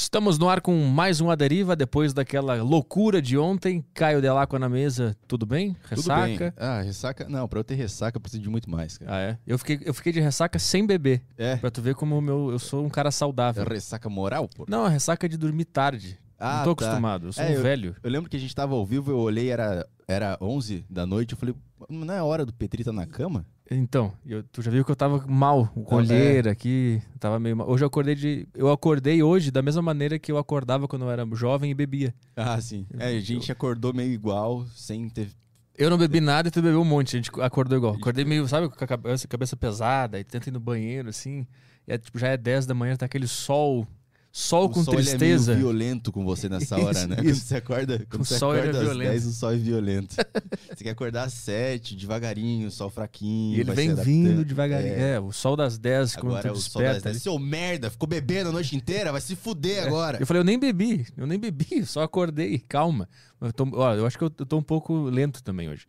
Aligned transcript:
Estamos 0.00 0.38
no 0.38 0.48
ar 0.48 0.60
com 0.60 0.80
mais 0.86 1.20
um 1.20 1.28
A 1.28 1.34
Deriva, 1.34 1.74
depois 1.74 2.14
daquela 2.14 2.62
loucura 2.62 3.20
de 3.20 3.36
ontem. 3.36 3.84
Caio 3.92 4.22
Delacqua 4.22 4.56
na 4.56 4.68
mesa, 4.68 5.16
tudo 5.26 5.44
bem? 5.44 5.76
Ressaca? 5.82 6.28
Tudo 6.28 6.38
bem. 6.38 6.52
Ah, 6.56 6.80
ressaca. 6.80 7.28
Não, 7.28 7.48
pra 7.48 7.58
eu 7.58 7.64
ter 7.64 7.74
ressaca 7.74 8.16
eu 8.16 8.20
preciso 8.20 8.40
de 8.44 8.48
muito 8.48 8.70
mais, 8.70 8.96
cara. 8.96 9.12
Ah, 9.12 9.20
é? 9.20 9.38
Eu 9.44 9.58
fiquei, 9.58 9.80
eu 9.84 9.92
fiquei 9.92 10.12
de 10.12 10.20
ressaca 10.20 10.56
sem 10.56 10.86
beber. 10.86 11.20
É. 11.36 11.56
Pra 11.56 11.68
tu 11.68 11.82
ver 11.82 11.96
como 11.96 12.20
meu, 12.20 12.48
eu 12.52 12.60
sou 12.60 12.86
um 12.86 12.88
cara 12.88 13.10
saudável. 13.10 13.64
É 13.64 13.68
ressaca 13.68 14.08
moral, 14.08 14.48
pô? 14.48 14.64
Não, 14.68 14.84
a 14.84 14.88
ressaca 14.88 15.26
é 15.26 15.28
de 15.28 15.36
dormir 15.36 15.64
tarde. 15.64 16.16
Ah, 16.38 16.58
não 16.58 16.64
tô 16.64 16.76
tá. 16.76 16.86
acostumado, 16.86 17.26
eu 17.26 17.32
sou 17.32 17.42
É, 17.42 17.58
um 17.58 17.60
velho. 17.60 17.96
Eu 18.00 18.08
lembro 18.10 18.30
que 18.30 18.36
a 18.36 18.40
gente 18.40 18.54
tava 18.54 18.76
ao 18.76 18.86
vivo, 18.86 19.10
eu 19.10 19.18
olhei, 19.18 19.50
era, 19.50 19.84
era 20.06 20.38
11 20.40 20.86
da 20.88 21.04
noite, 21.04 21.32
eu 21.32 21.38
falei, 21.38 21.56
não 21.90 22.14
é 22.14 22.22
hora 22.22 22.46
do 22.46 22.52
Petri 22.54 22.84
tá 22.84 22.92
na 22.92 23.04
cama? 23.04 23.44
Então, 23.70 24.12
eu- 24.24 24.42
tu 24.42 24.62
já 24.62 24.70
viu 24.70 24.84
que 24.84 24.90
eu 24.90 24.96
tava 24.96 25.24
mal, 25.26 25.66
com 25.84 25.96
olheira 25.96 26.50
aqui, 26.50 27.02
tava 27.20 27.38
meio 27.38 27.56
mal. 27.56 27.68
Hoje 27.68 27.84
eu 27.84 27.88
acordei 27.88 28.14
de. 28.14 28.48
Eu 28.54 28.70
acordei 28.70 29.22
hoje 29.22 29.50
da 29.50 29.60
mesma 29.60 29.82
maneira 29.82 30.18
que 30.18 30.32
eu 30.32 30.38
acordava 30.38 30.88
quando 30.88 31.02
eu 31.02 31.10
era 31.10 31.26
jovem 31.34 31.70
e 31.70 31.74
bebia. 31.74 32.14
Ah, 32.34 32.58
sim. 32.60 32.86
É, 32.98 33.08
a 33.08 33.20
gente 33.20 33.52
acordou 33.52 33.92
meio 33.92 34.10
igual, 34.12 34.64
sem 34.74 35.08
ter... 35.10 35.28
Eu 35.76 35.90
não 35.90 35.98
bebi 35.98 36.18
nada 36.20 36.48
e 36.48 36.50
tu 36.50 36.60
bebeu 36.62 36.80
um 36.80 36.84
monte, 36.84 37.16
a 37.16 37.20
gente 37.20 37.30
acordou 37.40 37.76
igual. 37.78 37.94
Acordei 37.94 38.24
meio, 38.24 38.48
sabe, 38.48 38.68
com 38.68 38.82
a 38.82 38.86
cabeça, 38.86 39.28
cabeça 39.28 39.56
pesada, 39.56 40.18
e 40.18 40.24
tenta 40.24 40.48
ir 40.48 40.52
no 40.52 40.58
banheiro, 40.58 41.08
assim. 41.08 41.46
É, 41.86 41.96
tipo, 41.96 42.18
já 42.18 42.28
é 42.28 42.36
10 42.36 42.66
da 42.66 42.74
manhã, 42.74 42.96
tá 42.96 43.06
aquele 43.06 43.28
sol. 43.28 43.86
Sol 44.30 44.66
o 44.66 44.68
com 44.68 44.84
sol, 44.84 44.94
ele 44.94 45.04
tristeza. 45.04 45.52
é 45.52 45.54
meio 45.56 45.66
violento 45.66 46.12
com 46.12 46.24
você 46.24 46.48
nessa 46.48 46.76
hora, 46.76 46.92
Isso, 46.98 47.08
né? 47.08 47.16
isso. 47.16 47.24
Quando 47.24 47.34
você 47.34 47.56
acorda, 47.56 48.06
quando 48.10 48.22
O 48.22 48.24
você 48.24 48.38
sol, 48.38 48.54
ele 48.54 48.58
é 48.58 48.62
acorda 48.70 48.78
às 48.78 48.84
violento. 48.84 49.10
10, 49.10 49.26
o 49.26 49.32
sol 49.32 49.52
é 49.52 49.56
violento. 49.56 50.16
você 50.68 50.84
quer 50.84 50.90
acordar 50.90 51.22
às 51.24 51.32
7, 51.32 51.96
devagarinho, 51.96 52.70
sol 52.70 52.90
fraquinho. 52.90 53.56
E 53.56 53.60
ele 53.60 53.72
vem 53.72 53.94
vindo 53.94 54.44
devagarinho. 54.44 54.92
É. 54.94 55.14
É. 55.14 55.20
o 55.20 55.32
sol 55.32 55.56
das 55.56 55.78
10, 55.78 56.14
quando 56.16 56.26
Agora 56.36 56.48
é 56.48 56.52
tu 56.52 56.58
o 56.58 56.60
sol 56.60 56.82
das 56.82 56.92
desperta. 56.94 57.10
10. 57.10 57.22
Seu 57.22 57.38
merda, 57.38 57.90
ficou 57.90 58.06
bebendo 58.08 58.50
a 58.50 58.52
noite 58.52 58.76
inteira, 58.76 59.10
vai 59.10 59.20
se 59.20 59.34
fuder 59.34 59.86
agora. 59.86 60.18
Eu 60.20 60.26
falei, 60.26 60.40
eu 60.40 60.44
nem 60.44 60.58
bebi, 60.58 61.06
eu 61.16 61.26
nem 61.26 61.38
bebi, 61.38 61.84
só 61.86 62.02
acordei, 62.02 62.58
calma. 62.68 63.08
Eu, 63.40 63.52
tô, 63.52 63.66
ó, 63.72 63.94
eu 63.94 64.06
acho 64.06 64.18
que 64.18 64.24
eu, 64.24 64.30
eu 64.38 64.46
tô 64.46 64.58
um 64.58 64.62
pouco 64.62 65.04
lento 65.04 65.42
também 65.42 65.68
hoje. 65.68 65.86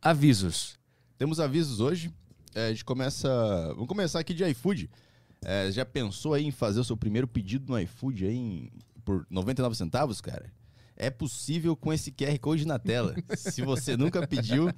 Avisos. 0.00 0.76
Temos 1.18 1.40
avisos 1.40 1.80
hoje. 1.80 2.10
É, 2.54 2.66
a 2.66 2.70
gente 2.70 2.84
começa. 2.84 3.28
Vamos 3.74 3.88
começar 3.88 4.20
aqui 4.20 4.32
de 4.32 4.44
iFood. 4.44 4.88
É, 5.44 5.70
já 5.70 5.84
pensou 5.84 6.34
aí 6.34 6.44
em 6.44 6.50
fazer 6.50 6.80
o 6.80 6.84
seu 6.84 6.96
primeiro 6.96 7.28
pedido 7.28 7.70
no 7.72 7.78
iFood 7.80 8.26
aí 8.26 8.36
em- 8.36 8.70
por 9.04 9.26
99 9.30 9.74
centavos, 9.76 10.20
cara? 10.20 10.50
É 10.96 11.10
possível 11.10 11.74
com 11.76 11.92
esse 11.92 12.10
QR 12.12 12.38
Code 12.38 12.64
na 12.66 12.78
tela. 12.78 13.14
Se 13.36 13.62
você 13.62 13.96
nunca 13.96 14.26
pediu, 14.26 14.70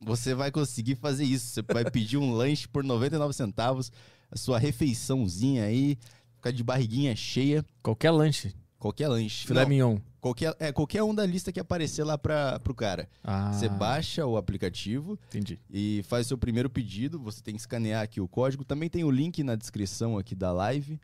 você 0.00 0.34
vai 0.34 0.50
conseguir 0.50 0.96
fazer 0.96 1.24
isso. 1.24 1.46
Você 1.46 1.62
vai 1.62 1.88
pedir 1.90 2.16
um 2.18 2.32
lanche 2.32 2.66
por 2.68 2.82
99 2.82 3.32
centavos, 3.32 3.90
a 4.30 4.36
sua 4.36 4.58
refeiçãozinha 4.58 5.64
aí, 5.64 5.96
ficar 6.34 6.50
de 6.50 6.62
barriguinha 6.64 7.14
cheia, 7.14 7.64
Qualquer 7.82 8.10
lanche, 8.10 8.52
qualquer 8.78 9.08
lanche. 9.08 9.46
filé 9.46 9.62
Não, 9.62 9.68
mignon. 9.68 9.98
Qualquer, 10.24 10.56
é, 10.58 10.72
qualquer 10.72 11.02
um 11.02 11.14
da 11.14 11.26
lista 11.26 11.52
que 11.52 11.60
aparecer 11.60 12.02
lá 12.02 12.16
pra, 12.16 12.58
pro 12.60 12.74
cara. 12.74 13.06
Ah, 13.22 13.52
Você 13.52 13.68
baixa 13.68 14.24
o 14.26 14.38
aplicativo, 14.38 15.18
Entendi. 15.28 15.58
e 15.70 16.02
faz 16.08 16.26
seu 16.26 16.38
primeiro 16.38 16.70
pedido. 16.70 17.18
Você 17.20 17.42
tem 17.42 17.54
que 17.54 17.60
escanear 17.60 18.02
aqui 18.02 18.20
o 18.22 18.26
código. 18.28 18.64
Também 18.64 18.88
tem 18.88 19.04
o 19.04 19.10
link 19.10 19.42
na 19.42 19.54
descrição 19.54 20.16
aqui 20.16 20.34
da 20.34 20.50
live. 20.50 20.98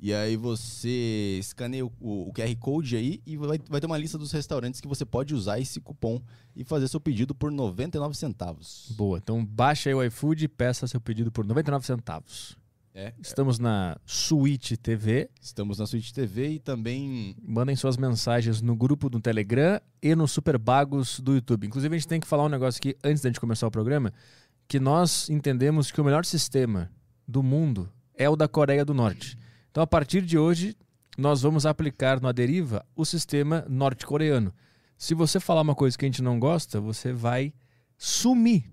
E 0.00 0.12
aí 0.12 0.36
você 0.36 1.36
escaneia 1.38 1.86
o, 1.86 1.92
o- 2.00 2.28
o 2.28 2.32
QR 2.32 2.54
Code 2.56 2.96
aí 2.96 3.20
e 3.24 3.36
vai, 3.36 3.60
vai 3.68 3.80
ter 3.80 3.86
uma 3.86 3.96
lista 3.98 4.18
dos 4.18 4.32
restaurantes 4.32 4.80
que 4.80 4.88
você 4.88 5.04
pode 5.04 5.32
usar 5.34 5.60
esse 5.60 5.80
cupom 5.80 6.20
e 6.56 6.64
fazer 6.64 6.88
seu 6.88 7.00
pedido 7.00 7.34
por 7.34 7.52
99 7.52 8.16
centavos. 8.16 8.88
Boa. 8.96 9.18
Então 9.18 9.44
baixa 9.44 9.90
aí 9.90 9.94
o 9.94 10.02
iFood 10.04 10.44
e 10.44 10.48
peça 10.48 10.86
seu 10.88 11.00
pedido 11.00 11.30
por 11.30 11.44
99 11.44 11.86
centavos. 11.86 12.56
É, 12.94 13.14
Estamos 13.22 13.58
na 13.58 13.96
Switch 14.04 14.72
TV. 14.76 15.30
estamos 15.40 15.78
na 15.78 15.86
Switch 15.86 16.10
TV 16.10 16.50
e 16.50 16.58
também 16.58 17.34
Mandem 17.42 17.74
suas 17.74 17.96
mensagens 17.96 18.60
no 18.60 18.76
grupo 18.76 19.08
do 19.08 19.18
Telegram 19.18 19.80
e 20.02 20.14
no 20.14 20.28
Super 20.28 20.58
Bagos 20.58 21.18
do 21.18 21.34
YouTube. 21.34 21.66
Inclusive, 21.66 21.94
a 21.94 21.98
gente 21.98 22.08
tem 22.08 22.20
que 22.20 22.26
falar 22.26 22.44
um 22.44 22.50
negócio 22.50 22.78
aqui 22.78 22.94
antes 23.02 23.22
da 23.22 23.30
gente 23.30 23.40
começar 23.40 23.66
o 23.66 23.70
programa: 23.70 24.12
que 24.68 24.78
nós 24.78 25.30
entendemos 25.30 25.90
que 25.90 26.02
o 26.02 26.04
melhor 26.04 26.26
sistema 26.26 26.90
do 27.26 27.42
mundo 27.42 27.90
é 28.14 28.28
o 28.28 28.36
da 28.36 28.46
Coreia 28.46 28.84
do 28.84 28.92
Norte. 28.92 29.38
Então, 29.70 29.82
a 29.82 29.86
partir 29.86 30.20
de 30.20 30.36
hoje, 30.36 30.76
nós 31.16 31.40
vamos 31.40 31.64
aplicar 31.64 32.20
no 32.20 32.28
Aderiva 32.28 32.84
o 32.94 33.06
sistema 33.06 33.64
norte-coreano. 33.70 34.52
Se 34.98 35.14
você 35.14 35.40
falar 35.40 35.62
uma 35.62 35.74
coisa 35.74 35.96
que 35.96 36.04
a 36.04 36.08
gente 36.08 36.22
não 36.22 36.38
gosta, 36.38 36.78
você 36.78 37.10
vai 37.10 37.54
sumir. 37.96 38.70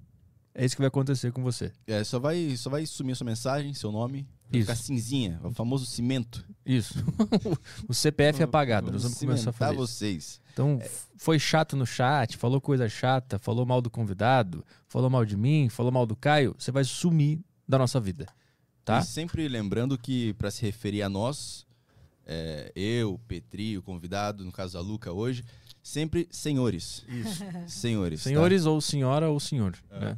É 0.54 0.66
isso 0.66 0.76
que 0.76 0.82
vai 0.82 0.88
acontecer 0.88 1.32
com 1.32 1.42
você. 1.44 1.72
é, 1.88 2.04
só, 2.04 2.20
vai, 2.20 2.56
só 2.58 2.70
vai 2.70 2.86
sumir 2.86 3.16
sua 3.16 3.26
mensagem, 3.26 3.74
seu 3.74 3.92
nome, 3.92 4.28
vai 4.50 4.60
Isso. 4.60 4.72
ficar 4.72 4.76
cinzinha, 4.84 5.40
o 5.44 5.52
famoso 5.52 5.86
cimento. 5.86 6.44
Isso. 6.66 6.96
o 7.88 7.94
CPF 7.94 8.42
é 8.42 8.46
apagado. 8.46 8.92
Nós 8.92 9.04
vamos 9.04 9.18
começar 9.18 9.52
a 9.52 9.54
cimentar 9.54 9.70
fazer 9.70 9.74
isso. 9.74 9.88
vocês. 9.88 10.42
Então, 10.52 10.80
f- 10.82 11.08
foi 11.18 11.40
chato 11.40 11.78
no 11.78 11.86
chat, 11.86 12.36
falou 12.36 12.60
coisa 12.60 12.90
chata, 12.90 13.38
falou 13.40 13.66
mal 13.66 13.82
do 13.82 13.90
convidado, 13.90 14.66
falou 14.88 15.10
mal 15.10 15.24
de 15.24 15.38
mim, 15.38 15.70
falou 15.70 15.92
mal 15.92 16.06
do 16.06 16.16
Caio, 16.16 16.56
você 16.58 16.72
vai 16.72 16.84
sumir 16.84 17.40
da 17.68 17.78
nossa 17.78 18.00
vida. 18.00 18.26
Tá? 18.84 19.00
E 19.00 19.04
sempre 19.06 19.48
lembrando 19.48 19.98
que, 19.98 20.34
para 20.34 20.50
se 20.50 20.64
referir 20.64 21.04
a 21.04 21.10
nós, 21.10 21.66
é, 22.26 22.72
eu, 22.76 23.20
Petri, 23.28 23.78
o 23.78 23.84
convidado, 23.84 24.44
no 24.44 24.52
caso 24.52 24.78
a 24.78 24.82
Luca 24.82 25.12
hoje, 25.14 25.46
sempre 25.82 26.28
senhores. 26.32 27.06
Isso. 27.08 27.44
Senhores. 27.68 28.24
tá? 28.24 28.30
Senhores 28.30 28.66
ou 28.66 28.82
senhora 28.82 29.30
ou 29.30 29.40
senhor. 29.40 29.78
né? 29.92 30.18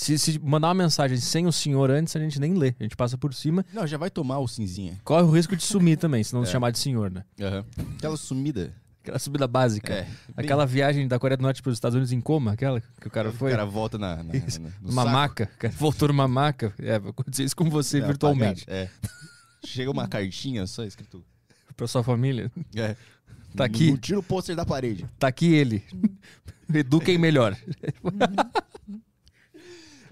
Se, 0.00 0.18
se 0.18 0.38
mandar 0.38 0.68
uma 0.68 0.74
mensagem 0.74 1.18
sem 1.18 1.46
o 1.46 1.52
senhor 1.52 1.90
antes, 1.90 2.16
a 2.16 2.20
gente 2.20 2.40
nem 2.40 2.54
lê. 2.54 2.74
A 2.80 2.82
gente 2.82 2.96
passa 2.96 3.18
por 3.18 3.34
cima. 3.34 3.66
Não, 3.70 3.86
já 3.86 3.98
vai 3.98 4.08
tomar 4.08 4.38
o 4.38 4.48
cinzinha. 4.48 4.98
Corre 5.04 5.24
o 5.24 5.30
risco 5.30 5.54
de 5.54 5.62
sumir 5.62 5.96
também, 6.00 6.24
se 6.24 6.32
não 6.32 6.42
É. 6.42 6.46
chamar 6.46 6.70
de 6.70 6.78
senhor, 6.78 7.10
né? 7.10 7.22
Aquela 7.96 8.16
sumida. 8.16 8.72
Aquela 9.02 9.18
subida 9.18 9.46
básica. 9.46 9.92
É. 9.92 10.08
Aquela 10.36 10.64
viagem 10.64 11.06
da 11.06 11.18
Coreia 11.18 11.36
do 11.36 11.42
Norte 11.42 11.60
para 11.62 11.68
os 11.70 11.76
Estados 11.76 11.94
Unidos 11.96 12.12
em 12.12 12.20
coma, 12.20 12.52
aquela 12.52 12.80
que 12.80 13.06
o 13.08 13.10
cara 13.10 13.28
O 13.28 13.32
foi. 13.32 13.50
cara 13.50 13.66
volta 13.66 13.98
na, 13.98 14.16
na, 14.16 14.22
na- 14.22 14.32
no 14.32 14.72
Numa 14.88 15.02
saco. 15.02 15.14
maca. 15.14 15.50
O 15.54 15.58
cara 15.58 15.74
voltou 15.76 16.08
numa 16.08 16.26
maca. 16.28 16.72
É, 16.78 16.98
vai 16.98 17.10
acontecer 17.10 17.44
isso 17.44 17.56
com 17.56 17.68
você 17.68 17.98
É, 17.98 18.06
virtualmente. 18.06 18.62
apagado, 18.64 18.90
É. 19.62 19.66
Chega 19.66 19.90
uma 19.90 20.08
cartinha 20.08 20.66
só 20.66 20.82
escrito. 20.84 21.22
Pra 21.76 21.86
sua 21.86 22.02
família. 22.02 22.50
É. 22.74 22.96
Tá 23.54 23.64
aqui. 23.66 23.96
Tira 23.98 24.18
o 24.18 24.22
pôster 24.22 24.56
da 24.56 24.64
parede. 24.64 25.04
Tá 25.18 25.28
aqui 25.28 25.52
ele. 25.52 25.82
Eduquem 26.72 27.18
melhor. 27.18 27.54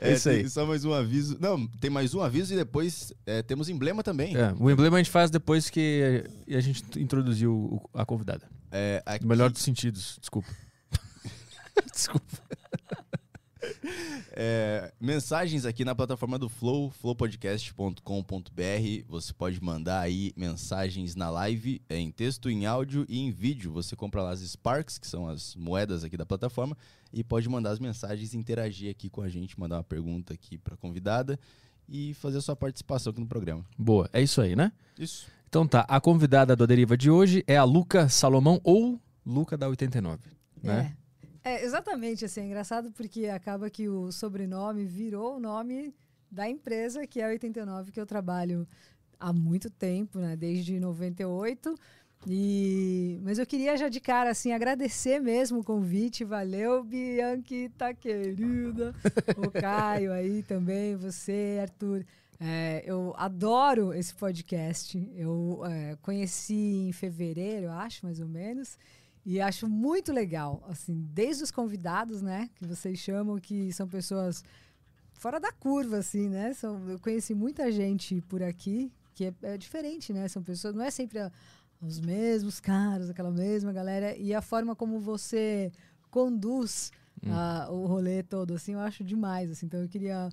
É 0.00 0.12
isso 0.12 0.28
aí. 0.28 0.48
Só 0.48 0.64
mais 0.64 0.84
um 0.84 0.92
aviso. 0.92 1.36
Não, 1.40 1.66
tem 1.66 1.90
mais 1.90 2.14
um 2.14 2.20
aviso 2.20 2.52
e 2.54 2.56
depois 2.56 3.12
é, 3.26 3.42
temos 3.42 3.68
emblema 3.68 4.02
também. 4.02 4.36
É, 4.36 4.54
o 4.58 4.70
emblema 4.70 4.96
a 4.96 5.00
gente 5.00 5.10
faz 5.10 5.30
depois 5.30 5.68
que 5.68 6.24
a 6.48 6.60
gente 6.60 6.82
introduziu 7.00 7.80
a 7.92 8.04
convidada. 8.06 8.48
É, 8.70 9.02
aqui- 9.04 9.26
melhor 9.26 9.50
dos 9.50 9.62
sentidos, 9.62 10.16
desculpa. 10.20 10.48
desculpa. 11.92 12.26
É, 14.32 14.92
mensagens 15.00 15.64
aqui 15.64 15.84
na 15.84 15.94
plataforma 15.94 16.38
do 16.38 16.48
Flow, 16.48 16.90
flowpodcast.com.br. 16.90 18.02
Você 19.08 19.32
pode 19.32 19.62
mandar 19.62 20.00
aí 20.00 20.32
mensagens 20.36 21.16
na 21.16 21.28
live, 21.30 21.82
é, 21.88 21.96
em 21.96 22.10
texto, 22.10 22.48
em 22.48 22.66
áudio 22.66 23.04
e 23.08 23.18
em 23.18 23.30
vídeo. 23.30 23.72
Você 23.72 23.96
compra 23.96 24.22
lá 24.22 24.30
as 24.30 24.40
Sparks, 24.40 24.98
que 24.98 25.06
são 25.06 25.28
as 25.28 25.56
moedas 25.56 26.04
aqui 26.04 26.16
da 26.16 26.24
plataforma, 26.24 26.76
e 27.12 27.24
pode 27.24 27.48
mandar 27.48 27.70
as 27.70 27.78
mensagens, 27.78 28.34
interagir 28.34 28.90
aqui 28.90 29.10
com 29.10 29.22
a 29.22 29.28
gente, 29.28 29.58
mandar 29.58 29.76
uma 29.76 29.84
pergunta 29.84 30.34
aqui 30.34 30.56
para 30.56 30.76
convidada 30.76 31.38
e 31.88 32.14
fazer 32.14 32.38
a 32.38 32.42
sua 32.42 32.54
participação 32.54 33.10
aqui 33.10 33.20
no 33.20 33.26
programa. 33.26 33.64
Boa, 33.76 34.08
é 34.12 34.22
isso 34.22 34.40
aí, 34.40 34.54
né? 34.54 34.72
Isso. 34.98 35.26
Então 35.48 35.66
tá, 35.66 35.86
a 35.88 36.00
convidada 36.00 36.54
do 36.54 36.66
Deriva 36.66 36.96
de 36.96 37.10
hoje 37.10 37.42
é 37.46 37.56
a 37.56 37.64
Luca 37.64 38.08
Salomão 38.08 38.60
ou 38.62 39.00
Luca 39.24 39.56
da 39.56 39.68
89, 39.68 40.20
né? 40.62 40.94
É. 40.94 41.07
É, 41.44 41.64
exatamente, 41.64 42.24
assim, 42.24 42.40
é 42.40 42.46
engraçado 42.46 42.90
porque 42.92 43.26
acaba 43.26 43.70
que 43.70 43.88
o 43.88 44.10
sobrenome 44.12 44.84
virou 44.84 45.36
o 45.36 45.40
nome 45.40 45.94
da 46.30 46.48
empresa, 46.48 47.06
que 47.06 47.20
é 47.20 47.26
a 47.26 47.28
89, 47.28 47.92
que 47.92 48.00
eu 48.00 48.06
trabalho 48.06 48.66
há 49.18 49.32
muito 49.32 49.70
tempo, 49.70 50.18
né, 50.18 50.36
desde 50.36 50.78
98. 50.78 51.74
E... 52.26 53.20
Mas 53.22 53.38
eu 53.38 53.46
queria 53.46 53.76
já 53.76 53.88
de 53.88 54.00
cara, 54.00 54.30
assim, 54.30 54.52
agradecer 54.52 55.20
mesmo 55.20 55.60
o 55.60 55.64
convite, 55.64 56.24
valeu, 56.24 56.82
Bianchi, 56.82 57.70
tá 57.76 57.94
querida, 57.94 58.94
o 59.36 59.50
Caio 59.50 60.12
aí 60.12 60.42
também, 60.42 60.96
você, 60.96 61.58
Arthur. 61.62 62.04
É, 62.40 62.84
eu 62.86 63.14
adoro 63.16 63.92
esse 63.92 64.14
podcast, 64.14 64.96
eu 65.16 65.60
é, 65.64 65.96
conheci 66.02 66.86
em 66.88 66.92
fevereiro, 66.92 67.70
acho, 67.70 68.06
mais 68.06 68.20
ou 68.20 68.28
menos, 68.28 68.78
e 69.30 69.40
acho 69.40 69.68
muito 69.68 70.10
legal, 70.12 70.64
assim, 70.68 71.06
desde 71.12 71.42
os 71.42 71.50
convidados, 71.50 72.22
né, 72.22 72.48
que 72.54 72.64
vocês 72.66 72.98
chamam, 72.98 73.38
que 73.38 73.72
são 73.72 73.86
pessoas 73.86 74.42
fora 75.12 75.38
da 75.38 75.52
curva, 75.52 75.98
assim, 75.98 76.28
né? 76.28 76.54
São, 76.54 76.88
eu 76.88 76.98
conheci 76.98 77.34
muita 77.34 77.70
gente 77.70 78.20
por 78.22 78.42
aqui 78.42 78.90
que 79.14 79.26
é, 79.26 79.34
é 79.42 79.58
diferente, 79.58 80.12
né? 80.12 80.28
São 80.28 80.42
pessoas, 80.42 80.74
não 80.74 80.82
é 80.84 80.90
sempre 80.90 81.18
a- 81.18 81.30
os 81.82 82.00
mesmos 82.00 82.58
caras, 82.60 83.10
aquela 83.10 83.30
mesma 83.30 83.72
galera, 83.72 84.16
e 84.16 84.32
a 84.32 84.40
forma 84.40 84.74
como 84.76 84.98
você 85.00 85.70
conduz 86.10 86.90
ah, 87.30 87.66
o 87.70 87.84
rolê 87.86 88.22
todo, 88.22 88.54
assim, 88.54 88.72
eu 88.74 88.80
acho 88.80 89.02
demais, 89.04 89.50
assim. 89.50 89.66
Então 89.66 89.80
eu 89.82 89.88
queria 89.88 90.28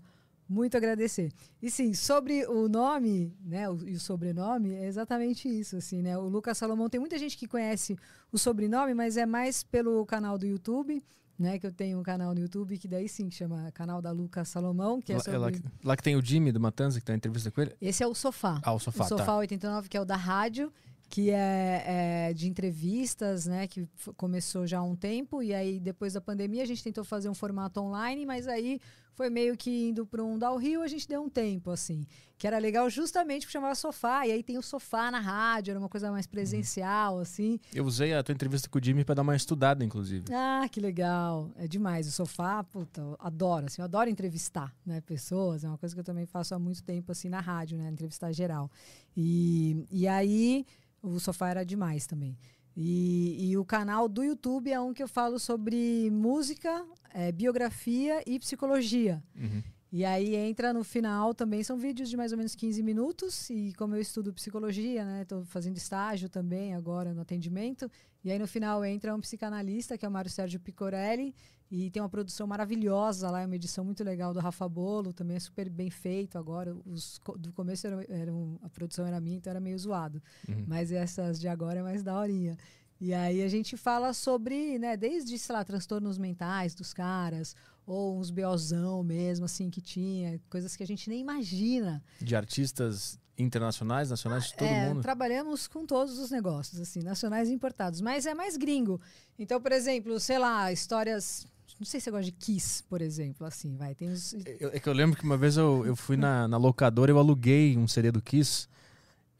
muito 0.48 0.78
agradecer. 0.78 1.32
E 1.62 1.70
sim, 1.72 1.94
sobre 1.94 2.46
o 2.46 2.70
nome, 2.70 3.36
né, 3.44 3.70
o, 3.70 3.88
e 3.88 3.94
o 3.94 4.00
sobrenome, 4.00 4.74
é 4.74 4.86
exatamente 4.86 5.48
isso, 5.48 5.78
assim, 5.78 6.02
né? 6.02 6.18
O 6.18 6.28
Lucas 6.28 6.58
Salomão 6.58 6.90
tem 6.90 7.00
muita 7.00 7.18
gente 7.18 7.38
que 7.38 7.48
conhece 7.48 7.98
o 8.32 8.38
sobrenome, 8.38 8.94
mas 8.94 9.18
é 9.18 9.26
mais 9.26 9.64
pelo 9.64 10.06
canal 10.06 10.38
do 10.38 10.46
YouTube, 10.46 11.04
né? 11.38 11.60
Que 11.60 11.68
eu 11.68 11.72
tenho 11.72 12.00
um 12.00 12.04
canal 12.04 12.34
no 12.34 12.42
YouTube 12.42 12.78
que 12.78 12.88
daí 12.88 13.10
sim 13.10 13.30
chama 13.30 13.72
canal 13.72 14.02
da 14.02 14.12
Lucas 14.12 14.48
Salomão, 14.50 15.02
que 15.02 15.12
é 15.12 15.16
Lá, 15.16 15.22
sobre... 15.24 15.36
é 15.36 15.40
lá, 15.40 15.52
que, 15.52 15.62
lá 15.84 15.98
que 15.98 16.04
tem 16.04 16.16
o 16.16 16.24
Jimmy 16.24 16.52
do 16.52 16.60
Matanza, 16.60 17.00
que 17.00 17.06
tá 17.06 17.14
em 17.14 17.18
entrevista 17.18 17.52
com 17.52 17.62
ele. 17.62 17.76
Esse 17.82 18.04
é 18.04 18.08
o 18.08 18.14
Sofá. 18.14 18.62
Ah, 18.64 18.74
o 18.74 18.80
sofá, 18.80 19.06
o 19.06 19.08
Sofá 19.08 19.26
tá. 19.26 19.38
89, 19.38 19.90
que 19.90 19.98
é 19.98 20.02
o 20.02 20.06
da 20.06 20.16
rádio, 20.16 20.72
que 21.10 21.30
é, 21.32 22.30
é 22.30 22.34
de 22.34 22.48
entrevistas, 22.48 23.46
né? 23.46 23.68
Que 23.68 23.88
começou 24.16 24.66
já 24.66 24.80
há 24.80 24.84
um 24.84 24.96
tempo. 24.96 25.42
E 25.42 25.54
aí, 25.54 25.80
depois 25.80 26.14
da 26.14 26.22
pandemia, 26.22 26.64
a 26.64 26.66
gente 26.66 26.84
tentou 26.84 27.04
fazer 27.04 27.30
um 27.30 27.34
formato 27.34 27.80
online, 27.82 28.26
mas 28.26 28.48
aí 28.48 28.80
foi 29.16 29.30
meio 29.30 29.56
que 29.56 29.88
indo 29.88 30.06
para 30.06 30.22
um 30.22 30.38
downhill, 30.38 30.82
a 30.82 30.88
gente 30.88 31.08
deu 31.08 31.24
um 31.24 31.30
tempo, 31.30 31.72
assim. 31.72 32.06
Que 32.38 32.46
era 32.46 32.58
legal 32.58 32.90
justamente 32.90 33.44
porque 33.44 33.54
chamava 33.54 33.74
sofá. 33.74 34.28
E 34.28 34.32
aí 34.32 34.44
tem 34.44 34.58
o 34.58 34.62
sofá 34.62 35.10
na 35.10 35.20
rádio, 35.20 35.72
era 35.72 35.80
uma 35.80 35.88
coisa 35.88 36.12
mais 36.12 36.28
presencial, 36.28 37.20
assim. 37.20 37.58
Eu 37.74 37.86
usei 37.86 38.14
a 38.14 38.22
tua 38.22 38.34
entrevista 38.34 38.70
com 38.70 38.78
o 38.78 38.84
Jimmy 38.84 39.06
pra 39.06 39.16
dar 39.16 39.22
uma 39.22 39.36
estudada, 39.36 39.86
inclusive. 39.86 40.26
Ah, 40.34 40.68
que 40.70 40.82
legal. 40.82 41.50
É 41.56 41.66
demais. 41.66 42.08
O 42.08 42.12
sofá, 42.12 42.62
puta, 42.62 43.00
eu 43.00 43.16
adoro, 43.18 43.68
assim, 43.68 43.82
eu 43.82 43.86
adoro 43.86 44.10
entrevistar, 44.10 44.76
né, 44.86 45.00
pessoas. 45.00 45.64
É 45.64 45.68
uma 45.70 45.78
coisa 45.78 45.96
que 45.96 46.02
eu 46.02 46.06
também 46.06 46.26
faço 46.26 46.54
há 46.54 46.60
muito 46.60 46.84
tempo, 46.84 47.10
assim, 47.12 47.30
na 47.30 47.40
rádio, 47.40 47.78
né, 47.78 47.90
entrevistar 47.90 48.34
geral. 48.34 48.70
E, 49.16 49.88
e 49.90 50.06
aí, 50.06 50.66
o 51.02 51.20
sofá 51.22 51.50
era 51.50 51.64
demais 51.64 52.06
também. 52.06 52.38
E, 52.76 53.52
e 53.52 53.58
o 53.58 53.64
canal 53.64 54.10
do 54.10 54.24
YouTube 54.24 54.72
é 54.72 54.80
um 54.80 54.94
que 54.94 55.02
eu 55.02 55.08
falo 55.08 55.40
sobre 55.40 56.10
música, 56.12 56.86
eh, 57.14 57.32
biografia 57.32 58.22
e 58.28 58.38
psicologia. 58.38 59.24
Uhum. 59.36 59.64
E 59.92 60.04
aí 60.04 60.36
entra 60.36 60.74
no 60.74 60.84
final 60.84 61.34
também, 61.34 61.64
são 61.64 61.78
vídeos 61.78 62.10
de 62.10 62.18
mais 62.18 62.32
ou 62.32 62.38
menos 62.38 62.54
15 62.56 62.84
minutos. 62.84 63.50
E 63.50 63.74
como 63.78 63.96
eu 63.96 64.02
estudo 64.02 64.34
psicologia, 64.34 65.06
né? 65.06 65.22
Estou 65.22 65.46
fazendo 65.46 65.78
estágio 65.78 66.28
também 66.28 66.74
agora 66.74 67.14
no 67.14 67.22
atendimento. 67.22 67.90
E 68.24 68.32
aí 68.32 68.38
no 68.40 68.48
final 68.48 68.84
entra 68.84 69.16
um 69.16 69.22
psicanalista, 69.22 69.98
que 69.98 70.06
é 70.06 70.10
o 70.10 70.12
Mário 70.12 70.30
Sérgio 70.30 70.60
Picorelli. 70.60 71.34
E 71.72 71.90
tem 71.90 72.02
uma 72.02 72.10
produção 72.10 72.46
maravilhosa 72.46 73.30
lá, 73.32 73.42
é 73.42 73.46
uma 73.46 73.56
edição 73.56 73.84
muito 73.84 74.04
legal 74.04 74.34
do 74.34 74.40
Rafa 74.40 74.68
Bolo, 74.70 75.12
também 75.12 75.36
é 75.38 75.40
super 75.40 75.68
bem 75.68 75.90
feito 75.90 76.38
agora. 76.38 76.76
Os, 76.86 77.20
do 77.38 77.52
começo 77.54 77.88
era, 77.88 78.06
eram- 78.08 78.60
a 78.62 78.70
produção 78.70 79.06
era 79.06 79.20
minha, 79.20 79.38
então 79.38 79.50
era 79.50 79.60
meio 79.60 79.78
zoado. 79.78 80.22
Uhum. 80.48 80.64
Mas 80.68 80.92
essas 80.92 81.40
de 81.40 81.48
agora 81.48 81.80
é 81.80 81.84
mais 81.84 82.04
daorinha. 82.04 82.56
E 83.02 83.14
aí 83.14 83.42
a 83.44 83.48
gente 83.48 83.76
fala 83.76 84.14
sobre, 84.14 84.78
né, 84.80 84.96
desde, 84.96 85.38
sei 85.40 85.54
lá, 85.56 85.64
transtornos 85.66 86.18
mentais 86.18 86.74
dos 86.76 86.94
caras, 86.94 87.56
ou 87.86 88.18
uns 88.20 88.30
BOzão 88.32 89.04
mesmo, 89.04 89.46
assim, 89.46 89.70
que 89.70 89.82
tinha, 89.82 90.40
coisas 90.50 90.76
que 90.76 90.84
a 90.84 90.88
gente 90.88 91.10
nem 91.10 91.22
imagina. 91.22 92.04
De 92.22 92.36
artistas 92.36 93.20
internacionais, 93.38 94.10
nacionais, 94.10 94.46
de 94.46 94.56
todo 94.56 94.68
É, 94.68 94.88
mundo. 94.90 95.02
Trabalhamos 95.02 95.68
com 95.68 95.86
todos 95.86 96.18
os 96.18 96.32
negócios, 96.32 96.80
assim, 96.80 97.02
nacionais 97.02 97.50
e 97.50 97.54
importados, 97.54 98.02
mas 98.02 98.26
é 98.26 98.34
mais 98.34 98.56
gringo. 98.58 99.00
Então, 99.38 99.62
por 99.62 99.72
exemplo, 99.72 100.20
sei 100.20 100.40
lá, 100.40 100.72
histórias. 100.72 101.46
Não 101.78 101.86
sei 101.86 102.00
se 102.00 102.06
você 102.06 102.12
gosta 102.12 102.26
de 102.26 102.32
Kiss, 102.32 102.82
por 102.84 103.02
exemplo, 103.02 103.46
assim, 103.46 103.76
vai. 103.76 103.94
Tem 103.94 104.08
os. 104.10 104.34
Eu- 104.60 104.70
É 104.72 104.80
que 104.80 104.88
eu 104.88 104.94
lembro 104.94 105.18
que 105.18 105.26
uma 105.26 105.36
vez 105.36 105.58
eu, 105.58 105.86
eu 105.86 105.96
fui 105.96 106.16
na, 106.16 106.48
na 106.48 106.56
locadora 106.58 107.12
eu 107.12 107.18
aluguei 107.20 107.76
um 107.78 107.88
CD 107.88 108.12
do 108.12 108.22
Kiss. 108.22 108.68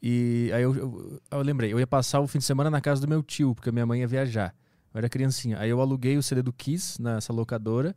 E 0.02 0.50
aí 0.52 0.62
eu, 0.62 0.74
eu, 0.76 1.20
eu 1.30 1.40
lembrei, 1.42 1.72
eu 1.72 1.80
ia 1.80 1.86
passar 1.86 2.20
o 2.20 2.26
fim 2.26 2.38
de 2.38 2.44
semana 2.44 2.70
na 2.70 2.80
casa 2.80 3.00
do 3.00 3.08
meu 3.08 3.22
tio, 3.22 3.54
porque 3.54 3.70
a 3.70 3.72
minha 3.72 3.86
mãe 3.86 4.00
ia 4.00 4.06
viajar. 4.06 4.54
Eu 4.92 4.98
era 4.98 5.08
criancinha. 5.08 5.58
Aí 5.58 5.70
eu 5.70 5.80
aluguei 5.80 6.16
o 6.18 6.22
CD 6.22 6.42
do 6.42 6.52
Kiss 6.52 7.00
nessa 7.00 7.32
locadora. 7.32 7.96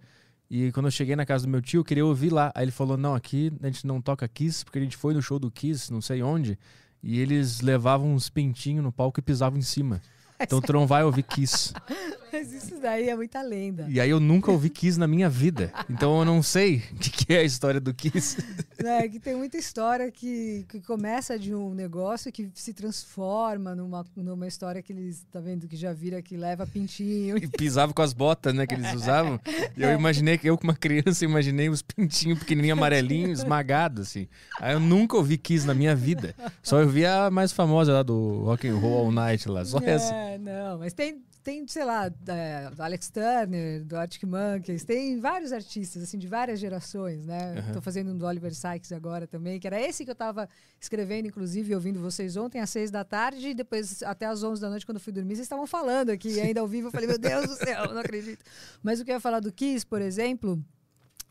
E 0.49 0.71
quando 0.71 0.87
eu 0.87 0.91
cheguei 0.91 1.15
na 1.15 1.25
casa 1.25 1.45
do 1.45 1.49
meu 1.49 1.61
tio, 1.61 1.81
eu 1.81 1.83
queria 1.83 2.05
ouvir 2.05 2.31
lá. 2.31 2.51
Aí 2.55 2.63
ele 2.63 2.71
falou: 2.71 2.97
Não, 2.97 3.13
aqui 3.13 3.51
a 3.61 3.67
gente 3.67 3.85
não 3.85 4.01
toca 4.01 4.27
Kiss, 4.27 4.65
porque 4.65 4.79
a 4.79 4.81
gente 4.81 4.97
foi 4.97 5.13
no 5.13 5.21
show 5.21 5.37
do 5.37 5.51
Kiss, 5.51 5.91
não 5.91 6.01
sei 6.01 6.23
onde. 6.23 6.57
E 7.03 7.19
eles 7.19 7.61
levavam 7.61 8.13
uns 8.13 8.29
pintinhos 8.29 8.83
no 8.83 8.91
palco 8.91 9.19
e 9.19 9.23
pisavam 9.23 9.59
em 9.59 9.61
cima. 9.61 10.01
Então 10.39 10.61
tu 10.61 10.73
não 10.73 10.87
vai 10.87 11.03
ouvir 11.03 11.23
Kiss. 11.23 11.73
Mas 12.31 12.53
isso 12.53 12.79
daí 12.79 13.09
é 13.09 13.15
muita 13.15 13.41
lenda. 13.41 13.87
E 13.89 13.99
aí 13.99 14.09
eu 14.09 14.19
nunca 14.19 14.51
ouvi 14.51 14.69
Kiss 14.69 14.99
na 14.99 15.07
minha 15.07 15.27
vida. 15.27 15.73
Então 15.89 16.19
eu 16.19 16.25
não 16.25 16.43
sei 16.43 16.83
o 16.91 16.95
que, 16.99 17.09
que 17.09 17.33
é 17.33 17.39
a 17.39 17.43
história 17.43 17.79
do 17.79 17.93
Kiss. 17.93 18.37
né, 18.81 19.07
que 19.09 19.19
tem 19.19 19.35
muita 19.35 19.57
história 19.57 20.11
que, 20.11 20.65
que 20.69 20.79
começa 20.81 21.37
de 21.39 21.53
um 21.53 21.73
negócio 21.73 22.31
que 22.31 22.49
se 22.53 22.73
transforma 22.73 23.75
numa, 23.75 24.05
numa 24.15 24.47
história 24.47 24.81
que 24.81 24.93
eles, 24.93 25.25
tá 25.31 25.39
vendo, 25.39 25.67
que 25.67 25.75
já 25.75 25.91
vira 25.91 26.21
que 26.21 26.37
leva 26.37 26.67
pintinho. 26.67 27.37
E 27.37 27.47
pisava 27.47 27.93
com 27.93 28.01
as 28.01 28.13
botas, 28.13 28.53
né, 28.53 28.67
que 28.67 28.75
eles 28.75 28.93
usavam. 28.93 29.39
E 29.75 29.81
eu 29.81 29.91
imaginei 29.91 30.37
que 30.37 30.47
eu, 30.47 30.57
como 30.57 30.71
uma 30.71 30.77
criança, 30.77 31.25
imaginei 31.25 31.67
os 31.67 31.81
pintinhos 31.81 32.39
pequenininhos, 32.39 32.77
amarelinhos, 32.77 33.39
esmagados, 33.39 34.07
assim. 34.07 34.27
Aí 34.59 34.73
eu 34.73 34.79
nunca 34.79 35.17
ouvi 35.17 35.37
Kiss 35.37 35.65
na 35.65 35.73
minha 35.73 35.95
vida. 35.95 36.35
Só 36.61 36.79
eu 36.79 36.87
vi 36.87 37.05
a 37.05 37.31
mais 37.31 37.51
famosa 37.51 37.91
lá 37.91 38.03
do 38.03 38.43
Rock 38.43 38.67
and 38.67 38.75
Roll 38.75 39.05
All 39.05 39.11
Night 39.11 39.49
lá, 39.49 39.65
só 39.65 39.79
essa. 39.79 40.13
É, 40.33 40.37
não, 40.37 40.79
mas 40.79 40.93
tem, 40.93 41.23
tem 41.43 41.67
sei 41.67 41.83
lá, 41.83 42.11
é, 42.27 42.69
do 42.69 42.83
Alex 42.83 43.09
Turner, 43.09 43.83
do 43.83 43.95
Arctic 43.95 44.23
Monkeys, 44.23 44.83
tem 44.83 45.19
vários 45.19 45.51
artistas, 45.51 46.03
assim, 46.03 46.17
de 46.17 46.27
várias 46.27 46.59
gerações, 46.59 47.25
né? 47.25 47.55
Aham. 47.57 47.73
Tô 47.73 47.81
fazendo 47.81 48.11
um 48.11 48.17
do 48.17 48.25
Oliver 48.25 48.53
Sykes 48.53 48.91
agora 48.91 49.25
também, 49.25 49.59
que 49.59 49.65
era 49.65 49.81
esse 49.81 50.05
que 50.05 50.11
eu 50.11 50.15
tava 50.15 50.47
escrevendo, 50.79 51.27
inclusive, 51.27 51.73
ouvindo 51.73 51.99
vocês 51.99 52.37
ontem, 52.37 52.59
às 52.59 52.69
seis 52.69 52.91
da 52.91 53.03
tarde, 53.03 53.49
e 53.49 53.53
depois 53.53 54.03
até 54.03 54.25
às 54.25 54.43
onze 54.43 54.61
da 54.61 54.69
noite, 54.69 54.85
quando 54.85 54.97
eu 54.97 55.01
fui 55.01 55.13
dormir, 55.13 55.35
vocês 55.35 55.45
estavam 55.45 55.65
falando 55.65 56.09
aqui, 56.09 56.39
ainda 56.39 56.61
ao 56.61 56.67
vivo, 56.67 56.87
eu 56.87 56.91
falei, 56.91 57.07
meu 57.07 57.17
Deus 57.17 57.47
do 57.47 57.55
céu, 57.55 57.93
não 57.93 58.01
acredito. 58.01 58.43
Mas 58.83 58.99
o 58.99 59.05
que 59.05 59.11
eu 59.11 59.15
ia 59.15 59.19
falar 59.19 59.39
do 59.39 59.51
Kiss, 59.51 59.85
por 59.85 60.01
exemplo, 60.01 60.63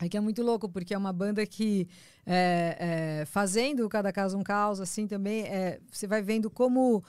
é 0.01 0.09
que 0.09 0.17
é 0.17 0.21
muito 0.21 0.43
louco, 0.43 0.69
porque 0.69 0.95
é 0.95 0.99
uma 0.99 1.13
banda 1.13 1.45
que, 1.45 1.89
é, 2.25 3.21
é, 3.21 3.25
fazendo 3.27 3.89
Cada 3.89 4.13
Caso 4.13 4.39
um 4.39 4.43
Caos, 4.43 4.81
assim, 4.81 5.07
também, 5.07 5.43
é, 5.45 5.81
você 5.91 6.07
vai 6.07 6.23
vendo 6.23 6.49
como, 6.49 7.03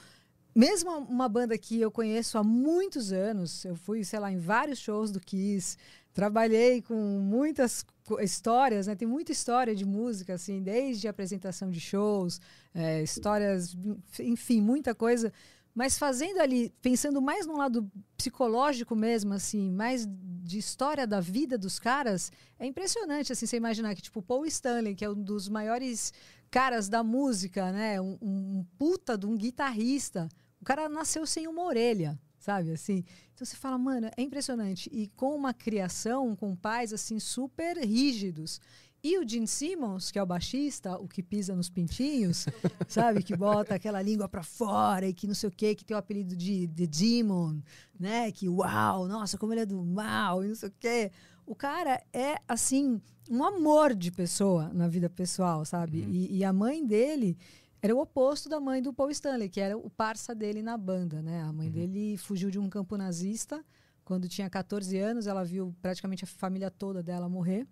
mesmo 0.54 0.90
uma 0.98 1.28
banda 1.28 1.56
que 1.56 1.80
eu 1.80 1.90
conheço 1.90 2.38
há 2.38 2.44
muitos 2.44 3.12
anos, 3.12 3.64
eu 3.64 3.76
fui, 3.76 4.04
sei 4.04 4.18
lá, 4.18 4.30
em 4.32 4.38
vários 4.38 4.78
shows 4.78 5.10
do 5.10 5.20
Kiss, 5.20 5.76
trabalhei 6.12 6.82
com 6.82 6.94
muitas 7.20 7.84
histórias, 8.20 8.86
né? 8.86 8.96
Tem 8.96 9.06
muita 9.06 9.32
história 9.32 9.74
de 9.74 9.84
música, 9.84 10.34
assim, 10.34 10.62
desde 10.62 11.06
apresentação 11.06 11.70
de 11.70 11.80
shows, 11.80 12.40
é, 12.74 13.02
histórias, 13.02 13.76
enfim, 14.18 14.60
muita 14.60 14.94
coisa. 14.94 15.32
Mas 15.72 15.96
fazendo 15.96 16.40
ali, 16.40 16.72
pensando 16.82 17.22
mais 17.22 17.46
no 17.46 17.56
lado 17.56 17.90
psicológico 18.16 18.96
mesmo, 18.96 19.32
assim, 19.32 19.70
mais 19.70 20.06
de 20.42 20.58
história 20.58 21.06
da 21.06 21.20
vida 21.20 21.56
dos 21.56 21.78
caras, 21.78 22.32
é 22.58 22.66
impressionante, 22.66 23.32
assim, 23.32 23.46
você 23.46 23.56
imaginar 23.56 23.94
que, 23.94 24.02
tipo, 24.02 24.20
Paul 24.20 24.44
Stanley, 24.46 24.96
que 24.96 25.04
é 25.04 25.10
um 25.10 25.22
dos 25.22 25.48
maiores 25.48 26.12
caras 26.50 26.88
da 26.88 27.02
música, 27.02 27.70
né? 27.72 28.00
Um, 28.00 28.18
um 28.20 28.66
puta 28.78 29.16
de 29.16 29.26
um 29.26 29.36
guitarrista. 29.36 30.28
O 30.60 30.64
cara 30.64 30.88
nasceu 30.88 31.24
sem 31.26 31.46
uma 31.46 31.62
orelha, 31.64 32.18
sabe? 32.38 32.72
Assim. 32.72 33.04
Então 33.32 33.46
você 33.46 33.56
fala, 33.56 33.78
mano, 33.78 34.10
é 34.16 34.22
impressionante. 34.22 34.90
E 34.92 35.08
com 35.08 35.34
uma 35.34 35.54
criação, 35.54 36.34
com 36.34 36.54
pais, 36.56 36.92
assim, 36.92 37.18
super 37.18 37.78
rígidos. 37.78 38.60
E 39.02 39.18
o 39.18 39.26
Gene 39.26 39.46
Simmons, 39.46 40.10
que 40.10 40.18
é 40.18 40.22
o 40.22 40.26
baixista, 40.26 40.98
o 40.98 41.08
que 41.08 41.22
pisa 41.22 41.56
nos 41.56 41.70
pintinhos, 41.70 42.44
sabe? 42.86 43.22
Que 43.22 43.34
bota 43.34 43.74
aquela 43.74 44.02
língua 44.02 44.28
pra 44.28 44.42
fora 44.42 45.08
e 45.08 45.14
que 45.14 45.26
não 45.26 45.34
sei 45.34 45.48
o 45.48 45.52
quê, 45.52 45.74
que 45.74 45.84
tem 45.84 45.96
o 45.96 45.98
apelido 45.98 46.36
de 46.36 46.68
The 46.68 46.86
Demon, 46.86 47.60
né? 47.98 48.30
Que 48.30 48.46
uau, 48.46 49.08
nossa, 49.08 49.38
como 49.38 49.54
ele 49.54 49.62
é 49.62 49.66
do 49.66 49.82
mal 49.82 50.44
e 50.44 50.48
não 50.48 50.54
sei 50.54 50.68
o 50.68 50.74
quê. 50.78 51.10
O 51.50 51.54
cara 51.56 52.00
é, 52.12 52.36
assim, 52.46 53.02
um 53.28 53.42
amor 53.42 53.92
de 53.92 54.12
pessoa 54.12 54.70
na 54.72 54.86
vida 54.86 55.10
pessoal, 55.10 55.64
sabe? 55.64 55.98
E, 55.98 56.38
e 56.38 56.44
a 56.44 56.52
mãe 56.52 56.86
dele 56.86 57.36
era 57.82 57.92
o 57.92 57.98
oposto 57.98 58.48
da 58.48 58.60
mãe 58.60 58.80
do 58.80 58.92
Paul 58.92 59.10
Stanley, 59.10 59.48
que 59.48 59.60
era 59.60 59.76
o 59.76 59.90
parça 59.90 60.32
dele 60.32 60.62
na 60.62 60.76
banda, 60.76 61.20
né? 61.20 61.42
A 61.42 61.52
mãe 61.52 61.68
dele 61.68 62.16
fugiu 62.16 62.52
de 62.52 62.58
um 62.60 62.70
campo 62.70 62.96
nazista 62.96 63.64
quando 64.04 64.28
tinha 64.28 64.48
14 64.48 64.96
anos, 64.96 65.26
ela 65.26 65.44
viu 65.44 65.74
praticamente 65.82 66.22
a 66.22 66.26
família 66.28 66.70
toda 66.70 67.02
dela 67.02 67.28
morrer. 67.28 67.66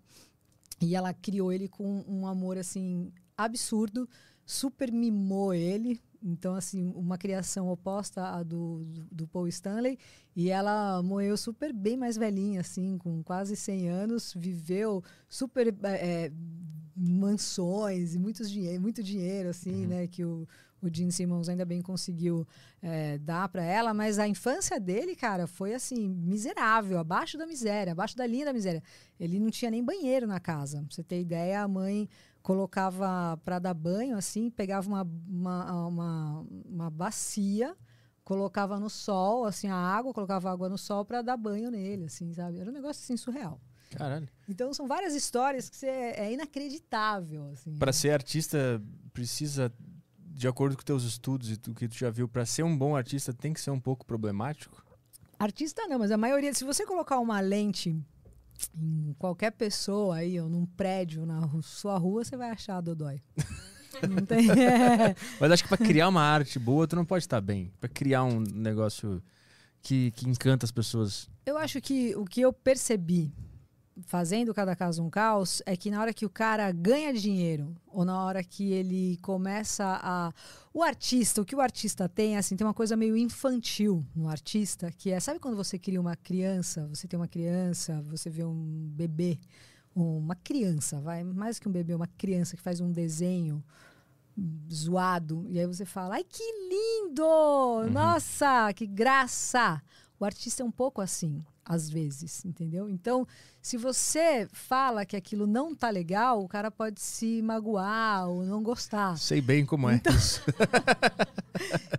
E 0.81 0.93
ela 0.93 1.13
criou 1.13 1.51
ele 1.51 1.69
com 1.69 2.03
um 2.05 2.27
amor 2.27 2.57
assim 2.57 3.13
absurdo, 3.37 4.09
super 4.45 4.91
mimou 4.91 5.53
ele. 5.53 6.01
Então, 6.21 6.55
assim, 6.55 6.91
uma 6.95 7.17
criação 7.17 7.69
oposta 7.69 8.23
à 8.23 8.43
do, 8.43 8.83
do, 8.85 9.05
do 9.11 9.27
Paul 9.27 9.47
Stanley. 9.47 9.97
E 10.35 10.49
ela 10.49 11.01
morreu 11.01 11.37
super 11.37 11.73
bem 11.73 11.97
mais 11.97 12.17
velhinha, 12.17 12.61
assim, 12.61 12.97
com 12.97 13.23
quase 13.23 13.55
100 13.55 13.89
anos. 13.89 14.33
Viveu 14.35 15.03
super 15.27 15.73
é, 15.83 16.31
mansões 16.95 18.15
e 18.15 18.19
muitos 18.19 18.49
dinheiro, 18.49 18.81
muito 18.81 19.01
dinheiro, 19.01 19.49
assim, 19.49 19.85
né? 19.85 20.07
Que 20.07 20.25
o, 20.25 20.47
o 20.81 20.93
Gene 20.93 21.11
Simmons 21.11 21.47
ainda 21.47 21.65
bem 21.65 21.81
conseguiu 21.81 22.45
é, 22.81 23.17
dar 23.17 23.47
para 23.47 23.63
ela. 23.63 23.93
Mas 23.93 24.19
a 24.19 24.27
infância 24.27 24.79
dele, 24.79 25.15
cara, 25.15 25.47
foi, 25.47 25.73
assim, 25.73 26.09
miserável. 26.09 26.99
Abaixo 26.99 27.37
da 27.37 27.45
miséria, 27.45 27.93
abaixo 27.93 28.17
da 28.17 28.27
linha 28.27 28.45
da 28.45 28.53
miséria. 28.53 28.83
Ele 29.17 29.39
não 29.39 29.49
tinha 29.49 29.71
nem 29.71 29.83
banheiro 29.83 30.27
na 30.27 30.39
casa. 30.39 30.79
Pra 30.79 30.95
você 30.95 31.03
ter 31.03 31.21
ideia, 31.21 31.61
a 31.61 31.67
mãe 31.67 32.09
colocava 32.41 33.39
para 33.43 33.59
dar 33.59 33.73
banho, 33.73 34.17
assim, 34.17 34.49
pegava 34.49 34.87
uma, 34.87 35.03
uma, 35.27 35.87
uma, 35.87 36.45
uma, 36.65 36.89
bacia, 36.89 37.75
colocava 38.23 38.79
no 38.79 38.89
sol, 38.89 39.45
assim, 39.45 39.67
a 39.67 39.75
água, 39.75 40.13
colocava 40.13 40.51
água 40.51 40.69
no 40.69 40.77
sol 40.77 41.05
para 41.05 41.21
dar 41.21 41.37
banho 41.37 41.69
nele, 41.69 42.05
assim, 42.05 42.33
sabe? 42.33 42.59
Era 42.59 42.69
um 42.69 42.73
negócio, 42.73 43.01
assim, 43.03 43.17
surreal. 43.17 43.59
Caralho. 43.91 44.29
Então 44.47 44.73
são 44.73 44.87
várias 44.87 45.15
histórias 45.15 45.69
que 45.69 45.75
você, 45.75 45.87
é 45.87 46.31
inacreditável. 46.31 47.49
Assim. 47.49 47.75
Pra 47.77 47.91
ser 47.91 48.11
artista, 48.11 48.81
precisa, 49.13 49.73
de 50.17 50.47
acordo 50.47 50.77
com 50.77 50.83
teus 50.83 51.03
estudos 51.03 51.51
e 51.51 51.53
o 51.69 51.73
que 51.73 51.87
tu 51.87 51.95
já 51.95 52.09
viu, 52.09 52.27
pra 52.27 52.45
ser 52.45 52.63
um 52.63 52.77
bom 52.77 52.95
artista 52.95 53.33
tem 53.33 53.53
que 53.53 53.59
ser 53.59 53.71
um 53.71 53.79
pouco 53.79 54.05
problemático? 54.05 54.85
Artista 55.39 55.87
não, 55.87 55.97
mas 55.97 56.11
a 56.11 56.17
maioria, 56.17 56.53
se 56.53 56.63
você 56.63 56.85
colocar 56.85 57.19
uma 57.19 57.39
lente 57.39 57.95
em 58.75 59.13
qualquer 59.17 59.51
pessoa 59.51 60.17
aí, 60.17 60.39
ou 60.39 60.49
num 60.49 60.65
prédio 60.65 61.25
na 61.25 61.47
sua 61.61 61.97
rua, 61.97 62.23
você 62.23 62.35
vai 62.35 62.49
achar 62.49 62.77
a 62.77 62.81
Dodói. 62.81 63.21
Não 64.07 64.25
tem. 64.25 64.49
é. 64.51 65.15
Mas 65.39 65.51
acho 65.51 65.63
que 65.63 65.69
pra 65.69 65.77
criar 65.77 66.07
uma 66.07 66.21
arte 66.21 66.59
boa, 66.59 66.87
tu 66.87 66.95
não 66.95 67.03
pode 67.03 67.23
estar 67.23 67.41
bem. 67.41 67.73
Pra 67.79 67.89
criar 67.89 68.23
um 68.23 68.39
negócio 68.39 69.21
que, 69.81 70.11
que 70.11 70.29
encanta 70.29 70.65
as 70.65 70.71
pessoas. 70.71 71.27
Eu 71.45 71.57
acho 71.57 71.81
que 71.81 72.15
o 72.15 72.23
que 72.23 72.39
eu 72.39 72.53
percebi 72.53 73.33
fazendo 74.05 74.53
cada 74.53 74.75
caso 74.75 75.03
um 75.03 75.09
caos 75.09 75.61
é 75.65 75.75
que 75.75 75.91
na 75.91 76.01
hora 76.01 76.13
que 76.13 76.25
o 76.25 76.29
cara 76.29 76.71
ganha 76.71 77.13
dinheiro 77.13 77.75
ou 77.87 78.05
na 78.05 78.23
hora 78.23 78.43
que 78.43 78.71
ele 78.71 79.17
começa 79.17 79.99
a 80.01 80.33
o 80.73 80.83
artista, 80.83 81.41
o 81.41 81.45
que 81.45 81.55
o 81.55 81.61
artista 81.61 82.07
tem, 82.07 82.37
assim, 82.37 82.55
tem 82.55 82.65
uma 82.65 82.73
coisa 82.73 82.95
meio 82.95 83.17
infantil 83.17 84.05
no 84.15 84.29
artista, 84.29 84.91
que 84.91 85.11
é, 85.11 85.19
sabe 85.19 85.39
quando 85.39 85.57
você 85.57 85.79
cria 85.79 85.99
uma 85.99 86.15
criança, 86.15 86.87
você 86.87 87.07
tem 87.07 87.19
uma 87.19 87.27
criança, 87.27 88.01
você 88.03 88.29
vê 88.29 88.45
um 88.45 88.89
bebê, 88.93 89.39
uma 89.95 90.35
criança, 90.35 91.01
vai, 91.01 91.23
mais 91.23 91.59
que 91.59 91.67
um 91.67 91.71
bebê, 91.71 91.95
uma 91.95 92.07
criança 92.07 92.55
que 92.55 92.61
faz 92.61 92.79
um 92.79 92.91
desenho 92.91 93.63
zoado, 94.71 95.45
e 95.49 95.59
aí 95.59 95.65
você 95.65 95.85
fala: 95.85 96.15
"Ai, 96.15 96.23
que 96.23 96.43
lindo! 96.69 97.89
Nossa, 97.91 98.71
que 98.73 98.87
graça!" 98.87 99.81
O 100.19 100.25
artista 100.25 100.61
é 100.61 100.65
um 100.65 100.71
pouco 100.71 101.01
assim, 101.01 101.43
às 101.69 101.87
vezes, 101.87 102.43
entendeu? 102.43 102.89
Então, 102.89 103.27
se 103.61 103.77
você 103.77 104.47
fala 104.51 105.05
que 105.05 105.15
aquilo 105.15 105.45
não 105.45 105.75
tá 105.75 105.91
legal, 105.91 106.43
o 106.43 106.47
cara 106.47 106.71
pode 106.71 106.99
se 106.99 107.43
magoar 107.43 108.27
ou 108.27 108.43
não 108.43 108.63
gostar. 108.63 109.15
Sei 109.19 109.39
bem 109.39 109.63
como 109.63 109.87
é 109.87 110.01
isso. 110.09 110.41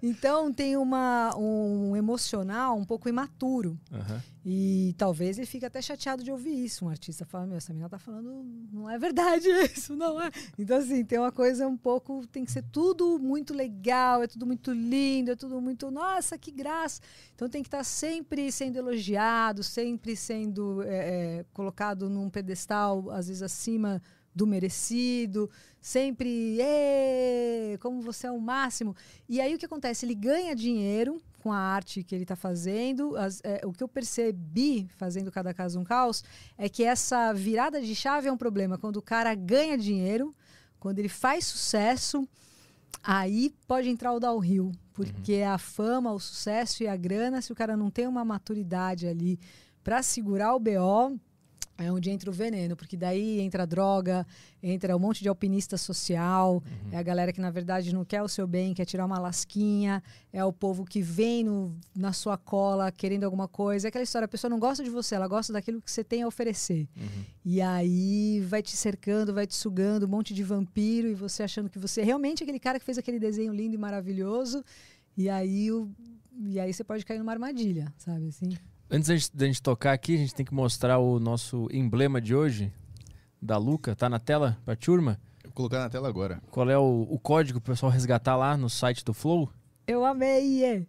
Então, 0.03 0.51
tem 0.51 0.75
uma, 0.75 1.37
um 1.37 1.95
emocional 1.95 2.79
um 2.79 2.85
pouco 2.85 3.11
imaturo. 3.11 3.79
Aham. 3.93 4.23
E 4.43 4.95
talvez 4.97 5.37
ele 5.37 5.47
fique 5.47 5.67
até 5.67 5.83
chateado 5.83 6.25
de 6.25 6.33
ouvir 6.33 6.65
isso. 6.65 6.87
Um 6.87 6.89
artista 6.89 7.27
fala, 7.27 7.47
meu, 7.47 7.59
essa 7.59 7.75
menina 7.75 7.91
tá 7.91 7.99
falando, 7.99 8.43
não 8.73 8.89
é 8.89 8.99
verdade 8.99 9.47
isso, 9.77 9.95
não 9.95 10.21
é. 10.21 10.31
Então, 10.59 10.79
assim, 10.79 11.05
tem 11.05 11.19
uma 11.19 11.31
coisa 11.31 11.69
um 11.69 11.77
pouco, 11.77 12.27
tem 12.29 12.45
que 12.45 12.51
ser 12.51 12.65
tudo 12.73 13.19
muito 13.19 13.53
legal, 13.53 14.23
é 14.23 14.27
tudo 14.27 14.47
muito 14.47 14.73
lindo, 14.73 15.33
é 15.33 15.37
tudo 15.37 15.61
muito, 15.61 15.91
nossa, 15.91 16.39
que 16.39 16.51
graça. 16.51 17.03
Então 17.35 17.49
tem 17.49 17.63
que 17.63 17.69
estar 17.69 17.85
sempre 17.85 18.51
sendo 18.51 18.77
elogiado, 18.77 19.60
sempre 19.63 20.17
sendo 20.17 20.83
é, 20.83 20.89
é, 21.41 21.45
colocado 21.53 22.09
num 22.09 22.29
pedestal, 22.31 23.11
às 23.11 23.29
vezes 23.29 23.43
acima 23.43 24.01
do 24.35 24.47
merecido, 24.47 25.51
sempre, 25.81 26.59
"Ê, 26.61 27.77
como 27.81 28.01
você 28.01 28.27
é 28.29 28.31
o 28.31 28.41
máximo. 28.41 28.95
E 29.29 29.41
aí 29.41 29.55
o 29.55 29.59
que 29.59 29.67
acontece? 29.67 30.07
Ele 30.07 30.15
ganha 30.15 30.55
dinheiro 30.55 31.21
com 31.43 31.53
a 31.53 31.59
arte 31.59 32.03
que 32.05 32.15
ele 32.15 32.23
está 32.25 32.37
fazendo. 32.37 33.17
As- 33.17 33.41
é, 33.43 33.61
o 33.65 33.73
que 33.73 33.83
eu 33.83 33.89
percebi 33.89 34.89
fazendo 34.97 35.33
cada 35.33 35.53
caso 35.53 35.81
um 35.81 35.85
caos 35.85 36.23
é 36.57 36.69
que 36.69 36.85
essa 36.85 37.33
virada 37.33 37.81
de 37.81 37.95
chave 37.95 38.29
é 38.29 38.33
um 38.33 38.37
problema. 38.37 38.79
Quando 38.79 38.97
o 38.97 39.03
cara 39.03 39.35
ganha 39.35 39.77
dinheiro, 39.77 40.33
quando 40.79 40.99
ele 40.99 41.09
faz 41.09 41.47
sucesso, 41.47 42.29
aí 43.03 43.55
pode 43.67 43.89
entrar 43.89 44.13
o 44.13 44.21
downhill. 44.21 44.73
Porque 44.93 45.43
a 45.43 45.57
fama, 45.57 46.13
o 46.13 46.19
sucesso 46.19 46.83
e 46.83 46.89
a 46.89 46.97
grana, 46.97 47.41
se 47.41 47.53
o 47.53 47.55
cara 47.55 47.77
não 47.77 47.91
tem 47.91 48.07
uma 48.07 48.25
maturidade 48.25 49.07
ali 49.07 49.39
para 49.83 50.03
segurar 50.03 50.55
o 50.55 50.61
BO, 50.61 51.19
é 51.81 51.91
onde 51.91 52.11
entra 52.11 52.29
o 52.31 52.33
veneno, 52.33 52.77
porque 52.77 52.97
daí 52.97 53.41
entra 53.41 53.63
a 53.63 53.67
droga, 53.67 54.27
entra 54.63 54.95
um 54.97 54.99
monte 54.99 55.23
de 55.23 55.29
alpinista 55.29 55.77
social, 55.77 56.63
é 56.93 56.97
a 56.99 57.03
galera 57.03 57.33
que 57.33 57.41
na 57.41 57.51
verdade 57.51 57.95
não 57.95 58.05
quer 58.05 58.23
o 58.23 58.29
seu 58.29 58.47
bem, 58.47 58.75
quer 58.75 58.85
tirar 58.85 59.07
uma 59.07 59.19
lasquinha, 59.19 60.03
é 60.33 60.45
o 60.45 60.53
povo 60.53 60.85
que 60.85 61.01
vem 61.01 61.43
no- 61.45 61.75
na 61.97 62.13
sua 62.13 62.37
cola 62.37 62.93
querendo 62.93 63.25
alguma 63.25 63.49
coisa. 63.49 63.87
É 63.87 63.89
aquela 63.89 64.05
história, 64.05 64.27
a 64.27 64.29
pessoa 64.29 64.49
não 64.51 64.59
gosta 64.59 64.85
de 64.85 64.91
você, 64.91 65.15
ela 65.15 65.27
gosta 65.27 65.53
daquilo 65.53 65.81
que 65.81 65.91
você 65.91 66.05
tem 66.05 66.23
a 66.23 66.29
oferecer. 66.29 66.87
E 67.45 67.61
aí 67.61 68.41
vai 68.47 68.63
te 68.63 68.77
cercando, 68.77 69.33
vai 69.33 69.47
te 69.47 69.55
sugando, 69.55 70.05
um 70.07 70.09
monte 70.09 70.35
de 70.35 70.43
vampiro, 70.43 71.09
e 71.09 71.15
você 71.15 71.43
achando 71.43 71.71
que 71.71 71.79
você 71.79 72.03
é 72.03 72.05
realmente 72.05 72.43
aquele 72.43 72.61
cara 72.61 72.79
que 72.79 72.85
fez 72.85 72.99
aquele 72.99 73.19
desenho 73.19 73.53
lindo 73.53 73.75
e 73.75 73.79
maravilhoso, 73.79 74.63
e 75.17 75.29
aí, 75.29 75.71
o, 75.73 75.91
e 76.47 76.61
aí 76.61 76.73
você 76.73 76.85
pode 76.85 77.05
cair 77.05 77.19
numa 77.19 77.33
armadilha, 77.33 77.93
sabe 77.99 78.29
assim? 78.29 78.51
Antes 78.93 79.29
da 79.33 79.47
gente, 79.47 79.63
tocar 79.63 79.93
aqui, 79.93 80.17
a 80.17 80.19
gente 80.19 80.35
tem 80.35 80.45
que 80.45 80.53
mostrar 80.53 80.99
o 80.99 81.21
nosso 81.21 81.69
emblema 81.71 82.21
de 82.21 82.35
hoje, 82.35 82.73
da 83.41 83.57
Luca. 83.57 83.95
Tá 83.95 84.09
na 84.09 84.19
tela 84.19 84.59
pra 84.65 84.75
turma? 84.75 85.21
Vou 85.45 85.53
colocar 85.53 85.79
na 85.79 85.89
tela 85.89 86.09
agora. 86.09 86.43
Qual 86.51 86.69
é 86.69 86.77
o, 86.77 87.07
o 87.09 87.17
código 87.17 87.61
pro 87.61 87.73
pessoal 87.73 87.93
resgatar 87.93 88.37
lá 88.37 88.57
no 88.57 88.69
site 88.69 89.05
do 89.05 89.15
Flow? 89.15 89.49
Eu 89.87 90.05
amei! 90.05 90.65
é. 90.65 90.87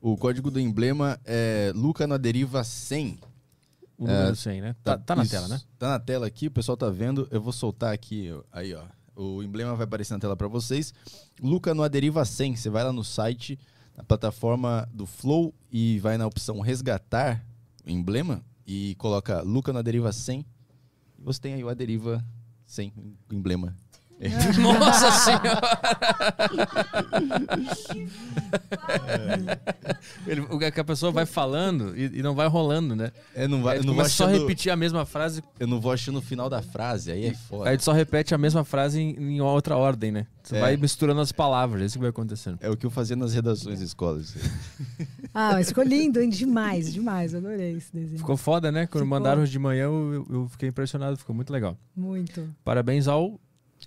O 0.00 0.16
código 0.16 0.48
do 0.48 0.60
emblema 0.60 1.18
é 1.24 1.72
Luca 1.74 2.06
na 2.06 2.16
deriva 2.16 2.62
100. 2.62 3.18
O 3.98 4.06
número 4.06 4.36
100, 4.36 4.60
né? 4.60 4.76
Tá, 4.84 4.96
tá 4.96 5.16
na 5.16 5.24
isso. 5.24 5.32
tela, 5.32 5.48
né? 5.48 5.60
Tá 5.76 5.88
na 5.88 5.98
tela 5.98 6.28
aqui, 6.28 6.46
o 6.46 6.50
pessoal 6.52 6.76
tá 6.76 6.88
vendo. 6.88 7.26
Eu 7.32 7.40
vou 7.40 7.52
soltar 7.52 7.92
aqui, 7.92 8.32
aí 8.52 8.72
ó. 8.74 8.84
O 9.16 9.42
emblema 9.42 9.74
vai 9.74 9.84
aparecer 9.84 10.14
na 10.14 10.20
tela 10.20 10.36
para 10.36 10.46
vocês. 10.46 10.94
Luca 11.42 11.74
no 11.74 11.82
Aderiva 11.82 12.24
100. 12.24 12.56
Você 12.56 12.70
vai 12.70 12.84
lá 12.84 12.92
no 12.92 13.02
site, 13.02 13.58
na 14.00 14.02
plataforma 14.02 14.88
do 14.92 15.04
Flow 15.04 15.54
e 15.70 15.98
vai 15.98 16.16
na 16.16 16.26
opção 16.26 16.58
resgatar 16.60 17.44
o 17.86 17.90
emblema 17.90 18.42
e 18.66 18.94
coloca 18.96 19.42
Luca 19.42 19.72
no 19.72 19.78
Aderiva 19.78 20.10
100. 20.10 20.44
E 21.18 21.22
você 21.22 21.38
tem 21.38 21.54
aí 21.54 21.62
o 21.62 21.68
Aderiva 21.68 22.24
100, 22.64 22.92
o 23.30 23.34
emblema. 23.34 23.76
Nossa 24.60 25.10
senhora! 25.12 25.60
Ele, 30.26 30.40
o 30.42 30.58
que 30.58 30.80
a 30.80 30.84
pessoa 30.84 31.10
vai 31.10 31.24
falando 31.26 31.96
e, 31.96 32.18
e 32.18 32.22
não 32.22 32.34
vai 32.34 32.46
rolando, 32.46 32.94
né? 32.94 33.12
É, 33.34 33.48
não 33.48 33.62
vai, 33.62 33.78
Aí 33.78 33.84
não 33.86 33.94
começa 33.94 34.10
só 34.10 34.24
achando, 34.26 34.40
repetir 34.40 34.70
a 34.70 34.76
mesma 34.76 35.06
frase, 35.06 35.42
eu 35.58 35.66
não 35.66 35.80
vou 35.80 35.90
achando 35.92 36.18
o 36.18 36.22
final 36.22 36.48
da 36.50 36.60
frase, 36.62 37.10
aí 37.10 37.26
é 37.26 37.34
foda. 37.34 37.70
aí 37.70 37.76
tu 37.78 37.84
só 37.84 37.92
repete 37.92 38.34
a 38.34 38.38
mesma 38.38 38.62
frase 38.64 39.00
em, 39.00 39.36
em 39.36 39.40
outra 39.40 39.76
ordem, 39.76 40.12
né? 40.12 40.26
Tu 40.46 40.54
É. 40.54 40.60
vai 40.60 40.76
misturando 40.76 41.20
as 41.20 41.32
palavras, 41.32 41.82
é 41.82 41.86
isso 41.86 41.94
que 41.94 42.00
vai 42.00 42.10
acontecendo. 42.10 42.58
É 42.60 42.68
o 42.68 42.76
que 42.76 42.84
eu 42.86 42.90
fazia 42.90 43.16
nas 43.16 43.32
redações 43.34 43.78
da 43.78 43.84
escola. 43.84 44.20
isso 44.20 44.36
aí. 44.98 45.06
Ah, 45.32 45.52
mas 45.52 45.68
ficou 45.68 45.84
lindo, 45.84 46.20
hein? 46.20 46.28
Demais, 46.28 46.92
demais. 46.92 47.34
Adorei 47.34 47.72
esse 47.76 47.92
desenho. 47.92 48.18
Ficou 48.18 48.36
foda, 48.36 48.70
né? 48.72 48.86
Quando 48.86 49.04
Ficou. 49.04 49.18
mandaram 49.18 49.44
de 49.44 49.58
manhã, 49.58 49.84
eu- 49.84 50.26
eu 50.30 50.48
fiquei 50.50 50.68
impressionado, 50.68 51.16
ficou 51.16 51.34
muito 51.34 51.52
legal. 51.52 51.76
Muito. 51.96 52.48
Parabéns 52.64 53.06
ao. 53.08 53.38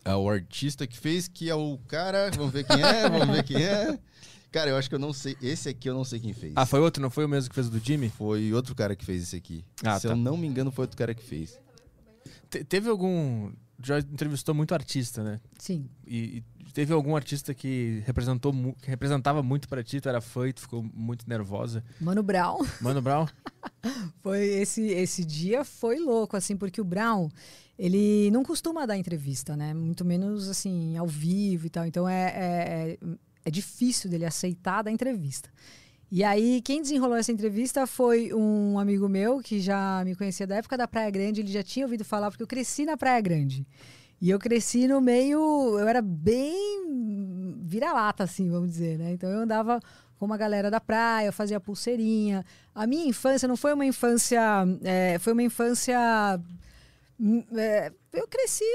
É 0.05 0.13
o 0.15 0.29
artista 0.29 0.85
que 0.85 0.97
fez, 0.97 1.27
que 1.27 1.49
é 1.49 1.55
o 1.55 1.77
cara. 1.87 2.29
Vamos 2.35 2.51
ver 2.51 2.65
quem 2.65 2.81
é, 2.81 3.09
vamos 3.09 3.27
ver 3.35 3.43
quem 3.43 3.63
é. 3.63 3.97
Cara, 4.51 4.69
eu 4.69 4.77
acho 4.77 4.87
que 4.89 4.95
eu 4.95 4.99
não 4.99 5.13
sei. 5.13 5.35
Esse 5.41 5.69
aqui 5.69 5.89
eu 5.89 5.93
não 5.93 6.03
sei 6.03 6.19
quem 6.19 6.33
fez. 6.33 6.53
Ah, 6.55 6.65
foi 6.65 6.79
outro, 6.79 7.01
não 7.01 7.09
foi 7.09 7.25
o 7.25 7.29
mesmo 7.29 7.49
que 7.49 7.55
fez 7.55 7.67
o 7.67 7.71
do 7.71 7.79
Jimmy? 7.79 8.09
Foi 8.09 8.53
outro 8.53 8.75
cara 8.75 8.95
que 8.95 9.03
fez 9.05 9.23
esse 9.23 9.35
aqui. 9.35 9.63
Ah, 9.83 9.99
Se 9.99 10.07
tá. 10.07 10.13
eu 10.13 10.17
não 10.17 10.35
me 10.37 10.45
engano, 10.45 10.71
foi 10.71 10.83
outro 10.83 10.97
cara 10.97 11.13
que 11.15 11.23
fez. 11.23 11.57
Te- 12.49 12.63
teve 12.63 12.89
algum. 12.89 13.51
Já 13.83 13.97
entrevistou 13.99 14.53
muito 14.53 14.73
artista, 14.73 15.23
né? 15.23 15.41
Sim. 15.57 15.89
E, 16.05 16.43
e 16.59 16.71
teve 16.73 16.93
algum 16.93 17.15
artista 17.15 17.53
que 17.53 18.03
representou 18.05 18.53
mu- 18.53 18.75
que 18.81 18.87
representava 18.89 19.41
muito 19.41 19.67
pra 19.67 19.83
ti, 19.83 19.99
tu 19.99 20.07
era 20.07 20.21
fã 20.21 20.47
e 20.47 20.53
tu 20.53 20.61
ficou 20.61 20.83
muito 20.93 21.27
nervosa. 21.27 21.83
Mano 21.99 22.21
Brown. 22.21 22.59
Mano 22.79 23.01
Brown? 23.01 23.25
Foi 24.21 24.39
esse, 24.45 24.81
esse 24.87 25.25
dia 25.25 25.65
foi 25.65 25.97
louco, 25.99 26.37
assim, 26.37 26.55
porque 26.55 26.79
o 26.79 26.85
Brown, 26.85 27.29
ele 27.77 28.29
não 28.31 28.43
costuma 28.43 28.85
dar 28.85 28.97
entrevista, 28.97 29.55
né? 29.55 29.73
Muito 29.73 30.05
menos, 30.05 30.49
assim, 30.49 30.97
ao 30.97 31.07
vivo 31.07 31.67
e 31.67 31.69
tal. 31.69 31.85
Então 31.85 32.07
é, 32.07 32.23
é, 32.23 32.97
é, 33.01 33.17
é 33.45 33.51
difícil 33.51 34.09
dele 34.09 34.25
aceitar 34.25 34.83
dar 34.83 34.91
entrevista. 34.91 35.49
E 36.11 36.23
aí, 36.23 36.61
quem 36.61 36.79
desenrolou 36.81 37.17
essa 37.17 37.31
entrevista 37.31 37.87
foi 37.87 38.31
um 38.33 38.77
amigo 38.77 39.09
meu 39.09 39.39
que 39.39 39.59
já 39.59 40.03
me 40.05 40.15
conhecia 40.15 40.45
da 40.45 40.57
época 40.57 40.77
da 40.77 40.87
Praia 40.87 41.09
Grande. 41.09 41.41
Ele 41.41 41.51
já 41.51 41.63
tinha 41.63 41.85
ouvido 41.85 42.05
falar, 42.05 42.29
porque 42.29 42.43
eu 42.43 42.47
cresci 42.47 42.85
na 42.85 42.95
Praia 42.95 43.19
Grande. 43.19 43.65
E 44.21 44.29
eu 44.29 44.37
cresci 44.37 44.87
no 44.87 45.01
meio. 45.01 45.39
Eu 45.79 45.87
era 45.87 46.03
bem 46.03 47.57
vira-lata, 47.63 48.23
assim, 48.23 48.47
vamos 48.49 48.69
dizer, 48.69 48.99
né? 48.99 49.11
Então 49.13 49.27
eu 49.27 49.39
andava 49.39 49.79
com 50.15 50.25
uma 50.25 50.37
galera 50.37 50.69
da 50.69 50.79
praia, 50.79 51.25
eu 51.25 51.33
fazia 51.33 51.59
pulseirinha. 51.59 52.45
A 52.75 52.85
minha 52.85 53.07
infância 53.07 53.47
não 53.47 53.57
foi 53.57 53.73
uma 53.73 53.85
infância. 53.85 54.39
é, 54.83 55.17
foi 55.19 55.33
uma 55.33 55.43
infância. 55.43 55.97
Hum, 57.19 57.43
é, 57.55 57.91
eu 58.11 58.27
cresci 58.27 58.65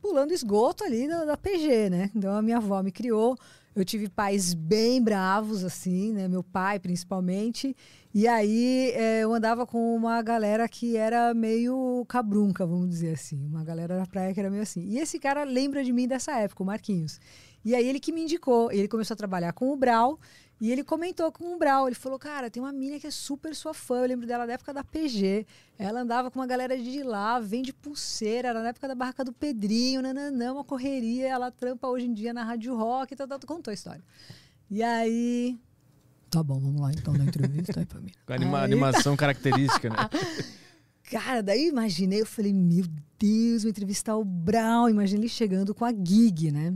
pulando 0.00 0.32
esgoto 0.32 0.84
ali 0.84 1.08
da, 1.08 1.24
da 1.24 1.36
PG, 1.36 1.90
né? 1.90 2.10
Então 2.14 2.34
a 2.34 2.42
minha 2.42 2.58
avó 2.58 2.82
me 2.82 2.92
criou. 2.92 3.36
Eu 3.74 3.84
tive 3.84 4.08
pais 4.08 4.54
bem 4.54 5.00
bravos, 5.00 5.62
assim, 5.62 6.12
né? 6.12 6.26
Meu 6.26 6.42
pai, 6.42 6.80
principalmente. 6.80 7.76
E 8.12 8.26
aí 8.26 8.90
é, 8.92 9.20
eu 9.20 9.32
andava 9.32 9.64
com 9.66 9.94
uma 9.94 10.20
galera 10.22 10.68
que 10.68 10.96
era 10.96 11.32
meio 11.32 12.04
cabrunca, 12.08 12.66
vamos 12.66 12.88
dizer 12.88 13.14
assim. 13.14 13.46
Uma 13.46 13.62
galera 13.62 13.96
da 13.96 14.06
praia 14.06 14.34
que 14.34 14.40
era 14.40 14.50
meio 14.50 14.62
assim. 14.62 14.82
E 14.82 14.98
esse 14.98 15.18
cara 15.18 15.44
lembra 15.44 15.84
de 15.84 15.92
mim 15.92 16.08
dessa 16.08 16.36
época, 16.38 16.62
o 16.62 16.66
Marquinhos. 16.66 17.20
E 17.64 17.74
aí 17.74 17.86
ele 17.86 18.00
que 18.00 18.10
me 18.10 18.22
indicou. 18.22 18.72
Ele 18.72 18.88
começou 18.88 19.14
a 19.14 19.16
trabalhar 19.16 19.52
com 19.52 19.72
o 19.72 19.76
Brau. 19.76 20.18
E 20.60 20.72
ele 20.72 20.82
comentou 20.82 21.30
com 21.30 21.54
o 21.54 21.58
Brau, 21.58 21.86
ele 21.86 21.94
falou, 21.94 22.18
cara, 22.18 22.50
tem 22.50 22.60
uma 22.60 22.72
mina 22.72 22.98
que 22.98 23.06
é 23.06 23.10
super 23.12 23.54
sua 23.54 23.72
fã, 23.72 23.98
eu 23.98 24.08
lembro 24.08 24.26
dela 24.26 24.44
da 24.46 24.54
época 24.54 24.74
da 24.74 24.82
PG. 24.82 25.46
Ela 25.78 26.00
andava 26.00 26.30
com 26.30 26.40
uma 26.40 26.46
galera 26.48 26.76
de 26.76 27.02
lá, 27.04 27.38
vende 27.38 27.72
pulseira, 27.72 28.48
era 28.48 28.60
na 28.62 28.68
época 28.70 28.88
da 28.88 28.94
barraca 28.94 29.24
do 29.24 29.32
Pedrinho, 29.32 30.02
nananã, 30.02 30.52
uma 30.54 30.64
correria, 30.64 31.28
ela 31.28 31.50
trampa 31.52 31.86
hoje 31.86 32.06
em 32.06 32.12
dia 32.12 32.32
na 32.32 32.42
Rádio 32.42 32.74
Rock, 32.76 33.14
tal, 33.14 33.28
tal, 33.28 33.38
contou 33.46 33.70
a 33.70 33.74
história. 33.74 34.02
E 34.70 34.82
aí, 34.82 35.56
Tá 36.30 36.42
bom, 36.42 36.58
vamos 36.60 36.80
lá 36.80 36.90
então 36.92 37.14
na 37.14 37.24
entrevista 37.24 37.78
aí 37.80 37.86
pra 37.86 38.00
mim. 38.00 38.12
Com 38.26 38.32
a 38.32 38.36
anima 38.36 38.58
Aí- 38.58 38.64
animação 38.64 39.16
característica, 39.16 39.88
né? 39.88 39.96
Cara, 41.10 41.42
daí 41.42 41.68
imaginei, 41.68 42.20
eu 42.20 42.26
falei, 42.26 42.52
meu 42.52 42.84
Deus, 43.18 43.62
vou 43.62 43.70
entrevistar 43.70 44.14
o 44.16 44.24
Brown. 44.24 44.90
Imaginei 44.90 45.22
ele 45.22 45.28
chegando 45.30 45.74
com 45.74 45.84
a 45.86 45.90
gig, 45.90 46.50
né? 46.52 46.74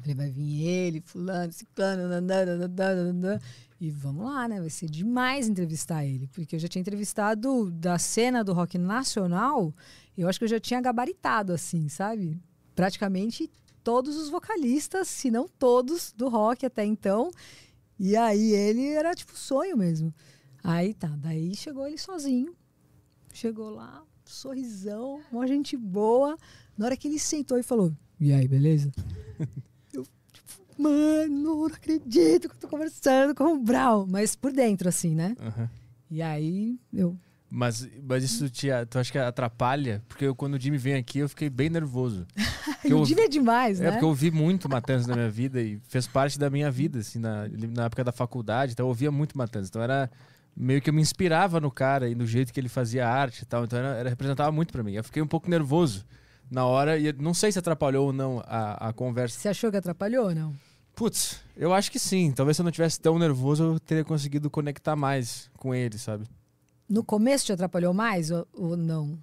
Falei, 0.00 0.14
vai 0.14 0.30
vir 0.30 0.62
ele, 0.62 1.00
fulano, 1.00 1.52
ciclano, 1.52 2.02
e 3.80 3.90
vamos 3.90 4.24
lá, 4.24 4.48
né? 4.48 4.60
Vai 4.60 4.70
ser 4.70 4.88
demais 4.88 5.48
entrevistar 5.48 6.04
ele. 6.04 6.26
Porque 6.28 6.56
eu 6.56 6.60
já 6.60 6.68
tinha 6.68 6.80
entrevistado 6.80 7.70
da 7.70 7.98
cena 7.98 8.44
do 8.44 8.52
rock 8.52 8.78
nacional, 8.78 9.74
eu 10.16 10.28
acho 10.28 10.38
que 10.38 10.44
eu 10.44 10.48
já 10.48 10.60
tinha 10.60 10.80
gabaritado, 10.80 11.52
assim, 11.52 11.88
sabe? 11.88 12.38
Praticamente 12.74 13.50
todos 13.82 14.16
os 14.16 14.30
vocalistas, 14.30 15.08
se 15.08 15.30
não 15.30 15.46
todos, 15.46 16.12
do 16.12 16.28
rock 16.28 16.64
até 16.64 16.84
então. 16.84 17.30
E 17.98 18.16
aí 18.16 18.52
ele 18.52 18.88
era 18.88 19.14
tipo 19.14 19.36
sonho 19.36 19.76
mesmo. 19.76 20.14
Aí 20.62 20.94
tá, 20.94 21.08
daí 21.08 21.54
chegou 21.54 21.86
ele 21.86 21.98
sozinho. 21.98 22.54
Chegou 23.32 23.70
lá, 23.70 24.02
sorrisão, 24.24 25.20
uma 25.30 25.46
gente 25.46 25.76
boa. 25.76 26.36
Na 26.76 26.86
hora 26.86 26.96
que 26.96 27.08
ele 27.08 27.18
sentou 27.18 27.58
e 27.58 27.62
falou: 27.62 27.92
E 28.18 28.32
aí, 28.32 28.48
beleza? 28.48 28.90
mano, 30.78 31.28
não 31.42 31.64
acredito 31.66 32.48
que 32.48 32.54
eu 32.54 32.60
tô 32.60 32.68
conversando 32.68 33.34
com 33.34 33.44
o 33.54 33.58
Brown. 33.58 34.06
Mas 34.08 34.34
por 34.36 34.52
dentro, 34.52 34.88
assim, 34.88 35.14
né? 35.14 35.36
Aham. 35.40 35.68
E 36.10 36.20
aí 36.22 36.78
eu. 36.92 37.16
Mas, 37.50 37.88
mas 38.02 38.24
isso 38.24 38.50
te, 38.50 38.66
tu 38.90 38.98
acha 38.98 39.12
que 39.12 39.18
atrapalha? 39.18 40.02
Porque 40.08 40.24
eu, 40.24 40.34
quando 40.34 40.54
o 40.54 40.60
Jimmy 40.60 40.76
vem 40.76 40.94
aqui, 40.94 41.20
eu 41.20 41.28
fiquei 41.28 41.48
bem 41.48 41.68
nervoso. 41.70 42.26
O 42.86 42.96
ouvi- 42.96 43.08
Jimmy 43.10 43.22
é 43.22 43.28
demais, 43.28 43.80
É 43.80 43.84
né? 43.84 43.90
porque 43.92 44.04
eu 44.04 44.08
ouvi 44.10 44.30
muito 44.30 44.68
Matanza 44.68 45.08
na 45.08 45.14
minha 45.16 45.30
vida 45.30 45.58
e 45.62 45.80
fez 45.88 46.06
parte 46.06 46.38
da 46.38 46.50
minha 46.50 46.70
vida, 46.70 46.98
assim, 46.98 47.18
na, 47.18 47.48
na 47.74 47.84
época 47.86 48.04
da 48.04 48.12
faculdade. 48.12 48.72
Então 48.72 48.84
eu 48.84 48.88
ouvia 48.88 49.10
muito 49.10 49.38
Matanza. 49.38 49.68
Então 49.70 49.80
era 49.82 50.10
meio 50.54 50.82
que 50.82 50.90
eu 50.90 50.94
me 50.94 51.00
inspirava 51.00 51.58
no 51.60 51.70
cara 51.70 52.10
e 52.10 52.14
no 52.14 52.26
jeito 52.26 52.52
que 52.52 52.60
ele 52.60 52.68
fazia 52.68 53.08
arte 53.08 53.40
e 53.40 53.46
tal. 53.46 53.64
Então 53.64 53.78
era, 53.78 53.88
era- 53.96 54.08
representava 54.10 54.52
muito 54.52 54.70
pra 54.70 54.82
mim. 54.82 54.92
Eu 54.92 55.02
fiquei 55.02 55.22
um 55.22 55.26
pouco 55.26 55.48
nervoso 55.48 56.04
na 56.50 56.64
hora 56.66 56.98
e 56.98 57.06
eu 57.06 57.14
não 57.18 57.34
sei 57.34 57.50
se 57.52 57.58
atrapalhou 57.58 58.06
ou 58.06 58.12
não 58.12 58.42
a, 58.46 58.88
a 58.88 58.92
conversa. 58.92 59.38
Você 59.38 59.48
achou 59.48 59.70
que 59.70 59.76
atrapalhou 59.76 60.26
ou 60.26 60.34
não? 60.34 60.54
Putz, 60.94 61.40
eu 61.56 61.72
acho 61.74 61.90
que 61.90 61.98
sim. 61.98 62.30
Talvez 62.30 62.56
se 62.56 62.62
eu 62.62 62.64
não 62.64 62.70
tivesse 62.70 63.00
tão 63.00 63.18
nervoso, 63.18 63.64
eu 63.64 63.80
teria 63.80 64.04
conseguido 64.04 64.48
conectar 64.48 64.94
mais 64.94 65.50
com 65.58 65.74
ele, 65.74 65.98
sabe? 65.98 66.24
No 66.88 67.02
começo 67.02 67.46
te 67.46 67.52
atrapalhou 67.52 67.92
mais 67.92 68.30
ou, 68.30 68.46
ou 68.52 68.76
não? 68.76 69.18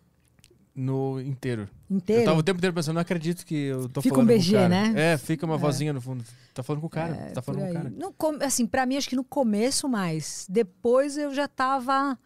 No 0.74 1.20
inteiro. 1.20 1.68
Eu 1.90 1.98
Inteiro? 1.98 2.24
tava 2.25 2.40
o 2.40 2.44
tempo 2.44 2.58
inteiro 2.58 2.74
pensando, 2.74 2.96
não 2.96 3.01
acredito 3.01 3.46
que 3.46 3.56
eu 3.56 3.90
tô 3.90 4.01
Fica 4.01 4.16
um 4.16 4.20
falando 4.20 4.30
com 4.30 4.36
o 4.36 4.38
BG, 4.40 4.54
cara. 4.54 4.70
né? 4.70 4.94
É, 5.13 5.18
fica 5.18 5.46
uma 5.46 5.56
É. 5.56 5.58
vozinha 5.58 5.92
no 5.92 6.00
fundo. 6.00 6.24
Tá 6.54 6.63
falando 6.63 6.80
com 6.82 6.88
o 6.88 6.90
cara. 6.90 7.13
É, 7.13 7.30
tá 7.32 7.42
falando 7.42 7.63
com 7.63 7.70
o 7.70 7.74
cara. 7.74 7.90
No 7.90 8.16
assim, 8.46 8.66
para 8.66 8.86
mim, 8.86 8.96
acho 8.96 9.10
que 9.10 9.16
no 9.16 9.24
começo 9.24 9.90
mais. 9.90 10.46
Depois 10.50 11.18
eu 11.18 11.34
já 11.34 11.46
tava. 11.48 12.18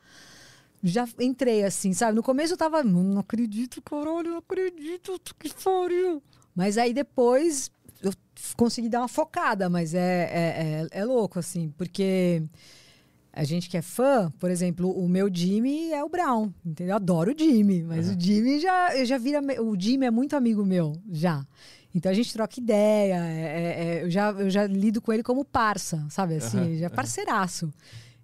Já 0.87 1.07
entrei 1.19 1.63
assim, 1.63 1.93
sabe? 1.93 2.15
No 2.15 2.21
começo 2.21 2.53
eu 2.53 2.57
tava. 2.57 2.83
"Mano, 2.83 3.03
Não 3.15 3.19
acredito, 3.19 3.81
caralho, 3.81 4.29
não 4.29 4.37
acredito, 4.37 5.19
que 5.39 5.51
pariu. 5.63 6.21
Mas 6.55 6.77
aí 6.77 6.93
depois 6.93 7.71
eu 8.03 8.13
consegui 8.55 8.87
dar 8.87 8.99
uma 9.01 9.07
focada, 9.07 9.67
mas 9.69 9.93
é, 9.95 9.99
é, 9.99 10.87
é, 10.93 10.99
é 10.99 11.05
louco, 11.05 11.39
assim, 11.39 11.73
porque. 11.77 12.43
A 13.37 13.43
gente 13.43 13.69
que 13.69 13.75
é 13.75 13.81
fã, 13.81 14.31
por 14.39 14.49
exemplo, 14.49 14.89
o 14.89 15.09
meu 15.09 15.27
Jimmy 15.33 15.91
é 15.91 16.01
o 16.01 16.07
Brown, 16.07 16.53
entendeu? 16.65 16.91
Eu 16.93 16.95
adoro 16.95 17.33
o 17.33 17.37
Jimmy, 17.37 17.83
mas 17.83 18.07
o 18.07 18.17
Jimmy 18.17 18.61
já, 18.61 18.95
eu 18.95 19.05
já 19.05 19.17
vira. 19.17 19.41
O 19.61 19.77
Jimmy 19.77 20.05
é 20.05 20.11
muito 20.11 20.37
amigo 20.37 20.63
meu, 20.65 20.95
já. 21.11 21.45
Então 21.93 22.09
a 22.09 22.15
gente 22.15 22.31
troca 22.31 22.57
ideia, 22.57 23.15
é- 23.15 23.41
é- 23.41 23.85
é, 23.99 24.03
eu, 24.03 24.09
já, 24.09 24.31
eu 24.31 24.49
já 24.49 24.65
lido 24.65 25.01
com 25.01 25.11
ele 25.11 25.21
como 25.21 25.43
parça, 25.43 26.05
sabe? 26.09 26.35
Assim, 26.35 26.57
ele 26.65 26.77
já 26.77 26.85
é 26.85 26.89
parceiraço. 26.95 27.73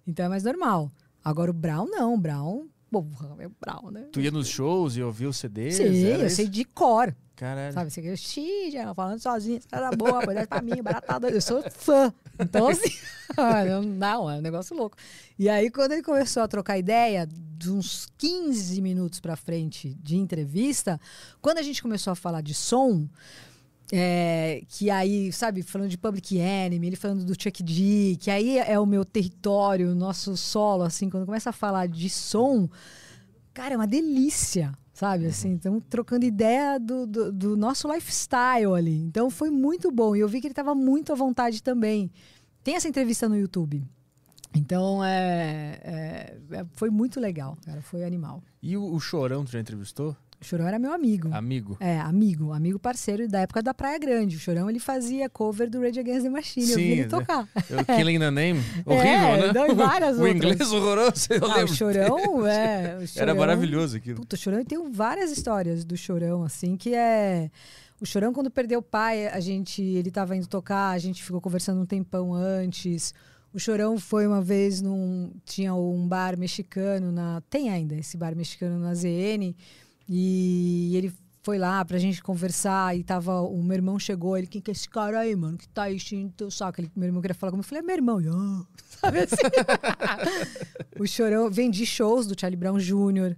Então 0.06 0.24
é 0.24 0.28
mais 0.30 0.44
normal. 0.44 0.90
Agora 1.24 1.50
o 1.50 1.54
Brown 1.54 1.86
não, 1.86 2.14
o 2.14 2.18
Brown, 2.18 2.66
porra, 2.90 3.36
é 3.38 3.46
o 3.46 3.52
Brown, 3.60 3.90
né? 3.90 4.08
Tu 4.12 4.20
ia 4.20 4.30
nos 4.30 4.48
shows 4.48 4.96
e 4.96 5.02
ouvia 5.02 5.28
os 5.28 5.36
CDs? 5.36 5.76
Sim, 5.76 5.84
eu 5.84 6.26
isso? 6.26 6.36
sei 6.36 6.48
de 6.48 6.64
cor, 6.64 7.14
Caralho. 7.36 7.72
sabe? 7.72 7.90
Você 7.90 8.16
xixi, 8.16 8.72
falando 8.94 9.20
sozinho, 9.20 9.60
era 9.70 9.90
boa, 9.92 10.24
dar 10.26 10.46
pra 10.46 10.60
mim, 10.60 10.82
baratada. 10.82 11.28
Eu 11.30 11.40
sou 11.40 11.62
fã. 11.70 12.12
Então, 12.38 12.68
assim, 12.68 12.90
não, 13.98 14.30
é 14.30 14.36
um 14.36 14.40
negócio 14.40 14.76
louco. 14.76 14.96
E 15.38 15.48
aí, 15.48 15.70
quando 15.70 15.92
ele 15.92 16.02
começou 16.02 16.42
a 16.42 16.48
trocar 16.48 16.78
ideia, 16.78 17.26
de 17.26 17.70
uns 17.70 18.08
15 18.18 18.80
minutos 18.82 19.20
pra 19.20 19.36
frente 19.36 19.94
de 20.02 20.16
entrevista, 20.16 21.00
quando 21.40 21.58
a 21.58 21.62
gente 21.62 21.80
começou 21.80 22.12
a 22.12 22.16
falar 22.16 22.40
de 22.40 22.54
som, 22.54 23.08
é, 23.90 24.62
que 24.68 24.90
aí, 24.90 25.32
sabe, 25.32 25.62
falando 25.62 25.88
de 25.88 25.98
Public 25.98 26.38
Enemy, 26.38 26.86
ele 26.86 26.96
falando 26.96 27.24
do 27.24 27.34
Chuck 27.40 27.62
D, 27.62 28.16
que 28.20 28.30
aí 28.30 28.58
é 28.58 28.78
o 28.78 28.86
meu 28.86 29.04
território, 29.04 29.90
o 29.90 29.94
nosso 29.94 30.36
solo, 30.36 30.82
assim, 30.82 31.10
quando 31.10 31.26
começa 31.26 31.50
a 31.50 31.52
falar 31.52 31.88
de 31.88 32.08
som, 32.08 32.68
cara, 33.52 33.74
é 33.74 33.76
uma 33.76 33.86
delícia, 33.86 34.72
sabe? 34.94 35.26
Assim, 35.26 35.56
estamos 35.56 35.82
trocando 35.90 36.24
ideia 36.24 36.78
do, 36.78 37.06
do, 37.06 37.32
do 37.32 37.56
nosso 37.56 37.92
lifestyle 37.92 38.74
ali. 38.74 38.96
Então 38.96 39.28
foi 39.30 39.50
muito 39.50 39.90
bom. 39.90 40.14
E 40.16 40.20
eu 40.20 40.28
vi 40.28 40.40
que 40.40 40.46
ele 40.46 40.52
estava 40.52 40.74
muito 40.74 41.12
à 41.12 41.14
vontade 41.14 41.62
também. 41.62 42.10
Tem 42.64 42.76
essa 42.76 42.88
entrevista 42.88 43.28
no 43.28 43.36
YouTube. 43.36 43.82
Então 44.54 45.02
é, 45.02 45.80
é- 45.82 46.38
é- 46.58 46.66
foi 46.74 46.90
muito 46.90 47.18
legal, 47.18 47.56
cara. 47.64 47.80
Foi 47.82 48.04
animal. 48.04 48.42
E 48.62 48.76
o, 48.76 48.84
o 48.94 49.00
Chorão, 49.00 49.44
tu 49.44 49.50
já 49.50 49.60
entrevistou? 49.60 50.16
O 50.42 50.44
Chorão 50.44 50.66
era 50.66 50.76
meu 50.78 50.92
amigo. 50.92 51.28
Amigo. 51.32 51.76
É, 51.78 52.00
amigo, 52.00 52.52
amigo 52.52 52.78
parceiro 52.78 53.28
da 53.28 53.40
época 53.42 53.62
da 53.62 53.72
Praia 53.72 53.96
Grande. 53.98 54.36
O 54.36 54.40
Chorão 54.40 54.68
ele 54.68 54.80
fazia 54.80 55.28
cover 55.30 55.70
do 55.70 55.80
Rage 55.80 56.00
Against 56.00 56.24
the 56.24 56.28
Machine. 56.30 56.68
eu 56.70 56.76
vi 56.76 56.82
Sim, 56.82 56.90
ele 56.90 57.02
né? 57.02 57.08
tocar. 57.08 57.44
O 57.44 57.96
Killing 57.96 58.18
the 58.18 58.30
Name. 58.30 58.60
Horrível, 58.84 59.08
É, 59.08 59.46
né? 59.46 59.52
não, 59.54 59.74
várias 59.76 60.16
o 60.18 60.22
outras. 60.22 60.36
inglês 60.36 60.72
horroroso. 60.72 61.26
Eu 61.30 61.44
Ah, 61.44 61.48
o 61.48 61.56
lembro. 61.58 61.74
Chorão, 61.74 62.18
é. 62.46 62.96
o 62.96 62.98
Era 62.98 63.06
Chorão- 63.06 63.36
maravilhoso 63.36 63.96
aquilo. 63.96 64.16
Puta, 64.16 64.34
o 64.34 64.38
Chorão, 64.38 64.58
eu 64.58 64.64
tenho 64.64 64.92
várias 64.92 65.30
histórias 65.30 65.84
do 65.84 65.96
Chorão, 65.96 66.42
assim, 66.42 66.76
que 66.76 66.92
é. 66.94 67.48
O 68.00 68.04
Chorão, 68.04 68.32
quando 68.32 68.50
perdeu 68.50 68.80
o 68.80 68.82
pai, 68.82 69.28
a 69.28 69.38
gente. 69.38 69.80
Ele 69.80 70.10
tava 70.10 70.34
indo 70.36 70.48
tocar, 70.48 70.90
a 70.90 70.98
gente 70.98 71.22
ficou 71.22 71.40
conversando 71.40 71.80
um 71.80 71.86
tempão 71.86 72.34
antes. 72.34 73.14
O 73.54 73.60
Chorão 73.60 73.96
foi 73.96 74.26
uma 74.26 74.42
vez 74.42 74.80
num. 74.82 75.30
Tinha 75.44 75.72
um 75.72 76.08
bar 76.08 76.36
mexicano 76.36 77.12
na. 77.12 77.40
Tem 77.48 77.70
ainda 77.70 77.94
esse 77.94 78.16
bar 78.16 78.34
mexicano 78.34 78.76
na 78.80 78.92
ZN. 78.92 79.54
E 80.08 80.96
ele 80.96 81.12
foi 81.42 81.58
lá 81.58 81.84
pra 81.84 81.98
gente 81.98 82.22
conversar 82.22 82.96
e 82.96 83.02
tava. 83.02 83.40
O 83.40 83.62
meu 83.62 83.76
irmão 83.76 83.98
chegou, 83.98 84.36
ele, 84.36 84.46
quem 84.46 84.60
que 84.60 84.70
é 84.70 84.72
esse 84.72 84.88
cara 84.88 85.20
aí, 85.20 85.34
mano? 85.34 85.58
Que 85.58 85.68
tá 85.68 85.90
enchendo 85.92 86.32
teu 86.36 86.50
saco? 86.50 86.80
Ele, 86.80 86.90
meu 86.94 87.08
irmão 87.08 87.20
queria 87.20 87.34
falar 87.34 87.50
comigo. 87.50 87.64
Eu 87.64 87.68
falei, 87.68 87.82
é 87.82 87.86
meu 87.86 87.96
irmão. 87.96 88.66
Sabe 89.00 89.20
assim? 89.20 89.36
o 90.98 91.06
Chorão, 91.06 91.50
vendi 91.50 91.84
shows 91.84 92.26
do 92.26 92.38
Charlie 92.38 92.56
Brown 92.56 92.78
Jr. 92.78 93.36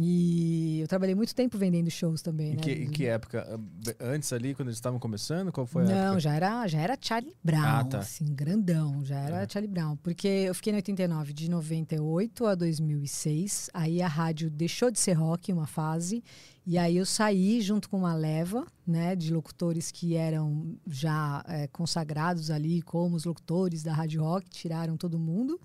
E 0.00 0.78
eu 0.80 0.86
trabalhei 0.86 1.12
muito 1.16 1.34
tempo 1.34 1.58
vendendo 1.58 1.90
shows 1.90 2.22
também, 2.22 2.52
Em 2.52 2.54
né? 2.54 2.60
que, 2.62 2.70
em 2.70 2.88
que 2.88 3.06
época? 3.06 3.58
Antes 3.98 4.32
ali, 4.32 4.54
quando 4.54 4.68
eles 4.68 4.76
estavam 4.76 4.96
começando? 5.00 5.50
Qual 5.50 5.66
foi 5.66 5.82
a 5.82 5.86
Não, 5.86 5.94
época? 5.94 6.20
já 6.20 6.34
era, 6.34 6.66
já 6.68 6.78
era 6.80 6.96
Charlie 7.00 7.34
Brown, 7.42 7.64
Ah, 7.64 7.84
tá. 7.84 7.98
assim, 7.98 8.32
grandão, 8.32 9.04
já 9.04 9.18
era 9.18 9.42
É. 9.42 9.48
Charlie 9.48 9.68
Brown. 9.72 9.96
Porque 9.96 10.28
eu 10.28 10.54
fiquei 10.54 10.72
no 10.72 10.76
89, 10.76 11.32
de 11.32 11.50
98 11.50 12.46
a 12.46 12.54
2006, 12.54 13.70
aí 13.74 14.00
a 14.00 14.06
rádio 14.06 14.48
deixou 14.48 14.88
de 14.88 15.00
ser 15.00 15.14
rock 15.14 15.52
uma 15.52 15.66
fase, 15.66 16.22
e 16.64 16.78
aí 16.78 16.96
eu 16.96 17.04
saí 17.04 17.60
junto 17.60 17.88
com 17.90 17.98
uma 17.98 18.14
leva, 18.14 18.64
né, 18.86 19.16
de 19.16 19.32
locutores 19.32 19.90
que 19.90 20.14
eram 20.14 20.76
já 20.86 21.44
é, 21.48 21.66
consagrados 21.66 22.52
ali 22.52 22.82
como 22.82 23.16
os 23.16 23.24
locutores 23.24 23.82
da 23.82 23.92
rádio 23.92 24.22
rock, 24.22 24.48
tiraram 24.48 24.96
todo 24.96 25.18
mundo, 25.18 25.60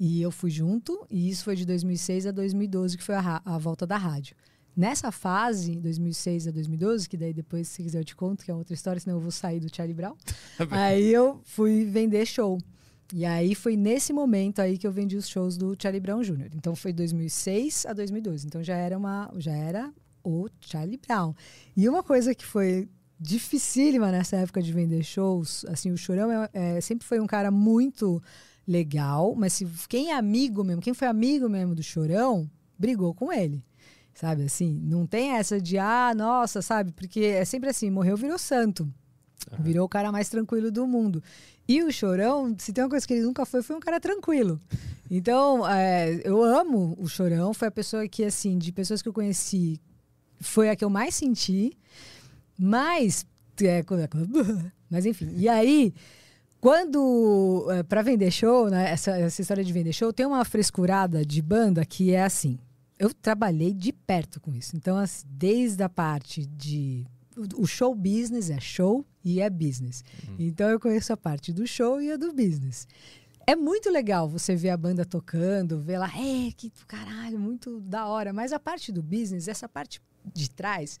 e 0.00 0.22
eu 0.22 0.30
fui 0.30 0.50
junto, 0.50 1.06
e 1.10 1.28
isso 1.28 1.44
foi 1.44 1.54
de 1.54 1.66
2006 1.66 2.26
a 2.26 2.30
2012, 2.30 2.96
que 2.96 3.04
foi 3.04 3.14
a, 3.14 3.42
a 3.44 3.58
volta 3.58 3.86
da 3.86 3.98
rádio. 3.98 4.34
Nessa 4.74 5.12
fase, 5.12 5.76
2006 5.76 6.46
a 6.46 6.50
2012, 6.50 7.06
que 7.06 7.18
daí 7.18 7.34
depois, 7.34 7.68
se 7.68 7.82
quiser, 7.82 7.98
eu 7.98 8.04
te 8.04 8.16
conto, 8.16 8.42
que 8.42 8.50
é 8.50 8.54
outra 8.54 8.72
história, 8.72 8.98
senão 8.98 9.16
eu 9.16 9.20
vou 9.20 9.30
sair 9.30 9.60
do 9.60 9.68
Charlie 9.74 9.92
Brown. 9.94 10.14
aí 10.70 11.12
eu 11.12 11.42
fui 11.44 11.84
vender 11.84 12.24
show. 12.24 12.58
E 13.12 13.26
aí 13.26 13.54
foi 13.54 13.76
nesse 13.76 14.12
momento 14.12 14.60
aí 14.60 14.78
que 14.78 14.86
eu 14.86 14.92
vendi 14.92 15.16
os 15.16 15.28
shows 15.28 15.58
do 15.58 15.76
Charlie 15.78 16.00
Brown 16.00 16.22
Jr. 16.22 16.48
Então 16.54 16.74
foi 16.74 16.92
2006 16.94 17.84
a 17.86 17.92
2012. 17.92 18.46
Então 18.46 18.62
já 18.62 18.76
era 18.76 18.96
uma, 18.96 19.30
já 19.36 19.52
era 19.52 19.92
o 20.24 20.48
Charlie 20.60 20.96
Brown. 21.04 21.34
E 21.76 21.86
uma 21.88 22.02
coisa 22.02 22.34
que 22.34 22.46
foi 22.46 22.88
dificílima 23.18 24.10
nessa 24.10 24.36
época 24.36 24.62
de 24.62 24.72
vender 24.72 25.02
shows, 25.02 25.64
assim, 25.68 25.90
o 25.92 25.96
Chorão 25.96 26.30
é- 26.32 26.48
é, 26.54 26.80
sempre 26.80 27.06
foi 27.06 27.20
um 27.20 27.26
cara 27.26 27.50
muito 27.50 28.22
legal, 28.66 29.34
mas 29.36 29.54
se 29.54 29.66
quem 29.88 30.10
é 30.10 30.16
amigo 30.16 30.62
mesmo, 30.62 30.82
quem 30.82 30.94
foi 30.94 31.08
amigo 31.08 31.48
mesmo 31.48 31.74
do 31.74 31.82
Chorão, 31.82 32.48
brigou 32.78 33.14
com 33.14 33.32
ele. 33.32 33.64
Sabe 34.14 34.44
assim? 34.44 34.80
Não 34.84 35.06
tem 35.06 35.32
essa 35.32 35.60
de, 35.60 35.78
ah, 35.78 36.12
nossa, 36.14 36.60
sabe? 36.60 36.92
Porque 36.92 37.20
é 37.20 37.44
sempre 37.44 37.70
assim, 37.70 37.90
morreu, 37.90 38.16
virou 38.16 38.38
santo. 38.38 38.82
Uhum. 39.50 39.64
Virou 39.64 39.86
o 39.86 39.88
cara 39.88 40.12
mais 40.12 40.28
tranquilo 40.28 40.70
do 40.70 40.86
mundo. 40.86 41.22
E 41.66 41.82
o 41.82 41.92
Chorão, 41.92 42.54
se 42.58 42.72
tem 42.72 42.82
uma 42.82 42.90
coisa 42.90 43.06
que 43.06 43.14
ele 43.14 43.22
nunca 43.22 43.46
foi, 43.46 43.62
foi 43.62 43.76
um 43.76 43.80
cara 43.80 44.00
tranquilo. 44.00 44.60
Então, 45.10 45.66
é, 45.68 46.20
eu 46.24 46.42
amo 46.42 46.96
o 46.98 47.08
Chorão. 47.08 47.54
Foi 47.54 47.68
a 47.68 47.70
pessoa 47.70 48.06
que, 48.08 48.24
assim, 48.24 48.58
de 48.58 48.72
pessoas 48.72 49.00
que 49.00 49.08
eu 49.08 49.12
conheci, 49.12 49.80
foi 50.40 50.68
a 50.68 50.76
que 50.76 50.84
eu 50.84 50.90
mais 50.90 51.14
senti. 51.14 51.76
Mas, 52.58 53.24
é, 53.62 53.84
mas 54.90 55.06
enfim, 55.06 55.32
e 55.36 55.48
aí 55.48 55.94
quando, 56.60 57.66
é, 57.70 57.82
para 57.82 58.02
vender 58.02 58.30
show, 58.30 58.68
né, 58.68 58.90
essa, 58.90 59.12
essa 59.12 59.40
história 59.40 59.64
de 59.64 59.72
vender 59.72 59.92
show, 59.92 60.12
tem 60.12 60.26
uma 60.26 60.44
frescurada 60.44 61.24
de 61.24 61.40
banda 61.40 61.84
que 61.86 62.12
é 62.12 62.22
assim. 62.22 62.58
Eu 62.98 63.14
trabalhei 63.14 63.72
de 63.72 63.92
perto 63.92 64.38
com 64.38 64.54
isso. 64.54 64.76
Então, 64.76 64.98
assim, 64.98 65.26
desde 65.30 65.82
a 65.82 65.88
parte 65.88 66.44
de. 66.44 67.06
O 67.56 67.66
show 67.66 67.94
business 67.94 68.50
é 68.50 68.60
show 68.60 69.06
e 69.24 69.40
é 69.40 69.48
business. 69.48 70.04
Uhum. 70.28 70.36
Então, 70.38 70.68
eu 70.68 70.78
conheço 70.78 71.10
a 71.12 71.16
parte 71.16 71.52
do 71.52 71.66
show 71.66 72.02
e 72.02 72.12
a 72.12 72.16
do 72.18 72.32
business. 72.34 72.86
É 73.46 73.56
muito 73.56 73.88
legal 73.88 74.28
você 74.28 74.54
ver 74.54 74.68
a 74.68 74.76
banda 74.76 75.06
tocando, 75.06 75.80
ver 75.80 75.96
lá, 75.96 76.08
é, 76.08 76.52
que 76.54 76.70
caralho, 76.86 77.38
muito 77.38 77.80
da 77.80 78.06
hora. 78.06 78.34
Mas 78.34 78.52
a 78.52 78.60
parte 78.60 78.92
do 78.92 79.02
business, 79.02 79.48
essa 79.48 79.66
parte 79.66 80.02
de 80.34 80.50
trás, 80.50 81.00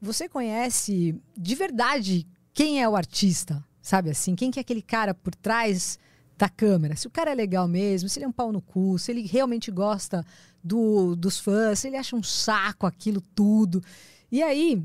você 0.00 0.28
conhece 0.28 1.14
de 1.36 1.54
verdade 1.54 2.26
quem 2.52 2.82
é 2.82 2.88
o 2.88 2.96
artista, 2.96 3.64
Sabe 3.86 4.10
assim? 4.10 4.34
Quem 4.34 4.50
que 4.50 4.58
é 4.58 4.62
aquele 4.62 4.82
cara 4.82 5.14
por 5.14 5.32
trás 5.32 5.96
da 6.36 6.48
câmera? 6.48 6.96
Se 6.96 7.06
o 7.06 7.10
cara 7.10 7.30
é 7.30 7.34
legal 7.36 7.68
mesmo, 7.68 8.08
se 8.08 8.18
ele 8.18 8.24
é 8.24 8.28
um 8.28 8.32
pau 8.32 8.50
no 8.50 8.60
cu, 8.60 8.98
se 8.98 9.12
ele 9.12 9.24
realmente 9.24 9.70
gosta 9.70 10.26
do, 10.60 11.14
dos 11.14 11.38
fãs, 11.38 11.78
se 11.78 11.86
ele 11.86 11.96
acha 11.96 12.16
um 12.16 12.22
saco 12.22 12.84
aquilo 12.84 13.20
tudo. 13.32 13.80
E 14.28 14.42
aí, 14.42 14.82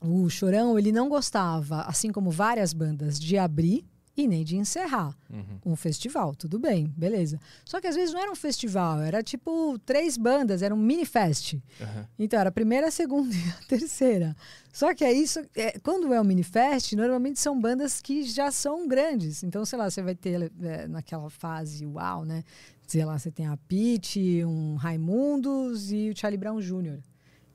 o 0.00 0.30
Chorão, 0.30 0.78
ele 0.78 0.92
não 0.92 1.08
gostava, 1.08 1.80
assim 1.80 2.12
como 2.12 2.30
várias 2.30 2.72
bandas, 2.72 3.18
de 3.18 3.36
abrir 3.36 3.84
e 4.18 4.26
nem 4.26 4.42
de 4.42 4.56
encerrar 4.56 5.16
uhum. 5.30 5.60
um 5.64 5.76
festival. 5.76 6.34
Tudo 6.34 6.58
bem, 6.58 6.92
beleza. 6.96 7.38
Só 7.64 7.80
que 7.80 7.86
às 7.86 7.94
vezes 7.94 8.12
não 8.12 8.20
era 8.20 8.32
um 8.32 8.34
festival, 8.34 9.00
era 9.00 9.22
tipo 9.22 9.78
três 9.86 10.16
bandas, 10.16 10.60
era 10.60 10.74
um 10.74 10.78
mini 10.78 11.06
fest. 11.06 11.52
Uhum. 11.52 12.04
Então 12.18 12.40
era 12.40 12.48
a 12.48 12.52
primeira, 12.52 12.88
a 12.88 12.90
segunda 12.90 13.32
e 13.32 13.48
a 13.48 13.62
terceira. 13.68 14.36
Só 14.72 14.92
que 14.92 15.04
é 15.04 15.12
isso, 15.12 15.38
é, 15.54 15.78
quando 15.78 16.12
é 16.12 16.20
um 16.20 16.24
mini 16.24 16.42
fest, 16.42 16.94
normalmente 16.94 17.38
são 17.38 17.60
bandas 17.60 18.02
que 18.02 18.24
já 18.24 18.50
são 18.50 18.88
grandes. 18.88 19.44
Então, 19.44 19.64
sei 19.64 19.78
lá, 19.78 19.88
você 19.88 20.02
vai 20.02 20.16
ter 20.16 20.50
é, 20.62 20.88
naquela 20.88 21.30
fase 21.30 21.86
uau, 21.86 22.24
né? 22.24 22.42
Sei 22.88 23.04
lá, 23.04 23.16
você 23.16 23.30
tem 23.30 23.46
a 23.46 23.56
Pete, 23.56 24.44
um 24.44 24.74
Raimundos 24.74 25.92
e 25.92 26.10
o 26.10 26.16
Charlie 26.16 26.38
Brown 26.38 26.58
Jr. 26.58 26.98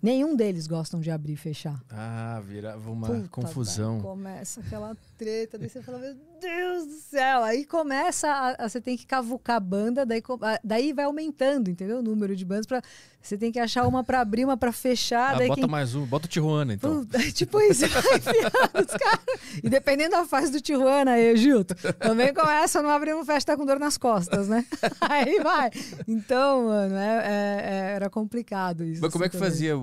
Nenhum 0.01 0.35
deles 0.35 0.67
gostam 0.67 0.99
de 0.99 1.09
abrir 1.09 1.33
e 1.33 1.37
fechar. 1.37 1.81
Ah, 1.89 2.41
virava 2.45 2.91
uma 2.91 3.07
Puta 3.07 3.29
confusão. 3.29 4.01
começa 4.01 4.59
aquela 4.59 4.95
treta, 5.17 5.57
daí 5.57 5.69
você 5.69 5.81
fala, 5.81 5.97
meu 5.97 6.13
Deus 6.43 6.85
do 6.85 6.99
céu. 6.99 7.43
Aí 7.43 7.65
começa, 7.65 8.27
a, 8.27 8.65
a, 8.65 8.69
você 8.69 8.81
tem 8.81 8.97
que 8.97 9.05
cavucar 9.05 9.55
a 9.55 9.59
banda, 9.59 10.05
daí, 10.05 10.21
a, 10.41 10.59
daí 10.63 10.93
vai 10.93 11.05
aumentando, 11.05 11.69
entendeu? 11.69 11.99
O 11.99 12.03
número 12.03 12.35
de 12.35 12.45
bandas. 12.45 12.65
Pra, 12.65 12.81
você 13.21 13.37
tem 13.37 13.53
que 13.53 13.59
achar 13.59 13.87
uma 13.87 14.03
para 14.03 14.19
abrir, 14.19 14.43
uma 14.43 14.57
para 14.57 14.73
fechar. 14.73 15.35
Ah, 15.35 15.47
bota 15.47 15.61
quem... 15.61 15.67
mais 15.67 15.95
um, 15.95 16.05
bota 16.05 16.25
o 16.25 16.29
Tijuana, 16.29 16.73
então. 16.73 16.99
Puta, 16.99 17.19
tipo 17.31 17.59
isso, 17.61 17.85
enfiando 17.87 18.85
os 18.85 18.97
caras. 18.97 19.25
E 19.63 19.69
dependendo 19.69 20.11
da 20.11 20.25
fase 20.25 20.51
do 20.51 20.59
Tijuana 20.59 21.11
aí, 21.11 21.35
Gilto, 21.37 21.73
também 21.99 22.33
começa 22.33 22.79
a 22.79 22.81
não 22.81 22.89
abrir 22.89 23.13
uma 23.13 23.23
festa 23.23 23.55
com 23.55 23.65
dor 23.65 23.79
nas 23.79 23.97
costas, 23.97 24.49
né? 24.49 24.65
aí 24.99 25.39
vai. 25.39 25.71
Então, 26.05 26.65
mano, 26.65 26.95
é, 26.95 27.17
é, 27.17 27.61
é, 27.91 27.95
era 27.95 28.09
complicado 28.09 28.83
isso. 28.83 29.01
Mas 29.01 29.11
como 29.11 29.23
é 29.23 29.29
que 29.29 29.37
também. 29.37 29.49
fazia? 29.49 29.75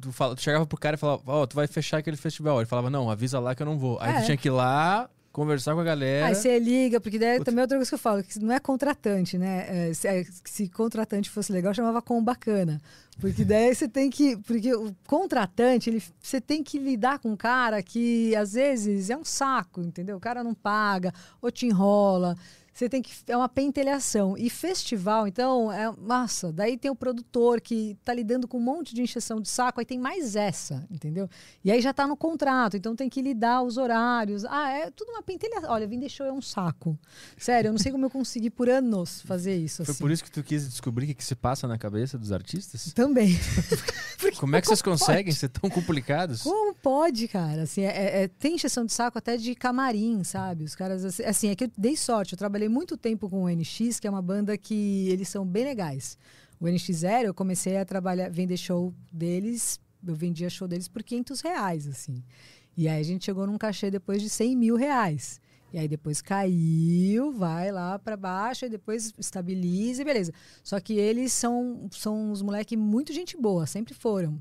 Tu, 0.00 0.10
fala, 0.10 0.34
tu 0.34 0.42
chegava 0.42 0.66
pro 0.66 0.78
cara 0.78 0.96
e 0.96 0.98
falava, 0.98 1.22
ó, 1.26 1.42
oh, 1.42 1.46
tu 1.46 1.54
vai 1.54 1.68
fechar 1.68 1.98
aquele 1.98 2.16
festival. 2.16 2.58
Ele 2.58 2.66
falava, 2.66 2.90
não, 2.90 3.08
avisa 3.08 3.38
lá 3.38 3.54
que 3.54 3.62
eu 3.62 3.66
não 3.66 3.78
vou. 3.78 3.98
Aí 4.00 4.16
é. 4.16 4.20
tu 4.20 4.24
tinha 4.24 4.36
que 4.36 4.48
ir 4.48 4.50
lá, 4.50 5.08
conversar 5.32 5.74
com 5.74 5.80
a 5.80 5.84
galera. 5.84 6.26
Aí 6.26 6.34
você 6.34 6.58
liga, 6.58 7.00
porque 7.00 7.18
daí 7.18 7.42
também 7.42 7.60
é 7.60 7.62
outra 7.62 7.78
coisa 7.78 7.90
que 7.90 7.94
eu 7.94 7.98
falo, 7.98 8.22
que 8.22 8.38
não 8.40 8.54
é 8.54 8.58
contratante, 8.58 9.38
né? 9.38 9.88
É, 9.90 9.94
se, 9.94 10.08
é, 10.08 10.24
se, 10.44 10.68
contratante 10.68 11.30
fosse 11.30 11.52
legal, 11.52 11.72
chamava 11.72 12.02
com 12.02 12.22
bacana. 12.22 12.80
Porque 13.20 13.44
daí 13.44 13.74
você 13.74 13.88
tem 13.88 14.10
que. 14.10 14.36
Porque 14.38 14.74
o 14.74 14.94
contratante, 15.06 15.90
ele, 15.90 16.02
você 16.20 16.40
tem 16.40 16.62
que 16.62 16.78
lidar 16.78 17.18
com 17.18 17.30
um 17.30 17.36
cara 17.36 17.82
que 17.82 18.34
às 18.34 18.54
vezes 18.54 19.10
é 19.10 19.16
um 19.16 19.24
saco, 19.24 19.80
entendeu? 19.82 20.16
O 20.16 20.20
cara 20.20 20.42
não 20.42 20.54
paga, 20.54 21.12
ou 21.40 21.50
te 21.50 21.66
enrola. 21.66 22.36
Você 22.80 22.88
tem 22.88 23.02
que. 23.02 23.12
É 23.26 23.36
uma 23.36 23.48
pentelhação. 23.48 24.38
E 24.38 24.48
festival, 24.48 25.26
então, 25.28 25.70
é. 25.70 25.92
Massa. 25.98 26.50
Daí 26.50 26.78
tem 26.78 26.90
o 26.90 26.96
produtor 26.96 27.60
que 27.60 27.94
tá 28.02 28.14
lidando 28.14 28.48
com 28.48 28.56
um 28.56 28.62
monte 28.62 28.94
de 28.94 29.02
encheção 29.02 29.38
de 29.38 29.50
saco, 29.50 29.80
aí 29.80 29.84
tem 29.84 29.98
mais 29.98 30.34
essa, 30.34 30.86
entendeu? 30.90 31.28
E 31.62 31.70
aí 31.70 31.82
já 31.82 31.92
tá 31.92 32.06
no 32.06 32.16
contrato, 32.16 32.78
então 32.78 32.96
tem 32.96 33.10
que 33.10 33.20
lidar 33.20 33.62
os 33.62 33.76
horários. 33.76 34.46
Ah, 34.46 34.70
é 34.70 34.90
tudo 34.90 35.10
uma 35.10 35.22
pentelhação. 35.22 35.70
Olha, 35.70 35.86
vim 35.86 36.08
show 36.08 36.24
é 36.24 36.32
um 36.32 36.40
saco. 36.40 36.98
Sério, 37.36 37.68
eu 37.68 37.72
não 37.72 37.78
sei 37.78 37.92
como 37.92 38.06
eu 38.06 38.10
consegui 38.10 38.48
por 38.48 38.70
anos 38.70 39.20
fazer 39.22 39.54
isso. 39.56 39.84
Foi 39.84 39.92
assim. 39.92 40.02
por 40.02 40.10
isso 40.10 40.24
que 40.24 40.30
tu 40.30 40.42
quis 40.42 40.66
descobrir 40.66 41.04
o 41.04 41.08
que, 41.08 41.14
que 41.14 41.24
se 41.24 41.34
passa 41.34 41.68
na 41.68 41.76
cabeça 41.76 42.16
dos 42.16 42.32
artistas? 42.32 42.94
Também. 42.94 43.38
como 44.40 44.56
é 44.56 44.60
que 44.62 44.66
vocês 44.66 44.80
conseguem 44.80 45.34
ser 45.34 45.50
tão 45.50 45.68
complicados? 45.68 46.42
Como 46.42 46.74
pode, 46.74 47.28
cara? 47.28 47.64
Assim, 47.64 47.82
é, 47.82 48.22
é, 48.22 48.28
tem 48.28 48.54
encheção 48.54 48.86
de 48.86 48.92
saco 48.94 49.18
até 49.18 49.36
de 49.36 49.54
camarim, 49.54 50.24
sabe? 50.24 50.64
Os 50.64 50.74
caras, 50.74 51.04
assim, 51.04 51.22
assim, 51.24 51.50
é 51.50 51.54
que 51.54 51.64
eu 51.64 51.70
dei 51.76 51.94
sorte. 51.94 52.32
Eu 52.32 52.38
trabalhei 52.38 52.69
muito 52.70 52.96
tempo 52.96 53.28
com 53.28 53.44
o 53.44 53.48
NX, 53.48 54.00
que 54.00 54.06
é 54.06 54.10
uma 54.10 54.22
banda 54.22 54.56
que 54.56 55.08
eles 55.08 55.28
são 55.28 55.44
bem 55.44 55.64
legais. 55.64 56.16
O 56.58 56.64
NX0, 56.64 57.24
eu 57.24 57.34
comecei 57.34 57.76
a 57.76 57.84
trabalhar, 57.84 58.30
vender 58.30 58.56
show 58.56 58.94
deles, 59.10 59.80
eu 60.06 60.14
vendia 60.14 60.48
show 60.48 60.68
deles 60.68 60.88
por 60.88 61.02
500 61.02 61.40
reais, 61.40 61.86
assim. 61.86 62.22
E 62.76 62.88
aí 62.88 63.00
a 63.00 63.04
gente 63.04 63.24
chegou 63.24 63.46
num 63.46 63.58
cachê 63.58 63.90
depois 63.90 64.22
de 64.22 64.28
100 64.28 64.56
mil 64.56 64.76
reais. 64.76 65.40
E 65.72 65.78
aí 65.78 65.86
depois 65.86 66.20
caiu, 66.20 67.32
vai 67.32 67.70
lá 67.70 67.98
para 67.98 68.16
baixo, 68.16 68.64
e 68.64 68.68
depois 68.68 69.12
estabiliza, 69.18 70.04
beleza. 70.04 70.32
Só 70.64 70.80
que 70.80 70.94
eles 70.94 71.32
são, 71.32 71.88
são 71.92 72.32
uns 72.32 72.42
moleques 72.42 72.78
muito 72.78 73.12
gente 73.12 73.36
boa, 73.36 73.66
sempre 73.66 73.94
foram. 73.94 74.40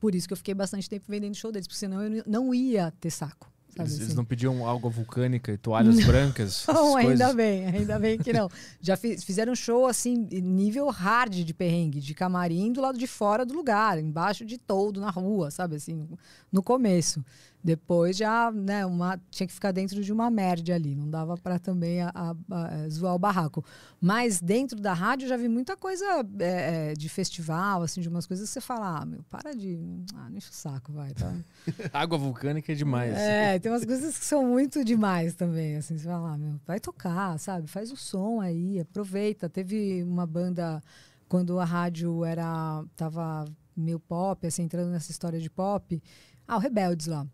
Por 0.00 0.14
isso 0.14 0.26
que 0.26 0.32
eu 0.32 0.36
fiquei 0.36 0.54
bastante 0.54 0.88
tempo 0.88 1.04
vendendo 1.08 1.34
show 1.34 1.52
deles, 1.52 1.66
porque 1.66 1.78
senão 1.78 2.02
eu 2.02 2.22
não 2.26 2.54
ia 2.54 2.90
ter 3.00 3.10
saco. 3.10 3.52
Eles, 3.78 4.00
assim. 4.00 4.14
não 4.14 4.24
pediam 4.24 4.66
algo 4.66 4.88
vulcânica 4.88 5.52
e 5.52 5.58
toalhas 5.58 6.02
brancas? 6.06 6.64
Não, 6.66 6.96
ainda 6.96 7.32
bem, 7.34 7.66
ainda 7.66 7.98
bem 7.98 8.18
que 8.18 8.32
não. 8.32 8.48
Já 8.80 8.96
fiz, 8.96 9.22
fizeram 9.22 9.54
show 9.54 9.86
assim, 9.86 10.26
nível 10.30 10.88
hard 10.88 11.32
de 11.44 11.52
perrengue, 11.52 12.00
de 12.00 12.14
camarim 12.14 12.72
do 12.72 12.80
lado 12.80 12.98
de 12.98 13.06
fora 13.06 13.44
do 13.44 13.54
lugar, 13.54 13.98
embaixo 13.98 14.44
de 14.44 14.56
todo, 14.56 15.00
na 15.00 15.10
rua, 15.10 15.50
sabe 15.50 15.76
assim, 15.76 16.08
no 16.50 16.62
começo. 16.62 17.24
Depois 17.62 18.16
já, 18.16 18.52
né, 18.52 18.86
uma, 18.86 19.20
tinha 19.30 19.46
que 19.46 19.52
ficar 19.52 19.72
dentro 19.72 20.02
de 20.02 20.12
uma 20.12 20.30
merda 20.30 20.74
ali, 20.74 20.94
não 20.94 21.10
dava 21.10 21.36
para 21.36 21.58
também 21.58 22.00
a, 22.00 22.12
a, 22.14 22.34
a, 22.50 22.88
zoar 22.88 23.14
o 23.14 23.18
barraco. 23.18 23.64
Mas 24.00 24.40
dentro 24.40 24.80
da 24.80 24.92
rádio 24.92 25.28
já 25.28 25.36
vi 25.36 25.48
muita 25.48 25.76
coisa 25.76 26.04
é, 26.38 26.94
de 26.94 27.08
festival, 27.08 27.82
assim, 27.82 28.00
de 28.00 28.08
umas 28.08 28.26
coisas 28.26 28.48
que 28.48 28.52
você 28.52 28.60
fala, 28.60 29.00
ah, 29.00 29.04
meu, 29.04 29.22
para 29.24 29.52
de. 29.52 29.78
Ah, 30.14 30.30
não 30.30 30.36
enche 30.36 30.50
o 30.50 30.54
saco, 30.54 30.92
vai, 30.92 31.12
tá? 31.12 31.34
Água 31.92 32.16
vulcânica 32.16 32.70
é 32.70 32.74
demais. 32.74 33.16
É, 33.16 33.58
tem 33.58 33.72
umas 33.72 33.84
coisas 33.84 34.16
que 34.16 34.24
são 34.24 34.46
muito 34.46 34.84
demais 34.84 35.34
também, 35.34 35.76
assim, 35.76 35.98
você 35.98 36.04
fala, 36.04 36.34
ah, 36.34 36.38
meu, 36.38 36.60
vai 36.64 36.78
tocar, 36.78 37.36
sabe? 37.38 37.66
Faz 37.66 37.90
o 37.90 37.96
som 37.96 38.40
aí, 38.40 38.78
aproveita. 38.78 39.48
Teve 39.48 40.04
uma 40.04 40.26
banda 40.26 40.80
quando 41.28 41.58
a 41.58 41.64
rádio 41.64 42.24
era. 42.24 42.84
tava 42.94 43.44
meio 43.76 44.00
pop, 44.00 44.46
assim, 44.46 44.62
entrando 44.62 44.90
nessa 44.90 45.10
história 45.10 45.40
de 45.40 45.50
pop. 45.50 46.02
Ah, 46.46 46.56
o 46.56 46.60
Rebeldes 46.60 47.06
lá. 47.06 47.26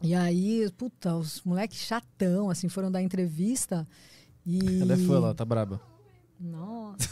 E 0.00 0.14
aí, 0.14 0.70
puta, 0.76 1.16
os 1.16 1.42
moleques 1.42 1.78
chatão, 1.78 2.50
assim, 2.50 2.68
foram 2.68 2.90
dar 2.90 3.02
entrevista 3.02 3.86
e... 4.46 4.80
Ela 4.80 4.94
é 4.94 4.96
fã 4.96 5.18
lá, 5.18 5.34
tá 5.34 5.44
braba. 5.44 5.80
Nossa. 6.38 7.08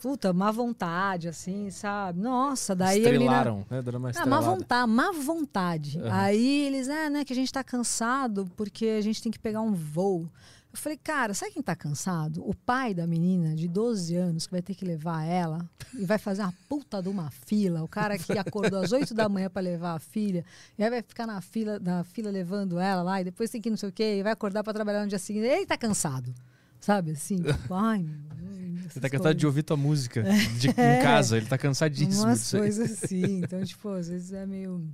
Puta, 0.00 0.32
má 0.32 0.50
vontade, 0.50 1.28
assim, 1.28 1.70
sabe? 1.70 2.20
Nossa, 2.20 2.74
daí... 2.74 2.98
Estrelaram, 2.98 3.56
mina... 3.56 3.66
né? 3.70 3.82
Dando 3.82 3.98
uma 3.98 4.10
ah, 4.14 4.26
má 4.26 4.40
vontade, 4.40 4.90
má 4.90 5.12
vontade. 5.12 5.98
Uhum. 5.98 6.08
Aí 6.10 6.66
eles, 6.66 6.88
é, 6.88 7.10
né, 7.10 7.24
que 7.24 7.32
a 7.32 7.36
gente 7.36 7.52
tá 7.52 7.62
cansado 7.62 8.50
porque 8.56 8.86
a 8.86 9.00
gente 9.00 9.22
tem 9.22 9.32
que 9.32 9.38
pegar 9.38 9.60
um 9.60 9.74
voo. 9.74 10.30
Eu 10.76 10.80
falei, 10.82 10.98
cara, 11.02 11.32
sabe 11.32 11.52
quem 11.52 11.62
tá 11.62 11.74
cansado? 11.74 12.46
O 12.46 12.54
pai 12.54 12.92
da 12.92 13.06
menina 13.06 13.56
de 13.56 13.66
12 13.66 14.14
anos 14.14 14.46
que 14.46 14.52
vai 14.52 14.60
ter 14.60 14.74
que 14.74 14.84
levar 14.84 15.24
ela 15.24 15.66
e 15.98 16.04
vai 16.04 16.18
fazer 16.18 16.42
uma 16.42 16.52
puta 16.68 17.02
de 17.02 17.08
uma 17.08 17.30
fila. 17.30 17.82
O 17.82 17.88
cara 17.88 18.18
que 18.18 18.32
acordou 18.36 18.80
às 18.82 18.92
8 18.92 19.14
da 19.14 19.26
manhã 19.26 19.48
para 19.48 19.62
levar 19.62 19.94
a 19.94 19.98
filha, 19.98 20.44
e 20.78 20.84
aí 20.84 20.90
vai 20.90 21.00
ficar 21.00 21.26
na 21.26 21.40
fila, 21.40 21.78
na 21.78 22.04
fila 22.04 22.30
levando 22.30 22.78
ela 22.78 23.02
lá, 23.02 23.22
e 23.22 23.24
depois 23.24 23.48
tem 23.48 23.58
que 23.58 23.70
não 23.70 23.76
sei 23.78 23.88
o 23.88 23.92
quê, 23.92 24.18
e 24.18 24.22
vai 24.22 24.32
acordar 24.32 24.62
para 24.62 24.74
trabalhar 24.74 25.00
no 25.00 25.08
dia 25.08 25.18
seguinte. 25.18 25.46
Ele 25.46 25.64
tá 25.64 25.78
cansado. 25.78 26.34
Sabe 26.78 27.12
assim? 27.12 27.36
Tipo, 27.42 27.72
ai, 27.72 28.06
ele 28.38 29.00
tá 29.00 29.08
cansado 29.08 29.34
de 29.34 29.46
ouvir 29.46 29.62
tua 29.62 29.78
música 29.78 30.22
de, 30.58 30.68
é, 30.78 31.00
em 31.00 31.02
casa, 31.02 31.38
ele 31.38 31.46
tá 31.46 31.56
cansadíssimo. 31.56 32.26
Umas 32.26 32.50
coisas 32.50 33.02
assim. 33.02 33.40
Então, 33.42 33.64
tipo, 33.64 33.88
às 33.88 34.08
vezes 34.08 34.30
é 34.34 34.44
meio 34.44 34.86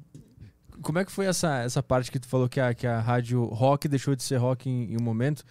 como 0.80 0.98
é 0.98 1.04
que 1.04 1.12
foi 1.12 1.26
essa, 1.26 1.58
essa 1.58 1.82
parte 1.82 2.10
que 2.10 2.18
tu 2.18 2.26
falou 2.26 2.48
que 2.48 2.58
a, 2.58 2.74
que 2.74 2.86
a 2.86 3.00
rádio 3.00 3.44
rock 3.44 3.86
deixou 3.86 4.16
de 4.16 4.22
ser 4.22 4.36
rock 4.36 4.68
em, 4.68 4.92
em 4.92 4.96
um 4.96 5.02
momento? 5.02 5.44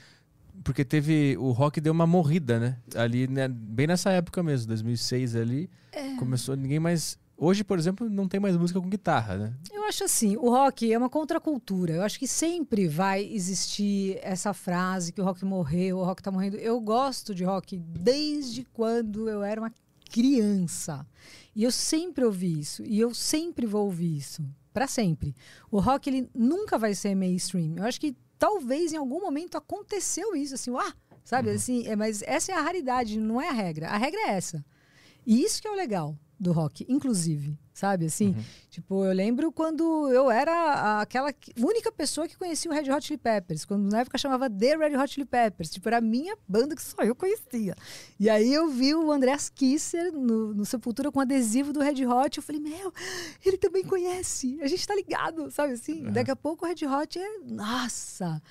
Porque 0.63 0.85
teve. 0.85 1.35
O 1.37 1.51
rock 1.51 1.79
deu 1.81 1.93
uma 1.93 2.07
morrida, 2.07 2.59
né? 2.59 2.77
Ali, 2.95 3.27
né? 3.27 3.47
bem 3.47 3.87
nessa 3.87 4.11
época 4.11 4.41
mesmo, 4.43 4.67
2006 4.67 5.35
ali. 5.35 5.69
É. 5.91 6.15
Começou. 6.15 6.55
Ninguém 6.55 6.79
mais 6.79 7.17
Hoje, 7.43 7.63
por 7.63 7.79
exemplo, 7.79 8.07
não 8.07 8.27
tem 8.27 8.39
mais 8.39 8.55
música 8.55 8.79
com 8.79 8.87
guitarra, 8.87 9.35
né? 9.35 9.53
Eu 9.73 9.83
acho 9.85 10.03
assim, 10.03 10.37
o 10.37 10.47
rock 10.51 10.93
é 10.93 10.95
uma 10.95 11.09
contracultura. 11.09 11.93
Eu 11.93 12.03
acho 12.03 12.19
que 12.19 12.27
sempre 12.27 12.87
vai 12.87 13.23
existir 13.25 14.19
essa 14.21 14.53
frase 14.53 15.11
que 15.11 15.19
o 15.19 15.23
rock 15.23 15.43
morreu, 15.43 15.97
o 15.97 16.03
rock 16.03 16.21
tá 16.21 16.29
morrendo. 16.29 16.57
Eu 16.57 16.79
gosto 16.79 17.33
de 17.33 17.43
rock 17.43 17.79
desde 17.79 18.63
quando 18.65 19.27
eu 19.27 19.41
era 19.41 19.59
uma 19.59 19.73
criança. 20.11 21.03
E 21.55 21.63
eu 21.63 21.71
sempre 21.71 22.23
ouvi 22.23 22.59
isso. 22.59 22.83
E 22.85 22.99
eu 22.99 23.11
sempre 23.11 23.65
vou 23.65 23.85
ouvir 23.85 24.17
isso. 24.17 24.45
para 24.71 24.85
sempre. 24.85 25.35
O 25.71 25.79
rock, 25.79 26.11
ele 26.11 26.29
nunca 26.35 26.77
vai 26.77 26.93
ser 26.93 27.15
mainstream. 27.15 27.73
Eu 27.75 27.85
acho 27.85 27.99
que 27.99 28.15
talvez 28.41 28.91
em 28.91 28.97
algum 28.97 29.21
momento 29.21 29.55
aconteceu 29.55 30.35
isso, 30.35 30.55
assim, 30.55 30.75
ah, 30.75 30.91
sabe? 31.23 31.49
Uhum. 31.49 31.55
Assim, 31.55 31.87
é, 31.87 31.95
mas 31.95 32.23
essa 32.23 32.51
é 32.51 32.55
a 32.55 32.61
raridade, 32.61 33.19
não 33.19 33.39
é 33.39 33.47
a 33.47 33.53
regra. 33.53 33.89
A 33.89 33.97
regra 33.97 34.19
é 34.21 34.29
essa. 34.29 34.65
E 35.23 35.43
isso 35.43 35.61
que 35.61 35.67
é 35.67 35.71
o 35.71 35.75
legal 35.75 36.17
do 36.39 36.51
rock, 36.51 36.83
inclusive, 36.89 37.55
sabe? 37.73 38.05
Assim, 38.05 38.29
uhum. 38.29 38.43
tipo, 38.69 39.05
eu 39.05 39.13
lembro 39.13 39.51
quando 39.51 40.09
eu 40.11 40.29
era 40.29 41.01
aquela 41.01 41.33
única 41.57 41.91
pessoa 41.91 42.27
que 42.27 42.37
conhecia 42.37 42.69
o 42.69 42.73
Red 42.73 42.91
Hot 42.91 43.05
Chili 43.05 43.17
Peppers, 43.17 43.65
quando 43.65 43.91
na 43.91 44.01
época 44.01 44.17
chamava 44.17 44.49
The 44.49 44.77
Red 44.77 44.97
Hot 44.97 45.13
Chili 45.13 45.25
Peppers, 45.25 45.69
tipo, 45.69 45.87
era 45.87 45.97
a 45.97 46.01
minha 46.01 46.37
banda 46.47 46.75
que 46.75 46.81
só 46.81 47.01
eu 47.03 47.15
conhecia. 47.15 47.75
E 48.19 48.29
aí 48.29 48.53
eu 48.53 48.69
vi 48.69 48.93
o 48.93 49.11
Andreas 49.11 49.49
Kisser 49.49 50.11
no, 50.11 50.53
no 50.53 50.65
Sepultura 50.65 51.11
com 51.11 51.19
adesivo 51.19 51.73
do 51.73 51.79
Red 51.79 52.05
Hot, 52.05 52.37
eu 52.37 52.43
falei, 52.43 52.61
meu, 52.61 52.93
ele 53.45 53.57
também 53.57 53.83
conhece, 53.83 54.59
a 54.61 54.67
gente 54.67 54.85
tá 54.85 54.95
ligado, 54.95 55.49
sabe 55.51 55.73
assim? 55.73 56.05
Uhum. 56.05 56.11
Daqui 56.11 56.31
a 56.31 56.35
pouco 56.35 56.65
o 56.65 56.67
Red 56.67 56.85
Hot 56.85 57.17
é, 57.17 57.39
nossa, 57.45 58.41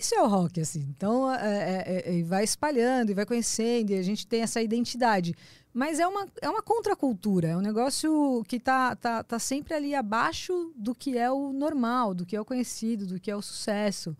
isso 0.00 0.14
é 0.14 0.22
o 0.22 0.26
rock, 0.26 0.58
assim. 0.58 0.86
Então, 0.96 1.30
é, 1.30 1.84
é, 1.86 2.18
é, 2.18 2.22
vai 2.22 2.42
espalhando 2.42 3.10
e 3.10 3.14
vai 3.14 3.26
conhecendo, 3.26 3.90
e 3.90 3.98
a 3.98 4.02
gente 4.02 4.26
tem 4.26 4.40
essa 4.40 4.62
identidade. 4.62 5.34
Mas 5.72 6.00
é 6.00 6.06
uma, 6.06 6.26
é 6.42 6.50
uma 6.50 6.62
contracultura, 6.62 7.48
é 7.48 7.56
um 7.56 7.60
negócio 7.60 8.44
que 8.48 8.56
está 8.56 8.96
tá, 8.96 9.22
tá 9.22 9.38
sempre 9.38 9.72
ali 9.72 9.94
abaixo 9.94 10.72
do 10.74 10.94
que 10.94 11.16
é 11.16 11.30
o 11.30 11.52
normal, 11.52 12.12
do 12.12 12.26
que 12.26 12.34
é 12.34 12.40
o 12.40 12.44
conhecido, 12.44 13.06
do 13.06 13.20
que 13.20 13.30
é 13.30 13.36
o 13.36 13.42
sucesso. 13.42 14.16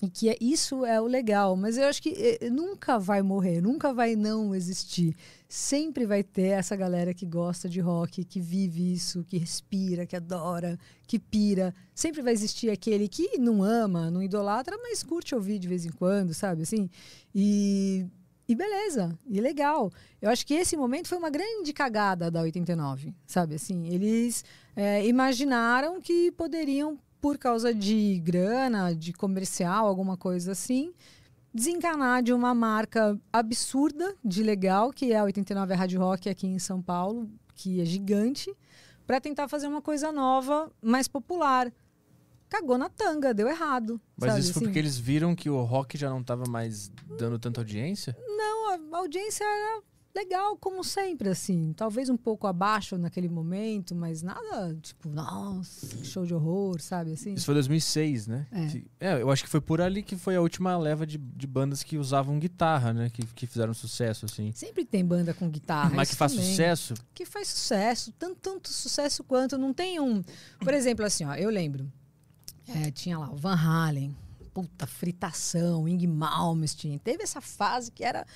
E 0.00 0.10
que 0.10 0.28
é, 0.28 0.36
isso 0.40 0.84
é 0.84 1.00
o 1.00 1.06
legal. 1.06 1.56
Mas 1.56 1.76
eu 1.76 1.86
acho 1.86 2.02
que 2.02 2.10
é, 2.10 2.50
nunca 2.50 2.98
vai 2.98 3.22
morrer, 3.22 3.60
nunca 3.60 3.92
vai 3.92 4.14
não 4.14 4.54
existir. 4.54 5.16
Sempre 5.48 6.04
vai 6.04 6.22
ter 6.22 6.48
essa 6.48 6.76
galera 6.76 7.14
que 7.14 7.24
gosta 7.24 7.68
de 7.68 7.80
rock, 7.80 8.24
que 8.24 8.40
vive 8.40 8.92
isso, 8.92 9.24
que 9.24 9.38
respira, 9.38 10.06
que 10.06 10.14
adora, 10.14 10.78
que 11.06 11.18
pira. 11.18 11.74
Sempre 11.94 12.20
vai 12.20 12.32
existir 12.32 12.70
aquele 12.70 13.08
que 13.08 13.38
não 13.38 13.62
ama, 13.62 14.10
não 14.10 14.22
idolatra, 14.22 14.76
mas 14.82 15.02
curte 15.02 15.34
ouvir 15.34 15.58
de 15.58 15.66
vez 15.66 15.86
em 15.86 15.90
quando, 15.90 16.34
sabe? 16.34 16.62
Assim, 16.62 16.90
e 17.34 18.06
e 18.48 18.54
beleza, 18.54 19.18
e 19.26 19.40
legal. 19.40 19.90
Eu 20.20 20.30
acho 20.30 20.46
que 20.46 20.54
esse 20.54 20.76
momento 20.76 21.08
foi 21.08 21.18
uma 21.18 21.30
grande 21.30 21.72
cagada 21.72 22.30
da 22.30 22.42
89, 22.42 23.14
sabe? 23.26 23.56
Assim, 23.56 23.88
eles 23.88 24.44
é, 24.74 25.06
imaginaram 25.06 26.00
que 26.00 26.30
poderiam, 26.32 26.98
por 27.20 27.38
causa 27.38 27.74
de 27.74 28.20
grana, 28.24 28.94
de 28.94 29.12
comercial, 29.12 29.86
alguma 29.86 30.16
coisa 30.16 30.52
assim, 30.52 30.92
desencanar 31.52 32.22
de 32.22 32.32
uma 32.32 32.54
marca 32.54 33.18
absurda 33.32 34.14
de 34.24 34.42
legal, 34.42 34.92
que 34.92 35.12
é 35.12 35.18
a 35.18 35.24
89 35.24 35.74
Rádio 35.74 36.00
Rock 36.00 36.28
aqui 36.28 36.46
em 36.46 36.58
São 36.58 36.80
Paulo, 36.80 37.28
que 37.54 37.80
é 37.80 37.84
gigante, 37.84 38.54
para 39.06 39.20
tentar 39.20 39.48
fazer 39.48 39.66
uma 39.66 39.82
coisa 39.82 40.12
nova, 40.12 40.70
mais 40.82 41.08
popular 41.08 41.72
cagou 42.48 42.78
na 42.78 42.88
tanga, 42.88 43.34
deu 43.34 43.48
errado. 43.48 44.00
Mas 44.16 44.30
sabe? 44.30 44.40
isso 44.40 44.52
foi 44.52 44.60
assim. 44.60 44.66
porque 44.66 44.78
eles 44.78 44.98
viram 44.98 45.34
que 45.34 45.50
o 45.50 45.62
rock 45.62 45.96
já 45.96 46.10
não 46.10 46.20
estava 46.20 46.44
mais 46.48 46.90
dando 47.18 47.38
tanta 47.38 47.60
audiência? 47.60 48.16
Não, 48.26 48.94
a 48.94 48.98
audiência 48.98 49.44
era 49.44 49.82
legal, 50.16 50.56
como 50.56 50.82
sempre, 50.82 51.28
assim. 51.28 51.74
Talvez 51.74 52.08
um 52.08 52.16
pouco 52.16 52.46
abaixo 52.46 52.96
naquele 52.96 53.28
momento, 53.28 53.94
mas 53.94 54.22
nada, 54.22 54.74
tipo, 54.80 55.08
nossa, 55.08 56.02
show 56.04 56.24
de 56.24 56.34
horror, 56.34 56.80
sabe? 56.80 57.12
Assim. 57.12 57.34
Isso 57.34 57.44
foi 57.44 57.54
2006, 57.54 58.26
né? 58.26 58.46
É. 58.50 58.66
Que, 58.66 58.86
é, 58.98 59.22
eu 59.22 59.30
acho 59.30 59.44
que 59.44 59.50
foi 59.50 59.60
por 59.60 59.80
ali 59.80 60.02
que 60.02 60.16
foi 60.16 60.34
a 60.34 60.40
última 60.40 60.76
leva 60.78 61.06
de, 61.06 61.18
de 61.18 61.46
bandas 61.46 61.82
que 61.82 61.98
usavam 61.98 62.38
guitarra, 62.38 62.94
né? 62.94 63.10
Que, 63.10 63.24
que 63.26 63.46
fizeram 63.46 63.74
sucesso, 63.74 64.24
assim. 64.24 64.50
Sempre 64.52 64.84
tem 64.84 65.04
banda 65.04 65.34
com 65.34 65.48
guitarra. 65.50 65.92
Mas 65.94 66.10
que 66.10 66.16
faz 66.16 66.32
também. 66.32 66.48
sucesso? 66.48 66.94
Que 67.14 67.26
faz 67.26 67.48
sucesso, 67.48 68.12
tanto, 68.18 68.36
tanto 68.40 68.72
sucesso 68.72 69.22
quanto. 69.22 69.58
Não 69.58 69.74
tem 69.74 70.00
um. 70.00 70.22
Por 70.58 70.72
exemplo, 70.72 71.04
assim, 71.04 71.24
ó, 71.24 71.34
eu 71.34 71.50
lembro. 71.50 71.92
É, 72.68 72.90
tinha 72.90 73.18
lá 73.18 73.30
o 73.30 73.36
Van 73.36 73.54
Halen, 73.54 74.14
puta, 74.52 74.86
fritação, 74.86 75.86
Ing 75.88 76.06
Malmsteen. 76.06 76.98
Teve 76.98 77.22
essa 77.22 77.40
fase 77.40 77.90
que 77.92 78.02
era 78.02 78.26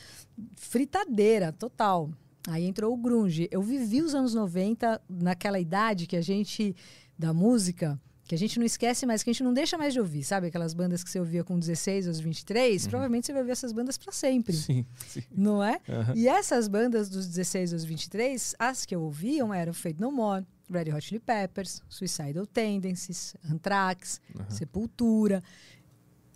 fritadeira 0.56 1.52
total. 1.52 2.10
Aí 2.48 2.64
entrou 2.64 2.92
o 2.92 2.96
grunge. 2.96 3.48
Eu 3.50 3.62
vivi 3.62 4.02
os 4.02 4.14
anos 4.14 4.34
90 4.34 5.00
naquela 5.08 5.58
idade 5.58 6.06
que 6.06 6.16
a 6.16 6.22
gente 6.22 6.74
da 7.18 7.34
música, 7.34 8.00
que 8.24 8.34
a 8.34 8.38
gente 8.38 8.58
não 8.58 8.64
esquece 8.64 9.04
mais, 9.04 9.22
que 9.22 9.30
a 9.30 9.32
gente 9.32 9.42
não 9.42 9.52
deixa 9.52 9.76
mais 9.76 9.92
de 9.92 10.00
ouvir, 10.00 10.22
sabe? 10.22 10.46
Aquelas 10.46 10.72
bandas 10.72 11.02
que 11.02 11.10
você 11.10 11.18
ouvia 11.18 11.42
com 11.42 11.58
16 11.58 12.08
aos 12.08 12.20
23, 12.20 12.84
uhum. 12.84 12.90
provavelmente 12.90 13.26
você 13.26 13.32
vai 13.32 13.42
ouvir 13.42 13.52
essas 13.52 13.72
bandas 13.72 13.98
para 13.98 14.12
sempre. 14.12 14.54
Sim, 14.54 14.86
sim, 15.06 15.22
Não 15.30 15.62
é? 15.62 15.80
Uhum. 15.88 16.14
E 16.14 16.28
essas 16.28 16.68
bandas 16.68 17.10
dos 17.10 17.26
16 17.26 17.72
aos 17.74 17.84
23, 17.84 18.54
as 18.58 18.86
que 18.86 18.94
eu 18.94 19.02
ouviam 19.02 19.52
eram 19.52 19.74
Fate 19.74 20.00
No 20.00 20.12
More, 20.12 20.46
Red 20.70 20.92
Hot 20.92 21.00
Chili 21.00 21.20
Peppers, 21.20 21.82
Suicidal 21.88 22.46
Tendencies, 22.46 23.34
Anthrax, 23.50 24.20
uhum. 24.34 24.44
Sepultura, 24.48 25.42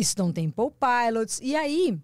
Stone 0.00 0.32
Temple 0.32 0.70
Pilots. 0.78 1.40
E 1.42 1.54
aí, 1.54 1.98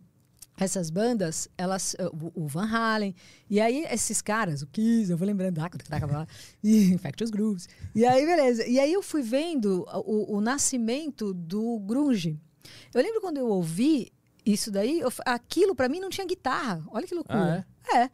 essas 0.57 0.90
bandas, 0.90 1.49
elas, 1.57 1.97
o, 2.35 2.47
Van 2.47 2.66
Halen, 2.66 3.14
e 3.49 3.61
aí 3.61 3.85
esses 3.90 4.21
caras, 4.21 4.62
o 4.62 4.66
Kiss, 4.66 5.11
eu 5.11 5.16
vou 5.16 5.27
lembrando, 5.27 5.59
ah, 5.61 6.27
e 6.62 6.93
Infectious 6.93 7.31
Grooves. 7.31 7.69
E 7.95 8.05
aí, 8.05 8.25
beleza. 8.25 8.66
E 8.66 8.79
aí 8.79 8.93
eu 8.93 9.03
fui 9.03 9.23
vendo 9.23 9.87
o, 10.05 10.37
o 10.37 10.40
nascimento 10.40 11.33
do 11.33 11.79
grunge. 11.81 12.38
Eu 12.95 13.03
lembro 13.03 13.21
quando 13.21 13.38
eu 13.38 13.47
ouvi 13.47 14.12
isso 14.45 14.71
daí, 14.71 15.01
eu, 15.01 15.12
aquilo 15.25 15.75
para 15.75 15.88
mim 15.88 16.01
não 16.01 16.11
tinha 16.11 16.27
guitarra. 16.27 16.83
Olha 16.88 17.07
que 17.07 17.14
loucura. 17.14 17.66
Ah, 17.93 17.99
é? 17.99 18.03
é. 18.05 18.11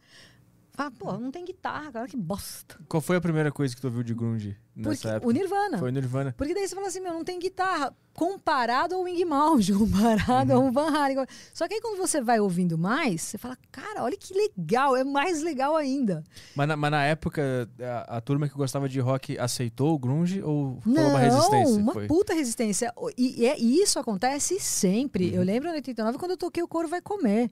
Ah, 0.79 0.91
pô, 0.91 1.11
não 1.13 1.31
tem 1.31 1.43
guitarra, 1.43 1.91
cara, 1.91 2.07
que 2.07 2.15
bosta. 2.15 2.77
Qual 2.87 3.01
foi 3.01 3.15
a 3.17 3.21
primeira 3.21 3.51
coisa 3.51 3.73
que 3.73 3.81
tu 3.81 3.85
ouviu 3.85 4.03
de 4.03 4.13
grunge 4.13 4.55
nessa 4.75 4.89
Porque, 4.91 5.07
época? 5.07 5.27
O 5.27 5.31
Nirvana. 5.31 5.77
Foi 5.79 5.89
o 5.89 5.91
Nirvana. 5.91 6.35
Porque 6.37 6.53
daí 6.53 6.67
você 6.67 6.75
fala 6.75 6.85
assim, 6.85 6.99
meu, 6.99 7.13
não 7.13 7.23
tem 7.23 7.39
guitarra. 7.39 7.91
Comparado 8.13 8.93
ao 8.93 9.01
Wing 9.01 9.25
Mouse, 9.25 9.73
comparado 9.73 10.53
uhum. 10.53 10.67
ao 10.67 10.71
Van 10.71 10.91
Halen. 10.91 11.25
Só 11.51 11.67
que 11.67 11.73
aí 11.73 11.81
quando 11.81 11.97
você 11.97 12.21
vai 12.21 12.39
ouvindo 12.39 12.77
mais, 12.77 13.23
você 13.23 13.39
fala, 13.39 13.57
cara, 13.71 14.03
olha 14.03 14.15
que 14.15 14.35
legal, 14.35 14.95
é 14.95 15.03
mais 15.03 15.41
legal 15.41 15.75
ainda. 15.75 16.23
Mas 16.55 16.67
na, 16.67 16.77
mas 16.77 16.91
na 16.91 17.03
época, 17.05 17.67
a, 17.79 18.17
a, 18.17 18.21
turma 18.21 18.47
que 18.47 18.53
gostava 18.53 18.87
de 18.87 18.99
rock 18.99 19.37
aceitou 19.39 19.95
o 19.95 19.99
grunge 19.99 20.43
ou 20.43 20.79
foi 20.81 20.93
uma 20.93 21.19
resistência? 21.19 21.75
uma 21.75 21.93
foi? 21.93 22.07
puta 22.07 22.35
resistência. 22.35 22.93
E, 23.17 23.45
e, 23.45 23.55
e, 23.57 23.81
isso 23.81 23.97
acontece 23.97 24.59
sempre. 24.59 25.29
Uhum. 25.29 25.35
Eu 25.37 25.43
lembro 25.43 25.69
em 25.69 25.73
89 25.73 26.19
quando 26.19 26.31
eu 26.31 26.37
toquei 26.37 26.61
O 26.61 26.67
Coro 26.67 26.87
Vai 26.87 27.01
Comer. 27.01 27.49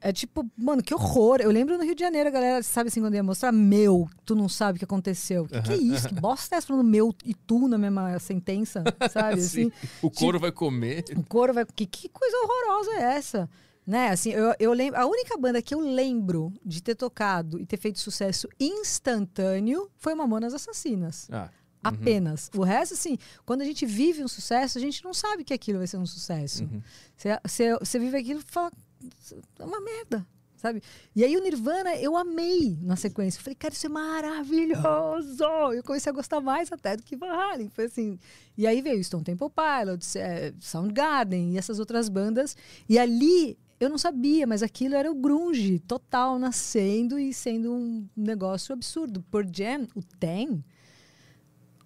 É 0.00 0.12
tipo, 0.12 0.48
mano, 0.56 0.82
que 0.82 0.94
horror. 0.94 1.40
Eu 1.40 1.50
lembro 1.50 1.76
no 1.76 1.84
Rio 1.84 1.94
de 1.94 2.00
Janeiro, 2.00 2.28
a 2.28 2.32
galera, 2.32 2.62
sabe 2.62 2.88
assim, 2.88 3.00
quando 3.00 3.14
ia 3.14 3.22
mostrar, 3.22 3.52
meu, 3.52 4.08
tu 4.24 4.34
não 4.34 4.48
sabe 4.48 4.76
o 4.76 4.78
que 4.78 4.84
aconteceu. 4.84 5.46
Que, 5.46 5.60
que 5.60 5.72
é 5.72 5.76
isso? 5.76 6.08
Que 6.08 6.14
bosta 6.14 6.54
é 6.54 6.58
essa 6.58 6.66
falando 6.66 6.88
meu 6.88 7.14
e 7.24 7.34
tu 7.34 7.68
na 7.68 7.76
mesma 7.76 8.18
sentença, 8.18 8.82
sabe? 9.10 9.40
Assim, 9.50 9.70
o 10.00 10.10
couro 10.10 10.38
tipo, 10.38 10.40
vai 10.40 10.52
comer. 10.52 11.04
O 11.16 11.22
couro 11.22 11.52
vai. 11.52 11.66
Que, 11.66 11.84
que 11.84 12.08
coisa 12.08 12.36
horrorosa 12.38 12.90
é 12.92 13.02
essa? 13.16 13.50
Né? 13.86 14.08
Assim, 14.08 14.30
eu, 14.30 14.54
eu 14.58 14.72
lembro. 14.72 14.98
A 14.98 15.06
única 15.06 15.36
banda 15.36 15.60
que 15.60 15.74
eu 15.74 15.80
lembro 15.80 16.52
de 16.64 16.82
ter 16.82 16.94
tocado 16.94 17.60
e 17.60 17.66
ter 17.66 17.76
feito 17.76 17.98
sucesso 17.98 18.48
instantâneo 18.58 19.90
foi 19.96 20.14
Mamonas 20.14 20.54
Assassinas. 20.54 21.28
Ah. 21.30 21.42
Uhum. 21.42 21.48
Apenas. 21.82 22.50
O 22.54 22.62
resto, 22.62 22.94
assim, 22.94 23.18
quando 23.44 23.62
a 23.62 23.64
gente 23.64 23.84
vive 23.86 24.22
um 24.22 24.28
sucesso, 24.28 24.78
a 24.78 24.80
gente 24.80 25.02
não 25.02 25.14
sabe 25.14 25.44
que 25.44 25.52
aquilo 25.52 25.78
vai 25.78 25.86
ser 25.86 25.96
um 25.96 26.06
sucesso. 26.06 26.68
Você 27.42 27.98
uhum. 27.98 28.04
vive 28.04 28.16
aquilo 28.18 28.40
e 28.40 28.52
fala, 28.52 28.70
é 29.58 29.64
uma 29.64 29.80
merda, 29.80 30.26
sabe? 30.56 30.82
E 31.14 31.24
aí 31.24 31.36
o 31.36 31.42
Nirvana 31.42 31.96
eu 31.96 32.16
amei 32.16 32.78
na 32.82 32.96
sequência. 32.96 33.38
Eu 33.38 33.42
falei, 33.42 33.56
cara, 33.56 33.74
isso 33.74 33.86
é 33.86 33.88
maravilhoso! 33.88 35.44
Eu 35.74 35.82
comecei 35.82 36.10
a 36.10 36.14
gostar 36.14 36.40
mais 36.40 36.70
até 36.70 36.96
do 36.96 37.02
que 37.02 37.16
Van 37.16 37.32
Halen. 37.32 37.68
Foi 37.68 37.84
assim. 37.84 38.18
E 38.56 38.66
aí 38.66 38.82
veio 38.82 39.02
Stone 39.02 39.24
Temple 39.24 39.48
Pilots, 39.50 40.16
é, 40.16 40.52
Soundgarden 40.60 41.54
e 41.54 41.58
essas 41.58 41.78
outras 41.78 42.08
bandas. 42.08 42.56
E 42.88 42.98
ali 42.98 43.58
eu 43.80 43.88
não 43.88 43.96
sabia, 43.96 44.46
mas 44.46 44.62
aquilo 44.62 44.94
era 44.94 45.10
o 45.10 45.14
grunge 45.14 45.78
total 45.78 46.38
nascendo 46.38 47.18
e 47.18 47.32
sendo 47.32 47.72
um 47.72 48.06
negócio 48.14 48.74
absurdo. 48.74 49.24
Por 49.30 49.46
Jam, 49.50 49.88
o 49.94 50.02
Ten, 50.02 50.62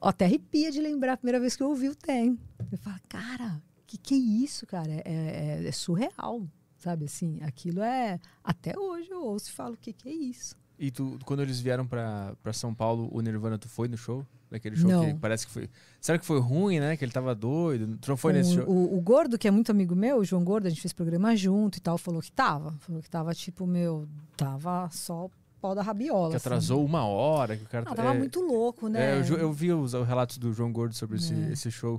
até 0.00 0.24
arrepia 0.24 0.72
de 0.72 0.81
lembrar 0.81 1.12
a 1.12 1.16
primeira 1.16 1.38
vez 1.38 1.55
que 1.55 1.62
eu 1.62 1.68
ouvi 1.68 1.88
o 1.88 1.94
Ten. 1.94 2.37
Eu 2.72 2.79
falo, 2.79 2.98
cara, 3.09 3.62
que 3.87 3.96
que 3.96 4.14
é 4.14 4.18
isso, 4.18 4.66
cara? 4.66 4.90
É, 4.90 5.03
é, 5.05 5.68
é 5.68 5.72
surreal 5.72 6.42
Sabe 6.85 7.07
assim, 7.07 7.40
aquilo 7.40 7.81
é. 7.81 8.20
Até 8.44 8.79
hoje 8.79 9.11
eu 9.11 9.25
ouço 9.25 9.49
e 9.49 9.53
falo: 9.53 9.73
o 9.73 9.77
que, 9.79 9.90
que 9.90 10.07
é 10.07 10.12
isso? 10.12 10.55
E 10.79 10.90
tu, 10.90 11.18
quando 11.25 11.40
eles 11.40 11.59
vieram 11.59 11.87
pra 11.87 12.53
São 12.53 12.75
Paulo, 12.75 13.09
o 13.11 13.23
Nirvana, 13.23 13.57
tu 13.57 13.70
foi 13.70 13.88
no 13.88 13.97
show? 13.97 14.27
Naquele 14.51 14.77
show 14.77 14.90
não. 14.90 15.07
que 15.07 15.14
parece 15.14 15.47
que 15.47 15.53
foi. 15.53 15.70
Será 15.99 16.18
que 16.18 16.27
foi 16.27 16.38
ruim, 16.38 16.81
né? 16.81 16.94
Que 16.94 17.03
ele 17.03 17.11
tava 17.11 17.35
doido? 17.35 17.97
Tu 17.97 18.11
não 18.11 18.18
foi 18.18 18.35
o, 18.35 18.37
nesse 18.37 18.55
show? 18.55 18.68
O, 18.68 18.99
o, 18.99 19.01
Gordo, 19.01 19.38
que 19.38 19.49
é 19.49 19.51
muito 19.51 19.70
amigo 19.70 19.97
meu, 19.97 20.18
o 20.18 20.25
João 20.25 20.44
Gordo, 20.44 20.66
a 20.66 20.68
gente 20.68 20.83
fez 20.83 20.92
programa 20.92 21.35
junto 21.35 21.79
e 21.79 21.81
tal, 21.81 21.97
falou 21.97 22.20
que 22.20 22.31
tava. 22.31 22.73
Falou 22.81 23.01
que 23.01 23.09
tava 23.09 23.35
tipo, 23.35 23.66
meu, 23.66 24.07
tava 24.37 24.90
só 24.92 25.31
pau 25.62 25.75
da 25.75 25.81
rabiola. 25.81 26.31
Que 26.31 26.37
assim. 26.37 26.49
atrasou 26.49 26.85
uma 26.85 27.07
hora, 27.07 27.57
que 27.57 27.64
o 27.64 27.66
cara... 27.66 27.87
Ah, 27.88 27.94
tava 27.94 28.14
é, 28.14 28.18
muito 28.18 28.42
louco, 28.42 28.88
né? 28.88 29.16
é, 29.16 29.20
eu, 29.20 29.38
eu 29.38 29.53
vi 29.55 29.73
os, 29.73 29.94
os 29.94 30.07
relatos 30.07 30.37
do 30.37 30.53
João 30.53 30.70
Gordo 30.70 30.94
sobre 30.94 31.16
esse, 31.16 31.33
É. 31.33 31.53
esse 31.53 31.70
show. 31.70 31.99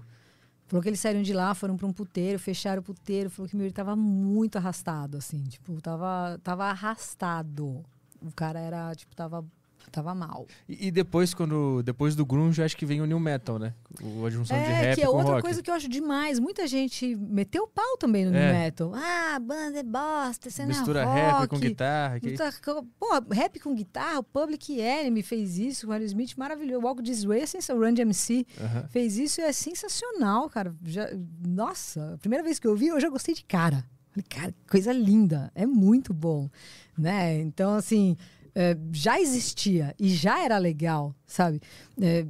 Falou 0.67 0.81
que 0.81 0.89
eles 0.89 0.99
saíram 0.99 1.21
de 1.21 1.33
lá, 1.33 1.53
foram 1.53 1.77
pra 1.77 1.85
um 1.85 1.93
puteiro, 1.93 2.39
fecharam 2.39 2.81
o 2.81 2.83
puteiro. 2.83 3.29
Falou 3.29 3.47
que 3.47 3.55
meu, 3.55 3.65
ele 3.65 3.73
tava 3.73 3.95
muito 3.95 4.57
arrastado, 4.57 5.17
assim. 5.17 5.43
Tipo, 5.43 5.79
tava, 5.79 6.39
tava 6.43 6.65
arrastado. 6.65 7.83
O 8.21 8.31
cara 8.35 8.59
era, 8.59 8.95
tipo, 8.95 9.15
tava, 9.15 9.45
tava 9.91 10.13
mal. 10.15 10.45
E, 10.67 10.87
e 10.87 10.91
depois, 10.91 11.33
quando 11.33 11.81
depois 11.83 12.15
do 12.15 12.25
grunge, 12.25 12.61
acho 12.63 12.75
que 12.77 12.85
vem 12.85 13.01
o 13.01 13.05
new 13.05 13.19
metal, 13.19 13.57
né? 13.59 13.73
O, 14.01 14.25
a 14.25 14.29
junção 14.29 14.57
de 14.57 14.63
É, 14.63 14.67
rap 14.67 14.95
que 14.95 15.01
é 15.01 15.05
com 15.05 15.11
outra 15.17 15.31
rock. 15.33 15.41
coisa 15.43 15.61
que 15.63 15.69
eu 15.69 15.73
acho 15.73 15.87
demais. 15.89 16.39
Muita 16.39 16.67
gente 16.67 17.15
meteu 17.15 17.63
o 17.63 17.67
pau 17.67 17.97
também 17.97 18.25
no 18.25 18.35
É. 18.35 18.45
new 18.51 18.59
metal. 18.59 18.91
Ah, 18.95 19.39
banda 19.39 19.79
é 19.79 19.83
bosta, 19.83 20.49
você 20.49 20.65
Mistura 20.65 21.05
não 21.05 21.17
é 21.17 21.29
rock. 21.29 21.39
rap 21.41 21.49
com 21.49 21.59
guitarra. 21.59 22.19
Que... 22.19 22.35
Co- 22.63 22.85
Pô, 22.99 23.33
rap 23.33 23.59
com 23.59 23.73
guitarra, 23.75 24.19
o 24.19 24.23
Public 24.23 24.79
Enemy 24.79 25.21
fez 25.23 25.57
isso, 25.57 25.87
o 25.87 25.91
Aerosmith 25.91 26.35
maravilhoso. 26.37 26.81
O 26.83 26.87
Walk 26.87 27.01
This 27.03 27.23
Way 27.23 27.43
é 27.69 27.73
o 27.73 27.79
Run 27.79 27.93
DMC 27.93 28.45
Aham. 28.59 28.87
fez 28.89 29.17
isso 29.17 29.41
e 29.41 29.43
é 29.43 29.51
sensacional, 29.51 30.49
cara. 30.49 30.75
Já, 30.83 31.09
nossa, 31.47 32.13
a 32.13 32.17
primeira 32.17 32.43
vez 32.43 32.59
que 32.59 32.67
eu 32.67 32.75
vi, 32.75 32.87
eu 32.87 32.99
já 32.99 33.09
gostei 33.09 33.33
de 33.35 33.43
cara. 33.43 33.85
Falei, 34.11 34.25
cara, 34.29 34.51
que 34.51 34.69
coisa 34.69 34.93
linda, 34.93 35.51
é 35.53 35.65
muito 35.65 36.13
bom, 36.13 36.49
né? 36.97 37.37
Então, 37.41 37.75
assim, 37.75 38.15
é, 38.55 38.77
já 38.91 39.19
existia 39.19 39.93
e 39.99 40.09
já 40.09 40.43
era 40.43 40.57
legal, 40.57 41.13
sabe? 41.27 41.61
É, 42.01 42.25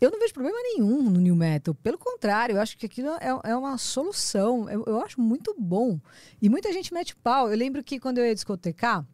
eu 0.00 0.10
não 0.10 0.18
vejo 0.18 0.32
problema 0.32 0.56
nenhum 0.62 1.10
no 1.10 1.20
new 1.20 1.34
metal. 1.34 1.74
Pelo 1.74 1.98
contrário, 1.98 2.56
eu 2.56 2.60
acho 2.60 2.78
que 2.78 2.86
aquilo 2.86 3.08
é, 3.20 3.50
é 3.50 3.56
uma 3.56 3.76
solução. 3.76 4.68
Eu, 4.68 4.84
eu 4.86 5.00
acho 5.00 5.20
muito 5.20 5.54
bom. 5.58 5.98
E 6.40 6.48
muita 6.48 6.72
gente 6.72 6.92
mete 6.92 7.16
pau. 7.16 7.50
Eu 7.50 7.56
lembro 7.56 7.82
que 7.82 7.98
quando 7.98 8.18
eu 8.18 8.26
ia 8.26 8.34
discotecar, 8.34 9.06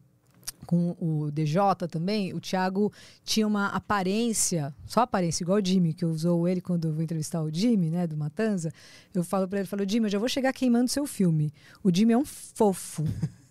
com 0.65 0.95
o 0.99 1.31
DJ 1.31 1.59
também, 1.89 2.33
o 2.33 2.39
Thiago 2.39 2.91
tinha 3.23 3.45
uma 3.45 3.67
aparência, 3.67 4.73
só 4.85 5.01
aparência, 5.01 5.43
igual 5.43 5.57
o 5.57 5.65
Jimmy, 5.65 5.93
que 5.93 6.05
eu 6.05 6.09
usou 6.09 6.47
ele 6.47 6.61
quando 6.61 6.87
eu 6.87 6.93
vou 6.93 7.03
entrevistar 7.03 7.41
o 7.41 7.53
Jimmy, 7.53 7.89
né, 7.89 8.07
do 8.07 8.15
Matanza. 8.15 8.71
Eu 9.13 9.23
falo 9.23 9.47
pra 9.47 9.59
ele, 9.59 9.67
falo, 9.67 9.83
Jimmy, 9.87 10.05
eu 10.05 10.11
já 10.11 10.19
vou 10.19 10.29
chegar 10.29 10.53
queimando 10.53 10.89
seu 10.89 11.05
filme. 11.05 11.51
O 11.83 11.93
Jimmy 11.93 12.13
é 12.13 12.17
um 12.17 12.25
fofo. 12.25 13.03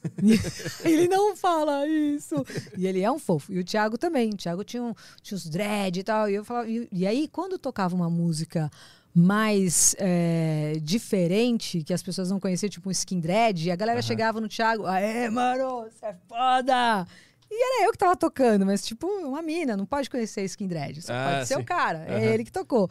ele 0.85 1.09
não 1.09 1.37
fala 1.37 1.87
isso. 1.87 2.45
E 2.77 2.87
ele 2.87 3.03
é 3.03 3.11
um 3.11 3.19
fofo. 3.19 3.53
E 3.53 3.59
o 3.59 3.65
Thiago 3.65 3.99
também. 3.99 4.31
O 4.31 4.37
Thiago 4.37 4.65
tinha, 4.65 4.83
um, 4.83 4.95
tinha 5.23 5.37
os 5.37 5.47
dread 5.47 6.01
e 6.01 6.03
tal. 6.03 6.29
E, 6.29 6.35
eu 6.35 6.45
falava, 6.45 6.69
e, 6.69 6.89
e 6.91 7.07
aí, 7.07 7.29
quando 7.29 7.59
tocava 7.59 7.95
uma 7.95 8.09
música 8.11 8.71
mais 9.15 9.95
é, 9.99 10.79
diferente, 10.83 11.83
que 11.83 11.93
as 11.93 12.03
pessoas 12.03 12.31
não 12.31 12.39
conheciam, 12.39 12.71
tipo 12.71 12.89
um 12.89 12.93
skin 12.93 13.19
dread, 13.19 13.71
a 13.71 13.77
galera 13.77 13.99
Aham. 13.99 14.07
chegava 14.07 14.41
no 14.41 14.49
Thiago, 14.49 14.87
aê, 14.87 15.29
mano, 15.29 15.83
você 15.91 16.07
é 16.07 16.17
foda! 16.29 17.07
E 17.51 17.65
era 17.81 17.89
eu 17.89 17.91
que 17.91 17.99
tava 17.99 18.15
tocando, 18.17 18.65
mas 18.65 18.87
tipo, 18.87 19.09
uma 19.09 19.43
mina, 19.43 19.77
não 19.77 19.85
pode 19.85 20.09
conhecer 20.09 20.45
skin 20.45 20.69
dread, 20.69 21.03
só 21.03 21.13
Ah, 21.13 21.25
pode 21.35 21.49
ser 21.49 21.57
sim. 21.57 21.61
o 21.61 21.65
cara, 21.65 22.05
é 22.07 22.15
Aham. 22.19 22.35
ele 22.35 22.45
que 22.45 22.53
tocou. 22.53 22.89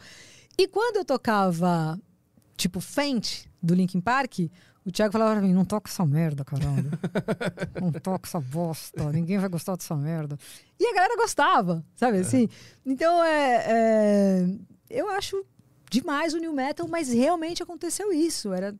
E 0.58 0.68
quando 0.68 0.96
eu 0.96 1.04
tocava, 1.06 1.98
tipo, 2.54 2.78
Faint, 2.80 3.46
do 3.62 3.74
Linkin 3.74 4.02
Park, 4.02 4.40
o 4.84 4.90
Thiago 4.90 5.12
falava 5.12 5.32
pra 5.32 5.42
mim, 5.42 5.52
não 5.52 5.64
toca 5.64 5.90
essa 5.90 6.06
merda, 6.06 6.44
caramba. 6.44 6.98
não 7.80 7.92
toca 7.92 8.26
essa 8.26 8.40
bosta, 8.40 9.12
ninguém 9.12 9.38
vai 9.38 9.48
gostar 9.48 9.76
dessa 9.76 9.94
merda. 9.94 10.38
E 10.78 10.86
a 10.86 10.94
galera 10.94 11.16
gostava, 11.16 11.84
sabe 11.94 12.18
assim? 12.18 12.48
Então, 12.84 13.22
é, 13.22 13.64
é, 13.66 14.46
eu 14.88 15.08
acho 15.10 15.44
demais 15.90 16.32
o 16.32 16.38
New 16.38 16.52
Metal, 16.52 16.88
mas 16.88 17.12
realmente 17.12 17.62
aconteceu 17.62 18.10
isso. 18.12 18.52
Era 18.52 18.74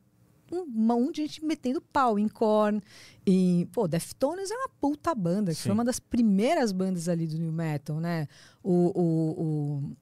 um 0.51 0.65
monte 0.65 1.17
de 1.17 1.21
gente 1.21 1.45
metendo 1.45 1.79
pau 1.79 2.17
em 2.17 2.27
Korn, 2.27 2.81
em... 3.25 3.67
Pô, 3.67 3.87
Deftones 3.87 4.49
é 4.49 4.55
uma 4.55 4.69
puta 4.69 5.13
banda, 5.13 5.51
que 5.51 5.57
Sim. 5.57 5.63
foi 5.63 5.71
uma 5.73 5.85
das 5.85 5.99
primeiras 5.99 6.71
bandas 6.71 7.07
ali 7.07 7.27
do 7.27 7.37
New 7.37 7.51
Metal, 7.51 7.99
né? 7.99 8.27
O, 8.63 8.91
o, 8.99 9.95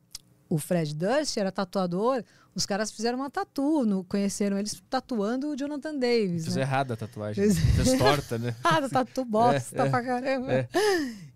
o, 0.49 0.57
Fred 0.57 0.95
Durst 0.95 1.37
era 1.37 1.51
tatuador, 1.51 2.23
os 2.55 2.65
caras 2.65 2.91
fizeram 2.91 3.19
uma 3.19 3.29
tatu, 3.29 3.85
no, 3.85 4.03
conheceram 4.03 4.57
eles 4.57 4.81
tatuando 4.89 5.49
o 5.49 5.55
Jonathan 5.55 5.97
Davis, 5.97 6.45
Fiz 6.45 6.55
né? 6.55 6.63
errada 6.63 6.95
a 6.95 6.97
tatuagem. 6.97 7.51
Fez 7.53 7.97
torta, 7.97 8.37
né? 8.37 8.55
Ah, 8.63 8.87
tatu 8.89 9.23
bosta 9.23 9.83
É, 9.83 9.87
é, 9.87 9.89
pra 9.89 10.03
caramba. 10.03 10.51
é. 10.51 10.67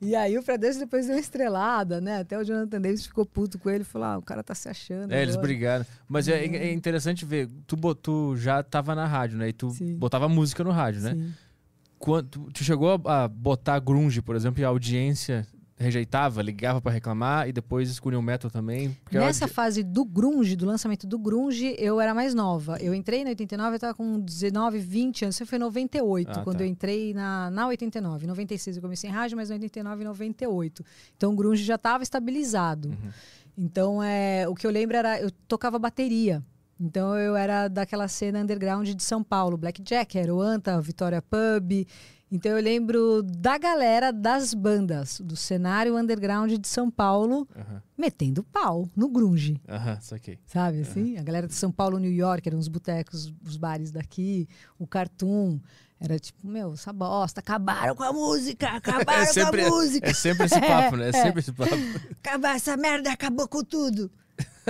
E 0.02 0.15
aí 0.15 0.38
o 0.38 0.41
Fred 0.41 0.60
Durst 0.60 0.80
depois 0.80 1.06
deu 1.06 1.15
uma 1.15 1.21
estrelada, 1.21 2.02
né? 2.02 2.19
Até 2.19 2.38
o 2.38 2.43
Jonathan 2.43 2.82
Davis 2.82 3.06
ficou 3.06 3.26
puto 3.26 3.58
com 3.58 3.69
ele 3.69 3.84
e 3.84 3.86
falou: 3.86 4.08
ah, 4.08 4.17
o 4.17 4.21
cara 4.21 4.43
tá 4.43 4.54
se 4.54 4.67
achando. 4.67 5.12
É, 5.13 5.21
eles 5.21 5.36
agora." 5.36 5.47
brigaram. 5.47 5.86
Mas 6.08 6.28
é, 6.28 6.43
é 6.43 6.73
interessante 6.73 7.23
ver, 7.26 7.49
tu, 7.67 7.78
tu 7.95 8.36
já 8.36 8.62
tava 8.63 8.93
na 8.95 9.06
rádio, 9.06 9.38
né? 9.38 9.49
E 9.49 9.54
tu 9.54 9.69
Sim. 9.69 9.95
botava 9.95 10.28
música 10.28 10.63
no 10.63 10.71
rádio, 10.71 11.02
né? 11.02 11.13
Sim. 11.13 11.34
Quando, 11.97 12.52
tu, 12.52 12.63
chegou 12.65 13.02
a, 13.06 13.23
a 13.23 13.28
botar 13.30 13.80
grunge, 13.80 14.21
por 14.21 14.36
exemplo, 14.36 14.60
e 14.60 14.65
a 14.65 14.67
audiência 14.67 15.47
rejeitava, 15.77 16.41
ligava 16.41 16.79
pra 16.81 16.91
reclamar 16.91 17.47
e 17.47 17.51
depois 17.51 17.89
escolheu 17.89 18.19
o 18.19 18.23
metal 18.23 18.49
também? 18.49 18.95
Nessa 19.12 19.45
audi- 19.45 19.53
fase 19.53 19.83
do 19.83 20.05
grunge, 20.05 20.55
do 20.55 20.65
lançamento 20.65 21.05
do 21.07 21.17
grunge, 21.19 21.75
eu 21.77 21.99
era 21.99 22.13
mais 22.13 22.33
nova. 22.33 22.77
Eu 22.79 22.93
entrei 22.93 23.23
na 23.23 23.29
89, 23.31 23.75
eu 23.75 23.79
tava 23.79 23.93
com 23.93 24.19
19, 24.19 24.77
20 24.79 25.25
anos. 25.25 25.36
Isso 25.36 25.45
foi 25.45 25.57
em 25.57 25.62
98, 25.62 26.29
Ah, 26.29 26.43
quando 26.43 26.57
tá. 26.59 26.63
eu 26.63 26.67
entrei 26.67 27.13
na, 27.13 27.49
na 27.49 27.67
89. 27.67 28.25
Em 28.25 28.27
96 28.27 28.77
eu 28.77 28.81
comecei 28.81 29.09
em 29.09 29.13
rádio, 29.13 29.36
mas 29.36 29.49
em 29.49 29.53
89 29.53 30.01
e 30.01 30.05
98. 30.05 30.83
Então 31.17 31.33
o 31.33 31.36
grunge 31.36 31.63
já 31.63 31.75
estava 31.75 32.03
estabilizado. 32.03 32.89
Uhum. 32.89 33.12
Então, 33.57 34.01
é, 34.01 34.47
o 34.47 34.55
que 34.55 34.65
eu 34.65 34.71
lembro 34.71 34.97
era, 34.97 35.19
eu 35.21 35.29
tocava 35.47 35.77
bateria. 35.77 36.41
Então 36.79 37.15
eu 37.17 37.36
era 37.36 37.67
daquela 37.67 38.07
cena 38.07 38.39
underground 38.41 38.89
de 38.89 39.03
São 39.03 39.23
Paulo, 39.23 39.55
Blackjack, 39.57 40.17
era 40.17 40.33
o 40.33 40.41
Anta, 40.41 40.81
Vitória 40.81 41.21
Pub. 41.21 41.86
Então 42.35 42.51
eu 42.57 42.63
lembro 42.63 43.21
da 43.21 43.59
galera 43.59 44.11
das 44.11 44.55
bandas, 44.55 45.19
do 45.23 45.35
cenário 45.35 45.95
underground 45.95 46.51
de 46.53 46.67
São 46.67 46.89
Paulo, 46.89 47.47
metendo 47.95 48.41
pau 48.43 48.89
no 48.95 49.07
grunge. 49.07 49.61
aham, 49.69 49.99
saquei. 50.01 50.39
Sabe 50.47 50.81
assim? 50.81 51.15
A 51.15 51.21
galera 51.21 51.47
de 51.47 51.53
São 51.53 51.71
Paulo, 51.71 51.99
New 51.99 52.11
York, 52.11 52.49
eram 52.49 52.57
os 52.57 52.67
botecos, 52.67 53.31
os 53.45 53.55
bares 53.55 53.91
daqui, 53.91 54.47
o 54.79 54.87
Cartoon. 54.87 55.59
Era 55.99 56.17
tipo, 56.17 56.45
meu, 56.45 56.73
essa 56.73 56.91
bosta, 56.91 57.39
acabaram 57.39 57.95
com 57.95 58.03
a 58.03 58.11
música, 58.11 58.67
acabaram 58.71 59.21
É 59.21 59.25
sempre, 59.27 59.61
com 59.61 59.67
a 59.67 59.77
música. 59.77 60.09
é 60.09 60.13
sempre 60.13 60.45
esse 60.47 60.59
papo, 60.59 60.95
né? 60.97 61.09
É 61.09 61.11
sempre 61.13 61.39
esse 61.39 61.51
papo. 61.53 61.75
Acabar 62.23 62.55
essa 62.55 62.75
merda, 62.75 63.11
acabou 63.11 63.47
com 63.47 63.63
tudo. 63.63 64.11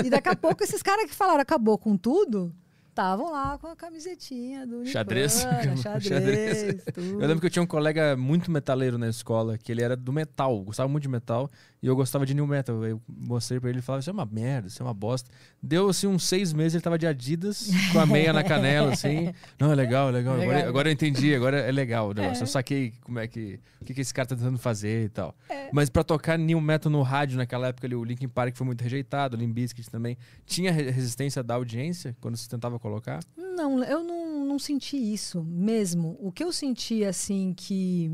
E 0.04 0.10
daqui 0.10 0.28
a 0.28 0.36
pouco 0.36 0.64
esses 0.66 0.82
caras 0.84 1.06
que 1.10 1.16
falaram 1.16 1.40
acabou 1.42 1.78
com 1.78 1.96
tudo, 1.96 2.54
estavam 2.94 3.32
lá 3.32 3.58
com 3.58 3.68
a 3.68 3.76
camisetinha 3.76 4.68
do 4.68 4.86
Xadrez. 4.88 5.44
Xadrez. 5.82 6.84
Eu 6.96 7.18
lembro 7.20 7.40
que 7.40 7.48
eu 7.48 7.50
tinha 7.50 7.64
um 7.64 7.68
colega 7.68 8.16
muito 8.16 8.52
metaleiro 8.52 8.98
na 8.98 9.10
escola, 9.10 9.58
que 9.58 9.72
ele 9.72 9.82
era 9.82 9.96
do 9.96 10.14
metal, 10.14 10.62
gostava 10.62 10.88
muito 10.88 11.02
de 11.02 11.10
metal, 11.10 11.50
e 11.84 11.88
eu 11.88 11.96
gostava 11.98 12.26
de 12.26 12.34
new 12.34 12.48
metal. 12.48 12.82
Eu 12.86 13.02
mostrei 13.08 13.60
pra 13.60 13.70
ele 13.70 13.80
e 13.80 13.82
falava, 13.82 14.00
isso 14.00 14.10
é 14.10 14.14
uma 14.14 14.26
merda, 14.26 14.70
isso 14.70 14.82
é 14.82 14.86
uma 14.86 14.94
bosta. 14.94 15.30
Deu, 15.62 15.90
assim, 15.90 16.08
uns 16.08 16.24
seis 16.26 16.54
meses, 16.54 16.76
ele 16.76 16.82
tava 16.82 16.98
de 16.98 17.06
Adidas, 17.06 17.70
com 17.92 18.00
a 18.00 18.06
meia 18.06 18.32
na 18.32 18.42
canela, 18.42 18.94
assim. 18.94 19.34
Não, 19.60 19.70
é 19.72 19.76
legal, 19.76 20.08
é 20.08 20.12
legal. 20.14 20.38
Legal. 20.38 20.50
Agora, 20.56 20.70
agora 20.70 20.90
eu 20.90 20.94
entendi, 20.94 21.36
agora 21.36 21.60
é 21.60 21.72
legal 21.72 22.10
o 22.10 22.14
negócio. 22.14 22.44
Eu 22.44 22.48
saquei 22.48 22.94
como 23.02 23.20
é 23.20 23.28
que, 23.28 23.60
o 23.82 23.86
que, 23.86 23.94
que 23.94 24.00
esse 24.02 24.14
cara 24.14 24.30
tá 24.30 24.36
tentando 24.36 24.58
fazer 24.58 25.06
e 25.06 25.10
tal. 25.10 25.36
É. 25.50 25.70
Mas 25.74 25.90
pra 25.90 26.04
tocar 26.06 26.40
new 26.40 26.62
metal 26.62 26.90
no 26.90 27.02
rádio 27.02 27.36
naquela 27.38 27.68
época, 27.68 27.86
ali, 27.86 27.96
o 27.96 28.04
Linkin 28.06 28.30
Park 28.30 28.56
foi 28.56 28.66
muito 28.66 28.82
rejeitado, 28.82 29.36
o 29.36 29.40
Limp 29.40 29.54
Bizkit 29.54 29.90
também. 29.92 30.18
Tinha 30.46 30.72
re- 30.72 30.90
resistência 30.90 31.44
da 31.44 31.56
audiência 31.56 32.16
quando 32.22 32.38
você 32.38 32.48
tentava 32.50 32.80
colocar? 32.80 33.20
Não, 33.36 33.84
eu 33.84 34.02
não, 34.04 34.46
não 34.46 34.58
senti 34.58 34.96
isso 34.96 35.44
mesmo. 35.44 36.16
O 36.22 36.32
que 36.32 36.44
eu 36.44 36.54
senti, 36.54 37.04
assim, 37.04 37.54
que 37.54 38.10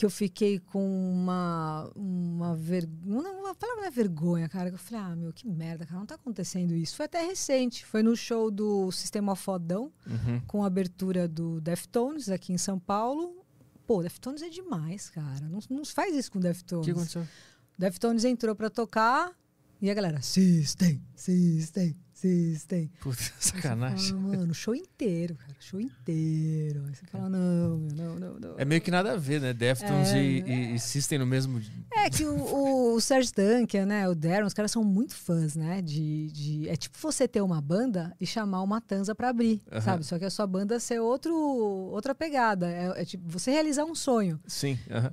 que 0.00 0.06
eu 0.06 0.10
fiquei 0.10 0.58
com 0.58 0.82
uma 1.12 1.90
uma 1.94 2.56
vergonha, 2.56 3.22
não, 3.22 3.46
a 3.48 3.54
palavra 3.54 3.86
é 3.86 3.90
vergonha, 3.90 4.48
cara, 4.48 4.70
que 4.70 4.74
eu 4.76 4.78
falei, 4.78 5.04
ah, 5.04 5.14
meu, 5.14 5.30
que 5.30 5.46
merda, 5.46 5.84
cara, 5.84 5.98
não 5.98 6.06
tá 6.06 6.14
acontecendo 6.14 6.74
isso. 6.74 6.96
Foi 6.96 7.04
até 7.04 7.20
recente, 7.22 7.84
foi 7.84 8.02
no 8.02 8.16
show 8.16 8.50
do 8.50 8.90
Sistema 8.90 9.36
Fodão, 9.36 9.92
Uhum. 10.06 10.40
com 10.46 10.64
a 10.64 10.66
abertura 10.68 11.28
do 11.28 11.60
Deftones 11.60 12.30
aqui 12.30 12.50
em 12.50 12.56
São 12.56 12.78
Paulo. 12.78 13.44
Pô, 13.86 14.02
Deftones 14.02 14.40
é 14.40 14.48
demais, 14.48 15.10
cara. 15.10 15.46
Não, 15.50 15.58
não 15.68 15.84
faz 15.84 16.16
isso 16.16 16.32
com 16.32 16.38
O 16.38 16.42
Deftones. 16.42 16.86
que 16.86 16.92
aconteceu? 16.92 17.26
Deftones 17.76 18.24
entrou 18.24 18.54
pra 18.56 18.70
tocar 18.70 19.30
e 19.82 19.90
a 19.90 19.94
galera, 19.94 20.22
System, 20.22 21.02
System, 21.14 21.94
System. 22.20 22.90
Puta, 23.00 23.22
sacanagem. 23.40 24.10
fala, 24.14 24.36
mano, 24.36 24.52
show 24.52 24.74
inteiro, 24.74 25.34
cara, 25.36 25.54
show 25.58 25.80
inteiro. 25.80 26.84
Aí 26.86 26.94
você 26.94 27.06
fala, 27.06 27.30
não, 27.30 27.78
meu, 27.78 27.94
não, 27.94 28.18
não, 28.18 28.38
não. 28.38 28.54
É 28.58 28.64
meio 28.64 28.80
que 28.82 28.90
nada 28.90 29.12
a 29.12 29.16
ver, 29.16 29.40
né? 29.40 29.54
Deftones 29.54 30.10
É, 30.12 30.22
e, 30.22 30.42
e, 30.42 30.74
e 30.74 30.78
System 30.78 31.18
no 31.18 31.26
mesmo. 31.26 31.62
É 31.96 32.10
que 32.10 32.26
o, 32.26 32.94
o, 32.94 33.00
Serge 33.00 33.32
Tankian, 33.32 33.86
né, 33.86 34.06
o 34.06 34.14
Darren, 34.14 34.44
os 34.44 34.52
caras 34.52 34.70
são 34.70 34.84
muito 34.84 35.14
fãs, 35.14 35.56
né, 35.56 35.80
de, 35.80 36.30
de... 36.30 36.68
É 36.68 36.76
tipo 36.76 36.98
você 36.98 37.26
ter 37.26 37.40
uma 37.40 37.60
banda 37.60 38.14
e 38.20 38.26
chamar 38.26 38.62
uma 38.62 38.80
Tanza 38.80 39.14
pra 39.14 39.30
abrir, 39.30 39.62
Aham. 39.72 39.80
sabe? 39.80 40.04
Só 40.04 40.18
que 40.18 40.24
a 40.26 40.30
sua 40.30 40.46
banda 40.46 40.78
ser 40.78 41.00
outro, 41.00 41.34
outra 41.34 42.14
pegada. 42.14 42.70
É, 42.70 43.02
é 43.02 43.04
tipo 43.06 43.26
você 43.26 43.50
realizar 43.50 43.84
um 43.84 43.94
sonho. 43.94 44.38
Sim. 44.46 44.78
aham. 44.90 45.12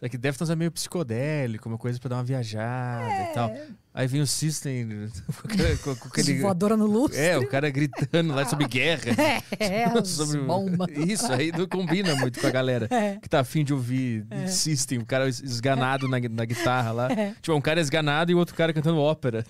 É 0.00 0.08
que 0.08 0.16
Deftones 0.16 0.50
é 0.50 0.54
meio 0.54 0.70
psicodélico, 0.70 1.68
uma 1.68 1.76
coisa 1.76 1.98
pra 1.98 2.08
dar 2.08 2.16
uma 2.16 2.24
viajada 2.24 3.30
e 3.30 3.34
tal. 3.34 3.50
Aí 3.98 4.06
vem 4.06 4.20
o 4.20 4.26
System 4.28 4.86
com 5.26 5.48
aquele- 5.52 5.76
com- 5.78 5.96
com 5.96 6.06
aquele... 6.08 6.38
Voadora 6.38 6.76
no 6.76 6.86
lustre. 6.86 7.18
É, 7.20 7.36
o 7.36 7.48
cara 7.48 7.68
gritando 7.68 8.32
lá 8.32 8.44
sobre 8.44 8.68
guerra. 8.68 9.02
É, 9.58 9.88
sobre 10.04 10.38
bombas. 10.42 10.86
Isso 10.96 11.32
aí 11.32 11.50
não 11.50 11.66
combina 11.66 12.14
muito 12.14 12.38
com 12.40 12.46
a 12.46 12.50
galera 12.50 12.86
É. 12.92 13.16
que 13.20 13.28
tá 13.28 13.40
afim 13.40 13.64
de 13.64 13.74
ouvir 13.74 14.24
System, 14.46 14.98
o 15.00 15.04
cara 15.06 15.28
es- 15.28 15.40
esganado 15.40 16.06
na, 16.06 16.20
na 16.20 16.44
guitarra 16.44 16.92
lá. 16.92 17.08
Tipo, 17.42 17.54
um 17.56 17.60
cara 17.60 17.80
esganado 17.80 18.30
e 18.30 18.36
o 18.36 18.38
outro 18.38 18.54
cara 18.54 18.72
cantando 18.72 18.98
ópera. 19.00 19.44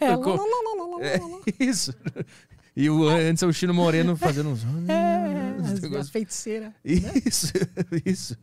É, 0.00 0.16
lá, 0.16 1.02
É, 1.02 1.20
isso. 1.62 1.94
E 2.76 2.90
o, 2.90 3.08
antes 3.08 3.42
é 3.42 3.46
o 3.46 3.52
Chino 3.52 3.72
Moreno 3.72 4.16
fazendo 4.16 4.50
uns. 4.50 4.62
É, 4.88 5.98
as- 5.98 6.10
feiticeira. 6.10 6.74
Isso, 6.84 7.52
isso. 8.04 8.36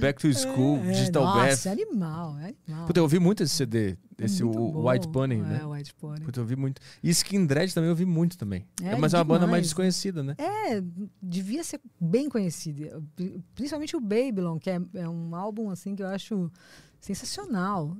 Back 0.00 0.20
to 0.20 0.32
School, 0.32 0.78
É, 0.78 0.92
Digital 0.92 1.22
nossa, 1.24 1.46
Bath. 1.48 1.66
é 1.66 1.70
animal, 1.70 2.38
é 2.38 2.54
animal. 2.66 2.86
Puta, 2.86 2.98
eu 2.98 3.04
ouvi 3.04 3.18
muito 3.18 3.42
esse 3.42 3.54
CD, 3.54 3.96
É 4.18 4.24
esse 4.24 4.42
o 4.42 4.50
bom. 4.50 4.88
White 4.90 5.08
Pony, 5.08 5.36
é, 5.36 5.38
né? 5.42 5.64
White 5.66 5.94
Pony. 5.94 6.20
Puta, 6.22 6.40
eu 6.40 6.42
ouvi 6.44 6.56
muito. 6.56 6.80
E 7.02 7.10
Skin 7.10 7.46
Dread 7.46 7.72
também 7.72 7.86
eu 7.88 7.92
ouvi 7.92 8.04
muito 8.06 8.36
também. 8.38 8.66
É, 8.82 8.96
Mas 8.96 9.14
é 9.14 9.18
uma 9.18 9.24
banda 9.24 9.46
mais 9.46 9.62
desconhecida, 9.62 10.22
né? 10.22 10.34
É, 10.38 10.82
devia 11.22 11.62
ser 11.62 11.80
bem 12.00 12.28
conhecida. 12.28 13.00
Pri- 13.14 13.40
Principalmente 13.54 13.94
o 13.96 14.00
Babylon, 14.00 14.58
que 14.58 14.70
é, 14.70 14.80
é 14.94 15.08
um 15.08 15.34
álbum 15.36 15.70
assim 15.70 15.94
que 15.94 16.02
eu 16.02 16.08
acho 16.08 16.50
sensacional. 17.00 17.96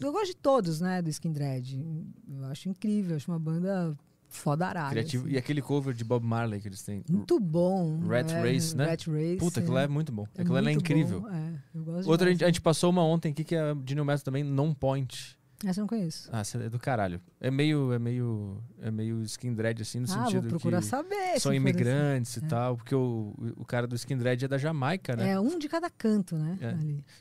Eu 0.00 0.12
gosto 0.12 0.26
de 0.28 0.36
todos, 0.36 0.80
né, 0.80 1.00
do 1.00 1.08
Skin 1.08 1.32
Dread. 1.32 1.82
Eu 2.28 2.44
acho 2.46 2.68
incrível, 2.68 3.16
acho 3.16 3.30
uma 3.30 3.38
banda 3.38 3.96
fodarada. 4.30 4.90
Criativo. 4.90 5.24
assim. 5.26 5.34
E 5.34 5.38
aquele 5.38 5.60
cover 5.60 5.92
de 5.92 6.04
Bob 6.04 6.24
Marley 6.24 6.60
que 6.60 6.68
eles 6.68 6.82
têm. 6.82 7.04
Muito 7.10 7.38
bom. 7.38 8.00
Rat 8.06 8.30
é, 8.30 8.40
Race, 8.40 8.76
né? 8.76 8.86
Rat 8.86 9.06
Race. 9.06 9.36
Puta, 9.36 9.60
aquilo 9.60 9.74
lá 9.74 9.82
é 9.82 9.88
muito 9.88 10.10
bom. 10.12 10.26
Aquilo 10.38 10.54
lá 10.54 10.70
é 10.70 10.72
incrível. 10.72 11.20
bom, 11.20 11.28
é, 11.28 11.52
eu 11.74 11.82
gosto 11.84 12.08
Outra, 12.08 12.28
a 12.28 12.30
gente, 12.32 12.44
a 12.44 12.46
gente 12.46 12.60
passou 12.60 12.90
uma 12.90 13.04
ontem 13.04 13.32
aqui 13.32 13.44
que 13.44 13.54
é 13.54 13.74
de 13.74 13.94
New 13.94 14.04
Metal 14.04 14.24
também, 14.24 14.42
Non 14.42 14.72
Point. 14.72 15.36
Essa 15.62 15.80
eu 15.80 15.82
não 15.82 15.88
conheço. 15.88 16.30
Ah, 16.32 16.40
essa 16.40 16.56
é 16.56 16.70
do 16.70 16.78
caralho. 16.78 17.20
É 17.38 17.50
meio, 17.50 17.92
é 17.92 17.98
meio, 17.98 18.62
é 18.80 18.90
meio 18.90 19.20
skin 19.24 19.52
dread, 19.52 19.82
assim, 19.82 19.98
no 19.98 20.06
ah, 20.06 20.08
sentido 20.08 20.40
vou 20.40 20.50
procurar 20.52 20.78
que 20.80 20.86
saber. 20.86 21.38
são 21.38 21.52
imigrantes 21.52 22.38
e 22.38 22.44
É. 22.44 22.48
tal, 22.48 22.76
porque 22.78 22.94
o, 22.94 23.34
o 23.58 23.64
cara 23.66 23.86
do 23.86 23.94
skin 23.94 24.16
dread 24.16 24.42
é 24.42 24.48
da 24.48 24.56
Jamaica, 24.56 25.12
assim. 25.14 25.22
né? 25.22 25.32
É 25.32 25.40
um 25.40 25.58
de 25.58 25.68
cada 25.68 25.90
canto, 25.90 26.38
né? 26.38 26.56
É. 26.62 26.74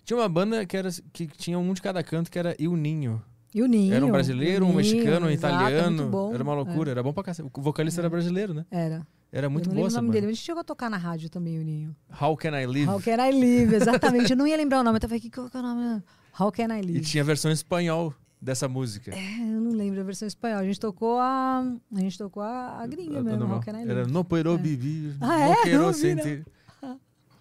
Tinha 0.05 0.15
uma 0.17 0.29
banda 0.29 0.65
que, 0.65 0.77
era, 0.77 0.89
que 1.11 1.27
tinha 1.27 1.59
um 1.59 1.73
de 1.73 1.81
cada 1.81 2.01
canto, 2.01 2.31
que 2.31 2.39
era 2.39 2.55
Il 2.57 2.77
Ninho. 2.77 3.21
E 3.53 3.61
o 3.63 3.67
Ninho. 3.67 3.93
Era 3.93 4.05
um 4.05 4.11
brasileiro, 4.11 4.65
um 4.65 4.73
mexicano, 4.73 5.25
um 5.25 5.29
exato, 5.29 5.55
é 5.55 5.57
italiano. 5.69 6.07
bom. 6.09 6.33
Era 6.33 6.43
uma 6.43 6.53
loucura, 6.53 6.91
era 6.91 7.01
bom 7.01 7.11
pra 7.11 7.23
cacete. 7.23 7.49
O 7.51 7.61
vocalista 7.61 7.99
É. 7.99 8.01
era 8.03 8.09
brasileiro, 8.09 8.53
né? 8.53 8.65
É, 8.69 8.85
Era. 8.85 9.07
Era 9.31 9.47
muito 9.49 9.69
boa 9.69 9.85
essa 9.87 9.97
o 9.97 10.01
nome 10.01 10.07
banda. 10.07 10.13
dele. 10.21 10.31
A 10.31 10.33
gente 10.35 10.43
chegou 10.43 10.61
a 10.61 10.63
tocar 10.63 10.89
na 10.89 10.97
rádio 10.97 11.29
também, 11.29 11.59
o 11.59 11.63
Ninho. 11.63 11.95
How 12.19 12.35
Can 12.35 12.49
I 12.59 12.65
Live? 12.65 12.87
How 12.89 12.99
Can 12.99 13.27
I 13.27 13.31
Live, 13.31 13.75
exatamente. 13.75 14.31
Eu 14.31 14.37
não 14.37 14.47
ia 14.47 14.57
lembrar 14.57 14.79
o 14.79 14.83
nome. 14.83 14.97
Eu 14.97 15.01
tava 15.01 15.15
aqui, 15.15 15.29
qual 15.29 15.49
que 15.49 15.55
é 15.55 15.59
o 15.59 15.63
nome? 15.63 16.01
How 16.39 16.51
Can 16.51 16.63
I 16.75 16.79
E 16.79 16.81
Live? 16.83 17.01
tinha 17.01 17.21
a 17.21 17.25
versão 17.25 17.51
em 17.51 17.53
espanhol 17.53 18.13
dessa 18.41 18.67
música. 18.67 19.11
É, 19.13 19.39
eu 19.39 19.61
não 19.61 19.71
lembro 19.71 19.99
a 20.01 20.03
versão 20.03 20.27
espanhola. 20.27 20.61
A 20.61 20.65
gente 20.65 20.79
tocou 20.79 21.19
a. 21.19 21.63
A 21.95 21.99
gente 21.99 22.17
tocou 22.17 22.41
a, 22.41 22.81
a 22.81 22.87
gringa 22.87 23.21
mesmo. 23.23 23.45
How 23.53 23.59
Can 23.61 23.71
I 23.71 23.85
Live. 23.85 23.91
Era 23.91 24.07
No 24.07 24.23
Puedo 24.23 24.53
É. 24.53 24.57
Vivir, 24.57 25.15
Ah, 25.21 25.39
é? 25.49 25.55
Quero 25.63 25.83
Não 25.83 25.91
vi, 25.93 26.15
não. 26.15 26.23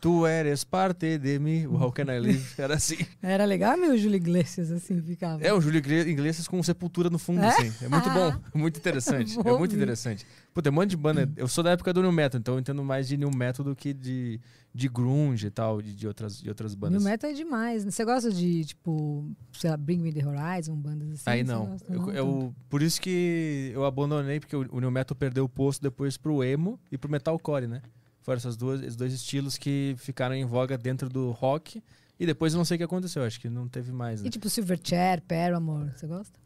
Tu 0.01 0.25
eres 0.29 0.63
parte 0.63 1.19
de 1.19 1.41
mim, 1.41 1.67
o 1.67 1.75
How 1.75 1.91
Can 1.91 2.05
I 2.05 2.21
Live. 2.21 2.45
Era 2.57 2.77
assim. 2.77 2.97
Era 3.21 3.45
legal 3.45 3.77
meu 3.77 3.99
Júlio 3.99 4.15
Iglesias, 4.15 4.71
assim, 4.71 5.03
ficava. 5.03 5.43
É 5.43 5.53
o 5.53 5.61
Júlio 5.61 5.79
Igle- 5.79 6.09
Iglesias 6.09 6.47
com 6.47 6.63
sepultura 6.63 7.11
no 7.11 7.19
fundo, 7.19 7.41
É? 7.43 7.49
assim. 7.49 7.73
É 7.85 7.89
muito 7.89 8.09
bom, 8.11 8.33
muito 8.57 8.79
interessante. 8.79 9.37
É 9.41 9.53
muito 9.59 9.75
interessante. 9.75 10.25
Puta, 10.55 10.71
tem 10.71 10.73
um 10.73 10.81
monte 10.81 10.91
de 10.91 10.97
banda. 10.97 11.29
Eu 11.37 11.49
sou 11.49 11.65
da 11.65 11.71
época 11.73 11.93
do 11.93 12.01
New 12.01 12.13
Metal, 12.13 12.39
então 12.39 12.55
eu 12.55 12.61
entendo 12.61 12.83
mais 12.85 13.09
de 13.09 13.17
New 13.17 13.31
Metal 13.35 13.65
do 13.65 13.75
que 13.75 13.93
de, 13.93 14.41
de 14.73 14.89
grunge 14.89 15.49
e 15.49 15.51
tal, 15.51 15.83
de, 15.83 15.93
de 15.95 16.07
outras, 16.07 16.41
de 16.41 16.49
outras 16.49 16.77
bandas. 16.77 17.03
New 17.03 17.11
Metal 17.11 17.29
é 17.31 17.33
demais. 17.33 17.85
né? 17.85 17.91
Você 17.91 18.05
gosta 18.05 18.31
de, 18.31 18.65
tipo, 18.67 19.29
sei 19.53 19.69
lá, 19.71 19.77
Bring 19.77 19.99
Me 19.99 20.13
The 20.13 20.25
Horizon, 20.25 20.77
bandas 20.77 21.11
assim? 21.11 21.23
Aí 21.27 21.43
não. 21.43 21.67
gosta? 21.67 21.93
Eu, 21.93 21.99
Não 22.01 22.13
eu- 22.13 22.55
por 22.69 22.83
isso 22.83 23.01
que 23.01 23.73
eu 23.75 23.85
abandonei, 23.85 24.39
porque 24.39 24.55
o, 24.55 24.65
o 24.71 24.81
New 24.81 24.93
Metal 24.93 25.17
perdeu 25.17 25.45
o 25.45 25.49
posto 25.49 25.83
depois 25.83 26.17
pro 26.17 26.45
emo 26.45 26.79
e 26.91 26.97
pro 26.97 27.11
metalcore, 27.11 27.67
né? 27.67 27.83
Foram 28.29 28.37
essas 28.37 28.59
duas, 28.59 28.83
esses 28.83 28.95
dois 28.95 29.15
estilos 29.15 29.57
que 29.57 29.95
ficaram 29.97 30.35
em 30.35 30.45
voga 30.45 30.77
dentro 30.77 31.09
do 31.09 31.31
rock. 31.31 31.83
E 32.21 32.27
depois 32.27 32.53
eu 32.53 32.59
não 32.59 32.65
sei 32.67 32.75
o 32.75 32.79
que 32.79 32.85
aconteceu, 32.85 33.25
acho 33.25 33.41
que 33.41 33.49
não 33.49 33.67
teve 33.67 33.91
mais, 33.91 34.21
né? 34.21 34.29
E 34.29 34.31
tipo 34.31 34.51
Silverchair, 34.51 35.23
Paramore, 35.23 35.91
você 35.97 36.07
gosta? 36.07 36.39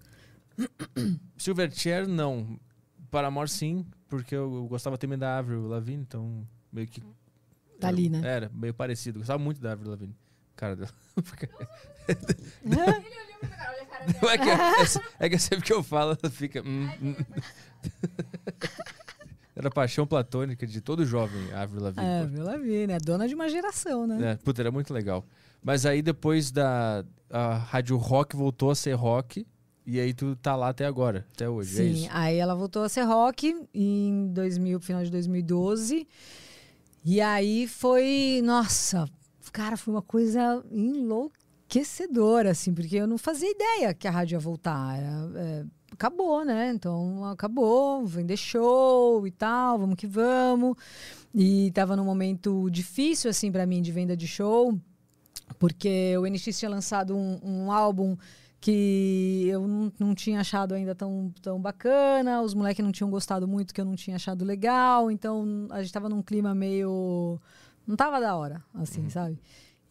Silverchair, 1.36 2.06
não. 2.06 2.56
Paramore, 3.10 3.48
sim, 3.48 3.84
porque 4.08 4.32
eu, 4.32 4.64
gostava 4.68 4.96
também 4.96 5.18
da 5.18 5.38
Avril 5.38 5.66
Lavigne, 5.66 6.02
então 6.02 6.46
meio 6.72 6.86
que... 6.86 7.02
Tá 7.80 7.88
ali, 7.88 8.08
né? 8.08 8.20
Era, 8.22 8.48
meio 8.54 8.72
parecido. 8.72 9.18
Gostava 9.18 9.42
muito 9.42 9.60
da 9.60 9.72
Avril 9.72 9.90
Lavigne. 9.90 10.14
Cara, 10.54 10.76
dela. 10.76 10.88
é, 14.30 14.38
que, 14.38 14.48
é, 14.48 14.56
é 15.18 15.28
que 15.28 15.36
sempre 15.36 15.64
que 15.64 15.72
eu 15.72 15.82
falo, 15.82 16.16
ela 16.22 16.30
fica... 16.30 16.62
hum, 16.62 16.88
Era 19.62 19.70
paixão 19.70 20.04
platônica 20.04 20.66
de 20.66 20.80
todo 20.80 21.06
jovem, 21.06 21.52
a 21.52 21.62
Avril 21.62 21.84
Lavigne. 21.84 22.04
É, 22.04 22.22
pô. 22.22 22.28
Vila 22.30 22.58
Vi, 22.58 22.84
né? 22.88 22.98
Dona 22.98 23.28
de 23.28 23.34
uma 23.36 23.48
geração, 23.48 24.08
né? 24.08 24.32
É, 24.32 24.34
puta, 24.34 24.60
era 24.60 24.72
muito 24.72 24.92
legal. 24.92 25.24
Mas 25.62 25.86
aí 25.86 26.02
depois 26.02 26.50
da 26.50 27.04
a 27.30 27.54
rádio 27.54 27.96
rock 27.96 28.34
voltou 28.34 28.72
a 28.72 28.74
ser 28.74 28.94
rock 28.94 29.46
e 29.86 30.00
aí 30.00 30.12
tu 30.12 30.34
tá 30.34 30.56
lá 30.56 30.70
até 30.70 30.84
agora, 30.84 31.24
até 31.32 31.48
hoje, 31.48 31.74
é 31.74 31.84
Sim, 31.84 31.92
isso. 31.92 32.08
aí 32.10 32.38
ela 32.38 32.56
voltou 32.56 32.82
a 32.82 32.88
ser 32.88 33.02
rock 33.02 33.54
em 33.72 34.32
2000, 34.32 34.80
final 34.80 35.04
de 35.04 35.10
2012. 35.10 36.08
E 37.04 37.20
aí 37.20 37.68
foi, 37.68 38.42
nossa, 38.44 39.08
cara, 39.52 39.76
foi 39.76 39.94
uma 39.94 40.02
coisa 40.02 40.64
enlouquecedora, 40.72 42.50
assim, 42.50 42.74
porque 42.74 42.96
eu 42.96 43.06
não 43.06 43.16
fazia 43.16 43.48
ideia 43.48 43.94
que 43.94 44.08
a 44.08 44.10
rádio 44.10 44.34
ia 44.34 44.40
voltar. 44.40 44.98
Era, 44.98 45.30
é, 45.36 45.64
acabou, 45.92 46.44
né? 46.44 46.72
Então 46.74 47.24
acabou, 47.26 48.04
vender 48.06 48.36
show 48.36 49.26
e 49.26 49.30
tal, 49.30 49.78
vamos 49.78 49.96
que 49.96 50.06
vamos. 50.06 50.76
E 51.34 51.70
tava 51.72 51.96
num 51.96 52.04
momento 52.04 52.68
difícil, 52.70 53.30
assim, 53.30 53.50
para 53.50 53.66
mim, 53.66 53.80
de 53.82 53.92
venda 53.92 54.16
de 54.16 54.26
show, 54.26 54.78
porque 55.58 56.16
o 56.18 56.26
NX 56.26 56.58
tinha 56.58 56.70
lançado 56.70 57.16
um, 57.16 57.40
um 57.42 57.72
álbum 57.72 58.16
que 58.60 59.46
eu 59.48 59.66
não, 59.66 59.92
não 59.98 60.14
tinha 60.14 60.40
achado 60.40 60.72
ainda 60.72 60.94
tão, 60.94 61.32
tão 61.42 61.60
bacana, 61.60 62.40
os 62.42 62.54
moleques 62.54 62.84
não 62.84 62.92
tinham 62.92 63.10
gostado 63.10 63.48
muito, 63.48 63.74
que 63.74 63.80
eu 63.80 63.84
não 63.84 63.96
tinha 63.96 64.14
achado 64.16 64.44
legal, 64.44 65.10
então 65.10 65.66
a 65.70 65.82
gente 65.82 65.92
tava 65.92 66.08
num 66.08 66.22
clima 66.22 66.54
meio. 66.54 67.40
Não 67.84 67.96
tava 67.96 68.20
da 68.20 68.36
hora, 68.36 68.62
assim, 68.74 69.08
sabe? 69.08 69.36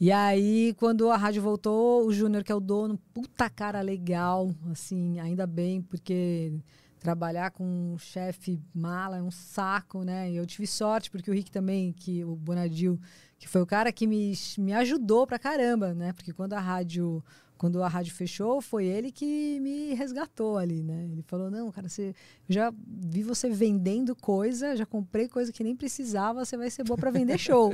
E 0.02 0.12
aí, 0.12 0.74
quando 0.80 1.12
a 1.12 1.16
rádio 1.16 1.43
voltou, 1.43 2.08
o 2.08 2.12
Júnior, 2.12 2.43
que 2.43 2.52
é 2.52 2.56
o 2.56 2.60
dono, 2.60 2.97
puta 3.14 3.47
cara 3.47 3.82
legal, 3.82 4.49
assim, 4.72 5.20
ainda 5.20 5.45
bem, 5.45 5.80
porque 5.80 6.52
trabalhar 6.97 7.52
com 7.52 7.93
um 7.93 7.99
chefe 7.99 8.60
mala 8.74 9.18
é 9.18 9.22
um 9.22 9.30
saco, 9.30 10.04
né? 10.04 10.32
E 10.32 10.38
eu 10.38 10.45
tive 10.47 10.66
sorte, 10.66 11.12
porque 11.12 11.30
o 11.30 11.34
Rick 11.36 11.52
também, 11.52 11.93
que 11.93 12.26
o 12.26 12.36
Bonadil, 12.36 12.99
que 13.38 13.47
foi 13.47 13.62
o 13.62 13.66
cara 13.68 13.91
que 13.91 14.08
me, 14.08 14.34
me 14.58 14.74
ajudou 14.74 15.28
pra 15.28 15.38
caramba, 15.38 15.93
né? 15.93 16.14
Porque 16.14 16.34
quando 16.34 16.54
a 16.54 16.60
rádio 16.60 17.24
quando 17.62 17.84
a 17.84 17.88
rádio 17.88 18.12
fechou, 18.16 18.59
foi 18.59 18.86
ele 18.86 19.12
que 19.12 19.59
me 19.59 19.93
resgatou 19.93 20.57
ali, 20.57 20.82
né? 20.82 21.07
Ele 21.12 21.22
falou: 21.22 21.51
"Não, 21.51 21.72
cara, 21.72 21.88
você 21.88 22.16
já 22.49 22.74
vi 22.88 23.22
você 23.22 23.51
vendendo 23.51 24.16
coisa, 24.16 24.76
já 24.76 24.84
comprei 24.84 25.28
coisa 25.28 25.51
que 25.53 25.64
nem 25.64 25.76
precisava, 25.76 26.43
você 26.43 26.57
vai 26.57 26.72
ser 26.72 26.84
boa 26.84 26.97
pra 26.97 27.12
vender 27.12 27.38
show". 27.38 27.72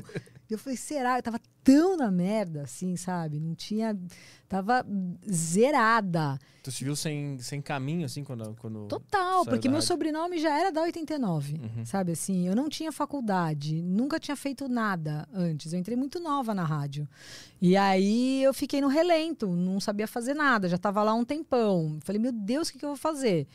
Eu 0.49 0.57
falei: 0.57 0.75
"Será? 0.77 1.17
Eu 1.17 1.23
tava 1.23 1.39
tão 1.63 1.95
na 1.97 2.11
merda 2.11 2.63
assim, 2.63 2.97
sabe? 2.97 3.39
Não 3.39 3.55
tinha 3.55 3.97
tava 4.47 4.85
zerada. 5.29 6.37
Tu 6.63 6.71
se 6.71 6.83
viu 6.83 6.95
sem, 6.95 7.37
sem 7.39 7.61
caminho, 7.61 8.05
assim, 8.05 8.23
quando. 8.23 8.55
quando 8.59 8.87
Total, 8.87 9.45
porque 9.45 9.67
meu 9.67 9.75
rádio? 9.77 9.87
sobrenome 9.87 10.37
já 10.39 10.57
era 10.57 10.71
da 10.71 10.81
89, 10.81 11.59
Uhum. 11.59 11.85
sabe 11.85 12.11
assim? 12.11 12.47
Eu 12.47 12.55
não 12.55 12.67
tinha 12.69 12.91
faculdade, 12.91 13.81
nunca 13.81 14.19
tinha 14.19 14.35
feito 14.35 14.67
nada 14.67 15.27
antes. 15.33 15.71
Eu 15.73 15.79
entrei 15.79 15.97
muito 15.97 16.19
nova 16.19 16.53
na 16.53 16.63
rádio. 16.63 17.07
E 17.61 17.75
aí 17.75 18.43
eu 18.43 18.53
fiquei 18.53 18.79
no 18.81 18.87
relento, 18.87 19.47
não 19.47 19.76
sabia 19.79 20.07
fazer 20.07 20.33
nada, 20.33 20.67
já 20.67 20.75
estava 20.75 21.03
lá 21.03 21.13
um 21.13 21.25
tempão. 21.25 21.99
Falei, 22.03 22.21
meu 22.21 22.31
Deus, 22.31 22.69
o 22.69 22.71
que, 22.71 22.79
que 22.79 22.85
eu 22.85 22.89
vou 22.89 22.97
fazer? 22.97 23.47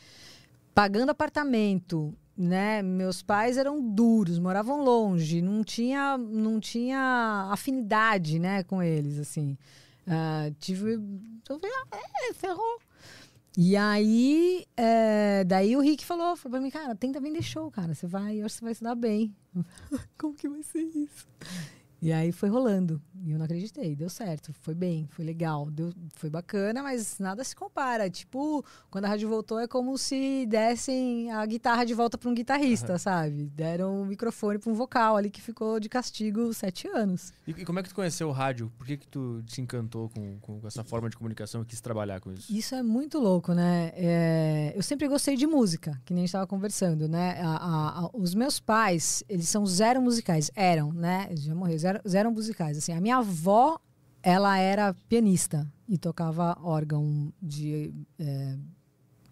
Pagando 0.73 1.09
apartamento, 1.09 2.13
né? 2.37 2.81
Meus 2.81 3.21
pais 3.21 3.57
eram 3.57 3.81
duros, 3.81 4.39
moravam 4.39 4.83
longe, 4.83 5.41
não 5.41 5.63
tinha, 5.63 6.17
não 6.17 6.59
tinha 6.59 7.49
afinidade, 7.51 8.39
né, 8.39 8.63
com 8.63 8.81
eles, 8.81 9.19
assim. 9.19 9.57
Ah, 10.07 10.51
tive, 10.59 10.99
falei, 11.45 11.71
ah, 11.91 11.97
é, 12.29 12.33
ferrou. 12.33 12.79
E 13.55 13.77
aí, 13.77 14.65
é, 14.75 15.43
daí 15.43 15.77
o 15.77 15.79
Rick 15.79 16.03
falou, 16.03 16.35
falou 16.35 16.53
pra 16.57 16.61
mim, 16.61 16.71
cara, 16.71 16.95
tenta 16.95 17.19
vender 17.19 17.43
show, 17.43 17.69
cara. 17.69 17.93
Você 17.93 18.07
vai, 18.07 18.37
eu 18.37 18.45
acho 18.45 18.55
que 18.55 18.59
você 18.59 18.65
vai 18.65 18.73
se 18.73 18.83
dar 18.83 18.95
bem. 18.95 19.35
Como 20.17 20.33
que 20.33 20.49
vai 20.49 20.63
ser 20.63 20.81
isso? 20.81 21.27
E 22.03 22.11
aí 22.11 22.33
foi 22.33 22.49
rolando. 22.49 23.01
E 23.25 23.31
eu 23.31 23.37
não 23.37 23.45
acreditei, 23.45 23.95
deu 23.95 24.09
certo, 24.09 24.51
foi 24.59 24.75
bem, 24.75 25.07
foi 25.09 25.23
legal, 25.23 25.71
deu, 25.71 25.93
foi 26.13 26.29
bacana, 26.29 26.83
mas 26.83 27.17
nada 27.19 27.41
se 27.41 27.55
compara. 27.55 28.09
Tipo, 28.09 28.65
quando 28.91 29.05
a 29.05 29.07
rádio 29.07 29.29
voltou 29.29 29.59
é 29.59 29.65
como 29.65 29.97
se 29.97 30.45
dessem 30.45 31.31
a 31.31 31.45
guitarra 31.45 31.85
de 31.85 31.93
volta 31.93 32.17
para 32.17 32.29
um 32.29 32.33
guitarrista, 32.33 32.93
uhum. 32.93 32.99
sabe? 32.99 33.45
Deram 33.55 33.99
o 33.99 34.01
um 34.01 34.05
microfone 34.05 34.59
para 34.59 34.69
um 34.69 34.73
vocal 34.73 35.15
ali 35.15 35.29
que 35.29 35.41
ficou 35.41 35.79
de 35.79 35.87
castigo 35.87 36.53
sete 36.53 36.85
anos. 36.89 37.31
E, 37.47 37.51
e, 37.51 37.63
como 37.63 37.79
é 37.79 37.83
que 37.83 37.87
tu 37.87 37.95
conheceu 37.95 38.27
o 38.27 38.33
rádio? 38.33 38.69
Por 38.77 38.85
que, 38.85 38.97
que 38.97 39.07
tu 39.07 39.41
se 39.47 39.61
encantou 39.61 40.09
com, 40.09 40.37
com 40.41 40.59
essa 40.67 40.83
forma 40.83 41.09
de 41.09 41.15
comunicação 41.15 41.61
e 41.61 41.65
quis 41.65 41.79
trabalhar 41.79 42.19
com 42.19 42.33
isso? 42.33 42.51
Isso 42.53 42.75
é 42.75 42.83
muito 42.83 43.19
louco, 43.19 43.53
né? 43.53 43.93
É, 43.95 44.73
eu 44.75 44.83
sempre 44.83 45.07
gostei 45.07 45.37
de 45.37 45.47
música, 45.47 45.97
que 46.03 46.13
nem 46.13 46.23
a 46.23 46.23
gente 46.23 46.29
estava 46.29 46.45
conversando, 46.45 47.07
né? 47.07 47.39
A, 47.41 47.55
a, 47.55 47.99
a, 48.01 48.09
os 48.13 48.35
meus 48.35 48.59
pais, 48.59 49.23
eles 49.29 49.47
são 49.47 49.65
zero 49.65 50.01
musicais, 50.01 50.51
eram, 50.53 50.91
né? 50.91 51.27
Eles 51.29 51.43
já 51.43 51.55
morreram, 51.55 51.79
zero, 51.79 51.92
zero 52.07 52.31
musicais. 52.31 52.77
Assim, 52.77 52.93
a 52.93 53.01
minha 53.01 53.17
avó, 53.17 53.79
ela 54.21 54.57
era 54.57 54.93
pianista 55.07 55.71
e 55.87 55.97
tocava 55.97 56.57
órgão 56.61 57.31
de. 57.41 57.93
É, 58.19 58.57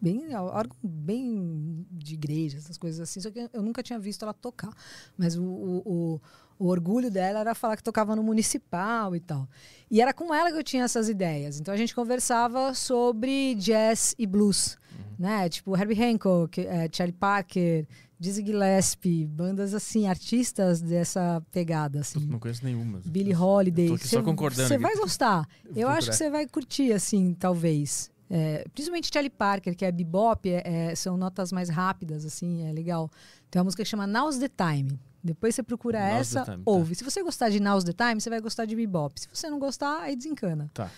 bem, 0.02 0.36
órgão 0.36 0.76
bem 0.84 1.86
de 1.92 2.16
igreja, 2.16 2.58
essas 2.58 2.78
coisas 2.78 3.00
assim. 3.00 3.20
Só 3.22 3.30
que 3.30 3.50
eu 3.54 3.62
nunca 3.62 3.84
tinha 3.84 4.00
visto 4.00 4.24
ela 4.24 4.34
tocar. 4.34 4.74
Mas 5.18 5.38
o, 5.38 5.44
o, 5.44 5.82
o, 5.86 6.22
o 6.60 6.68
orgulho 6.68 7.10
dela 7.10 7.40
era 7.40 7.56
falar 7.56 7.78
que 7.78 7.84
tocava 7.84 8.16
no 8.16 8.24
municipal 8.24 9.16
e 9.16 9.20
tal. 9.20 9.48
E 9.90 10.02
era 10.02 10.14
com 10.14 10.34
ela 10.34 10.52
que 10.52 10.58
eu 10.58 10.64
tinha 10.64 10.84
essas 10.84 11.08
ideias. 11.08 11.60
Então 11.60 11.74
a 11.74 11.78
gente 11.78 11.96
conversava 11.96 12.74
sobre 12.74 13.56
jazz 13.56 14.16
e 14.18 14.26
blues. 14.26 14.78
Uhum. 14.92 15.16
Né? 15.20 15.50
Tipo 15.50 15.78
Herbie 15.78 16.04
Hancock, 16.04 16.60
é, 16.62 16.90
Charlie 16.92 17.16
Parker, 17.18 17.88
Dizzy 18.22 18.46
Gillespie, 18.46 19.26
bandas 19.26 19.74
assim, 19.74 20.08
artistas 20.08 20.80
dessa 20.80 21.42
pegada 21.52 22.02
assim. 22.02 22.20
Não 22.20 22.38
conheço 22.38 22.64
nenhuma. 22.64 23.02
Billie 23.04 23.36
Holiday. 23.36 23.88
Tô 23.88 23.98
só 23.98 24.22
concordando. 24.22 24.68
Você 24.68 24.78
vai 24.78 24.96
gostar. 24.96 25.50
Eu 25.76 25.88
acho 25.88 26.12
que 26.12 26.16
você 26.16 26.30
vai 26.30 26.46
curtir 26.46 26.94
assim, 26.94 27.34
talvez. 27.34 28.12
É, 28.30 28.64
principalmente 28.76 29.10
Charlie 29.12 29.32
Parker, 29.32 29.76
que 29.76 29.84
é 29.84 29.92
bebop, 29.92 30.48
é, 30.48 30.62
é, 30.64 30.96
são 30.96 31.18
notas 31.18 31.52
mais 31.52 31.68
rápidas, 31.68 32.24
assim, 32.24 32.64
é 32.64 32.72
legal. 32.72 33.10
Tem 33.50 33.60
uma 33.60 33.64
música 33.64 33.82
que 33.82 33.90
chama 33.90 34.06
Now's 34.06 34.38
the 34.38 34.50
Time. 34.50 35.00
Depois 35.24 35.56
você 35.56 35.64
procura 35.64 36.00
Now's 36.00 36.20
essa, 36.20 36.44
time, 36.44 36.58
tá. 36.58 36.72
ouve. 36.72 36.94
Tá. 36.94 37.00
Se 37.00 37.04
você 37.04 37.24
gostar 37.24 37.50
de 37.50 37.60
Now's 37.60 37.84
the 37.84 37.94
Time, 37.94 38.22
você 38.22 38.30
vai 38.30 38.40
gostar 38.40 38.66
de 38.66 38.76
bebop. 38.76 39.20
Se 39.20 39.28
você 39.34 39.50
não 39.50 39.58
gostar, 39.58 40.00
aí 40.00 40.16
desencana. 40.16 40.70
Tá. 40.76 40.92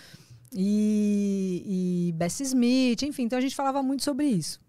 E, 0.52 2.10
e 2.10 2.12
Bessie 2.12 2.44
Smith, 2.44 3.02
enfim. 3.02 3.22
Então 3.22 3.38
a 3.38 3.42
gente 3.42 3.56
falava 3.56 3.82
muito 3.82 4.04
sobre 4.04 4.26
isso. 4.26 4.60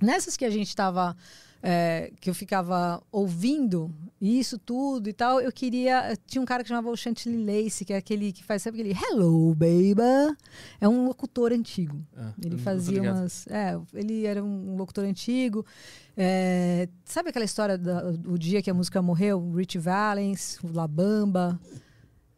Nessas 0.00 0.36
que 0.36 0.44
a 0.44 0.50
gente 0.50 0.68
estava 0.68 1.16
é, 1.62 2.12
que 2.20 2.30
eu 2.30 2.34
ficava 2.34 3.02
ouvindo 3.12 3.94
isso 4.20 4.58
tudo 4.58 5.08
e 5.08 5.12
tal, 5.12 5.40
eu 5.40 5.52
queria. 5.52 6.16
Tinha 6.26 6.40
um 6.40 6.44
cara 6.44 6.62
que 6.62 6.68
chamava 6.68 6.90
o 6.90 6.96
Chantilly 6.96 7.44
Lace, 7.44 7.84
que 7.84 7.92
é 7.92 7.96
aquele 7.96 8.32
que 8.32 8.44
faz, 8.44 8.62
sabe 8.62 8.80
aquele 8.80 8.98
Hello, 8.98 9.54
baby? 9.54 10.36
É 10.80 10.88
um 10.88 11.06
locutor 11.06 11.52
antigo. 11.52 12.04
Ah, 12.16 12.32
ele 12.42 12.58
fazia 12.58 13.02
umas. 13.02 13.46
É, 13.46 13.78
ele 13.94 14.26
era 14.26 14.42
um 14.42 14.76
locutor 14.76 15.04
antigo. 15.04 15.64
É, 16.16 16.88
sabe 17.04 17.30
aquela 17.30 17.44
história 17.44 17.78
do 17.78 18.38
dia 18.38 18.60
que 18.60 18.70
a 18.70 18.74
música 18.74 19.00
morreu? 19.00 19.52
Rich 19.52 19.78
Valens, 19.78 20.58
o 20.62 20.72
La 20.72 20.86
Bamba. 20.86 21.58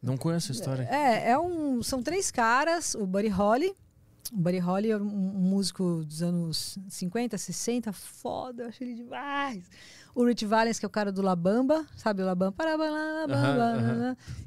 Não 0.02 0.16
conheço 0.16 0.50
a 0.50 0.54
história. 0.54 0.82
É, 0.90 1.30
é 1.30 1.38
um, 1.38 1.82
são 1.82 2.02
três 2.02 2.30
caras, 2.30 2.94
o 2.94 3.06
Buddy 3.06 3.28
Holly, 3.28 3.72
o 4.30 4.36
Buddy 4.36 4.58
Holly 4.58 4.90
é 4.90 4.96
um, 4.96 5.04
músico 5.04 6.04
dos 6.04 6.22
anos 6.22 6.78
50, 6.88 7.36
60, 7.36 7.92
foda, 7.92 8.64
eu 8.64 8.68
acho 8.68 8.84
ele 8.84 8.94
demais. 8.94 9.64
O 10.14 10.24
Rich 10.24 10.44
Valens, 10.44 10.78
que 10.78 10.84
é 10.84 10.88
o 10.88 10.90
cara 10.90 11.10
do 11.10 11.22
La 11.22 11.34
Bamba, 11.34 11.86
sabe 11.96 12.22
o 12.22 12.26
La 12.26 12.34
Bamba? 12.34 12.56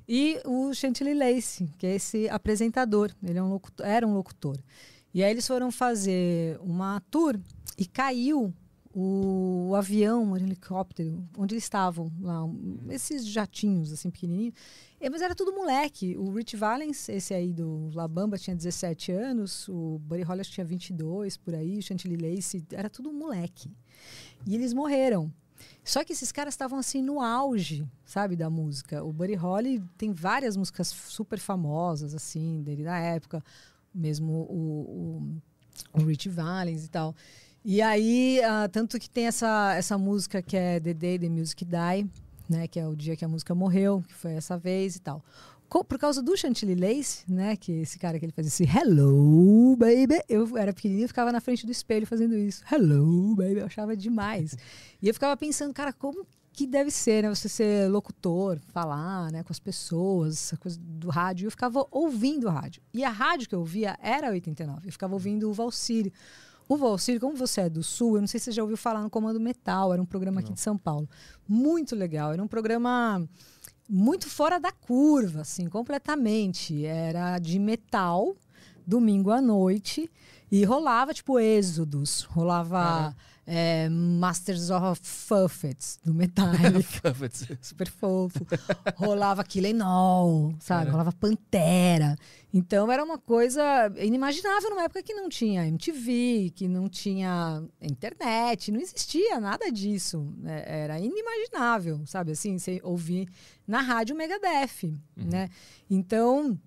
E 0.07 0.39
o 0.45 0.73
Chantilly 0.73 1.13
Lace, 1.13 1.67
que 1.77 1.87
é 1.87 1.95
esse 1.95 2.29
apresentador. 2.29 3.11
Ele 3.23 3.39
é 3.39 3.43
um 3.43 3.49
locutor, 3.49 3.85
era 3.85 4.07
um 4.07 4.13
locutor. 4.13 4.57
E 5.13 5.23
aí 5.23 5.31
eles 5.31 5.47
foram 5.47 5.71
fazer 5.71 6.59
uma 6.61 7.01
tour 7.09 7.39
e 7.77 7.85
caiu 7.85 8.53
o, 8.93 9.69
o 9.71 9.75
avião, 9.75 10.31
o 10.31 10.37
helicóptero, 10.37 11.27
onde 11.37 11.53
eles 11.53 11.65
estavam 11.65 12.11
lá, 12.21 12.41
esses 12.89 13.25
jatinhos 13.25 13.91
assim 13.91 14.09
pequenininhos. 14.09 14.55
É, 15.05 15.09
mas 15.09 15.21
era 15.21 15.35
tudo 15.35 15.53
moleque. 15.53 16.17
O 16.17 16.31
Rich 16.31 16.57
Valens, 16.57 17.09
esse 17.09 17.31
aí 17.31 17.53
do 17.53 17.91
La 17.93 18.07
Bamba, 18.07 18.39
tinha 18.39 18.55
17 18.55 19.11
anos. 19.11 19.69
O 19.69 19.99
Buddy 19.99 20.23
Holly 20.23 20.43
tinha 20.45 20.65
22, 20.65 21.37
por 21.37 21.53
aí. 21.53 21.77
O 21.77 21.83
Chantilly 21.83 22.17
Lace, 22.17 22.65
era 22.71 22.89
tudo 22.89 23.13
moleque. 23.13 23.71
E 24.47 24.55
eles 24.55 24.73
morreram. 24.73 25.31
Só 25.83 26.03
que 26.03 26.11
esses 26.11 26.31
caras 26.31 26.55
estavam 26.55 26.79
assim 26.79 27.03
no 27.03 27.21
auge, 27.21 27.85
sabe, 28.03 28.35
da 28.35 28.49
música. 28.49 29.03
O 29.03 29.13
Buddy 29.13 29.35
Holly 29.35 29.79
tem 29.95 30.11
várias 30.11 30.57
músicas 30.57 30.87
super 30.87 31.37
famosas, 31.37 32.15
assim, 32.15 32.63
dele 32.63 32.83
da 32.83 32.97
época. 32.97 33.43
Mesmo 33.93 34.33
o, 34.49 35.21
o, 35.93 36.01
o 36.01 36.03
Rich 36.03 36.29
Valens 36.29 36.83
e 36.83 36.89
tal. 36.89 37.15
E 37.63 37.79
aí, 37.79 38.39
uh, 38.39 38.67
tanto 38.69 38.99
que 38.99 39.07
tem 39.07 39.27
essa, 39.27 39.75
essa 39.75 39.99
música 39.99 40.41
que 40.41 40.57
é 40.57 40.79
The 40.79 40.95
Day 40.95 41.19
the 41.19 41.29
Music 41.29 41.63
Die, 41.63 42.09
né? 42.49 42.67
Que 42.67 42.79
é 42.79 42.87
o 42.87 42.95
dia 42.95 43.15
que 43.15 43.25
a 43.25 43.27
música 43.27 43.53
morreu, 43.53 44.03
que 44.07 44.13
foi 44.13 44.33
essa 44.33 44.57
vez 44.57 44.95
e 44.95 45.01
tal. 45.01 45.23
Por 45.67 45.99
causa 45.99 46.21
do 46.21 46.37
Chantilly 46.37 46.75
Lace, 46.75 47.29
né? 47.29 47.55
Que 47.57 47.81
esse 47.81 47.99
cara 47.99 48.17
que 48.17 48.25
ele 48.25 48.31
fazia 48.31 48.47
esse 48.47 48.63
Hello, 48.63 49.75
baby. 49.75 50.21
Eu 50.29 50.57
era 50.57 50.71
pequenininho 50.71 51.05
e 51.05 51.07
ficava 51.07 51.31
na 51.31 51.41
frente 51.41 51.65
do 51.65 51.71
espelho 51.71 52.07
fazendo 52.07 52.37
isso. 52.37 52.63
Hello, 52.71 53.35
baby. 53.35 53.59
Eu 53.59 53.65
achava 53.65 53.95
demais. 53.95 54.55
E 55.01 55.07
eu 55.07 55.13
ficava 55.13 55.37
pensando, 55.37 55.71
cara, 55.71 55.93
como 55.93 56.25
que 56.55 56.65
deve 56.65 56.89
ser, 56.89 57.21
né? 57.21 57.29
Você 57.29 57.49
ser 57.49 57.89
locutor, 57.91 58.59
falar, 58.69 59.31
né? 59.31 59.43
Com 59.43 59.51
as 59.51 59.59
pessoas, 59.59 60.33
essa 60.35 60.57
coisa 60.57 60.79
do 60.79 61.09
rádio. 61.09 61.45
Eu 61.45 61.51
ficava 61.51 61.85
ouvindo 61.91 62.47
o 62.47 62.49
rádio. 62.49 62.81
E 62.93 63.03
a 63.03 63.09
rádio 63.09 63.49
que 63.49 63.53
eu 63.53 63.59
ouvia 63.59 63.97
era 64.01 64.31
89. 64.31 64.87
Eu 64.87 64.91
ficava 64.91 65.13
ouvindo 65.13 65.49
o 65.49 65.53
Valsírio. 65.53 66.11
O 66.67 66.77
Valcir, 66.77 67.19
como 67.19 67.35
você 67.35 67.61
é 67.61 67.69
do 67.69 67.83
Sul, 67.83 68.15
eu 68.15 68.21
não 68.21 68.27
sei 68.27 68.39
se 68.39 68.45
você 68.45 68.51
já 68.53 68.63
ouviu 68.63 68.77
falar 68.77 69.01
no 69.01 69.09
Comando 69.09 69.39
Metal, 69.39 69.93
era 69.93 70.01
um 70.01 70.05
programa 70.05 70.39
aqui 70.39 70.49
não. 70.49 70.55
de 70.55 70.61
São 70.61 70.77
Paulo. 70.77 71.07
Muito 71.47 71.95
legal, 71.95 72.33
era 72.33 72.41
um 72.41 72.47
programa 72.47 73.27
muito 73.87 74.29
fora 74.29 74.59
da 74.59 74.71
curva, 74.71 75.41
assim, 75.41 75.69
completamente. 75.69 76.85
Era 76.85 77.37
de 77.37 77.59
metal, 77.59 78.35
domingo 78.85 79.29
à 79.31 79.39
noite, 79.39 80.09
e 80.51 80.63
rolava, 80.63 81.13
tipo, 81.13 81.39
êxodos, 81.39 82.21
rolava 82.23 83.15
é, 83.47 83.87
Masters 83.89 84.71
of 84.71 85.01
Puppets, 85.27 85.99
do 86.03 86.13
Metallica. 86.13 87.15
Super 87.61 87.87
fofo. 87.89 88.45
Rolava 88.95 89.43
Killing 89.43 89.81
All, 89.81 90.53
sabe? 90.59 90.89
Rolava 90.89 91.11
Pantera. 91.11 92.15
Então 92.51 92.91
era 92.91 93.03
uma 93.03 93.17
coisa 93.17 93.91
inimaginável 93.97 94.69
numa 94.69 94.83
época 94.83 95.03
que 95.03 95.13
não 95.13 95.29
tinha 95.29 95.67
MTV, 95.67 96.53
que 96.55 96.67
não 96.67 96.89
tinha 96.89 97.63
internet, 97.81 98.71
não 98.71 98.79
existia 98.79 99.39
nada 99.39 99.71
disso. 99.71 100.33
É, 100.45 100.83
era 100.83 100.99
inimaginável, 100.99 102.01
sabe? 102.05 102.31
Assim, 102.31 102.57
você 102.57 102.79
ouvir 102.83 103.29
na 103.67 103.81
rádio 103.81 104.15
Megadeth, 104.15 104.83
uhum. 104.83 105.29
né? 105.31 105.49
Então... 105.89 106.57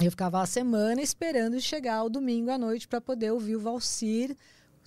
Eu 0.00 0.10
ficava 0.10 0.40
a 0.40 0.46
semana 0.46 1.02
esperando 1.02 1.60
chegar 1.60 2.02
o 2.02 2.08
domingo 2.08 2.50
à 2.50 2.56
noite 2.56 2.88
para 2.88 3.00
poder 3.00 3.30
ouvir 3.30 3.56
o 3.56 3.60
Valsir 3.60 4.34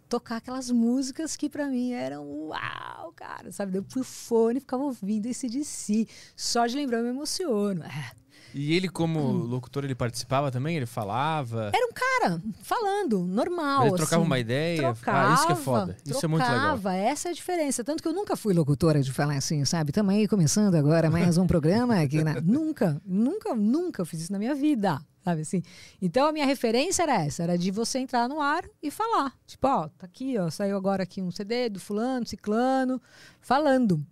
tocar 0.07 0.37
aquelas 0.37 0.69
músicas 0.71 1.35
que 1.35 1.49
para 1.49 1.67
mim 1.67 1.91
eram 1.91 2.25
uau, 2.47 3.13
cara, 3.15 3.51
sabe? 3.51 3.77
Eu 3.77 3.85
fui 3.87 4.03
fone 4.03 4.57
e 4.57 4.61
ficava 4.61 4.83
ouvindo 4.83 5.25
esse 5.25 5.49
de 5.49 5.63
si. 5.63 6.07
Só 6.35 6.65
de 6.67 6.75
lembrar 6.75 6.99
eu 6.99 7.03
me 7.03 7.09
emociono. 7.09 7.83
É. 7.83 8.11
E 8.57 8.73
ele, 8.73 8.87
como 8.87 9.19
hum. 9.19 9.33
locutor, 9.47 9.83
ele 9.83 9.93
participava 9.93 10.49
também? 10.49 10.77
Ele 10.77 10.85
falava? 10.85 11.71
Era 11.73 11.85
um 11.85 11.91
cara 11.91 12.41
falando, 12.61 13.25
normal. 13.25 13.79
Mas 13.79 13.87
ele 13.87 13.97
trocava 13.97 14.21
assim. 14.21 14.29
uma 14.29 14.39
ideia? 14.39 14.77
Trocava, 14.77 15.29
ah, 15.29 15.33
isso 15.33 15.47
que 15.47 15.51
é 15.51 15.55
foda. 15.55 15.93
Trocava, 15.93 16.09
isso 16.09 16.25
é 16.25 16.29
muito 16.29 16.43
legal. 16.43 16.79
Essa 16.93 17.27
é 17.27 17.31
a 17.31 17.33
diferença. 17.33 17.83
Tanto 17.83 18.01
que 18.01 18.07
eu 18.07 18.13
nunca 18.13 18.37
fui 18.37 18.53
locutora 18.53 19.01
de 19.01 19.11
falar 19.11 19.35
assim, 19.35 19.65
sabe? 19.65 19.91
Também 19.91 20.25
começando 20.25 20.73
agora 20.75 21.09
mais 21.11 21.37
um 21.37 21.45
programa 21.45 21.99
aqui. 22.01 22.23
Na... 22.23 22.39
nunca, 22.39 23.01
nunca, 23.05 23.53
nunca 23.55 24.05
fiz 24.05 24.21
isso 24.21 24.31
na 24.31 24.39
minha 24.39 24.55
vida 24.55 25.01
sabe 25.25 25.41
assim? 25.41 25.63
Então 25.99 26.27
a 26.27 26.31
minha 26.31 26.45
referência 26.45 27.01
era 27.01 27.25
essa, 27.25 27.41
era 27.41 27.57
de 27.57 27.71
você 27.71 27.97
entrar 27.97 28.29
no 28.29 28.39
ar 28.39 28.63
e 28.81 28.91
falar. 28.91 29.33
Tipo, 29.47 29.67
ó, 29.67 29.89
tá 29.89 30.05
aqui, 30.05 30.37
ó, 30.37 30.51
saiu 30.51 30.77
agora 30.77 31.01
aqui 31.01 31.19
um 31.19 31.31
CD 31.31 31.67
do 31.67 31.79
fulano, 31.79 32.27
ciclano, 32.27 33.01
falando. 33.41 34.05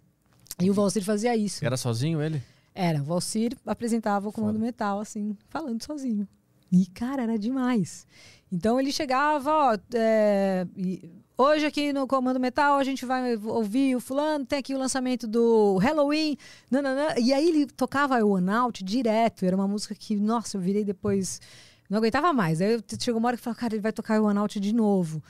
E 0.59 0.71
o 0.71 0.73
Valcir 0.73 1.03
fazia 1.03 1.35
isso. 1.35 1.63
Era 1.63 1.77
sozinho 1.77 2.19
ele? 2.19 2.41
Era, 2.73 2.99
o 2.99 3.03
Valcir 3.05 3.55
apresentava 3.63 4.27
o 4.27 4.31
Comando 4.31 4.55
Foda. 4.55 4.65
Metal, 4.65 4.99
assim, 4.99 5.37
falando 5.49 5.83
sozinho. 5.83 6.27
E, 6.71 6.87
cara, 6.87 7.21
era 7.21 7.37
demais. 7.37 8.07
Então 8.51 8.79
ele 8.79 8.91
chegava, 8.91 9.51
ó, 9.51 9.77
é, 9.93 10.65
e, 10.75 11.22
Hoje 11.35 11.65
aqui 11.65 11.91
no 11.91 12.05
Comando 12.05 12.39
Metal 12.39 12.77
a 12.77 12.83
gente 12.83 13.07
vai 13.07 13.35
ouvir 13.37 13.95
o 13.95 13.99
fulano, 13.99 14.45
tem 14.45 14.59
aqui 14.59 14.75
o 14.75 14.77
lançamento 14.77 15.25
do 15.25 15.77
Halloween, 15.77 16.37
nananã. 16.69 17.15
e 17.17 17.33
aí 17.33 17.49
ele 17.49 17.65
tocava 17.65 18.23
o 18.23 18.33
One 18.33 18.51
Out 18.51 18.83
direto, 18.83 19.43
era 19.43 19.55
uma 19.55 19.67
música 19.67 19.95
que, 19.95 20.15
nossa, 20.15 20.57
eu 20.57 20.61
virei 20.61 20.83
depois, 20.85 21.41
não 21.89 21.97
aguentava 21.97 22.31
mais. 22.31 22.61
Aí 22.61 22.79
chegou 22.99 23.19
uma 23.19 23.29
hora 23.29 23.37
que 23.37 23.41
falei, 23.41 23.59
cara, 23.59 23.73
ele 23.73 23.81
vai 23.81 23.91
tocar 23.91 24.21
o 24.21 24.25
One 24.25 24.37
Out 24.37 24.59
de 24.59 24.73
novo. 24.75 25.23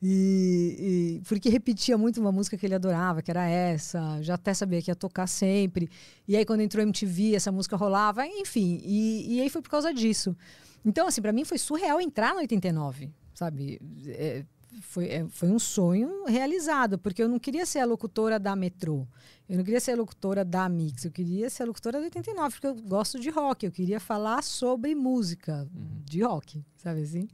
E, 0.00 1.18
e, 1.18 1.28
porque 1.28 1.48
repetia 1.48 1.98
muito 1.98 2.20
uma 2.20 2.30
música 2.30 2.56
que 2.56 2.64
ele 2.64 2.76
adorava, 2.76 3.20
que 3.20 3.28
era 3.28 3.44
essa, 3.48 4.22
já 4.22 4.34
até 4.34 4.54
sabia 4.54 4.80
que 4.80 4.92
ia 4.92 4.94
tocar 4.94 5.26
sempre. 5.26 5.90
E 6.28 6.36
aí, 6.36 6.44
quando 6.44 6.60
entrou 6.60 6.84
MTV, 6.84 7.34
essa 7.34 7.50
música 7.50 7.76
rolava, 7.76 8.24
enfim. 8.24 8.80
E, 8.84 9.34
e 9.34 9.40
aí 9.40 9.50
foi 9.50 9.60
por 9.60 9.70
causa 9.70 9.92
disso. 9.92 10.36
Então, 10.84 11.08
assim, 11.08 11.20
para 11.20 11.32
mim 11.32 11.44
foi 11.44 11.58
surreal 11.58 12.00
entrar 12.00 12.32
no 12.32 12.38
89, 12.38 13.10
sabe? 13.34 13.80
É, 14.06 14.44
foi, 14.82 15.06
é, 15.06 15.26
foi 15.28 15.48
um 15.48 15.58
sonho 15.58 16.24
realizado, 16.26 16.98
porque 16.98 17.22
eu 17.22 17.28
não 17.28 17.38
queria 17.38 17.64
ser 17.64 17.80
a 17.80 17.84
locutora 17.84 18.38
da 18.38 18.54
Metrô. 18.54 19.06
Eu 19.48 19.56
não 19.56 19.64
queria 19.64 19.80
ser 19.80 19.92
a 19.92 19.96
locutora 19.96 20.44
da 20.44 20.68
Mix, 20.68 21.04
eu 21.04 21.10
queria 21.10 21.48
ser 21.48 21.62
a 21.62 21.66
locutora 21.66 21.98
do 21.98 22.04
89, 22.04 22.54
porque 22.54 22.66
eu 22.66 22.74
gosto 22.74 23.18
de 23.18 23.30
rock, 23.30 23.64
eu 23.64 23.72
queria 23.72 23.98
falar 23.98 24.42
sobre 24.42 24.94
música 24.94 25.66
uhum. 25.74 26.02
de 26.04 26.22
rock, 26.22 26.62
sabe 26.76 27.02
assim? 27.02 27.28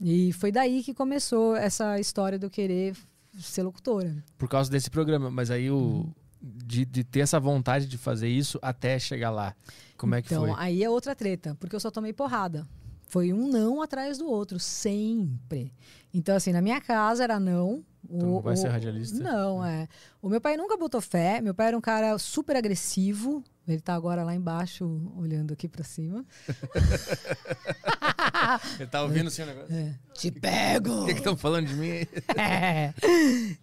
E 0.00 0.32
foi 0.32 0.50
daí 0.50 0.82
que 0.82 0.94
começou 0.94 1.54
essa 1.54 2.00
história 2.00 2.38
eu 2.40 2.50
querer 2.50 2.96
ser 3.38 3.62
locutora. 3.62 4.24
Por 4.36 4.48
causa 4.48 4.70
desse 4.70 4.90
programa, 4.90 5.30
mas 5.30 5.50
aí 5.50 5.70
o. 5.70 5.76
Uhum. 5.76 6.12
De, 6.44 6.84
de 6.84 7.04
ter 7.04 7.20
essa 7.20 7.38
vontade 7.38 7.86
de 7.86 7.96
fazer 7.96 8.28
isso 8.28 8.58
até 8.60 8.98
chegar 8.98 9.30
lá. 9.30 9.54
Como 9.96 10.16
é 10.16 10.20
que 10.20 10.26
então, 10.26 10.40
foi? 10.40 10.50
Então, 10.50 10.60
aí 10.60 10.82
é 10.82 10.90
outra 10.90 11.14
treta, 11.14 11.54
porque 11.54 11.76
eu 11.76 11.78
só 11.78 11.88
tomei 11.88 12.12
porrada. 12.12 12.66
Foi 13.12 13.30
um 13.30 13.46
não 13.46 13.82
atrás 13.82 14.16
do 14.16 14.26
outro, 14.26 14.58
sempre. 14.58 15.70
Então, 16.14 16.34
assim, 16.34 16.50
na 16.50 16.62
minha 16.62 16.80
casa 16.80 17.22
era 17.22 17.38
não. 17.38 17.84
Então, 18.08 18.36
o, 18.36 18.40
vai 18.40 18.54
o, 18.54 18.56
ser 18.56 18.68
radialista? 18.68 19.22
Não, 19.22 19.62
é. 19.62 19.86
O 20.22 20.30
meu 20.30 20.40
pai 20.40 20.56
nunca 20.56 20.78
botou 20.78 20.98
fé. 20.98 21.38
Meu 21.42 21.54
pai 21.54 21.66
era 21.66 21.76
um 21.76 21.80
cara 21.82 22.16
super 22.16 22.56
agressivo. 22.56 23.44
Ele 23.68 23.82
tá 23.82 23.92
agora 23.92 24.24
lá 24.24 24.34
embaixo, 24.34 25.12
olhando 25.14 25.52
aqui 25.52 25.68
para 25.68 25.84
cima. 25.84 26.24
Ele 28.80 28.88
tá 28.88 29.02
ouvindo 29.02 29.26
o 29.26 29.30
seu 29.30 29.44
negócio? 29.44 29.76
É. 29.76 29.94
Te 30.14 30.30
pego! 30.30 31.02
O 31.02 31.04
que 31.04 31.12
estão 31.12 31.36
falando 31.36 31.66
de 31.66 31.74
mim? 31.74 32.06
é. 32.34 32.94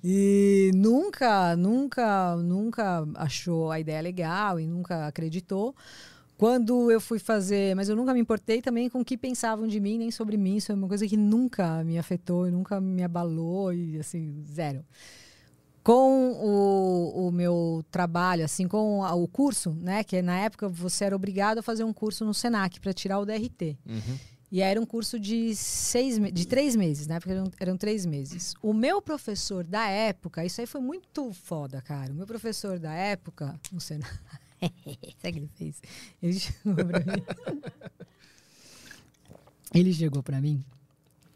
E 0.03 0.69
nunca, 0.75 1.55
nunca, 1.55 2.35
nunca 2.35 3.03
achou 3.15 3.71
a 3.71 3.79
ideia 3.79 3.99
legal 3.99 4.59
e 4.59 4.67
nunca 4.67 5.07
acreditou. 5.07 5.75
Quando 6.39 6.89
eu 6.89 7.01
fui 7.01 7.19
fazer, 7.19 7.75
mas 7.75 7.89
eu 7.89 7.97
nunca 7.97 8.13
me 8.13 8.21
importei 8.21 8.61
também 8.61 8.89
com 8.89 9.01
o 9.01 9.03
que 9.03 9.17
pensavam 9.17 9.67
de 9.67 9.77
mim, 9.77 9.97
nem 9.97 10.09
sobre 10.09 10.37
mim. 10.37 10.55
Isso 10.55 10.71
é 10.71 10.75
uma 10.75 10.87
coisa 10.87 11.05
que 11.05 11.17
nunca 11.17 11.83
me 11.83 11.97
afetou 11.99 12.47
e 12.47 12.51
nunca 12.51 12.79
me 12.79 13.03
abalou 13.03 13.73
e 13.73 13.99
assim, 13.99 14.41
zero. 14.49 14.85
Com 15.83 16.31
o, 16.31 17.27
o 17.27 17.31
meu 17.33 17.83
trabalho, 17.91 18.45
assim, 18.45 18.69
com 18.69 19.01
o 19.01 19.27
curso, 19.27 19.75
né? 19.81 20.01
Que 20.01 20.21
na 20.21 20.39
época 20.39 20.69
você 20.69 21.03
era 21.03 21.13
obrigado 21.13 21.57
a 21.57 21.61
fazer 21.61 21.83
um 21.83 21.91
curso 21.91 22.23
no 22.23 22.33
Senac 22.33 22.79
para 22.79 22.93
tirar 22.93 23.19
o 23.19 23.25
DRT. 23.25 23.77
Uhum. 23.85 24.17
E 24.49 24.61
era 24.61 24.79
um 24.79 24.85
curso 24.85 25.19
de 25.19 25.53
seis, 25.57 26.17
de 26.31 26.47
três 26.47 26.73
meses, 26.73 27.05
né? 27.05 27.19
Porque 27.19 27.33
eram, 27.33 27.51
eram, 27.59 27.75
três 27.75 28.05
meses. 28.05 28.53
O 28.63 28.71
meu 28.71 29.01
professor 29.01 29.65
da 29.65 29.89
época, 29.89 30.45
isso 30.45 30.61
aí 30.61 30.67
foi 30.67 30.79
muito 30.79 31.33
foda, 31.33 31.81
cara. 31.81 32.13
O 32.13 32.15
meu 32.15 32.25
professor 32.25 32.79
da 32.79 32.93
época, 32.93 33.59
no 33.73 33.81
Senac. 33.81 34.09
Sabe 35.19 35.29
o 35.29 35.33
que 35.33 35.39
ele 35.39 35.49
fez? 35.55 35.81
Ele 36.21 36.39
chegou 36.39 36.75
pra 36.75 36.99
mim. 36.99 37.23
ele 39.73 39.93
chegou 39.93 40.23
pra 40.23 40.41
mim. 40.41 40.63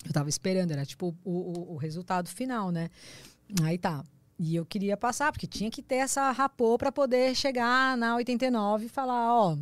Eu 0.06 0.12
tava 0.12 0.30
esperando, 0.30 0.72
era 0.72 0.86
tipo 0.86 1.16
o, 1.24 1.32
o, 1.32 1.74
o, 1.74 1.78
resultado 1.78 2.28
final, 2.30 2.72
né? 2.72 2.90
Aí 3.64 3.78
tá. 3.78 4.04
E 4.38 4.56
eu 4.56 4.66
queria 4.66 4.98
passar, 4.98 5.32
porque 5.32 5.48
tinha 5.48 5.72
que 5.72 5.82
ter 5.82 5.96
essa 5.96 6.32
rapô 6.32 6.78
para 6.78 6.92
poder 6.92 7.36
chegar 7.36 7.96
na 7.96 8.16
89 8.16 8.86
e 8.86 8.90
falar: 8.90 9.34
ó, 9.34 9.58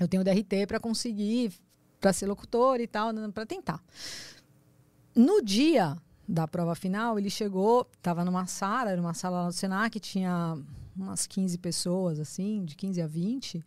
eu 0.00 0.08
tenho 0.08 0.24
DRT 0.24 0.66
para 0.66 0.80
conseguir, 0.80 1.52
para 2.00 2.12
ser 2.12 2.26
locutor 2.26 2.80
e 2.80 2.86
tal, 2.86 3.12
para 3.32 3.44
tentar. 3.44 3.82
No 5.14 5.42
dia 5.42 5.96
da 6.28 6.48
prova 6.48 6.74
final, 6.74 7.18
ele 7.18 7.30
chegou, 7.30 7.86
tava 8.02 8.24
numa 8.24 8.46
sala, 8.46 8.90
era 8.90 9.00
uma 9.00 9.14
sala 9.14 9.42
lá 9.42 9.46
do 9.48 9.52
Senac, 9.52 9.98
tinha 10.00 10.58
umas 10.96 11.26
15 11.26 11.58
pessoas, 11.58 12.18
assim, 12.18 12.64
de 12.64 12.74
15 12.74 13.02
a 13.02 13.06
20. 13.06 13.64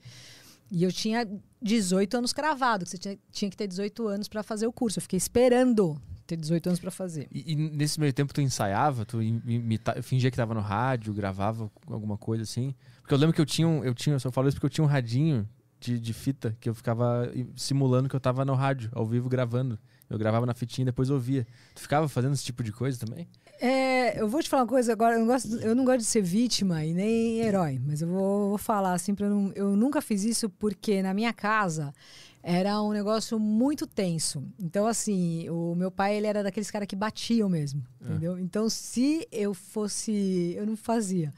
E 0.71 0.83
eu 0.83 0.91
tinha 0.91 1.27
18 1.61 2.17
anos 2.17 2.33
cravado, 2.33 2.85
você 2.85 2.97
tinha, 2.97 3.17
tinha 3.31 3.49
que 3.49 3.57
ter 3.57 3.67
18 3.67 4.07
anos 4.07 4.27
para 4.27 4.43
fazer 4.43 4.67
o 4.67 4.71
curso. 4.71 4.99
Eu 4.99 5.01
fiquei 5.01 5.17
esperando 5.17 5.99
ter 6.27 6.37
18 6.37 6.67
anos 6.67 6.79
para 6.79 6.91
fazer. 6.91 7.27
E, 7.31 7.53
e, 7.53 7.55
nesse 7.55 7.99
meio 7.99 8.13
tempo 8.13 8.33
tu 8.33 8.39
ensaiava, 8.39 9.03
tu 9.03 9.21
imita, 9.21 10.01
fingia 10.03 10.29
que 10.29 10.37
tava 10.37 10.53
no 10.53 10.61
rádio, 10.61 11.13
gravava 11.13 11.71
alguma 11.87 12.17
coisa 12.17 12.43
assim? 12.43 12.75
Porque 13.01 13.13
eu 13.13 13.17
lembro 13.17 13.33
que 13.33 13.41
eu 13.41 13.45
tinha, 13.45 13.67
eu 13.67 13.95
tinha, 13.95 14.15
eu 14.15 14.19
só 14.19 14.31
falo 14.31 14.47
isso 14.47 14.55
porque 14.57 14.67
eu 14.67 14.69
tinha 14.69 14.85
um 14.85 14.87
radinho 14.87 15.49
de, 15.79 15.99
de 15.99 16.13
fita 16.13 16.55
que 16.59 16.69
eu 16.69 16.75
ficava 16.75 17.31
simulando 17.55 18.07
que 18.07 18.15
eu 18.15 18.19
tava 18.19 18.45
no 18.45 18.53
rádio, 18.53 18.91
ao 18.93 19.05
vivo 19.05 19.27
gravando. 19.27 19.79
Eu 20.07 20.17
gravava 20.17 20.45
na 20.45 20.53
fitinha 20.53 20.83
e 20.83 20.85
depois 20.85 21.09
ouvia. 21.09 21.47
Tu 21.73 21.81
ficava 21.81 22.07
fazendo 22.07 22.33
esse 22.33 22.43
tipo 22.43 22.63
de 22.63 22.71
coisa 22.71 22.99
também? 23.03 23.27
É, 23.61 24.19
eu 24.19 24.27
vou 24.27 24.41
te 24.41 24.49
falar 24.49 24.63
uma 24.63 24.69
coisa 24.69 24.93
agora. 24.93 25.15
Eu 25.15 25.19
não 25.19 25.27
gosto, 25.27 25.55
eu 25.57 25.75
não 25.75 25.85
gosto 25.85 25.99
de 25.99 26.05
ser 26.05 26.21
vítima 26.21 26.85
e 26.85 26.93
nem 26.93 27.39
herói, 27.41 27.79
mas 27.85 28.01
eu 28.01 28.07
vou, 28.07 28.49
vou 28.49 28.57
falar 28.57 28.93
assim. 28.93 29.13
Pra 29.13 29.25
eu, 29.25 29.29
não, 29.29 29.51
eu 29.53 29.75
nunca 29.75 30.01
fiz 30.01 30.23
isso 30.23 30.49
porque 30.49 31.01
na 31.01 31.13
minha 31.13 31.33
casa 31.33 31.93
era 32.41 32.81
um 32.81 32.91
negócio 32.91 33.37
muito 33.37 33.85
tenso. 33.85 34.43
Então, 34.57 34.87
assim, 34.87 35.49
o 35.49 35.75
meu 35.75 35.91
pai, 35.91 36.15
ele 36.15 36.27
era 36.27 36.41
daqueles 36.41 36.71
caras 36.71 36.87
que 36.87 36.95
batiam 36.95 37.49
mesmo, 37.49 37.83
é. 38.01 38.05
entendeu? 38.05 38.39
Então, 38.39 38.69
se 38.69 39.27
eu 39.31 39.53
fosse... 39.53 40.53
Eu 40.55 40.65
não 40.65 40.77
fazia. 40.77 41.33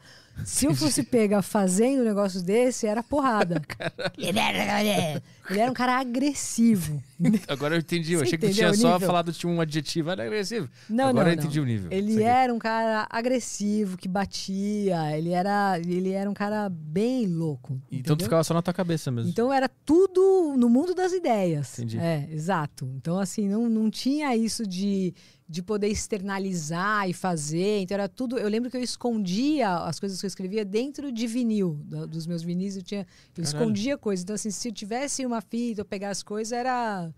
Se 0.45 0.65
eu 0.65 0.75
fosse 0.75 1.03
pegar 1.03 1.41
fazendo 1.41 2.01
um 2.01 2.05
negócio 2.05 2.41
desse, 2.41 2.87
era 2.87 3.03
porrada. 3.03 3.61
Ele 4.17 4.39
era, 4.39 5.21
ele 5.49 5.59
era 5.59 5.69
um 5.69 5.73
cara 5.73 5.99
agressivo. 5.99 7.01
Agora 7.47 7.75
eu 7.75 7.79
entendi. 7.79 8.13
Eu 8.13 8.21
achei 8.21 8.37
que 8.37 8.47
tu 8.47 8.53
tinha 8.53 8.73
só 8.73 8.99
falado 8.99 9.31
de 9.31 9.47
um 9.47 9.59
adjetivo, 9.59 10.09
era 10.09 10.23
agressivo. 10.23 10.69
Não, 10.89 11.09
Agora 11.09 11.25
não, 11.25 11.31
eu 11.33 11.39
entendi 11.39 11.57
não. 11.57 11.63
o 11.63 11.67
nível. 11.67 11.91
Ele 11.91 12.23
era 12.23 12.53
um 12.53 12.59
cara 12.59 13.07
agressivo, 13.09 13.97
que 13.97 14.07
batia. 14.07 15.17
Ele 15.17 15.31
era, 15.31 15.79
ele 15.79 16.11
era 16.11 16.29
um 16.29 16.33
cara 16.33 16.69
bem 16.69 17.27
louco. 17.27 17.73
Então 17.87 17.97
entendeu? 17.97 18.17
tu 18.17 18.23
ficava 18.23 18.43
só 18.43 18.53
na 18.53 18.61
tua 18.61 18.73
cabeça 18.73 19.11
mesmo. 19.11 19.29
Então 19.29 19.51
era 19.51 19.69
tudo 19.85 20.55
no 20.57 20.69
mundo 20.69 20.93
das 20.93 21.11
ideias. 21.11 21.77
Entendi. 21.79 21.97
É, 21.99 22.27
exato. 22.31 22.89
Então, 22.95 23.19
assim, 23.19 23.49
não, 23.49 23.67
não 23.67 23.89
tinha 23.89 24.35
isso 24.35 24.65
de 24.65 25.13
de 25.51 25.61
poder 25.61 25.89
externalizar 25.89 27.09
e 27.09 27.13
fazer. 27.13 27.81
Então 27.81 27.95
era 27.95 28.07
tudo. 28.07 28.39
Eu 28.39 28.47
lembro 28.47 28.71
que 28.71 28.77
eu 28.77 28.81
escondia 28.81 29.79
as 29.79 29.99
coisas 29.99 30.17
que 30.17 30.25
eu 30.25 30.29
escrevia 30.29 30.63
dentro 30.63 31.11
de 31.11 31.27
vinil, 31.27 31.73
dos 32.07 32.25
meus 32.25 32.41
vinis. 32.41 32.77
Eu 32.77 32.81
tinha, 32.81 33.05
eu 33.37 33.43
escondia 33.43 33.97
coisas. 33.97 34.23
Então 34.23 34.33
assim, 34.33 34.49
se 34.49 34.69
eu 34.69 34.71
tivesse 34.71 35.25
uma 35.25 35.41
fita, 35.41 35.81
eu 35.81 35.85
pegar 35.85 36.09
as 36.09 36.23
coisas 36.23 36.53
era 36.53 37.11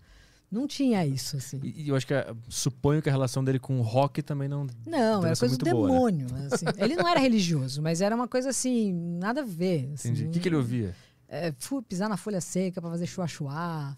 não 0.50 0.66
tinha 0.66 1.06
isso, 1.06 1.36
assim. 1.36 1.60
E, 1.62 1.88
eu 1.88 1.94
acho 1.94 2.08
que 2.08 2.14
suponho 2.48 3.00
que 3.00 3.08
a 3.08 3.12
relação 3.12 3.44
dele 3.44 3.60
com 3.60 3.78
o 3.78 3.82
rock 3.82 4.20
também 4.20 4.48
não. 4.48 4.66
Não, 4.84 5.24
era 5.24 5.36
coisa 5.36 5.56
do 5.56 5.64
demônio. 5.64 6.26
Né? 6.32 6.48
Assim. 6.50 6.66
ele 6.76 6.96
não 6.96 7.08
era 7.08 7.20
religioso, 7.22 7.80
mas 7.80 8.00
era 8.00 8.16
uma 8.16 8.26
coisa 8.26 8.50
assim, 8.50 8.92
nada 8.92 9.42
a 9.42 9.44
ver. 9.44 9.92
Assim. 9.94 10.08
Entendi. 10.08 10.26
O 10.26 10.30
que, 10.32 10.40
que 10.40 10.48
ele 10.48 10.56
ouvia? 10.56 10.92
É, 11.28 11.54
fui 11.56 11.80
pisar 11.82 12.08
na 12.08 12.16
folha 12.16 12.40
seca 12.40 12.80
para 12.80 12.90
fazer 12.90 13.06
chua-chua. 13.06 13.96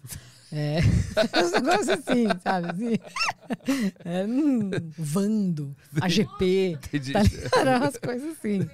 É, 0.51 0.79
uns 1.43 1.51
negócios 1.51 1.89
assim, 1.89 2.25
sabe? 2.41 2.69
Assim. 2.69 3.91
É, 4.05 4.25
hum, 4.25 4.69
Vando, 4.97 5.75
AGP. 5.99 6.77
Entendi. 6.85 7.13
Tá 7.13 7.21
Eram 7.59 7.77
umas 7.77 7.97
coisas 7.97 8.31
assim. 8.31 8.67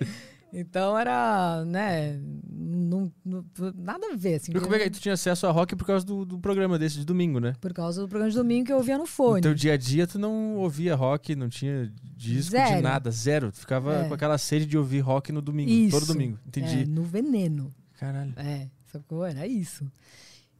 Então 0.55 0.95
era, 0.95 1.65
né, 1.65 2.19
não, 2.47 3.11
não, 3.25 3.43
nada 3.75 4.11
a 4.13 4.15
ver. 4.15 4.35
Assim, 4.35 4.51
e 4.51 4.59
como 4.59 4.75
é 4.75 4.79
que 4.79 4.91
tu 4.91 4.99
tinha 4.99 5.15
acesso 5.15 5.47
a 5.47 5.51
rock 5.51 5.75
por 5.75 5.83
causa 5.83 6.05
do, 6.05 6.23
do, 6.23 6.37
programa 6.37 6.77
desse 6.77 6.99
de 6.99 7.05
domingo, 7.05 7.39
né? 7.39 7.55
Por 7.59 7.73
causa 7.73 8.01
do 8.03 8.07
programa 8.07 8.29
de 8.29 8.37
domingo 8.37 8.67
que 8.67 8.71
eu 8.71 8.77
ouvia 8.77 8.95
no 8.99 9.07
fone. 9.07 9.37
No 9.37 9.41
teu 9.41 9.55
dia 9.55 9.73
a 9.73 9.77
dia 9.77 10.05
tu 10.05 10.19
não 10.19 10.57
ouvia 10.57 10.95
rock, 10.95 11.35
não 11.35 11.49
tinha 11.49 11.91
disco 12.15 12.51
zero. 12.51 12.75
de 12.75 12.81
nada, 12.83 13.09
zero. 13.09 13.51
Tu 13.51 13.61
ficava 13.61 13.95
é. 13.95 14.07
com 14.07 14.13
aquela 14.13 14.37
sede 14.37 14.67
de 14.67 14.77
ouvir 14.77 14.99
rock 14.99 15.31
no 15.31 15.41
domingo, 15.41 15.71
isso. 15.71 15.99
todo 15.99 16.13
domingo. 16.13 16.37
Entendi. 16.45 16.83
É, 16.83 16.85
no 16.85 17.01
veneno. 17.01 17.73
Caralho. 17.97 18.33
É, 18.37 18.67
sacou? 18.91 19.25
Era 19.25 19.47
isso. 19.47 19.83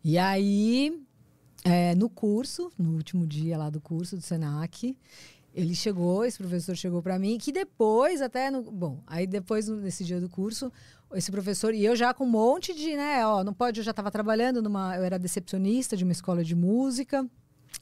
E 0.04 0.18
aí, 0.18 1.02
é, 1.64 1.96
no 1.96 2.10
curso, 2.10 2.70
no 2.78 2.96
último 2.96 3.26
dia 3.26 3.58
lá 3.58 3.70
do 3.70 3.80
curso 3.80 4.18
do 4.18 4.22
Senac, 4.22 4.98
ele 5.54 5.74
chegou, 5.74 6.26
esse 6.26 6.38
professor 6.38 6.76
chegou 6.76 7.02
para 7.02 7.18
mim, 7.18 7.38
que 7.38 7.52
depois 7.52 8.22
até 8.22 8.52
no, 8.52 8.64
bom, 8.64 9.02
aí 9.06 9.26
depois 9.26 9.70
nesse 9.70 10.04
dia 10.04 10.20
do 10.20 10.28
curso, 10.28 10.72
esse 11.14 11.32
professor 11.32 11.74
e 11.74 11.86
eu 11.86 11.96
já 11.96 12.14
com 12.14 12.26
um 12.26 12.30
monte 12.30 12.74
de, 12.74 12.96
né, 12.98 13.26
ó, 13.26 13.44
não 13.44 13.54
pode, 13.54 13.80
eu 13.80 13.84
já 13.84 13.92
estava 13.92 14.10
trabalhando 14.10 14.62
numa, 14.62 14.98
eu 14.98 15.04
era 15.04 15.20
decepcionista 15.20 15.96
de 15.96 16.04
uma 16.04 16.12
escola 16.12 16.44
de 16.44 16.56
música, 16.56 17.26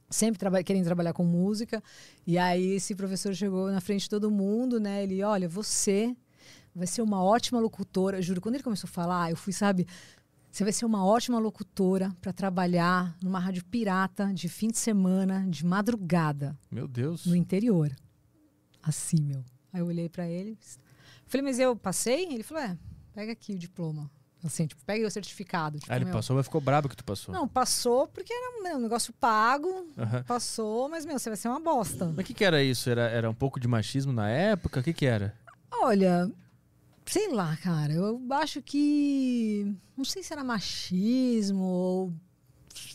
sempre 0.09 0.37
traba 0.37 0.61
querendo 0.61 0.83
trabalhar 0.83 1.13
com 1.13 1.23
música, 1.23 1.81
e 2.27 2.37
aí 2.37 2.75
esse 2.75 2.93
professor 2.93 3.33
chegou 3.33 3.71
na 3.71 3.79
frente 3.79 4.01
de 4.01 4.09
todo 4.09 4.29
mundo, 4.29 4.79
né, 4.79 5.01
ele, 5.01 5.23
olha, 5.23 5.47
você 5.47 6.15
vai 6.75 6.85
ser 6.85 7.01
uma 7.01 7.23
ótima 7.23 7.59
locutora, 7.59 8.21
juro, 8.21 8.41
quando 8.41 8.55
ele 8.55 8.63
começou 8.63 8.87
a 8.87 8.91
falar, 8.91 9.31
eu 9.31 9.37
fui, 9.37 9.53
sabe, 9.53 9.87
você 10.51 10.63
vai 10.63 10.73
ser 10.73 10.85
uma 10.85 11.05
ótima 11.05 11.39
locutora 11.39 12.13
para 12.19 12.33
trabalhar 12.33 13.15
numa 13.21 13.39
rádio 13.39 13.63
pirata 13.65 14.33
de 14.33 14.49
fim 14.49 14.67
de 14.69 14.77
semana, 14.77 15.45
de 15.47 15.65
madrugada. 15.65 16.57
Meu 16.69 16.87
Deus. 16.87 17.25
No 17.25 17.35
interior. 17.35 17.95
Assim, 18.83 19.21
meu. 19.21 19.43
Aí 19.71 19.79
eu 19.79 19.85
olhei 19.87 20.09
para 20.09 20.27
ele. 20.27 20.57
Falei, 21.25 21.45
mas 21.45 21.57
eu 21.59 21.75
passei? 21.75 22.25
Ele 22.33 22.43
falou, 22.43 22.63
é, 22.63 22.77
pega 23.13 23.31
aqui 23.31 23.53
o 23.53 23.57
diploma. 23.57 24.11
Assim, 24.43 24.65
tipo, 24.65 24.83
peguei 24.83 25.05
o 25.05 25.11
certificado. 25.11 25.79
Tipo, 25.79 25.93
Ah, 25.93 25.95
ele 25.95 26.05
meu, 26.05 26.13
passou, 26.15 26.35
mas 26.35 26.45
ficou 26.47 26.59
brabo 26.59 26.89
que 26.89 26.95
tu 26.97 27.05
passou. 27.05 27.33
Não, 27.33 27.47
passou 27.47 28.07
porque 28.07 28.33
era 28.33 28.63
meu, 28.63 28.77
um 28.77 28.81
negócio 28.81 29.13
pago. 29.13 29.87
Passou, 30.25 30.89
mas, 30.89 31.05
meu, 31.05 31.17
você 31.19 31.29
vai 31.29 31.37
ser 31.37 31.47
uma 31.47 31.59
bosta. 31.59 32.07
Mas 32.07 32.23
o 32.23 32.23
que, 32.23 32.33
que 32.33 32.43
era 32.43 32.61
isso? 32.63 32.89
Era, 32.89 33.03
era 33.03 33.29
um 33.29 33.35
pouco 33.35 33.59
de 33.59 33.67
machismo 33.67 34.11
na 34.11 34.27
época? 34.29 34.79
O 34.79 34.83
que, 34.83 34.93
que 34.93 35.05
era? 35.05 35.33
Olha, 35.71 36.29
sei 37.11 37.27
lá, 37.33 37.57
cara. 37.57 37.93
Eu 37.93 38.21
acho 38.31 38.61
que. 38.61 39.75
Não 39.97 40.05
sei 40.05 40.23
se 40.23 40.31
era 40.31 40.43
machismo 40.43 41.63
ou. 41.63 42.13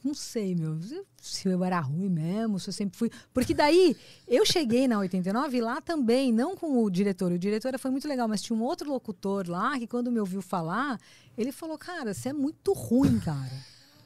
Não 0.02 0.14
sei, 0.14 0.54
meu. 0.54 0.78
Se 1.20 1.48
eu 1.48 1.62
era 1.62 1.78
ruim 1.80 2.08
mesmo, 2.08 2.58
se 2.58 2.70
eu 2.70 2.72
sempre 2.72 2.96
fui. 2.96 3.10
Porque 3.34 3.52
daí 3.52 3.94
eu 4.26 4.46
cheguei 4.46 4.88
na 4.88 4.98
89 4.98 5.60
lá 5.60 5.80
também, 5.82 6.32
não 6.32 6.56
com 6.56 6.82
o 6.82 6.90
diretor. 6.90 7.30
O 7.30 7.38
diretor 7.38 7.78
foi 7.78 7.90
muito 7.90 8.08
legal, 8.08 8.26
mas 8.26 8.40
tinha 8.40 8.56
um 8.56 8.62
outro 8.62 8.90
locutor 8.90 9.48
lá 9.48 9.78
que, 9.78 9.86
quando 9.86 10.10
me 10.10 10.18
ouviu 10.18 10.40
falar, 10.40 10.98
ele 11.36 11.52
falou: 11.52 11.76
Cara, 11.76 12.14
você 12.14 12.30
é 12.30 12.32
muito 12.32 12.72
ruim, 12.72 13.20
cara. 13.20 13.52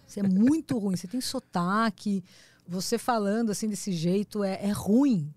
Você 0.07 0.21
é 0.21 0.25
muito 0.25 0.77
ruim. 0.77 0.97
Você 0.97 1.07
tem 1.07 1.21
sotaque. 1.21 2.25
Você 2.67 2.99
falando 2.99 3.51
assim 3.51 3.69
desse 3.69 3.93
jeito 3.93 4.43
é, 4.43 4.59
é 4.61 4.73
ruim. 4.73 5.33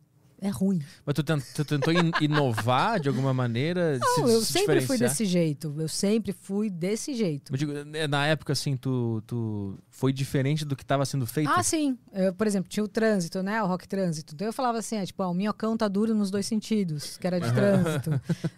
É 0.45 0.49
ruim. 0.49 0.81
Mas 1.05 1.15
tu, 1.15 1.23
tent- 1.23 1.41
tu 1.55 1.63
tentou 1.63 1.93
in- 1.93 2.11
inovar 2.19 2.99
de 2.99 3.07
alguma 3.07 3.33
maneira? 3.33 3.97
Não, 3.97 4.15
se, 4.27 4.33
eu 4.33 4.41
se 4.41 4.51
sempre 4.51 4.81
fui 4.81 4.97
desse 4.97 5.23
jeito. 5.25 5.73
Eu 5.77 5.87
sempre 5.87 6.33
fui 6.33 6.69
desse 6.69 7.13
jeito. 7.13 7.55
Digo, 7.55 7.71
né, 7.85 8.07
na 8.07 8.27
época, 8.27 8.51
assim, 8.51 8.75
tu, 8.75 9.23
tu 9.25 9.79
foi 9.89 10.11
diferente 10.11 10.65
do 10.65 10.75
que 10.75 10.83
estava 10.83 11.05
sendo 11.05 11.25
feito? 11.25 11.49
Ah, 11.49 11.63
sim. 11.63 11.97
Eu, 12.11 12.33
por 12.33 12.45
exemplo, 12.45 12.67
tinha 12.69 12.83
o 12.83 12.89
trânsito, 12.89 13.41
né? 13.41 13.63
O 13.63 13.67
rock 13.67 13.87
trânsito. 13.87 14.35
Então 14.35 14.45
eu 14.45 14.51
falava 14.51 14.79
assim, 14.79 14.97
é, 14.97 15.05
tipo, 15.05 15.23
ó, 15.23 15.31
o 15.31 15.33
minhocão 15.33 15.77
tá 15.77 15.87
duro 15.87 16.13
nos 16.13 16.29
dois 16.29 16.45
sentidos, 16.45 17.15
que 17.17 17.25
era 17.25 17.39
de 17.39 17.49
trânsito. 17.53 18.09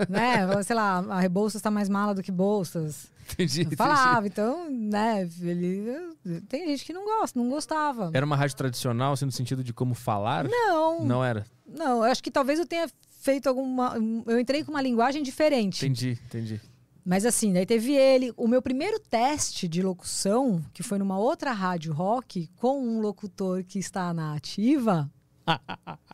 né? 0.09 0.63
Sei 0.63 0.75
lá, 0.75 0.97
a 1.07 1.19
Rebouças 1.19 1.61
tá 1.61 1.69
mais 1.69 1.87
mala 1.87 2.15
do 2.15 2.23
que 2.23 2.31
bolsas. 2.31 3.13
Entendi, 3.33 3.61
entendi. 3.61 3.75
falava, 3.75 4.27
então, 4.27 4.69
né, 4.69 5.27
ele. 5.41 6.15
Tem 6.47 6.67
gente 6.67 6.85
que 6.85 6.93
não 6.93 7.03
gosta, 7.05 7.39
não 7.39 7.49
gostava. 7.49 8.11
Era 8.13 8.25
uma 8.25 8.35
rádio 8.35 8.55
tradicional, 8.55 9.13
assim, 9.13 9.25
no 9.25 9.31
sentido 9.31 9.63
de 9.63 9.73
como 9.73 9.93
falar? 9.93 10.47
Não, 10.47 10.99
não, 10.99 11.05
Não 11.05 11.23
era. 11.23 11.45
eu 11.77 12.03
acho 12.03 12.23
que 12.23 12.31
talvez 12.31 12.59
eu 12.59 12.65
tenha 12.65 12.89
feito 13.21 13.47
alguma. 13.47 13.95
Eu 14.27 14.39
entrei 14.39 14.63
com 14.63 14.71
uma 14.71 14.81
linguagem 14.81 15.23
diferente. 15.23 15.85
Entendi, 15.85 16.19
entendi. 16.27 16.61
Mas 17.03 17.23
assim, 17.23 17.53
daí 17.53 17.65
teve 17.67 17.93
ele. 17.93 18.33
O 18.35 18.47
meu 18.47 18.61
primeiro 18.61 18.99
teste 18.99 19.67
de 19.67 19.81
locução, 19.83 20.63
que 20.73 20.81
foi 20.81 20.97
numa 20.97 21.19
outra 21.19 21.51
rádio 21.51 21.93
rock, 21.93 22.49
com 22.55 22.81
um 22.81 22.99
locutor 22.99 23.63
que 23.63 23.77
está 23.77 24.11
na 24.11 24.33
ativa, 24.35 25.07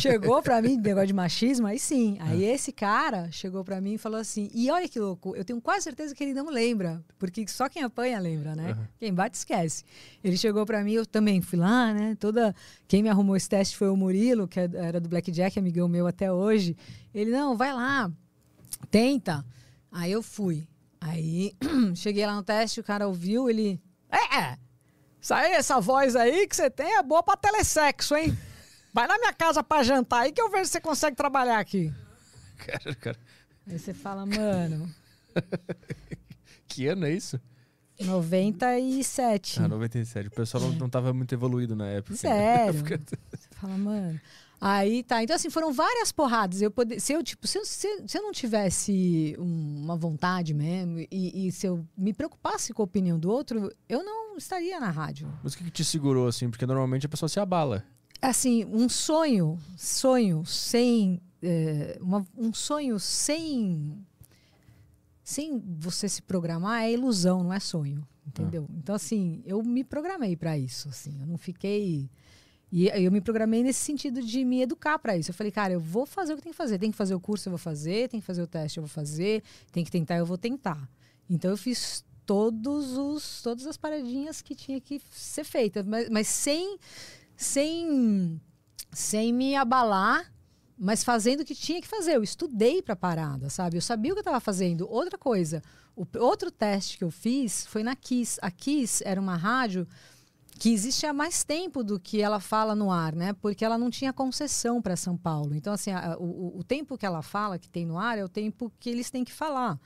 chegou 0.00 0.42
pra 0.42 0.60
mim, 0.62 0.76
negócio 0.76 1.08
de 1.08 1.12
machismo, 1.12 1.66
aí 1.66 1.78
sim. 1.78 2.16
Aí 2.20 2.44
esse 2.44 2.72
cara 2.72 3.30
chegou 3.30 3.64
pra 3.64 3.80
mim 3.80 3.94
e 3.94 3.98
falou 3.98 4.18
assim: 4.20 4.50
e 4.54 4.70
olha 4.70 4.88
que 4.88 4.98
louco, 4.98 5.34
eu 5.36 5.44
tenho 5.44 5.60
quase 5.60 5.84
certeza 5.84 6.14
que 6.14 6.22
ele 6.24 6.34
não 6.34 6.48
lembra, 6.50 7.04
porque 7.18 7.46
só 7.48 7.68
quem 7.68 7.82
apanha 7.82 8.18
lembra, 8.18 8.54
né? 8.54 8.72
Uhum. 8.72 8.86
Quem 8.98 9.12
bate 9.14 9.36
esquece. 9.36 9.84
Ele 10.22 10.36
chegou 10.36 10.64
pra 10.64 10.82
mim, 10.82 10.92
eu 10.92 11.06
também 11.06 11.40
fui 11.40 11.58
lá, 11.58 11.92
né? 11.92 12.16
Toda. 12.18 12.54
Quem 12.88 13.02
me 13.02 13.08
arrumou 13.08 13.36
esse 13.36 13.48
teste 13.48 13.76
foi 13.76 13.88
o 13.90 13.96
Murilo, 13.96 14.46
que 14.48 14.60
é- 14.60 14.70
era 14.74 15.00
do 15.00 15.08
Blackjack, 15.08 15.58
amigão 15.58 15.88
meu 15.88 16.06
até 16.06 16.32
hoje. 16.32 16.76
Ele, 17.14 17.30
não, 17.30 17.56
vai 17.56 17.72
lá, 17.72 18.10
tenta. 18.90 19.44
Aí 19.90 20.10
eu 20.12 20.22
fui. 20.22 20.66
Aí 21.00 21.52
cheguei 21.94 22.24
lá 22.24 22.34
no 22.34 22.42
teste, 22.42 22.80
o 22.80 22.84
cara 22.84 23.06
ouviu, 23.06 23.50
ele. 23.50 23.80
É! 24.10 24.56
Isso 25.20 25.32
aí, 25.34 25.52
essa 25.52 25.80
voz 25.80 26.16
aí 26.16 26.48
que 26.48 26.56
você 26.56 26.68
tem 26.68 26.96
é 26.98 27.02
boa 27.02 27.22
pra 27.22 27.36
telesexo, 27.36 28.16
hein? 28.16 28.36
Vai 28.92 29.06
na 29.08 29.18
minha 29.18 29.32
casa 29.32 29.62
pra 29.62 29.82
jantar 29.82 30.20
aí 30.22 30.32
que 30.32 30.40
eu 30.40 30.50
vejo 30.50 30.66
se 30.66 30.72
você 30.72 30.80
consegue 30.80 31.16
trabalhar 31.16 31.58
aqui. 31.58 31.92
Cara, 32.58 32.94
cara, 32.94 33.18
Aí 33.66 33.78
você 33.78 33.94
fala, 33.94 34.26
mano, 34.26 34.88
que 36.68 36.86
ano 36.86 37.06
é 37.06 37.12
isso? 37.12 37.40
97. 38.00 39.60
Ah, 39.62 39.68
97. 39.68 40.28
O 40.28 40.30
pessoal 40.30 40.62
não, 40.64 40.72
não 40.72 40.88
tava 40.88 41.12
muito 41.12 41.32
evoluído 41.34 41.76
na 41.76 41.86
época. 41.88 42.16
Sério? 42.16 42.82
Você 42.82 43.48
fala, 43.52 43.76
mano. 43.78 44.20
Aí 44.60 45.02
tá. 45.02 45.22
Então, 45.22 45.36
assim, 45.36 45.50
foram 45.50 45.72
várias 45.72 46.10
porradas. 46.12 46.60
Eu 46.62 46.70
poder, 46.70 46.98
se 47.00 47.12
eu, 47.12 47.22
tipo, 47.22 47.46
se 47.46 47.58
eu, 47.58 47.64
se, 47.64 47.86
se 48.08 48.18
eu 48.18 48.22
não 48.22 48.32
tivesse 48.32 49.36
um- 49.38 49.82
uma 49.84 49.96
vontade 49.96 50.54
mesmo, 50.54 50.98
e, 51.10 51.46
e 51.48 51.52
se 51.52 51.66
eu 51.66 51.84
me 51.96 52.12
preocupasse 52.12 52.72
com 52.72 52.82
a 52.82 52.84
opinião 52.84 53.18
do 53.18 53.30
outro, 53.30 53.72
eu 53.88 54.02
não 54.04 54.36
estaria 54.36 54.78
na 54.80 54.90
rádio. 54.90 55.32
Mas 55.42 55.54
o 55.54 55.58
que, 55.58 55.64
que 55.64 55.70
te 55.70 55.84
segurou, 55.84 56.26
assim? 56.28 56.48
Porque 56.50 56.66
normalmente 56.66 57.06
a 57.06 57.08
pessoa 57.08 57.28
se 57.28 57.38
abala. 57.40 57.84
Assim, 58.22 58.64
um 58.66 58.88
sonho, 58.88 59.58
sonho 59.76 60.44
sem. 60.46 61.20
eh, 61.42 61.98
uma- 62.00 62.24
um 62.38 62.54
sonho 62.54 62.98
sem. 63.00 63.98
Sem 65.24 65.58
você 65.78 66.08
se 66.08 66.22
programar 66.22 66.82
é 66.84 66.92
ilusão, 66.92 67.42
não 67.42 67.52
é 67.52 67.58
sonho. 67.60 68.06
Entendeu? 68.24 68.68
Então, 68.78 68.94
assim, 68.94 69.42
eu 69.44 69.60
me 69.64 69.82
programei 69.82 70.36
para 70.36 70.56
isso. 70.56 70.88
Assim, 70.88 71.20
eu 71.20 71.26
não 71.26 71.36
fiquei. 71.36 72.08
E 72.70 72.86
eu 73.04 73.10
me 73.10 73.20
programei 73.20 73.62
nesse 73.62 73.80
sentido 73.80 74.22
de 74.22 74.44
me 74.44 74.62
educar 74.62 74.98
para 75.00 75.16
isso. 75.16 75.30
Eu 75.30 75.34
falei, 75.34 75.50
cara, 75.50 75.72
eu 75.72 75.80
vou 75.80 76.06
fazer 76.06 76.32
o 76.32 76.36
que 76.36 76.42
tem 76.42 76.52
que 76.52 76.56
fazer. 76.56 76.78
Tem 76.78 76.90
que 76.92 76.96
fazer 76.96 77.14
o 77.16 77.20
curso, 77.20 77.48
eu 77.48 77.50
vou 77.50 77.58
fazer. 77.58 78.08
Tem 78.08 78.20
que 78.20 78.26
fazer 78.26 78.42
o 78.42 78.46
teste, 78.46 78.78
eu 78.78 78.82
vou 78.84 78.88
fazer. 78.88 79.42
Tem 79.72 79.84
que 79.84 79.90
tentar, 79.90 80.16
eu 80.16 80.24
vou 80.26 80.38
tentar. 80.38 80.88
Então 81.28 81.50
eu 81.50 81.56
fiz 81.56 82.04
todos 82.24 82.96
os, 82.96 83.42
todas 83.42 83.66
as 83.66 83.76
paradinhas 83.76 84.40
que 84.40 84.54
tinha 84.54 84.80
que 84.80 85.00
ser 85.10 85.42
feitas, 85.44 85.84
mas, 85.84 86.08
mas 86.08 86.28
sem, 86.28 86.78
sem, 87.36 88.40
sem 88.92 89.32
me 89.32 89.54
abalar, 89.56 90.30
mas 90.78 91.04
fazendo 91.04 91.40
o 91.40 91.44
que 91.44 91.54
tinha 91.54 91.80
que 91.80 91.88
fazer. 91.88 92.16
Eu 92.16 92.22
estudei 92.22 92.82
para 92.82 92.96
parada, 92.96 93.48
sabe? 93.50 93.76
Eu 93.76 93.82
sabia 93.82 94.12
o 94.12 94.14
que 94.14 94.18
eu 94.20 94.22
estava 94.22 94.40
fazendo. 94.40 94.88
Outra 94.90 95.16
coisa, 95.18 95.62
o 95.94 96.06
outro 96.18 96.50
teste 96.50 96.98
que 96.98 97.04
eu 97.04 97.10
fiz 97.10 97.66
foi 97.66 97.82
na 97.82 97.94
Kiss. 97.94 98.38
A 98.42 98.50
Kiss 98.50 99.02
era 99.06 99.20
uma 99.20 99.36
rádio 99.36 99.86
que 100.58 100.72
existe 100.72 101.06
há 101.06 101.12
mais 101.12 101.42
tempo 101.42 101.82
do 101.82 101.98
que 101.98 102.20
ela 102.20 102.38
fala 102.38 102.74
no 102.76 102.90
ar, 102.90 103.14
né? 103.16 103.32
Porque 103.32 103.64
ela 103.64 103.76
não 103.76 103.90
tinha 103.90 104.12
concessão 104.12 104.80
para 104.80 104.94
São 104.96 105.16
Paulo. 105.16 105.54
Então, 105.54 105.72
assim, 105.72 105.90
a- 105.90 106.16
o, 106.18 106.24
o- 106.24 106.58
o 106.60 106.64
tempo 106.64 106.96
que 106.96 107.04
ela 107.06 107.20
fala, 107.22 107.58
que 107.58 107.68
tem 107.68 107.84
no 107.84 107.98
ar, 107.98 108.16
é 108.18 108.24
o 108.24 108.28
tempo 108.28 108.70
que 108.78 108.88
eles 108.90 109.10
têm 109.10 109.24
que 109.24 109.32
falar. 109.32 109.78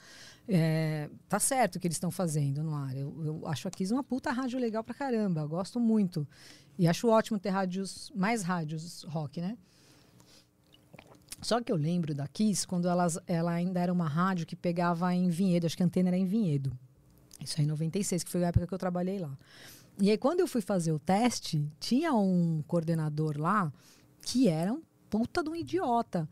É, 0.49 1.09
tá 1.29 1.39
certo 1.41 1.77
o 1.77 1.81
que 1.81 1.87
eles 1.87 1.97
estão 1.97 2.11
fazendo 2.11 2.63
no 2.63 2.75
ar. 2.75 2.95
Eu, 2.97 3.25
eu 3.25 3.47
acho 3.47 3.67
a 3.67 3.71
Kiss 3.71 3.93
uma 3.93 4.05
puta 4.05 4.31
rádio 4.31 4.59
legal 4.59 4.85
pra 4.85 4.95
caramba. 4.95 5.41
Eu 5.43 5.49
gosto 5.49 5.81
muito. 5.81 6.27
E 6.79 6.87
acho 6.87 7.09
ótimo 7.09 7.39
ter 7.39 7.51
rádios, 7.51 8.13
mais 8.15 8.43
rádios 8.43 9.03
rock, 9.05 9.41
né? 9.41 9.57
Só 11.41 11.61
que 11.61 11.71
eu 11.71 11.77
lembro 11.77 12.15
da 12.15 12.27
Kiss 12.27 12.67
quando 12.67 12.89
elas, 12.89 13.19
ela 13.27 13.53
ainda 13.53 13.81
era 13.81 13.93
uma 13.93 14.09
rádio 14.09 14.47
que 14.47 14.57
pegava 14.57 15.15
em 15.15 15.29
Vinhedo, 15.29 15.67
acho 15.67 15.77
que 15.77 15.83
a 15.83 15.87
antena 15.87 16.09
era 16.09 16.17
em 16.17 16.25
Vinhedo. 16.25 16.77
Isso 17.41 17.57
aí 17.59 17.65
em 17.65 17.69
96, 17.69 18.25
que 18.25 18.31
foi 18.31 18.45
a 18.45 18.49
época 18.49 18.67
que 18.67 18.75
eu 18.75 18.79
trabalhei 18.79 19.19
lá. 19.19 19.37
E 19.99 20.11
aí, 20.11 20.19
quando 20.19 20.41
eu 20.41 20.47
fui 20.47 20.61
fazer 20.61 20.93
o 20.93 20.99
teste, 20.99 21.67
tinha 21.81 22.13
um 22.13 22.63
coordenador 22.67 23.39
lá 23.39 23.73
que 24.23 24.49
era 24.49 24.73
um 24.73 24.83
puta 25.09 25.43
de 25.43 25.49
um 25.49 25.57
idiota. 25.57 26.29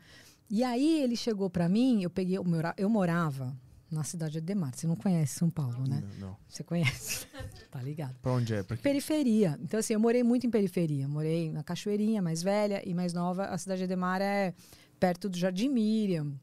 E 0.50 0.62
aí 0.62 1.02
ele 1.02 1.16
chegou 1.16 1.48
pra 1.48 1.68
mim, 1.68 2.02
eu 2.02 2.10
peguei, 2.10 2.38
eu 2.76 2.88
morava 2.90 3.56
na 3.94 4.04
cidade 4.04 4.32
de 4.32 4.38
Ademar. 4.38 4.74
Você 4.74 4.86
não 4.86 4.96
conhece 4.96 5.38
São 5.38 5.48
Paulo, 5.48 5.86
né? 5.88 6.02
Não, 6.18 6.28
não. 6.28 6.36
Você 6.48 6.62
conhece? 6.62 7.26
tá 7.70 7.80
ligado? 7.80 8.14
Pra 8.20 8.32
onde 8.32 8.54
é? 8.54 8.62
Pra? 8.62 8.76
Periferia. 8.76 9.58
Então, 9.62 9.80
assim, 9.80 9.94
eu 9.94 10.00
morei 10.00 10.22
muito 10.22 10.46
em 10.46 10.50
periferia. 10.50 11.08
Morei 11.08 11.50
na 11.50 11.62
Cachoeirinha, 11.62 12.20
mais 12.20 12.42
velha 12.42 12.82
e 12.84 12.92
mais 12.92 13.12
nova. 13.12 13.46
A 13.46 13.56
cidade 13.56 13.78
de 13.78 13.84
Ademar 13.84 14.20
é 14.20 14.52
perto 14.98 15.28
do 15.28 15.38
Jardim 15.38 15.68
Miriam. 15.68 16.34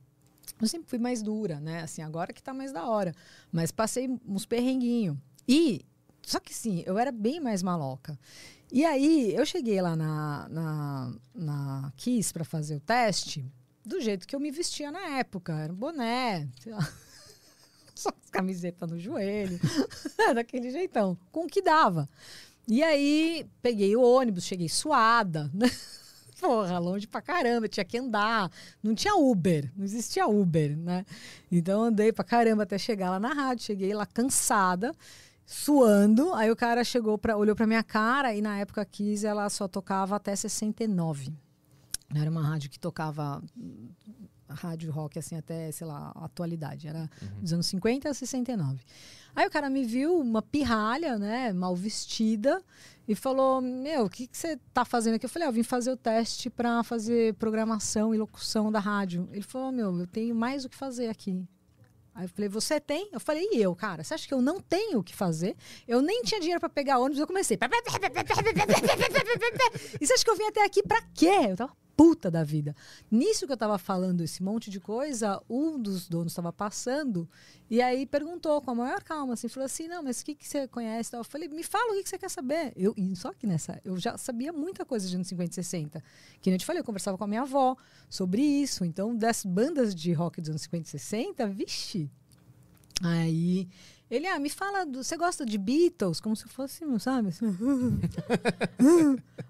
Eu 0.59 0.67
sempre 0.67 0.89
fui 0.89 0.99
mais 0.99 1.21
dura, 1.21 1.59
né? 1.59 1.81
Assim, 1.81 2.01
agora 2.01 2.33
que 2.33 2.41
tá 2.41 2.53
mais 2.53 2.71
da 2.71 2.87
hora. 2.87 3.13
Mas 3.51 3.71
passei 3.71 4.09
uns 4.27 4.45
perrenguinhos. 4.45 5.17
E, 5.47 5.81
só 6.21 6.39
que 6.39 6.53
sim, 6.53 6.83
eu 6.85 6.97
era 6.97 7.11
bem 7.11 7.39
mais 7.39 7.61
maloca. 7.61 8.17
E 8.71 8.85
aí, 8.85 9.35
eu 9.35 9.45
cheguei 9.45 9.81
lá 9.81 9.95
na, 9.95 10.47
na, 10.49 11.13
na 11.35 11.93
Kiss 11.97 12.31
para 12.31 12.45
fazer 12.45 12.75
o 12.75 12.79
teste 12.79 13.45
do 13.85 13.99
jeito 13.99 14.27
que 14.27 14.35
eu 14.35 14.39
me 14.39 14.51
vestia 14.51 14.91
na 14.91 15.17
época. 15.17 15.53
Era 15.53 15.73
um 15.73 15.75
boné, 15.75 16.47
sei 16.59 16.73
lá. 16.73 16.87
Só 18.03 18.09
as 18.09 18.29
camisetas 18.31 18.89
no 18.89 18.97
joelho. 18.97 19.59
Daquele 20.33 20.71
jeitão. 20.71 21.17
Com 21.31 21.45
o 21.45 21.47
que 21.47 21.61
dava. 21.61 22.09
E 22.67 22.81
aí, 22.81 23.45
peguei 23.61 23.95
o 23.95 24.01
ônibus, 24.01 24.43
cheguei 24.45 24.67
suada. 24.69 25.51
né? 25.53 25.69
Porra, 26.39 26.79
longe 26.79 27.05
pra 27.05 27.21
caramba, 27.21 27.67
tinha 27.67 27.85
que 27.85 27.99
andar. 27.99 28.51
Não 28.81 28.95
tinha 28.95 29.15
Uber, 29.15 29.71
não 29.77 29.85
existia 29.85 30.25
Uber, 30.25 30.75
né? 30.75 31.05
Então 31.51 31.83
andei 31.83 32.11
pra 32.11 32.23
caramba 32.23 32.63
até 32.63 32.79
chegar 32.79 33.11
lá 33.11 33.19
na 33.19 33.31
rádio. 33.33 33.65
Cheguei 33.65 33.93
lá 33.93 34.07
cansada, 34.07 34.95
suando. 35.45 36.33
Aí 36.33 36.49
o 36.49 36.55
cara 36.55 36.83
chegou, 36.83 37.19
pra, 37.19 37.37
olhou 37.37 37.55
pra 37.55 37.67
minha 37.67 37.83
cara 37.83 38.33
e 38.33 38.41
na 38.41 38.57
época 38.57 38.83
Kiss 38.83 39.23
ela 39.23 39.47
só 39.49 39.67
tocava 39.67 40.15
até 40.15 40.35
69. 40.35 41.31
Era 42.15 42.29
uma 42.29 42.41
rádio 42.41 42.71
que 42.71 42.79
tocava 42.79 43.43
rádio 44.53 44.91
rock 44.91 45.19
assim 45.19 45.35
até, 45.35 45.71
sei 45.71 45.87
lá, 45.87 46.11
a 46.15 46.25
atualidade. 46.25 46.87
Era 46.87 47.09
dos 47.39 47.53
anos 47.53 47.65
50 47.67 48.09
a 48.09 48.13
69. 48.13 48.83
Aí 49.35 49.47
o 49.47 49.51
cara 49.51 49.69
me 49.69 49.85
viu, 49.85 50.19
uma 50.19 50.41
pirralha, 50.41 51.17
né, 51.17 51.53
mal 51.53 51.75
vestida, 51.75 52.61
e 53.07 53.15
falou: 53.15 53.61
Meu, 53.61 54.05
o 54.05 54.09
que 54.09 54.27
que 54.27 54.37
você 54.37 54.57
tá 54.73 54.83
fazendo 54.83 55.15
aqui? 55.15 55.25
Eu 55.25 55.29
falei: 55.29 55.47
ah, 55.47 55.49
Eu 55.49 55.53
vim 55.53 55.63
fazer 55.63 55.91
o 55.91 55.97
teste 55.97 56.49
para 56.49 56.83
fazer 56.83 57.33
programação 57.35 58.13
e 58.13 58.17
locução 58.17 58.71
da 58.71 58.79
rádio. 58.79 59.29
Ele 59.31 59.41
falou: 59.41 59.71
Meu, 59.71 59.99
eu 59.99 60.07
tenho 60.07 60.35
mais 60.35 60.65
o 60.65 60.69
que 60.69 60.75
fazer 60.75 61.07
aqui. 61.07 61.47
Aí 62.13 62.25
eu 62.25 62.29
falei, 62.29 62.49
você 62.49 62.79
tem? 62.79 63.09
Eu 63.11 63.19
falei, 63.21 63.47
e 63.53 63.61
eu, 63.61 63.73
cara? 63.73 64.03
Você 64.03 64.13
acha 64.13 64.27
que 64.27 64.33
eu 64.33 64.41
não 64.41 64.59
tenho 64.59 64.99
o 64.99 65.03
que 65.03 65.15
fazer? 65.15 65.55
Eu 65.87 66.01
nem 66.01 66.21
tinha 66.23 66.41
dinheiro 66.41 66.59
para 66.59 66.67
pegar 66.67 66.99
ônibus, 66.99 67.19
eu 67.19 67.27
comecei. 67.27 67.57
E 69.99 70.05
você 70.05 70.13
acha 70.13 70.23
que 70.23 70.29
eu 70.29 70.35
vim 70.35 70.43
até 70.43 70.65
aqui 70.65 70.83
para 70.83 71.01
quê? 71.13 71.47
Eu 71.49 71.55
tava 71.55 71.73
puta 72.01 72.31
da 72.31 72.43
vida. 72.43 72.75
Nisso 73.11 73.45
que 73.45 73.53
eu 73.53 73.57
tava 73.57 73.77
falando 73.77 74.21
esse 74.21 74.41
monte 74.41 74.71
de 74.71 74.79
coisa, 74.79 75.39
um 75.47 75.79
dos 75.79 76.09
donos 76.09 76.31
estava 76.31 76.51
passando 76.51 77.29
e 77.69 77.79
aí 77.79 78.07
perguntou 78.07 78.59
com 78.59 78.71
a 78.71 78.73
maior 78.73 79.03
calma, 79.03 79.35
assim, 79.35 79.47
falou 79.47 79.65
assim, 79.65 79.87
não, 79.87 80.01
mas 80.01 80.19
o 80.19 80.25
que, 80.25 80.33
que 80.33 80.47
você 80.47 80.67
conhece? 80.67 81.15
Eu 81.15 81.23
falei, 81.23 81.47
me 81.47 81.61
fala 81.61 81.91
o 81.91 81.97
que, 81.97 82.01
que 82.01 82.09
você 82.09 82.17
quer 82.17 82.31
saber. 82.31 82.73
Eu, 82.75 82.95
só 83.13 83.31
que 83.33 83.45
nessa, 83.45 83.79
eu 83.85 83.97
já 83.97 84.17
sabia 84.17 84.51
muita 84.51 84.83
coisa 84.83 85.07
de 85.07 85.13
anos 85.13 85.27
50 85.27 85.51
e 85.51 85.53
60. 85.53 86.03
Que 86.41 86.49
nem 86.49 86.55
eu 86.55 86.59
te 86.59 86.65
falei, 86.65 86.79
eu 86.79 86.83
conversava 86.83 87.19
com 87.19 87.23
a 87.23 87.27
minha 87.27 87.43
avó 87.43 87.77
sobre 88.09 88.41
isso. 88.41 88.83
Então, 88.83 89.15
das 89.15 89.45
bandas 89.45 89.93
de 89.93 90.11
rock 90.11 90.41
dos 90.41 90.49
anos 90.49 90.63
50 90.63 90.87
e 90.87 90.89
60, 90.89 91.47
vixe. 91.49 92.09
Aí 93.03 93.69
ele, 94.12 94.28
ah, 94.28 94.38
me 94.38 94.49
fala, 94.49 94.86
do, 94.86 95.01
você 95.01 95.16
gosta 95.16 95.45
de 95.45 95.57
Beatles? 95.57 96.20
Como 96.20 96.36
se 96.36 96.45
fosse, 96.49 96.84
não 96.84 96.99
sabe? 96.99 97.30
Assim, 97.30 97.45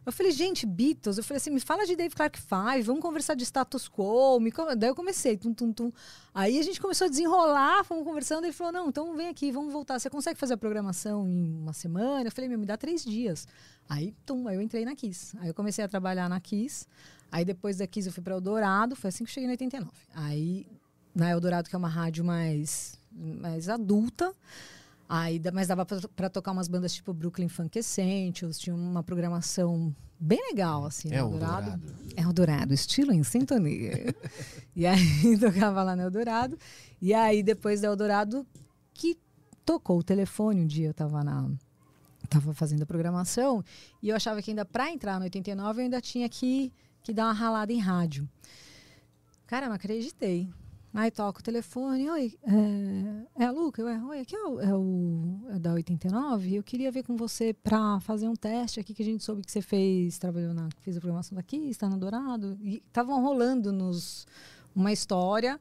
eu 0.05 0.11
falei, 0.11 0.31
gente, 0.31 0.67
Beatles. 0.67 1.17
Eu 1.17 1.23
falei 1.23 1.37
assim, 1.37 1.49
me 1.49 1.59
fala 1.59 1.83
de 1.83 1.95
Dave 1.95 2.13
Clark 2.13 2.39
Five, 2.39 2.83
vamos 2.83 3.01
conversar 3.01 3.33
de 3.33 3.43
status 3.43 3.89
quo. 3.89 4.39
Me... 4.39 4.53
Daí 4.77 4.91
eu 4.91 4.93
comecei, 4.95 5.35
tum, 5.35 5.51
tum, 5.51 5.73
tum. 5.73 5.91
Aí 6.31 6.59
a 6.59 6.61
gente 6.61 6.79
começou 6.79 7.07
a 7.07 7.09
desenrolar, 7.09 7.83
fomos 7.83 8.03
conversando. 8.03 8.43
Ele 8.43 8.53
falou, 8.53 8.71
não, 8.71 8.89
então 8.89 9.15
vem 9.15 9.29
aqui, 9.29 9.51
vamos 9.51 9.73
voltar. 9.73 9.97
Você 9.97 10.11
consegue 10.11 10.39
fazer 10.39 10.53
a 10.53 10.57
programação 10.57 11.27
em 11.27 11.55
uma 11.55 11.73
semana? 11.73 12.27
Eu 12.27 12.31
falei, 12.31 12.47
meu, 12.47 12.59
me 12.59 12.67
dá 12.67 12.77
três 12.77 13.03
dias. 13.03 13.47
Aí, 13.89 14.13
tum, 14.27 14.47
aí 14.47 14.57
eu 14.57 14.61
entrei 14.61 14.85
na 14.85 14.95
Kiss. 14.95 15.35
Aí 15.39 15.47
eu 15.47 15.55
comecei 15.55 15.83
a 15.83 15.87
trabalhar 15.87 16.29
na 16.29 16.39
Kiss. 16.39 16.85
Aí 17.31 17.43
depois 17.43 17.77
da 17.77 17.87
Kiss 17.87 18.07
eu 18.07 18.13
fui 18.13 18.21
para 18.21 18.35
Eldorado, 18.35 18.95
foi 18.95 19.07
assim 19.07 19.23
que 19.23 19.31
eu 19.31 19.33
cheguei 19.33 19.47
em 19.47 19.53
89. 19.53 19.91
Aí, 20.13 20.67
na 21.15 21.31
Eldorado, 21.31 21.67
que 21.67 21.75
é 21.75 21.79
uma 21.79 21.89
rádio 21.89 22.23
mais 22.23 23.00
mais 23.11 23.69
adulta. 23.69 24.33
Aí, 25.07 25.41
mas 25.53 25.67
dava 25.67 25.85
para 25.85 26.29
tocar 26.29 26.51
umas 26.51 26.69
bandas 26.69 26.93
tipo 26.93 27.13
Brooklyn 27.13 27.49
Funk 27.49 27.77
Essentials, 27.77 28.57
tinha 28.57 28.73
uma 28.73 29.03
programação 29.03 29.93
bem 30.17 30.39
legal, 30.49 30.85
assim, 30.85 31.11
é 31.11 31.17
Eldorado. 31.17 31.71
Eldorado. 31.71 31.93
É 32.15 32.21
Eldorado, 32.21 32.73
estilo 32.73 33.11
em 33.11 33.23
sintonia. 33.23 34.15
e 34.73 34.85
aí 34.85 35.35
tocava 35.37 35.83
lá 35.83 35.95
no 35.95 36.03
Eldorado. 36.03 36.57
E 37.01 37.13
aí, 37.13 37.43
depois 37.43 37.81
do 37.81 37.87
Eldorado, 37.87 38.47
que 38.93 39.17
tocou 39.65 39.99
o 39.99 40.03
telefone 40.03 40.61
um 40.61 40.67
dia, 40.67 40.87
eu 40.87 40.93
tava 40.93 41.23
na 41.23 41.49
tava 42.29 42.53
fazendo 42.53 42.83
a 42.83 42.85
programação 42.85 43.61
e 44.01 44.07
eu 44.07 44.15
achava 44.15 44.41
que 44.41 44.51
ainda 44.51 44.63
para 44.63 44.89
entrar 44.89 45.19
no 45.19 45.25
89 45.25 45.81
eu 45.81 45.83
ainda 45.83 45.99
tinha 45.99 46.29
que, 46.29 46.71
que 47.03 47.13
dar 47.13 47.25
uma 47.25 47.33
ralada 47.33 47.73
em 47.73 47.79
rádio. 47.79 48.29
Cara, 49.45 49.67
não 49.67 49.75
acreditei. 49.75 50.49
Aí 50.93 51.09
toca 51.09 51.39
o 51.39 51.43
telefone, 51.43 52.09
oi, 52.09 52.37
é, 52.43 53.43
é 53.43 53.45
a 53.45 53.51
Luca? 53.51 53.81
É, 53.81 54.03
oi, 54.03 54.19
aqui 54.19 54.35
é 54.35 54.43
o, 54.43 54.59
é 54.59 54.75
o 54.75 55.39
é 55.51 55.59
da 55.59 55.73
89. 55.73 56.55
Eu 56.55 56.63
queria 56.63 56.91
ver 56.91 57.03
com 57.03 57.15
você 57.15 57.53
para 57.53 57.99
fazer 58.01 58.27
um 58.27 58.35
teste 58.35 58.79
aqui 58.79 58.93
que 58.93 59.01
a 59.01 59.05
gente 59.05 59.23
soube 59.23 59.41
que 59.41 59.51
você 59.51 59.61
fez, 59.61 60.17
trabalhou 60.17 60.53
na, 60.53 60.67
fez 60.81 60.97
a 60.97 60.99
programação 60.99 61.35
daqui, 61.35 61.69
está 61.69 61.87
no 61.87 61.97
Dourado. 61.97 62.57
E 62.61 62.83
estavam 62.85 63.21
rolando 63.21 63.71
nos 63.71 64.27
uma 64.75 64.91
história 64.91 65.59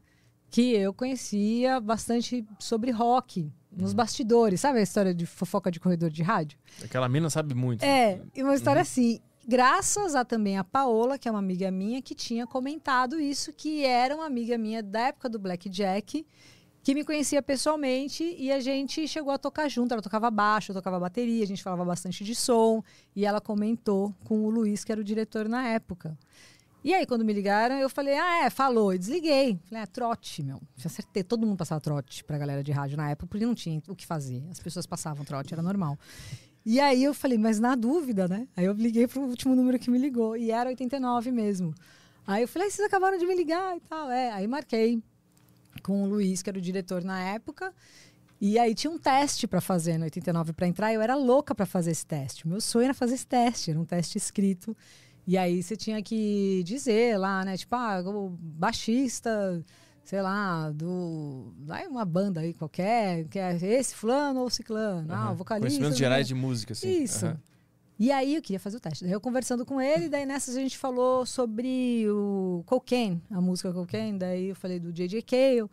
que 0.50 0.72
eu 0.72 0.92
conhecia 0.92 1.80
bastante 1.80 2.44
sobre 2.58 2.90
rock, 2.90 3.52
nos 3.70 3.90
uhum. 3.90 3.96
bastidores. 3.96 4.60
Sabe 4.60 4.80
a 4.80 4.82
história 4.82 5.14
de 5.14 5.26
fofoca 5.26 5.70
de 5.70 5.78
corredor 5.78 6.10
de 6.10 6.24
rádio? 6.24 6.58
Aquela 6.82 7.08
mina 7.08 7.30
sabe 7.30 7.54
muito. 7.54 7.84
É, 7.84 8.20
e 8.34 8.42
uma 8.42 8.54
história 8.54 8.80
uhum. 8.80 8.82
assim 8.82 9.20
graças 9.50 10.14
a 10.14 10.24
também 10.24 10.56
a 10.56 10.62
Paola, 10.62 11.18
que 11.18 11.26
é 11.26 11.30
uma 11.30 11.40
amiga 11.40 11.72
minha, 11.72 12.00
que 12.00 12.14
tinha 12.14 12.46
comentado 12.46 13.18
isso, 13.18 13.52
que 13.52 13.84
era 13.84 14.14
uma 14.14 14.24
amiga 14.24 14.56
minha 14.56 14.80
da 14.80 15.08
época 15.08 15.28
do 15.28 15.40
Blackjack, 15.40 16.24
que 16.84 16.94
me 16.94 17.04
conhecia 17.04 17.42
pessoalmente 17.42 18.22
e 18.38 18.52
a 18.52 18.60
gente 18.60 19.08
chegou 19.08 19.32
a 19.32 19.38
tocar 19.38 19.68
junto. 19.68 19.92
Ela 19.92 20.00
tocava 20.00 20.30
baixo, 20.30 20.70
eu 20.70 20.76
tocava 20.76 21.00
bateria, 21.00 21.42
a 21.42 21.46
gente 21.48 21.64
falava 21.64 21.84
bastante 21.84 22.22
de 22.22 22.32
som. 22.32 22.80
E 23.14 23.26
ela 23.26 23.40
comentou 23.40 24.14
com 24.24 24.44
o 24.44 24.50
Luiz, 24.50 24.84
que 24.84 24.92
era 24.92 25.00
o 25.00 25.04
diretor 25.04 25.48
na 25.48 25.66
época. 25.66 26.16
E 26.84 26.94
aí, 26.94 27.04
quando 27.04 27.24
me 27.24 27.32
ligaram, 27.32 27.74
eu 27.74 27.90
falei, 27.90 28.16
ah, 28.16 28.44
é, 28.44 28.50
falou, 28.50 28.94
e 28.94 28.98
desliguei. 28.98 29.58
Falei, 29.68 29.82
ah, 29.82 29.86
trote, 29.88 30.44
meu. 30.44 30.62
Já 30.76 30.86
acertei, 30.86 31.24
todo 31.24 31.44
mundo 31.44 31.58
passava 31.58 31.80
trote 31.80 32.22
pra 32.22 32.38
galera 32.38 32.62
de 32.62 32.70
rádio 32.70 32.96
na 32.96 33.10
época, 33.10 33.26
porque 33.26 33.44
não 33.44 33.54
tinha 33.54 33.82
o 33.88 33.96
que 33.96 34.06
fazer. 34.06 34.44
As 34.48 34.60
pessoas 34.60 34.86
passavam 34.86 35.24
trote, 35.24 35.52
era 35.52 35.62
normal. 35.62 35.98
E 36.70 36.78
aí 36.78 37.02
eu 37.02 37.12
falei, 37.12 37.36
mas 37.36 37.58
na 37.58 37.74
dúvida, 37.74 38.28
né? 38.28 38.46
Aí 38.56 38.64
eu 38.64 38.72
liguei 38.72 39.04
pro 39.08 39.22
último 39.22 39.56
número 39.56 39.76
que 39.76 39.90
me 39.90 39.98
ligou. 39.98 40.36
E 40.36 40.52
era 40.52 40.70
89 40.70 41.32
mesmo. 41.32 41.74
Aí 42.24 42.44
eu 42.44 42.46
falei, 42.46 42.70
vocês 42.70 42.86
acabaram 42.86 43.18
de 43.18 43.26
me 43.26 43.34
ligar 43.34 43.76
e 43.76 43.80
tal. 43.80 44.08
É, 44.08 44.30
aí 44.30 44.46
marquei 44.46 45.02
com 45.82 46.04
o 46.04 46.06
Luiz, 46.06 46.42
que 46.44 46.48
era 46.48 46.56
o 46.56 46.62
diretor 46.62 47.02
na 47.02 47.20
época. 47.20 47.74
E 48.40 48.56
aí 48.56 48.72
tinha 48.72 48.88
um 48.88 48.98
teste 48.98 49.48
para 49.48 49.60
fazer 49.60 49.98
no 49.98 50.04
89 50.04 50.52
para 50.52 50.68
entrar. 50.68 50.94
Eu 50.94 51.00
era 51.00 51.16
louca 51.16 51.56
para 51.56 51.66
fazer 51.66 51.90
esse 51.90 52.06
teste. 52.06 52.46
Meu 52.46 52.60
sonho 52.60 52.84
era 52.84 52.94
fazer 52.94 53.16
esse 53.16 53.26
teste, 53.26 53.72
era 53.72 53.80
um 53.80 53.84
teste 53.84 54.16
escrito. 54.16 54.76
E 55.26 55.36
aí 55.36 55.64
você 55.64 55.74
tinha 55.74 56.00
que 56.00 56.62
dizer 56.64 57.18
lá, 57.18 57.44
né? 57.44 57.56
Tipo, 57.56 57.74
ah, 57.74 58.00
baixista 58.38 59.60
sei 60.04 60.22
lá, 60.22 60.70
do. 60.70 61.52
Vai 61.58 61.86
uma 61.86 62.04
banda 62.04 62.40
aí 62.40 62.54
qualquer, 62.54 63.24
que 63.28 63.38
é 63.38 63.56
esse 63.56 63.94
fulano 63.94 64.40
ou 64.40 64.50
ciclano, 64.50 65.08
uhum. 65.08 65.14
ah, 65.14 65.32
vocalista. 65.32 65.68
Conhecimentos 65.68 65.98
gerais 65.98 66.26
de 66.26 66.34
música, 66.34 66.72
assim. 66.72 67.02
Isso. 67.02 67.26
Uhum. 67.26 67.36
E 67.98 68.10
aí 68.10 68.34
eu 68.34 68.40
queria 68.40 68.58
fazer 68.58 68.78
o 68.78 68.80
teste. 68.80 69.04
Daí 69.04 69.12
eu 69.12 69.20
conversando 69.20 69.64
com 69.66 69.78
ele, 69.78 70.08
daí 70.08 70.24
nessas 70.24 70.56
a 70.56 70.60
gente 70.60 70.78
falou 70.78 71.26
sobre 71.26 72.06
o 72.08 72.62
Cocaine, 72.64 73.22
a 73.30 73.40
música 73.42 73.72
Cocaine, 73.72 74.18
daí 74.18 74.48
eu 74.48 74.56
falei 74.56 74.80
do 74.80 74.90
J.J. 74.90 75.20
Cale, 75.20 75.68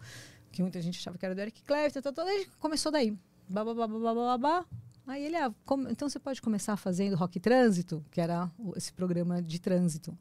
que 0.51 0.61
muita 0.61 0.81
gente 0.81 0.99
achava 0.99 1.17
que 1.17 1.25
era 1.25 1.33
do 1.33 1.39
Eric 1.39 1.63
Clapton, 1.63 1.99
então 1.99 2.13
daí 2.13 2.45
começou 2.59 2.91
daí. 2.91 3.17
Babá, 3.47 4.65
Aí 5.07 5.23
ele, 5.23 5.37
ah, 5.37 5.53
então 5.89 6.09
você 6.09 6.19
pode 6.19 6.41
começar 6.41 6.75
fazendo 6.75 7.15
Rock 7.15 7.39
Trânsito, 7.39 8.03
que 8.11 8.19
era 8.19 8.51
esse 8.75 8.91
programa 8.91 9.41
de 9.41 9.57
trânsito 9.57 10.17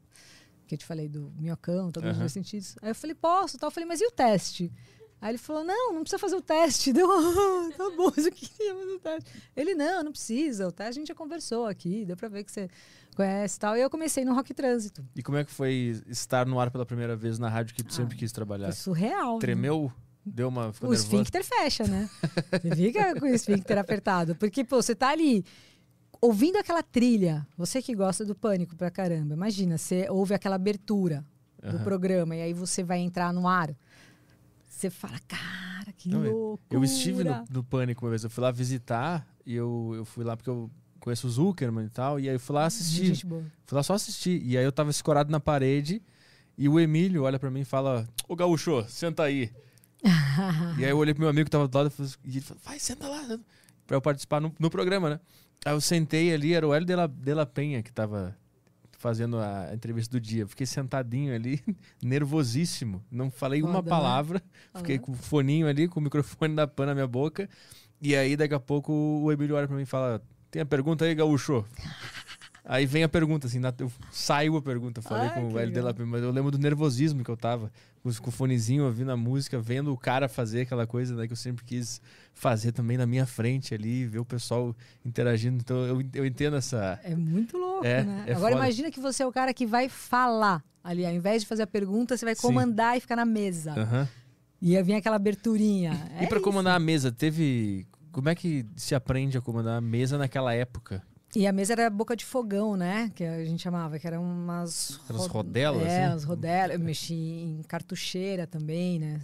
que 0.67 0.75
eu 0.75 0.79
te 0.79 0.85
falei 0.85 1.07
do 1.07 1.31
minhocão, 1.37 1.91
todos 1.91 2.17
uhum. 2.17 2.25
os 2.25 2.31
sentidos. 2.31 2.75
Aí 2.81 2.91
eu 2.91 2.95
falei, 2.95 3.15
posso, 3.15 3.57
tal. 3.57 3.67
Eu 3.67 3.71
falei, 3.71 3.87
mas 3.87 4.01
e 4.01 4.05
o 4.05 4.11
teste? 4.11 4.71
Aí 5.19 5.31
ele 5.31 5.37
falou, 5.37 5.63
não, 5.63 5.93
não 5.93 6.01
precisa 6.01 6.19
fazer 6.19 6.35
o 6.35 6.41
teste. 6.41 6.91
Deu, 6.93 7.09
ah, 7.09 7.69
tá 7.75 7.89
bom, 7.95 8.11
eu 8.15 8.31
queria 8.31 8.75
fazer 8.75 8.93
o 8.93 8.99
teste. 8.99 9.31
Ele, 9.55 9.73
não, 9.73 10.03
não 10.03 10.11
precisa, 10.11 10.67
o 10.67 10.71
teste 10.71 10.89
a 10.89 11.01
gente 11.01 11.07
já 11.07 11.15
conversou 11.15 11.65
aqui, 11.65 12.05
deu 12.05 12.15
pra 12.15 12.29
ver 12.29 12.43
que 12.43 12.51
você 12.51 12.69
conhece 13.15 13.57
e 13.57 13.59
tal. 13.59 13.77
E 13.77 13.81
eu 13.81 13.89
comecei 13.89 14.23
no 14.23 14.33
Rock 14.35 14.53
Trânsito. 14.53 15.03
E 15.15 15.23
como 15.23 15.37
é 15.37 15.43
que 15.43 15.51
foi 15.51 15.99
estar 16.07 16.45
no 16.45 16.59
ar 16.59 16.69
pela 16.69 16.85
primeira 16.85 17.15
vez 17.15 17.39
na 17.39 17.49
rádio 17.49 17.73
que 17.73 17.83
tu 17.83 17.89
ah, 17.89 17.95
sempre 17.95 18.15
quis 18.15 18.31
trabalhar? 18.31 18.67
Foi 18.67 18.75
surreal. 18.75 19.35
Né? 19.35 19.39
Tremeu? 19.39 19.83
Né? 19.85 20.03
Deu 20.29 20.49
uma. 20.49 20.73
o 20.81 20.93
esfíncter 20.93 21.43
fecha, 21.43 21.85
né? 21.85 22.09
você 22.51 22.75
fica 22.75 23.17
com 23.17 23.25
o 23.25 23.29
esfíncter 23.29 23.77
apertado. 23.77 24.35
Porque, 24.35 24.63
pô, 24.63 24.81
você 24.81 24.93
tá 24.93 25.09
ali 25.09 25.45
ouvindo 26.21 26.57
aquela 26.57 26.83
trilha, 26.83 27.45
você 27.57 27.81
que 27.81 27.93
gosta 27.95 28.25
do 28.25 28.35
pânico 28.35 28.75
pra 28.75 28.89
caramba, 28.89 29.33
imagina, 29.33 29.77
você 29.77 30.07
ouve 30.09 30.33
aquela 30.33 30.55
abertura 30.55 31.25
uhum. 31.63 31.71
do 31.71 31.79
programa 31.79 32.35
e 32.35 32.41
aí 32.41 32.53
você 32.53 32.83
vai 32.83 32.99
entrar 32.99 33.33
no 33.33 33.47
ar. 33.47 33.75
Você 34.67 34.89
fala, 34.89 35.19
cara, 35.27 35.91
que 35.97 36.09
louco. 36.09 36.63
Eu 36.69 36.83
estive 36.83 37.23
no, 37.23 37.45
no, 37.49 37.63
Pânico 37.63 38.05
uma 38.05 38.11
vez, 38.11 38.23
eu 38.23 38.29
fui 38.29 38.43
lá 38.43 38.51
visitar 38.51 39.27
e 39.45 39.55
eu, 39.55 39.93
eu 39.95 40.05
fui 40.05 40.23
lá 40.23 40.37
porque 40.37 40.49
eu 40.49 40.69
conheço 40.99 41.25
o 41.25 41.29
Zuckerman 41.29 41.85
e 41.85 41.89
tal, 41.89 42.19
e 42.19 42.29
aí 42.29 42.35
eu 42.35 42.39
fui 42.39 42.53
lá 42.55 42.65
assistir. 42.65 43.05
Gente 43.07 43.25
boa. 43.25 43.43
Fui 43.65 43.75
lá 43.75 43.81
só 43.81 43.93
assistir. 43.93 44.41
E 44.43 44.57
aí 44.57 44.63
eu 44.63 44.71
tava 44.71 44.91
escorado 44.91 45.31
na 45.31 45.39
parede 45.39 46.01
e 46.57 46.67
o 46.67 46.79
Emílio 46.79 47.23
olha 47.23 47.39
para 47.39 47.49
mim 47.49 47.61
e 47.61 47.65
fala: 47.65 48.07
Ô 48.27 48.35
Gaúcho, 48.35 48.85
senta 48.87 49.23
aí. 49.23 49.51
e 50.77 50.85
aí 50.85 50.91
eu 50.91 50.97
olhei 50.97 51.13
pro 51.13 51.21
meu 51.21 51.29
amigo 51.29 51.45
que 51.45 51.51
tava 51.51 51.67
do 51.67 51.75
lado 51.75 51.91
e 52.23 52.29
ele 52.29 52.41
falou: 52.41 52.61
Vai, 52.63 52.77
senta 52.77 53.07
lá. 53.07 53.39
Pra 53.85 53.97
eu 53.97 54.01
participar 54.01 54.41
no, 54.41 54.53
no 54.59 54.69
programa, 54.69 55.09
né? 55.09 55.19
Aí 55.65 55.73
eu 55.73 55.81
sentei 55.81 56.33
ali, 56.33 56.53
era 56.53 56.67
o 56.67 56.73
Hélio 56.73 56.85
de 56.85 56.95
la, 56.95 57.07
de 57.07 57.33
la 57.33 57.45
Penha 57.45 57.83
que 57.83 57.91
tava 57.91 58.35
fazendo 58.97 59.37
a 59.39 59.73
entrevista 59.73 60.11
do 60.11 60.21
dia. 60.21 60.47
Fiquei 60.47 60.65
sentadinho 60.65 61.33
ali, 61.33 61.63
nervosíssimo. 62.03 63.03
Não 63.11 63.29
falei 63.29 63.61
Foda, 63.61 63.73
uma 63.73 63.81
né? 63.81 63.89
palavra. 63.89 64.41
Né? 64.73 64.79
Fiquei 64.79 64.99
com 64.99 65.11
o 65.11 65.15
foninho 65.15 65.67
ali, 65.67 65.87
com 65.87 65.99
o 65.99 66.03
microfone 66.03 66.55
da 66.55 66.67
pan 66.67 66.87
na 66.87 66.93
minha 66.93 67.07
boca. 67.07 67.49
E 68.01 68.15
aí, 68.15 68.35
daqui 68.35 68.53
a 68.53 68.59
pouco, 68.59 68.91
o 68.91 69.31
Emílio 69.31 69.55
olha 69.55 69.67
pra 69.67 69.75
mim 69.75 69.83
e 69.83 69.87
fala: 69.87 70.21
Tem 70.51 70.61
a 70.61 70.65
pergunta 70.65 71.05
aí, 71.05 71.15
Gaúcho? 71.15 71.65
Aí 72.69 72.85
vem 72.85 73.01
a 73.01 73.07
pergunta, 73.07 73.47
assim, 73.47 73.61
eu 73.79 73.89
saio 74.11 74.57
a 74.57 74.61
pergunta, 74.61 75.01
falei 75.01 75.29
Ai, 75.29 75.35
com 75.35 75.53
o 75.53 75.57
Hélio 75.57 75.73
Delapé, 75.73 76.03
mas 76.03 76.21
eu 76.21 76.31
lembro 76.31 76.51
do 76.51 76.57
nervosismo 76.57 77.23
que 77.23 77.31
eu 77.31 77.37
tava, 77.37 77.71
com, 78.03 78.13
com 78.15 78.29
o 78.29 78.31
fonezinho, 78.31 78.83
ouvindo 78.83 79.09
a 79.09 79.15
música, 79.15 79.57
vendo 79.57 79.93
o 79.93 79.97
cara 79.97 80.27
fazer 80.27 80.61
aquela 80.61 80.85
coisa 80.85 81.15
né, 81.15 81.27
que 81.27 81.31
eu 81.31 81.37
sempre 81.37 81.63
quis 81.63 82.01
fazer 82.33 82.73
também 82.73 82.97
na 82.97 83.05
minha 83.05 83.25
frente 83.25 83.73
ali, 83.73 84.05
ver 84.05 84.19
o 84.19 84.25
pessoal 84.25 84.75
interagindo. 85.05 85.59
Então 85.61 85.77
eu, 85.85 86.03
eu 86.13 86.25
entendo 86.25 86.57
essa. 86.57 86.99
É 87.05 87.15
muito 87.15 87.57
louco, 87.57 87.85
é, 87.85 88.03
né? 88.03 88.25
É 88.27 88.33
Agora 88.33 88.51
foda. 88.51 88.65
imagina 88.65 88.91
que 88.91 88.99
você 88.99 89.23
é 89.23 89.25
o 89.25 89.31
cara 89.31 89.53
que 89.53 89.65
vai 89.65 89.87
falar 89.87 90.61
ali, 90.83 91.05
ao 91.05 91.13
invés 91.13 91.43
de 91.43 91.47
fazer 91.47 91.63
a 91.63 91.67
pergunta, 91.67 92.17
você 92.17 92.25
vai 92.25 92.35
comandar 92.35 92.91
Sim. 92.91 92.97
e 92.97 93.01
ficar 93.01 93.15
na 93.15 93.25
mesa. 93.25 93.75
Uhum. 93.79 94.07
E 94.61 94.75
aí 94.75 94.83
vem 94.83 94.97
aquela 94.97 95.15
aberturinha. 95.15 95.93
E, 96.19 96.25
é 96.25 96.27
para 96.27 96.41
comandar 96.41 96.75
a 96.75 96.79
mesa, 96.79 97.13
teve. 97.13 97.87
Como 98.11 98.27
é 98.27 98.35
que 98.35 98.65
se 98.75 98.93
aprende 98.93 99.37
a 99.37 99.41
comandar 99.41 99.77
a 99.77 99.81
mesa 99.81 100.17
naquela 100.17 100.53
época? 100.53 101.01
E 101.35 101.45
a 101.45 101.51
mesa 101.51 101.73
era 101.73 101.89
boca 101.89 102.15
de 102.15 102.25
fogão, 102.25 102.75
né? 102.75 103.11
Que 103.13 103.23
a 103.23 103.43
gente 103.45 103.61
chamava, 103.61 103.99
que 103.99 104.07
eram 104.07 104.23
umas. 104.23 104.99
Aquelas 105.03 105.27
rodelas? 105.27 105.83
É, 105.83 106.05
assim? 106.05 106.15
as 106.15 106.23
rodelas. 106.23 106.73
Eu 106.73 106.79
mexi 106.79 107.13
em 107.13 107.61
cartucheira 107.67 108.47
também, 108.47 108.97
né? 108.99 109.21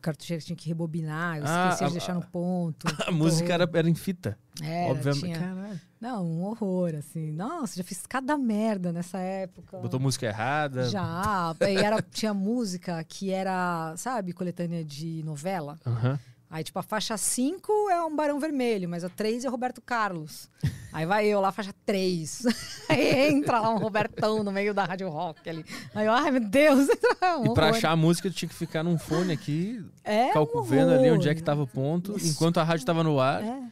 cartucheira 0.00 0.38
que 0.40 0.46
tinha 0.46 0.56
que 0.56 0.68
rebobinar, 0.68 1.38
eu 1.38 1.44
Ah, 1.44 1.70
esqueci 1.70 1.82
a- 1.82 1.86
de 1.88 1.92
deixar 1.94 2.14
no 2.14 2.22
ponto. 2.30 2.86
A 3.08 3.10
música 3.10 3.52
era, 3.52 3.68
era 3.74 3.90
em 3.90 3.94
fita. 3.96 4.38
Era, 4.62 4.92
obviamente. 4.92 5.24
tinha- 5.24 5.36
Caralho. 5.40 5.80
Não, 6.00 6.24
um 6.24 6.44
horror, 6.44 6.94
assim. 6.94 7.32
Nossa, 7.32 7.76
já 7.76 7.82
fiz 7.82 8.06
cada 8.06 8.38
merda 8.38 8.92
nessa 8.92 9.18
época. 9.18 9.78
Botou 9.78 9.98
música 9.98 10.26
errada. 10.26 10.88
Já. 10.88 11.56
E 11.60 11.76
era, 11.76 12.00
tinha 12.00 12.32
música 12.32 13.02
que 13.02 13.32
era, 13.32 13.92
sabe, 13.96 14.32
coletânea 14.32 14.84
de 14.84 15.22
novela. 15.24 15.76
Aham. 15.84 16.18
Aí, 16.50 16.64
tipo, 16.64 16.78
a 16.80 16.82
faixa 16.82 17.16
5 17.16 17.70
é 17.90 18.02
um 18.04 18.16
Barão 18.16 18.40
Vermelho, 18.40 18.88
mas 18.88 19.04
a 19.04 19.08
3 19.08 19.44
é 19.44 19.48
Roberto 19.48 19.80
Carlos. 19.80 20.50
Aí 20.92 21.06
vai 21.06 21.24
eu 21.26 21.40
lá, 21.40 21.52
faixa 21.52 21.72
3. 21.86 22.42
Aí 22.90 23.28
entra 23.30 23.60
lá 23.60 23.70
um 23.70 23.78
Robertão 23.78 24.42
no 24.42 24.50
meio 24.50 24.74
da 24.74 24.84
rádio 24.84 25.08
rock 25.08 25.48
ali. 25.48 25.64
Aí 25.94 26.06
eu, 26.06 26.12
ai 26.12 26.30
meu 26.32 26.40
Deus. 26.40 26.88
Um 27.38 27.52
E 27.52 27.54
pra 27.54 27.66
horror. 27.66 27.76
achar 27.76 27.90
a 27.92 27.96
música, 27.96 28.28
tu 28.28 28.34
tinha 28.34 28.48
que 28.48 28.54
ficar 28.54 28.82
num 28.82 28.98
fone 28.98 29.32
aqui, 29.32 29.84
é 30.02 30.32
um 30.36 30.62
vendo 30.62 30.90
ali 30.90 31.10
onde 31.10 31.28
é 31.28 31.34
que 31.34 31.42
tava 31.42 31.62
o 31.62 31.66
ponto, 31.66 32.16
Isso. 32.16 32.28
enquanto 32.28 32.58
a 32.58 32.64
rádio 32.64 32.84
tava 32.84 33.04
no 33.04 33.20
ar. 33.20 33.44
É. 33.44 33.62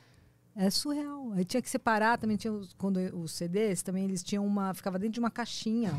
É 0.54 0.70
surreal. 0.70 1.32
Aí 1.34 1.44
tinha 1.44 1.62
que 1.62 1.70
separar, 1.70 2.18
também 2.18 2.36
tinha 2.36 2.52
os, 2.52 2.72
quando 2.74 2.98
os 3.16 3.32
CDs, 3.32 3.80
também 3.80 4.04
eles 4.04 4.24
tinham 4.24 4.44
uma. 4.44 4.74
Ficava 4.74 4.98
dentro 4.98 5.14
de 5.14 5.20
uma 5.20 5.30
caixinha. 5.30 5.94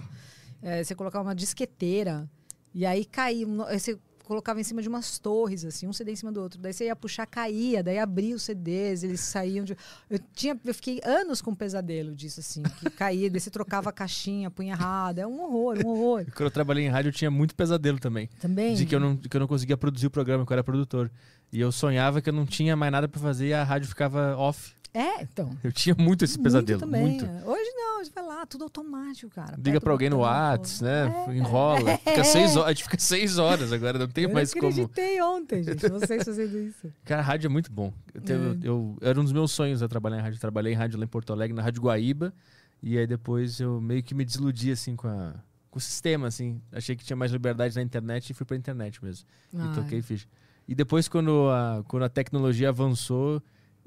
É, 0.62 0.84
você 0.84 0.94
colocava 0.94 1.28
uma 1.28 1.34
disqueteira. 1.36 2.30
E 2.74 2.86
aí 2.86 3.06
caía. 3.06 3.48
aí 3.68 3.80
Você 3.80 3.98
colocava 4.30 4.62
em 4.62 4.64
cima 4.64 4.80
de 4.80 4.88
umas 4.88 5.18
torres, 5.18 5.66
assim, 5.66 5.88
um 5.88 5.92
CD 5.92 6.12
em 6.12 6.16
cima 6.16 6.32
do 6.32 6.40
outro. 6.40 6.62
Daí 6.62 6.72
você 6.72 6.86
ia 6.86 6.96
puxar, 6.96 7.26
caía, 7.26 7.82
daí 7.82 7.98
abria 7.98 8.36
os 8.36 8.44
CDs, 8.44 9.02
eles 9.02 9.22
saíam 9.22 9.66
de. 9.66 9.76
Eu, 10.08 10.20
tinha, 10.36 10.56
eu 10.64 10.74
fiquei 10.76 11.02
anos 11.04 11.42
com 11.42 11.56
pesadelo 11.56 12.14
disso, 12.14 12.40
assim, 12.40 12.62
que 12.62 12.90
caía, 12.96 13.28
daí 13.28 13.40
você 13.40 13.50
trocava 13.50 13.90
a 13.90 13.92
caixinha, 13.92 14.52
punha 14.52 14.74
errado. 14.74 15.18
É 15.18 15.26
um 15.26 15.42
horror, 15.42 15.80
um 15.84 15.90
horror. 15.90 16.26
Quando 16.36 16.46
eu 16.46 16.52
trabalhei 16.52 16.86
em 16.86 16.90
rádio, 16.90 17.10
eu 17.10 17.14
tinha 17.14 17.32
muito 17.32 17.56
pesadelo 17.56 17.98
também. 17.98 18.30
Também. 18.40 18.76
De 18.76 18.86
que 18.86 18.94
eu, 18.94 19.00
não, 19.00 19.18
que 19.18 19.36
eu 19.36 19.40
não 19.40 19.48
conseguia 19.48 19.76
produzir 19.76 20.06
o 20.06 20.12
programa, 20.12 20.46
que 20.46 20.52
eu 20.52 20.56
era 20.56 20.64
produtor. 20.64 21.12
E 21.52 21.60
eu 21.60 21.72
sonhava 21.72 22.22
que 22.22 22.30
eu 22.30 22.34
não 22.34 22.46
tinha 22.46 22.76
mais 22.76 22.92
nada 22.92 23.08
pra 23.08 23.20
fazer 23.20 23.48
e 23.48 23.54
a 23.54 23.64
rádio 23.64 23.88
ficava 23.88 24.38
off. 24.38 24.76
É, 24.94 25.22
então. 25.24 25.50
Eu 25.64 25.72
tinha 25.72 25.96
muito 25.98 26.26
esse 26.26 26.38
pesadelo. 26.40 26.80
Muito 26.80 26.92
também. 26.92 27.20
Muito. 27.20 27.26
é. 27.26 27.44
Hoje 27.50 27.72
não, 27.76 28.00
hoje 28.02 28.12
vai 28.14 28.26
lá, 28.26 28.46
tudo 28.46 28.64
automático, 28.64 29.30
cara. 29.34 29.56
Liga 29.64 29.80
pra 29.80 29.92
alguém 29.92 30.10
no 30.10 30.18
botão, 30.18 30.32
Whats, 30.32 30.80
pô. 30.80 30.86
né? 30.86 31.26
É. 31.30 31.36
Enrola. 31.38 31.98
Fica 32.00 32.12
É. 32.12 32.24
seis 32.24 32.56
horas. 32.56 32.68
A 32.68 32.74
gente 32.74 32.84
fica 32.84 32.98
seis 33.00 33.38
horas 33.38 33.72
agora, 33.74 34.00
não 34.00 34.08
tem 34.08 34.24
eu 34.26 34.32
mais 34.34 34.54
como. 34.54 34.68
acreditei 34.68 35.22
ontem, 35.22 35.64
gente, 35.64 35.88
vocês 35.90 36.24
fazendo 36.24 36.58
isso. 36.58 36.92
Cara, 37.06 37.22
a 37.22 37.26
rádio 37.26 37.48
é 37.48 37.50
muito 37.50 37.72
bom. 37.72 37.94
Eu, 38.14 38.22
teve- 38.22 38.66
É. 38.66 38.70
eu- 38.70 38.98
era 39.02 39.20
um 39.20 39.24
dos 39.24 39.34
meus 39.34 39.52
sonhos 39.52 39.82
eu 39.82 39.88
trabalhar 39.90 40.18
em 40.18 40.22
rádio. 40.22 40.38
Eu 40.38 40.42
trabalhei 40.42 40.74
em 40.74 40.76
rádio 40.76 40.98
lá 40.98 41.06
em 41.06 41.08
Porto 41.08 41.32
Alegre, 41.34 41.56
na 41.56 41.62
Rádio 41.62 41.82
Guaíba. 41.82 42.34
E 42.82 42.98
aí 42.98 43.06
depois 43.06 43.60
eu 43.60 43.80
meio 43.82 44.02
que 44.02 44.16
me 44.16 44.24
desiludi, 44.24 44.72
assim, 44.72 44.96
com, 44.96 45.08
a, 45.08 45.34
com 45.70 45.78
o 45.78 45.82
sistema, 45.82 46.28
assim. 46.28 46.62
Achei 46.72 46.96
que 46.96 47.04
tinha 47.04 47.16
mais 47.18 47.32
liberdade 47.32 47.76
na 47.76 47.82
internet 47.82 48.30
e 48.30 48.34
fui 48.34 48.46
pra 48.46 48.56
internet 48.56 49.04
mesmo. 49.04 49.26
E 49.54 49.58
Ai. 49.60 49.76
toquei 49.76 50.02
ficha. 50.02 50.26
E 50.68 50.74
depois, 50.74 51.08
quando 51.10 51.50
a, 51.50 51.84
quando 51.88 52.04
a 52.04 52.10
tecnologia 52.10 52.70
avançou 52.70 53.42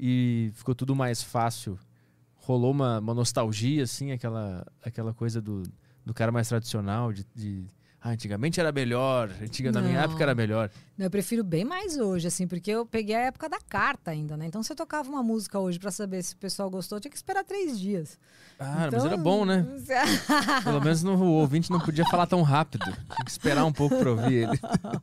e 0.05 0.51
ficou 0.55 0.75
tudo 0.75 0.97
mais 0.97 1.23
fácil, 1.23 1.79
rolou 2.35 2.73
uma, 2.73 2.99
uma 2.99 3.15
nostalgia, 3.15 3.85
assim, 3.85 4.11
aquela, 4.11 4.67
aquela 4.83 5.15
coisa 5.15 5.41
do, 5.41 5.63
do 6.05 6.13
cara 6.13 6.33
mais 6.33 6.49
tradicional, 6.49 7.13
de. 7.13 7.25
de, 7.33 7.65
ah, 8.05 8.11
antigamente 8.11 8.59
era 8.59 8.73
melhor, 8.73 9.31
antiga, 9.41 9.71
na 9.71 9.81
minha 9.81 10.01
época 10.01 10.23
era 10.23 10.35
melhor. 10.35 10.71
Não, 10.99 11.07
eu 11.07 11.11
prefiro 11.11 11.43
bem 11.45 11.65
mais 11.65 11.97
hoje, 11.99 12.27
assim, 12.27 12.47
porque 12.47 12.71
eu 12.71 12.85
peguei 12.85 13.15
a 13.15 13.21
época 13.21 13.49
da 13.49 13.59
carta 13.61 14.11
ainda, 14.11 14.37
né? 14.37 14.47
Então, 14.47 14.63
se 14.63 14.73
eu 14.73 14.77
tocava 14.77 15.09
uma 15.09 15.23
música 15.23 15.59
hoje 15.59 15.79
pra 15.79 15.91
saber 15.91 16.23
se 16.23 16.35
o 16.35 16.37
pessoal 16.37 16.69
gostou, 16.69 16.97
eu 16.97 17.01
tinha 17.01 17.11
que 17.11 17.17
esperar 17.17 17.45
três 17.45 17.79
dias. 17.79 18.19
Ah, 18.59 18.89
mas 18.91 18.95
Então, 18.95 19.07
era 19.07 19.17
bom, 19.17 19.45
né? 19.45 19.65
Pelo 20.63 20.81
menos 20.81 21.03
no, 21.03 21.15
o 21.17 21.33
ouvinte 21.35 21.71
não 21.71 21.81
podia 21.81 22.05
falar 22.07 22.27
tão 22.27 22.43
rápido. 22.43 22.85
Tinha 22.85 23.25
que 23.25 23.31
esperar 23.31 23.65
um 23.65 23.73
pouco 23.73 23.97
pra 23.97 24.11
ouvir 24.11 24.49
ele. 24.49 24.61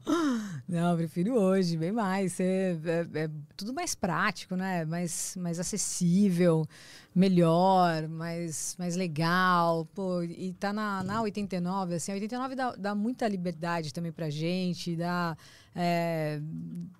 Não, 0.68 0.92
eu 0.92 0.98
prefiro 0.98 1.34
hoje, 1.36 1.76
bem 1.78 1.92
mais. 1.92 2.40
É, 2.40 2.78
é- 2.86 3.20
é 3.24 3.30
tudo 3.58 3.74
mais 3.74 3.96
prático, 3.96 4.56
né? 4.56 4.86
Mais, 4.86 5.36
mais 5.38 5.60
acessível, 5.60 6.66
melhor, 7.14 8.08
mais, 8.08 8.76
mais 8.78 8.96
legal. 8.96 9.86
Pô, 9.94 10.22
e 10.24 10.54
tá 10.54 10.72
na, 10.72 11.04
na 11.04 11.22
89, 11.22 11.96
assim, 11.96 12.12
a 12.12 12.16
89 12.16 12.56
dá, 12.56 12.76
dá 12.76 12.96
muita 12.96 13.28
liberdade 13.28 13.94
também 13.94 14.12
pra 14.12 14.30
gente, 14.30 14.96
dá. 14.96 15.36
É, 15.76 16.42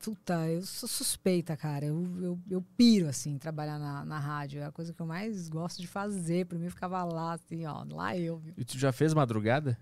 puta, 0.02 0.48
eu 0.48 0.62
sou 0.62 0.88
suspeita, 0.88 1.56
cara. 1.58 1.86
Eu, 1.86 2.08
eu, 2.22 2.40
eu 2.50 2.62
piro, 2.78 3.08
assim, 3.08 3.38
trabalhar 3.38 3.80
na, 3.80 4.06
na 4.06 4.20
rádio. 4.20 4.62
É 4.62 4.66
a 4.66 4.72
coisa 4.72 4.94
que 4.94 5.02
eu 5.02 5.06
mais 5.06 5.50
gosto 5.50 5.82
de 5.82 5.88
fazer. 5.88 6.46
Pra 6.46 6.58
mim, 6.58 6.66
eu 6.66 6.72
ficava 6.72 7.04
lá, 7.04 7.34
assim, 7.34 7.66
ó, 7.66 7.84
lá 7.90 8.16
eu. 8.16 8.38
viu? 8.38 8.54
E 8.58 8.64
tu 8.64 8.78
já 8.78 8.92
fez 8.92 9.14
madrugada? 9.14 9.78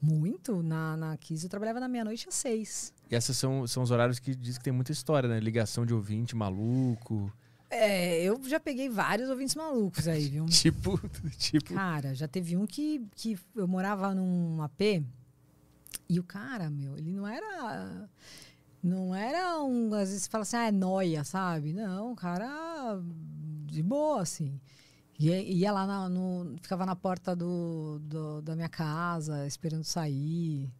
Muito. 0.00 0.62
Na, 0.62 0.96
na 0.96 1.16
Kiss 1.16 1.44
eu 1.44 1.50
trabalhava 1.50 1.80
da 1.80 1.88
meia-noite 1.88 2.28
às 2.28 2.34
seis. 2.34 2.92
E 3.10 3.14
esses 3.14 3.36
são, 3.36 3.66
são 3.66 3.82
os 3.82 3.90
horários 3.90 4.18
que 4.18 4.34
diz 4.34 4.58
que 4.58 4.64
tem 4.64 4.72
muita 4.72 4.92
história, 4.92 5.28
né? 5.28 5.40
Ligação 5.40 5.86
de 5.86 5.94
ouvinte 5.94 6.36
maluco. 6.36 7.32
É, 7.76 8.22
eu 8.22 8.40
já 8.48 8.58
peguei 8.60 8.88
vários 8.88 9.28
ouvintes 9.28 9.54
malucos 9.54 10.06
aí, 10.08 10.28
viu? 10.28 10.46
Tipo, 10.50 10.98
tipo. 11.38 11.74
Cara, 11.74 12.14
já 12.14 12.26
teve 12.28 12.56
um 12.56 12.66
que, 12.66 13.06
que 13.14 13.38
eu 13.54 13.66
morava 13.68 14.14
num 14.14 14.62
AP 14.62 15.02
e 16.08 16.18
o 16.20 16.24
cara, 16.24 16.70
meu, 16.70 16.96
ele 16.96 17.12
não 17.12 17.26
era. 17.26 18.08
Não 18.82 19.14
era 19.14 19.62
um. 19.62 19.92
Às 19.94 20.08
vezes 20.10 20.22
você 20.24 20.30
fala 20.30 20.42
assim, 20.42 20.56
ah, 20.56 20.66
é 20.66 20.72
noia, 20.72 21.24
sabe? 21.24 21.72
Não, 21.72 22.14
cara 22.14 23.00
de 23.66 23.82
boa, 23.82 24.22
assim. 24.22 24.60
Ia, 25.18 25.40
ia 25.42 25.72
lá 25.72 25.86
na- 25.86 26.08
no. 26.08 26.54
Ficava 26.62 26.86
na 26.86 26.94
porta 26.94 27.34
do, 27.34 27.98
do- 28.02 28.42
da 28.42 28.54
minha 28.54 28.68
casa, 28.68 29.46
esperando 29.46 29.82
sair. 29.82 30.70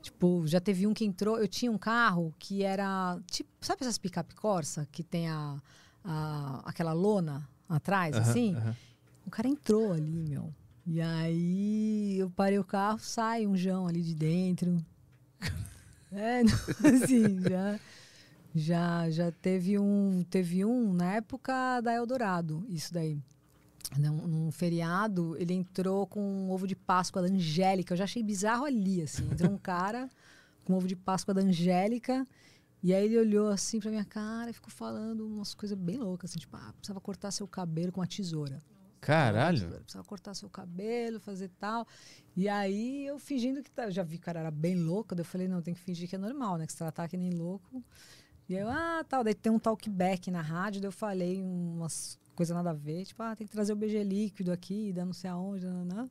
Tipo, 0.00 0.44
já 0.46 0.60
teve 0.60 0.86
um 0.86 0.92
que 0.94 1.04
entrou. 1.04 1.38
Eu 1.38 1.46
tinha 1.46 1.70
um 1.70 1.78
carro 1.78 2.34
que 2.38 2.64
era. 2.64 3.16
Tipo, 3.30 3.50
sabe 3.60 3.82
essas 3.82 3.98
picape 3.98 4.34
Corsa 4.34 4.88
que 4.90 5.04
tem 5.04 5.28
a, 5.28 5.62
a- 6.04 6.62
aquela 6.64 6.92
lona 6.92 7.48
atrás, 7.68 8.16
Aham, 8.16 8.30
assim? 8.30 8.54
aham. 8.56 8.76
O 9.26 9.30
cara 9.30 9.48
entrou 9.48 9.92
ali, 9.92 10.24
meu. 10.28 10.52
E 10.86 11.00
aí 11.00 12.18
eu 12.18 12.28
parei 12.30 12.58
o 12.58 12.64
carro, 12.64 12.98
sai 12.98 13.46
um 13.46 13.56
João 13.56 13.86
ali 13.86 14.02
de 14.02 14.14
dentro. 14.14 14.84
É, 16.14 16.44
não, 16.44 16.52
assim, 17.02 17.40
já, 17.48 17.80
já, 18.54 19.08
já 19.10 19.32
teve 19.32 19.78
um, 19.78 20.22
teve 20.28 20.62
um 20.62 20.92
na 20.92 21.14
época 21.14 21.80
da 21.80 21.94
Eldorado, 21.94 22.62
isso 22.68 22.92
daí. 22.92 23.18
Num, 23.96 24.26
num 24.26 24.50
feriado, 24.52 25.34
ele 25.38 25.54
entrou 25.54 26.06
com 26.06 26.20
um 26.20 26.50
ovo 26.50 26.66
de 26.66 26.74
Páscoa 26.76 27.22
da 27.22 27.28
Angélica. 27.28 27.94
Eu 27.94 27.96
já 27.98 28.04
achei 28.04 28.22
bizarro 28.22 28.64
ali, 28.66 29.00
assim. 29.02 29.24
Entrou 29.30 29.50
um 29.50 29.56
cara 29.58 30.08
com 30.64 30.74
um 30.74 30.76
ovo 30.76 30.86
de 30.86 30.96
Páscoa 30.96 31.32
da 31.34 31.40
Angélica. 31.40 32.26
E 32.82 32.92
aí 32.92 33.04
ele 33.04 33.18
olhou 33.18 33.48
assim 33.48 33.78
pra 33.78 33.90
minha 33.90 34.04
cara 34.04 34.50
e 34.50 34.52
ficou 34.52 34.70
falando 34.70 35.24
umas 35.24 35.54
coisas 35.54 35.78
bem 35.78 35.98
loucas, 35.98 36.30
assim, 36.30 36.40
tipo, 36.40 36.56
ah, 36.56 36.72
precisava 36.72 37.00
cortar 37.00 37.30
seu 37.30 37.46
cabelo 37.46 37.92
com 37.92 38.00
uma 38.00 38.06
tesoura. 38.06 38.60
Caralho. 39.00 39.68
Precisava 39.80 40.06
cortar 40.06 40.34
seu 40.34 40.48
cabelo, 40.48 41.20
fazer 41.20 41.48
tal. 41.58 41.86
E 42.36 42.48
aí 42.48 43.06
eu 43.06 43.18
fingindo 43.18 43.62
que 43.62 43.70
tá, 43.70 43.90
já 43.90 44.02
vi 44.02 44.16
que 44.16 44.22
o 44.22 44.24
cara 44.24 44.40
era 44.40 44.50
bem 44.50 44.76
louco, 44.76 45.14
daí 45.14 45.22
eu 45.22 45.28
falei, 45.28 45.48
não, 45.48 45.60
tem 45.60 45.74
que 45.74 45.80
fingir 45.80 46.08
que 46.08 46.14
é 46.14 46.18
normal, 46.18 46.56
né? 46.56 46.66
Que 46.66 46.72
se 46.72 46.78
tratar 46.78 47.08
que 47.08 47.16
nem 47.16 47.30
louco. 47.30 47.84
E 48.48 48.56
aí 48.56 48.62
eu, 48.62 48.68
ah, 48.68 49.04
tal, 49.08 49.22
daí 49.22 49.34
tem 49.34 49.50
um 49.50 49.58
talkback 49.58 50.30
na 50.30 50.40
rádio, 50.40 50.80
daí 50.80 50.88
eu 50.88 50.92
falei 50.92 51.40
umas 51.40 52.18
coisas 52.34 52.56
nada 52.56 52.70
a 52.70 52.74
ver, 52.74 53.04
tipo, 53.04 53.22
ah, 53.22 53.36
tem 53.36 53.46
que 53.46 53.52
trazer 53.52 53.72
o 53.72 53.76
BG 53.76 54.02
líquido 54.02 54.52
aqui, 54.52 54.92
da 54.92 55.04
não 55.04 55.12
sei 55.12 55.30
aonde, 55.30 55.66
nananã. 55.66 56.10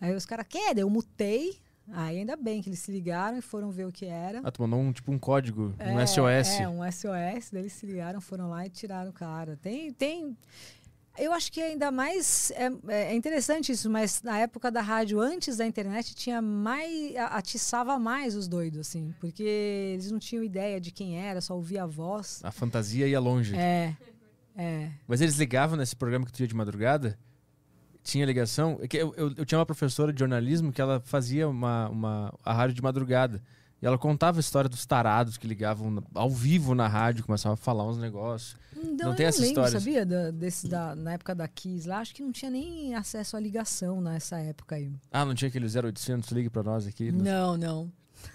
Aí 0.00 0.14
os 0.14 0.26
caras, 0.26 0.46
quer? 0.48 0.74
Daí 0.74 0.82
eu 0.82 0.90
mutei. 0.90 1.60
Aí 1.92 2.18
ainda 2.18 2.36
bem 2.36 2.62
que 2.62 2.68
eles 2.68 2.78
se 2.78 2.90
ligaram 2.90 3.36
e 3.36 3.42
foram 3.42 3.70
ver 3.70 3.86
o 3.86 3.92
que 3.92 4.06
era. 4.06 4.40
Ah, 4.42 4.50
tu 4.50 4.62
mandou 4.62 4.80
um, 4.80 4.92
tipo 4.92 5.12
um 5.12 5.18
código, 5.18 5.74
um 5.78 6.00
É, 6.00 6.06
SOS. 6.06 6.60
É, 6.60 6.68
um 6.68 6.80
SOS. 6.90 7.50
Daí 7.52 7.62
eles 7.62 7.72
se 7.72 7.86
ligaram, 7.86 8.20
foram 8.20 8.48
lá 8.48 8.64
e 8.66 8.70
tiraram 8.70 9.10
o 9.10 9.12
cara. 9.12 9.56
Tem. 9.56 9.92
tem 9.92 10.36
eu 11.16 11.32
acho 11.32 11.52
que 11.52 11.60
ainda 11.60 11.90
mais. 11.92 12.50
É, 12.52 13.10
é 13.10 13.14
interessante 13.14 13.70
isso, 13.70 13.88
mas 13.88 14.22
na 14.22 14.38
época 14.38 14.70
da 14.70 14.80
rádio, 14.80 15.20
antes 15.20 15.58
da 15.58 15.66
internet, 15.66 16.14
tinha 16.14 16.42
mais. 16.42 17.14
atiçava 17.16 17.98
mais 17.98 18.34
os 18.34 18.48
doidos, 18.48 18.80
assim. 18.80 19.14
Porque 19.20 19.42
eles 19.42 20.10
não 20.10 20.18
tinham 20.18 20.42
ideia 20.42 20.80
de 20.80 20.90
quem 20.90 21.20
era, 21.20 21.40
só 21.40 21.54
ouvia 21.54 21.84
a 21.84 21.86
voz. 21.86 22.40
A 22.42 22.50
fantasia 22.50 23.06
ia 23.06 23.20
longe. 23.20 23.54
É. 23.54 23.96
É. 24.56 24.90
Mas 25.06 25.20
eles 25.20 25.36
ligavam 25.36 25.76
nesse 25.76 25.94
programa 25.94 26.24
que 26.24 26.32
tu 26.32 26.40
ia 26.40 26.48
de 26.48 26.54
madrugada? 26.54 27.18
Tinha 28.04 28.24
ligação? 28.26 28.78
É 28.80 28.96
Eu, 28.96 29.14
eu, 29.16 29.32
eu 29.38 29.44
tinha 29.46 29.58
uma 29.58 29.66
professora 29.66 30.12
de 30.12 30.20
jornalismo 30.20 30.70
que 30.70 30.80
ela 30.80 31.00
fazia 31.04 31.48
uma, 31.48 31.88
uma, 31.88 32.34
a 32.44 32.52
rádio 32.52 32.76
de 32.76 32.82
madrugada. 32.82 33.42
E 33.82 33.86
ela 33.86 33.98
contava 33.98 34.38
a 34.38 34.40
história 34.40 34.68
dos 34.68 34.86
tarados 34.86 35.36
que 35.36 35.46
ligavam 35.46 36.02
ao 36.14 36.30
vivo 36.30 36.74
na 36.74 36.86
rádio, 36.86 37.24
começavam 37.24 37.54
a 37.54 37.56
falar 37.56 37.86
uns 37.88 37.98
negócios. 37.98 38.56
Então, 38.76 39.08
Não 39.10 39.16
tem 39.16 39.26
essa 39.26 39.40
lembro, 39.40 39.62
história? 39.62 39.78
sabia? 39.80 40.06
Da, 40.06 40.30
desse, 40.30 40.68
da, 40.68 40.94
na 40.94 41.14
época 41.14 41.34
da 41.34 41.48
Kiss 41.48 41.88
lá, 41.88 41.98
acho 41.98 42.14
que 42.14 42.22
não 42.22 42.30
tinha 42.32 42.50
nem 42.50 42.94
acesso 42.94 43.36
à 43.36 43.40
ligação 43.40 44.00
nessa 44.00 44.38
época 44.38 44.76
aí. 44.76 44.92
Ah, 45.10 45.24
não 45.24 45.34
tinha 45.34 45.48
aquele 45.48 45.66
0800, 45.66 46.30
ligue 46.30 46.50
pra 46.50 46.62
nós 46.62 46.86
aqui. 46.86 47.10
Não, 47.10 47.56
não. 47.56 47.90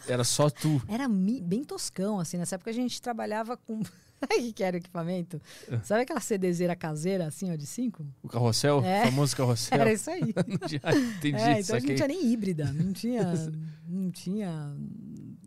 Era 0.07 0.23
só 0.23 0.49
tu. 0.49 0.81
Era 0.87 1.07
bem 1.07 1.63
toscão, 1.63 2.19
assim. 2.19 2.37
Nessa 2.37 2.55
época 2.55 2.69
a 2.69 2.73
gente 2.73 3.01
trabalhava 3.01 3.55
com. 3.57 3.81
Que 4.29 4.53
que 4.53 4.63
era 4.63 4.75
o 4.75 4.79
equipamento? 4.79 5.41
Sabe 5.83 6.01
aquela 6.03 6.19
CDzeira 6.19 6.75
caseira, 6.75 7.27
assim, 7.27 7.51
ó, 7.51 7.55
de 7.55 7.65
5? 7.65 8.05
O 8.23 8.27
carrossel, 8.27 8.83
É. 8.83 9.03
o 9.03 9.05
famoso 9.05 9.35
carrossel. 9.35 9.79
Era 9.79 9.93
isso 9.93 10.09
aí. 10.09 10.33
Não 10.47 10.57
tinha- 10.67 10.81
Entendi, 11.17 11.35
É, 11.37 11.59
então 11.59 11.75
a 11.75 11.79
gente 11.79 11.89
não 11.89 11.95
tinha 11.95 12.07
nem 12.07 12.31
híbrida, 12.33 12.71
não 12.73 12.93
tinha. 12.93 13.23
Não 13.91 14.11
tinha. 14.11 14.75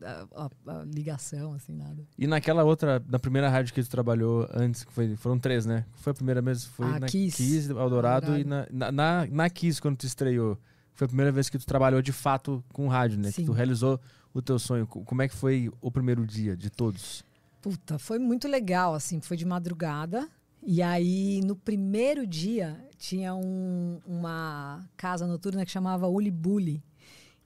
a, 0.03 0.27
a- 0.66 0.81
a 0.81 0.85
ligação, 0.85 1.53
assim, 1.55 1.73
nada. 1.77 2.05
E 2.18 2.27
naquela 2.27 2.64
outra, 2.64 3.01
na 3.09 3.18
primeira 3.18 3.49
rádio 3.49 3.73
que 3.73 3.81
tu 3.83 3.89
trabalhou 3.89 4.49
antes, 4.53 4.83
que 4.83 4.93
foi, 4.93 5.14
foram 5.14 5.39
três, 5.39 5.64
né? 5.64 5.85
Foi 5.95 6.11
a 6.11 6.14
primeira 6.14 6.43
mesmo? 6.43 6.70
Foi 6.73 6.87
A 6.87 6.99
na 7.01 7.07
Kiss. 7.07 7.37
Kiss, 7.37 7.70
Eldorado 7.70 8.37
e 8.37 8.43
na, 8.45 8.66
na, 8.70 8.91
na, 8.93 9.27
na 9.31 9.51
Kiss, 9.51 9.81
quando 9.81 9.97
tu 9.99 10.07
estreou. 10.07 10.59
Foi 10.93 11.05
a 11.05 11.09
primeira 11.09 11.31
vez 11.31 11.49
que 11.49 11.57
tu 11.57 11.64
trabalhou 11.66 12.03
de 12.03 12.11
fato 12.12 12.64
com 12.73 12.89
rádio, 12.89 13.16
né? 13.18 13.29
Que 13.29 13.37
Sim. 13.37 13.45
tu 13.47 13.53
realizou 13.53 14.01
o 14.35 14.43
teu 14.43 14.59
sonho. 14.59 14.87
Co- 14.89 15.05
Como 15.05 15.23
é 15.23 15.29
que 15.29 15.35
foi 15.37 15.70
o 15.81 15.91
primeiro 15.91 16.27
dia 16.27 16.57
de 16.57 16.68
todos? 16.68 17.25
Puta, 17.63 17.99
foi 17.99 18.19
muito 18.19 18.47
legal, 18.49 18.93
assim, 18.93 19.21
foi 19.21 19.37
de 19.37 19.47
madrugada. 19.47 20.29
E 20.65 20.83
aí, 20.83 21.41
no 21.45 21.57
primeiro 21.57 22.27
dia, 22.27 22.79
tinha 22.99 23.35
um- 23.35 24.01
uma 24.07 24.85
casa 24.97 25.27
noturna 25.27 25.65
que 25.65 25.71
chamava 25.71 26.09
Ulibuli. 26.09 26.83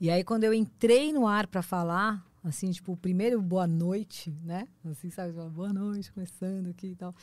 E 0.01 0.11
aí, 0.11 0.25
quando 0.25 0.45
eu 0.45 0.53
entrei 0.53 1.13
no 1.13 1.27
ar 1.27 1.47
pra 1.47 1.63
falar, 1.63 2.27
assim, 2.43 2.71
tipo, 2.71 2.93
o 2.93 2.97
primeiro 2.97 3.41
boa 3.43 3.67
noite, 3.67 4.35
né? 4.43 4.67
Assim, 4.91 5.11
sabe? 5.11 5.33
Boa 5.33 5.73
noite, 5.73 6.11
começando 6.13 6.69
aqui 6.69 6.89
e 6.89 6.97
tal. 6.97 7.15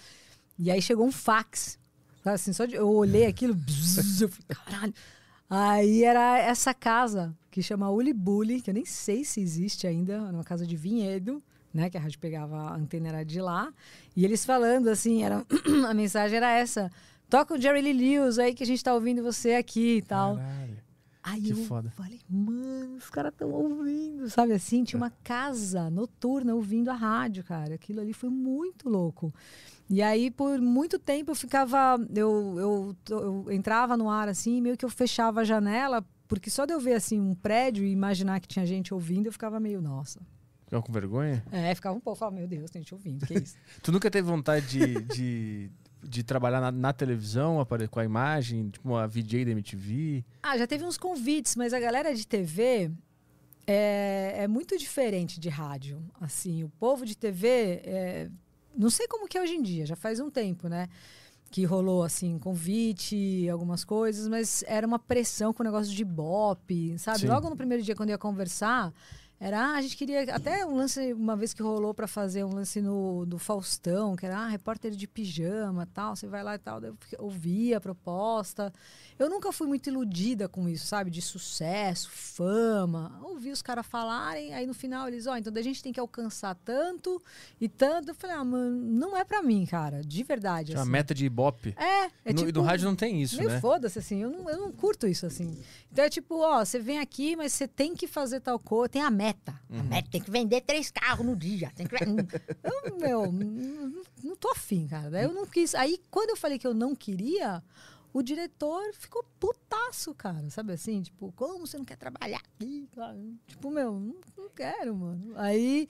E 0.57 0.69
aí 0.71 0.81
chegou 0.81 1.05
um 1.05 1.11
fax. 1.11 1.79
Sabe, 2.23 2.35
assim, 2.35 2.53
só 2.53 2.65
de, 2.65 2.75
eu 2.75 2.89
olhei 2.89 3.25
aquilo, 3.25 3.53
bzz, 3.55 4.21
eu 4.21 4.29
falei, 4.29 4.47
caralho. 4.65 4.93
Aí 5.49 6.03
era 6.03 6.39
essa 6.39 6.73
casa 6.73 7.35
que 7.51 7.61
chama 7.61 7.89
Ulibuli, 7.91 8.61
que 8.61 8.69
eu 8.69 8.73
nem 8.73 8.85
sei 8.85 9.23
se 9.25 9.41
existe 9.41 9.85
ainda, 9.85 10.13
era 10.13 10.23
uma 10.31 10.43
casa 10.43 10.65
de 10.65 10.75
vinhedo, 10.75 11.43
né? 11.73 11.89
Que 11.89 11.97
a 11.97 12.01
rádio 12.01 12.19
pegava 12.19 12.55
a 12.55 12.75
antena 12.75 13.09
era 13.09 13.23
de 13.25 13.41
lá. 13.41 13.73
E 14.15 14.23
eles 14.23 14.45
falando 14.45 14.87
assim, 14.89 15.23
era, 15.23 15.45
a 15.89 15.93
mensagem 15.93 16.37
era 16.37 16.51
essa. 16.51 16.91
Toca 17.29 17.55
o 17.55 17.59
Jerry 17.61 17.81
Lee 17.81 17.93
Lewis 18.19 18.37
aí 18.37 18.53
que 18.53 18.63
a 18.63 18.65
gente 18.67 18.83
tá 18.83 18.93
ouvindo 18.93 19.23
você 19.23 19.55
aqui 19.55 19.97
e 19.97 20.01
tal. 20.01 20.35
Caralho. 20.37 20.83
Aí 21.25 21.41
Que 21.41 21.51
eu 21.51 21.55
foda. 21.65 21.89
falei, 21.91 22.19
mano, 22.29 22.97
os 22.97 23.09
caras 23.09 23.31
estão 23.31 23.49
ouvindo, 23.49 24.29
sabe 24.29 24.51
assim? 24.51 24.83
Tinha 24.83 24.97
uma 24.97 25.09
casa 25.23 25.89
noturna 25.89 26.53
ouvindo 26.53 26.89
a 26.89 26.93
rádio, 26.93 27.45
cara. 27.45 27.75
Aquilo 27.75 28.01
ali 28.01 28.11
foi 28.13 28.29
muito 28.29 28.89
louco. 28.89 29.33
E 29.89 30.01
aí, 30.01 30.29
por 30.29 30.59
muito 30.59 30.99
tempo, 30.99 31.31
eu 31.31 31.35
ficava. 31.35 31.97
Eu, 32.13 32.55
eu, 32.59 32.95
eu 33.09 33.51
entrava 33.51 33.95
no 33.95 34.09
ar 34.09 34.27
assim, 34.27 34.59
meio 34.59 34.75
que 34.75 34.83
eu 34.83 34.89
fechava 34.89 35.41
a 35.41 35.43
janela, 35.45 36.05
porque 36.27 36.49
só 36.49 36.65
de 36.65 36.73
eu 36.73 36.79
ver 36.79 36.93
assim 36.95 37.21
um 37.21 37.33
prédio 37.33 37.85
e 37.85 37.91
imaginar 37.91 38.41
que 38.41 38.47
tinha 38.47 38.65
gente 38.65 38.93
ouvindo, 38.93 39.27
eu 39.27 39.31
ficava 39.31 39.61
meio, 39.61 39.81
nossa. 39.81 40.19
Ficou 40.79 40.83
com 40.83 40.93
vergonha? 40.93 41.43
É, 41.51 41.73
ficava 41.75 41.95
um 41.95 41.99
pouco, 41.99 42.19
falava, 42.19 42.37
meu 42.37 42.47
Deus, 42.47 42.69
tem 42.69 42.81
gente 42.81 42.93
ouvindo, 42.93 43.25
que 43.25 43.35
isso? 43.35 43.55
Tu 43.81 43.91
nunca 43.91 44.09
teve 44.09 44.27
vontade 44.27 44.67
de, 44.67 45.01
de, 45.03 45.71
de 46.01 46.23
trabalhar 46.23 46.59
na, 46.59 46.71
na 46.71 46.93
televisão, 46.93 47.65
com 47.89 47.99
a 47.99 48.05
imagem, 48.05 48.69
tipo 48.69 48.95
a 48.95 49.05
VJ 49.05 49.45
da 49.45 49.51
MTV? 49.51 50.25
Ah, 50.41 50.57
já 50.57 50.65
teve 50.65 50.83
uns 50.83 50.97
convites, 50.97 51.55
mas 51.55 51.73
a 51.73 51.79
galera 51.79 52.13
de 52.13 52.25
TV 52.25 52.91
é, 53.67 54.35
é 54.43 54.47
muito 54.47 54.77
diferente 54.77 55.39
de 55.39 55.49
rádio. 55.49 56.01
Assim, 56.19 56.63
o 56.63 56.69
povo 56.69 57.05
de 57.05 57.15
TV, 57.15 57.47
é, 57.83 58.29
não 58.75 58.89
sei 58.89 59.07
como 59.07 59.27
que 59.27 59.37
é 59.37 59.41
hoje 59.41 59.53
em 59.53 59.61
dia, 59.61 59.85
já 59.85 59.95
faz 59.95 60.19
um 60.19 60.29
tempo, 60.29 60.67
né? 60.67 60.89
Que 61.51 61.65
rolou, 61.65 62.03
assim, 62.03 62.39
convite, 62.39 63.47
algumas 63.47 63.83
coisas, 63.83 64.27
mas 64.27 64.63
era 64.67 64.87
uma 64.87 64.97
pressão 64.97 65.53
com 65.53 65.61
o 65.61 65.65
negócio 65.65 65.93
de 65.93 66.03
bop, 66.03 66.97
sabe? 66.97 67.19
Sim. 67.19 67.27
Logo 67.27 67.47
no 67.47 67.55
primeiro 67.55 67.83
dia, 67.83 67.95
quando 67.95 68.09
eu 68.09 68.13
ia 68.13 68.17
conversar, 68.17 68.91
era, 69.39 69.59
ah, 69.59 69.75
a 69.75 69.81
gente 69.81 69.97
queria, 69.97 70.23
até 70.33 70.65
um 70.65 70.75
lance, 70.75 71.11
uma 71.13 71.35
vez 71.35 71.53
que 71.53 71.61
rolou 71.61 71.93
para 71.93 72.07
fazer 72.07 72.45
um 72.45 72.53
lance 72.53 72.79
no, 72.79 73.25
do 73.25 73.37
Faustão, 73.37 74.15
que 74.15 74.25
era, 74.25 74.37
ah, 74.37 74.47
repórter 74.47 74.91
de 74.91 75.05
pijama 75.05 75.85
tal, 75.93 76.15
você 76.15 76.27
vai 76.27 76.41
lá 76.41 76.55
e 76.55 76.59
tal, 76.59 76.79
daí 76.79 76.91
eu 76.91 76.97
ouvia 77.19 77.77
a 77.77 77.81
proposta. 77.81 78.71
Eu 79.19 79.29
nunca 79.29 79.51
fui 79.51 79.67
muito 79.67 79.89
iludida 79.89 80.47
com 80.47 80.67
isso, 80.67 80.87
sabe? 80.87 81.11
De 81.11 81.21
sucesso, 81.21 82.09
fama. 82.09 83.19
Ouvi 83.21 83.51
os 83.51 83.61
caras 83.61 83.85
falarem, 83.85 84.53
aí 84.53 84.65
no 84.65 84.73
final 84.73 85.07
eles, 85.07 85.27
ó, 85.27 85.35
então 85.35 85.53
a 85.53 85.61
gente 85.61 85.83
tem 85.83 85.91
que 85.91 85.99
alcançar 85.99 86.55
tanto 86.55 87.21
e 87.59 87.67
tanto. 87.67 88.09
Eu 88.09 88.15
falei, 88.15 88.35
ah, 88.35 88.43
mano, 88.43 88.71
não 88.71 89.15
é 89.15 89.23
pra 89.23 89.43
mim, 89.43 89.65
cara, 89.65 90.01
de 90.01 90.23
verdade. 90.23 90.71
Uma 90.71 90.81
assim. 90.81 90.89
meta 90.89 91.13
de 91.13 91.25
ibope. 91.25 91.75
É, 91.77 92.05
é 92.05 92.11
no, 92.27 92.33
tipo. 92.35 92.49
e 92.49 92.51
no 92.53 92.61
rádio 92.61 92.85
não 92.85 92.95
tem 92.95 93.21
isso, 93.21 93.37
Meio 93.37 93.49
né? 93.49 93.59
foda-se, 93.59 93.99
assim, 93.99 94.23
eu 94.23 94.29
não, 94.29 94.49
eu 94.49 94.57
não 94.57 94.71
curto 94.71 95.05
isso, 95.05 95.25
assim. 95.25 95.57
Então 95.91 96.05
é 96.05 96.09
tipo, 96.09 96.39
ó, 96.39 96.63
você 96.63 96.79
vem 96.79 96.99
aqui, 96.99 97.35
mas 97.35 97.53
você 97.53 97.67
tem 97.67 97.95
que 97.95 98.07
fazer 98.07 98.39
tal 98.39 98.57
coisa, 98.57 98.89
tem 98.89 99.01
a 99.01 99.11
meta. 99.11 99.32
Uhum. 99.69 99.79
A 99.79 99.83
meta 99.83 100.09
tem 100.11 100.21
que 100.21 100.31
vender 100.31 100.61
três 100.61 100.91
carros 100.91 101.25
no 101.25 101.35
dia. 101.35 101.71
Tem 101.75 101.87
que... 101.87 101.95
eu, 101.95 102.97
meu, 102.97 103.31
não, 103.31 104.03
não 104.23 104.35
tô 104.35 104.49
afim, 104.49 104.87
cara. 104.87 105.21
Eu 105.21 105.33
não 105.33 105.45
quis. 105.45 105.73
Aí, 105.75 105.99
quando 106.11 106.31
eu 106.31 106.37
falei 106.37 106.59
que 106.59 106.67
eu 106.67 106.73
não 106.73 106.95
queria, 106.95 107.63
o 108.13 108.21
diretor 108.21 108.93
ficou 108.93 109.25
putaço, 109.39 110.13
cara. 110.13 110.49
Sabe 110.49 110.73
assim? 110.73 111.01
Tipo, 111.01 111.31
como 111.33 111.65
você 111.65 111.77
não 111.77 111.85
quer 111.85 111.97
trabalhar 111.97 112.37
aqui? 112.37 112.87
Tipo, 113.47 113.71
meu, 113.71 113.99
não, 113.99 114.15
não 114.37 114.49
quero, 114.49 114.95
mano. 114.95 115.33
Aí 115.35 115.87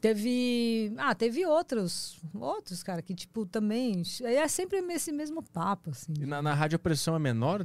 teve. 0.00 0.92
Ah, 0.96 1.14
teve 1.14 1.44
outros. 1.46 2.18
Outros, 2.34 2.82
cara, 2.82 3.02
que, 3.02 3.14
tipo, 3.14 3.44
também. 3.46 4.02
Aí 4.24 4.36
é 4.36 4.48
sempre 4.48 4.78
esse 4.92 5.12
mesmo 5.12 5.42
papo, 5.42 5.90
assim. 5.90 6.12
E 6.20 6.26
na, 6.26 6.40
na 6.42 6.54
rádio 6.54 6.76
a 6.76 6.78
pressão 6.78 7.14
é 7.14 7.18
menor 7.18 7.64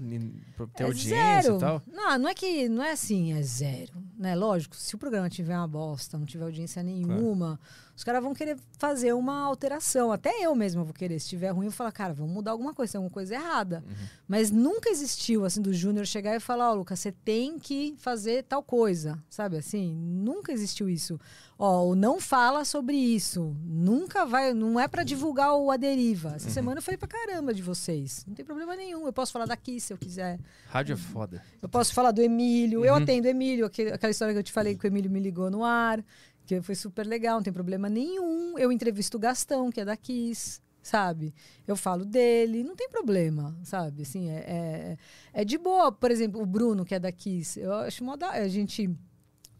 pra 0.56 0.68
ter 0.68 0.84
É 0.84 0.86
audiência 0.86 1.42
zero. 1.42 1.58
e 1.58 1.60
tal? 1.60 1.82
Não, 1.92 2.20
não 2.20 2.30
é 2.30 2.34
que 2.34 2.68
não 2.70 2.84
é 2.84 2.92
assim, 2.92 3.34
é 3.34 3.42
zero, 3.42 3.94
né? 4.18 4.36
Lógico, 4.36 4.76
se 4.76 4.96
o 4.96 4.98
programa 4.98 5.30
tiver 5.30 5.58
uma 5.58 5.68
bosta, 5.68 6.18
não 6.18 6.26
tiver 6.26 6.44
audiência 6.46 6.82
nenhuma, 6.84 7.60
os 7.96 8.04
caras 8.04 8.24
vão 8.24 8.34
querer 8.34 8.58
fazer 8.78 9.14
uma 9.14 9.42
alteração. 9.42 10.12
Até 10.12 10.32
eu 10.42 10.56
mesma 10.56 10.84
vou 10.84 10.94
querer. 10.94 11.20
Se 11.20 11.30
tiver 11.30 11.50
ruim, 11.50 11.66
eu 11.66 11.72
vou 11.72 11.78
falar, 11.78 11.92
cara, 11.92 12.14
vamos 12.14 12.34
mudar 12.34 12.52
alguma 12.52 12.74
coisa, 12.74 12.94
tem 12.94 12.98
alguma 13.00 13.14
coisa 13.14 13.36
errada. 13.36 13.84
Uhum. 13.88 14.08
Mas 14.28 14.50
nunca 14.52 14.90
existiu 14.90 15.46
assim 15.46 15.62
do 15.62 15.74
Júnior 15.74 16.06
chegar 16.06 16.36
e 16.36 16.40
falar, 16.40 16.72
ó, 16.72 16.74
Lucas, 16.74 17.00
você 17.00 17.12
tem 17.12 17.60
que 17.60 17.96
fazer 17.98 18.44
tal 18.44 18.64
coisa, 18.64 19.22
sabe 19.30 19.58
assim? 19.58 19.96
Nunca 19.96 20.52
existiu 20.52 20.90
isso. 20.90 21.20
Ó, 21.58 21.86
o 21.89 21.95
não 21.95 22.20
fala 22.20 22.66
sobre 22.66 22.95
isso. 22.97 23.56
Nunca 23.64 24.26
vai, 24.26 24.54
não 24.54 24.80
é 24.80 24.88
pra 24.88 25.04
divulgar 25.04 25.54
o 25.56 25.70
A 25.72 25.78
Deriva. 25.78 26.30
Uhum. 26.30 26.36
Essa 26.36 26.49
semana 26.49 26.80
eu 26.80 26.82
falei 26.82 26.97
pra 26.97 27.08
caramba 27.08 27.54
de 27.54 27.62
vocês. 27.62 28.26
Não 28.28 28.34
tem 28.34 28.43
problema 28.43 28.76
nenhum. 28.76 29.06
Eu 29.06 29.14
posso 29.14 29.32
falar 29.32 29.45
daqui 29.45 29.80
se 29.80 29.93
eu 29.93 29.97
quiser. 29.97 30.39
Rádio 30.68 30.93
é 30.93 30.97
foda. 30.97 31.43
Eu 31.62 31.70
posso 31.70 31.93
falar 31.93 32.12
do 32.12 32.22
Emílio. 32.22 32.84
Eu 32.84 32.93
Uhum. 32.95 33.04
atendo 33.04 33.28
o 33.28 33.30
Emílio, 33.30 33.66
aquele- 33.66 33.91
aquela 33.93 34.12
história 34.12 34.34
que 34.34 34.39
eu 34.39 34.43
te 34.43 34.51
falei 34.51 34.76
que 34.76 34.86
o 34.86 34.88
Emílio 34.88 35.12
me 35.12 35.20
ligou 35.20 35.49
no 35.51 35.64
ar, 35.64 36.04
que 36.45 36.60
foi 36.62 36.76
super 36.76 37.06
legal, 37.06 37.36
não 37.36 37.43
tem 37.43 37.54
problema 37.54 37.88
nenhum. 37.88 38.58
Eu 38.58 38.72
entrevisto 38.72 39.16
o 39.18 39.20
Gastão, 39.20 39.72
que 39.72 39.80
é 39.80 39.86
da 39.86 39.95
Kiss, 39.95 40.60
sabe? 40.82 41.34
Eu 41.68 41.76
falo 41.78 42.04
dele, 42.04 42.64
não 42.64 42.76
tem 42.76 42.89
problema, 42.89 43.56
sabe? 43.64 44.01
Assim, 44.01 44.30
é, 44.30 44.39
é, 44.39 44.97
é 45.41 45.45
de 45.45 45.58
boa. 45.58 45.91
Por 45.91 46.12
exemplo, 46.12 46.41
o 46.41 46.45
Bruno, 46.45 46.84
que 46.84 46.95
é 46.95 46.99
da 46.99 47.12
Kiss, 47.12 47.60
eu 47.60 47.72
acho 47.76 48.04
mó 48.04 48.18
da... 48.18 48.32
A 48.32 48.47
gente 48.49 48.89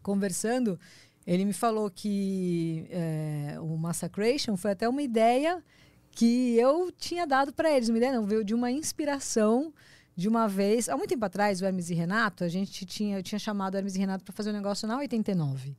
conversando, 0.02 0.78
ele 1.26 1.44
me 1.44 1.52
falou 1.52 1.90
que 1.90 2.86
é, 2.90 3.56
o 3.60 3.76
Massacration 3.76 4.56
foi 4.56 4.72
até 4.72 4.88
uma 4.88 5.02
ideia 5.02 5.62
que 6.10 6.56
eu 6.56 6.92
tinha 6.92 7.26
dado 7.26 7.52
para 7.52 7.70
eles. 7.70 7.88
Uma 7.88 7.98
ideia 7.98 8.12
não, 8.12 8.26
veio 8.26 8.44
de 8.44 8.54
uma 8.54 8.70
inspiração 8.70 9.72
de 10.16 10.28
uma 10.28 10.46
vez, 10.46 10.88
há 10.88 10.96
muito 10.96 11.10
tempo 11.10 11.24
atrás, 11.24 11.60
o 11.60 11.64
Hermes 11.64 11.90
e 11.90 11.94
Renato, 11.94 12.44
a 12.44 12.48
gente 12.48 12.86
tinha, 12.86 13.18
eu 13.18 13.22
tinha 13.22 13.38
chamado 13.38 13.74
o 13.74 13.78
Hermes 13.78 13.96
e 13.96 13.98
Renato 13.98 14.24
para 14.24 14.32
fazer 14.32 14.50
um 14.50 14.52
negócio 14.52 14.86
na 14.86 14.96
89. 14.98 15.76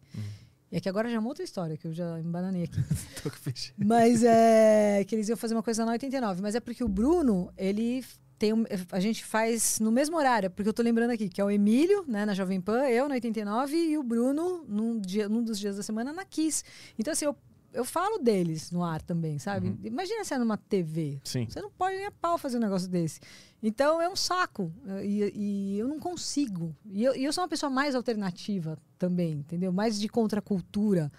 E 0.71 0.77
aqui 0.77 0.89
agora 0.89 1.07
já 1.07 1.15
é 1.15 1.19
uma 1.19 1.29
outra 1.29 1.43
história, 1.43 1.77
que 1.77 1.87
eu 1.87 1.93
já 1.93 2.19
embananei 2.19 2.63
aqui. 2.63 2.83
Tô 3.23 3.29
com 3.29 3.37
peixe. 3.37 3.71
Mas 3.77 4.23
é 4.23 5.05
que 5.07 5.15
eles 5.15 5.29
iam 5.29 5.37
fazer 5.37 5.55
uma 5.55 5.63
coisa 5.63 5.85
na 5.85 5.93
89. 5.93 6.41
Mas 6.41 6.53
é 6.53 6.59
porque 6.59 6.83
o 6.83 6.87
Bruno, 6.89 7.49
ele 7.55 8.03
tem 8.37 8.51
a 8.91 8.99
gente 8.99 9.23
faz 9.25 9.79
no 9.79 9.91
mesmo 9.91 10.17
horário, 10.17 10.49
porque 10.51 10.67
eu 10.69 10.73
tô 10.73 10.83
lembrando 10.83 11.11
aqui 11.11 11.29
que 11.29 11.39
é 11.39 11.43
o 11.45 11.49
Emílio, 11.49 12.03
né, 12.07 12.25
na 12.25 12.33
Jovem 12.33 12.59
Pan, 12.61 12.83
eu 12.89 13.07
na 13.07 13.15
89 13.15 13.75
e 13.75 13.97
o 13.97 14.03
Bruno 14.03 14.65
num, 14.67 14.99
dia, 14.99 15.29
num 15.29 15.41
dos 15.43 15.57
dias 15.59 15.77
da 15.77 15.83
semana 15.83 16.11
na 16.11 16.25
Kiss. 16.25 16.63
Então 16.99 17.11
assim, 17.13 17.25
eu, 17.25 17.35
eu 17.73 17.85
falo 17.85 18.17
deles 18.19 18.71
no 18.71 18.83
ar 18.83 19.01
também, 19.01 19.37
sabe? 19.39 19.75
Imagina 19.83 20.23
se 20.23 20.33
é 20.33 20.37
numa 20.37 20.57
TV. 20.57 21.19
Sim. 21.23 21.45
Você 21.49 21.61
não 21.61 21.69
pode 21.71 21.95
nem 21.97 22.05
a 22.05 22.11
pau 22.11 22.37
fazer 22.37 22.57
um 22.57 22.61
negócio 22.61 22.87
desse. 22.89 23.19
Então 23.63 24.01
é 24.01 24.07
um 24.09 24.15
saco. 24.15 24.71
E, 25.03 25.31
e 25.35 25.79
eu 25.79 25.87
não 25.87 25.99
consigo. 25.99 26.75
E 26.85 27.03
eu, 27.03 27.15
e 27.15 27.23
eu 27.25 27.33
sou 27.33 27.41
uma 27.43 27.49
pessoa 27.49 27.69
mais 27.69 27.95
alternativa 27.95 28.77
também, 28.97 29.33
entendeu? 29.33 29.71
Mais 29.73 29.99
de 29.99 30.07
contracultura, 30.07 31.11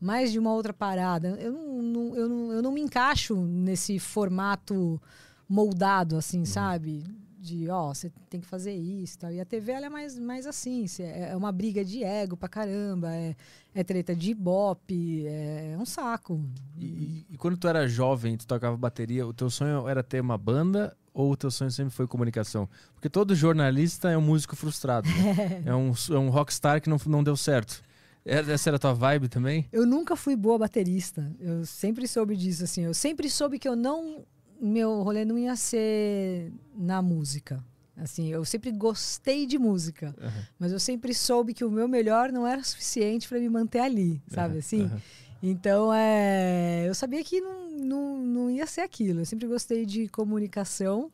mais 0.00 0.30
de 0.30 0.38
uma 0.38 0.52
outra 0.52 0.72
parada. 0.72 1.36
Eu 1.40 1.52
não, 1.52 1.82
não- 1.82 2.16
eu 2.16 2.28
não, 2.28 2.52
eu 2.52 2.62
não 2.62 2.72
me 2.72 2.80
encaixo 2.80 3.34
nesse 3.36 3.98
formato 3.98 5.00
moldado, 5.48 6.16
assim, 6.16 6.44
sabe? 6.44 7.02
De, 7.38 7.68
ó, 7.68 7.92
você 7.92 8.10
tem 8.30 8.40
que 8.40 8.46
fazer 8.46 8.72
isso 8.72 9.16
e 9.16 9.18
tal. 9.18 9.30
E 9.32 9.38
a 9.40 9.44
TV, 9.44 9.72
ela 9.72 9.86
é 9.86 9.88
mais, 9.90 10.18
mais 10.18 10.46
assim. 10.46 10.86
cê- 10.86 11.02
É 11.02 11.36
uma 11.36 11.52
briga 11.52 11.84
de 11.84 12.02
ego 12.02 12.36
pra 12.38 12.48
caramba. 12.48 13.14
É, 13.14 13.36
é 13.74 13.84
treta 13.84 14.16
de 14.16 14.30
ibope. 14.30 15.26
É, 15.26 15.76
um 15.78 15.84
saco. 15.84 16.40
E, 16.78 16.84
e- 16.86 17.26
e 17.32 17.36
quando 17.36 17.58
tu 17.58 17.68
era 17.68 17.86
jovem, 17.86 18.36
tu 18.38 18.46
tocava 18.46 18.76
bateria, 18.78 19.26
o 19.26 19.34
teu 19.34 19.50
sonho 19.50 19.86
era 19.86 20.02
ter 20.02 20.20
uma 20.20 20.38
banda 20.38 20.96
ou 21.12 21.32
o 21.32 21.36
teu 21.36 21.50
sonho 21.50 21.70
sempre 21.70 21.92
foi 21.92 22.06
comunicação? 22.06 22.66
Porque 22.94 23.10
todo 23.10 23.34
jornalista 23.34 24.10
é 24.10 24.16
um 24.16 24.22
músico 24.22 24.56
frustrado. 24.56 25.06
né? 25.10 25.62
é, 25.66 25.74
um, 25.74 25.92
é 26.12 26.18
um 26.18 26.30
rockstar 26.30 26.80
que 26.80 26.88
não, 26.88 26.96
não 27.06 27.22
deu 27.22 27.36
certo. 27.36 27.82
É- 28.24 28.38
Essa 28.52 28.70
era 28.70 28.76
a 28.76 28.80
tua 28.80 28.94
vibe 28.94 29.28
também? 29.28 29.68
Eu 29.70 29.84
nunca 29.84 30.16
fui 30.16 30.34
boa 30.34 30.56
baterista. 30.58 31.30
Eu 31.38 31.66
sempre 31.66 32.08
soube 32.08 32.34
disso, 32.38 32.64
assim. 32.64 32.80
Eu 32.84 32.94
sempre 32.94 33.28
soube 33.28 33.58
que 33.58 33.68
eu 33.68 33.76
não. 33.76 34.24
Meu 34.66 35.02
rolê 35.02 35.24
não 35.24 35.38
ia 35.38 35.54
ser 35.56 36.52
na 36.74 37.02
música. 37.02 37.62
Assim, 37.96 38.28
eu 38.28 38.44
sempre 38.44 38.72
gostei 38.72 39.46
de 39.46 39.56
música, 39.58 40.14
Aham. 40.20 40.46
mas 40.58 40.72
eu 40.72 40.80
sempre 40.80 41.14
soube 41.14 41.54
que 41.54 41.64
o 41.64 41.70
meu 41.70 41.86
melhor 41.86 42.32
não 42.32 42.44
era 42.46 42.62
suficiente 42.64 43.28
para 43.28 43.38
me 43.38 43.48
manter 43.48 43.78
ali, 43.80 44.20
sabe 44.26 44.54
Aham, 44.54 44.58
assim? 44.58 44.84
aham. 44.86 45.00
Então, 45.42 45.94
é, 45.94 46.88
eu 46.88 46.94
sabia 46.94 47.22
que 47.22 47.40
não, 47.40 47.70
não, 47.70 48.18
não 48.18 48.50
ia 48.50 48.66
ser 48.66 48.80
aquilo. 48.80 49.20
Eu 49.20 49.26
sempre 49.26 49.46
gostei 49.46 49.84
de 49.86 50.08
comunicação, 50.08 51.12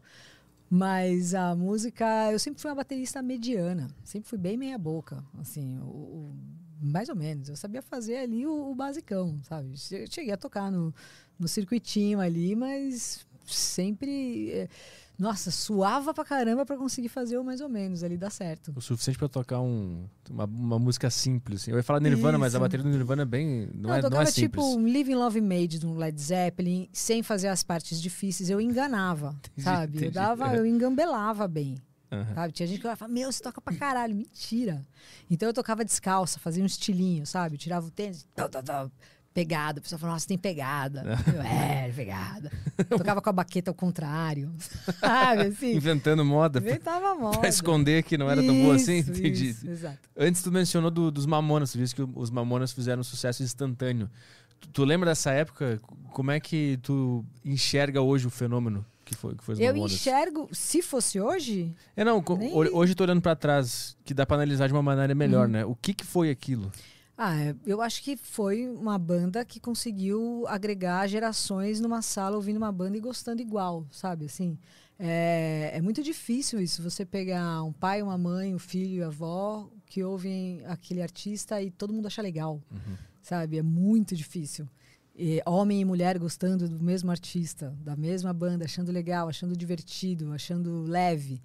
mas 0.71 1.35
a 1.35 1.55
música, 1.55 2.31
eu 2.33 2.39
sempre 2.39 2.63
fui 2.63 2.71
uma 2.71 2.77
baterista 2.77 3.21
mediana, 3.21 3.89
sempre 4.05 4.29
fui 4.29 4.39
bem 4.39 4.57
meia 4.57 4.79
boca, 4.79 5.23
assim, 5.39 5.79
o, 5.81 5.83
o- 5.85 6.37
mais 6.81 7.09
ou 7.09 7.17
menos. 7.17 7.49
Eu 7.49 7.57
sabia 7.57 7.83
fazer 7.83 8.19
ali 8.19 8.47
o, 8.47 8.71
o 8.71 8.75
basicão, 8.75 9.39
sabe? 9.43 9.77
Che- 9.77 10.07
Cheguei 10.09 10.33
a 10.33 10.37
tocar 10.37 10.71
no, 10.71 10.95
no 11.39 11.49
circuitinho 11.49 12.21
ali, 12.21 12.55
mas 12.57 13.27
sempre, 13.55 14.51
é, 14.51 14.69
nossa, 15.19 15.51
suava 15.51 16.15
pra 16.15 16.25
caramba 16.25 16.65
pra 16.65 16.77
conseguir 16.77 17.09
fazer 17.09 17.37
o 17.39 17.45
mais 17.45 17.61
ou 17.61 17.69
menos 17.69 18.03
ali 18.03 18.17
dar 18.17 18.31
certo. 18.31 18.73
O 18.75 18.81
suficiente 18.81 19.19
pra 19.19 19.29
tocar 19.29 19.61
um, 19.61 20.07
uma, 20.31 20.45
uma 20.45 20.79
música 20.79 21.11
simples. 21.11 21.63
assim. 21.63 21.71
Eu 21.73 21.77
ia 21.77 21.83
falar 21.83 22.01
Nirvana, 22.01 22.39
mas 22.39 22.55
a 22.55 22.59
Isso. 22.59 22.63
bateria 22.63 22.85
do 22.85 22.91
Nirvana 22.91 23.23
é 23.23 23.27
bem. 23.27 23.69
Não, 23.75 23.91
Não, 23.91 23.95
é, 23.95 24.01
eu 24.01 24.09
não 24.11 24.23
é 24.23 24.27
simples. 24.27 24.65
tipo 24.65 24.65
um 24.79 24.87
Living 24.89 25.15
Love 25.15 25.41
Made 25.41 25.79
do 25.79 25.93
Led 25.95 26.21
Zeppelin, 26.21 26.89
sem 26.93 27.23
fazer 27.23 27.49
as 27.49 27.63
partes 27.63 28.01
difíceis, 28.01 28.49
eu 28.49 28.61
enganava, 28.61 29.37
sabe? 29.59 29.97
entendi. 29.99 30.07
Eu 30.07 30.13
dava, 30.13 30.55
eu 30.57 30.65
engambelava 30.65 31.47
bem. 31.47 31.77
Aham. 32.13 32.35
Sabe? 32.35 32.53
Tinha 32.53 32.67
gente 32.67 32.77
que 32.79 32.83
falava, 32.83 33.07
meu, 33.07 33.31
você 33.31 33.41
toca 33.41 33.61
pra 33.61 33.73
caralho. 33.77 34.17
Mentira. 34.17 34.85
Então 35.31 35.49
eu 35.49 35.53
tocava 35.55 35.85
descalça, 35.85 36.41
fazia 36.41 36.61
um 36.63 36.67
estilinho, 36.67 37.25
sabe? 37.25 37.55
Eu 37.55 37.59
tirava 37.59 37.87
o 37.87 37.91
tênis, 37.91 38.27
tá, 38.35 38.49
tá, 38.49 38.61
tá, 38.63 38.91
pegada. 39.33 39.79
A 39.79 39.83
pessoa 39.83 39.99
falava, 39.99 40.17
nossa, 40.17 40.27
tem 40.27 40.39
pegada. 40.39 41.05
Eu, 41.35 41.41
é, 41.43 41.93
pegada. 41.95 42.51
tocava 42.89 43.21
com 43.23 43.31
a 43.31 43.33
baqueta 43.33 43.71
ao 43.71 43.75
contrário. 43.75 44.53
Sabe, 45.01 45.43
assim? 45.43 45.75
Inventando 45.75 46.25
moda 46.25 46.59
Inventava 46.59 47.15
moda. 47.15 47.39
pra 47.39 47.49
esconder 47.49 48.03
que 48.03 48.19
não 48.19 48.31
era 48.31 48.43
tão 48.43 48.55
boa 48.63 48.75
assim. 48.77 48.99
Entendi. 48.99 49.51
isso, 49.51 49.69
exato. 49.69 49.99
Antes 50.17 50.43
tu 50.43 50.51
mencionou 50.51 50.91
do- 50.91 51.11
dos 51.11 51.27
Mamonas, 51.27 51.73
tu 51.73 51.79
disse 51.79 51.95
que 51.95 52.03
os 52.03 52.31
Mamonas 52.31 52.73
fizeram 52.73 53.01
um 53.01 53.05
sucesso 53.05 53.43
instantâneo. 53.43 54.11
Tu, 54.61 54.69
tu 54.69 54.85
lembra 54.85 55.11
dessa 55.11 55.31
época? 55.33 55.81
Como 56.13 56.31
é 56.31 56.39
que 56.41 56.79
tu 56.83 57.25
enxerga 57.45 58.03
hoje 58.03 58.27
o 58.27 58.31
fenômeno 58.31 58.85
que 59.05 59.15
foi, 59.15 59.35
que 59.35 59.43
foi 59.43 59.55
os 59.55 59.61
Eu 59.61 59.69
Mamonas? 59.73 59.93
enxergo, 59.93 60.49
se 60.53 60.83
fosse 60.83 61.21
hoje, 61.21 61.75
É, 61.97 62.05
não, 62.05 62.23
Nem- 62.39 62.53
ho- 62.53 62.77
hoje 62.77 62.93
eu 62.93 62.97
tô 62.97 63.05
olhando 63.05 63.23
pra 63.23 63.35
trás, 63.35 63.97
que 64.05 64.13
dá 64.13 64.27
pra 64.27 64.37
analisar 64.37 64.67
de 64.67 64.73
uma 64.73 64.83
maneira 64.83 65.15
melhor, 65.15 65.49
né? 65.49 65.65
O 65.65 65.75
que 65.75 65.95
que 65.95 66.05
foi 66.05 66.31
aquilo? 66.31 66.71
Ah, 67.23 67.39
é, 67.39 67.55
eu 67.67 67.83
acho 67.83 68.03
que 68.03 68.17
foi 68.17 68.67
uma 68.67 68.99
banda 68.99 69.45
que 69.45 69.61
conseguiu 69.61 70.47
agregar 70.49 71.07
gerações 71.07 71.79
numa 71.79 72.01
sala 72.01 72.35
ouvindo 72.35 72.57
uma 72.57 72.73
banda 72.73 72.97
e 72.97 73.01
gostando 73.01 73.43
igual, 73.43 73.87
sabe? 73.91 74.25
Assim, 74.25 74.57
é, 74.99 75.71
é 75.75 75.83
muito 75.83 76.03
difícil 76.03 76.59
isso, 76.63 76.83
você 76.83 77.05
pegar 77.05 77.63
um 77.63 77.75
pai, 77.75 78.01
uma 78.01 78.17
mãe, 78.17 78.55
um 78.55 78.59
filho 78.59 78.95
e 78.95 79.03
a 79.03 79.09
avó 79.09 79.69
que 79.85 80.03
ouvem 80.03 80.63
aquele 80.65 81.03
artista 81.03 81.61
e 81.61 81.71
todo 81.71 81.93
mundo 81.93 82.07
acha 82.07 82.23
legal, 82.23 82.59
sabe? 83.21 83.59
É 83.59 83.63
muito 83.63 84.17
difícil. 84.17 84.67
E 85.15 85.43
homem 85.45 85.83
e 85.83 85.85
mulher 85.85 86.19
gostando 86.19 86.67
do 86.71 86.83
mesmo 86.83 87.11
artista, 87.11 87.77
da 87.83 87.95
mesma 87.97 88.33
banda, 88.33 88.65
achando 88.65 88.91
legal, 88.91 89.29
achando 89.29 89.55
divertido, 89.55 90.33
achando 90.33 90.85
leve. 90.85 91.43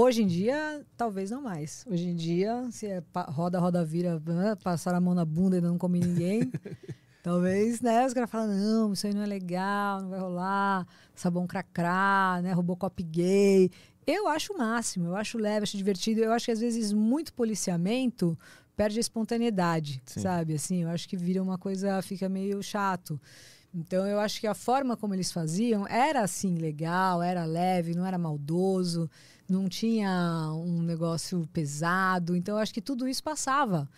Hoje 0.00 0.22
em 0.22 0.28
dia, 0.28 0.86
talvez 0.96 1.28
não 1.28 1.42
mais. 1.42 1.84
Hoje 1.90 2.08
em 2.08 2.14
dia, 2.14 2.68
se 2.70 2.86
é 2.86 3.02
roda, 3.30 3.58
roda, 3.58 3.84
vira, 3.84 4.22
passar 4.62 4.94
a 4.94 5.00
mão 5.00 5.12
na 5.12 5.24
bunda 5.24 5.58
e 5.58 5.60
não 5.60 5.76
come 5.76 5.98
ninguém, 5.98 6.52
talvez, 7.20 7.80
né? 7.80 8.06
Os 8.06 8.14
caras 8.14 8.30
falam, 8.30 8.56
não, 8.56 8.92
isso 8.92 9.08
aí 9.08 9.12
não 9.12 9.22
é 9.22 9.26
legal, 9.26 10.00
não 10.00 10.10
vai 10.10 10.20
rolar, 10.20 10.86
sabão 11.16 11.48
cracrá, 11.48 12.38
né? 12.44 12.52
Robocop 12.52 13.02
gay. 13.02 13.72
Eu 14.06 14.28
acho 14.28 14.52
o 14.52 14.56
máximo, 14.58 15.08
eu 15.08 15.16
acho 15.16 15.36
leve, 15.36 15.64
acho 15.64 15.76
divertido. 15.76 16.20
Eu 16.20 16.32
acho 16.32 16.44
que 16.44 16.52
às 16.52 16.60
vezes 16.60 16.92
muito 16.92 17.34
policiamento 17.34 18.38
perde 18.76 18.98
a 18.98 19.00
espontaneidade, 19.00 20.00
Sim. 20.06 20.20
sabe? 20.20 20.54
Assim, 20.54 20.84
eu 20.84 20.90
acho 20.90 21.08
que 21.08 21.16
vira 21.16 21.42
uma 21.42 21.58
coisa, 21.58 22.00
fica 22.02 22.28
meio 22.28 22.62
chato. 22.62 23.20
Então 23.74 24.06
eu 24.06 24.18
acho 24.18 24.40
que 24.40 24.46
a 24.46 24.54
forma 24.54 24.96
como 24.96 25.14
eles 25.14 25.30
faziam 25.30 25.86
era 25.86 26.22
assim 26.22 26.56
legal, 26.56 27.22
era 27.22 27.44
leve, 27.44 27.94
não 27.94 28.06
era 28.06 28.16
maldoso, 28.16 29.10
não 29.48 29.68
tinha 29.68 30.50
um 30.54 30.82
negócio 30.82 31.48
pesado. 31.52 32.36
Então 32.36 32.58
acho 32.58 32.72
que 32.74 32.80
tudo 32.82 33.08
isso 33.08 33.22
passava. 33.22 33.88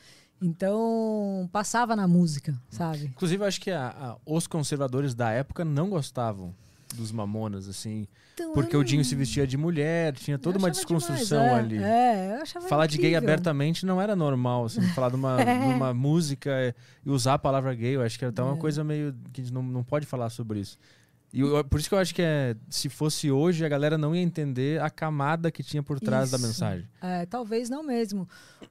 Então 0.42 1.48
passava 1.52 1.94
na 1.94 2.08
música, 2.08 2.54
sabe? 2.70 3.04
Inclusive, 3.06 3.44
acho 3.44 3.60
que 3.60 3.70
a- 3.70 3.88
a- 3.88 4.16
os 4.24 4.46
conservadores 4.46 5.14
da 5.14 5.30
época 5.30 5.64
não 5.64 5.90
gostavam 5.90 6.54
dos 6.94 7.12
Mamonas, 7.12 7.68
assim. 7.68 8.06
Então, 8.34 8.52
Porque 8.52 8.76
o 8.76 8.82
Dinho 8.82 9.04
se 9.04 9.14
vestia 9.14 9.46
de 9.46 9.56
mulher, 9.56 10.14
tinha 10.14 10.38
toda 10.38 10.58
uma 10.58 10.70
desconstrução 10.70 11.42
demais, 11.44 11.52
é, 11.52 11.58
ali. 11.58 11.78
É, 11.82 12.36
eu 12.38 12.42
achava 12.42 12.66
Falar 12.68 12.86
de 12.86 12.96
gay 12.96 13.10
incrível. 13.10 13.28
abertamente 13.28 13.86
não 13.86 14.00
era 14.00 14.16
normal, 14.16 14.64
assim, 14.64 14.80
falar 14.88 15.10
de 15.10 15.14
uma, 15.16 15.36
É. 15.90 15.92
música 15.92 16.74
e 17.04 17.10
usar 17.10 17.34
a 17.34 17.38
palavra 17.38 17.72
gay, 17.74 17.94
eu 17.96 18.02
acho 18.02 18.18
que 18.18 18.24
era 18.24 18.32
até 18.32 18.42
uma 18.42 18.54
É. 18.54 18.58
coisa 18.58 18.82
meio 18.82 19.14
que 19.32 19.40
a 19.40 19.44
gente 19.44 19.52
não, 19.52 19.62
não 19.62 19.84
pode 19.84 20.04
falar 20.06 20.30
sobre 20.30 20.58
isso. 20.60 20.78
E 21.32 21.40
eu- 21.40 21.64
por 21.64 21.78
isso 21.78 21.88
que 21.88 21.94
eu 21.94 21.98
acho 21.98 22.12
que 22.14 22.22
é, 22.22 22.56
se 22.68 22.88
fosse 22.88 23.30
hoje, 23.30 23.64
a 23.64 23.68
galera 23.68 23.96
não 23.96 24.14
ia 24.16 24.20
entender 24.22 24.80
a 24.80 24.90
camada 24.90 25.50
que 25.50 25.62
tinha 25.62 25.82
por 25.82 26.00
trás 26.00 26.30
da 26.32 26.36
Isso. 26.36 26.46
mensagem. 26.46 26.88
É, 27.00 27.24
talvez 27.26 27.70
não 27.70 27.82
mesmo. 27.84 28.28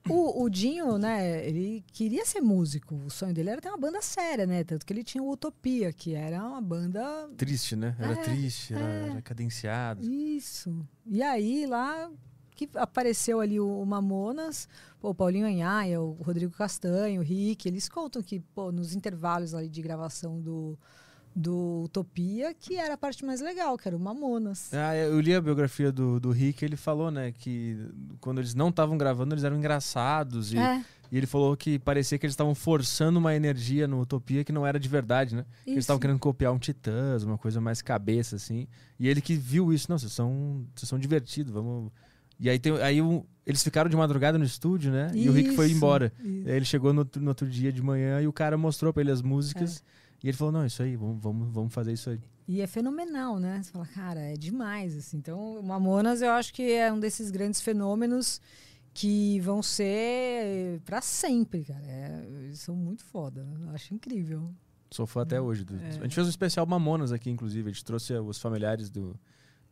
O, 0.10 0.44
o 0.44 0.50
Dinho, 0.50 0.98
né, 0.98 1.48
ele 1.48 1.84
queria 1.94 2.26
ser 2.26 2.42
músico. 2.42 2.96
O 3.06 3.10
sonho 3.10 3.34
dele 3.34 3.50
era 3.52 3.62
ter 3.62 3.70
uma 3.70 3.78
banda 3.78 4.02
séria, 4.02 4.46
né? 4.46 4.64
Tanto 4.66 4.86
que 4.86 4.92
ele 4.92 5.04
tinha 5.06 5.24
o 5.24 5.32
Utopia, 5.32 5.94
que 5.94 6.14
era 6.14 6.44
uma 6.44 6.62
banda 6.62 7.30
Triste, 7.38 7.76
né? 7.78 7.96
Era 7.98 8.14
É, 8.14 8.16
triste, 8.24 8.74
era, 8.74 8.84
é. 8.84 9.10
era 9.12 9.22
cadenciado. 9.22 10.04
Isso. 10.04 10.86
E 11.06 11.24
aí, 11.24 11.66
lá 11.66 12.10
que 12.56 12.70
apareceu 12.76 13.40
ali 13.40 13.58
o, 13.58 13.82
o 13.82 13.86
Mamonas, 13.86 14.68
pô, 15.00 15.12
o 15.12 15.16
Paulinho 15.16 15.48
Anhaia, 15.48 16.02
o 16.02 16.12
Rodrigo 16.22 16.52
Castanho, 16.52 17.22
o 17.22 17.24
Rick, 17.24 17.66
eles 17.70 17.88
contam 17.88 18.22
que, 18.22 18.42
pô, 18.54 18.70
nos 18.70 18.94
intervalos 18.94 19.54
ali 19.56 19.70
de 19.70 19.82
gravação 19.82 20.42
do, 20.42 20.78
do 21.40 21.84
Utopia, 21.86 22.54
que 22.54 22.76
era 22.76 22.96
a 22.96 22.98
parte 22.98 23.24
mais 23.24 23.40
legal, 23.42 23.78
que 23.78 23.88
era 23.88 23.96
o 23.96 24.00
Mamonas. 24.00 24.74
Ah, 24.74 24.96
eu 24.96 25.20
li 25.22 25.34
a 25.34 25.42
biografia 25.42 25.92
do, 25.92 26.20
do 26.20 26.32
Rick, 26.32 26.64
ele 26.66 26.76
falou, 26.76 27.10
né, 27.10 27.32
que 27.32 27.78
quando 28.20 28.40
eles 28.40 28.54
não 28.54 28.70
estavam 28.70 28.98
gravando, 28.98 29.34
eles 29.34 29.44
eram 29.44 29.58
engraçados. 29.58 30.52
E, 30.54 30.58
É, 30.58 30.84
e 31.12 31.18
ele 31.18 31.26
falou 31.26 31.56
que 31.58 31.80
parecia 31.80 32.18
que 32.20 32.26
eles 32.26 32.34
estavam 32.34 32.54
forçando 32.54 33.18
uma 33.18 33.34
energia 33.34 33.88
no 33.88 34.02
Utopia 34.02 34.44
que 34.44 34.52
não 34.52 34.66
era 34.68 34.80
de 34.80 34.88
verdade, 34.90 35.36
né? 35.36 35.46
Eles 35.66 35.72
isso. 35.72 35.80
estavam 35.80 36.00
querendo 36.00 36.20
copiar 36.20 36.52
um 36.54 36.60
Titãs, 36.60 37.24
uma 37.24 37.38
coisa 37.38 37.60
mais 37.62 37.82
cabeça, 37.82 38.36
assim. 38.36 38.68
E 39.00 39.08
ele 39.08 39.22
que 39.22 39.34
viu 39.36 39.72
isso, 39.74 39.88
não, 39.90 39.98
vocês 39.98 40.12
são, 40.12 40.66
vocês 40.76 40.88
são 40.90 41.00
divertidos, 41.00 41.52
vamos. 41.54 41.92
E 42.40 42.50
aí, 42.50 42.60
tem, 42.60 42.74
aí 42.82 43.02
um- 43.02 43.24
eles 43.46 43.64
ficaram 43.64 43.90
de 43.90 43.96
madrugada 43.98 44.38
no 44.38 44.46
estúdio, 44.46 44.92
né? 44.92 45.12
E 45.16 45.28
o 45.28 45.32
Rick 45.34 45.56
foi 45.56 45.66
Isso, 45.68 45.76
embora. 45.76 46.14
isso. 46.24 46.48
Aí 46.48 46.56
ele 46.56 46.66
chegou 46.66 46.94
no, 46.94 47.00
outro- 47.00 47.22
no 47.22 47.30
outro 47.30 47.48
dia 47.50 47.72
de 47.72 47.82
manhã 47.82 48.22
e 48.22 48.28
o 48.28 48.32
cara 48.34 48.58
mostrou 48.58 48.94
pra 48.94 49.02
ele 49.02 49.12
as 49.12 49.22
É. 49.82 49.84
E 50.24 50.28
ele 50.28 50.38
falou: 50.38 50.52
Não, 50.52 50.66
isso 50.66 50.82
aí, 50.84 50.96
vamos, 50.96 51.22
vamos, 51.22 51.52
vamos 51.54 51.74
fazer 51.74 51.94
isso 51.94 52.10
aí. 52.10 52.20
E 52.48 52.62
é 52.62 52.68
fenomenal, 52.68 53.38
né? 53.40 53.62
Você 53.62 53.72
fala, 53.72 53.86
cara, 53.86 54.20
é 54.22 54.34
demais, 54.36 54.98
assim. 54.98 55.18
Então, 55.18 55.60
o 55.60 55.64
Mamonas 55.64 56.22
eu 56.22 56.32
acho 56.32 56.52
que 56.54 56.72
é 56.74 56.92
um 56.92 57.00
desses 57.00 57.30
grandes 57.30 57.62
fenômenos 57.62 58.42
que 58.92 59.40
vão 59.42 59.62
ser 59.62 60.82
pra 60.84 61.00
sempre, 61.00 61.64
cara. 61.64 61.86
É, 61.86 62.50
são 62.54 62.76
muito 62.76 63.04
foda. 63.06 63.48
Eu 63.62 63.70
acho 63.70 63.94
incrível. 63.94 64.52
Sou 64.92 65.06
fã 65.06 65.22
até 65.22 65.40
hoje. 65.40 65.64
do- 65.64 65.76
É. 65.76 65.90
A 65.90 66.04
gente 66.04 66.16
fez 66.16 66.26
um 66.26 66.30
especial 66.30 66.66
Mamonas 66.66 67.12
aqui, 67.12 67.30
inclusive. 67.30 67.70
A 67.70 67.72
gente 67.72 67.86
trouxe 67.86 68.14
os 68.14 68.40
familiares 68.40 68.90
do, 68.90 69.16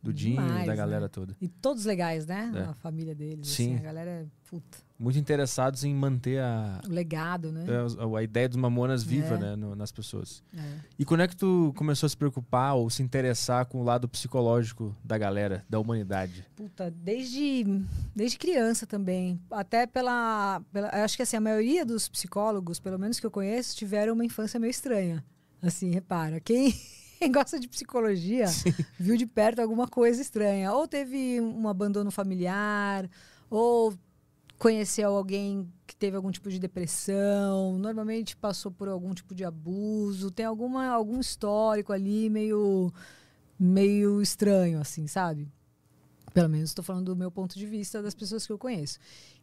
do 0.00 0.12
Dinho 0.12 0.40
e 0.40 0.60
da 0.60 0.66
né? 0.66 0.76
galera 0.76 1.08
toda. 1.08 1.36
E 1.40 1.48
todos 1.48 1.84
legais, 1.84 2.26
né? 2.26 2.52
É. 2.54 2.60
A 2.60 2.74
família 2.74 3.14
deles. 3.14 3.48
Sim. 3.48 3.74
Assim, 3.74 3.76
a 3.80 3.82
galera 3.82 4.10
é 4.10 4.26
puta. 4.48 4.78
Muito 4.98 5.16
interessados 5.18 5.84
em 5.84 5.94
manter 5.94 6.40
a, 6.40 6.80
O 6.88 6.90
legado, 6.92 7.52
né? 7.52 7.64
a, 8.12 8.18
a 8.18 8.22
ideia 8.22 8.48
dos 8.48 8.56
Mamonas 8.56 9.04
viva 9.04 9.36
É. 9.36 9.38
né, 9.38 9.56
no- 9.56 9.76
nas 9.76 9.92
pessoas. 9.92 10.42
É. 10.56 10.60
E 10.98 11.04
quando 11.04 11.20
é 11.20 11.28
que 11.28 11.36
tu 11.36 11.72
começou 11.76 12.06
a 12.06 12.10
se 12.10 12.16
preocupar 12.16 12.74
ou 12.74 12.90
se 12.90 13.00
interessar 13.02 13.64
com 13.66 13.80
o 13.80 13.84
lado 13.84 14.08
psicológico 14.08 14.96
da 15.04 15.16
galera, 15.16 15.64
da 15.70 15.78
humanidade? 15.78 16.44
Puta, 16.56 16.90
desde, 16.90 17.64
desde 18.14 18.36
criança 18.38 18.86
também. 18.88 19.40
Até 19.52 19.86
pela, 19.86 20.60
pela. 20.72 20.88
Acho 21.04 21.16
que 21.16 21.22
assim, 21.22 21.36
a 21.36 21.40
maioria 21.40 21.86
dos 21.86 22.08
psicólogos, 22.08 22.80
pelo 22.80 22.98
menos 22.98 23.20
que 23.20 23.26
eu 23.26 23.30
conheço, 23.30 23.76
tiveram 23.76 24.14
uma 24.14 24.24
infância 24.24 24.58
meio 24.58 24.70
estranha. 24.72 25.24
Assim, 25.62 25.90
repara. 25.90 26.40
Quem. 26.40 26.74
Quem 27.18 27.32
gosta 27.32 27.58
de 27.58 27.66
psicologia 27.66 28.46
viu 28.96 29.16
de 29.16 29.26
perto 29.26 29.58
alguma 29.60 29.88
coisa 29.88 30.22
estranha. 30.22 30.72
Ou 30.72 30.86
teve 30.86 31.40
um 31.40 31.66
abandono 31.68 32.12
familiar, 32.12 33.10
ou 33.50 33.92
conheceu 34.58 35.14
alguém 35.14 35.72
que 35.86 35.94
teve 35.94 36.16
algum 36.16 36.30
tipo 36.30 36.50
de 36.50 36.58
depressão, 36.58 37.78
normalmente 37.78 38.36
passou 38.36 38.72
por 38.72 38.88
algum 38.88 39.14
tipo 39.14 39.34
de 39.34 39.44
abuso, 39.44 40.30
tem 40.30 40.44
alguma, 40.44 40.88
algum 40.88 41.20
histórico 41.20 41.92
ali 41.92 42.28
meio, 42.28 42.92
meio 43.58 44.20
estranho, 44.20 44.80
assim, 44.80 45.06
sabe? 45.06 45.48
Pelo 46.34 46.48
menos 46.48 46.70
estou 46.70 46.84
falando 46.84 47.06
do 47.06 47.16
meu 47.16 47.30
ponto 47.30 47.56
de 47.56 47.66
vista 47.66 48.02
das 48.02 48.14
pessoas 48.14 48.46
que 48.46 48.52
eu 48.52 48.58
conheço. 48.58 48.98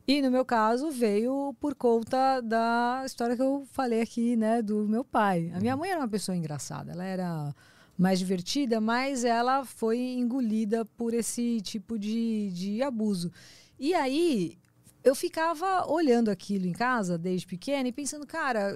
E 0.07 0.21
no 0.21 0.29
meu 0.29 0.45
caso 0.45 0.91
veio 0.91 1.55
por 1.59 1.73
conta 1.73 2.41
da 2.41 3.01
história 3.05 3.35
que 3.35 3.41
eu 3.41 3.65
falei 3.71 4.01
aqui, 4.01 4.35
né, 4.35 4.61
do 4.61 4.87
meu 4.87 5.03
pai. 5.03 5.51
A 5.55 5.59
minha 5.59 5.75
mãe 5.75 5.89
era 5.89 5.99
uma 5.99 6.07
pessoa 6.07 6.35
engraçada, 6.35 6.91
ela 6.91 7.03
era 7.03 7.55
mais 7.97 8.19
divertida, 8.19 8.79
mas 8.81 9.23
ela 9.23 9.65
foi 9.65 9.97
engolida 9.97 10.85
por 10.85 11.13
esse 11.13 11.59
tipo 11.61 11.97
de, 11.97 12.51
de 12.51 12.83
abuso. 12.83 13.31
E 13.79 13.93
aí 13.93 14.57
eu 15.05 15.13
ficava 15.13 15.85
olhando 15.87 16.29
aquilo 16.29 16.65
em 16.65 16.71
casa 16.71 17.15
desde 17.15 17.45
pequena 17.45 17.87
e 17.87 17.91
pensando, 17.91 18.25
cara, 18.25 18.75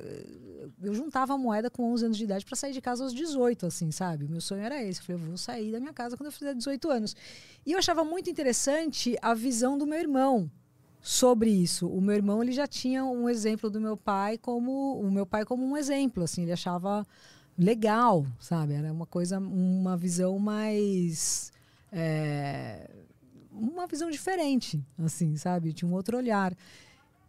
eu 0.79 0.93
juntava 0.93 1.35
moeda 1.35 1.71
com 1.71 1.91
11 1.91 2.05
anos 2.05 2.17
de 2.17 2.23
idade 2.23 2.45
para 2.45 2.55
sair 2.55 2.71
de 2.71 2.79
casa 2.79 3.03
aos 3.03 3.11
18, 3.15 3.65
assim, 3.65 3.91
sabe? 3.91 4.27
Meu 4.27 4.39
sonho 4.39 4.61
era 4.61 4.81
esse. 4.83 4.99
Eu 4.99 5.05
falei, 5.05 5.21
eu 5.23 5.27
vou 5.27 5.37
sair 5.37 5.71
da 5.71 5.79
minha 5.79 5.91
casa 5.91 6.15
quando 6.15 6.27
eu 6.27 6.31
fizer 6.31 6.53
18 6.53 6.91
anos. 6.91 7.15
E 7.65 7.71
eu 7.71 7.79
achava 7.79 8.03
muito 8.03 8.29
interessante 8.29 9.17
a 9.23 9.33
visão 9.33 9.75
do 9.75 9.87
meu 9.87 9.97
irmão 9.97 10.51
sobre 11.01 11.49
isso. 11.49 11.87
O 11.87 11.99
meu 11.99 12.13
irmão, 12.13 12.43
ele 12.43 12.51
já 12.51 12.67
tinha 12.67 13.03
um 13.03 13.27
exemplo 13.27 13.67
do 13.67 13.81
meu 13.81 13.97
pai 13.97 14.37
como 14.37 15.01
o 15.01 15.09
meu 15.09 15.25
pai 15.25 15.43
como 15.45 15.65
um 15.65 15.75
exemplo, 15.75 16.25
assim, 16.25 16.43
ele 16.43 16.51
achava 16.51 17.07
legal, 17.57 18.23
sabe? 18.39 18.75
Era 18.75 18.93
uma 18.93 19.07
coisa, 19.07 19.39
uma 19.39 19.97
visão 19.97 20.37
mais 20.37 21.51
é, 21.91 22.87
uma 23.59 23.87
visão 23.87 24.09
diferente, 24.09 24.83
assim, 24.97 25.35
sabe? 25.35 25.73
Tinha 25.73 25.89
um 25.89 25.93
outro 25.93 26.17
olhar. 26.17 26.55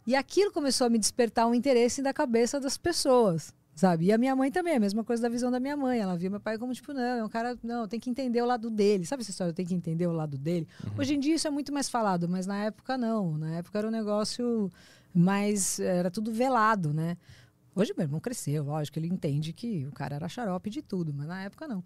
E 0.05 0.15
aquilo 0.15 0.51
começou 0.51 0.87
a 0.87 0.89
me 0.89 0.97
despertar 0.97 1.47
um 1.47 1.53
interesse 1.53 2.01
da 2.01 2.13
cabeça 2.13 2.59
das 2.59 2.77
pessoas, 2.77 3.53
sabe? 3.75 4.05
E 4.05 4.11
a 4.11 4.17
minha 4.17 4.35
mãe 4.35 4.51
também, 4.51 4.75
a 4.75 4.79
mesma 4.79 5.03
coisa 5.03 5.21
da 5.21 5.29
visão 5.29 5.51
da 5.51 5.59
minha 5.59 5.77
mãe. 5.77 5.99
Ela 5.99 6.17
via 6.17 6.29
meu 6.29 6.39
pai 6.39 6.57
como, 6.57 6.73
tipo, 6.73 6.93
não, 6.93 7.01
é 7.01 7.23
um 7.23 7.29
cara, 7.29 7.57
não, 7.61 7.87
tem 7.87 7.99
que 7.99 8.09
entender 8.09 8.41
o 8.41 8.45
lado 8.45 8.69
dele. 8.69 9.05
Sabe 9.05 9.21
essa 9.21 9.31
história? 9.31 9.53
Tem 9.53 9.65
que 9.65 9.75
entender 9.75 10.07
o 10.07 10.11
lado 10.11 10.37
dele. 10.37 10.67
Uhum. 10.83 10.99
Hoje 10.99 11.13
em 11.15 11.19
dia 11.19 11.35
isso 11.35 11.47
é 11.47 11.51
muito 11.51 11.71
mais 11.71 11.87
falado, 11.89 12.27
mas 12.27 12.47
na 12.47 12.63
época 12.63 12.97
não. 12.97 13.37
Na 13.37 13.57
época 13.57 13.77
era 13.77 13.87
um 13.87 13.91
negócio 13.91 14.71
mais. 15.13 15.79
Era 15.79 16.09
tudo 16.09 16.31
velado, 16.31 16.93
né? 16.93 17.15
Hoje 17.73 17.93
meu 17.95 18.03
irmão 18.03 18.19
cresceu, 18.19 18.65
lógico, 18.65 18.99
ele 18.99 19.07
entende 19.07 19.53
que 19.53 19.85
o 19.87 19.93
cara 19.93 20.15
era 20.15 20.27
xarope 20.27 20.69
de 20.69 20.81
tudo, 20.81 21.13
mas 21.13 21.25
na 21.25 21.43
época 21.43 21.67
não. 21.69 21.81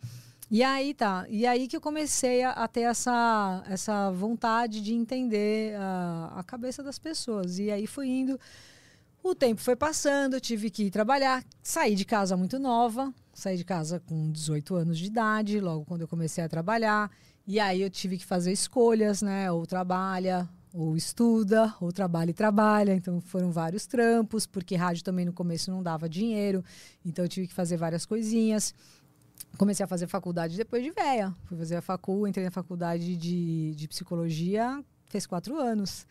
E 0.49 0.61
aí 0.63 0.93
tá. 0.93 1.25
E 1.29 1.45
aí 1.45 1.67
que 1.67 1.75
eu 1.75 1.81
comecei 1.81 2.43
a, 2.43 2.51
a 2.51 2.67
ter 2.67 2.81
essa, 2.81 3.63
essa 3.67 4.11
vontade 4.11 4.81
de 4.81 4.93
entender 4.93 5.75
a, 5.75 6.33
a 6.37 6.43
cabeça 6.43 6.83
das 6.83 6.99
pessoas. 6.99 7.57
E 7.57 7.71
aí 7.71 7.87
fui 7.87 8.07
indo. 8.07 8.39
O 9.23 9.33
tempo 9.33 9.59
foi 9.59 9.75
passando, 9.75 10.35
eu 10.35 10.41
tive 10.41 10.69
que 10.69 10.83
ir 10.83 10.91
trabalhar. 10.91 11.43
Saí 11.63 11.95
de 11.95 12.05
casa 12.05 12.37
muito 12.37 12.59
nova, 12.59 13.11
saí 13.33 13.57
de 13.57 13.63
casa 13.63 13.99
com 13.99 14.31
18 14.31 14.75
anos 14.75 14.99
de 14.99 15.05
idade, 15.05 15.59
logo 15.59 15.83
quando 15.83 16.01
eu 16.01 16.07
comecei 16.07 16.43
a 16.43 16.49
trabalhar. 16.49 17.09
E 17.47 17.59
aí 17.59 17.81
eu 17.81 17.89
tive 17.89 18.17
que 18.17 18.25
fazer 18.25 18.51
escolhas, 18.51 19.23
né? 19.23 19.51
Ou 19.51 19.65
trabalha, 19.65 20.47
ou 20.71 20.95
estuda, 20.95 21.73
ou 21.81 21.91
trabalha 21.91 22.29
e 22.29 22.33
trabalha. 22.33 22.93
Então 22.93 23.19
foram 23.19 23.51
vários 23.51 23.87
trampos, 23.87 24.45
porque 24.45 24.75
rádio 24.75 25.03
também 25.03 25.25
no 25.25 25.33
começo 25.33 25.71
não 25.71 25.81
dava 25.81 26.07
dinheiro. 26.07 26.63
Então 27.03 27.25
eu 27.25 27.29
tive 27.29 27.47
que 27.47 27.53
fazer 27.53 27.77
várias 27.77 28.05
coisinhas 28.05 28.75
comecei 29.57 29.83
a 29.83 29.87
fazer 29.87 30.07
faculdade 30.07 30.57
depois 30.57 30.83
de 30.83 30.91
véia. 30.91 31.33
Fui 31.45 31.57
fazer 31.57 31.75
a 31.75 31.81
facul, 31.81 32.27
entrei 32.27 32.45
na 32.45 32.51
faculdade 32.51 33.15
de, 33.15 33.73
de 33.75 33.87
psicologia, 33.87 34.83
fez 35.09 35.25
quatro 35.25 35.57
anos. 35.57 36.05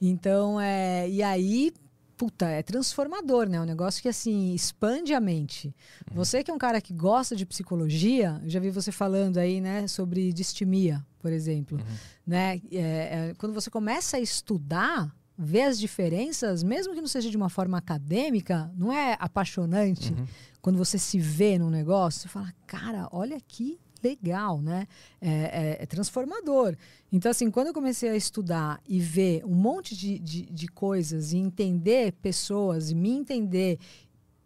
Então, 0.00 0.60
é, 0.60 1.08
e 1.08 1.22
aí, 1.22 1.72
puta, 2.16 2.46
é 2.48 2.62
transformador, 2.62 3.48
né? 3.48 3.60
Um 3.60 3.64
negócio 3.64 4.02
que, 4.02 4.08
assim, 4.08 4.54
expande 4.54 5.14
a 5.14 5.20
mente. 5.20 5.68
Uhum. 6.10 6.16
Você 6.16 6.42
que 6.44 6.50
é 6.50 6.54
um 6.54 6.58
cara 6.58 6.80
que 6.80 6.92
gosta 6.92 7.34
de 7.34 7.46
psicologia, 7.46 8.40
já 8.46 8.60
vi 8.60 8.70
você 8.70 8.92
falando 8.92 9.38
aí, 9.38 9.60
né, 9.60 9.86
sobre 9.88 10.32
distimia, 10.32 11.04
por 11.20 11.32
exemplo. 11.32 11.78
Uhum. 11.78 11.96
Né? 12.26 12.60
É, 12.72 12.80
é, 12.80 13.34
quando 13.38 13.54
você 13.54 13.70
começa 13.70 14.16
a 14.16 14.20
estudar, 14.20 15.14
ver 15.38 15.62
as 15.62 15.78
diferenças, 15.78 16.62
mesmo 16.62 16.94
que 16.94 17.00
não 17.00 17.08
seja 17.08 17.30
de 17.30 17.36
uma 17.36 17.48
forma 17.48 17.78
acadêmica, 17.78 18.70
não 18.76 18.92
é 18.92 19.16
apaixonante? 19.20 20.12
Uhum 20.12 20.26
quando 20.66 20.78
você 20.78 20.98
se 20.98 21.16
vê 21.20 21.60
num 21.60 21.70
negócio, 21.70 22.22
você 22.22 22.28
fala, 22.28 22.52
cara, 22.66 23.08
olha 23.12 23.40
que 23.40 23.78
legal, 24.02 24.60
né? 24.60 24.88
É, 25.20 25.30
é, 25.30 25.76
é, 25.80 25.86
transformador. 25.86 26.76
Então, 27.12 27.30
assim, 27.30 27.52
quando 27.52 27.68
eu 27.68 27.72
comecei 27.72 28.08
a 28.08 28.16
estudar 28.16 28.80
e 28.84 28.98
ver 28.98 29.44
um 29.44 29.54
monte 29.54 29.96
de, 29.96 30.18
de, 30.18 30.42
de 30.42 30.66
coisas 30.66 31.32
e 31.32 31.36
entender 31.36 32.14
pessoas 32.14 32.90
e 32.90 32.96
me 32.96 33.10
entender, 33.10 33.78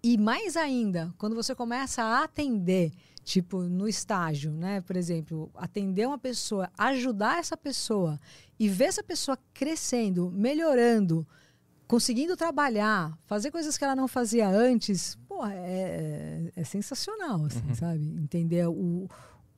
e 0.03 0.19
mais 0.19 0.59
ainda, 0.59 1.11
quando 1.17 1.35
você 1.35 1.55
começa 1.55 2.03
a 2.03 2.25
atender, 2.25 2.93
tipo, 3.31 3.63
no 3.63 3.87
estágio, 3.87 4.51
né? 4.51 4.81
Por 4.81 4.97
exemplo, 4.97 5.49
atender 5.55 6.05
uma 6.05 6.19
pessoa, 6.19 6.69
ajudar 6.77 7.39
essa 7.39 7.57
pessoa 7.57 8.19
e 8.59 8.69
ver 8.69 8.87
essa 8.87 9.05
pessoa 9.05 9.39
crescendo, 9.55 10.33
melhorando, 10.33 11.25
conseguindo 11.87 12.37
trabalhar, 12.37 13.17
fazer 13.27 13.53
coisas 13.53 13.79
que 13.79 13.85
ela 13.85 13.95
não 13.95 14.09
fazia 14.09 14.49
antes, 14.49 15.17
pô, 15.29 15.47
é, 15.47 15.55
é, 15.55 16.53
é 16.57 16.65
sensacional, 16.65 17.45
assim, 17.45 17.69
uhum. 17.69 17.75
sabe? 17.77 18.05
Entender 18.21 18.67
o, 18.67 19.09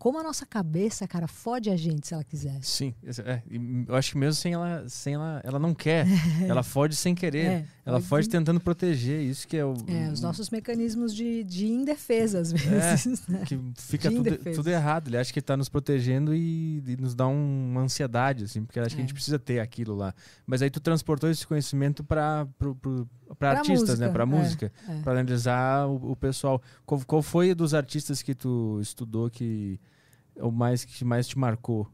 como 0.03 0.19
a 0.19 0.23
nossa 0.25 0.45
cabeça, 0.45 1.07
cara, 1.07 1.29
fode 1.29 1.71
a 1.71 1.77
gente 1.77 2.09
se 2.09 2.13
ela 2.13 2.25
quiser. 2.25 2.59
Sim, 2.61 2.93
é, 3.25 3.41
eu 3.87 3.95
acho 3.95 4.11
que 4.11 4.19
mesmo 4.19 4.35
sem 4.35 4.53
ela, 4.53 4.85
sem 4.89 5.15
ela, 5.15 5.41
ela 5.45 5.61
não 5.61 5.73
quer, 5.73 6.05
ela 6.45 6.65
fode 6.65 6.97
sem 6.97 7.15
querer, 7.15 7.47
é, 7.47 7.67
ela 7.87 8.01
fode 8.01 8.29
tentando 8.29 8.59
proteger, 8.59 9.21
isso 9.21 9.47
que 9.47 9.57
é 9.57 9.65
o... 9.65 9.75
É, 9.87 10.11
os 10.11 10.21
nossos 10.21 10.51
mecanismos 10.51 11.15
de, 11.15 11.45
de 11.45 11.69
indefesa, 11.69 12.41
às 12.41 12.53
é, 12.53 12.57
vezes, 12.57 13.29
é, 13.29 13.31
né? 13.31 13.45
que 13.47 13.57
fica 13.77 14.11
tudo, 14.11 14.37
tudo, 14.57 14.69
errado, 14.69 15.07
ele 15.07 15.19
acha 15.19 15.33
que 15.33 15.39
está 15.39 15.57
nos 15.57 15.69
protegendo 15.69 16.35
e, 16.35 16.83
e, 16.85 16.97
nos 16.97 17.15
dá 17.15 17.29
um, 17.29 17.71
uma 17.71 17.83
ansiedade, 17.83 18.43
assim, 18.43 18.65
porque 18.65 18.81
acho 18.81 18.97
que 18.97 19.01
a 19.01 19.05
gente 19.05 19.13
é. 19.13 19.15
precisa 19.15 19.39
ter 19.39 19.61
aquilo 19.61 19.95
lá. 19.95 20.13
Mas 20.45 20.63
aí 20.63 20.71
tu 20.71 20.81
transportou 20.81 21.31
esse 21.31 21.47
conhecimento 21.47 22.03
para 22.03 22.45
para 23.39 23.53
artistas, 23.53 24.01
né? 24.01 24.07
música, 24.07 24.07
né? 24.07 24.13
Para 24.13 24.27
música, 24.27 24.73
é, 24.89 25.01
para 25.03 25.13
analisar 25.13 25.87
o, 25.87 26.11
o 26.11 26.17
pessoal. 26.17 26.61
Qual, 26.85 27.01
qual 27.07 27.23
foi 27.23 27.55
dos 27.55 27.73
artistas 27.73 28.21
que 28.21 28.35
tu 28.35 28.81
estudou 28.83 29.31
que 29.31 29.81
o 30.37 30.51
mais 30.51 30.85
que 30.85 31.05
mais 31.05 31.27
te 31.27 31.39
marcou? 31.39 31.89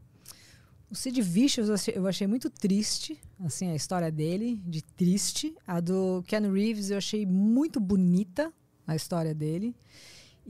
O 0.89 0.95
Sid 0.95 1.21
Vicious 1.21 1.87
eu 1.89 2.07
achei 2.07 2.25
muito 2.25 2.49
triste, 2.49 3.19
assim, 3.39 3.69
a 3.69 3.75
história 3.75 4.11
dele, 4.11 4.59
de 4.65 4.81
triste. 4.81 5.55
A 5.67 5.79
do 5.79 6.23
Ken 6.27 6.51
Reeves 6.51 6.89
eu 6.89 6.97
achei 6.97 7.27
muito 7.27 7.79
bonita, 7.79 8.51
a 8.87 8.95
história 8.95 9.35
dele. 9.35 9.75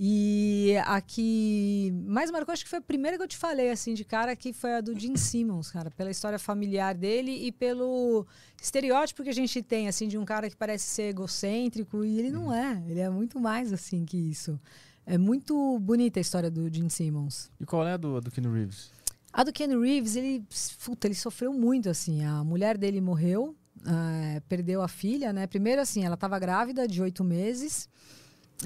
E 0.01 0.77
a 0.85 1.01
que 1.01 1.91
mais 2.07 2.31
marcou, 2.31 2.53
acho 2.53 2.63
que 2.63 2.69
foi 2.69 2.79
a 2.79 2.81
primeira 2.81 3.17
que 3.17 3.23
eu 3.23 3.27
te 3.27 3.35
falei, 3.35 3.69
assim, 3.69 3.93
de 3.93 4.05
cara, 4.05 4.33
que 4.33 4.53
foi 4.53 4.75
a 4.75 4.79
do 4.79 4.97
Gene 4.97 5.17
Simmons, 5.17 5.69
cara, 5.69 5.91
pela 5.91 6.09
história 6.09 6.39
familiar 6.39 6.95
dele 6.95 7.31
e 7.31 7.51
pelo 7.51 8.25
estereótipo 8.61 9.23
que 9.23 9.29
a 9.29 9.33
gente 9.33 9.61
tem, 9.61 9.89
assim, 9.89 10.07
de 10.07 10.17
um 10.17 10.23
cara 10.23 10.49
que 10.49 10.55
parece 10.55 10.85
ser 10.85 11.09
egocêntrico 11.09 12.05
e 12.05 12.17
ele 12.17 12.31
não 12.31 12.45
uhum. 12.45 12.53
é, 12.53 12.81
ele 12.87 13.01
é 13.01 13.09
muito 13.09 13.41
mais, 13.41 13.73
assim, 13.73 14.05
que 14.05 14.15
isso. 14.15 14.57
É 15.05 15.17
muito 15.17 15.79
bonita 15.79 16.19
a 16.19 16.21
história 16.21 16.51
do 16.51 16.73
Gene 16.73 16.89
Simmons. 16.89 17.51
E 17.59 17.65
qual 17.65 17.87
é 17.87 17.93
a 17.93 17.97
do, 17.97 18.21
do 18.21 18.31
Ken 18.31 18.41
Reeves? 18.41 18.91
A 19.31 19.43
do 19.43 19.53
Ken 19.53 19.67
Reeves, 19.67 20.15
ele, 20.15 20.43
puta, 20.83 21.07
ele 21.07 21.15
sofreu 21.15 21.53
muito, 21.53 21.89
assim. 21.89 22.23
A 22.23 22.43
mulher 22.43 22.77
dele 22.77 22.99
morreu, 22.99 23.55
uh, 23.81 24.41
perdeu 24.47 24.81
a 24.81 24.87
filha, 24.87 25.31
né? 25.31 25.47
Primeiro, 25.47 25.81
assim, 25.81 26.03
ela 26.03 26.15
estava 26.15 26.37
grávida 26.39 26.87
de 26.87 27.01
oito 27.01 27.23
meses. 27.23 27.87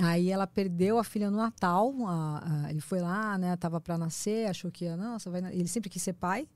Aí 0.02 0.32
ela 0.32 0.48
perdeu 0.48 0.98
a 0.98 1.04
filha 1.04 1.30
no 1.30 1.38
Natal. 1.38 1.94
A, 2.08 2.66
a, 2.66 2.70
ele 2.72 2.82
foi 2.82 3.00
lá, 3.00 3.38
né? 3.38 3.56
Tava 3.58 3.80
para 3.80 3.98
nascer, 3.98 4.50
achou 4.50 4.72
que 4.72 4.86
ia, 4.86 4.98
nossa, 4.98 5.30
vai. 5.30 5.42
Ele 5.54 5.68
sempre 5.68 5.90
quis 5.90 6.02
ser 6.02 6.14
pai. 6.14 6.48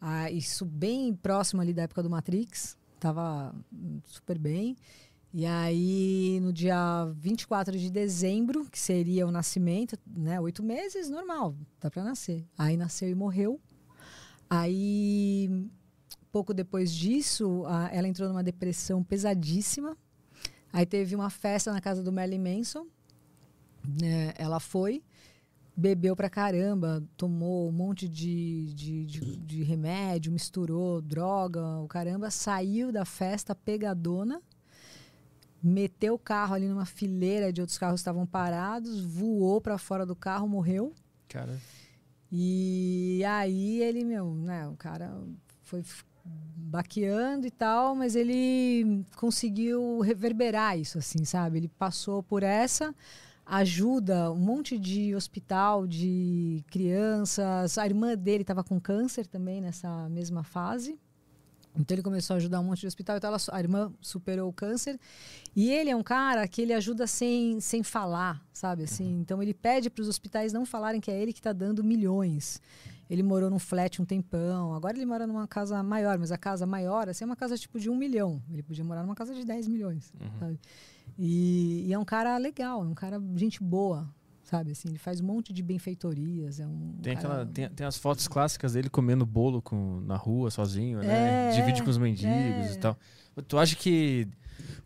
Ah, 0.00 0.30
isso 0.30 0.64
bem 0.64 1.14
próximo 1.14 1.62
ali 1.62 1.72
da 1.72 1.82
época 1.82 2.02
do 2.02 2.10
Matrix. 2.10 2.76
Tava 2.98 3.54
super 4.04 4.38
bem. 4.38 4.76
E 5.36 5.44
aí, 5.46 6.38
no 6.40 6.52
dia 6.52 7.12
24 7.16 7.76
de 7.76 7.90
dezembro, 7.90 8.66
que 8.70 8.78
seria 8.78 9.26
o 9.26 9.32
nascimento, 9.32 9.98
né? 10.06 10.40
Oito 10.40 10.62
meses, 10.62 11.10
normal, 11.10 11.56
dá 11.80 11.90
para 11.90 12.04
nascer. 12.04 12.46
Aí 12.56 12.76
nasceu 12.76 13.10
e 13.10 13.16
morreu. 13.16 13.60
Aí, 14.48 15.68
pouco 16.30 16.54
depois 16.54 16.94
disso, 16.94 17.64
a, 17.66 17.88
ela 17.92 18.06
entrou 18.06 18.28
numa 18.28 18.44
depressão 18.44 19.02
pesadíssima. 19.02 19.98
Aí 20.72 20.86
teve 20.86 21.16
uma 21.16 21.30
festa 21.30 21.72
na 21.72 21.80
casa 21.80 22.00
do 22.00 22.12
Marilyn 22.12 22.38
Manson. 22.38 22.86
Né? 24.00 24.32
Ela 24.38 24.60
foi, 24.60 25.02
bebeu 25.76 26.14
pra 26.14 26.30
caramba, 26.30 27.02
tomou 27.16 27.68
um 27.68 27.72
monte 27.72 28.08
de, 28.08 28.72
de, 28.72 29.04
de, 29.04 29.36
de 29.38 29.62
remédio, 29.64 30.30
misturou 30.30 31.02
droga, 31.02 31.80
o 31.80 31.88
caramba, 31.88 32.30
saiu 32.30 32.92
da 32.92 33.04
festa 33.04 33.52
pegadona 33.52 34.40
meteu 35.64 36.14
o 36.14 36.18
carro 36.18 36.54
ali 36.54 36.68
numa 36.68 36.84
fileira 36.84 37.52
de 37.52 37.60
outros 37.60 37.78
carros 37.78 38.00
que 38.00 38.02
estavam 38.02 38.26
parados, 38.26 39.04
voou 39.04 39.60
para 39.60 39.78
fora 39.78 40.04
do 40.04 40.14
carro, 40.14 40.46
morreu. 40.46 40.92
Cara. 41.28 41.58
E 42.30 43.22
aí 43.26 43.80
ele, 43.80 44.04
meu, 44.04 44.34
né, 44.34 44.68
o 44.68 44.76
cara 44.76 45.16
foi 45.62 45.82
baqueando 46.24 47.46
e 47.46 47.50
tal, 47.50 47.94
mas 47.94 48.14
ele 48.14 49.04
conseguiu 49.16 50.00
reverberar 50.00 50.78
isso, 50.78 50.98
assim, 50.98 51.24
sabe? 51.24 51.58
Ele 51.58 51.68
passou 51.68 52.22
por 52.22 52.42
essa 52.42 52.94
ajuda 53.46 54.32
um 54.32 54.38
monte 54.38 54.78
de 54.78 55.14
hospital 55.14 55.86
de 55.86 56.64
crianças. 56.70 57.78
A 57.78 57.86
irmã 57.86 58.16
dele 58.16 58.42
estava 58.42 58.64
com 58.64 58.80
câncer 58.80 59.26
também 59.26 59.60
nessa 59.60 60.08
mesma 60.08 60.42
fase. 60.42 60.98
Então 61.76 61.94
ele 61.94 62.02
começou 62.02 62.34
a 62.34 62.36
ajudar 62.36 62.60
um 62.60 62.64
monte 62.64 62.80
de 62.80 62.86
hospital, 62.86 63.16
então 63.16 63.28
ela, 63.28 63.38
a 63.50 63.58
irmã 63.58 63.92
superou 64.00 64.48
o 64.48 64.52
câncer. 64.52 64.98
E 65.56 65.70
ele 65.70 65.90
é 65.90 65.96
um 65.96 66.02
cara 66.02 66.46
que 66.46 66.62
ele 66.62 66.72
ajuda 66.72 67.06
sem, 67.06 67.60
sem 67.60 67.82
falar, 67.82 68.40
sabe? 68.52 68.84
Assim, 68.84 69.20
então 69.20 69.42
ele 69.42 69.52
pede 69.52 69.90
para 69.90 70.02
os 70.02 70.08
hospitais 70.08 70.52
não 70.52 70.64
falarem 70.64 71.00
que 71.00 71.10
é 71.10 71.20
ele 71.20 71.32
que 71.32 71.40
está 71.40 71.52
dando 71.52 71.82
milhões. 71.82 72.60
Ele 73.10 73.22
morou 73.22 73.50
num 73.50 73.58
flat 73.58 74.00
um 74.00 74.04
tempão, 74.04 74.72
agora 74.72 74.96
ele 74.96 75.04
mora 75.04 75.26
numa 75.26 75.46
casa 75.46 75.82
maior, 75.82 76.18
mas 76.18 76.32
a 76.32 76.38
casa 76.38 76.64
maior 76.66 77.08
assim, 77.08 77.24
é 77.24 77.26
uma 77.26 77.36
casa 77.36 77.58
tipo 77.58 77.78
de 77.78 77.90
um 77.90 77.96
milhão. 77.96 78.42
Ele 78.50 78.62
podia 78.62 78.84
morar 78.84 79.02
numa 79.02 79.14
casa 79.14 79.34
de 79.34 79.44
10 79.44 79.68
milhões, 79.68 80.12
sabe? 80.38 80.58
E, 81.18 81.84
e 81.86 81.92
é 81.92 81.98
um 81.98 82.04
cara 82.04 82.36
legal, 82.38 82.82
é 82.82 82.86
um 82.86 82.94
cara 82.94 83.20
gente 83.36 83.62
boa, 83.62 84.08
sabe? 84.56 84.72
Assim, 84.72 84.88
ele 84.88 84.98
faz 84.98 85.20
um 85.20 85.24
monte 85.24 85.52
de 85.52 85.62
benfeitorias. 85.62 86.60
É 86.60 86.66
um 86.66 86.96
Tem, 87.02 87.14
cara- 87.16 87.28
aquela, 87.28 87.46
tem, 87.46 87.68
tem 87.68 87.86
as 87.86 87.96
fotos 87.96 88.28
clássicas 88.28 88.74
dele 88.74 88.88
comendo 88.88 89.26
bolo 89.26 89.60
com, 89.60 90.00
na 90.00 90.16
rua, 90.16 90.50
sozinho, 90.50 90.98
né? 91.00 91.50
É, 91.50 91.50
Divide 91.52 91.82
com 91.82 91.90
os 91.90 91.98
mendigos 91.98 92.32
é. 92.32 92.72
e 92.74 92.78
tal. 92.78 92.96
Tu 93.48 93.58
acha 93.58 93.74
que 93.74 94.28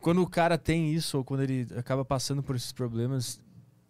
quando 0.01 0.23
o 0.23 0.27
cara 0.27 0.57
tem 0.57 0.93
isso, 0.95 1.19
ou 1.19 1.25
quando 1.25 1.43
ele 1.43 1.67
acaba 1.77 2.05
passando 2.05 2.43
por 2.43 2.57
esses 2.57 2.73
problemas, 2.73 3.41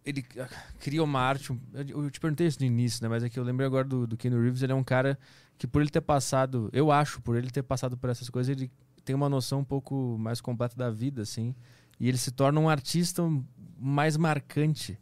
ele 0.04 0.24
ah, 0.38 0.48
cria 0.80 1.02
uma 1.02 1.20
arte. 1.20 1.56
Eu 1.74 2.02
eu 2.04 2.10
te 2.10 2.18
perguntei 2.18 2.46
isso 2.46 2.58
no 2.60 2.66
início, 2.66 3.02
né? 3.02 3.08
Mas 3.08 3.22
é 3.22 3.28
que 3.28 3.38
eu 3.38 3.44
lembrei 3.44 3.66
agora 3.66 3.84
do, 3.86 4.06
do 4.06 4.16
Keanu 4.16 4.40
Reeves, 4.42 4.62
ele 4.62 4.72
é 4.72 4.74
um 4.74 4.84
cara 4.84 5.16
que 5.56 5.66
por 5.66 5.80
ele 5.80 5.90
ter 5.90 6.00
passado, 6.00 6.68
eu 6.72 6.90
acho, 6.90 7.20
por 7.22 7.36
ele 7.36 7.50
ter 7.50 7.62
passado 7.62 7.96
por 7.96 8.10
essas 8.10 8.28
coisas, 8.30 8.54
ele 8.56 8.70
tem 9.04 9.14
uma 9.14 9.28
noção 9.28 9.60
um 9.60 9.64
pouco 9.64 10.16
mais 10.18 10.40
completa 10.40 10.76
da 10.76 10.90
vida, 10.90 11.22
assim. 11.22 11.54
E 12.00 12.08
ele 12.08 12.18
se 12.18 12.30
torna 12.30 12.60
um 12.60 12.68
artista 12.68 13.22
mais 13.78 14.16
marcante. 14.16 14.98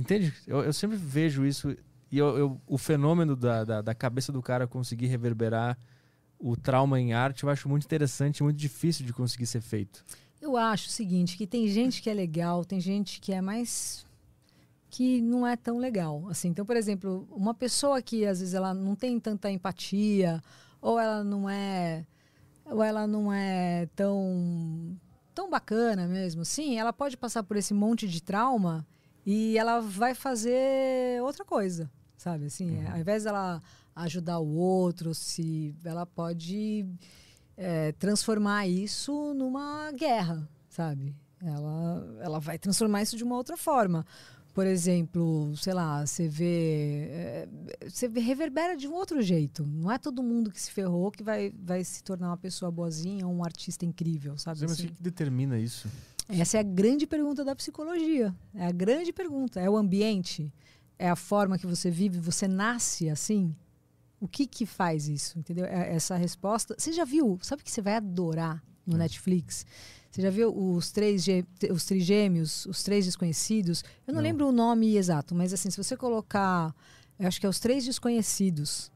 Entende? 0.00 0.32
Eu, 0.46 0.62
eu 0.64 0.72
sempre 0.72 0.96
vejo 0.96 1.44
isso. 1.44 1.76
E 2.10 2.18
eu, 2.18 2.36
eu- 2.38 2.60
o 2.66 2.78
fenômeno 2.78 3.36
da, 3.36 3.64
da, 3.64 3.82
da 3.82 3.94
cabeça 3.94 4.32
do 4.32 4.42
cara 4.42 4.66
conseguir 4.66 5.06
reverberar 5.06 5.78
o 6.38 6.56
trauma 6.56 6.98
em 6.98 7.12
arte, 7.12 7.44
eu 7.44 7.50
acho 7.50 7.68
muito 7.68 7.84
interessante 7.84 8.42
muito 8.42 8.56
difícil 8.56 9.04
de 9.04 9.12
conseguir 9.12 9.46
ser 9.46 9.60
feito. 9.60 10.02
Eu 10.40 10.56
acho 10.56 10.88
o 10.88 10.90
seguinte, 10.90 11.36
que 11.36 11.46
tem 11.46 11.68
gente 11.68 12.00
que 12.00 12.08
é 12.08 12.14
legal, 12.14 12.64
tem 12.64 12.80
gente 12.80 13.20
que 13.20 13.30
é 13.32 13.42
mais 13.42 14.06
que 14.88 15.20
não 15.20 15.46
é 15.46 15.54
tão 15.54 15.76
legal. 15.78 16.26
Assim, 16.30 16.48
então, 16.48 16.64
por 16.64 16.76
exemplo, 16.76 17.28
uma 17.30 17.52
pessoa 17.52 18.00
que 18.00 18.24
às 18.24 18.40
vezes 18.40 18.54
ela 18.54 18.72
não 18.72 18.96
tem 18.96 19.20
tanta 19.20 19.50
empatia, 19.50 20.42
ou 20.80 20.98
ela 20.98 21.22
não 21.22 21.48
é, 21.48 22.06
ou 22.64 22.82
ela 22.82 23.06
não 23.06 23.30
é 23.32 23.86
tão 23.94 24.98
tão 25.34 25.48
bacana 25.48 26.08
mesmo, 26.08 26.44
sim, 26.44 26.76
ela 26.78 26.92
pode 26.92 27.16
passar 27.16 27.42
por 27.44 27.56
esse 27.56 27.72
monte 27.72 28.08
de 28.08 28.20
trauma 28.22 28.84
e 29.24 29.58
ela 29.58 29.80
vai 29.80 30.14
fazer 30.14 31.22
outra 31.22 31.44
coisa, 31.44 31.90
sabe? 32.16 32.46
Assim, 32.46 32.84
ao 32.86 32.98
invés 32.98 33.24
dela 33.24 33.60
ajudar 33.94 34.38
o 34.38 34.54
outro, 34.56 35.14
se 35.14 35.74
ela 35.84 36.06
pode 36.06 36.86
é, 37.56 37.92
transformar 37.92 38.66
isso 38.66 39.34
numa 39.34 39.92
guerra, 39.92 40.48
sabe? 40.68 41.14
Ela, 41.42 42.18
ela 42.20 42.38
vai 42.38 42.58
transformar 42.58 43.02
isso 43.02 43.16
de 43.16 43.24
uma 43.24 43.36
outra 43.36 43.56
forma. 43.56 44.04
Por 44.52 44.66
exemplo, 44.66 45.54
sei 45.56 45.72
lá, 45.72 46.04
você 46.04 46.28
vê, 46.28 47.06
é, 47.10 47.48
você 47.88 48.08
reverbera 48.08 48.76
de 48.76 48.88
um 48.88 48.92
outro 48.94 49.22
jeito. 49.22 49.64
Não 49.64 49.90
é 49.92 49.96
todo 49.96 50.22
mundo 50.22 50.50
que 50.50 50.60
se 50.60 50.72
ferrou 50.72 51.10
que 51.10 51.22
vai, 51.22 51.52
vai 51.56 51.84
se 51.84 52.02
tornar 52.02 52.28
uma 52.28 52.36
pessoa 52.36 52.70
boazinha 52.70 53.26
ou 53.26 53.32
um 53.32 53.44
artista 53.44 53.86
incrível, 53.86 54.36
sabe? 54.36 54.62
Mas 54.62 54.70
o 54.70 54.74
assim? 54.74 54.88
que, 54.88 54.94
que 54.94 55.02
determina 55.02 55.58
isso? 55.58 55.88
Essa 56.38 56.58
é 56.58 56.60
a 56.60 56.64
grande 56.64 57.06
pergunta 57.06 57.44
da 57.44 57.54
psicologia. 57.56 58.34
É 58.54 58.66
a 58.66 58.72
grande 58.72 59.12
pergunta. 59.12 59.60
É 59.60 59.68
o 59.68 59.76
ambiente? 59.76 60.52
É 60.98 61.08
a 61.08 61.16
forma 61.16 61.58
que 61.58 61.66
você 61.66 61.90
vive? 61.90 62.18
Você 62.20 62.46
nasce 62.46 63.08
assim? 63.08 63.54
O 64.20 64.28
que 64.28 64.46
que 64.46 64.66
faz 64.66 65.08
isso? 65.08 65.38
Entendeu? 65.38 65.64
É- 65.64 65.94
Essa 65.94 66.16
resposta. 66.16 66.74
Você 66.78 66.92
já 66.92 67.04
viu? 67.04 67.38
Sabe 67.42 67.62
o 67.62 67.64
que 67.64 67.70
você 67.70 67.80
vai 67.82 67.94
adorar 67.96 68.62
no 68.86 68.96
Netflix? 68.96 69.64
Você 70.10 70.22
já 70.22 70.30
viu 70.30 70.52
os 70.56 70.90
três 70.90 71.24
os 71.72 71.84
trigêmeos, 71.84 72.66
os 72.66 72.82
três 72.82 73.04
desconhecidos? 73.06 73.82
Eu 74.06 74.12
não, 74.12 74.16
Não. 74.20 74.22
lembro 74.28 74.48
o 74.48 74.52
nome 74.52 74.96
exato, 74.96 75.34
mas 75.34 75.52
assim, 75.52 75.70
se 75.70 75.76
você 75.76 75.96
colocar, 75.96 76.74
eu 77.18 77.28
acho 77.28 77.38
que 77.40 77.46
é 77.46 77.48
os 77.48 77.60
três 77.60 77.84
desconhecidos, 77.84 78.90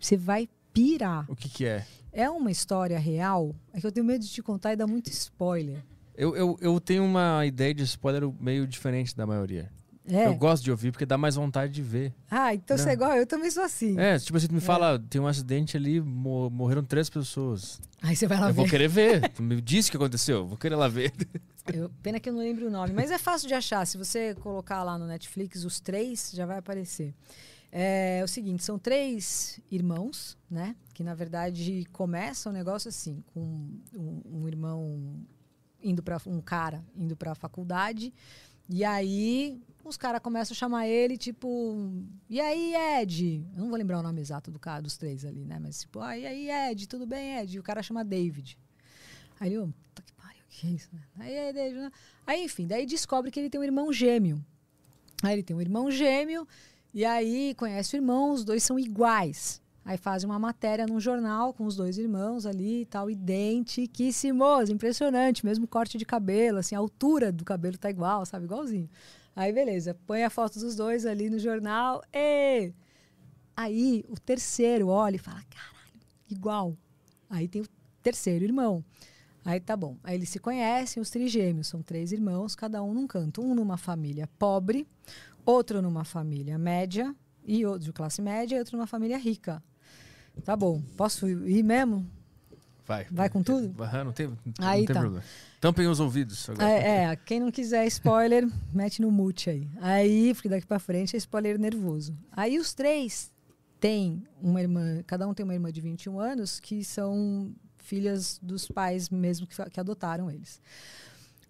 você 0.00 0.16
vai 0.16 0.48
pirar. 0.72 1.30
O 1.30 1.36
que, 1.36 1.48
que 1.48 1.64
é? 1.64 1.86
É 2.12 2.28
uma 2.28 2.50
história 2.50 2.98
real? 2.98 3.54
É 3.72 3.80
que 3.80 3.86
eu 3.86 3.92
tenho 3.92 4.04
medo 4.04 4.24
de 4.24 4.30
te 4.30 4.42
contar 4.42 4.72
e 4.72 4.76
dar 4.76 4.86
muito 4.88 5.08
spoiler. 5.10 5.82
Eu, 6.18 6.34
eu, 6.34 6.58
eu 6.60 6.80
tenho 6.80 7.04
uma 7.04 7.46
ideia 7.46 7.72
de 7.72 7.84
spoiler 7.84 8.28
meio 8.40 8.66
diferente 8.66 9.16
da 9.16 9.24
maioria. 9.24 9.70
É. 10.04 10.26
Eu 10.26 10.34
gosto 10.34 10.64
de 10.64 10.70
ouvir 10.70 10.90
porque 10.90 11.06
dá 11.06 11.16
mais 11.16 11.36
vontade 11.36 11.72
de 11.72 11.80
ver. 11.82 12.12
Ah, 12.30 12.52
então 12.54 12.76
você 12.76 12.90
é 12.90 12.92
igual, 12.94 13.12
eu 13.14 13.26
também 13.26 13.50
sou 13.50 13.62
assim. 13.62 13.96
É, 14.00 14.18
tipo 14.18 14.36
assim, 14.36 14.48
tu 14.48 14.54
me 14.54 14.60
fala, 14.60 14.98
tem 14.98 15.20
um 15.20 15.26
acidente 15.28 15.76
ali, 15.76 16.00
mo- 16.00 16.50
morreram 16.50 16.82
três 16.82 17.08
pessoas. 17.08 17.80
Aí 18.02 18.16
você 18.16 18.26
vai 18.26 18.40
lá 18.40 18.48
eu 18.48 18.54
vou 18.54 18.64
ver. 18.64 18.70
querer 18.70 18.88
ver. 18.88 19.28
Tu 19.30 19.42
me 19.42 19.60
disse 19.60 19.88
o 19.88 19.92
que 19.92 19.96
aconteceu, 19.96 20.38
eu 20.38 20.46
vou 20.46 20.56
querer 20.58 20.74
lá 20.76 20.88
ver. 20.88 21.12
Eu- 21.72 21.90
pena 22.02 22.18
que 22.18 22.28
eu 22.28 22.32
não 22.32 22.40
lembro 22.40 22.66
o 22.66 22.70
nome, 22.70 22.92
mas 22.92 23.10
é 23.12 23.18
fácil 23.18 23.46
de 23.46 23.54
achar. 23.54 23.86
Se 23.86 23.96
você 23.96 24.34
colocar 24.36 24.82
lá 24.82 24.98
no 24.98 25.06
Netflix 25.06 25.62
os 25.62 25.78
três, 25.78 26.32
já 26.34 26.46
vai 26.46 26.58
aparecer. 26.58 27.14
É, 27.70 28.22
o 28.24 28.28
seguinte, 28.28 28.64
são 28.64 28.78
três 28.78 29.60
irmãos, 29.70 30.36
né? 30.50 30.74
Que 30.94 31.04
na 31.04 31.14
verdade 31.14 31.84
começa 31.92 32.48
o 32.48 32.52
negócio 32.52 32.88
assim, 32.88 33.22
com 33.34 33.68
um, 33.94 34.22
um 34.24 34.48
irmão 34.48 35.20
indo 35.82 36.02
para 36.02 36.20
um 36.26 36.40
cara 36.40 36.84
indo 36.96 37.16
para 37.16 37.32
a 37.32 37.34
faculdade. 37.34 38.12
E 38.68 38.84
aí 38.84 39.60
os 39.84 39.96
caras 39.96 40.20
começam 40.20 40.54
a 40.54 40.56
chamar 40.56 40.86
ele 40.86 41.16
tipo 41.16 41.76
e 42.28 42.40
aí 42.40 42.74
Ed? 43.00 43.46
Eu 43.54 43.60
não 43.62 43.68
vou 43.68 43.78
lembrar 43.78 43.98
o 43.98 44.02
nome 44.02 44.20
exato 44.20 44.50
do 44.50 44.58
cara 44.58 44.82
dos 44.82 44.96
três 44.96 45.24
ali 45.24 45.44
né? 45.44 45.58
Mas 45.58 45.80
tipo 45.80 46.00
ah, 46.00 46.16
e 46.16 46.26
aí 46.26 46.70
Ed? 46.70 46.86
Tudo 46.86 47.06
bem 47.06 47.38
Ed? 47.38 47.56
E 47.56 47.60
o 47.60 47.62
cara 47.62 47.82
chama 47.82 48.04
David. 48.04 48.58
Aí 49.40 49.56
ô, 49.56 49.66
puta 49.66 50.02
que 50.02 50.12
pariu 50.12 50.42
que 50.48 50.66
é 50.66 50.70
isso 50.70 50.88
né? 50.92 51.00
aí 51.18 51.38
aí, 51.38 51.52
David, 51.52 51.92
aí 52.26 52.44
enfim 52.44 52.66
daí 52.66 52.84
descobre 52.84 53.30
que 53.30 53.40
ele 53.40 53.48
tem 53.48 53.60
um 53.60 53.64
irmão 53.64 53.92
gêmeo. 53.92 54.44
Aí 55.22 55.32
ele 55.32 55.42
tem 55.42 55.56
um 55.56 55.60
irmão 55.60 55.90
gêmeo 55.90 56.46
e 56.92 57.04
aí 57.04 57.54
conhece 57.54 57.94
o 57.94 57.98
irmão 57.98 58.32
os 58.32 58.44
dois 58.44 58.62
são 58.62 58.78
iguais 58.78 59.62
Aí 59.88 59.96
fazem 59.96 60.28
uma 60.28 60.38
matéria 60.38 60.86
num 60.86 61.00
jornal 61.00 61.54
com 61.54 61.64
os 61.64 61.74
dois 61.74 61.96
irmãos 61.96 62.44
ali 62.44 62.82
e 62.82 62.84
tal, 62.84 63.10
identiquíssimos, 63.10 64.68
impressionante, 64.68 65.46
mesmo 65.46 65.66
corte 65.66 65.96
de 65.96 66.04
cabelo, 66.04 66.58
assim, 66.58 66.74
a 66.74 66.78
altura 66.78 67.32
do 67.32 67.42
cabelo 67.42 67.78
tá 67.78 67.88
igual, 67.88 68.26
sabe, 68.26 68.44
igualzinho. 68.44 68.86
Aí 69.34 69.50
beleza, 69.50 69.96
põe 70.06 70.24
a 70.24 70.28
foto 70.28 70.58
dos 70.58 70.76
dois 70.76 71.06
ali 71.06 71.30
no 71.30 71.38
jornal, 71.38 72.02
e 72.12 72.70
aí 73.56 74.04
o 74.10 74.20
terceiro 74.20 74.88
olha 74.88 75.16
e 75.16 75.18
fala, 75.18 75.42
caralho, 75.48 76.00
igual. 76.30 76.76
Aí 77.30 77.48
tem 77.48 77.62
o 77.62 77.66
terceiro 78.02 78.44
irmão. 78.44 78.84
Aí 79.42 79.58
tá 79.58 79.74
bom. 79.74 79.96
Aí 80.04 80.16
eles 80.16 80.28
se 80.28 80.38
conhecem, 80.38 81.00
os 81.00 81.08
trigêmeos, 81.08 81.66
são 81.66 81.80
três 81.80 82.12
irmãos, 82.12 82.54
cada 82.54 82.82
um 82.82 82.92
num 82.92 83.06
canto, 83.06 83.40
um 83.40 83.54
numa 83.54 83.78
família 83.78 84.28
pobre, 84.38 84.86
outro 85.46 85.80
numa 85.80 86.04
família 86.04 86.58
média 86.58 87.16
e 87.42 87.64
outro 87.64 87.86
de 87.86 87.92
classe 87.94 88.20
média 88.20 88.54
e 88.54 88.58
outro 88.58 88.76
numa 88.76 88.86
família 88.86 89.16
rica. 89.16 89.62
Tá 90.44 90.56
bom. 90.56 90.82
Posso 90.96 91.28
ir 91.28 91.62
mesmo? 91.62 92.06
Vai. 92.86 93.06
Vai 93.10 93.28
com 93.28 93.42
tudo? 93.42 93.74
Aham, 93.82 94.04
não 94.04 94.12
tem, 94.12 94.28
não 94.28 94.36
Aí 94.60 94.86
tem 94.86 94.94
tá. 94.94 95.00
problema. 95.00 95.24
Tampem 95.60 95.86
os 95.86 96.00
ouvidos 96.00 96.48
agora. 96.48 96.70
É, 96.70 97.04
é, 97.04 97.16
quem 97.16 97.40
não 97.40 97.50
quiser 97.50 97.86
spoiler, 97.86 98.48
mete 98.72 99.02
no 99.02 99.10
mute 99.10 99.50
aí. 99.50 99.68
Aí, 99.80 100.32
porque 100.34 100.48
daqui 100.48 100.66
pra 100.66 100.78
frente 100.78 101.14
é 101.14 101.18
spoiler 101.18 101.58
nervoso. 101.58 102.16
Aí 102.32 102.58
os 102.58 102.72
três 102.72 103.30
têm 103.78 104.24
uma 104.40 104.60
irmã, 104.60 105.02
cada 105.06 105.28
um 105.28 105.34
tem 105.34 105.44
uma 105.44 105.54
irmã 105.54 105.70
de 105.70 105.80
21 105.80 106.18
anos, 106.18 106.58
que 106.60 106.82
são 106.82 107.52
filhas 107.76 108.38
dos 108.42 108.68
pais 108.68 109.08
mesmo 109.10 109.46
que, 109.46 109.70
que 109.70 109.80
adotaram 109.80 110.30
eles. 110.30 110.60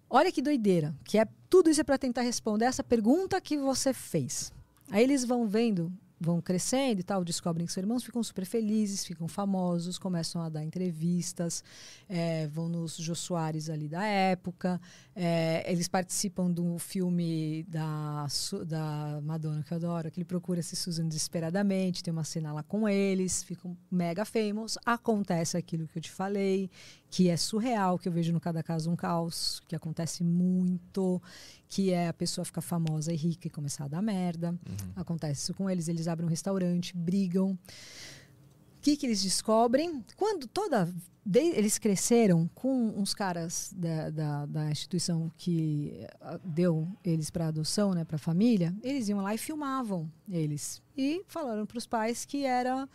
Olha 0.09 0.31
que 0.31 0.41
doideira, 0.41 0.95
que 1.03 1.17
é 1.17 1.27
tudo 1.49 1.69
isso 1.69 1.81
é 1.81 1.83
para 1.83 1.97
tentar 1.97 2.21
responder 2.21 2.65
essa 2.65 2.83
pergunta 2.83 3.39
que 3.39 3.57
você 3.57 3.93
fez. 3.93 4.51
Aí 4.89 5.03
eles 5.03 5.23
vão 5.23 5.47
vendo, 5.47 5.91
vão 6.19 6.41
crescendo 6.41 6.99
e 6.99 7.03
tal, 7.03 7.23
descobrem 7.23 7.65
que 7.65 7.71
são 7.71 7.81
irmãos, 7.81 8.03
ficam 8.03 8.21
super 8.21 8.45
felizes, 8.45 9.05
ficam 9.05 9.27
famosos, 9.27 9.97
começam 9.97 10.41
a 10.41 10.49
dar 10.49 10.63
entrevistas, 10.63 11.63
é, 12.09 12.47
vão 12.47 12.67
nos 12.67 12.97
Jô 12.97 13.15
Soares 13.15 13.69
ali 13.69 13.87
da 13.87 14.03
época, 14.03 14.81
é, 15.15 15.63
eles 15.71 15.87
participam 15.87 16.51
do 16.51 16.77
filme 16.77 17.63
da, 17.67 18.27
da 18.65 19.21
Madonna, 19.23 19.63
que 19.63 19.71
eu 19.71 19.77
adoro, 19.77 20.11
que 20.11 20.19
ele 20.19 20.25
procura 20.25 20.61
se 20.61 20.75
Susan 20.75 21.07
desesperadamente, 21.07 22.03
tem 22.03 22.11
uma 22.11 22.23
cena 22.23 22.51
lá 22.51 22.63
com 22.63 22.87
eles, 22.89 23.43
ficam 23.43 23.77
mega 23.89 24.25
famous, 24.25 24.77
acontece 24.85 25.55
aquilo 25.55 25.87
que 25.87 25.97
eu 25.97 26.01
te 26.01 26.11
falei, 26.11 26.69
que 27.11 27.27
é 27.29 27.35
surreal, 27.37 27.97
que 27.97 28.07
eu 28.07 28.11
vejo 28.11 28.31
no 28.31 28.39
Cada 28.39 28.61
Caso 28.61 28.89
um 28.91 28.95
Caos, 28.95 29.61
que 29.67 29.75
acontece 29.75 30.23
muito, 30.23 31.21
que 31.67 31.91
é 31.91 32.07
a 32.07 32.13
pessoa 32.13 32.45
ficar 32.45 32.61
famosa 32.61 33.11
e 33.11 33.15
rica 33.15 33.47
e 33.47 33.49
começar 33.49 33.85
a 33.85 33.87
dar 33.87 34.01
merda. 34.01 34.57
Acontece 34.95 35.41
isso 35.43 35.53
com 35.53 35.69
eles, 35.69 35.87
eles 35.87 36.07
abrem 36.07 36.27
um 36.27 36.29
restaurante, 36.29 36.95
brigam. 36.95 37.51
O 37.51 38.81
que, 38.81 38.95
que 38.95 39.05
eles 39.05 39.21
descobrem? 39.21 40.03
Quando 40.15 40.47
toda. 40.47 40.87
de- 41.25 41.39
eles 41.39 41.77
cresceram 41.77 42.47
com 42.55 42.89
uns 42.95 43.13
caras 43.13 43.73
da, 43.75 44.09
da, 44.09 44.45
da 44.45 44.71
instituição 44.71 45.31
que 45.37 46.07
ah, 46.21 46.39
deu 46.43 46.87
eles 47.03 47.29
para 47.29 47.47
adoção, 47.47 47.93
né, 47.93 48.05
para 48.05 48.17
família, 48.17 48.73
eles 48.83 49.09
iam 49.09 49.19
lá 49.21 49.33
e 49.35 49.37
filmavam 49.37 50.09
eles. 50.29 50.81
E 50.95 51.23
falaram 51.27 51.65
para 51.65 51.77
os 51.77 51.85
pais 51.85 52.23
que 52.23 52.45
era 52.45 52.87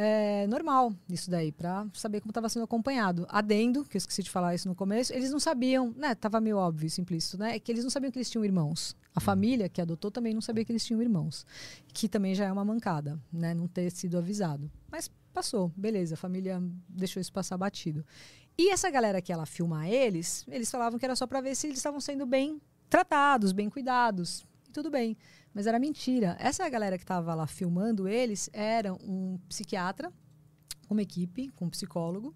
é, 0.00 0.46
normal 0.46 0.94
isso 1.10 1.28
daí, 1.28 1.50
para 1.50 1.84
saber 1.92 2.20
como 2.20 2.30
estava 2.30 2.48
sendo 2.48 2.62
acompanhado. 2.62 3.26
Adendo, 3.28 3.84
que 3.84 3.96
eu 3.96 3.98
esqueci 3.98 4.22
de 4.22 4.30
falar 4.30 4.54
isso 4.54 4.68
no 4.68 4.74
começo, 4.74 5.12
eles 5.12 5.32
não 5.32 5.40
sabiam, 5.40 5.92
né? 5.96 6.14
Tava 6.14 6.40
meio 6.40 6.56
óbvio, 6.56 6.88
implícito, 7.00 7.36
né? 7.36 7.58
Que 7.58 7.72
eles 7.72 7.82
não 7.82 7.90
sabiam 7.90 8.12
que 8.12 8.16
eles 8.16 8.30
tinham 8.30 8.44
irmãos. 8.44 8.96
A 9.12 9.18
família 9.18 9.68
que 9.68 9.80
adotou 9.80 10.08
também 10.08 10.32
não 10.32 10.40
sabia 10.40 10.64
que 10.64 10.70
eles 10.70 10.84
tinham 10.84 11.02
irmãos. 11.02 11.44
Que 11.92 12.08
também 12.08 12.32
já 12.32 12.44
é 12.44 12.52
uma 12.52 12.64
mancada, 12.64 13.20
né? 13.32 13.54
Não 13.54 13.66
ter 13.66 13.90
sido 13.90 14.16
avisado. 14.16 14.70
Mas 14.88 15.10
passou, 15.34 15.72
beleza, 15.76 16.14
a 16.14 16.16
família 16.16 16.62
deixou 16.88 17.20
isso 17.20 17.32
passar 17.32 17.58
batido. 17.58 18.06
E 18.56 18.70
essa 18.70 18.88
galera 18.90 19.20
que 19.20 19.32
ela 19.32 19.46
filmar 19.46 19.88
eles, 19.88 20.44
eles 20.48 20.70
falavam 20.70 20.96
que 20.96 21.04
era 21.04 21.16
só 21.16 21.26
para 21.26 21.40
ver 21.40 21.56
se 21.56 21.66
eles 21.66 21.78
estavam 21.78 22.00
sendo 22.00 22.24
bem 22.24 22.60
tratados, 22.88 23.50
bem 23.50 23.68
cuidados. 23.68 24.44
E 24.68 24.70
tudo 24.70 24.90
bem. 24.92 25.16
Mas 25.58 25.66
era 25.66 25.76
mentira. 25.76 26.36
Essa 26.38 26.68
galera 26.68 26.96
que 26.96 27.02
estava 27.02 27.34
lá 27.34 27.44
filmando 27.44 28.06
eles 28.06 28.48
era 28.52 28.94
um 28.94 29.40
psiquiatra, 29.48 30.12
uma 30.88 31.02
equipe, 31.02 31.48
com 31.56 31.64
um 31.64 31.68
psicólogo, 31.68 32.32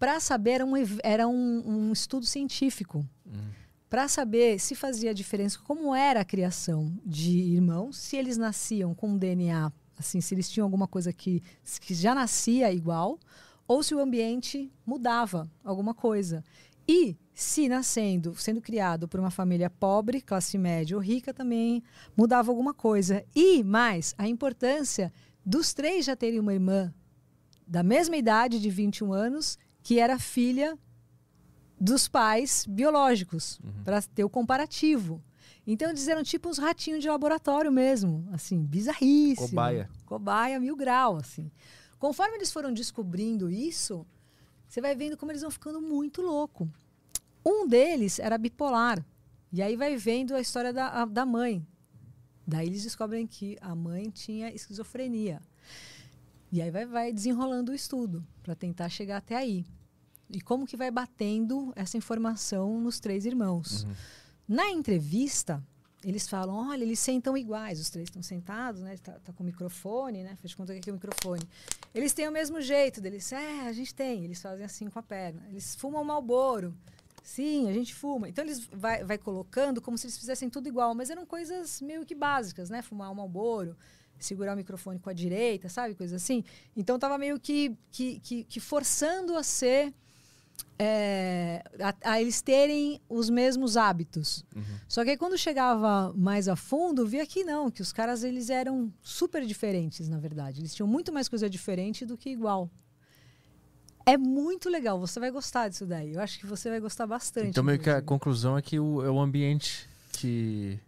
para 0.00 0.18
saber, 0.18 0.54
era, 0.54 0.66
um, 0.66 0.72
era 1.04 1.28
um, 1.28 1.62
um 1.64 1.92
estudo 1.92 2.26
científico. 2.26 3.06
Uhum. 3.24 3.50
Para 3.88 4.08
saber 4.08 4.58
se 4.58 4.74
fazia 4.74 5.14
diferença, 5.14 5.60
como 5.62 5.94
era 5.94 6.22
a 6.22 6.24
criação 6.24 6.98
de 7.06 7.38
irmãos, 7.38 7.98
se 7.98 8.16
eles 8.16 8.36
nasciam 8.36 8.96
com 8.96 9.16
DNA, 9.16 9.70
assim, 9.96 10.20
se 10.20 10.34
eles 10.34 10.50
tinham 10.50 10.64
alguma 10.64 10.88
coisa 10.88 11.12
que, 11.12 11.40
que 11.82 11.94
já 11.94 12.16
nascia 12.16 12.72
igual, 12.72 13.16
ou 13.64 13.80
se 13.80 13.94
o 13.94 14.00
ambiente 14.00 14.72
mudava 14.84 15.48
alguma 15.62 15.94
coisa. 15.94 16.42
E 16.88 17.16
se 17.34 17.68
nascendo, 17.68 18.34
sendo 18.36 18.60
criado 18.60 19.08
por 19.08 19.18
uma 19.18 19.30
família 19.30 19.68
pobre, 19.68 20.20
classe 20.20 20.56
média 20.56 20.96
ou 20.96 21.02
rica, 21.02 21.34
também 21.34 21.82
mudava 22.16 22.52
alguma 22.52 22.72
coisa. 22.72 23.24
E 23.34 23.64
mais, 23.64 24.14
a 24.16 24.28
importância 24.28 25.12
dos 25.44 25.74
três 25.74 26.06
já 26.06 26.14
terem 26.14 26.38
uma 26.38 26.54
irmã 26.54 26.94
da 27.66 27.82
mesma 27.82 28.16
idade, 28.16 28.60
de 28.60 28.70
21 28.70 29.12
anos, 29.12 29.58
que 29.82 29.98
era 29.98 30.18
filha 30.18 30.78
dos 31.80 32.06
pais 32.06 32.64
biológicos, 32.68 33.58
uhum. 33.58 33.82
para 33.82 34.00
ter 34.00 34.22
o 34.22 34.30
comparativo. 34.30 35.20
Então 35.66 35.90
eles 35.90 36.06
eram 36.06 36.22
tipo 36.22 36.48
uns 36.48 36.58
ratinhos 36.58 37.02
de 37.02 37.08
laboratório 37.08 37.72
mesmo, 37.72 38.28
assim, 38.32 38.62
bizarríssimo. 38.64 39.48
Cobaia. 39.48 39.90
Cobaia 40.06 40.60
mil 40.60 40.76
grau, 40.76 41.16
assim. 41.16 41.50
Conforme 41.98 42.36
eles 42.36 42.52
foram 42.52 42.72
descobrindo 42.72 43.50
isso, 43.50 44.06
você 44.68 44.80
vai 44.80 44.94
vendo 44.94 45.16
como 45.16 45.32
eles 45.32 45.42
vão 45.42 45.50
ficando 45.50 45.80
muito 45.80 46.22
louco. 46.22 46.70
Um 47.44 47.68
deles 47.68 48.18
era 48.18 48.38
bipolar. 48.38 49.04
E 49.52 49.62
aí 49.62 49.76
vai 49.76 49.96
vendo 49.96 50.34
a 50.34 50.40
história 50.40 50.72
da, 50.72 51.02
a, 51.02 51.04
da 51.04 51.24
mãe. 51.26 51.66
Daí 52.46 52.66
eles 52.66 52.82
descobrem 52.82 53.26
que 53.26 53.56
a 53.60 53.74
mãe 53.74 54.10
tinha 54.10 54.52
esquizofrenia. 54.52 55.40
E 56.50 56.60
aí 56.60 56.70
vai, 56.70 56.86
vai 56.86 57.12
desenrolando 57.12 57.72
o 57.72 57.74
estudo 57.74 58.24
para 58.42 58.54
tentar 58.54 58.88
chegar 58.88 59.16
até 59.18 59.36
aí. 59.36 59.64
E 60.30 60.40
como 60.40 60.66
que 60.66 60.76
vai 60.76 60.90
batendo 60.90 61.72
essa 61.76 61.96
informação 61.96 62.80
nos 62.80 63.00
três 63.00 63.24
irmãos. 63.24 63.84
Uhum. 63.84 63.94
Na 64.48 64.70
entrevista, 64.70 65.62
eles 66.02 66.28
falam, 66.28 66.68
olha, 66.68 66.82
eles 66.82 66.98
sentam 66.98 67.36
iguais, 67.36 67.80
os 67.80 67.88
três 67.90 68.08
estão 68.08 68.22
sentados, 68.22 68.82
né? 68.82 68.96
Tá, 68.98 69.12
tá 69.20 69.32
com 69.32 69.42
o 69.42 69.46
microfone, 69.46 70.22
né? 70.22 70.36
Fez 70.36 70.54
conta 70.54 70.72
que 70.72 70.78
aqui 70.78 70.90
é 70.90 70.92
o 70.92 70.96
microfone. 70.96 71.42
Eles 71.94 72.12
têm 72.12 72.28
o 72.28 72.32
mesmo 72.32 72.60
jeito 72.60 73.00
deles. 73.00 73.32
É, 73.32 73.66
a 73.66 73.72
gente 73.72 73.94
tem. 73.94 74.24
Eles 74.24 74.40
fazem 74.40 74.64
assim 74.64 74.88
com 74.90 74.98
a 74.98 75.02
perna. 75.02 75.42
Eles 75.48 75.74
fumam 75.74 76.04
malboro. 76.04 76.76
Sim, 77.24 77.70
a 77.70 77.72
gente 77.72 77.94
fuma. 77.94 78.28
Então 78.28 78.44
eles 78.44 78.68
vai, 78.70 79.02
vai 79.02 79.16
colocando 79.16 79.80
como 79.80 79.96
se 79.96 80.06
eles 80.06 80.18
fizessem 80.18 80.50
tudo 80.50 80.68
igual, 80.68 80.94
mas 80.94 81.08
eram 81.08 81.24
coisas 81.24 81.80
meio 81.80 82.04
que 82.04 82.14
básicas, 82.14 82.68
né? 82.68 82.82
Fumar 82.82 83.10
um 83.10 83.14
malboro, 83.14 83.74
segurar 84.18 84.52
o 84.52 84.56
microfone 84.56 84.98
com 84.98 85.08
a 85.08 85.12
direita, 85.14 85.70
sabe? 85.70 85.94
Coisa 85.94 86.16
assim. 86.16 86.44
Então 86.76 86.98
tava 86.98 87.16
meio 87.16 87.40
que, 87.40 87.74
que, 87.90 88.20
que, 88.20 88.44
que 88.44 88.60
forçando 88.60 89.38
a 89.38 89.42
ser 89.42 89.94
é, 90.78 91.64
a, 91.80 92.12
a, 92.12 92.20
eles 92.20 92.42
terem 92.42 93.00
os 93.08 93.30
mesmos 93.30 93.78
hábitos. 93.78 94.44
Uhum. 94.54 94.62
Só 94.86 95.02
que 95.02 95.10
aí, 95.10 95.16
quando 95.16 95.38
chegava 95.38 96.12
mais 96.14 96.46
a 96.46 96.56
fundo, 96.56 97.06
via 97.06 97.26
que 97.26 97.42
não, 97.42 97.70
que 97.70 97.80
os 97.80 97.90
caras 97.90 98.22
eles 98.22 98.50
eram 98.50 98.92
super 99.00 99.46
diferentes, 99.46 100.10
na 100.10 100.18
verdade. 100.18 100.60
Eles 100.60 100.74
tinham 100.74 100.86
muito 100.86 101.10
mais 101.10 101.26
coisa 101.26 101.48
diferente 101.48 102.04
do 102.04 102.18
que 102.18 102.28
igual. 102.28 102.70
É 104.06 104.16
muito 104.18 104.68
legal, 104.68 104.98
você 104.98 105.18
vai 105.18 105.30
gostar 105.30 105.68
disso 105.68 105.86
daí. 105.86 106.12
Eu 106.14 106.20
acho 106.20 106.38
que 106.38 106.46
você 106.46 106.68
vai 106.68 106.80
gostar 106.80 107.06
bastante. 107.06 107.48
Então, 107.48 107.64
meio 107.64 107.78
que 107.78 107.88
a 107.88 108.02
conclusão 108.02 108.58
é 108.58 108.62
que 108.62 108.78
o, 108.78 109.02
é 109.02 109.10
o 109.10 109.18
ambiente 109.18 109.88
que 110.12 110.78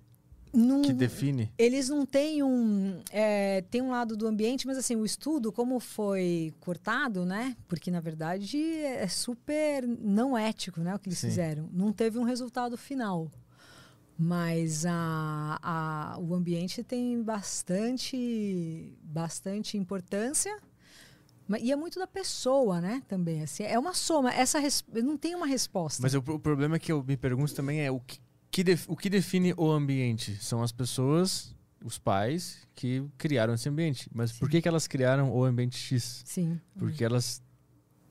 não, 0.57 0.81
que 0.81 0.93
define? 0.93 1.53
Eles 1.59 1.91
não 1.91 2.07
têm 2.07 2.43
um. 2.43 3.01
É, 3.11 3.63
tem 3.71 3.83
um 3.83 3.91
lado 3.91 4.17
do 4.17 4.27
ambiente, 4.27 4.67
mas 4.67 4.79
assim, 4.79 4.97
o 4.97 5.05
estudo, 5.05 5.53
como 5.53 5.79
foi 5.79 6.55
cortado, 6.61 7.27
né? 7.27 7.55
Porque 7.69 7.91
na 7.91 8.01
verdade 8.01 8.59
é 8.59 9.07
super 9.07 9.87
não 9.87 10.37
ético, 10.37 10.81
né? 10.81 10.95
O 10.95 10.99
que 10.99 11.09
eles 11.09 11.19
Sim. 11.19 11.29
fizeram. 11.29 11.69
Não 11.73 11.93
teve 11.93 12.19
um 12.19 12.25
resultado 12.25 12.77
final. 12.77 13.31
Mas 14.19 14.87
a, 14.87 15.59
a, 15.63 16.19
o 16.19 16.35
ambiente 16.35 16.83
tem 16.83 17.23
bastante, 17.23 18.97
bastante 19.03 19.77
importância. 19.77 20.57
E 21.60 21.70
é 21.70 21.77
muito 21.77 21.98
da 21.98 22.06
pessoa, 22.06 22.81
né? 22.81 23.02
Também. 23.06 23.43
Assim, 23.43 23.62
é 23.62 23.78
uma 23.78 23.94
soma. 23.94 24.32
Essa 24.32 24.59
res... 24.59 24.85
não 24.93 25.16
tem 25.16 25.35
uma 25.35 25.47
resposta. 25.47 26.02
Mas 26.02 26.14
o, 26.14 26.18
o 26.18 26.39
problema 26.39 26.78
que 26.78 26.90
eu 26.90 27.02
me 27.02 27.16
pergunto 27.16 27.55
também 27.55 27.81
é 27.81 27.90
o 27.90 28.01
que, 28.01 28.18
que 28.51 28.64
def, 28.64 28.89
o 28.89 28.97
que 28.97 29.09
define 29.09 29.55
o 29.56 29.70
ambiente? 29.70 30.36
São 30.43 30.62
as 30.62 30.73
pessoas, 30.73 31.55
os 31.85 31.98
pais, 31.98 32.66
que 32.74 33.05
criaram 33.16 33.55
esse 33.55 33.68
ambiente. 33.68 34.09
Mas 34.12 34.31
Sim. 34.31 34.39
por 34.40 34.51
que, 34.51 34.60
que 34.60 34.68
elas 34.68 34.86
criaram 34.86 35.31
o 35.32 35.44
ambiente 35.44 35.77
X? 35.77 36.23
Sim. 36.24 36.60
Porque 36.77 37.05
uhum. 37.05 37.10
elas 37.10 37.43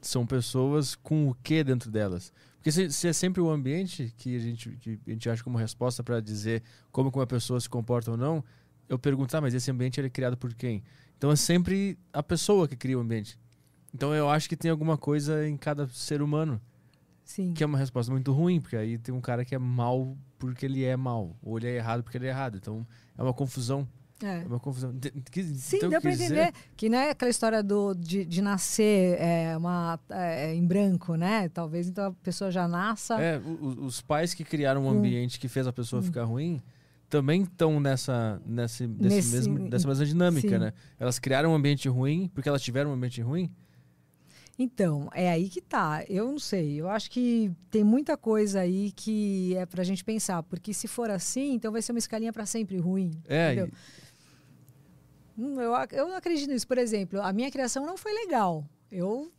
são 0.02 0.26
pessoas 0.26 0.96
com 0.96 1.30
o 1.30 1.36
que 1.36 1.64
dentro 1.64 1.92
delas? 1.92 2.32
Porque 2.58 2.72
se, 2.72 2.92
se, 2.92 3.08
é 3.08 3.14
sempre 3.14 3.42
o 3.42 3.50
ambiente 3.50 4.14
que 4.18 4.36
a 4.36 4.40
gente, 4.40 4.70
que 4.78 5.00
a 5.06 5.12
gente 5.12 5.30
acha 5.30 5.44
como 5.44 5.58
resposta 5.58 6.04
para 6.04 6.20
dizer 6.20 6.64
como 6.92 7.12
uma 7.14 7.28
pessoa 7.28 7.60
se 7.60 7.70
comporta 7.70 8.12
ou 8.12 8.18
não, 8.18 8.44
eu 8.88 8.98
pergunto, 8.98 9.36
ah, 9.36 9.42
mas 9.42 9.54
esse 9.54 9.70
ambiente 9.70 10.00
ele 10.00 10.08
é 10.08 10.10
criado 10.10 10.38
por 10.38 10.54
quem? 10.54 10.84
Então 11.18 11.32
é 11.32 11.36
sempre 11.36 11.98
a 12.12 12.22
pessoa 12.22 12.68
que 12.68 12.76
cria 12.76 12.98
o 12.98 13.02
ambiente. 13.02 13.40
Então 13.94 14.14
eu 14.14 14.30
acho 14.30 14.50
que 14.50 14.58
tem 14.58 14.70
alguma 14.70 14.98
coisa 14.98 15.48
em 15.48 15.56
cada 15.56 15.88
ser 15.88 16.22
humano. 16.22 16.62
Sim. 17.24 17.54
Que 17.54 17.64
é 17.64 17.66
uma 17.66 17.78
resposta 17.78 18.12
muito 18.12 18.32
ruim, 18.32 18.62
porque 18.62 18.76
aí 18.76 18.98
tem 18.98 19.14
um 19.14 19.22
cara 19.22 19.44
que 19.44 19.56
é 19.56 19.58
mal 19.58 20.16
porque 20.38 20.66
ele 20.66 20.84
é 20.84 20.96
mal, 20.96 21.36
ou 21.42 21.58
ele 21.58 21.68
é 21.68 21.76
errado 21.78 22.04
porque 22.04 22.18
ele 22.18 22.28
é 22.28 22.30
errado. 22.30 22.58
Então 22.58 22.86
é 23.18 23.24
uma 23.24 23.34
confusão. 23.34 23.88
É. 24.22 24.44
é 24.44 24.46
uma 24.46 24.60
confusão. 24.60 24.94
Sim, 25.56 25.78
então, 25.78 25.90
deu 25.90 26.02
pra 26.02 26.14
entender 26.14 26.54
que 26.78 26.88
não 26.88 26.98
é 26.98 27.10
aquela 27.10 27.30
história 27.30 27.64
do, 27.64 27.94
de, 27.94 28.26
de 28.26 28.42
nascer 28.42 29.18
é, 29.20 29.58
uma, 29.58 30.00
é, 30.10 30.54
em 30.54 30.66
branco, 30.66 31.16
né? 31.16 31.50
Talvez 31.50 31.88
então 31.88 32.08
a 32.08 32.12
pessoa 32.12 32.52
já 32.52 32.68
nasça. 32.68 33.20
É, 33.20 33.40
os, 33.40 33.78
os 33.78 34.02
pais 34.02 34.34
que 34.34 34.44
criaram 34.44 34.86
um 34.86 34.90
ambiente 34.90 35.40
que 35.40 35.48
fez 35.48 35.68
a 35.68 35.74
pessoa 35.74 36.02
hum. 36.02 36.06
ficar 36.06 36.26
ruim 36.26 36.62
também 37.16 37.44
estão 37.44 37.80
nessa, 37.80 38.42
nessa, 38.46 38.86
nesse 38.86 39.32
mesmo, 39.32 39.58
nessa 39.70 39.88
mesma 39.88 40.06
dinâmica, 40.06 40.50
sim. 40.50 40.58
né? 40.58 40.74
Elas 41.00 41.18
criaram 41.18 41.52
um 41.52 41.56
ambiente 41.56 41.88
ruim 41.88 42.30
porque 42.34 42.50
elas 42.50 42.62
tiveram 42.62 42.92
um 42.92 42.94
ambiente 42.94 43.22
ruim. 43.22 43.50
Então, 44.60 45.10
é 45.14 45.30
aí 45.30 45.48
que 45.48 45.62
tá. 45.62 46.04
Eu 46.10 46.30
não 46.30 46.40
sei. 46.40 46.82
Eu 46.82 46.90
acho 46.90 47.10
que 47.10 47.50
tem 47.72 47.86
muita 47.86 48.18
coisa 48.18 48.60
aí 48.60 48.92
que 48.92 49.56
é 49.56 49.66
pra 49.66 49.82
gente 49.86 50.04
pensar. 50.04 50.44
Porque 50.44 50.74
se 50.74 50.90
for 50.90 51.10
assim, 51.10 51.54
então 51.54 51.72
vai 51.72 51.82
ser 51.82 51.94
uma 51.94 52.00
escalinha 52.00 52.34
para 52.34 52.46
sempre 52.46 52.78
ruim. 52.78 53.12
É. 53.30 53.54
Entendeu? 53.54 53.72
E... 55.38 55.42
Hum, 55.42 55.62
eu, 55.62 55.74
eu 55.92 56.08
não 56.10 56.18
acredito 56.18 56.50
nisso. 56.50 56.68
Por 56.68 56.78
exemplo, 56.78 57.22
a 57.22 57.32
minha 57.32 57.50
criação 57.50 57.86
não 57.86 57.98
foi 57.98 58.14
legal. 58.14 58.66
Eu, 58.92 59.32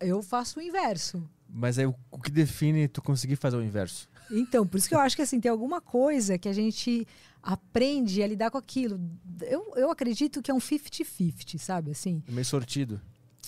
eu 0.00 0.22
faço 0.22 0.60
o 0.60 0.62
inverso. 0.62 1.22
Mas 1.46 1.78
aí 1.78 1.86
o 1.86 2.18
que 2.22 2.30
define 2.30 2.88
tu 2.88 3.02
conseguir 3.02 3.36
fazer 3.36 3.56
o 3.56 3.62
inverso? 3.62 4.08
Então, 4.30 4.66
por 4.66 4.78
isso 4.78 4.88
que 4.88 4.94
eu 4.94 5.00
acho 5.00 5.16
que 5.16 5.22
assim, 5.22 5.40
tem 5.40 5.50
alguma 5.50 5.80
coisa 5.80 6.38
que 6.38 6.48
a 6.48 6.52
gente 6.52 7.06
aprende 7.42 8.22
a 8.22 8.26
lidar 8.26 8.50
com 8.50 8.58
aquilo. 8.58 9.00
Eu, 9.42 9.72
eu 9.76 9.90
acredito 9.90 10.42
que 10.42 10.50
é 10.50 10.54
um 10.54 10.58
50-50, 10.58 11.58
sabe? 11.58 11.90
Assim. 11.90 12.22
É 12.28 12.32
meio 12.32 12.44
sortido. 12.44 13.00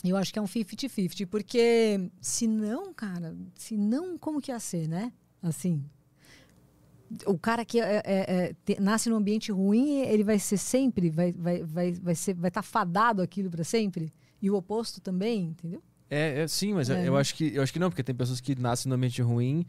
Eu 0.02 0.16
acho 0.16 0.32
que 0.32 0.38
é 0.38 0.42
um 0.42 0.46
50-50, 0.46 1.26
porque 1.26 2.10
se 2.20 2.46
não, 2.46 2.94
cara, 2.94 3.36
se 3.54 3.76
não, 3.76 4.16
como 4.16 4.40
que 4.40 4.50
ia 4.50 4.58
ser, 4.58 4.88
né? 4.88 5.12
Assim, 5.42 5.84
o 7.26 7.38
cara 7.38 7.64
que 7.64 7.80
é, 7.80 8.02
é, 8.04 8.54
é, 8.66 8.80
nasce 8.80 9.10
num 9.10 9.16
ambiente 9.16 9.50
ruim, 9.50 10.00
ele 10.02 10.22
vai 10.22 10.38
ser 10.38 10.56
sempre, 10.56 11.10
vai 11.10 11.32
vai 11.32 11.62
vai 11.62 11.92
vai 11.92 12.14
ser, 12.14 12.34
vai 12.34 12.48
estar 12.48 12.62
tá 12.62 12.66
fadado 12.66 13.20
aquilo 13.20 13.50
para 13.50 13.64
sempre. 13.64 14.12
E 14.40 14.50
o 14.50 14.54
oposto 14.54 15.00
também, 15.00 15.48
entendeu? 15.48 15.82
É, 16.08 16.40
é 16.40 16.48
sim, 16.48 16.72
mas 16.72 16.88
eu 16.88 17.16
é. 17.16 17.20
acho 17.20 17.34
que 17.34 17.54
eu 17.54 17.62
acho 17.62 17.72
que 17.72 17.78
não, 17.78 17.90
porque 17.90 18.02
tem 18.02 18.14
pessoas 18.14 18.40
que 18.40 18.58
nascem 18.58 18.88
num 18.88 18.96
ambiente 18.96 19.20
ruim, 19.20 19.66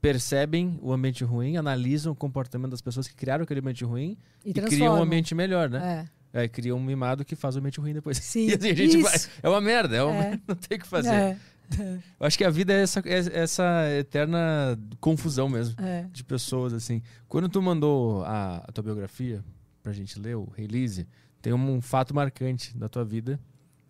percebem 0.00 0.78
o 0.82 0.92
ambiente 0.92 1.24
ruim, 1.24 1.56
analisam 1.56 2.12
o 2.12 2.16
comportamento 2.16 2.70
das 2.70 2.80
pessoas 2.80 3.08
que 3.08 3.14
criaram 3.14 3.44
aquele 3.44 3.60
ambiente 3.60 3.84
ruim 3.84 4.16
e, 4.44 4.50
e 4.50 4.52
criam 4.52 4.94
um 4.94 5.02
ambiente 5.02 5.34
melhor, 5.34 5.68
né? 5.68 6.10
É. 6.12 6.16
É, 6.32 6.46
cria 6.46 6.76
um 6.76 6.82
mimado 6.82 7.24
que 7.24 7.34
faz 7.34 7.56
o 7.56 7.62
mente 7.62 7.80
ruim 7.80 7.94
depois. 7.94 8.18
Sim, 8.18 8.52
assim, 8.52 8.68
a 8.70 8.74
gente 8.74 8.98
vai, 8.98 9.14
é 9.42 9.48
uma 9.48 9.60
merda, 9.60 9.96
é 9.96 10.02
uma, 10.02 10.22
é. 10.22 10.40
não 10.46 10.54
tem 10.54 10.76
o 10.76 10.80
que 10.80 10.86
fazer. 10.86 11.14
É. 11.14 11.38
Eu 12.20 12.26
acho 12.26 12.36
que 12.36 12.44
a 12.44 12.50
vida 12.50 12.74
é 12.74 12.82
essa, 12.82 13.00
é 13.06 13.40
essa 13.40 13.90
eterna 13.98 14.78
confusão 15.00 15.48
mesmo 15.48 15.74
é. 15.80 16.06
de 16.12 16.22
pessoas, 16.22 16.74
assim. 16.74 17.02
Quando 17.26 17.48
tu 17.48 17.60
mandou 17.62 18.22
a, 18.24 18.58
a, 18.58 18.72
tua 18.72 18.84
biografia 18.84 19.42
pra 19.82 19.92
gente 19.92 20.18
ler, 20.18 20.36
o 20.36 20.44
release, 20.54 21.08
tem 21.40 21.52
um, 21.52 21.76
um 21.76 21.80
fato 21.80 22.14
marcante 22.14 22.76
da 22.76 22.88
tua 22.88 23.04
vida 23.04 23.40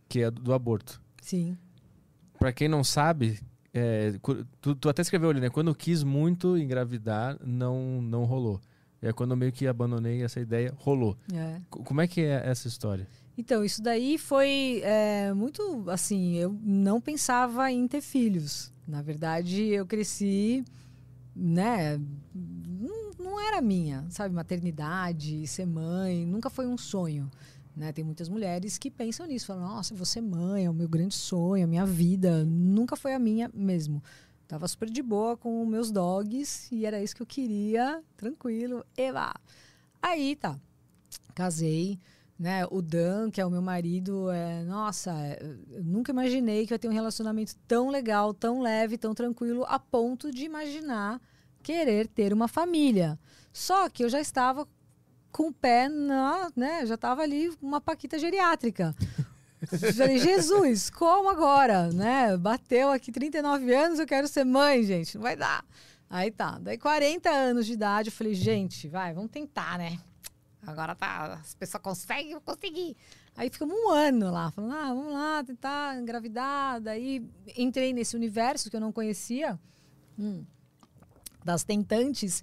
que 0.09 0.23
é 0.23 0.31
do 0.31 0.55
aborto. 0.55 1.03
Sim. 1.21 1.59
Pra 2.39 2.53
quem 2.53 2.69
não 2.69 2.85
sabe, 2.85 3.41
é, 3.79 4.19
tu, 4.61 4.75
tu 4.75 4.89
até 4.89 5.03
escreveu 5.03 5.31
ali, 5.31 5.41
né? 5.41 5.51
Quando 5.51 5.69
eu 5.69 5.75
quis 5.75 6.03
muito 6.03 6.57
engravidar, 6.57 7.39
não, 7.45 8.01
não 8.01 8.25
rolou. 8.25 8.61
Aí 9.03 9.13
quando 9.13 9.33
eu 9.33 9.37
meio 9.37 9.53
que 9.53 9.67
abandonei 9.67 10.23
essa 10.23 10.41
ideia, 10.41 10.73
rolou. 10.79 11.17
É. 11.33 11.61
Como 11.71 12.01
é 12.01 12.09
que 12.09 12.23
é 12.23 12.43
essa 12.45 12.67
história? 12.67 13.07
Então, 13.39 13.63
isso 13.63 13.83
daí 13.83 14.17
foi 14.17 14.81
é, 14.83 15.33
muito 15.35 15.85
assim. 15.89 16.37
Eu 16.37 16.59
não 16.63 17.01
pensava 17.01 17.71
em 17.71 17.87
ter 17.87 18.01
filhos. 18.01 18.73
Na 18.89 19.03
verdade, 19.03 19.63
eu 19.63 19.85
cresci, 19.85 20.65
né? 21.35 22.01
Não, 22.35 23.11
não 23.19 23.41
era 23.41 23.61
minha, 23.61 24.07
sabe? 24.09 24.35
Maternidade, 24.35 25.47
ser 25.47 25.67
mãe, 25.67 26.25
nunca 26.25 26.49
foi 26.49 26.67
um 26.67 26.79
sonho. 26.79 27.31
Né? 27.77 27.93
Tem 27.93 28.03
muitas 28.03 28.29
mulheres 28.29 28.79
que 28.79 28.91
pensam 28.91 29.27
nisso, 29.27 29.47
falam: 29.47 29.69
Nossa, 29.69 29.95
vou 29.95 30.07
ser 30.07 30.23
mãe, 30.23 30.65
é 30.65 30.71
o 30.71 30.75
meu 30.75 30.89
grande 30.89 31.15
sonho, 31.15 31.65
a 31.65 31.67
minha 31.67 31.85
vida. 31.85 32.45
Nunca 32.45 32.97
foi 32.97 33.15
a 33.15 33.19
minha 33.19 33.51
mesmo. 33.53 34.03
Tava 34.49 34.67
super 34.67 34.89
de 34.89 35.03
boa 35.03 35.37
com 35.37 35.65
meus 35.67 35.91
dogs 35.91 36.69
e 36.73 36.87
era 36.87 37.03
isso 37.03 37.15
que 37.15 37.23
eu 37.23 37.27
queria, 37.27 38.03
tranquilo. 38.17 38.85
Eva! 38.97 39.35
Aí 40.01 40.37
tá, 40.37 40.59
casei 41.35 41.99
né? 42.39 42.67
O 42.71 42.83
Dan, 42.83 43.31
que 43.31 43.41
é 43.41 43.47
o 43.47 43.51
meu 43.51 43.63
marido, 43.63 44.31
é, 44.31 44.63
nossa, 44.65 45.13
é, 45.13 45.41
nunca 45.83 46.13
imaginei 46.13 46.67
que 46.67 46.73
eu 46.73 46.75
ia 46.75 46.79
ter 46.79 46.89
um 46.89 46.93
relacionamento 46.93 47.57
tão 47.67 47.89
legal, 47.89 48.35
tão 48.35 48.61
leve, 48.61 48.99
tão 48.99 49.15
tranquilo, 49.15 49.65
a 49.69 49.79
ponto 49.79 50.31
de 50.31 50.45
imaginar 50.45 51.21
querer 51.63 52.07
ter 52.07 52.33
uma 52.33 52.47
família. 52.47 53.19
Só 53.53 53.89
que 53.89 54.05
eu 54.05 54.09
já 54.09 54.21
estava 54.21 54.69
com 55.37 55.49
o 55.49 55.53
pé 55.53 55.87
na, 55.87 56.51
né? 56.57 56.87
Já 56.87 56.95
estava 56.95 57.21
ali 57.21 57.53
uma 57.61 57.79
paquita 57.79 58.19
geriátrica. 58.19 58.97
Falei, 59.95 60.19
Jesus, 60.19 60.89
como 60.89 61.29
agora, 61.29 61.93
né? 61.93 62.35
Bateu 62.39 62.91
aqui 62.91 63.13
39 63.13 63.75
anos, 63.75 63.99
eu 63.99 64.07
quero 64.07 64.27
ser 64.29 64.45
mãe, 64.45 64.83
gente, 64.83 65.17
não 65.17 65.23
vai 65.23 65.37
dar. 65.37 65.63
Aí 66.09 66.31
tá, 66.31 66.59
daí 66.59 66.79
40 66.79 67.29
anos 67.29 67.67
de 67.67 67.75
idade, 67.75 68.09
eu 68.09 68.13
falei, 68.13 68.33
gente, 68.33 68.89
vai, 68.89 69.13
vamos 69.13 69.31
tentar, 69.31 69.77
né? 69.77 69.99
Agora 70.67 70.95
tá, 70.95 71.35
as 71.35 71.55
pessoas 71.55 71.83
conseguem, 71.83 72.33
eu 72.33 72.41
consegui. 72.41 72.97
Aí 73.37 73.51
ficamos 73.51 73.77
um 73.77 73.91
ano 73.91 74.31
lá, 74.31 74.51
falando, 74.51 74.73
ah, 74.73 74.89
vamos 74.89 75.13
lá, 75.13 75.45
tentar 75.45 76.01
engravidar. 76.01 76.81
Daí 76.81 77.23
entrei 77.59 77.93
nesse 77.93 78.17
universo 78.17 78.71
que 78.71 78.77
eu 78.77 78.81
não 78.81 78.91
conhecia, 78.91 79.59
hum, 80.19 80.47
das 81.45 81.63
tentantes. 81.63 82.43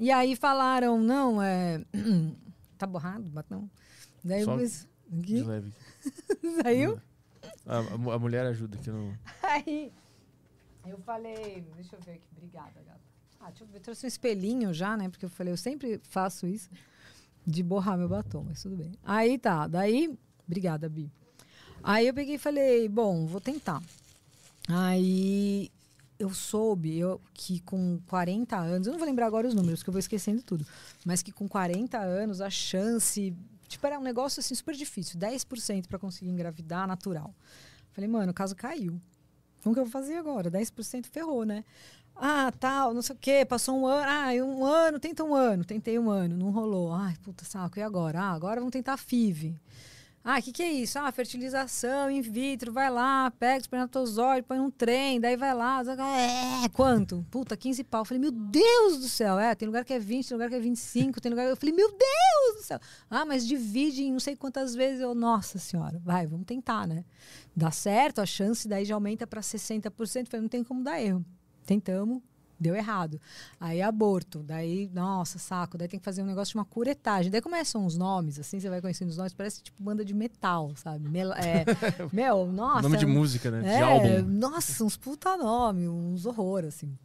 E 0.00 0.10
aí 0.10 0.34
falaram, 0.34 0.98
não, 0.98 1.42
é. 1.42 1.84
tá 2.78 2.86
borrado, 2.86 3.28
batom. 3.30 3.68
Daí 4.24 4.42
Só 4.44 4.58
eu 4.58 4.66
De 4.66 5.34
aqui, 5.36 5.42
leve. 5.42 5.72
saiu. 6.62 6.98
A, 7.66 7.78
a 7.78 7.98
mu- 7.98 8.10
a 8.10 8.18
mulher 8.18 8.46
ajuda 8.46 8.78
que 8.78 8.88
eu 8.88 8.94
não. 8.94 9.14
Aí 9.42 9.92
eu 10.86 10.96
falei, 11.00 11.62
deixa 11.76 11.96
eu 11.96 12.00
ver 12.00 12.12
aqui, 12.12 12.22
obrigada, 12.32 12.72
gata. 12.86 13.00
Ah, 13.38 13.48
deixa 13.50 13.64
eu 13.64 13.68
ver, 13.68 13.80
trouxe 13.80 14.06
um 14.06 14.08
espelhinho 14.08 14.72
já, 14.72 14.96
né? 14.96 15.08
Porque 15.10 15.26
eu 15.26 15.28
falei, 15.30 15.52
eu 15.52 15.56
sempre 15.58 16.00
faço 16.04 16.46
isso 16.46 16.70
de 17.46 17.62
borrar 17.62 17.98
meu 17.98 18.08
batom, 18.08 18.44
mas 18.46 18.62
tudo 18.62 18.76
bem. 18.76 18.92
Aí 19.04 19.38
tá, 19.38 19.66
daí, 19.66 20.18
obrigada, 20.46 20.88
Bi. 20.88 21.10
Aí 21.82 22.06
eu 22.06 22.14
peguei 22.14 22.36
e 22.36 22.38
falei, 22.38 22.88
bom, 22.88 23.26
vou 23.26 23.40
tentar. 23.40 23.82
Aí 24.68 25.70
eu 26.20 26.30
soube 26.34 26.98
eu, 26.98 27.20
que 27.32 27.60
com 27.60 27.98
40 28.06 28.56
anos, 28.56 28.86
eu 28.86 28.92
não 28.92 28.98
vou 28.98 29.08
lembrar 29.08 29.26
agora 29.26 29.48
os 29.48 29.54
números, 29.54 29.82
que 29.82 29.88
eu 29.88 29.92
vou 29.92 29.98
esquecendo 29.98 30.42
tudo, 30.42 30.66
mas 31.04 31.22
que 31.22 31.32
com 31.32 31.48
40 31.48 31.98
anos 31.98 32.42
a 32.42 32.50
chance, 32.50 33.34
tipo, 33.66 33.86
era 33.86 33.98
um 33.98 34.02
negócio 34.02 34.40
assim 34.40 34.54
super 34.54 34.74
difícil, 34.74 35.18
10% 35.18 35.88
para 35.88 35.98
conseguir 35.98 36.30
engravidar 36.30 36.86
natural. 36.86 37.34
Falei, 37.92 38.08
mano, 38.08 38.30
o 38.32 38.34
caso 38.34 38.54
caiu. 38.54 39.00
Como 39.62 39.74
que 39.74 39.80
eu 39.80 39.84
vou 39.84 39.90
fazer 39.92 40.16
agora? 40.16 40.50
10% 40.50 41.06
ferrou, 41.06 41.44
né? 41.44 41.64
Ah, 42.14 42.52
tal, 42.52 42.92
não 42.92 43.00
sei 43.00 43.16
o 43.16 43.18
quê, 43.18 43.46
passou 43.46 43.78
um 43.78 43.86
ano. 43.86 44.06
Ah, 44.06 44.44
um 44.44 44.64
ano, 44.64 45.00
tenta 45.00 45.24
um 45.24 45.34
ano. 45.34 45.64
Tentei 45.64 45.98
um 45.98 46.10
ano, 46.10 46.36
não 46.36 46.50
rolou. 46.50 46.92
Ai, 46.92 47.16
puta 47.22 47.44
saco, 47.44 47.78
e 47.78 47.82
agora? 47.82 48.20
Ah, 48.20 48.32
agora 48.32 48.60
vamos 48.60 48.72
tentar 48.72 48.96
FIV. 48.98 49.58
Ah, 50.22 50.38
o 50.38 50.42
que, 50.42 50.52
que 50.52 50.62
é 50.62 50.70
isso? 50.70 50.98
Ah, 50.98 51.10
fertilização 51.10 52.10
in 52.10 52.20
vitro, 52.20 52.70
vai 52.70 52.90
lá, 52.90 53.30
pega 53.30 53.56
o 53.56 53.60
espermatozoide, 53.60 54.46
põe 54.46 54.58
num 54.58 54.70
trem, 54.70 55.18
daí 55.18 55.34
vai 55.34 55.54
lá. 55.54 55.82
É, 55.82 56.68
quanto? 56.68 57.24
Puta, 57.30 57.56
15 57.56 57.82
pau. 57.84 58.02
Eu 58.02 58.04
falei, 58.04 58.20
meu 58.20 58.30
Deus 58.30 58.98
do 58.98 59.08
céu. 59.08 59.38
É, 59.38 59.54
tem 59.54 59.66
lugar 59.66 59.82
que 59.82 59.94
é 59.94 59.98
20, 59.98 60.28
tem 60.28 60.36
lugar 60.36 60.50
que 60.50 60.56
é 60.56 60.60
25, 60.60 61.20
tem 61.22 61.30
lugar. 61.30 61.46
Eu 61.46 61.56
falei, 61.56 61.74
meu 61.74 61.88
Deus 61.88 62.56
do 62.58 62.62
céu. 62.62 62.78
Ah, 63.08 63.24
mas 63.24 63.46
divide 63.46 64.02
em 64.02 64.12
não 64.12 64.20
sei 64.20 64.36
quantas 64.36 64.74
vezes. 64.74 65.00
Eu, 65.00 65.14
nossa 65.14 65.58
senhora, 65.58 65.98
vai, 66.04 66.26
vamos 66.26 66.44
tentar, 66.44 66.86
né? 66.86 67.02
Dá 67.56 67.70
certo, 67.70 68.20
a 68.20 68.26
chance 68.26 68.68
daí 68.68 68.84
já 68.84 68.94
aumenta 68.94 69.26
para 69.26 69.40
60%. 69.40 69.86
Eu 69.86 70.26
falei, 70.26 70.42
não 70.42 70.48
tem 70.48 70.62
como 70.62 70.84
dar 70.84 71.00
erro. 71.00 71.24
Tentamos, 71.64 72.20
deu 72.60 72.74
errado. 72.76 73.20
Aí 73.58 73.80
aborto, 73.80 74.42
daí, 74.42 74.90
nossa, 74.92 75.38
saco, 75.38 75.78
daí 75.78 75.88
tem 75.88 75.98
que 75.98 76.04
fazer 76.04 76.22
um 76.22 76.26
negócio 76.26 76.52
de 76.52 76.58
uma 76.58 76.64
curetagem. 76.64 77.30
Daí 77.32 77.40
começam 77.40 77.86
os 77.86 77.96
nomes, 77.96 78.38
assim, 78.38 78.60
você 78.60 78.68
vai 78.68 78.80
conhecendo 78.80 79.08
os 79.08 79.16
nomes, 79.16 79.32
parece 79.32 79.62
tipo 79.62 79.82
banda 79.82 80.04
de 80.04 80.12
metal, 80.12 80.72
sabe? 80.76 81.08
Mel- 81.08 81.32
é, 81.32 81.64
meu, 82.12 82.46
nossa. 82.52 82.82
Nome 82.82 82.98
de 82.98 83.06
música, 83.06 83.50
né? 83.50 83.62
De 83.62 83.68
é, 83.68 83.80
álbum. 83.80 84.22
Nossa, 84.28 84.84
uns 84.84 84.96
puta 84.96 85.36
nome, 85.36 85.88
uns 85.88 86.26
horror, 86.26 86.64
assim. 86.66 86.96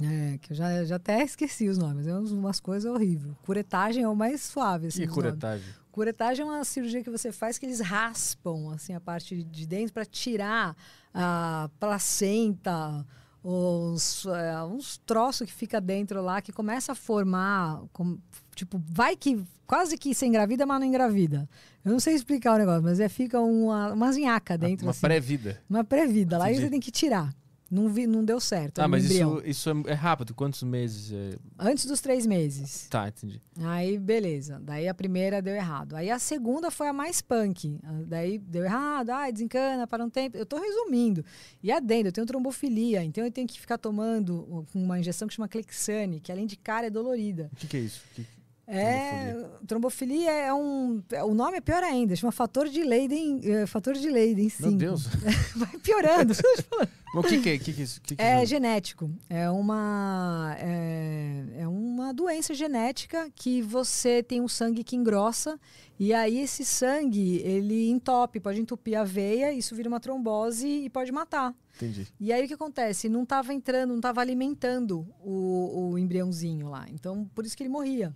É, 0.00 0.38
que 0.38 0.52
eu 0.52 0.56
já, 0.56 0.84
já 0.84 0.94
até 0.96 1.22
esqueci 1.24 1.68
os 1.68 1.76
nomes, 1.76 2.06
é 2.06 2.14
uns- 2.14 2.30
umas 2.30 2.60
coisas 2.60 2.88
horríveis. 2.90 3.34
Curetagem 3.44 4.04
é 4.04 4.08
o 4.08 4.14
mais 4.14 4.42
suave, 4.42 4.86
assim. 4.88 5.02
E 5.02 5.06
dos 5.06 5.16
nomes. 5.16 5.30
curetagem? 5.30 5.66
Curetagem 5.90 6.46
é 6.46 6.48
uma 6.48 6.64
cirurgia 6.64 7.02
que 7.02 7.10
você 7.10 7.32
faz 7.32 7.58
que 7.58 7.66
eles 7.66 7.80
raspam 7.80 8.70
assim 8.72 8.94
a 8.94 9.00
parte 9.00 9.42
de 9.42 9.66
dentro 9.66 9.92
para 9.92 10.04
tirar 10.04 10.76
a 11.12 11.68
placenta, 11.80 13.04
os, 13.42 14.26
é, 14.26 14.62
uns 14.64 14.98
troços 15.06 15.46
que 15.46 15.52
fica 15.52 15.80
dentro 15.80 16.20
lá 16.22 16.40
que 16.42 16.52
começa 16.52 16.92
a 16.92 16.94
formar, 16.94 17.82
com- 17.92 18.18
tipo, 18.54 18.80
vai 18.86 19.16
que 19.16 19.42
quase 19.66 19.96
que 19.96 20.14
você 20.14 20.26
engravida, 20.26 20.66
mas 20.66 20.80
não 20.80 20.86
engravida. 20.86 21.48
Eu 21.84 21.92
não 21.92 22.00
sei 22.00 22.14
explicar 22.14 22.54
o 22.54 22.58
negócio, 22.58 22.82
mas 22.82 23.00
é 23.00 23.08
fica 23.08 23.40
uma, 23.40 23.92
uma 23.92 24.12
zinhaca 24.12 24.58
dentro, 24.58 24.84
Uma 24.86 24.90
assim, 24.90 25.00
pré-vida. 25.00 25.62
uma 25.68 25.84
pré-vida. 25.84 26.36
Lá 26.38 26.46
você 26.52 26.68
tem 26.70 26.80
que 26.80 26.90
tirar. 26.90 27.32
Não, 27.70 27.88
vi, 27.88 28.06
não 28.06 28.24
deu 28.24 28.40
certo. 28.40 28.78
Ah, 28.78 28.86
um 28.86 28.88
mas 28.88 29.04
isso, 29.10 29.42
isso 29.44 29.68
é 29.70 29.90
é 29.90 29.94
rápido. 29.94 30.34
Quantos 30.34 30.62
meses? 30.62 31.12
é? 31.12 31.36
Antes 31.58 31.84
dos 31.84 32.00
três 32.00 32.24
meses. 32.24 32.86
Tá, 32.88 33.08
entendi. 33.08 33.42
Aí, 33.62 33.98
beleza. 33.98 34.58
Daí 34.62 34.88
a 34.88 34.94
primeira 34.94 35.42
deu 35.42 35.54
errado. 35.54 35.94
Aí 35.94 36.10
a 36.10 36.18
segunda 36.18 36.70
foi 36.70 36.88
a 36.88 36.92
mais 36.94 37.20
punk. 37.20 37.78
Ah, 37.84 38.02
Daí 38.06 38.38
deu 38.38 38.64
errado, 38.64 39.10
ai, 39.10 39.30
desencana, 39.32 39.86
para 39.86 40.02
um 40.02 40.08
tempo. 40.08 40.36
Eu 40.36 40.46
tô 40.46 40.58
resumindo. 40.58 41.22
E 41.62 41.70
adendo, 41.70 42.08
eu 42.08 42.12
tenho 42.12 42.26
trombofilia, 42.26 43.04
então 43.04 43.22
eu 43.24 43.30
tenho 43.30 43.46
que 43.46 43.60
ficar 43.60 43.76
tomando 43.76 44.66
uma 44.74 44.98
injeção 44.98 45.28
que 45.28 45.34
chama 45.34 45.46
Clexane, 45.48 46.20
que 46.20 46.32
além 46.32 46.46
de 46.46 46.56
cara 46.56 46.86
é 46.86 46.90
dolorida. 46.90 47.50
O 47.52 47.56
que, 47.56 47.66
que 47.66 47.76
é 47.76 47.80
isso? 47.80 48.02
Que- 48.14 48.26
É, 48.70 49.34
trombofilia 49.66 50.30
é 50.30 50.52
um. 50.52 51.02
é- 51.10 51.24
O 51.24 51.32
nome 51.34 51.56
é 51.56 51.60
pior 51.60 51.82
ainda, 51.82 52.14
chama 52.14 52.30
fator 52.30 52.68
de 52.68 52.82
Leyden, 52.82 53.40
é, 53.42 53.66
fator 53.66 53.94
de 53.94 54.08
Leyden, 54.10 54.48
sim. 54.50 54.68
Meu 54.68 54.76
Deus. 54.76 55.06
Vai 55.56 55.78
piorando. 55.82 56.34
O 57.14 57.22
que, 57.22 57.40
que 57.40 57.48
é? 57.48 57.58
Que 57.58 57.72
que 57.72 57.80
é 57.80 57.84
isso? 57.84 58.00
Que 58.02 58.14
que 58.16 58.22
É 58.22 58.36
isso? 58.36 58.50
genético. 58.50 59.10
É 59.30 59.48
uma, 59.48 60.54
é, 60.58 61.42
é 61.60 61.66
uma 61.66 62.12
doença 62.12 62.52
genética 62.52 63.30
que 63.34 63.62
você 63.62 64.22
tem 64.22 64.42
um 64.42 64.46
sangue 64.46 64.84
que 64.84 64.94
engrossa 64.94 65.58
e 65.98 66.12
aí 66.12 66.38
esse 66.38 66.66
sangue 66.66 67.38
ele 67.38 67.88
entope, 67.88 68.38
pode 68.38 68.60
entupir 68.60 68.94
a 68.98 69.04
veia, 69.04 69.50
isso 69.54 69.74
vira 69.74 69.88
uma 69.88 69.98
trombose 69.98 70.68
e 70.68 70.90
pode 70.90 71.10
matar. 71.10 71.54
Entendi. 71.76 72.06
E 72.20 72.30
aí 72.30 72.44
o 72.44 72.46
que 72.48 72.52
acontece? 72.54 73.08
Não 73.08 73.22
estava 73.22 73.54
entrando, 73.54 73.88
não 73.88 73.96
estava 73.96 74.20
alimentando 74.20 75.06
o, 75.24 75.92
o 75.92 75.98
embriãozinho 75.98 76.68
lá. 76.68 76.84
Então 76.92 77.24
por 77.34 77.46
isso 77.46 77.56
que 77.56 77.62
ele 77.62 77.70
morria. 77.70 78.14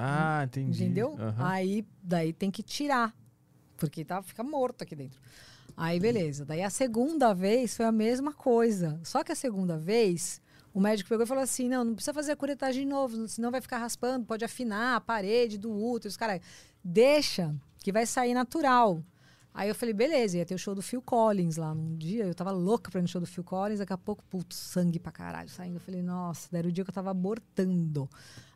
Ah, 0.00 0.44
entendi. 0.44 0.84
Entendeu? 0.84 1.16
Aham. 1.18 1.34
Aí 1.38 1.86
daí 2.02 2.32
tem 2.32 2.50
que 2.50 2.62
tirar, 2.62 3.14
porque 3.76 4.04
tá, 4.04 4.22
fica 4.22 4.42
morto 4.42 4.82
aqui 4.82 4.96
dentro. 4.96 5.20
Aí 5.76 5.98
beleza. 5.98 6.44
Daí 6.44 6.62
a 6.62 6.70
segunda 6.70 7.32
vez 7.32 7.76
foi 7.76 7.86
a 7.86 7.92
mesma 7.92 8.32
coisa. 8.32 9.00
Só 9.02 9.22
que 9.24 9.32
a 9.32 9.36
segunda 9.36 9.78
vez, 9.78 10.40
o 10.74 10.80
médico 10.80 11.08
pegou 11.08 11.24
e 11.24 11.28
falou 11.28 11.42
assim: 11.42 11.68
não, 11.68 11.84
não 11.84 11.94
precisa 11.94 12.14
fazer 12.14 12.32
a 12.32 12.36
curetagem 12.36 12.84
de 12.84 12.88
novo, 12.88 13.28
senão 13.28 13.50
vai 13.50 13.60
ficar 13.60 13.78
raspando, 13.78 14.26
pode 14.26 14.44
afinar 14.44 14.96
a 14.96 15.00
parede 15.00 15.58
do 15.58 15.72
útero. 15.72 16.08
Os 16.08 16.16
caras, 16.16 16.40
deixa, 16.82 17.54
que 17.78 17.92
vai 17.92 18.06
sair 18.06 18.34
natural. 18.34 19.02
Aí 19.52 19.68
eu 19.68 19.74
falei, 19.74 19.92
beleza, 19.92 20.38
ia 20.38 20.46
ter 20.46 20.54
o 20.54 20.58
show 20.58 20.76
do 20.76 20.82
Phil 20.82 21.02
Collins 21.02 21.56
lá 21.56 21.74
num 21.74 21.96
dia. 21.96 22.24
Eu 22.24 22.34
tava 22.34 22.52
louca 22.52 22.88
pra 22.88 23.00
ir 23.00 23.02
no 23.02 23.08
show 23.08 23.20
do 23.20 23.26
Phil 23.26 23.42
Collins, 23.42 23.80
daqui 23.80 23.92
a 23.92 23.98
pouco, 23.98 24.22
putz, 24.30 24.56
sangue 24.56 25.00
pra 25.00 25.10
caralho 25.10 25.48
saindo. 25.48 25.76
Eu 25.76 25.80
falei, 25.80 26.02
nossa, 26.02 26.48
daí 26.52 26.60
era 26.60 26.68
o 26.68 26.72
dia 26.72 26.84
que 26.84 26.90
eu 26.90 26.94
tava 26.94 27.10
abortando. 27.10 28.08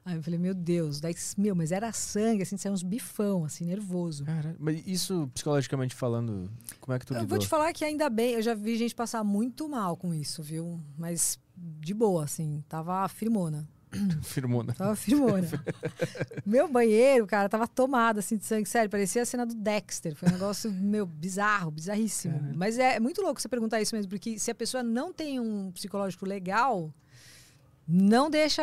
Aí 0.05 0.17
eu 0.17 0.23
falei, 0.23 0.39
meu 0.39 0.53
Deus, 0.53 1.01
daí, 1.01 1.15
meu, 1.39 1.55
mas 1.55 1.73
era 1.73 1.91
sangue, 1.93 2.43
assim, 2.43 2.59
saiu 2.59 2.75
uns 2.75 2.83
bifão, 2.83 3.45
assim, 3.45 3.65
nervoso. 3.65 4.25
Caralho. 4.25 4.57
Mas 4.59 4.87
isso, 4.87 5.31
psicologicamente 5.33 5.95
falando, 5.95 6.51
como 6.79 6.95
é 6.95 6.99
que 6.99 7.07
tu 7.07 7.15
Eu 7.15 7.21
lidou? 7.21 7.29
vou 7.31 7.39
te 7.39 7.49
falar 7.49 7.73
que 7.73 7.85
ainda 7.85 8.11
bem, 8.11 8.35
eu 8.35 8.43
já 8.43 8.55
vi 8.55 8.77
gente 8.77 8.95
passar 8.95 9.25
muito 9.25 9.67
mal 9.67 9.97
com 9.97 10.13
isso, 10.13 10.43
viu? 10.43 10.79
Mas 10.99 11.39
de 11.57 11.95
boa, 11.95 12.25
assim, 12.25 12.63
tava 12.69 13.09
firmona. 13.09 13.67
Firmona. 14.23 14.75
Tava 14.75 14.97
firmona. 14.97 15.49
meu 16.45 16.67
banheiro, 16.69 17.27
cara, 17.27 17.49
tava 17.49 17.67
tomado 17.69 18.19
assim 18.19 18.37
de 18.37 18.45
sangue. 18.45 18.69
Sério, 18.69 18.91
parecia 18.91 19.23
a 19.23 19.25
cena 19.25 19.47
do 19.47 19.55
Dexter. 19.55 20.15
Foi 20.17 20.29
um 20.29 20.33
negócio, 20.33 20.69
meu, 20.75 21.07
bizarro, 21.07 21.71
bizarríssimo. 21.71 22.35
Caramba. 22.35 22.55
Mas 22.57 22.77
é 22.79 22.99
muito 22.99 23.23
louco 23.23 23.41
você 23.41 23.49
perguntar 23.49 23.81
isso 23.81 23.95
mesmo, 23.95 24.11
porque 24.11 24.39
se 24.39 24.51
a 24.51 24.55
pessoa 24.55 24.83
não 24.83 25.13
tem 25.13 25.39
um 25.39 25.71
psicológico 25.71 26.27
legal, 26.27 26.93
não 27.87 28.31
deixa. 28.31 28.63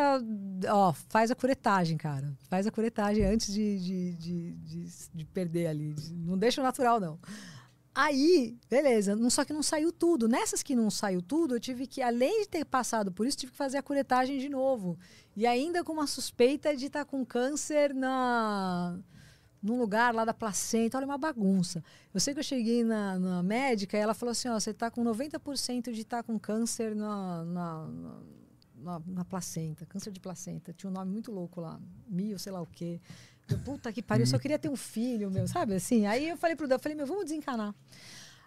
Ó, 0.70 0.94
faz 1.10 1.30
a 1.30 1.36
curetagem, 1.36 1.98
cara. 1.98 2.34
Faz 2.50 2.66
a 2.66 2.72
curetagem 2.72 3.24
antes 3.26 3.54
de, 3.54 3.80
de, 3.80 4.16
de, 4.16 4.52
de, 4.54 4.88
de 5.14 5.26
perder 5.26 5.68
ali. 5.68 5.96
Não 6.12 6.38
deixa 6.38 6.62
o 6.62 6.64
natural, 6.64 7.00
não. 7.00 7.20
Aí, 7.94 8.58
beleza, 8.70 9.18
só 9.30 9.44
que 9.44 9.52
não 9.52 9.62
saiu 9.62 9.92
tudo. 9.92 10.28
Nessas 10.28 10.64
que 10.64 10.76
não 10.76 10.90
saiu 10.90 11.22
tudo, 11.22 11.56
eu 11.56 11.60
tive 11.60 11.86
que, 11.86 12.02
além 12.02 12.44
de 12.44 12.48
ter 12.48 12.66
passado 12.66 13.12
por 13.12 13.28
isso, 13.28 13.38
tive 13.38 13.52
que 13.52 13.58
fazer 13.58 13.78
a 13.78 13.84
curetagem 13.84 14.40
de 14.40 14.48
novo. 14.48 14.98
E 15.36 15.46
ainda 15.46 15.84
com 15.84 15.92
uma 15.92 16.08
suspeita 16.08 16.76
de 16.76 16.86
estar 16.86 17.04
com 17.06 17.26
câncer 17.26 17.94
na 17.94 18.98
num 19.62 19.78
lugar 19.78 20.14
lá 20.14 20.26
da 20.26 20.34
placenta. 20.34 20.98
Olha, 20.98 21.06
uma 21.06 21.18
bagunça. 21.18 21.84
Eu 22.14 22.20
sei 22.20 22.34
que 22.34 22.40
eu 22.40 22.44
cheguei 22.44 22.84
na, 22.84 23.20
na 23.20 23.44
médica 23.44 23.98
e 23.98 24.00
ela 24.00 24.14
falou 24.14 24.32
assim: 24.32 24.48
ó, 24.48 24.60
você 24.60 24.72
está 24.72 24.90
com 24.90 25.04
90% 25.04 25.92
de 25.92 26.02
estar 26.02 26.24
com 26.24 26.40
câncer 26.40 26.96
na, 26.96 27.44
na, 27.44 27.88
na, 27.88 28.20
na, 28.82 29.26
placenta, 29.26 29.86
câncer 29.86 30.12
de 30.12 30.20
placenta. 30.20 30.74
Tinha 30.74 30.90
um 30.90 30.94
nome 30.94 31.12
muito 31.12 31.32
louco 31.32 31.62
lá, 31.62 31.80
mio, 32.08 32.38
sei 32.40 32.52
lá 32.52 32.62
o 32.62 32.66
quê. 32.66 33.00
Eu, 33.50 33.60
Puta 33.60 33.92
que 33.92 34.02
pariu, 34.02 34.24
eu 34.24 34.28
só 34.28 34.38
queria 34.38 34.60
ter 34.60 34.70
um 34.70 34.76
filho, 34.76 35.30
meu, 35.30 35.48
sabe 35.48 35.76
assim? 35.76 36.06
Aí 36.06 36.30
eu 36.30 36.38
falei 36.38 36.56
pro 36.56 36.68
Dan, 36.68 36.80
falei, 36.80 36.96
meu, 36.96 37.06
vamos 37.06 37.26
desencanar. 37.26 37.74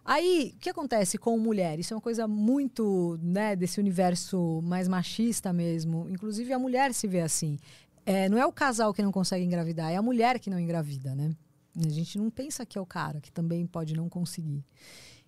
Aí, 0.04 0.52
o 0.54 0.58
que 0.58 0.68
acontece 0.68 1.16
com 1.16 1.38
mulher? 1.38 1.78
Isso 1.78 1.94
é 1.94 1.96
uma 1.96 2.00
coisa 2.00 2.28
muito, 2.28 3.18
né, 3.22 3.56
desse 3.56 3.80
universo 3.80 4.60
mais 4.62 4.86
machista 4.86 5.50
mesmo. 5.50 6.06
Inclusive, 6.10 6.52
a 6.52 6.58
mulher 6.58 6.92
se 6.92 7.08
vê 7.08 7.20
assim. 7.20 7.58
É, 8.04 8.28
não 8.28 8.36
é 8.36 8.44
o 8.44 8.52
casal 8.52 8.92
que 8.92 9.02
não 9.02 9.10
consegue 9.10 9.42
engravidar, 9.42 9.90
é 9.90 9.96
a 9.96 10.02
mulher 10.02 10.38
que 10.38 10.50
não 10.50 10.60
engravida, 10.60 11.14
né? 11.14 11.34
A 11.74 11.88
gente 11.88 12.18
não 12.18 12.30
pensa 12.30 12.66
que 12.66 12.76
é 12.76 12.80
o 12.80 12.84
cara 12.84 13.18
que 13.18 13.32
também 13.32 13.66
pode 13.66 13.94
não 13.94 14.08
conseguir. 14.08 14.62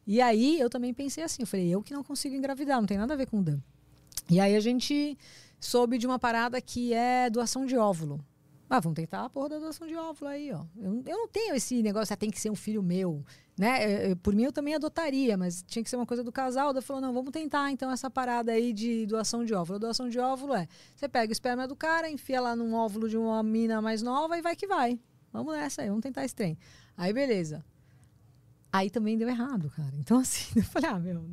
E 0.07 0.21
aí, 0.21 0.61
eu 0.61 0.69
também 0.69 0.93
pensei 0.93 1.25
assim, 1.25 1.43
eu 1.43 1.47
falei, 1.47 1.69
eu 1.69 1.83
que 1.83 1.95
não 1.95 2.05
consigo 2.05 2.35
engravidar, 2.35 2.79
não 2.79 2.87
tem 2.87 2.99
nada 2.99 3.15
a 3.15 3.17
ver 3.17 3.27
com 3.27 3.41
o 3.41 3.43
Dan. 3.43 3.59
E 4.29 4.41
aí, 4.41 4.57
a 4.57 4.61
gente 4.61 5.17
soube 5.61 5.99
de 5.99 6.07
uma 6.07 6.19
parada 6.19 6.61
que 6.61 6.93
é 6.93 7.31
doação 7.31 7.67
de 7.67 7.77
óvulo. 7.77 8.25
Ah, 8.69 8.81
vamos 8.81 8.97
tentar 8.97 9.25
a 9.25 9.31
porra 9.31 9.51
da 9.51 9.59
doação 9.59 9.87
de 9.87 9.95
óvulo 9.95 10.29
aí, 10.29 10.53
ó. 10.53 10.65
Eu, 10.77 11.03
eu 11.07 11.17
não 11.19 11.29
tenho 11.29 11.55
esse 11.55 11.81
negócio, 11.83 12.13
ah, 12.13 12.17
tem 12.17 12.31
que 12.31 12.41
ser 12.41 12.51
um 12.51 12.57
filho 12.57 12.83
meu, 12.83 13.25
né? 13.57 14.11
Eu, 14.11 14.17
por 14.17 14.35
mim, 14.35 14.43
eu 14.43 14.53
também 14.53 14.75
adotaria, 14.75 15.37
mas 15.37 15.63
tinha 15.63 15.85
que 15.85 15.89
ser 15.89 15.95
uma 15.95 16.07
coisa 16.07 16.25
do 16.25 16.33
casal. 16.33 16.73
Daí 16.73 16.83
falou, 16.83 17.01
não, 17.01 17.13
vamos 17.13 17.31
tentar 17.31 17.71
então 17.71 17.91
essa 17.93 18.11
parada 18.11 18.51
aí 18.51 18.73
de 18.73 19.07
doação 19.07 19.45
de 19.45 19.55
óvulo. 19.55 19.77
A 19.77 19.79
doação 19.79 20.09
de 20.09 20.19
óvulo 20.19 20.53
é, 20.53 20.67
você 20.97 21.09
pega 21.09 21.31
o 21.31 21.33
esperma 21.33 21.69
do 21.69 21.77
cara, 21.77 22.11
enfia 22.11 22.41
lá 22.41 22.57
num 22.57 22.75
óvulo 22.75 23.09
de 23.09 23.17
uma 23.17 23.41
mina 23.41 23.81
mais 23.81 24.03
nova 24.03 24.37
e 24.37 24.43
vai 24.43 24.57
que 24.57 24.67
vai. 24.67 24.99
Vamos 25.33 25.55
nessa 25.55 25.83
aí, 25.83 25.89
vamos 25.89 26.03
tentar 26.03 26.25
esse 26.25 26.35
trem. 26.35 26.59
Aí, 26.97 27.13
beleza. 27.13 27.65
Aí 28.73 28.91
também 28.91 29.17
deu 29.17 29.29
errado, 29.29 29.71
cara. 29.71 29.95
Então, 29.95 30.19
assim, 30.19 30.53
eu 30.59 30.65
falei, 30.65 30.91
ah, 30.91 30.99
meu... 30.99 31.25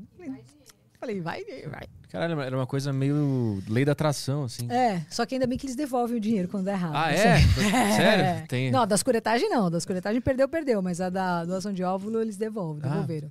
Falei, 1.04 1.20
vai, 1.20 1.44
vai. 1.70 1.84
Caralho, 2.10 2.40
era 2.40 2.56
uma 2.56 2.66
coisa 2.66 2.94
meio 2.94 3.62
lei 3.68 3.84
da 3.84 3.92
atração, 3.92 4.44
assim. 4.46 4.72
É, 4.72 5.06
só 5.10 5.26
que 5.26 5.36
ainda 5.36 5.46
bem 5.46 5.58
que 5.58 5.66
eles 5.66 5.76
devolvem 5.76 6.16
o 6.16 6.20
dinheiro 6.20 6.48
quando 6.48 6.64
dá 6.66 6.72
errado. 6.72 6.96
Ah, 6.96 7.08
Assim. 7.10 7.68
é? 7.68 7.96
Sério? 7.96 8.48
Tem... 8.48 8.72
Não, 8.72 8.88
das 8.88 9.04
curetagens 9.04 9.50
não. 9.50 9.70
Das 9.70 9.86
curetagens 9.86 10.24
perdeu, 10.24 10.48
perdeu. 10.48 10.82
Mas 10.82 11.02
a 11.02 11.10
da 11.10 11.44
doação 11.44 11.74
de 11.74 11.84
óvulo 11.84 12.22
eles 12.22 12.38
devolvem, 12.38 12.84
Ah. 12.86 12.90
devolveram. 12.94 13.30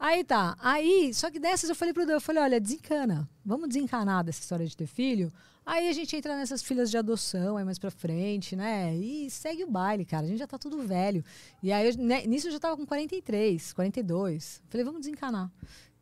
Aí 0.00 0.24
tá. 0.24 0.56
Aí, 0.58 1.12
só 1.12 1.30
que 1.30 1.38
dessas 1.38 1.68
eu 1.68 1.74
falei 1.76 1.92
pro 1.92 2.06
Dan, 2.06 2.14
eu 2.14 2.20
falei, 2.20 2.42
olha, 2.42 2.58
desencana. 2.60 3.28
Vamos 3.44 3.68
desencanar 3.68 4.24
dessa 4.24 4.40
história 4.40 4.66
de 4.66 4.74
ter 4.76 4.86
filho. 4.86 5.30
Aí 5.66 5.88
a 5.88 5.92
gente 5.92 6.16
entra 6.16 6.36
nessas 6.36 6.62
filas 6.62 6.90
de 6.90 6.96
adoção, 6.96 7.56
aí 7.56 7.64
mais 7.64 7.78
pra 7.78 7.90
frente, 7.90 8.56
né? 8.56 8.96
E 8.96 9.30
segue 9.30 9.62
o 9.64 9.70
baile, 9.70 10.04
cara. 10.04 10.24
A 10.24 10.28
gente 10.28 10.38
já 10.38 10.46
tá 10.46 10.58
tudo 10.58 10.82
velho. 10.82 11.22
E 11.62 11.70
aí, 11.72 11.88
eu- 11.88 11.96
né, 12.02 12.26
nisso 12.26 12.48
eu 12.48 12.52
já 12.52 12.58
tava 12.58 12.76
com 12.76 12.84
43, 12.86 13.72
42. 13.72 14.60
Falei, 14.70 14.84
vamos 14.84 15.00
desencanar. 15.02 15.50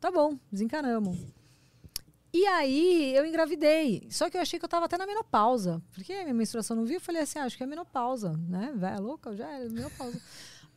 Tá 0.01 0.11
bom, 0.11 0.37
desencanamos. 0.51 1.17
E 2.33 2.45
aí 2.47 3.13
eu 3.15 3.25
engravidei. 3.25 4.07
Só 4.09 4.29
que 4.29 4.35
eu 4.37 4.41
achei 4.41 4.57
que 4.57 4.65
eu 4.65 4.69
tava 4.69 4.85
até 4.85 4.97
na 4.97 5.05
menopausa. 5.05 5.81
Porque 5.93 6.11
a 6.13 6.23
minha 6.23 6.33
menstruação 6.33 6.75
não 6.75 6.85
via. 6.85 6.97
Eu 6.97 7.01
falei 7.01 7.21
assim, 7.21 7.37
ah, 7.39 7.43
acho 7.43 7.55
que 7.57 7.63
é 7.63 7.67
menopausa, 7.67 8.31
né? 8.49 8.73
Véia 8.75 8.99
louca, 8.99 9.35
já 9.35 9.47
é 9.49 9.67
menopausa. 9.69 10.19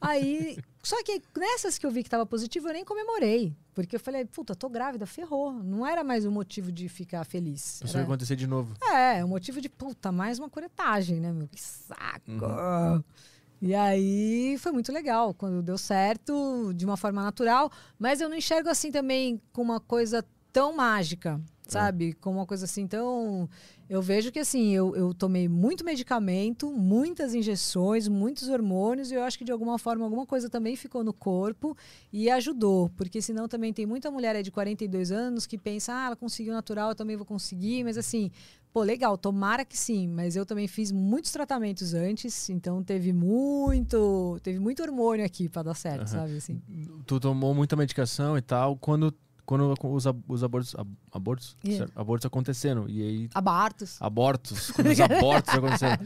aí, 0.00 0.58
só 0.82 1.02
que 1.04 1.22
nessas 1.36 1.78
que 1.78 1.86
eu 1.86 1.90
vi 1.90 2.02
que 2.02 2.10
tava 2.10 2.26
positivo, 2.26 2.68
eu 2.68 2.72
nem 2.74 2.84
comemorei. 2.84 3.56
Porque 3.72 3.96
eu 3.96 4.00
falei, 4.00 4.24
puta, 4.24 4.54
tô 4.54 4.68
grávida, 4.68 5.06
ferrou. 5.06 5.52
Não 5.52 5.86
era 5.86 6.04
mais 6.04 6.24
o 6.26 6.30
motivo 6.30 6.70
de 6.72 6.88
ficar 6.88 7.24
feliz. 7.24 7.76
Isso 7.76 7.86
vai 7.92 8.02
Era- 8.02 8.02
acontecer 8.02 8.36
de 8.36 8.46
novo. 8.48 8.74
é, 8.92 9.24
o 9.24 9.28
motivo 9.28 9.60
de, 9.60 9.68
puta, 9.68 10.10
mais 10.12 10.38
uma 10.40 10.50
curetagem, 10.50 11.18
né, 11.20 11.32
meu? 11.32 11.48
Que 11.48 11.60
saco! 11.62 12.30
Uhum. 12.30 13.02
E 13.66 13.74
aí 13.74 14.58
foi 14.58 14.72
muito 14.72 14.92
legal, 14.92 15.32
quando 15.32 15.62
deu 15.62 15.78
certo, 15.78 16.70
de 16.74 16.84
uma 16.84 16.98
forma 16.98 17.22
natural. 17.22 17.72
Mas 17.98 18.20
eu 18.20 18.28
não 18.28 18.36
enxergo 18.36 18.68
assim 18.68 18.92
também 18.92 19.40
com 19.54 19.62
uma 19.62 19.80
coisa 19.80 20.22
tão 20.52 20.76
mágica, 20.76 21.40
sabe? 21.66 22.12
Com 22.12 22.32
uma 22.32 22.44
coisa 22.44 22.66
assim 22.66 22.86
tão. 22.86 23.48
Eu 23.88 24.02
vejo 24.02 24.30
que 24.30 24.38
assim, 24.38 24.74
eu, 24.74 24.94
eu 24.94 25.14
tomei 25.14 25.48
muito 25.48 25.82
medicamento, 25.82 26.70
muitas 26.70 27.34
injeções, 27.34 28.06
muitos 28.06 28.50
hormônios, 28.50 29.10
e 29.10 29.14
eu 29.14 29.22
acho 29.22 29.38
que 29.38 29.44
de 29.46 29.52
alguma 29.52 29.78
forma 29.78 30.04
alguma 30.04 30.26
coisa 30.26 30.50
também 30.50 30.76
ficou 30.76 31.02
no 31.02 31.14
corpo 31.14 31.74
e 32.12 32.28
ajudou. 32.28 32.90
Porque 32.90 33.22
senão 33.22 33.48
também 33.48 33.72
tem 33.72 33.86
muita 33.86 34.10
mulher 34.10 34.36
aí 34.36 34.42
de 34.42 34.50
42 34.50 35.10
anos 35.10 35.46
que 35.46 35.56
pensa, 35.56 35.94
ah, 35.94 36.06
ela 36.08 36.16
conseguiu 36.16 36.52
natural, 36.52 36.90
eu 36.90 36.94
também 36.94 37.16
vou 37.16 37.24
conseguir, 37.24 37.82
mas 37.82 37.96
assim, 37.96 38.30
pô, 38.74 38.82
legal, 38.82 39.16
tomara 39.16 39.64
que 39.64 39.78
sim, 39.78 40.08
mas 40.08 40.34
eu 40.34 40.44
também 40.44 40.66
fiz 40.66 40.90
muitos 40.90 41.30
tratamentos 41.30 41.94
antes, 41.94 42.50
então 42.50 42.82
teve 42.82 43.12
muito, 43.12 44.40
teve 44.42 44.58
muito 44.58 44.82
hormônio 44.82 45.24
aqui 45.24 45.48
para 45.48 45.62
dar 45.62 45.74
certo, 45.74 46.00
Aham. 46.00 46.08
sabe 46.08 46.36
assim. 46.36 46.60
Tu 47.06 47.20
tomou 47.20 47.54
muita 47.54 47.76
medicação 47.76 48.36
e 48.36 48.42
tal. 48.42 48.76
Quando, 48.76 49.14
quando 49.46 49.72
os, 49.84 50.06
ab- 50.08 50.24
os 50.28 50.42
abortos, 50.42 50.74
ab- 50.74 50.90
abortos, 51.12 51.56
Yeah. 51.64 51.86
certo? 51.86 51.96
abortos 51.98 52.26
aconteceram. 52.26 52.88
E 52.88 53.00
aí 53.00 53.28
abortos, 54.00 54.70
quando 54.72 54.88
os 54.90 54.98
abortos 55.00 55.54
aconteceram. 55.54 55.98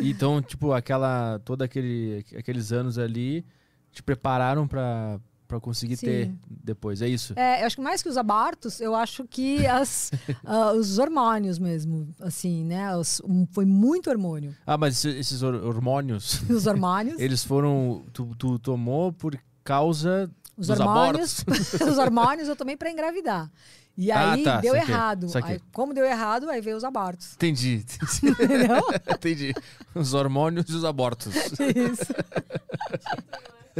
Então, 0.00 0.42
tipo, 0.42 0.72
aquela, 0.72 1.38
todo 1.44 1.62
aquele, 1.62 2.24
aqueles 2.36 2.72
anos 2.72 2.98
ali 2.98 3.46
te 3.92 4.02
prepararam 4.02 4.66
pra, 4.66 5.20
pra 5.46 5.60
conseguir 5.60 5.96
Sim. 5.96 6.06
ter 6.06 6.34
depois. 6.48 7.00
É 7.02 7.08
isso. 7.08 7.32
É, 7.36 7.62
eu 7.62 7.66
acho 7.66 7.76
que 7.76 7.82
mais 7.82 8.02
que 8.02 8.08
os 8.08 8.16
abortos, 8.16 8.80
eu 8.80 8.94
acho 8.94 9.24
que 9.24 9.66
as, 9.66 10.10
ah, 10.44 10.72
os 10.72 10.98
hormônios 10.98 11.58
mesmo, 11.58 12.08
assim, 12.20 12.64
né? 12.64 12.96
Os- 12.96 13.20
um- 13.24 13.46
foi 13.52 13.64
muito 13.64 14.10
hormônio. 14.10 14.54
Ah, 14.66 14.76
mas 14.76 14.96
esse- 15.04 15.18
esses 15.18 15.42
hor- 15.42 15.54
hormônios, 15.64 16.40
Os 16.50 16.66
hormônios. 16.66 17.18
eles 17.20 17.44
foram. 17.44 18.04
Tu, 18.12 18.34
tu 18.38 18.58
tomou 18.58 19.12
por 19.12 19.38
causa. 19.64 20.30
Os 20.56 20.68
dos 20.68 20.80
hormônios, 20.80 21.44
os 21.86 21.98
hormônios 21.98 22.48
eu 22.48 22.56
tomei 22.56 22.76
para 22.78 22.90
engravidar. 22.90 23.50
E 23.98 24.10
Ah, 24.10 24.32
aí 24.32 24.42
tá, 24.42 24.60
deu 24.60 24.74
saquei, 24.74 24.94
errado. 24.94 25.28
saquei. 25.28 25.52
Aí, 25.54 25.60
como 25.72 25.92
deu 25.94 26.04
errado, 26.04 26.48
aí 26.50 26.60
veio 26.60 26.76
os 26.76 26.84
abortos. 26.84 27.32
Entendi. 27.34 27.84
Entendeu? 28.22 28.82
Entendi. 29.14 29.54
Os 29.94 30.12
hormônios 30.14 30.66
e 30.68 30.74
os 30.74 30.84
abortos. 30.84 31.34
Isso. 31.34 32.12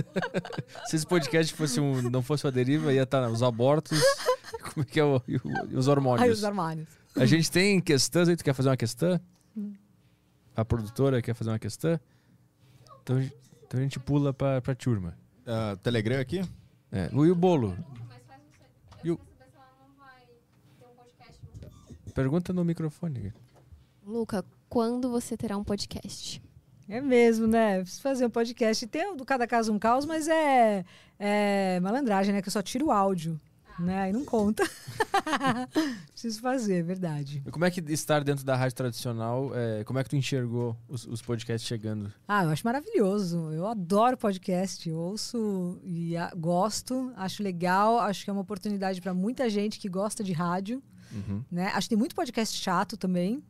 Se 0.86 0.96
esse 0.96 1.06
podcast 1.06 1.52
fosse 1.54 1.80
um, 1.80 2.02
não 2.10 2.22
fosse 2.22 2.44
uma 2.46 2.52
deriva, 2.52 2.92
ia 2.92 3.02
estar 3.02 3.28
os 3.30 3.42
abortos. 3.42 3.98
Como 4.72 4.82
é 4.82 4.84
que 4.84 5.00
é 5.00 5.04
o, 5.04 5.20
e 5.26 5.36
o- 5.36 5.78
os 5.78 5.88
hormônios? 5.88 6.38
os 6.38 6.44
hormônios. 6.44 6.88
A 7.16 7.24
gente 7.26 7.50
tem 7.50 7.80
questões 7.80 8.28
aí, 8.28 8.36
tu 8.36 8.44
quer 8.44 8.52
fazer 8.54 8.68
uma 8.68 8.76
questão? 8.76 9.20
A 10.54 10.64
produtora 10.64 11.20
quer 11.22 11.34
fazer 11.34 11.50
uma 11.50 11.58
questão? 11.58 11.98
Então, 13.02 13.16
a 13.16 13.20
gente- 13.22 13.36
então 13.66 13.80
a 13.80 13.82
gente 13.82 13.98
pula 14.00 14.32
pra, 14.32 14.60
pra 14.60 14.74
turma. 14.74 15.16
Ah, 15.46 15.76
Telegram 15.82 16.20
aqui? 16.20 16.40
É. 16.92 17.08
E 17.12 17.30
o 17.30 17.34
bolo? 17.34 17.76
E 19.04 19.10
o- 19.10 19.14
Eu 19.14 19.18
quero 19.18 19.26
saber 19.38 19.50
se 19.50 19.56
ela 19.56 19.68
não 19.88 19.96
vai 19.98 20.26
ter 20.78 20.86
um 20.86 20.94
podcast. 20.96 22.12
Pergunta 22.14 22.52
no 22.52 22.64
microfone. 22.64 23.32
Luca, 24.04 24.44
quando 24.68 25.10
você 25.10 25.36
terá 25.36 25.56
um 25.56 25.64
podcast? 25.64 26.42
É 26.88 27.00
mesmo, 27.00 27.46
né? 27.46 27.80
Preciso 27.80 28.02
fazer 28.02 28.26
um 28.26 28.30
podcast. 28.30 28.86
Tem 28.86 29.12
o 29.12 29.16
do 29.16 29.24
Cada 29.24 29.46
Caso 29.46 29.72
um 29.72 29.78
Caos, 29.78 30.06
mas 30.06 30.28
é, 30.28 30.84
é 31.18 31.80
malandragem, 31.80 32.32
né? 32.32 32.40
Que 32.40 32.48
eu 32.48 32.52
só 32.52 32.62
tiro 32.62 32.86
o 32.86 32.92
áudio. 32.92 33.40
Né? 33.78 34.02
Aí 34.02 34.12
não 34.12 34.24
conta. 34.24 34.62
Preciso 36.08 36.40
fazer, 36.40 36.76
é 36.76 36.82
verdade. 36.82 37.42
E 37.44 37.50
como 37.50 37.64
é 37.64 37.70
que 37.70 37.80
estar 37.92 38.24
dentro 38.24 38.44
da 38.44 38.56
rádio 38.56 38.74
tradicional, 38.74 39.50
é, 39.54 39.84
como 39.84 39.98
é 39.98 40.04
que 40.04 40.08
tu 40.08 40.16
enxergou 40.16 40.74
os, 40.88 41.06
os 41.06 41.20
podcasts 41.20 41.66
chegando? 41.68 42.10
Ah, 42.26 42.44
eu 42.44 42.50
acho 42.50 42.64
maravilhoso. 42.64 43.52
Eu 43.52 43.66
adoro 43.66 44.16
podcast. 44.16 44.88
Eu 44.88 44.96
ouço 44.96 45.78
e 45.82 46.16
ah, 46.16 46.32
gosto. 46.34 47.12
Acho 47.16 47.42
legal. 47.42 47.98
Acho 47.98 48.24
que 48.24 48.30
é 48.30 48.32
uma 48.32 48.42
oportunidade 48.42 49.00
para 49.02 49.12
muita 49.12 49.50
gente 49.50 49.78
que 49.78 49.88
gosta 49.88 50.24
de 50.24 50.32
rádio. 50.32 50.82
Uhum. 51.12 51.44
né? 51.50 51.66
Acho 51.68 51.82
que 51.82 51.90
tem 51.90 51.98
muito 51.98 52.16
podcast 52.16 52.56
chato 52.56 52.96
também. 52.96 53.42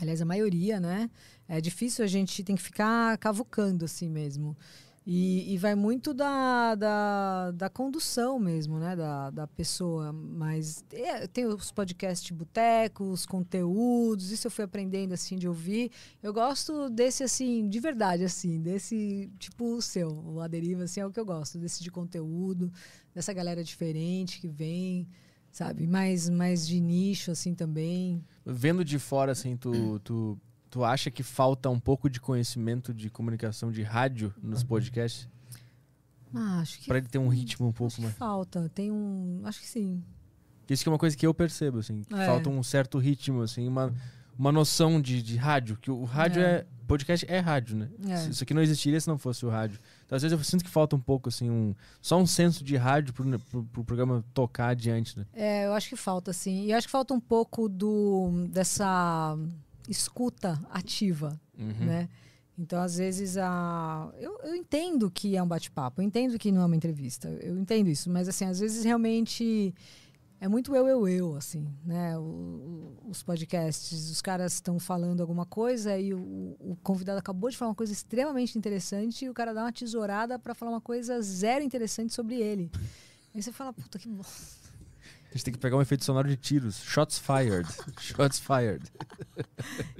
Aliás, 0.00 0.22
a 0.22 0.24
maioria, 0.24 0.78
né? 0.78 1.10
É 1.48 1.60
difícil, 1.60 2.04
a 2.04 2.08
gente 2.08 2.44
tem 2.44 2.54
que 2.54 2.62
ficar 2.62 3.16
cavucando 3.18 3.84
assim 3.84 4.08
mesmo. 4.08 4.56
E, 5.10 5.54
e 5.54 5.56
vai 5.56 5.74
muito 5.74 6.12
da, 6.12 6.74
da, 6.74 7.50
da 7.52 7.70
condução 7.70 8.38
mesmo, 8.38 8.78
né? 8.78 8.94
Da, 8.94 9.30
da 9.30 9.46
pessoa. 9.46 10.12
Mas 10.12 10.84
é, 10.92 11.26
tem 11.26 11.46
os 11.46 11.72
podcasts 11.72 12.30
botecos, 12.30 13.24
conteúdos, 13.24 14.30
isso 14.30 14.48
eu 14.48 14.50
fui 14.50 14.66
aprendendo 14.66 15.14
assim 15.14 15.38
de 15.38 15.48
ouvir. 15.48 15.90
Eu 16.22 16.30
gosto 16.30 16.90
desse 16.90 17.22
assim, 17.22 17.70
de 17.70 17.80
verdade, 17.80 18.22
assim, 18.22 18.60
desse 18.60 19.30
tipo 19.38 19.76
o 19.76 19.80
seu, 19.80 20.10
o 20.10 20.42
Aderiva, 20.42 20.82
assim, 20.82 21.00
é 21.00 21.06
o 21.06 21.10
que 21.10 21.18
eu 21.18 21.24
gosto, 21.24 21.56
desse 21.56 21.82
de 21.82 21.90
conteúdo, 21.90 22.70
dessa 23.14 23.32
galera 23.32 23.64
diferente 23.64 24.38
que 24.38 24.46
vem, 24.46 25.08
sabe? 25.50 25.86
Mais, 25.86 26.28
mais 26.28 26.68
de 26.68 26.78
nicho, 26.78 27.30
assim, 27.30 27.54
também. 27.54 28.22
Vendo 28.44 28.84
de 28.84 28.98
fora, 28.98 29.32
assim, 29.32 29.56
tu, 29.56 29.98
tu 30.00 30.38
Tu 30.70 30.84
acha 30.84 31.10
que 31.10 31.22
falta 31.22 31.70
um 31.70 31.80
pouco 31.80 32.10
de 32.10 32.20
conhecimento 32.20 32.92
de 32.92 33.08
comunicação 33.08 33.72
de 33.72 33.82
rádio 33.82 34.34
nos 34.42 34.62
podcasts? 34.62 35.28
Ah, 36.34 36.60
acho 36.60 36.78
que. 36.78 36.86
Pra 36.86 36.98
ele 36.98 37.08
ter 37.08 37.18
um 37.18 37.28
ritmo 37.28 37.68
um 37.68 37.72
pouco 37.72 37.92
acho 37.92 38.02
mais. 38.02 38.12
Que 38.12 38.18
falta. 38.18 38.68
Tem 38.74 38.90
um. 38.90 39.40
Acho 39.44 39.60
que 39.60 39.66
sim. 39.66 40.02
Isso 40.68 40.82
que 40.82 40.88
é 40.88 40.92
uma 40.92 40.98
coisa 40.98 41.16
que 41.16 41.26
eu 41.26 41.32
percebo, 41.32 41.78
assim. 41.78 42.02
É. 42.12 42.26
Falta 42.26 42.50
um 42.50 42.62
certo 42.62 42.98
ritmo, 42.98 43.40
assim, 43.40 43.66
uma, 43.66 43.92
uma 44.38 44.52
noção 44.52 45.00
de, 45.00 45.22
de 45.22 45.36
rádio. 45.36 45.78
Que 45.78 45.90
o 45.90 46.04
rádio 46.04 46.42
é. 46.42 46.56
É. 46.56 46.66
Podcast 46.86 47.26
é 47.28 47.38
rádio, 47.38 47.76
né? 47.76 47.90
É. 48.06 48.30
Isso 48.30 48.42
aqui 48.42 48.54
não 48.54 48.62
existiria 48.62 48.98
se 48.98 49.06
não 49.08 49.18
fosse 49.18 49.44
o 49.44 49.50
rádio. 49.50 49.78
Então, 50.06 50.16
às 50.16 50.22
vezes 50.22 50.36
eu 50.36 50.42
sinto 50.42 50.64
que 50.64 50.70
falta 50.70 50.96
um 50.96 51.00
pouco, 51.00 51.28
assim, 51.28 51.50
um, 51.50 51.74
só 52.00 52.18
um 52.18 52.26
senso 52.26 52.64
de 52.64 52.76
rádio 52.76 53.12
pro, 53.12 53.38
pro, 53.40 53.64
pro 53.64 53.84
programa 53.84 54.24
tocar 54.32 54.68
adiante, 54.68 55.18
né? 55.18 55.26
É, 55.34 55.66
eu 55.66 55.74
acho 55.74 55.90
que 55.90 55.96
falta, 55.96 56.32
sim. 56.32 56.64
E 56.64 56.70
eu 56.70 56.78
acho 56.78 56.86
que 56.86 56.90
falta 56.90 57.12
um 57.12 57.20
pouco 57.20 57.68
do 57.68 58.46
dessa 58.48 59.36
escuta 59.88 60.60
ativa, 60.70 61.40
Uhum. 61.58 61.86
né? 61.86 62.08
Então, 62.60 62.80
às 62.80 62.96
vezes, 62.96 63.36
a... 63.36 64.10
eu, 64.18 64.36
eu 64.42 64.54
entendo 64.54 65.08
que 65.10 65.36
é 65.36 65.42
um 65.42 65.46
bate-papo, 65.46 66.00
eu 66.00 66.04
entendo 66.04 66.36
que 66.38 66.50
não 66.50 66.62
é 66.62 66.66
uma 66.66 66.74
entrevista, 66.76 67.28
eu 67.40 67.56
entendo 67.56 67.88
isso, 67.88 68.10
mas, 68.10 68.28
assim, 68.28 68.44
às 68.46 68.58
vezes 68.58 68.84
realmente 68.84 69.72
é 70.40 70.48
muito 70.48 70.74
eu, 70.74 70.86
eu, 70.88 71.06
eu, 71.08 71.36
assim, 71.36 71.66
né? 71.84 72.18
O- 72.18 72.96
os 73.08 73.22
podcasts, 73.22 74.10
os 74.10 74.20
caras 74.20 74.54
estão 74.54 74.78
falando 74.80 75.20
alguma 75.20 75.46
coisa 75.46 75.96
e 75.98 76.12
o, 76.12 76.56
o 76.58 76.76
convidado 76.82 77.18
acabou 77.20 77.48
de 77.48 77.56
falar 77.56 77.70
uma 77.70 77.74
coisa 77.76 77.92
extremamente 77.92 78.58
interessante 78.58 79.24
e 79.24 79.30
o 79.30 79.34
cara 79.34 79.54
dá 79.54 79.62
uma 79.62 79.72
tesourada 79.72 80.36
para 80.38 80.52
falar 80.54 80.72
uma 80.72 80.80
coisa 80.80 81.20
zero 81.22 81.64
interessante 81.64 82.12
sobre 82.12 82.36
ele. 82.40 82.70
Aí 83.34 83.40
você 83.42 83.52
fala, 83.52 83.72
puta 83.72 83.98
que 84.00 84.08
bosta. 84.08 84.57
Gente 85.38 85.44
tem 85.44 85.54
que 85.54 85.60
pegar 85.60 85.76
um 85.76 85.80
efeito 85.80 86.04
sonoro 86.04 86.26
de 86.28 86.36
tiros. 86.36 86.80
Shots 86.82 87.16
fired. 87.16 87.68
Shots 88.00 88.40
fired. 88.40 88.82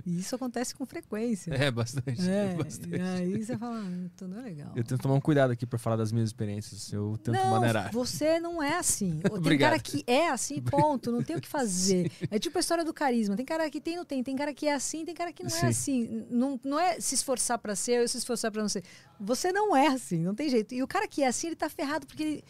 E 0.04 0.18
isso 0.18 0.34
acontece 0.34 0.74
com 0.74 0.84
frequência. 0.84 1.52
É, 1.54 1.70
bastante. 1.70 2.28
É, 2.28 2.54
bastante. 2.56 2.96
e 2.96 3.00
aí 3.00 3.44
você 3.44 3.56
fala, 3.56 3.78
"Ah, 3.78 4.26
não 4.26 4.38
é 4.40 4.42
legal. 4.42 4.72
Eu 4.74 4.82
tento 4.82 5.00
tomar 5.00 5.14
um 5.14 5.20
cuidado 5.20 5.52
aqui 5.52 5.64
pra 5.64 5.78
falar 5.78 5.94
das 5.94 6.10
minhas 6.10 6.30
experiências. 6.30 6.92
Eu 6.92 7.16
tento 7.22 7.36
não, 7.36 7.50
maneirar. 7.52 7.92
você 7.92 8.40
não 8.40 8.60
é 8.60 8.78
assim. 8.78 9.20
Tem 9.44 9.58
cara 9.58 9.78
que 9.78 10.02
é 10.08 10.28
assim, 10.28 10.60
ponto. 10.60 11.12
Não 11.12 11.22
tem 11.22 11.36
o 11.36 11.40
que 11.40 11.48
fazer. 11.48 12.10
É 12.32 12.38
tipo 12.38 12.58
a 12.58 12.60
história 12.60 12.84
do 12.84 12.92
carisma. 12.92 13.36
Tem 13.36 13.46
cara 13.46 13.70
que 13.70 13.80
tem, 13.80 13.96
não 13.96 14.04
tem. 14.04 14.22
Tem 14.24 14.34
cara 14.34 14.52
que 14.52 14.66
é 14.66 14.74
assim, 14.74 15.04
tem 15.04 15.14
cara 15.14 15.32
que 15.32 15.44
não 15.44 15.50
Sim. 15.50 15.66
é 15.66 15.68
assim. 15.68 16.26
Não, 16.28 16.60
não 16.64 16.80
é 16.80 17.00
se 17.00 17.14
esforçar 17.14 17.58
pra 17.58 17.76
ser 17.76 18.00
ou 18.00 18.08
se 18.08 18.18
esforçar 18.18 18.50
pra 18.50 18.60
não 18.60 18.68
ser. 18.68 18.82
Você 19.20 19.52
não 19.52 19.76
é 19.76 19.86
assim, 19.86 20.18
não 20.18 20.34
tem 20.34 20.48
jeito. 20.48 20.74
E 20.74 20.82
o 20.82 20.88
cara 20.88 21.06
que 21.06 21.22
é 21.22 21.28
assim, 21.28 21.46
ele 21.46 21.56
tá 21.56 21.68
ferrado 21.68 22.06
porque 22.06 22.22
ele, 22.22 22.44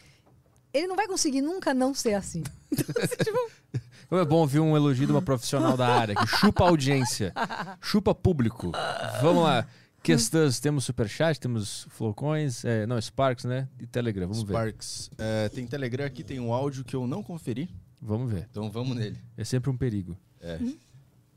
ele 0.79 0.87
não 0.87 0.97
vai 0.97 1.07
conseguir 1.07 1.41
nunca 1.41 1.75
não 1.75 1.95
ser 1.95 2.15
assim. 2.15 2.43
Como 4.09 4.21
é 4.21 4.25
bom 4.25 4.37
ouvir 4.37 4.61
um 4.61 4.75
elogio 4.75 5.07
de 5.07 5.13
uma 5.13 5.21
profissional 5.21 5.77
da 5.77 5.87
área, 5.87 6.15
que 6.15 6.27
chupa 6.27 6.65
a 6.65 6.69
audiência, 6.69 7.33
chupa 7.81 8.15
público. 8.15 8.73
Vamos 9.21 9.43
lá. 9.43 9.67
Questões, 10.03 10.59
temos 10.61 10.85
superchat, 10.85 11.39
temos 11.39 11.87
flowcoins, 11.91 12.65
é, 12.65 12.87
não, 12.87 12.99
Sparks, 12.99 13.45
né? 13.45 13.69
E 13.79 13.87
Telegram, 13.87 14.27
vamos 14.29 14.43
ver. 14.45 14.55
Sparks. 14.55 15.11
É, 15.19 15.49
tem 15.51 15.67
Telegram 15.67 16.07
aqui, 16.07 16.25
tem 16.25 16.41
um 16.41 16.53
áudio 16.53 16.85
que 16.85 16.97
eu 16.97 17.07
não 17.07 17.23
conferi. 17.23 17.69
Vamos 18.01 18.33
ver. 18.33 18.47
Então 18.51 18.71
vamos 18.71 18.97
nele. 18.97 19.19
É 19.37 19.45
sempre 19.45 19.69
um 19.69 19.77
perigo. 19.77 20.17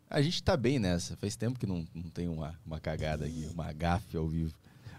A 0.09 0.21
gente 0.21 0.43
tá 0.43 0.55
bem 0.55 0.77
nessa. 0.77 1.15
Faz 1.17 1.35
tempo 1.35 1.57
que 1.57 1.65
não, 1.65 1.85
não 1.93 2.09
tem 2.09 2.27
uma, 2.27 2.53
uma 2.65 2.79
cagada 2.79 3.25
aqui, 3.25 3.49
uma 3.53 3.71
gafe 3.71 4.15
ao 4.17 4.27
vivo. 4.27 4.53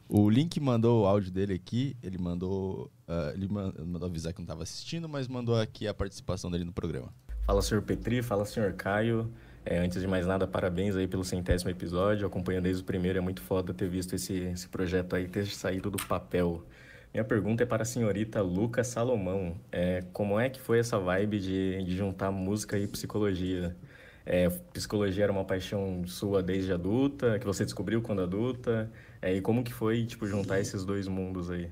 O 0.09 0.29
Link 0.29 0.59
mandou 0.59 1.03
o 1.03 1.07
áudio 1.07 1.31
dele 1.31 1.55
aqui. 1.55 1.97
Ele 2.03 2.19
mandou. 2.19 2.91
Ah, 3.13 3.33
ele 3.35 3.47
man- 3.49 3.75
mandou 3.87 4.09
avisar 4.09 4.33
que 4.33 4.39
não 4.39 4.45
estava 4.45 4.63
assistindo, 4.63 5.07
mas 5.09 5.29
mandou 5.29 5.61
aqui 5.61 5.87
a 5.87 5.93
participação 5.93 6.51
dele 6.51 6.65
no 6.65 6.73
programa. 6.73 7.13
Fala, 7.45 7.61
senhor 7.61 7.83
Petri, 7.83 8.23
fala, 8.23 8.45
senhor 8.47 8.73
Caio. 8.73 9.31
É, 9.65 9.79
antes 9.79 10.01
de 10.01 10.09
mais 10.09 10.27
nada, 10.27 10.47
parabéns 10.47 10.97
aí 10.97 11.07
pelo 11.07 11.25
centésimo 11.25 11.71
episódio. 11.71 12.27
Acompanho 12.27 12.63
desde 12.63 12.83
o 12.83 12.87
primeiro, 12.87 13.19
é 13.19 13.21
muito 13.21 13.43
foda 13.43 13.75
ter 13.75 13.89
visto 13.89 14.15
esse, 14.15 14.35
esse 14.35 14.69
projeto 14.69 15.15
aí 15.15 15.29
ter 15.29 15.47
saído 15.47 15.91
do 15.91 15.99
papel. 16.07 16.65
Minha 17.13 17.25
pergunta 17.25 17.63
é 17.63 17.67
para 17.67 17.83
a 17.83 17.85
senhorita 17.85 18.41
Luca 18.41 18.83
Salomão. 18.83 19.61
É, 19.71 20.03
como 20.13 20.41
é 20.41 20.49
que 20.49 20.61
foi 20.61 20.79
essa 20.79 20.99
vibe 20.99 21.39
de, 21.39 21.85
de 21.85 21.97
juntar 21.97 22.31
música 22.31 22.79
e 22.79 22.87
psicologia? 22.89 23.77
É, 24.25 24.49
psicologia 24.73 25.25
era 25.25 25.33
uma 25.33 25.45
paixão 25.45 26.07
sua 26.07 26.43
desde 26.43 26.73
adulta, 26.73 27.39
que 27.39 27.45
você 27.45 27.65
descobriu 27.65 28.01
quando 28.01 28.23
adulta? 28.23 28.91
É, 29.21 29.35
e 29.35 29.41
como 29.41 29.63
que 29.63 29.73
foi, 29.75 30.07
tipo, 30.07 30.27
juntar 30.27 30.61
esses 30.61 30.85
dois 30.85 31.07
mundos 31.07 31.51
aí? 31.51 31.69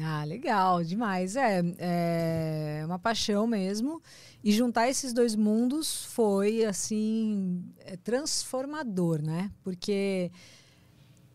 Ah, 0.00 0.24
legal, 0.24 0.84
demais. 0.84 1.34
É, 1.36 1.62
é 1.78 2.82
uma 2.84 2.98
paixão 2.98 3.46
mesmo. 3.46 4.02
E 4.44 4.52
juntar 4.52 4.88
esses 4.88 5.12
dois 5.12 5.34
mundos 5.34 6.04
foi, 6.06 6.64
assim, 6.64 7.64
é 7.80 7.96
transformador, 7.96 9.22
né? 9.22 9.50
Porque 9.62 10.30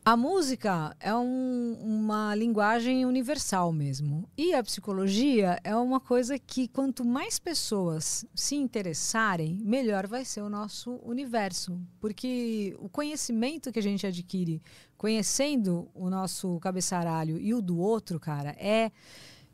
a 0.05 0.17
música 0.17 0.95
é 0.99 1.15
um- 1.15 1.77
uma 1.81 2.35
linguagem 2.35 3.05
universal 3.05 3.71
mesmo. 3.71 4.27
E 4.37 4.53
a 4.53 4.61
psicologia 4.61 5.57
é 5.63 5.73
uma 5.75 5.99
coisa 5.99 6.37
que, 6.37 6.67
quanto 6.67 7.05
mais 7.05 7.39
pessoas 7.39 8.25
se 8.35 8.55
interessarem, 8.55 9.57
melhor 9.63 10.05
vai 10.05 10.25
ser 10.25 10.41
o 10.41 10.49
nosso 10.49 10.99
universo. 11.03 11.79
Porque 12.01 12.75
o 12.79 12.89
conhecimento 12.89 13.71
que 13.71 13.79
a 13.79 13.83
gente 13.83 14.05
adquire 14.05 14.61
conhecendo 14.97 15.89
o 15.93 16.09
nosso 16.09 16.59
cabeçaralho 16.59 17.39
e 17.39 17.53
o 17.53 17.61
do 17.61 17.77
outro, 17.79 18.19
cara, 18.19 18.55
é, 18.59 18.91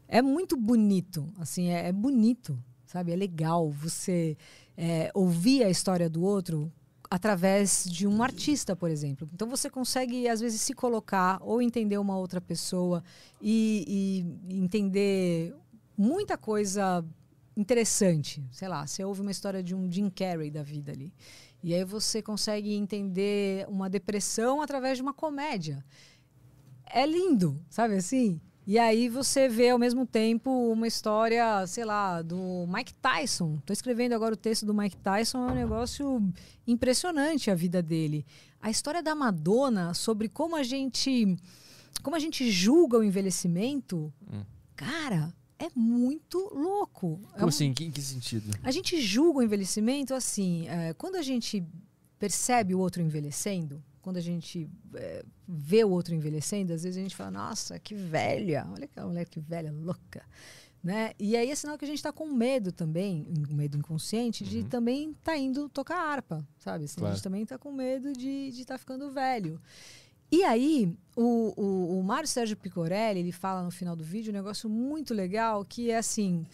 é 0.07 0.21
muito 0.21 0.57
bonito. 0.57 1.31
Assim, 1.37 1.69
é, 1.69 1.89
é 1.89 1.91
bonito, 1.91 2.57
sabe? 2.85 3.11
É 3.11 3.15
legal 3.15 3.69
você 3.69 4.35
é, 4.75 5.11
ouvir 5.13 5.63
a 5.63 5.69
história 5.69 6.09
do 6.09 6.23
outro 6.23 6.71
através 7.09 7.85
de 7.85 8.07
um 8.07 8.21
artista, 8.21 8.75
por 8.75 8.91
exemplo. 8.91 9.27
Então 9.33 9.49
você 9.49 9.69
consegue 9.69 10.27
às 10.27 10.39
vezes 10.39 10.61
se 10.61 10.73
colocar 10.73 11.39
ou 11.41 11.61
entender 11.61 11.97
uma 11.97 12.17
outra 12.17 12.39
pessoa 12.39 13.03
e, 13.41 14.25
e 14.47 14.59
entender 14.59 15.55
muita 15.97 16.37
coisa 16.37 17.03
interessante. 17.57 18.43
Sei 18.51 18.67
lá, 18.67 18.85
você 18.85 19.03
ouve 19.03 19.21
uma 19.21 19.31
história 19.31 19.63
de 19.63 19.73
um 19.73 19.91
Jim 19.91 20.09
Carrey 20.09 20.51
da 20.51 20.61
vida 20.61 20.91
ali. 20.91 21.11
E 21.63 21.73
aí 21.73 21.83
você 21.83 22.21
consegue 22.21 22.73
entender 22.73 23.65
uma 23.67 23.89
depressão 23.89 24.61
através 24.61 24.97
de 24.97 25.01
uma 25.01 25.13
comédia. 25.13 25.83
É 26.85 27.05
lindo, 27.05 27.59
sabe 27.69 27.95
assim? 27.95 28.39
E 28.69 28.77
aí 28.77 29.09
você 29.09 29.49
vê 29.49 29.69
ao 29.71 29.79
mesmo 29.79 30.05
tempo 30.05 30.51
uma 30.71 30.85
história, 30.87 31.65
sei 31.65 31.83
lá, 31.83 32.21
do 32.21 32.67
Mike 32.67 32.93
Tyson. 32.93 33.55
Estou 33.55 33.73
escrevendo 33.73 34.13
agora 34.13 34.35
o 34.35 34.37
texto 34.37 34.63
do 34.63 34.75
Mike 34.75 34.97
Tyson, 34.97 35.39
é 35.49 35.51
um 35.53 35.55
negócio 35.55 36.31
impressionante 36.67 37.49
a 37.49 37.55
vida 37.55 37.81
dele. 37.81 38.23
A 38.61 38.69
história 38.69 39.01
da 39.01 39.15
Madonna 39.15 39.95
sobre 39.95 40.29
como 40.29 40.55
a 40.55 40.61
gente 40.61 41.35
como 42.03 42.15
a 42.15 42.19
gente 42.19 42.51
julga 42.51 42.99
o 42.99 43.03
envelhecimento, 43.03 44.13
cara, 44.75 45.33
é 45.57 45.67
muito 45.75 46.37
louco. 46.53 47.19
É 47.29 47.33
Como 47.33 47.45
um- 47.45 47.49
assim? 47.49 47.65
Em 47.65 47.73
que, 47.73 47.85
em 47.85 47.91
que 47.91 48.03
sentido? 48.03 48.55
a 48.61 48.69
gente 48.69 49.01
julga 49.01 49.39
o 49.39 49.43
envelhecimento 49.43 50.13
assim, 50.13 50.67
é, 50.69 50.93
quando 50.93 51.15
a 51.15 51.23
gente 51.23 51.65
percebe 52.19 52.75
o 52.75 52.79
outro 52.79 53.01
envelhecendo, 53.01 53.83
quando 54.01 54.17
a 54.17 54.21
gente 54.21 54.69
é, 54.95 55.23
vê 55.47 55.83
o 55.83 55.89
outro 55.89 56.13
envelhecendo, 56.15 56.73
às 56.73 56.83
vezes 56.83 56.97
a 56.97 57.01
gente 57.01 57.15
fala, 57.15 57.31
nossa, 57.31 57.77
que 57.79 57.93
velha, 57.95 58.67
olha 58.71 58.85
aquela 58.85 59.07
mulher 59.07 59.25
que 59.27 59.39
velha, 59.39 59.71
louca. 59.71 60.23
Né? 60.81 61.11
E 61.19 61.35
aí 61.35 61.51
é 61.51 61.55
sinal 61.55 61.77
que 61.77 61.83
a 61.83 61.87
gente 61.87 61.97
está 61.97 62.13
com 62.13 62.25
medo 62.27 62.71
também, 62.71 63.27
um 63.49 63.53
medo 63.53 63.77
inconsciente, 63.77 64.45
de 64.45 64.63
também 64.63 65.11
estar 65.11 65.35
indo 65.37 65.67
tocar 65.67 65.97
harpa, 65.97 66.47
sabe? 66.57 66.85
Assim, 66.85 66.95
A 66.95 66.99
Claro. 67.01 67.15
gente 67.15 67.23
também 67.23 67.43
está 67.43 67.57
com 67.57 67.71
medo 67.71 68.13
de 68.13 68.49
estar 68.49 68.77
ficando 68.77 69.11
velho. 69.11 69.59
E 70.31 70.41
aí, 70.43 70.95
o, 71.17 71.53
o, 71.61 71.99
o 71.99 72.03
Mário 72.03 72.29
Sérgio 72.29 72.55
Picorelli, 72.55 73.19
ele 73.19 73.31
fala 73.33 73.61
no 73.63 73.71
final 73.71 73.93
do 73.95 74.03
vídeo 74.05 74.29
um 74.31 74.33
negócio 74.35 74.69
muito 74.69 75.13
legal, 75.13 75.65
que 75.65 75.91
é 75.91 75.97
assim, 75.97 76.45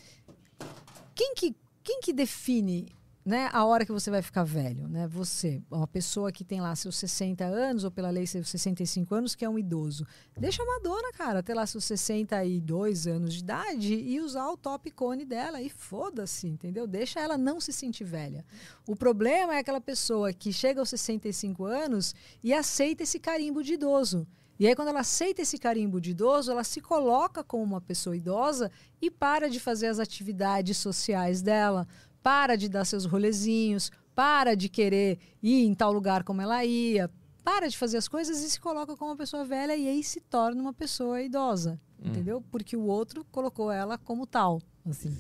quem 1.13 1.35
que, 1.35 1.55
quem 1.83 1.99
que 2.01 2.11
define 2.11 2.87
né, 3.25 3.49
a 3.51 3.65
hora 3.65 3.83
que 3.83 3.91
você 3.91 4.11
vai 4.11 4.21
ficar 4.21 4.43
velho? 4.43 4.87
Né? 4.87 5.07
Você, 5.07 5.63
uma 5.71 5.87
pessoa 5.87 6.31
que 6.31 6.43
tem 6.43 6.61
lá 6.61 6.75
seus 6.75 6.95
60 6.97 7.43
anos, 7.43 7.83
ou 7.83 7.89
pela 7.89 8.11
lei 8.11 8.27
seus 8.27 8.47
65 8.49 9.15
anos, 9.15 9.33
que 9.33 9.43
é 9.43 9.49
um 9.49 9.57
idoso. 9.57 10.05
Deixa 10.37 10.61
a 10.61 10.65
Madonna, 10.65 11.11
cara, 11.11 11.41
ter 11.41 11.55
lá 11.55 11.65
seus 11.65 11.85
62 11.85 13.07
anos 13.07 13.33
de 13.33 13.39
idade 13.39 13.95
e 13.95 14.21
usar 14.21 14.47
o 14.49 14.55
top 14.55 14.91
cone 14.91 15.25
dela 15.25 15.59
e 15.59 15.69
foda-se, 15.69 16.47
entendeu? 16.47 16.85
Deixa 16.85 17.19
ela 17.19 17.35
não 17.35 17.59
se 17.59 17.73
sentir 17.73 18.03
velha. 18.03 18.45
O 18.85 18.95
problema 18.95 19.55
é 19.55 19.59
aquela 19.59 19.81
pessoa 19.81 20.31
que 20.31 20.53
chega 20.53 20.79
aos 20.79 20.89
65 20.89 21.65
anos 21.65 22.13
e 22.43 22.53
aceita 22.53 23.01
esse 23.01 23.19
carimbo 23.19 23.63
de 23.63 23.73
idoso. 23.73 24.27
E 24.57 24.65
aí, 24.65 24.73
quando 24.73 24.87
ela 24.87 25.01
aceita 25.01 25.41
esse 25.41 25.57
carimbo 25.57 25.99
de 25.99 26.11
idoso, 26.11 26.49
ela 26.49 26.63
se 26.63 26.79
coloca 26.79 27.43
como 27.43 27.63
uma 27.63 27.81
pessoa 27.81 28.15
idosa 28.15 28.71
e 29.01 29.11
para 29.11 29.49
de 29.49 29.59
fazer 29.59 29.87
as 29.87 29.99
atividades 29.99 30.77
sociais 30.77 31.41
dela, 31.41 31.85
para 32.25 32.55
de 32.55 32.67
dar 32.67 32.85
seus 32.85 33.05
rolezinhos, 33.05 33.91
para 34.15 34.55
de 34.55 34.67
querer 34.67 35.19
ir 35.43 35.63
em 35.63 35.75
tal 35.75 35.93
lugar 35.93 36.23
como 36.23 36.41
ela 36.41 36.65
ia, 36.65 37.07
para 37.43 37.69
de 37.69 37.77
fazer 37.77 37.97
as 37.97 38.07
coisas 38.07 38.39
e 38.39 38.49
se 38.49 38.59
coloca 38.59 38.97
como 38.97 39.11
uma 39.11 39.15
pessoa 39.15 39.45
velha 39.45 39.77
e 39.77 39.87
aí 39.87 40.03
se 40.03 40.19
torna 40.21 40.59
uma 40.59 40.73
pessoa 40.73 41.21
idosa, 41.21 41.79
entendeu? 42.03 42.43
Porque 42.49 42.75
o 42.75 42.81
outro 42.81 43.23
colocou 43.25 43.71
ela 43.71 43.95
como 43.95 44.25
tal, 44.25 44.59
assim. 44.89 45.15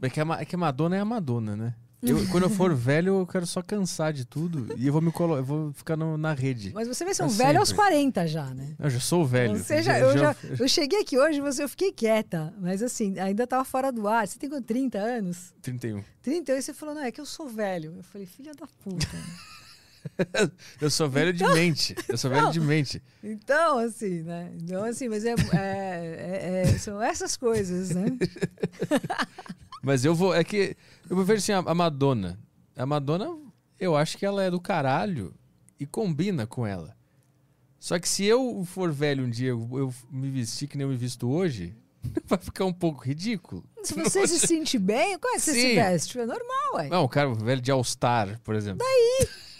É 0.00 0.08
que 0.08 0.18
a, 0.18 0.24
é 0.40 0.44
que 0.46 0.54
a 0.54 0.58
Madonna 0.58 0.96
é 0.96 1.00
a 1.00 1.04
Madonna, 1.04 1.54
né? 1.54 1.74
Eu, 2.02 2.26
quando 2.28 2.42
eu 2.44 2.50
for 2.50 2.74
velho, 2.74 3.20
eu 3.20 3.26
quero 3.26 3.46
só 3.46 3.62
cansar 3.62 4.12
de 4.12 4.24
tudo 4.24 4.68
e 4.76 4.86
eu 4.86 4.92
vou 4.92 5.00
me 5.02 5.10
colo 5.10 5.36
eu 5.38 5.44
vou 5.44 5.72
ficar 5.72 5.96
no- 5.96 6.16
na 6.18 6.34
rede. 6.34 6.70
Mas 6.74 6.86
você 6.86 7.04
vai 7.04 7.14
ser 7.14 7.22
um 7.24 7.28
velho 7.28 7.58
aos 7.58 7.70
sempre. 7.70 7.84
40 7.84 8.26
já, 8.26 8.44
né? 8.54 8.74
Eu 8.78 8.90
já 8.90 9.00
sou 9.00 9.24
velho. 9.26 9.56
Você 9.58 9.82
já, 9.82 9.98
eu, 9.98 10.16
já, 10.16 10.36
eu 10.58 10.68
cheguei 10.68 11.00
aqui 11.00 11.18
hoje, 11.18 11.40
você, 11.40 11.64
eu 11.64 11.68
fiquei 11.68 11.90
quieta, 11.92 12.52
mas 12.60 12.82
assim, 12.82 13.18
ainda 13.18 13.46
tava 13.46 13.64
fora 13.64 13.90
do 13.90 14.06
ar. 14.06 14.28
Você 14.28 14.38
tem 14.38 14.48
quanto? 14.48 14.66
30 14.66 14.98
anos? 14.98 15.54
31. 15.62 16.04
30 16.22 16.52
anos, 16.52 16.64
você 16.66 16.74
falou, 16.74 16.94
não, 16.94 17.02
é 17.02 17.10
que 17.10 17.20
eu 17.20 17.26
sou 17.26 17.48
velho. 17.48 17.94
Eu 17.96 18.02
falei, 18.02 18.26
filha 18.26 18.52
da 18.54 18.66
puta. 18.84 19.06
Eu 20.80 20.88
sou 20.88 21.08
velho 21.10 21.32
de 21.32 21.44
mente. 21.48 21.96
Eu 22.08 22.16
sou 22.16 22.30
velho 22.30 22.50
de 22.52 22.60
mente. 22.60 23.02
então, 23.24 23.78
assim, 23.78 24.22
né? 24.22 24.52
Então, 24.62 24.84
assim, 24.84 25.08
mas 25.08 25.24
é, 25.24 25.30
é- 25.32 25.34
é- 25.52 26.62
é- 26.62 26.78
são 26.78 27.02
essas 27.02 27.36
coisas, 27.36 27.90
né? 27.90 28.04
Mas 29.82 30.04
eu 30.04 30.14
vou. 30.14 30.34
É 30.34 30.42
que. 30.42 30.76
Eu 31.08 31.16
vou 31.16 31.24
ver 31.24 31.36
assim, 31.36 31.52
a, 31.52 31.74
Madonna. 31.74 32.38
A 32.76 32.84
Madonna, 32.84 33.36
eu 33.78 33.96
acho 33.96 34.18
que 34.18 34.26
ela 34.26 34.42
é 34.42 34.50
do 34.50 34.60
caralho 34.60 35.34
e 35.78 35.86
combina 35.86 36.46
com 36.46 36.66
ela. 36.66 36.96
Só 37.78 37.98
que 37.98 38.08
se 38.08 38.24
eu 38.24 38.64
for 38.64 38.90
velho 38.90 39.24
um 39.24 39.30
dia, 39.30 39.50
eu, 39.50 39.68
eu 39.72 39.94
me 40.10 40.28
vestir 40.30 40.68
que 40.68 40.76
nem 40.76 40.84
eu 40.84 40.90
me 40.90 40.96
visto 40.96 41.28
hoje, 41.28 41.76
vai 42.26 42.38
ficar 42.38 42.64
um 42.64 42.72
pouco 42.72 43.04
ridículo. 43.04 43.64
Se 43.82 43.94
você 43.94 44.26
se 44.26 44.46
sente 44.46 44.78
bem, 44.78 45.18
como 45.18 45.34
é 45.34 45.38
que 45.38 45.44
você 45.44 45.52
se 45.52 45.60
Sim. 45.60 45.74
veste? 45.76 46.18
É 46.18 46.26
normal, 46.26 46.74
ué. 46.74 46.88
Não, 46.88 47.04
o 47.04 47.08
cara 47.08 47.32
velho 47.34 47.60
de 47.60 47.70
All-Star, 47.70 48.40
por 48.42 48.54
exemplo. 48.54 48.84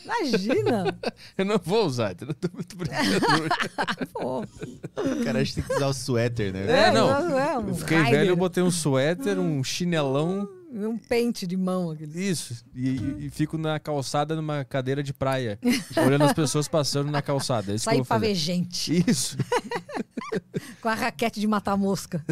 Imagina. 0.04 0.98
Eu 1.36 1.44
não 1.44 1.60
vou 1.62 1.84
usar. 1.84 2.14
Eu 2.20 2.34
tô 2.34 2.48
muito 2.52 2.76
brincando. 2.76 3.20
Pô. 4.14 4.44
Cara, 5.24 5.40
a 5.40 5.44
gente 5.44 5.56
tem 5.56 5.64
que 5.64 5.72
usar 5.72 5.88
o 5.88 5.92
suéter, 5.92 6.52
né? 6.52 6.88
É, 6.88 6.90
não. 6.92 7.38
É, 7.38 7.58
um 7.58 7.68
Eu 7.68 7.74
fiquei 7.74 7.98
rider, 7.98 8.12
velho, 8.12 8.30
eu 8.30 8.36
botei 8.36 8.62
um 8.62 8.70
suéter, 8.70 9.38
um 9.38 9.62
chinelão. 9.64 10.48
Um 10.70 10.98
pente 10.98 11.46
de 11.46 11.56
mão. 11.56 11.90
Aquele. 11.90 12.20
Isso. 12.28 12.64
E, 12.74 12.88
e- 12.88 13.26
e 13.26 13.30
fico 13.30 13.56
na 13.58 13.78
calçada 13.78 14.34
numa 14.36 14.64
cadeira 14.64 15.02
de 15.02 15.12
praia, 15.12 15.58
olhando 15.96 16.24
as 16.24 16.32
pessoas 16.32 16.66
passando 16.68 17.10
na 17.10 17.22
calçada. 17.22 17.74
É 17.74 17.76
vou 17.94 18.04
pra 18.04 18.18
ver 18.18 18.34
gente. 18.34 19.04
Isso. 19.08 19.36
Com 20.82 20.88
a 20.88 20.94
raquete 20.94 21.40
de 21.40 21.46
matar 21.46 21.76
mosca. 21.76 22.24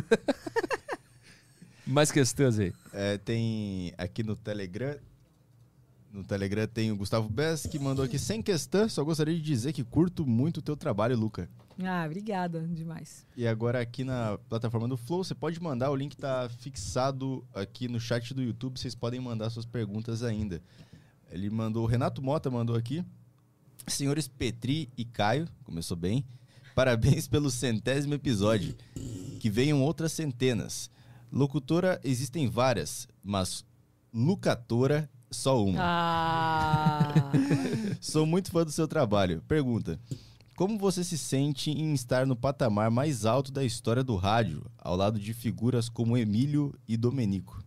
Mais 1.87 2.11
questões 2.11 2.59
aí. 2.59 2.73
É, 2.93 3.19
tem 3.19 3.93
aqui 3.99 4.23
no 4.23 4.35
Telegram. 4.35 4.97
No 6.13 6.23
Telegram 6.25 6.67
tem 6.67 6.93
o 6.93 6.97
Gustavo 6.97 7.29
Bess 7.29 7.67
que 7.67 7.79
mandou 7.79 8.05
aqui 8.05 8.19
sem 8.19 8.41
questão. 8.43 8.89
Só 8.89 9.03
gostaria 9.05 9.35
de 9.35 9.41
dizer 9.43 9.73
que 9.73 9.83
curto 9.85 10.25
muito 10.27 10.59
o 10.59 10.63
teu 10.63 10.77
trabalho, 10.77 11.17
Luca. 11.17 11.49
Ah, 11.83 12.05
obrigada 12.07 12.61
demais. 12.69 13.27
E 13.37 13.47
agora 13.47 13.81
aqui 13.81 14.05
na 14.05 14.39
plataforma 14.49 14.87
do 14.87 14.97
Flow, 14.97 15.25
você 15.25 15.35
pode 15.35 15.61
mandar, 15.61 15.91
o 15.91 15.97
link 15.97 16.17
tá 16.17 16.49
fixado 16.59 17.45
aqui 17.53 17.89
no 17.89 17.99
chat 17.99 18.33
do 18.33 18.43
YouTube, 18.43 18.79
vocês 18.79 18.95
podem 18.95 19.21
mandar 19.21 19.51
suas 19.51 19.67
perguntas 19.67 20.23
ainda. 20.23 20.63
Ele 21.31 21.51
mandou, 21.51 21.83
o 21.83 21.87
Renato 21.87 22.23
Mota 22.23 22.51
mandou 22.51 22.77
aqui. 22.77 23.05
Senhores 23.87 24.29
Petri 24.29 24.89
e 24.97 25.05
Caio, 25.05 25.49
começou 25.65 25.97
bem. 25.97 26.25
Parabéns 26.75 27.27
pelo 27.29 27.51
centésimo 27.51 28.15
episódio. 28.15 28.75
Que 29.41 29.51
venham 29.51 29.83
outras 29.83 30.13
centenas. 30.13 30.91
Locutora 31.31 32.01
existem 32.05 32.49
várias, 32.49 33.09
mas 33.23 33.65
Lucatora 34.13 35.11
só 35.31 35.63
uma. 35.65 35.79
Ah, 35.81 37.13
Sou 38.01 38.25
muito 38.25 38.53
fã 38.53 38.65
do 38.65 38.71
seu 38.71 38.87
trabalho. 38.87 39.43
Pergunta: 39.49 39.99
Como 40.57 40.79
você 40.79 41.03
se 41.03 41.19
sente 41.19 41.71
em 41.71 41.93
estar 41.95 42.27
no 42.27 42.37
patamar 42.37 42.91
mais 42.91 43.25
alto 43.25 43.51
da 43.51 43.65
história 43.65 44.05
do 44.05 44.15
rádio, 44.17 44.65
ao 44.79 44.95
lado 44.95 45.19
de 45.19 45.35
figuras 45.35 45.89
como 45.89 46.17
Emílio 46.17 46.73
e 46.87 46.97
Domenico? 46.97 47.65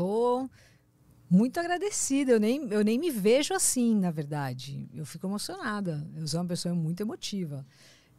pô, 0.00 0.48
muito 1.28 1.60
agradecida. 1.60 2.32
Eu 2.32 2.40
nem, 2.40 2.66
eu 2.70 2.82
nem 2.82 2.98
me 2.98 3.10
vejo 3.10 3.52
assim, 3.52 3.94
na 3.94 4.10
verdade. 4.10 4.88
Eu 4.94 5.04
fico 5.04 5.26
emocionada. 5.26 6.08
Eu 6.16 6.26
sou 6.26 6.40
uma 6.40 6.46
pessoa 6.46 6.74
muito 6.74 7.02
emotiva. 7.02 7.66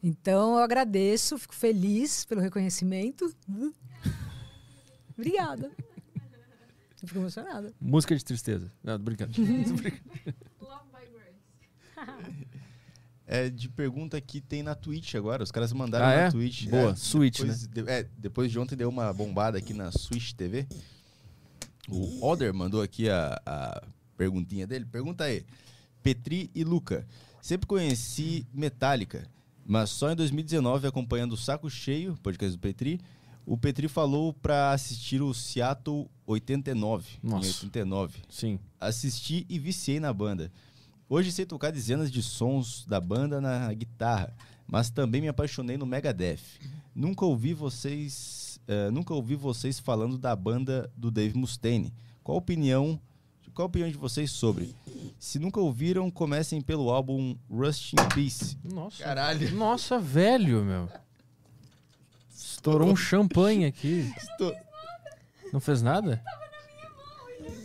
Então, 0.03 0.57
eu 0.57 0.59
agradeço, 0.59 1.39
fico 1.39 1.55
feliz 1.55 2.23
pelo 2.25 2.39
reconhecimento. 2.39 3.35
Obrigada. 5.17 5.71
Eu 7.01 7.07
fico 7.07 7.19
emocionada. 7.19 7.73
Música 7.81 8.15
de 8.15 8.23
tristeza. 8.23 8.71
Não, 8.83 8.99
brincando. 8.99 9.33
Tô 9.33 9.41
brincando. 9.41 10.01
É 13.33 13.49
de 13.49 13.69
pergunta 13.69 14.19
que 14.19 14.41
tem 14.41 14.61
na 14.61 14.75
Twitch 14.75 15.15
agora. 15.15 15.41
Os 15.41 15.51
caras 15.51 15.71
mandaram 15.71 16.05
Ah, 16.05 16.09
na 16.09 16.15
é? 16.23 16.31
Twitch. 16.31 16.65
Boa, 16.67 16.91
É, 16.91 16.95
Switch, 16.95 17.37
depois, 17.39 17.65
de- 17.67 17.89
é, 17.89 18.07
depois 18.17 18.51
de 18.51 18.59
ontem 18.59 18.75
deu 18.75 18.89
uma 18.89 19.13
bombada 19.13 19.57
aqui 19.57 19.73
na 19.73 19.89
Switch 19.89 20.33
TV. 20.33 20.67
O 21.87 22.25
Oder 22.25 22.53
mandou 22.53 22.81
aqui 22.81 23.09
a, 23.09 23.41
a 23.45 23.83
perguntinha 24.17 24.67
dele. 24.67 24.85
Pergunta 24.85 25.23
aí. 25.23 25.45
Petri 26.03 26.49
e 26.53 26.63
Luca. 26.63 27.07
Sempre 27.41 27.67
conheci 27.67 28.45
Metallica, 28.53 29.25
mas 29.65 29.89
só 29.91 30.11
em 30.11 30.15
2019, 30.15 30.85
acompanhando 30.87 31.31
o 31.33 31.37
Saco 31.37 31.69
Cheio, 31.69 32.15
podcast 32.21 32.55
do 32.55 32.59
Petri, 32.61 32.99
o 33.45 33.57
Petri 33.57 33.87
falou 33.87 34.31
pra 34.33 34.71
assistir 34.73 35.21
o 35.21 35.33
Seattle 35.33 36.07
89, 36.27 37.17
Nossa. 37.23 37.47
em 37.47 37.49
89. 37.49 38.19
Sim. 38.29 38.59
Assisti 38.79 39.45
e 39.49 39.57
viciei 39.57 39.99
na 39.99 40.13
banda. 40.13 40.51
Hoje 41.13 41.29
sei 41.29 41.45
tocar 41.45 41.73
dezenas 41.73 42.09
de 42.09 42.23
sons 42.23 42.85
da 42.85 42.97
banda 42.97 43.41
na 43.41 43.73
guitarra, 43.73 44.33
mas 44.65 44.89
também 44.89 45.19
me 45.19 45.27
apaixonei 45.27 45.75
no 45.75 45.85
Megadeth. 45.85 46.39
Nunca 46.95 47.25
ouvi 47.25 47.53
vocês, 47.53 48.61
eh, 48.65 48.89
nunca 48.91 49.13
ouvi 49.13 49.35
vocês 49.35 49.77
falando 49.77 50.17
da 50.17 50.33
banda 50.33 50.89
do 50.95 51.11
Dave 51.11 51.37
Mustaine. 51.37 51.93
Qual 52.23 52.37
a 52.37 52.39
opinião? 52.39 52.97
Qual 53.53 53.65
a 53.65 53.67
opinião 53.67 53.91
de 53.91 53.97
vocês 53.97 54.31
sobre? 54.31 54.73
Se 55.19 55.37
nunca 55.37 55.59
ouviram, 55.59 56.09
comecem 56.09 56.61
pelo 56.61 56.89
álbum 56.89 57.35
Rust 57.49 57.91
in 57.91 57.97
Peace. 58.15 58.57
Nossa. 58.63 59.03
Caralho. 59.03 59.53
Nossa, 59.53 59.99
velho, 59.99 60.63
meu. 60.63 60.87
Estourou 62.33 62.87
um 62.87 62.95
champanhe 62.95 63.65
aqui. 63.65 64.09
Estou... 64.15 64.55
Não 65.51 65.59
fez 65.59 65.81
nada? 65.81 66.23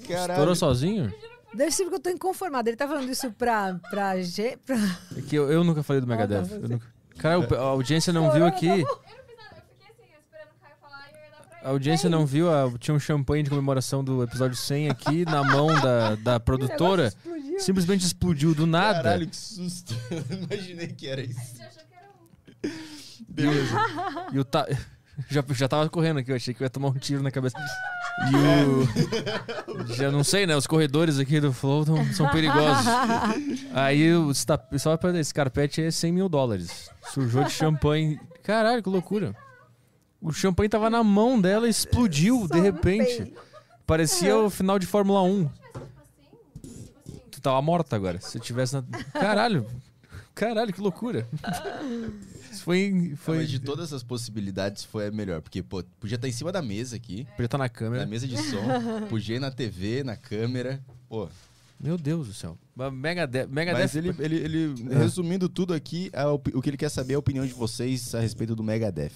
Caralho. 0.09 0.33
Estourou 0.33 0.57
sozinho? 0.57 1.15
Deve 1.57 1.71
ser 1.73 1.83
porque 1.85 1.97
eu 1.97 2.01
tô 2.01 2.11
inconformada. 2.11 2.69
Ele 2.71 2.77
tá 2.77 2.87
falando 2.87 3.09
isso 3.11 3.31
pra, 3.33 3.75
pra, 3.91 4.21
G, 4.23 4.57
pra... 4.65 4.77
É 5.17 5.21
que 5.23 5.35
eu, 5.37 5.51
eu 5.51 5.65
nunca 5.65 5.83
falei 5.83 6.01
do 6.01 6.07
Megadeth. 6.07 6.43
não, 6.49 6.57
Eu 6.59 6.69
nunca- 6.69 6.87
Cara, 7.19 7.37
a 7.57 7.63
audiência 7.63 8.13
não 8.13 8.31
viu 8.31 8.45
aqui. 8.47 8.67
Eu 8.69 8.77
não 8.79 8.85
fiz 8.87 9.37
nada, 9.37 9.57
eu 9.57 9.63
fiquei 9.73 9.89
assim, 9.89 10.13
esperando 10.21 10.51
o 10.51 10.61
Caio 10.61 10.75
falar 10.81 11.09
e 11.11 11.15
eu 11.17 11.21
ia 11.25 11.31
dar 11.31 11.45
pra 11.49 11.59
A 11.63 11.71
audiência 11.71 12.11
não 12.11 12.27
viu. 12.27 12.53
a- 12.53 12.71
Tinha 12.79 12.95
um 12.95 13.01
champanhe 13.01 13.43
de 13.43 13.49
comemoração 13.51 14.05
do 14.05 14.23
episódio 14.23 14.57
100 14.57 14.91
aqui 14.91 15.25
na 15.25 15.43
mão 15.43 15.69
da, 15.81 16.15
da 16.17 16.39
produtora. 16.41 17.07
Explodiu. 17.09 17.61
Simplesmente 17.61 18.05
explodiu 18.05 18.55
do 18.55 18.67
nada. 18.67 19.03
Caralho, 19.03 19.27
que 19.27 19.37
susto. 19.37 19.95
Eu 20.31 20.37
Imaginei 20.39 20.89
que 20.89 21.07
era 21.09 21.23
isso. 21.23 21.41
Você 21.41 21.63
achou 21.63 21.83
que 21.89 21.95
era 21.95 22.09
um. 22.11 23.25
Beleza. 23.29 23.77
E 24.33 24.39
o 24.39 24.45
ta... 24.45 24.67
já, 25.31 25.43
já 25.53 25.67
tava 25.69 25.89
correndo 25.89 26.19
aqui, 26.19 26.31
eu 26.31 26.37
achei 26.37 26.53
que 26.53 26.63
eu 26.63 26.67
ia 26.67 26.71
tomar 26.71 26.89
um 26.89 26.95
tiro 26.99 27.23
na 27.23 27.31
cabeça. 27.31 27.57
E 28.31 28.37
o. 28.65 29.93
Já 29.95 30.11
não 30.11 30.25
sei, 30.25 30.47
né? 30.47 30.57
Os 30.57 30.67
corredores 30.67 31.19
aqui 31.19 31.39
do 31.41 31.53
Flow 31.53 31.85
tão- 31.85 32.13
são 32.13 32.29
perigosos. 32.31 32.87
Aí 33.75 34.13
o 34.15 34.33
só 34.35 34.97
pra 34.97 35.19
esse 35.19 35.33
carpete 35.35 35.83
é 35.83 35.91
100 35.91 36.13
mil 36.13 36.29
dólares. 36.29 36.91
Sujou 37.13 37.45
de 37.45 37.51
champanhe. 37.51 38.19
Caralho, 38.43 38.83
que 38.83 38.89
loucura. 38.89 39.35
O 40.21 40.33
champanhe 40.33 40.69
tava 40.69 40.89
na 40.89 41.05
mão 41.05 41.41
dela 41.41 41.67
e 41.67 41.71
explodiu 41.71 42.49
de 42.49 42.59
repente. 42.59 43.33
Parecia 43.87 44.37
o 44.37 44.49
final 44.51 44.79
de 44.79 44.87
Fórmula 44.87 45.23
1. 45.23 45.49
Tu 47.31 47.41
tava 47.41 47.61
morta 47.61 47.95
agora. 47.95 48.21
Se 48.21 48.41
tivesse 48.41 48.75
na. 48.75 48.83
Caralho. 49.13 49.67
Caralho, 50.35 50.73
que 50.73 50.81
loucura. 50.81 51.27
Foi. 52.61 53.15
Foi... 53.17 53.39
Mas 53.39 53.51
de 53.51 53.59
todas 53.59 53.93
as 53.93 54.03
possibilidades 54.03 54.85
foi 54.85 55.09
a 55.09 55.11
melhor, 55.11 55.41
porque 55.41 55.63
pô, 55.63 55.83
podia 56.01 56.17
estar 56.17 56.29
em 56.29 56.33
cima 56.33 56.51
da 56.53 56.61
mesa 56.63 56.97
aqui, 56.97 57.25
Podia 57.33 57.45
estar 57.47 57.59
na 57.59 57.65
na 57.65 57.69
câmera. 57.69 58.07
mesa 58.07 58.27
de 58.27 58.37
som, 58.37 58.63
podia 59.09 59.37
ir 59.37 59.41
na 59.41 59.51
TV, 59.51 60.03
na 60.05 60.17
câmera. 60.17 60.83
Pô, 61.09 61.29
Meu 61.81 61.97
Deus 61.99 62.27
do 62.29 62.35
céu. 62.35 62.57
Megadeth. 62.93 63.47
Megadeth. 63.49 63.81
mas 63.83 63.97
ele, 63.97 64.15
ele, 64.19 64.37
ele 64.37 64.75
É. 64.91 64.99
resumindo 64.99 65.49
tudo 65.49 65.75
aqui, 65.75 66.11
o 66.55 66.61
que 66.63 66.71
ele 66.71 66.77
quer 66.77 66.89
saber 66.91 67.13
é 67.15 67.17
a 67.17 67.19
opinião 67.19 67.47
de 67.47 67.53
vocês 67.53 68.15
a 68.15 68.21
respeito 68.21 68.55
do 68.57 68.63
Megadeth. 68.63 69.13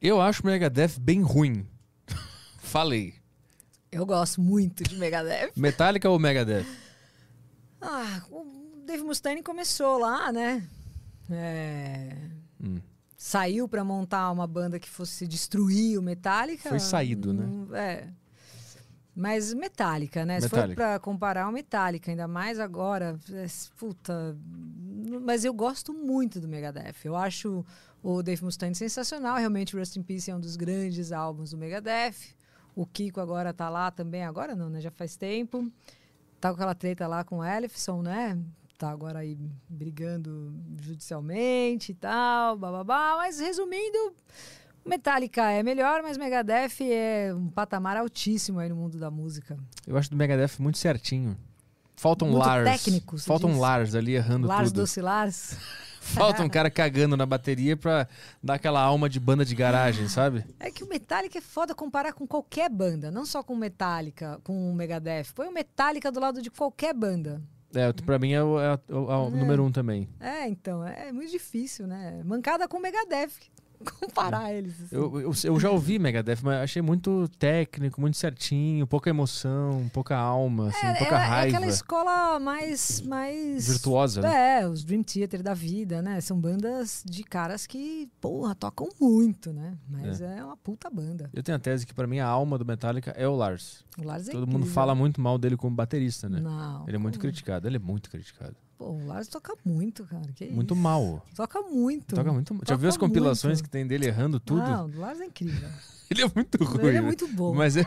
Eu 0.00 0.20
acho 0.20 0.42
o 0.42 0.46
Megadeth 0.46 0.98
bem 1.00 1.20
ruim. 1.22 1.66
Falei. 2.58 3.14
Eu 3.90 4.04
gosto 4.06 4.40
muito 4.40 4.84
de 4.84 4.96
Megadeth. 4.96 5.50
Metallica 5.56 6.08
ou 6.10 6.18
Megadeth? 6.18 6.66
Ah, 7.80 8.22
o 8.30 8.82
Dave 8.86 9.02
Mustaine 9.02 9.42
começou 9.42 9.98
lá, 9.98 10.30
né? 10.32 10.66
É, 11.30 12.16
Hum. 12.62 12.78
Saiu 13.16 13.68
pra 13.68 13.82
montar 13.82 14.30
uma 14.30 14.46
banda 14.46 14.78
que 14.78 14.88
fosse 14.88 15.26
destruir 15.26 15.98
o 15.98 16.02
Metallica. 16.02 16.68
Foi 16.68 16.78
saído, 16.78 17.32
né? 17.32 17.44
Hum, 17.44 17.74
É. 17.74 18.08
Mas 19.20 19.52
Metallica, 19.52 20.24
né? 20.24 20.40
Se 20.40 20.48
for 20.48 20.56
Metallica. 20.58 20.76
pra 20.80 20.98
comparar 21.00 21.48
o 21.48 21.52
Metallica, 21.52 22.08
ainda 22.08 22.28
mais 22.28 22.60
agora, 22.60 23.18
é, 23.32 23.46
puta. 23.76 24.38
Mas 25.24 25.44
eu 25.44 25.52
gosto 25.52 25.92
muito 25.92 26.40
do 26.40 26.46
Megadeth. 26.46 26.94
Eu 27.04 27.16
acho 27.16 27.64
o 28.00 28.22
Dave 28.22 28.44
Mustaine 28.44 28.76
sensacional. 28.76 29.36
Realmente, 29.36 29.76
Rust 29.76 29.96
in 29.96 30.04
Peace 30.04 30.30
é 30.30 30.36
um 30.36 30.38
dos 30.40 30.54
grandes 30.54 31.10
álbuns 31.10 31.50
do 31.50 31.58
Megadeth. 31.58 32.14
O 32.76 32.86
Kiko 32.86 33.18
agora 33.20 33.52
tá 33.52 33.68
lá 33.68 33.90
também. 33.90 34.22
Agora 34.24 34.54
não, 34.54 34.70
né? 34.70 34.80
Já 34.80 34.92
faz 34.92 35.16
tempo. 35.16 35.68
Tá 36.40 36.50
com 36.50 36.54
aquela 36.54 36.74
treta 36.76 37.08
lá 37.08 37.24
com 37.24 37.38
o 37.38 37.44
Ellefson, 37.44 38.02
né? 38.02 38.38
Tá 38.78 38.90
agora 38.90 39.18
aí 39.18 39.36
brigando 39.68 40.54
judicialmente 40.80 41.90
e 41.90 41.94
tal, 41.96 42.56
bababá. 42.56 43.16
Mas 43.16 43.40
resumindo, 43.40 44.14
Metallica 44.86 45.50
é 45.50 45.64
melhor, 45.64 46.00
mas 46.00 46.16
Megadeth 46.16 46.80
é 46.82 47.34
um 47.34 47.48
patamar 47.48 47.96
altíssimo 47.96 48.60
aí 48.60 48.68
no 48.68 48.76
mundo 48.76 48.96
da 48.96 49.10
música. 49.10 49.58
Eu 49.84 49.96
acho 49.96 50.08
do 50.08 50.16
Megadeth 50.16 50.60
muito 50.60 50.78
certinho. 50.78 51.36
Faltam 51.96 52.28
Muito 52.28 52.46
Lars. 52.46 52.70
técnico, 52.70 53.18
você 53.18 53.26
Faltam 53.26 53.50
diz? 53.50 53.58
Lars 53.58 53.94
ali 53.96 54.14
errando 54.14 54.46
Lars 54.46 54.68
tudo. 54.68 54.82
Doce 54.82 55.00
Lars. 55.00 55.56
Falta 56.00 56.44
um 56.44 56.48
cara 56.48 56.70
cagando 56.70 57.16
na 57.16 57.26
bateria 57.26 57.76
pra 57.76 58.06
dar 58.40 58.54
aquela 58.54 58.80
alma 58.80 59.08
de 59.08 59.18
banda 59.18 59.44
de 59.44 59.56
garagem, 59.56 60.08
sabe? 60.08 60.44
É 60.60 60.70
que 60.70 60.84
o 60.84 60.88
Metallica 60.88 61.36
é 61.36 61.40
foda 61.40 61.74
comparar 61.74 62.12
com 62.12 62.28
qualquer 62.28 62.70
banda, 62.70 63.10
não 63.10 63.26
só 63.26 63.42
com 63.42 63.56
Metallica, 63.56 64.40
com 64.44 64.70
o 64.70 64.72
Megadeth. 64.72 65.32
Põe 65.34 65.48
o 65.48 65.52
Metallica 65.52 66.12
do 66.12 66.20
lado 66.20 66.40
de 66.40 66.48
qualquer 66.48 66.94
banda. 66.94 67.42
É, 67.74 67.92
pra 67.92 68.18
mim 68.18 68.32
é 68.32 68.42
o, 68.42 68.58
é 68.58 68.74
o- 68.88 69.10
é 69.12 69.16
o 69.16 69.26
É. 69.28 69.30
número 69.30 69.62
um 69.64 69.70
também. 69.70 70.08
É, 70.18 70.48
então, 70.48 70.82
é 70.86 71.12
muito 71.12 71.30
difícil, 71.30 71.86
né? 71.86 72.22
Mancada 72.24 72.66
com 72.66 72.78
o 72.78 72.80
Megadeth. 72.82 73.32
Comparar 74.00 74.52
eles. 74.52 74.74
assim. 74.82 74.94
Eu, 74.96 75.20
eu, 75.20 75.32
eu 75.44 75.60
já 75.60 75.70
ouvi 75.70 75.98
Megadeth, 75.98 76.38
mas 76.42 76.62
achei 76.62 76.82
muito 76.82 77.28
técnico, 77.38 78.00
muito 78.00 78.16
certinho, 78.16 78.86
pouca 78.86 79.08
emoção, 79.10 79.88
pouca 79.92 80.16
alma, 80.16 80.68
assim, 80.68 80.86
é, 80.86 80.94
pouca 80.94 81.14
é- 81.14 81.18
é 81.18 81.24
raiva. 81.24 81.56
aquela 81.56 81.70
escola 81.70 82.40
mais, 82.40 83.00
mais 83.02 83.68
Virtuosa, 83.68 84.20
né? 84.22 84.60
É, 84.60 84.68
os 84.68 84.82
Dream 84.84 85.02
Theater 85.02 85.42
da 85.42 85.54
vida, 85.54 86.02
né? 86.02 86.20
São 86.20 86.38
bandas 86.40 87.02
de 87.06 87.22
caras 87.22 87.66
que, 87.66 88.08
porra, 88.20 88.54
tocam 88.54 88.88
muito, 89.00 89.52
né? 89.52 89.76
Mas 89.88 90.20
é, 90.20 90.42
uma 90.44 90.56
puta 90.56 90.90
banda. 90.90 91.30
Eu 91.32 91.42
tenho 91.42 91.56
a 91.56 91.60
tese 91.60 91.86
que 91.86 91.94
pra 91.94 92.06
mim 92.06 92.18
a 92.18 92.26
alma 92.26 92.58
do 92.58 92.64
Metallica 92.64 93.12
é 93.12 93.28
o 93.28 93.34
Lars. 93.36 93.84
O 93.98 94.04
Lars 94.04 94.28
é 94.28 94.32
Todo 94.32 94.46
mundo 94.46 94.56
incrível. 94.58 94.74
fala 94.74 94.94
muito 94.94 95.20
mal 95.20 95.38
dele 95.38 95.56
como 95.56 95.74
baterista, 95.74 96.28
né? 96.28 96.40
Não. 96.40 96.84
Ele 96.86 96.96
é 96.96 96.98
muito 96.98 97.18
criticado, 97.18 97.66
ele 97.68 97.76
é 97.76 97.80
muito 97.80 98.10
criticado. 98.10 98.56
Pô, 98.78 98.90
o 98.90 99.06
Lars 99.06 99.26
toca 99.26 99.54
muito, 99.64 100.04
cara. 100.04 100.22
Que 100.36 100.46
Muito 100.46 100.72
isso? 100.72 100.80
mal. 100.80 101.26
Toca 101.34 101.60
muito. 101.62 102.14
Toca 102.14 102.32
muito. 102.32 102.56
Já 102.64 102.76
viu 102.76 102.88
as 102.88 102.96
compilações 102.96 103.54
muito. 103.54 103.64
que 103.64 103.70
tem 103.70 103.84
dele 103.84 104.06
errando 104.06 104.38
tudo? 104.38 104.62
Não, 104.62 104.86
o 104.86 105.00
Lars 105.00 105.20
é 105.20 105.26
incrível. 105.26 105.68
Ele 106.10 106.22
é 106.22 106.32
muito 106.34 106.64
ruim. 106.64 106.86
ele 106.86 106.88
é 106.88 107.00
né? 107.02 107.02
muito 107.02 107.28
bom. 107.28 107.54
Mas 107.54 107.76
é... 107.76 107.84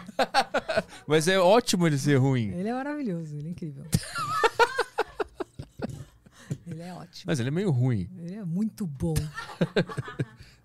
Mas 1.07 1.27
é 1.27 1.39
ótimo 1.39 1.87
ele 1.87 1.97
ser 1.97 2.17
ruim. 2.17 2.51
Ele 2.51 2.69
é 2.69 2.73
maravilhoso, 2.73 3.35
ele 3.35 3.47
é 3.47 3.49
incrível. 3.49 3.83
ele 6.67 6.83
é 6.83 6.93
ótimo. 6.93 7.23
Mas 7.25 7.39
ele 7.39 7.49
é 7.49 7.51
meio 7.51 7.71
ruim. 7.71 8.07
Ele 8.19 8.35
é 8.35 8.45
muito 8.45 8.85
bom. 8.85 9.15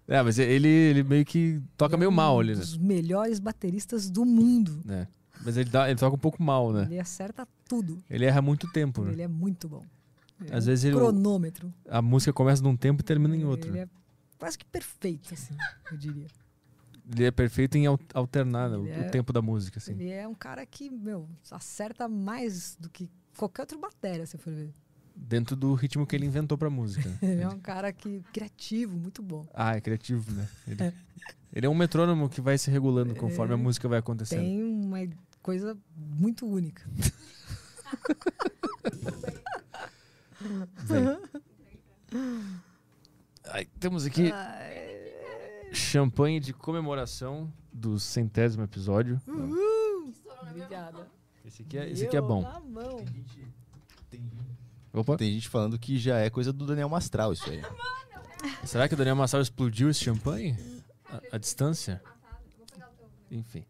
É, 0.06 0.22
mas 0.22 0.38
ele, 0.38 0.68
ele 0.68 1.02
meio 1.02 1.24
que 1.24 1.58
toca 1.78 1.94
Ele 1.94 1.96
é 1.96 2.00
meio 2.00 2.10
um 2.10 2.14
mal 2.14 2.38
ali, 2.38 2.52
né? 2.52 2.60
dos 2.60 2.76
melhores 2.76 3.38
bateristas 3.38 4.10
do 4.10 4.26
mundo. 4.26 4.82
É. 4.90 5.06
Mas 5.42 5.56
ele, 5.56 5.70
dá, 5.70 5.88
ele 5.88 5.98
toca 5.98 6.14
um 6.14 6.18
pouco 6.18 6.42
mal, 6.42 6.74
né? 6.74 6.86
Ele 6.90 7.00
acerta 7.00 7.48
tudo. 7.66 8.04
Ele 8.10 8.26
erra 8.26 8.42
muito 8.42 8.70
tempo, 8.70 9.02
né? 9.02 9.12
Ele 9.12 9.22
é 9.22 9.28
muito 9.28 9.66
bom. 9.66 9.82
Às 10.44 10.50
é 10.50 10.56
um 10.56 10.60
vezes 10.66 10.84
ele- 10.84 10.96
cronômetro. 10.96 11.72
A 11.88 12.02
música 12.02 12.32
começa 12.32 12.62
num 12.62 12.76
tempo 12.76 13.02
e 13.02 13.04
termina 13.04 13.36
em 13.36 13.44
outro. 13.44 13.70
Ele 13.70 13.80
é 13.80 13.88
quase 14.38 14.58
que 14.58 14.64
perfeito, 14.66 15.32
assim, 15.32 15.56
eu 15.90 15.96
diria. 15.96 16.26
Ele 17.10 17.24
é 17.24 17.30
perfeito 17.30 17.76
em 17.78 17.86
al- 17.86 17.98
alternar 18.12 18.68
né, 18.68 18.76
o, 18.76 18.86
é- 18.86 19.08
tempo 19.08 19.32
da 19.32 19.40
música, 19.40 19.78
assim. 19.78 19.92
Ele 19.92 20.10
é 20.10 20.26
um 20.26 20.34
cara 20.34 20.66
que, 20.66 20.90
meu, 20.90 21.28
acerta 21.50 22.08
mais 22.08 22.76
do 22.80 22.90
que 22.90 23.08
qualquer 23.36 23.62
outro 23.62 23.78
bateria, 23.78 24.26
se 24.26 24.36
for 24.36 24.52
ver. 24.52 24.72
Dentro 25.14 25.56
do 25.56 25.72
ritmo 25.72 26.06
que 26.06 26.14
ele 26.14 26.26
inventou 26.26 26.58
pra 26.58 26.68
música. 26.68 27.08
Ele 27.22 27.40
é 27.40 27.48
um 27.48 27.58
cara 27.58 27.90
que 27.90 28.22
criativo, 28.34 28.98
muito 28.98 29.22
bom. 29.22 29.46
Ah, 29.54 29.74
é 29.74 29.80
criativo, 29.80 30.30
né? 30.32 30.46
Ele, 30.68 30.76
ele 31.54 31.66
é 31.66 31.70
um 31.70 31.74
metrônomo 31.74 32.28
que 32.28 32.42
vai 32.42 32.58
se 32.58 32.70
regulando 32.70 33.14
conforme 33.14 33.54
a 33.54 33.56
É. 33.56 33.60
música 33.60 33.88
vai 33.88 33.98
acontecendo. 34.00 34.40
Tem 34.40 34.62
uma 34.62 34.98
coisa 35.40 35.74
muito 35.96 36.46
única. 36.46 36.82
Temos 43.78 44.06
aqui 44.06 44.32
champanhe 45.72 46.40
de 46.40 46.52
comemoração 46.52 47.52
do 47.72 47.98
centésimo 48.00 48.64
episódio. 48.64 49.20
Obrigada. 50.50 51.06
Esse 51.44 51.62
aqui 51.62 51.78
é, 51.78 51.90
esse 51.90 52.06
aqui 52.06 52.16
é 52.16 52.20
bom. 52.20 52.42
Na 52.42 52.60
mão. 52.60 53.04
Opa, 54.92 55.16
Tem 55.16 55.32
gente 55.32 55.48
falando 55.48 55.78
que 55.78 55.98
já 55.98 56.18
é 56.18 56.30
coisa 56.30 56.52
do 56.52 56.64
Daniel 56.66 56.88
Mastral 56.88 57.32
isso 57.32 57.48
aí. 57.50 57.62
será 58.64 58.88
que 58.88 58.94
o 58.94 58.96
Daniel 58.96 59.14
Massal 59.16 59.40
explodiu 59.42 59.90
esse 59.90 60.02
champanhe? 60.02 60.56
A, 61.04 61.36
a 61.36 61.38
distância? 61.38 62.02
Enfim. 63.30 63.64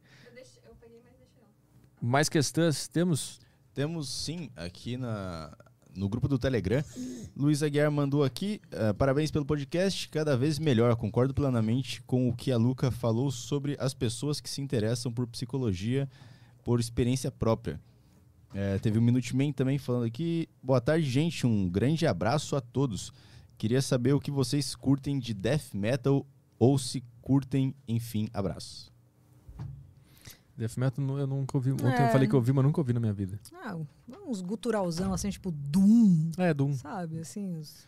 Mais 2.00 2.28
questões 2.28 2.86
temos? 2.86 3.40
Temos 3.74 4.08
sim 4.08 4.50
aqui 4.54 4.96
na, 4.96 5.54
no 5.96 6.08
grupo 6.08 6.28
do 6.28 6.38
Telegram. 6.38 6.84
Luiz 7.36 7.62
Aguiar 7.62 7.90
mandou 7.90 8.22
aqui. 8.22 8.60
eh, 8.70 8.92
parabéns 8.92 9.30
pelo 9.30 9.44
podcast, 9.44 10.08
cada 10.08 10.36
vez 10.36 10.58
melhor. 10.58 10.94
Concordo 10.96 11.34
plenamente 11.34 12.02
com 12.02 12.28
o 12.28 12.34
que 12.34 12.52
a 12.52 12.56
Luca 12.56 12.90
falou 12.90 13.30
sobre 13.30 13.76
as 13.80 13.94
pessoas 13.94 14.40
que 14.40 14.48
se 14.48 14.60
interessam 14.60 15.12
por 15.12 15.26
psicologia 15.26 16.08
por 16.64 16.80
experiência 16.80 17.30
própria. 17.30 17.80
Eh, 18.54 18.78
teve 18.78 18.98
o 18.98 19.02
Minuteman 19.02 19.52
também 19.52 19.78
falando 19.78 20.04
aqui. 20.04 20.48
Boa 20.62 20.80
tarde, 20.80 21.08
gente. 21.08 21.46
Um 21.46 21.68
grande 21.68 22.06
abraço 22.06 22.56
a 22.56 22.60
todos. 22.60 23.12
Queria 23.58 23.80
saber 23.80 24.12
o 24.12 24.20
que 24.20 24.30
vocês 24.30 24.74
curtem 24.74 25.18
de 25.18 25.32
death 25.32 25.72
metal 25.74 26.26
ou 26.58 26.78
se 26.78 27.04
curtem, 27.22 27.74
enfim, 27.86 28.28
abraços. 28.32 28.95
Death 30.56 30.76
Metal 30.76 31.18
eu 31.18 31.26
nunca 31.26 31.56
ouvi. 31.56 31.72
Ontem 31.72 31.84
eu 31.84 31.90
É. 31.90 32.10
falei 32.10 32.26
que 32.26 32.34
eu 32.34 32.38
ouvi, 32.38 32.52
mas 32.52 32.64
nunca 32.64 32.80
ouvi 32.80 32.92
na 32.92 33.00
minha 33.00 33.12
vida. 33.12 33.38
Ah, 33.54 33.76
uns 34.26 34.40
guturalzão, 34.40 35.12
assim, 35.12 35.28
tipo 35.30 35.50
Doom, 35.50 36.30
É, 36.38 36.54
Doom. 36.54 36.72
sabe? 36.74 37.18
Assim, 37.18 37.54
os... 37.56 37.86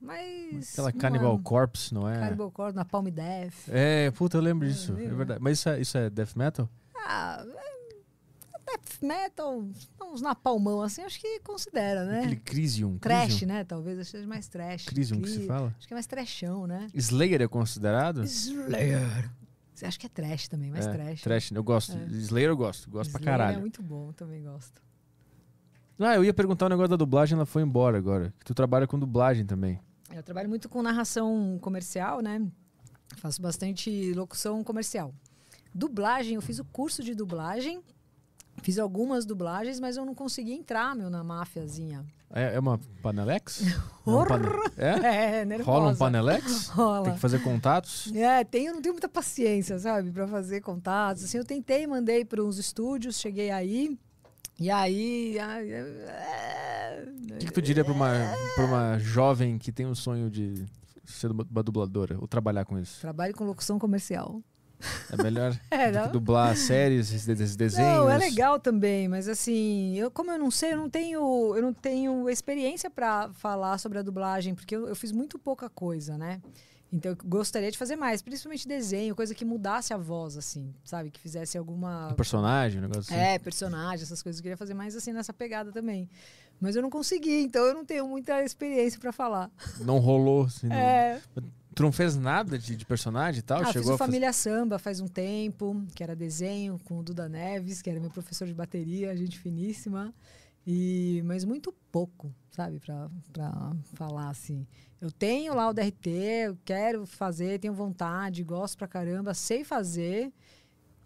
Mas... 0.00 0.72
Aquela 0.72 0.92
Cannibal 0.92 1.36
é- 1.36 1.42
Corpse, 1.42 1.92
não 1.92 2.08
é? 2.08 2.18
Cannibal 2.18 2.50
Corpse, 2.50 2.74
na 2.76 2.84
Palm 2.84 3.06
Death. 3.08 3.54
É, 3.68 4.10
puta, 4.10 4.36
eu 4.38 4.40
lembro 4.40 4.66
disso. 4.66 4.92
É 4.92 5.08
verdade. 5.08 5.40
Mas 5.42 5.58
isso 5.58 5.68
é, 5.68 5.80
isso 5.80 5.98
é 5.98 6.08
Death 6.10 6.34
Metal? 6.36 6.68
Ah, 6.96 7.44
é 7.46 7.70
death 8.76 9.02
metal, 9.02 9.64
uns 10.02 10.20
napalmão 10.22 10.80
assim, 10.82 11.02
acho 11.02 11.18
que 11.20 11.40
considera, 11.40 12.04
né? 12.04 12.18
Aquele 12.20 12.36
Crisium. 12.36 12.98
Trash, 12.98 13.26
Crisium, 13.30 13.48
né? 13.48 13.64
Talvez 13.64 14.06
seja 14.08 14.26
mais 14.26 14.46
trash. 14.48 14.84
Crisium 14.84 15.20
que 15.20 15.28
se 15.28 15.38
Cri- 15.38 15.46
fala? 15.46 15.74
Acho 15.76 15.88
que 15.88 15.92
é 15.92 15.96
mais 15.96 16.06
trashão, 16.06 16.66
né? 16.66 16.86
Slayer 16.94 17.42
é 17.42 17.48
considerado? 17.48 18.22
Slayer. 18.24 19.30
Acha 19.82 19.98
que 19.98 20.06
é 20.06 20.08
trash 20.08 20.48
também, 20.48 20.70
mais 20.70 20.86
é, 20.86 20.92
trash. 20.92 21.22
Trash, 21.22 21.50
eu 21.52 21.62
gosto. 21.62 21.96
É. 21.96 22.04
Slayer 22.06 22.50
eu 22.50 22.56
gosto, 22.56 22.90
gosto 22.90 23.10
pra 23.10 23.20
Slayer 23.20 23.38
caralho. 23.38 23.56
é 23.58 23.60
muito 23.60 23.82
bom, 23.82 24.12
também 24.12 24.42
gosto. 24.42 24.82
Ah, 25.98 26.14
eu 26.14 26.24
ia 26.24 26.32
perguntar 26.32 26.66
um 26.66 26.68
negócio 26.70 26.88
da 26.88 26.96
dublagem, 26.96 27.36
ela 27.36 27.44
foi 27.44 27.62
embora 27.62 27.98
agora. 27.98 28.32
Que 28.38 28.44
tu 28.44 28.54
trabalha 28.54 28.86
com 28.86 28.98
dublagem 28.98 29.44
também. 29.44 29.78
Eu 30.10 30.22
trabalho 30.22 30.48
muito 30.48 30.68
com 30.68 30.82
narração 30.82 31.58
comercial, 31.60 32.20
né? 32.20 32.40
Faço 33.16 33.40
bastante 33.42 34.12
locução 34.14 34.64
comercial. 34.64 35.14
Dublagem, 35.74 36.34
eu 36.34 36.42
fiz 36.42 36.58
o 36.58 36.64
curso 36.64 37.02
de 37.02 37.14
dublagem, 37.14 37.82
fiz 38.62 38.78
algumas 38.78 39.24
dublagens, 39.24 39.80
mas 39.80 39.96
eu 39.96 40.04
não 40.04 40.14
consegui 40.14 40.52
entrar, 40.52 40.94
meu, 40.94 41.08
na 41.10 41.22
máfiazinha. 41.24 42.04
É, 42.32 42.54
é 42.54 42.58
uma 42.60 42.78
Panelex? 43.02 43.62
É, 44.06 44.10
um 44.10 44.26
pane- 44.26 44.46
é? 44.76 44.90
É, 45.40 45.44
nervosa. 45.44 45.70
Rola 45.78 45.92
um 45.92 45.96
Panelex? 45.96 46.68
Rola. 46.74 47.04
Tem 47.04 47.14
que 47.14 47.20
fazer 47.20 47.40
contatos? 47.42 48.12
É, 48.14 48.42
tem, 48.44 48.66
eu 48.66 48.74
não 48.74 48.82
tenho 48.82 48.94
muita 48.94 49.08
paciência, 49.08 49.78
sabe, 49.78 50.10
Pra 50.10 50.26
fazer 50.26 50.60
contatos. 50.60 51.24
Assim, 51.24 51.38
eu 51.38 51.44
tentei, 51.44 51.86
mandei 51.86 52.24
para 52.24 52.42
uns 52.42 52.58
estúdios, 52.58 53.18
cheguei 53.20 53.50
aí. 53.50 53.98
E 54.58 54.70
aí. 54.70 55.38
ai, 55.38 55.70
é, 55.72 57.04
O 57.32 57.38
que, 57.38 57.46
que 57.46 57.52
tu 57.52 57.62
diria 57.62 57.84
pra 57.84 57.92
uma, 57.94 58.10
pra 58.54 58.64
uma 58.66 58.98
jovem 58.98 59.58
que 59.58 59.72
tem 59.72 59.86
o 59.86 59.94
sonho 59.94 60.30
de 60.30 60.66
ser 61.04 61.30
uma 61.30 61.44
uma 61.50 61.62
dubladora 61.62 62.16
ou 62.20 62.28
trabalhar 62.28 62.64
com 62.64 62.78
isso? 62.78 63.00
Trabalho 63.00 63.34
com 63.34 63.44
locução 63.44 63.78
comercial. 63.78 64.40
É 65.10 65.22
melhor 65.22 65.58
É, 65.70 65.90
do 65.90 65.98
que 65.98 66.04
não? 66.06 66.12
dublar 66.12 66.56
séries, 66.56 67.08
esses 67.12 67.26
de- 67.26 67.32
esses 67.44 67.56
desenhos? 67.56 67.88
Não, 67.98 68.10
é 68.10 68.16
legal 68.18 68.58
também, 68.58 69.08
mas 69.08 69.28
assim, 69.28 69.96
eu, 69.96 70.10
como 70.10 70.30
eu 70.30 70.38
não 70.38 70.50
sei, 70.50 70.72
eu 70.72 70.76
não 70.78 70.88
tenho, 70.90 71.54
eu 71.56 71.62
não 71.62 71.72
tenho 71.72 72.28
experiência 72.28 72.90
para 72.90 73.30
falar 73.34 73.78
sobre 73.78 73.98
a 73.98 74.02
dublagem, 74.02 74.54
porque 74.54 74.74
eu, 74.74 74.88
eu 74.88 74.96
fiz 74.96 75.12
muito 75.12 75.38
pouca 75.38 75.68
coisa, 75.68 76.16
né? 76.18 76.40
Então 76.92 77.12
eu 77.12 77.18
gostaria 77.24 77.70
de 77.70 77.78
fazer 77.78 77.94
mais, 77.94 78.20
principalmente 78.20 78.66
desenho, 78.66 79.14
coisa 79.14 79.32
que 79.32 79.44
mudasse 79.44 79.94
a 79.94 79.96
voz, 79.96 80.36
assim, 80.36 80.74
sabe? 80.84 81.10
Que 81.12 81.20
fizesse 81.20 81.56
alguma. 81.56 82.08
Um 82.10 82.14
personagem, 82.16 82.78
um 82.80 82.82
negócio 82.82 83.02
assim. 83.14 83.14
É, 83.14 83.38
personagem, 83.38 84.02
essas 84.02 84.20
coisas. 84.20 84.40
Eu 84.40 84.42
queria 84.42 84.56
fazer 84.56 84.74
mais 84.74 84.96
assim 84.96 85.12
nessa 85.12 85.32
pegada 85.32 85.70
também. 85.70 86.08
Mas 86.60 86.74
eu 86.74 86.82
não 86.82 86.90
consegui, 86.90 87.40
então 87.42 87.64
eu 87.64 87.74
não 87.74 87.84
tenho 87.84 88.08
muita 88.08 88.42
experiência 88.42 88.98
pra 88.98 89.12
falar. 89.12 89.50
Não 89.78 89.98
rolou, 89.98 90.46
assim. 90.46 90.66
não- 90.66 90.74
É. 90.76 91.20
Tu 91.74 91.82
não 91.82 91.92
fez 91.92 92.16
nada 92.16 92.58
de, 92.58 92.74
de 92.76 92.84
personagem 92.84 93.38
e 93.38 93.42
tal? 93.42 93.58
Ah, 93.60 93.64
fiz 93.66 93.74
Chegou 93.74 93.92
o 93.92 93.94
a 93.94 93.98
fazer... 93.98 94.10
Família 94.10 94.32
Samba 94.32 94.78
faz 94.78 95.00
um 95.00 95.06
tempo, 95.06 95.84
que 95.94 96.02
era 96.02 96.16
desenho, 96.16 96.78
com 96.84 96.98
o 96.98 97.02
Duda 97.02 97.28
Neves, 97.28 97.80
que 97.80 97.88
era 97.88 98.00
meu 98.00 98.10
professor 98.10 98.46
de 98.46 98.54
bateria, 98.54 99.16
gente 99.16 99.38
finíssima. 99.38 100.12
E, 100.66 101.22
mas 101.24 101.44
muito 101.44 101.72
pouco, 101.90 102.34
sabe, 102.50 102.78
pra, 102.80 103.08
pra 103.32 103.72
falar 103.94 104.28
assim. 104.30 104.66
Eu 105.00 105.10
tenho 105.10 105.54
lá 105.54 105.68
o 105.68 105.72
DRT, 105.72 106.08
eu 106.48 106.58
quero 106.64 107.06
fazer, 107.06 107.58
tenho 107.58 107.72
vontade, 107.72 108.42
gosto 108.44 108.76
pra 108.76 108.86
caramba, 108.86 109.32
sei 109.32 109.64
fazer. 109.64 110.30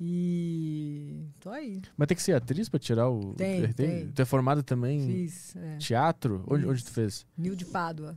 E 0.00 1.24
tô 1.40 1.50
aí. 1.50 1.80
Mas 1.96 2.08
tem 2.08 2.16
que 2.16 2.22
ser 2.22 2.32
atriz 2.34 2.68
pra 2.68 2.80
tirar 2.80 3.08
o... 3.08 3.34
Tem, 3.34 3.62
tem- 3.62 3.72
tem. 3.72 4.08
Tu 4.08 4.22
é 4.22 4.24
formada 4.24 4.62
também 4.62 5.00
em 5.00 5.06
Fiz 5.28 5.54
é, 5.56 5.76
teatro? 5.78 6.42
Onde, 6.48 6.66
onde 6.66 6.84
tu 6.84 6.90
fez? 6.90 7.24
Nil 7.38 7.54
de 7.54 7.64
Pádua. 7.64 8.16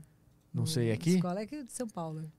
Não 0.53 0.61
no- 0.64 0.68
sei, 0.68 0.91
aqui? 0.91 1.11
Escola 1.15 1.41
aqui 1.41 1.64
de 1.64 1.72
São 1.72 1.88
Paulo. 1.88 2.30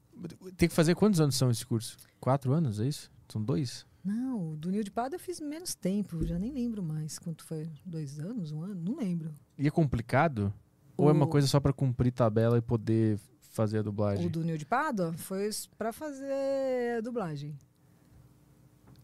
Tem 0.57 0.69
que 0.69 0.75
fazer 0.75 0.95
quantos 0.95 1.21
anos 1.21 1.37
são 1.37 1.51
esse 1.51 1.65
curso? 1.67 1.97
Quatro 2.21 2.53
anos, 2.53 2.81
é 2.81 2.87
isso? 2.87 3.11
São 3.29 3.43
dois? 3.43 3.87
Não, 4.05 4.55
do 4.57 4.71
Nil 4.71 4.83
de 4.83 4.91
Pádua 4.91 5.17
eu 5.17 5.21
fiz 5.21 5.39
menos 5.41 5.75
tempo, 5.75 6.25
já 6.27 6.39
nem 6.39 6.53
lembro 6.53 6.83
mais 6.83 7.19
quanto 7.19 7.45
foi. 7.45 7.69
Dois 7.85 8.19
anos, 8.19 8.53
um 8.53 8.63
ano? 8.63 8.75
Não 8.83 8.97
lembro. 8.97 9.35
E 9.59 9.67
é 9.67 9.71
complicado? 9.71 10.53
Ou 10.97 11.09
é 11.09 11.13
uma 11.13 11.27
O- 11.27 11.29
coisa 11.29 11.47
só 11.47 11.61
pra 11.61 11.73
cumprir 11.73 12.11
tabela 12.13 12.57
e 12.59 12.63
poder 12.63 13.19
fazer 13.51 13.79
a 13.79 13.83
dublagem? 13.83 14.27
O 14.27 14.31
do 14.31 14.43
Nil 14.43 14.57
de 14.57 14.65
Pádua 14.67 15.13
foi 15.15 15.51
pra 15.77 15.93
fazer 15.93 16.99
a 16.99 17.01
dublagem. 17.01 17.57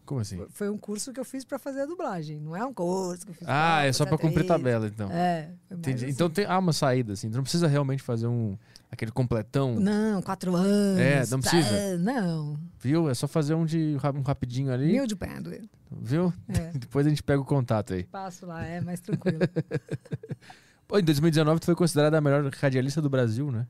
Como 0.05 0.21
assim? 0.21 0.45
Foi- 0.49 0.69
um 0.69 0.77
curso 0.77 1.11
que 1.11 1.19
eu 1.19 1.25
fiz 1.25 1.43
pra 1.43 1.57
fazer 1.57 1.81
a 1.81 1.85
dublagem. 1.85 2.39
Não 2.39 2.55
é 2.55 2.63
um 2.65 2.73
curso 2.73 3.25
que 3.25 3.31
eu 3.31 3.35
fiz 3.35 3.47
Ah, 3.47 3.83
é 3.83 3.91
só 3.91 4.05
pra 4.05 4.17
fazer 4.17 4.21
cumprir 4.29 4.43
atriz. 4.45 4.47
tabela, 4.47 4.87
então. 4.87 5.11
É. 5.11 5.49
Entendi. 5.71 6.05
assim. 6.05 6.13
Então 6.13 6.29
tem 6.29 6.45
há 6.45 6.57
uma 6.59 6.73
saída, 6.73 7.13
assim. 7.13 7.29
Não 7.29 7.41
precisa 7.41 7.67
realmente 7.67 8.03
fazer 8.03 8.27
um 8.27 8.57
aquele 8.91 9.11
completão, 9.11 9.75
Não, 9.79 10.21
quatro 10.21 10.55
anos. 10.55 10.99
É, 10.99 11.25
não 11.29 11.39
precisa. 11.41 11.67
Ah, 11.69 11.97
não. 11.97 12.57
viu? 12.79 13.09
É 13.09 13.13
só 13.13 13.27
fazer 13.27 13.53
um 13.55 13.65
de 13.65 13.97
um 14.15 14.21
rapidinho 14.21 14.71
ali, 14.71 14.91
Nil 14.93 15.07
de 15.07 15.15
Pádua. 15.15 15.57
viu? 15.91 16.31
É. 16.47 16.71
Depois 16.77 17.05
a 17.05 17.09
gente 17.09 17.21
pega 17.23 17.41
o 17.41 17.45
contato 17.45 17.93
aí. 17.93 18.03
Passo 18.03 18.45
lá, 18.45 18.63
é 18.65 18.79
mais 18.79 18.99
tranquilo. 19.01 19.39
Pô, 20.87 20.99
em 20.99 21.03
2019 21.03 21.59
tu 21.59 21.65
foi 21.65 21.75
considerada 21.75 22.17
a 22.17 22.21
melhor 22.21 22.47
radialista 22.61 23.01
do 23.01 23.09
Brasil, 23.09 23.51
né? 23.51 23.65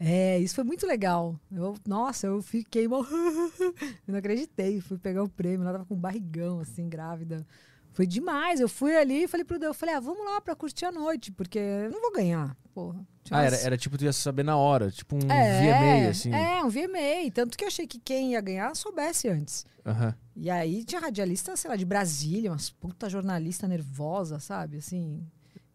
É, 0.00 0.38
isso 0.38 0.54
foi 0.54 0.64
muito 0.64 0.86
legal. 0.86 1.38
Eu, 1.50 1.74
nossa, 1.86 2.28
eu 2.28 2.40
fiquei 2.40 2.86
mal. 2.86 3.04
eu 3.10 3.74
não 4.06 4.18
acreditei. 4.18 4.80
Fui 4.80 4.96
pegar 4.96 5.22
o 5.22 5.28
prêmio, 5.28 5.62
ela 5.62 5.72
tava 5.72 5.86
com 5.86 5.94
um 5.94 6.00
barrigão, 6.00 6.60
assim, 6.60 6.88
grávida. 6.88 7.44
Foi 7.92 8.06
demais. 8.06 8.60
Eu 8.60 8.68
fui 8.68 8.96
ali 8.96 9.24
e 9.24 9.28
falei 9.28 9.44
pro 9.44 9.58
Deus, 9.58 9.70
eu 9.70 9.74
falei, 9.74 9.96
ah, 9.96 10.00
vamos 10.00 10.24
lá 10.24 10.40
pra 10.40 10.54
curtir 10.54 10.84
a 10.84 10.92
noite, 10.92 11.32
porque 11.32 11.58
eu 11.58 11.90
não 11.90 12.00
vou 12.00 12.12
ganhar. 12.12 12.56
Porra. 12.72 13.04
Ah, 13.30 13.42
era, 13.42 13.56
era 13.56 13.76
tipo, 13.76 13.98
tu 13.98 14.04
ia 14.04 14.12
saber 14.12 14.44
na 14.44 14.56
hora, 14.56 14.90
tipo 14.90 15.16
um 15.16 15.30
é, 15.30 16.02
VMA, 16.02 16.10
assim. 16.10 16.32
É, 16.32 16.62
um 16.62 16.68
VMA. 16.68 17.30
Tanto 17.34 17.58
que 17.58 17.64
eu 17.64 17.68
achei 17.68 17.86
que 17.86 17.98
quem 17.98 18.32
ia 18.32 18.40
ganhar 18.40 18.74
soubesse 18.76 19.28
antes. 19.28 19.66
Aham. 19.84 20.14
E 20.36 20.48
aí 20.48 20.84
tinha 20.84 21.00
radialista, 21.00 21.56
sei 21.56 21.70
lá, 21.70 21.76
de 21.76 21.84
Brasília, 21.84 22.52
umas 22.52 22.70
puta 22.70 23.10
jornalista 23.10 23.66
nervosa, 23.66 24.38
sabe? 24.38 24.76
Assim. 24.76 25.26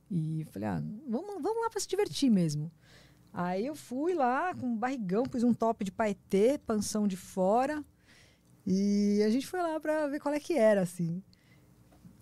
E 0.09 0.45
falei, 0.51 0.69
ah, 0.69 0.81
vamos, 1.09 1.41
vamos 1.41 1.61
lá 1.61 1.69
pra 1.69 1.81
se 1.81 1.87
divertir 1.87 2.29
mesmo. 2.29 2.71
Aí 3.33 3.65
eu 3.65 3.75
fui 3.75 4.13
lá 4.13 4.53
com 4.53 4.67
um 4.67 4.77
barrigão, 4.77 5.23
pus 5.23 5.43
um 5.43 5.53
top 5.53 5.83
de 5.83 5.91
paetê, 5.91 6.59
pansão 6.59 7.07
de 7.07 7.17
fora. 7.17 7.83
E 8.65 9.21
a 9.25 9.29
gente 9.29 9.47
foi 9.47 9.61
lá 9.61 9.79
pra 9.79 10.07
ver 10.07 10.19
qual 10.19 10.33
é 10.33 10.39
que 10.39 10.53
era, 10.53 10.81
assim. 10.81 11.21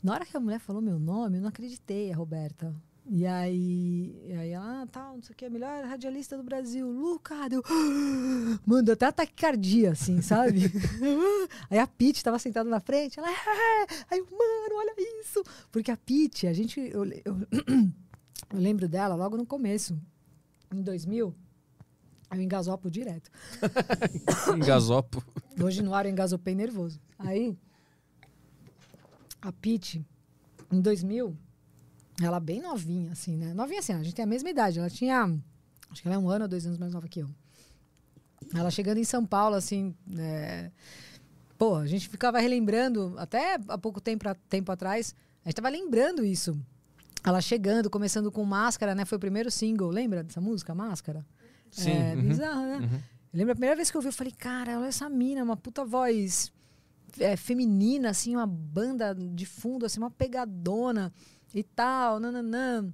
Na 0.02 0.14
hora 0.14 0.26
que 0.26 0.36
a 0.36 0.40
mulher 0.40 0.60
falou 0.60 0.82
meu 0.82 0.98
nome, 0.98 1.38
eu 1.38 1.42
não 1.42 1.50
acreditei, 1.50 2.12
a 2.12 2.16
Roberta. 2.16 2.74
E 3.06 3.26
aí, 3.26 4.16
e 4.28 4.34
aí 4.34 4.50
ela, 4.52 4.84
ah, 4.84 4.88
tal, 4.88 5.16
não 5.16 5.24
sei 5.24 5.34
o 5.34 5.36
que, 5.36 5.46
a 5.46 5.50
melhor 5.50 5.84
radialista 5.84 6.38
do 6.38 6.44
Brasil, 6.44 6.90
Luca, 6.90 7.36
eu, 7.52 7.62
mano, 8.66 8.92
até 8.92 9.12
taquicardia, 9.12 9.92
assim, 9.92 10.22
sabe? 10.22 10.62
aí 11.70 11.80
a 11.80 11.88
Pete 11.88 12.24
tava 12.24 12.40
sentada 12.40 12.70
na 12.70 12.80
frente, 12.80 13.20
ela, 13.20 13.30
é, 13.30 13.88
aí 14.10 14.22
mano, 14.22 14.76
olha 14.76 14.96
isso. 15.22 15.44
Porque 15.72 15.92
a 15.92 15.98
Pete, 15.98 16.48
a 16.48 16.54
gente, 16.54 16.80
eu, 16.80 17.04
eu, 17.04 17.38
eu 18.54 18.60
lembro 18.60 18.88
dela 18.88 19.16
logo 19.16 19.36
no 19.36 19.46
começo, 19.46 20.00
em 20.74 20.82
2000, 20.82 21.36
eu 22.32 22.42
engasopo 22.42 22.90
direto. 22.90 23.30
Engasopo. 24.56 25.24
Hoje 25.62 25.82
no 25.82 25.94
ar 25.94 26.06
eu 26.06 26.12
engasopei 26.12 26.56
nervoso. 26.56 27.00
Aí, 27.20 27.58
a 29.42 29.52
Pete, 29.52 30.06
em 30.72 30.80
2000, 30.80 31.36
ela 32.22 32.40
bem 32.40 32.62
novinha, 32.62 33.12
assim, 33.12 33.36
né? 33.36 33.54
Novinha 33.54 33.80
assim, 33.80 33.94
a 33.94 34.04
gente 34.04 34.16
tem 34.16 34.24
a 34.24 34.28
mesma 34.28 34.50
idade. 34.50 34.80
Ela 34.80 34.90
tinha, 34.90 35.24
acho 35.90 36.02
que 36.02 36.08
ela 36.08 36.16
é 36.16 36.20
um 36.20 36.30
ano 36.30 36.46
ou 36.46 36.50
dois 36.50 36.66
anos 36.66 36.78
mais 36.78 36.94
nova 36.94 37.08
que 37.08 37.20
eu. 37.20 37.30
Ela 38.56 38.72
chegando 38.72 38.98
em 38.98 39.04
São 39.04 39.26
Paulo, 39.26 39.56
assim, 39.56 39.96
é... 40.18 40.72
pô, 41.58 41.76
a 41.76 41.86
gente 41.86 42.08
ficava 42.10 42.40
relembrando, 42.40 43.14
até 43.18 43.60
há 43.68 43.78
pouco 43.78 44.02
tempo, 44.02 44.26
tempo 44.50 44.72
atrás, 44.72 45.14
a 45.44 45.50
gente 45.50 45.56
tava 45.56 45.70
lembrando 45.70 46.26
isso. 46.26 46.58
Ela 47.24 47.42
chegando, 47.42 47.90
começando 47.90 48.32
com 48.32 48.44
Máscara, 48.44 48.96
né? 48.96 49.06
Foi 49.06 49.18
o 49.18 49.20
primeiro 49.20 49.52
single, 49.52 49.90
lembra 49.90 50.24
dessa 50.24 50.42
música, 50.42 50.74
Máscara? 50.74 51.26
Sim. 51.70 51.92
É, 51.92 52.16
uhum, 52.16 52.28
bizarro, 52.28 52.62
né? 52.62 52.78
uhum. 52.78 53.00
Eu 53.34 53.38
lembro 53.38 53.52
a 53.52 53.56
primeira 53.56 53.76
vez 53.76 53.90
que 53.90 53.98
eu 53.98 54.02
vi, 54.02 54.08
eu 54.08 54.14
falei, 54.14 54.34
cara, 54.34 54.80
olha 54.80 54.88
essa 54.88 55.10
mina, 55.10 55.44
uma 55.44 55.56
puta 55.56 55.86
voz 55.86 56.52
é, 57.20 57.36
feminina, 57.38 58.10
assim, 58.10 58.36
uma 58.36 58.48
banda 58.48 59.16
de 59.16 59.46
fundo, 59.46 59.86
assim, 59.86 60.00
uma 60.00 60.12
pegadona 60.12 61.14
e 61.54 61.64
tal, 61.64 62.20
nananã. 62.20 62.92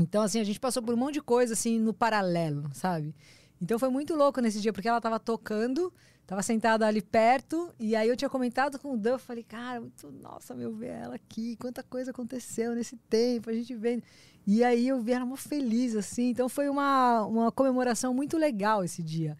Então, 0.00 0.22
assim, 0.22 0.40
a 0.40 0.44
gente 0.44 0.60
passou 0.60 0.82
por 0.82 0.94
um 0.94 0.98
monte 0.98 1.14
de 1.14 1.22
coisa, 1.22 1.54
assim, 1.54 1.78
no 1.78 1.94
paralelo, 1.94 2.70
sabe? 2.72 3.14
Então 3.60 3.78
foi 3.78 3.90
muito 3.90 4.14
louco 4.14 4.40
nesse 4.40 4.60
dia, 4.60 4.72
porque 4.72 4.88
ela 4.88 5.00
tava 5.00 5.20
tocando, 5.20 5.92
tava 6.30 6.44
sentada 6.44 6.86
ali 6.86 7.02
perto, 7.02 7.74
e 7.76 7.96
aí 7.96 8.08
eu 8.08 8.16
tinha 8.16 8.30
comentado 8.30 8.78
com 8.78 8.94
o 8.94 8.96
Dan, 8.96 9.14
eu 9.14 9.18
falei, 9.18 9.42
cara, 9.42 9.80
muito, 9.80 10.12
nossa, 10.22 10.54
meu, 10.54 10.72
ver 10.72 10.90
ela 10.90 11.16
aqui, 11.16 11.56
quanta 11.56 11.82
coisa 11.82 12.12
aconteceu 12.12 12.72
nesse 12.72 12.94
tempo, 13.08 13.50
a 13.50 13.52
gente 13.52 13.74
vendo. 13.74 14.04
E 14.46 14.62
aí 14.62 14.86
eu 14.86 15.00
vi 15.00 15.10
ela 15.10 15.26
muito 15.26 15.42
feliz, 15.42 15.96
assim, 15.96 16.30
então 16.30 16.48
foi 16.48 16.68
uma, 16.68 17.26
uma 17.26 17.50
comemoração 17.50 18.14
muito 18.14 18.38
legal 18.38 18.84
esse 18.84 19.02
dia. 19.02 19.36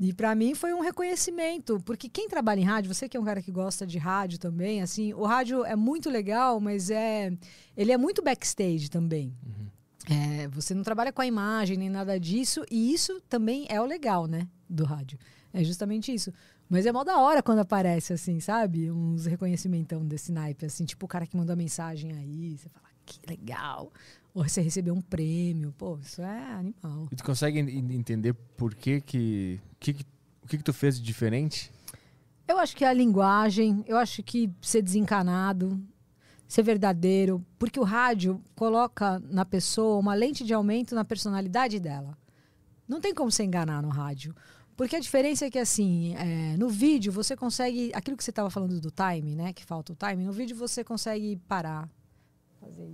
E 0.00 0.14
para 0.14 0.34
mim 0.34 0.54
foi 0.54 0.72
um 0.72 0.80
reconhecimento, 0.80 1.78
porque 1.84 2.08
quem 2.08 2.26
trabalha 2.26 2.58
em 2.58 2.64
rádio, 2.64 2.94
você 2.94 3.06
que 3.06 3.18
é 3.18 3.20
um 3.20 3.24
cara 3.24 3.42
que 3.42 3.52
gosta 3.52 3.86
de 3.86 3.98
rádio 3.98 4.38
também, 4.38 4.80
assim, 4.80 5.12
o 5.12 5.26
rádio 5.26 5.62
é 5.62 5.76
muito 5.76 6.08
legal, 6.08 6.58
mas 6.58 6.88
é 6.88 7.34
ele 7.76 7.92
é 7.92 7.98
muito 7.98 8.22
backstage 8.22 8.88
também. 8.88 9.30
É, 10.08 10.48
você 10.48 10.72
não 10.72 10.82
trabalha 10.82 11.12
com 11.12 11.20
a 11.20 11.26
imagem 11.26 11.76
nem 11.76 11.90
nada 11.90 12.18
disso, 12.18 12.64
e 12.70 12.94
isso 12.94 13.20
também 13.28 13.66
é 13.68 13.78
o 13.78 13.84
legal, 13.84 14.26
né, 14.26 14.48
do 14.70 14.84
rádio. 14.84 15.18
É 15.54 15.62
justamente 15.62 16.12
isso. 16.12 16.32
Mas 16.68 16.84
é 16.84 16.90
mó 16.92 17.04
da 17.04 17.18
hora 17.20 17.40
quando 17.42 17.60
aparece, 17.60 18.12
assim, 18.12 18.40
sabe? 18.40 18.90
Uns 18.90 19.24
reconhecimentão 19.26 20.04
desse 20.04 20.32
naipe, 20.32 20.66
assim, 20.66 20.84
tipo 20.84 21.06
o 21.06 21.08
cara 21.08 21.26
que 21.26 21.36
mandou 21.36 21.52
a 21.52 21.56
mensagem 21.56 22.12
aí, 22.12 22.58
você 22.58 22.68
fala, 22.68 22.86
que 23.06 23.20
legal. 23.28 23.92
Ou 24.34 24.46
você 24.46 24.60
recebeu 24.60 24.92
um 24.92 25.00
prêmio, 25.00 25.72
pô, 25.78 25.96
isso 26.02 26.20
é 26.20 26.52
animal. 26.54 27.06
E 27.12 27.14
tu 27.14 27.22
consegue 27.22 27.60
en- 27.60 27.94
entender 27.94 28.34
por 28.56 28.74
que 28.74 29.00
que... 29.00 29.60
que, 29.78 29.94
que 29.94 30.04
o 30.42 30.46
que, 30.46 30.58
que 30.58 30.64
tu 30.64 30.74
fez 30.74 30.98
de 30.98 31.02
diferente? 31.02 31.72
Eu 32.46 32.58
acho 32.58 32.76
que 32.76 32.84
é 32.84 32.88
a 32.88 32.92
linguagem, 32.92 33.82
eu 33.86 33.96
acho 33.96 34.22
que 34.22 34.50
ser 34.60 34.82
desencanado, 34.82 35.80
ser 36.46 36.62
verdadeiro, 36.62 37.42
porque 37.58 37.80
o 37.80 37.84
rádio 37.84 38.42
coloca 38.54 39.18
na 39.20 39.46
pessoa 39.46 39.98
uma 39.98 40.14
lente 40.14 40.44
de 40.44 40.52
aumento 40.52 40.94
na 40.94 41.02
personalidade 41.04 41.80
dela. 41.80 42.18
Não 42.86 43.00
tem 43.00 43.14
como 43.14 43.30
você 43.30 43.44
enganar 43.44 43.80
no 43.80 43.88
rádio. 43.88 44.34
Porque 44.76 44.96
a 44.96 45.00
diferença 45.00 45.46
é 45.46 45.50
que, 45.50 45.58
assim, 45.58 46.14
é, 46.16 46.56
no 46.56 46.68
vídeo 46.68 47.12
você 47.12 47.36
consegue. 47.36 47.92
Aquilo 47.94 48.16
que 48.16 48.24
você 48.24 48.30
estava 48.30 48.50
falando 48.50 48.80
do 48.80 48.90
time, 48.90 49.34
né? 49.34 49.52
Que 49.52 49.64
falta 49.64 49.92
o 49.92 49.96
time, 49.96 50.24
no 50.24 50.32
vídeo 50.32 50.56
você 50.56 50.82
consegue 50.82 51.36
parar, 51.48 51.88
fazer 52.60 52.92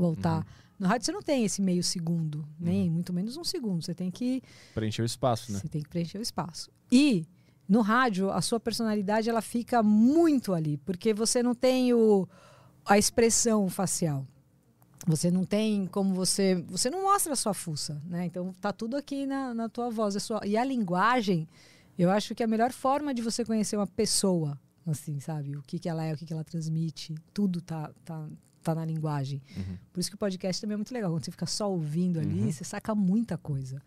voltar. 0.00 0.46
No 0.78 0.88
rádio 0.88 1.04
você 1.04 1.12
não 1.12 1.22
tem 1.22 1.44
esse 1.44 1.60
meio 1.60 1.82
segundo, 1.82 2.48
nem 2.58 2.88
muito 2.88 3.12
menos 3.12 3.36
um 3.36 3.44
segundo. 3.44 3.82
Você 3.82 3.94
tem 3.94 4.10
que 4.10 4.42
Preencher 4.74 5.02
o 5.02 5.04
espaço, 5.04 5.52
né? 5.52 5.58
você 5.58 5.68
tem 5.68 5.82
que 5.82 5.88
preencher 5.88 6.18
o 6.18 6.22
espaço. 6.22 6.70
E 6.90 7.26
no 7.68 7.82
rádio, 7.82 8.30
a 8.30 8.40
sua 8.40 8.58
personalidade 8.58 9.28
ela 9.28 9.42
fica 9.42 9.82
muito 9.82 10.54
ali, 10.54 10.78
porque 10.78 11.12
você 11.12 11.42
não 11.42 11.54
tem 11.54 11.92
o, 11.92 12.26
a 12.86 12.96
expressão 12.96 13.68
facial. 13.68 14.26
Você 15.06 15.30
não 15.30 15.44
tem 15.44 15.86
como 15.86 16.14
você. 16.14 16.62
Você 16.68 16.90
não 16.90 17.02
mostra 17.02 17.32
a 17.32 17.36
sua 17.36 17.54
fuça, 17.54 18.00
né? 18.06 18.26
Então 18.26 18.52
tá 18.60 18.72
tudo 18.72 18.96
aqui 18.96 19.26
na, 19.26 19.54
na 19.54 19.68
tua 19.68 19.90
voz. 19.90 20.14
A 20.14 20.20
sua, 20.20 20.40
e 20.46 20.56
a 20.56 20.64
linguagem, 20.64 21.48
eu 21.98 22.10
acho 22.10 22.34
que 22.34 22.42
é 22.42 22.46
a 22.46 22.48
melhor 22.48 22.72
forma 22.72 23.14
de 23.14 23.22
você 23.22 23.44
conhecer 23.44 23.76
uma 23.76 23.86
pessoa, 23.86 24.60
assim, 24.86 25.18
sabe? 25.18 25.56
O 25.56 25.62
que, 25.62 25.78
que 25.78 25.88
ela 25.88 26.04
é, 26.04 26.12
o 26.12 26.16
que, 26.16 26.26
que 26.26 26.32
ela 26.32 26.44
transmite. 26.44 27.14
Tudo 27.32 27.62
tá, 27.62 27.90
tá, 28.04 28.28
tá 28.62 28.74
na 28.74 28.84
linguagem. 28.84 29.40
Por 29.92 30.00
isso 30.00 30.10
que 30.10 30.16
o 30.16 30.18
podcast 30.18 30.60
também 30.60 30.74
é 30.74 30.76
muito 30.76 30.92
legal. 30.92 31.10
Quando 31.10 31.24
você 31.24 31.30
fica 31.30 31.46
só 31.46 31.70
ouvindo 31.70 32.20
ali, 32.20 32.52
você 32.52 32.64
saca 32.64 32.94
muita 32.94 33.38
coisa. 33.38 33.80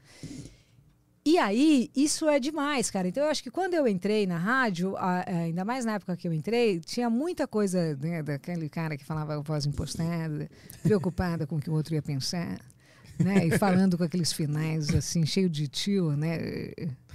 E 1.26 1.38
aí, 1.38 1.90
isso 1.96 2.28
é 2.28 2.38
demais, 2.38 2.92
cara. 2.92 3.08
Então, 3.08 3.24
eu 3.24 3.30
acho 3.30 3.42
que 3.42 3.50
quando 3.50 3.74
eu 3.74 3.88
entrei 3.88 4.28
na 4.28 4.38
rádio, 4.38 4.96
é, 5.26 5.46
ainda 5.46 5.64
mais 5.64 5.86
na 5.86 5.94
época 5.94 6.18
que 6.18 6.28
eu 6.28 6.34
entrei, 6.34 6.82
tinha 6.82 7.10
muita 7.10 7.48
coisa 7.48 7.96
né, 7.96 8.22
daquele 8.22 8.68
cara 8.68 8.98
que 8.98 9.06
falava 9.06 9.42
voz 9.42 9.66
impostada, 9.66 10.50
preocupada 10.82 11.48
com 11.48 11.56
o 11.56 11.60
que 11.62 11.70
o 11.70 11.74
outro 11.74 11.96
ia 11.96 12.02
pensar, 12.02 12.60
né? 13.18 13.48
E 13.48 13.58
falando 13.58 13.98
com 13.98 14.04
aqueles 14.04 14.34
finais, 14.34 14.90
assim, 14.94 15.26
cheio 15.26 15.50
de 15.50 15.70
tio, 15.70 16.12
né? 16.12 16.40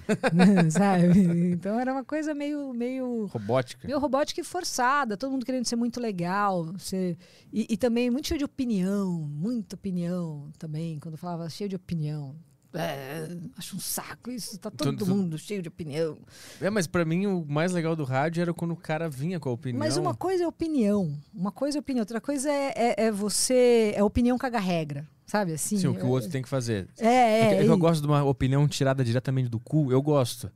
Sabe? 0.70 1.52
Então, 1.52 1.78
era 1.78 1.92
uma 1.92 2.04
coisa 2.04 2.32
meio, 2.32 2.72
meio 2.72 3.26
Robótica. 3.26 3.86
meio 3.86 3.98
robótica 3.98 4.40
e 4.40 4.44
forçada, 4.44 5.18
todo 5.18 5.32
mundo 5.32 5.44
querendo 5.44 5.66
ser 5.66 5.76
muito 5.76 6.00
legal. 6.00 6.72
Ser... 6.78 7.18
E, 7.52 7.66
e 7.68 7.76
também 7.76 8.10
muito 8.10 8.28
cheio 8.28 8.38
de 8.38 8.44
opinião, 8.46 9.12
muita 9.12 9.76
opinião 9.76 10.50
também. 10.58 10.98
Quando 10.98 11.18
falava 11.18 11.46
cheio 11.50 11.68
de 11.68 11.76
opinião. 11.76 12.34
É, 12.74 13.26
acho 13.56 13.76
um 13.76 13.80
saco 13.80 14.30
isso, 14.30 14.58
tá 14.58 14.70
todo 14.70 14.94
Tu- 14.98 15.04
tu- 15.04 15.10
mundo 15.10 15.38
cheio 15.38 15.62
de 15.62 15.68
opinião. 15.68 16.18
É, 16.60 16.68
mas 16.68 16.86
pra 16.86 17.02
mim 17.04 17.26
o 17.26 17.44
mais 17.48 17.72
legal 17.72 17.96
do 17.96 18.04
rádio 18.04 18.42
era 18.42 18.52
quando 18.52 18.72
o 18.72 18.76
cara 18.76 19.08
vinha 19.08 19.40
com 19.40 19.48
a 19.48 19.52
opinião. 19.52 19.78
Mas 19.78 19.96
uma 19.96 20.14
coisa 20.14 20.44
é 20.44 20.46
opinião, 20.46 21.16
uma 21.32 21.50
coisa 21.50 21.78
é 21.78 21.80
opinião, 21.80 22.02
outra 22.02 22.20
coisa 22.20 22.50
é, 22.50 22.72
é, 22.76 23.04
é 23.06 23.10
você. 23.12 23.92
É 23.96 24.04
opinião 24.04 24.36
caga 24.36 24.58
regra, 24.58 25.08
sabe 25.24 25.54
assim? 25.54 25.78
Sim, 25.78 25.86
o 25.88 25.94
que 25.94 26.04
o 26.04 26.08
outro 26.08 26.28
tem 26.28 26.42
que 26.42 26.48
fazer. 26.48 26.88
É, 26.98 27.06
é. 27.06 27.40
É 27.40 27.54
é 27.54 27.66
eu 27.66 27.74
e- 27.74 27.78
gosto 27.78 28.02
de 28.02 28.06
uma 28.06 28.22
opinião 28.24 28.68
tirada 28.68 29.02
diretamente 29.02 29.48
do 29.48 29.58
cu, 29.58 29.90
eu 29.90 30.02
gosto. 30.02 30.50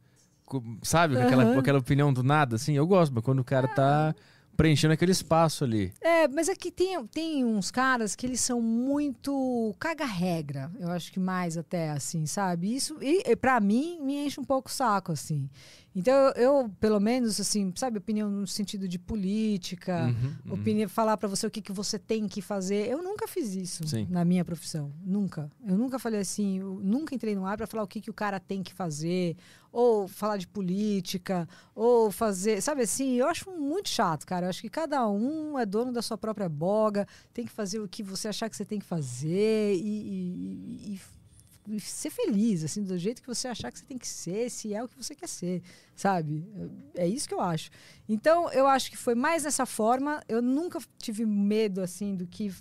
Sabe? 0.82 1.18
Aquela, 1.18 1.44
Aham. 1.44 1.59
aquela 1.60 1.78
opinião 1.78 2.12
do 2.12 2.22
nada, 2.22 2.56
assim, 2.56 2.74
eu 2.74 2.86
gosto, 2.86 3.10
mas 3.14 3.24
quando 3.24 3.39
o 3.39 3.44
cara 3.44 3.66
tá 3.68 4.14
preenchendo 4.56 4.94
aquele 4.94 5.12
espaço 5.12 5.64
ali. 5.64 5.92
É, 6.00 6.28
mas 6.28 6.48
é 6.48 6.54
que 6.54 6.70
tem, 6.70 7.04
tem 7.06 7.44
uns 7.44 7.70
caras 7.70 8.14
que 8.14 8.26
eles 8.26 8.40
são 8.40 8.60
muito 8.60 9.74
caga-regra, 9.78 10.70
eu 10.78 10.90
acho 10.90 11.12
que 11.12 11.20
mais 11.20 11.56
até, 11.56 11.90
assim, 11.90 12.26
sabe? 12.26 12.74
Isso, 12.74 12.98
e, 13.00 13.22
e 13.26 13.36
para 13.36 13.58
mim, 13.60 13.98
me 14.00 14.26
enche 14.26 14.40
um 14.40 14.44
pouco 14.44 14.68
o 14.68 14.72
saco, 14.72 15.12
assim. 15.12 15.48
Então, 15.94 16.31
eu, 16.36 16.70
pelo 16.81 16.98
menos, 16.98 17.39
assim, 17.39 17.70
sabe, 17.77 17.98
opinião 17.98 18.31
no 18.31 18.47
sentido 18.47 18.89
de 18.89 18.98
política, 18.98 20.06
Uhum, 20.06 20.35
uhum. 20.47 20.55
opinião, 20.55 20.89
falar 20.89 21.16
para 21.19 21.28
você 21.28 21.47
o 21.47 21.51
que, 21.51 21.60
que 21.60 21.73
você 21.73 21.98
tem 21.98 22.27
que 22.27 22.40
fazer. 22.40 22.89
Eu 22.89 23.02
nunca 23.02 23.28
fiz 23.28 23.55
isso 23.55 23.86
Sim. 23.86 24.06
na 24.09 24.24
minha 24.24 24.44
profissão. 24.44 24.90
Nunca. 25.05 25.51
Eu 25.66 25.77
nunca 25.77 25.98
falei 25.98 26.20
assim, 26.20 26.60
nunca 26.60 27.14
entrei 27.14 27.35
no 27.35 27.44
ar 27.47 27.56
para 27.59 27.66
falar 27.66 27.82
o 27.82 27.86
que, 27.86 28.01
que 28.01 28.10
o 28.10 28.14
cara 28.14 28.40
tem 28.40 28.62
que 28.62 28.73
fazer, 28.73 29.36
ou 29.70 30.09
falar 30.09 30.39
de 30.39 30.47
política, 30.48 31.47
ou 31.74 32.10
fazer. 32.10 32.60
Sabe 32.62 32.82
assim? 32.82 33.14
Eu 33.16 33.27
acho 33.28 33.51
muito 33.51 33.89
chato, 33.89 34.27
cara. 34.27 34.47
Eu 34.47 34.51
acho 34.51 34.62
que 34.62 34.70
cada 34.70 35.06
um 35.09 35.59
é 35.59 35.66
dono 35.66 35.93
da 35.93 36.01
sua 36.01 36.16
própria 36.16 36.48
boga, 36.48 37.06
tem 37.35 37.44
que 37.44 37.52
fazer 37.52 37.81
o 37.81 37.89
que 37.89 38.02
você 38.02 38.28
achar 38.28 38.48
que 38.48 38.56
você 38.56 38.64
tem 38.64 38.78
que 38.78 38.86
fazer 38.86 39.74
e- 39.74 39.78
e- 39.78 40.94
e 40.94 41.01
e 41.68 41.78
ser 41.80 42.10
feliz, 42.10 42.64
assim, 42.64 42.82
do 42.82 42.98
jeito 42.98 43.22
que 43.22 43.28
você 43.28 43.48
achar 43.48 43.70
que 43.70 43.78
você 43.78 43.84
tem 43.84 43.98
que 43.98 44.09
ser, 44.09 44.51
se 44.51 44.74
é 44.74 44.82
o 44.82 44.89
que 44.89 44.97
você 44.97 45.14
quer 45.14 45.28
ser, 45.28 45.62
sabe? 45.94 46.44
É 46.94 47.06
isso 47.06 47.28
que 47.28 47.34
eu 47.34 47.40
acho. 47.40 47.70
Então, 48.09 48.51
eu 48.52 48.66
acho 48.66 48.90
que 48.90 48.97
foi 48.97 49.14
mais 49.14 49.44
dessa 49.44 49.64
forma. 49.64 50.22
Eu 50.28 50.43
nunca 50.43 50.80
tive 50.98 51.24
medo, 51.24 51.80
assim, 51.80 52.16
do 52.16 52.26
que 52.26 52.52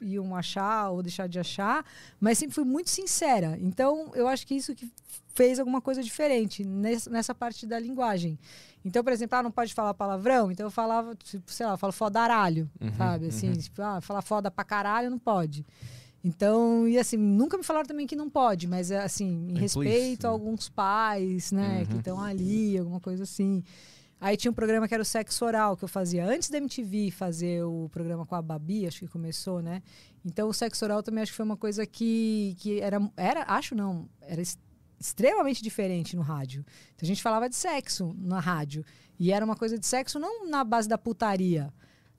iam 0.00 0.34
achar 0.34 0.90
ou 0.90 1.02
deixar 1.02 1.28
de 1.28 1.38
achar, 1.38 1.84
mas 2.18 2.38
sempre 2.38 2.54
fui 2.54 2.64
muito 2.64 2.90
sincera. 2.90 3.56
Então, 3.60 4.10
eu 4.14 4.26
acho 4.26 4.46
que 4.46 4.54
isso 4.54 4.74
que 4.74 4.90
fez 5.34 5.58
alguma 5.58 5.80
coisa 5.80 6.02
diferente 6.02 6.64
nessa, 6.64 7.10
nessa 7.10 7.34
parte 7.34 7.66
da 7.66 7.78
linguagem. 7.78 8.38
Então, 8.84 9.04
por 9.04 9.12
exemplo, 9.12 9.36
ah, 9.38 9.42
não 9.42 9.50
pode 9.50 9.74
falar 9.74 9.92
palavrão, 9.94 10.50
então 10.50 10.66
eu 10.66 10.70
falava, 10.70 11.14
tipo, 11.14 11.50
sei 11.50 11.66
lá, 11.66 11.72
eu 11.72 11.78
falo 11.78 11.92
fodaralho, 11.92 12.70
Uhum, 12.80 12.94
sabe? 12.94 13.26
Assim, 13.26 13.48
uhum. 13.48 13.56
tipo, 13.56 13.82
ah, 13.82 14.00
falar 14.00 14.22
foda 14.22 14.50
pra 14.50 14.64
caralho 14.64 15.10
não 15.10 15.18
pode. 15.18 15.66
Então, 16.26 16.88
e 16.88 16.98
assim, 16.98 17.16
nunca 17.16 17.56
me 17.56 17.62
falaram 17.62 17.86
também 17.86 18.04
que 18.04 18.16
não 18.16 18.28
pode, 18.28 18.66
mas 18.66 18.90
assim, 18.90 19.44
em 19.48 19.54
Please, 19.54 19.60
respeito 19.78 20.24
a 20.24 20.28
né? 20.30 20.32
alguns 20.32 20.68
pais, 20.68 21.52
né, 21.52 21.84
que 21.86 21.92
Uhum. 21.92 21.98
estão 22.00 22.20
ali, 22.20 22.76
alguma 22.76 22.98
coisa 22.98 23.22
assim. 23.22 23.62
Aí 24.20 24.36
tinha 24.36 24.50
um 24.50 24.54
programa 24.54 24.88
que 24.88 24.94
era 24.94 25.02
o 25.02 25.06
Sexo 25.06 25.44
Oral, 25.44 25.76
que 25.76 25.84
eu 25.84 25.88
fazia 25.88 26.26
antes 26.26 26.50
da 26.50 26.58
MTV 26.58 27.12
fazer 27.12 27.62
o 27.62 27.88
programa 27.92 28.26
com 28.26 28.34
a 28.34 28.42
Babi, 28.42 28.88
acho 28.88 28.98
que 29.00 29.06
começou, 29.08 29.62
né? 29.62 29.80
Então 30.24 30.48
o 30.48 30.52
Sexo 30.52 30.84
Oral 30.84 31.00
também 31.00 31.22
acho 31.22 31.30
que 31.30 31.36
foi 31.36 31.44
uma 31.46 31.56
coisa 31.56 31.86
que, 31.86 32.56
que 32.58 32.80
era, 32.80 32.98
era, 33.16 33.44
acho 33.46 33.76
não, 33.76 34.08
era 34.20 34.42
extremamente 34.98 35.62
diferente 35.62 36.16
no 36.16 36.22
rádio. 36.22 36.64
Então 36.96 37.04
a 37.04 37.06
gente 37.06 37.22
falava 37.22 37.48
de 37.48 37.54
sexo 37.54 38.16
na 38.18 38.40
rádio. 38.40 38.84
E 39.16 39.30
era 39.30 39.44
uma 39.44 39.54
coisa 39.54 39.78
de 39.78 39.86
sexo 39.86 40.18
não 40.18 40.48
na 40.48 40.64
base 40.64 40.88
da 40.88 40.98
putaria. 40.98 41.72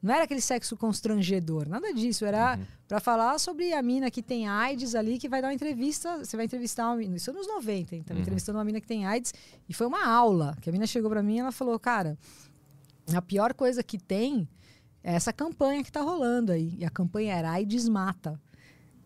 Não 0.08 0.16
era 0.16 0.24
aquele 0.24 0.42
sexo 0.42 0.76
constrangedor, 0.78 1.68
nada 1.70 1.94
disso. 1.94 2.26
Era 2.26 2.58
Uhum. 2.58 2.66
pra 2.88 3.00
falar 3.00 3.38
sobre 3.40 3.74
a 3.74 3.82
mina 3.82 4.10
que 4.10 4.24
tem 4.24 4.48
AIDS 4.48 4.96
ali, 4.96 5.18
que 5.20 5.28
vai 5.30 5.42
dar 5.42 5.50
uma 5.50 5.54
entrevista. 5.54 6.20
Você 6.24 6.36
vai 6.38 6.46
entrevistar 6.46 6.88
uma 6.88 6.96
mina. 6.96 7.18
Isso 7.18 7.30
é 7.30 7.34
nos 7.34 7.48
90, 7.48 7.96
então, 7.96 8.16
Uhum. 8.16 8.22
entrevistando 8.22 8.58
uma 8.58 8.64
mina 8.66 8.80
que 8.82 8.88
tem 8.88 9.06
AIDS. 9.06 9.34
E 9.68 9.74
foi 9.74 9.86
uma 9.86 10.08
aula. 10.08 10.56
Que 10.62 10.70
a 10.70 10.72
mina 10.74 10.88
chegou 10.88 11.10
pra 11.10 11.22
mim 11.22 11.36
e 11.36 11.40
ela 11.40 11.52
falou: 11.52 11.78
Cara, 11.80 12.18
a 13.14 13.22
pior 13.22 13.54
coisa 13.54 13.84
que 13.84 13.98
tem 13.98 14.48
é 15.04 15.14
essa 15.14 15.32
campanha 15.34 15.84
que 15.84 15.92
tá 15.92 16.02
rolando 16.02 16.52
aí. 16.52 16.76
E 16.80 16.86
a 16.86 16.90
campanha 16.90 17.34
era 17.36 17.52
AIDS 17.52 17.88
mata. 17.90 18.42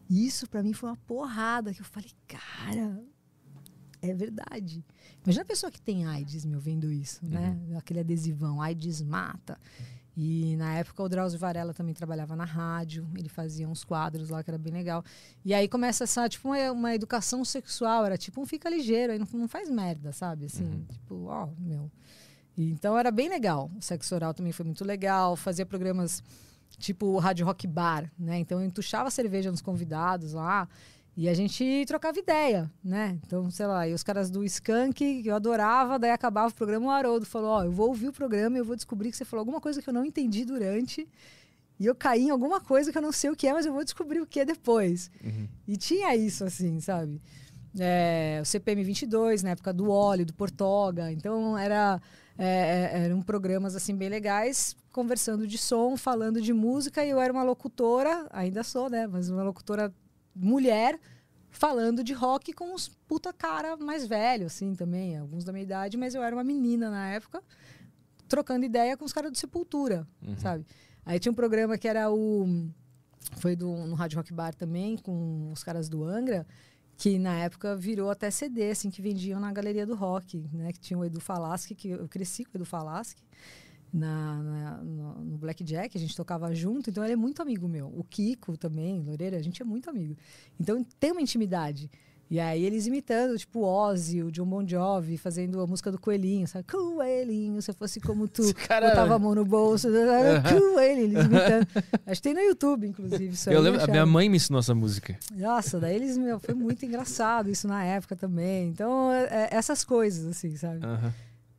Isso 0.09 0.47
pra 0.49 0.61
mim 0.61 0.73
foi 0.73 0.89
uma 0.89 0.97
porrada. 0.97 1.73
Que 1.73 1.81
eu 1.81 1.85
falei: 1.85 2.11
Cara, 2.27 3.03
é 4.01 4.13
verdade. 4.13 4.85
Imagina 5.23 5.43
a 5.43 5.45
pessoa 5.45 5.71
que 5.71 5.79
tem 5.81 6.05
AIDS, 6.05 6.45
meu, 6.45 6.59
vendo 6.59 6.91
isso, 6.91 7.23
né? 7.25 7.55
Aquele 7.77 7.99
adesivão, 7.99 8.61
AIDS 8.61 9.01
mata. 9.01 9.59
E 10.15 10.55
na 10.57 10.75
época 10.75 11.01
o 11.01 11.07
Drauzio 11.09 11.39
Varela 11.39 11.73
também 11.73 11.93
trabalhava 11.93 12.35
na 12.35 12.43
rádio, 12.43 13.07
ele 13.15 13.29
fazia 13.29 13.67
uns 13.67 13.83
quadros 13.83 14.29
lá 14.29 14.43
que 14.43 14.49
era 14.49 14.57
bem 14.57 14.73
legal. 14.73 15.03
E 15.43 15.53
aí 15.53 15.67
começa 15.67 16.03
essa, 16.03 16.27
tipo, 16.27 16.49
uma, 16.49 16.71
uma 16.71 16.95
educação 16.95 17.45
sexual, 17.45 18.05
era 18.05 18.17
tipo 18.17 18.41
um 18.41 18.45
fica 18.45 18.69
ligeiro, 18.69 19.13
aí 19.13 19.19
não, 19.19 19.27
não 19.33 19.47
faz 19.47 19.69
merda, 19.69 20.11
sabe? 20.11 20.45
Assim, 20.45 20.85
tipo, 20.91 21.25
ó, 21.25 21.47
meu. 21.57 21.89
E 22.57 22.69
então 22.71 22.97
era 22.97 23.09
bem 23.09 23.29
legal. 23.29 23.71
O 23.77 23.81
sexo 23.81 24.13
oral 24.13 24.33
também 24.33 24.51
foi 24.51 24.65
muito 24.65 24.83
legal, 24.83 25.35
fazia 25.37 25.65
programas 25.65 26.21
tipo 26.77 27.05
o 27.05 27.17
Rádio 27.17 27.45
Rock 27.45 27.65
Bar, 27.65 28.11
né? 28.17 28.37
Então 28.39 28.59
eu 28.59 28.65
entuchava 28.65 29.09
cerveja 29.09 29.49
nos 29.49 29.61
convidados 29.61 30.33
lá 30.33 30.67
e 31.15 31.27
a 31.27 31.33
gente 31.33 31.83
trocava 31.85 32.17
ideia, 32.17 32.71
né? 32.83 33.19
Então, 33.25 33.49
sei 33.51 33.67
lá, 33.67 33.87
e 33.87 33.93
os 33.93 34.03
caras 34.03 34.29
do 34.29 34.43
Skank, 34.45 35.21
que 35.21 35.27
eu 35.27 35.35
adorava, 35.35 35.99
daí 35.99 36.11
acabava 36.11 36.49
o 36.49 36.55
programa, 36.55 36.87
o 36.87 36.89
Haroldo 36.89 37.25
falou, 37.25 37.49
ó, 37.49 37.63
eu 37.63 37.71
vou 37.71 37.89
ouvir 37.89 38.07
o 38.07 38.13
programa 38.13 38.57
e 38.57 38.59
eu 38.59 38.65
vou 38.65 38.75
descobrir 38.75 39.11
que 39.11 39.17
você 39.17 39.25
falou 39.25 39.41
alguma 39.41 39.59
coisa 39.59 39.81
que 39.81 39.89
eu 39.89 39.93
não 39.93 40.05
entendi 40.05 40.45
durante 40.45 41.07
e 41.81 41.87
eu 41.87 41.95
caí 41.95 42.25
em 42.25 42.29
alguma 42.29 42.61
coisa 42.61 42.91
que 42.91 42.97
eu 42.99 43.01
não 43.01 43.11
sei 43.11 43.31
o 43.31 43.35
que 43.35 43.47
é, 43.47 43.53
mas 43.53 43.65
eu 43.65 43.73
vou 43.73 43.83
descobrir 43.83 44.21
o 44.21 44.27
que 44.27 44.39
é 44.39 44.45
depois. 44.45 45.09
Uhum. 45.23 45.47
E 45.67 45.75
tinha 45.75 46.15
isso, 46.15 46.43
assim, 46.43 46.79
sabe? 46.79 47.19
É, 47.79 48.37
o 48.39 48.45
CPM 48.45 48.83
22, 48.83 49.41
na 49.41 49.49
época 49.49 49.73
do 49.73 49.89
óleo, 49.89 50.23
do 50.23 50.31
Portoga. 50.31 51.11
Então, 51.11 51.57
era, 51.57 51.99
é, 52.37 52.91
é, 52.93 53.05
eram 53.05 53.19
programas, 53.23 53.75
assim, 53.75 53.95
bem 53.95 54.09
legais, 54.09 54.75
conversando 54.91 55.47
de 55.47 55.57
som, 55.57 55.97
falando 55.97 56.39
de 56.39 56.53
música. 56.53 57.03
E 57.03 57.09
eu 57.09 57.19
era 57.19 57.33
uma 57.33 57.41
locutora, 57.41 58.27
ainda 58.29 58.63
sou, 58.63 58.87
né? 58.87 59.07
Mas 59.07 59.31
uma 59.31 59.41
locutora 59.41 59.91
mulher, 60.35 60.99
falando 61.49 62.03
de 62.03 62.13
rock 62.13 62.53
com 62.53 62.73
uns 62.73 62.87
puta 63.07 63.33
cara 63.33 63.75
mais 63.77 64.07
velho, 64.07 64.45
assim, 64.47 64.73
também. 64.75 65.17
Alguns 65.17 65.43
da 65.43 65.51
minha 65.51 65.63
idade, 65.63 65.97
mas 65.97 66.15
eu 66.15 66.23
era 66.23 66.35
uma 66.35 66.43
menina 66.43 66.89
na 66.89 67.09
época, 67.09 67.41
trocando 68.27 68.65
ideia 68.65 68.95
com 68.95 69.05
os 69.05 69.13
caras 69.13 69.31
do 69.31 69.37
Sepultura, 69.37 70.07
Uhum. 70.21 70.37
sabe? 70.37 70.65
Aí 71.05 71.19
tinha 71.19 71.31
um 71.31 71.35
programa 71.35 71.77
que 71.77 71.87
era 71.87 72.11
o... 72.11 72.69
Foi 73.37 73.55
do, 73.55 73.67
no 73.85 73.95
Rádio 73.95 74.17
Rock 74.17 74.33
Bar 74.33 74.53
também, 74.55 74.97
com 74.97 75.51
os 75.51 75.63
caras 75.63 75.87
do 75.87 76.03
Angra, 76.03 76.45
que 76.97 77.17
na 77.19 77.35
época 77.39 77.75
virou 77.75 78.09
até 78.09 78.29
CD, 78.31 78.71
assim, 78.71 78.89
que 78.89 79.01
vendiam 79.01 79.39
na 79.39 79.51
Galeria 79.51 79.85
do 79.85 79.95
Rock, 79.95 80.47
né? 80.53 80.71
Que 80.71 80.79
tinha 80.79 80.97
o 80.97 81.05
Edu 81.05 81.19
Falaschi, 81.19 81.73
que 81.75 81.89
eu 81.89 82.07
cresci 82.07 82.43
com 82.45 82.51
o 82.53 82.57
Edu 82.57 82.65
Falaschi, 82.65 83.15
na, 83.93 84.41
na- 84.41 84.77
no, 84.83 85.13
no 85.25 85.37
Blackjack, 85.37 85.97
a 85.97 85.99
gente 86.01 86.15
tocava 86.15 86.53
junto, 86.55 86.89
então 86.89 87.03
ele 87.03 87.13
é 87.13 87.17
muito 87.17 87.41
amigo 87.41 87.67
meu. 87.67 87.87
O 87.87 88.03
Kiko 88.03 88.55
também, 88.57 89.01
Loureira, 89.01 89.37
a 89.37 89.41
gente 89.41 89.61
é 89.61 89.65
muito 89.65 89.89
amigo. 89.89 90.15
Então 90.59 90.85
tem 90.99 91.11
uma 91.11 91.21
intimidade. 91.21 91.89
E 92.29 92.39
aí 92.39 92.63
eles 92.63 92.87
imitando, 92.87 93.37
tipo, 93.37 93.59
Ozzy, 93.65 94.23
o 94.23 94.31
John 94.31 94.45
Bon 94.45 94.65
Jovi, 94.65 95.17
fazendo 95.17 95.59
a 95.59 95.67
música 95.67 95.91
do 95.91 95.99
Coelhinho, 95.99 96.47
sabe? 96.47 96.63
Coelhinho, 96.63 97.61
se 97.61 97.71
eu 97.71 97.75
fosse 97.75 97.99
como 97.99 98.25
tu, 98.25 98.53
cara- 98.55 98.87
botava 98.87 99.15
a 99.15 99.19
mão 99.19 99.35
no 99.35 99.43
bolso, 99.43 99.89
Coelho, 100.47 101.01
eles 101.01 101.25
imitando. 101.25 101.67
Acho 102.07 102.21
que 102.21 102.29
tem 102.29 102.33
no 102.33 102.39
YouTube, 102.39 102.87
inclusive, 102.87 103.27
isso. 103.33 103.49
Eu 103.49 103.59
lembro, 103.59 103.81
a 103.83 103.87
minha 103.87 104.05
mãe 104.05 104.29
me 104.29 104.37
ensinou 104.37 104.59
essa 104.61 104.73
música. 104.73 105.19
Nossa, 105.35 105.77
daí 105.77 105.93
eles, 105.93 106.17
meu, 106.17 106.39
foi 106.39 106.53
muito 106.55 106.85
engraçado 106.85 107.49
isso 107.49 107.67
na 107.67 107.83
época 107.83 108.15
também. 108.15 108.69
Então, 108.69 109.11
é- 109.11 109.25
é 109.25 109.49
essas 109.51 109.83
coisas, 109.83 110.25
assim, 110.25 110.55
sabe? 110.55 110.85
Aham. 110.85 111.13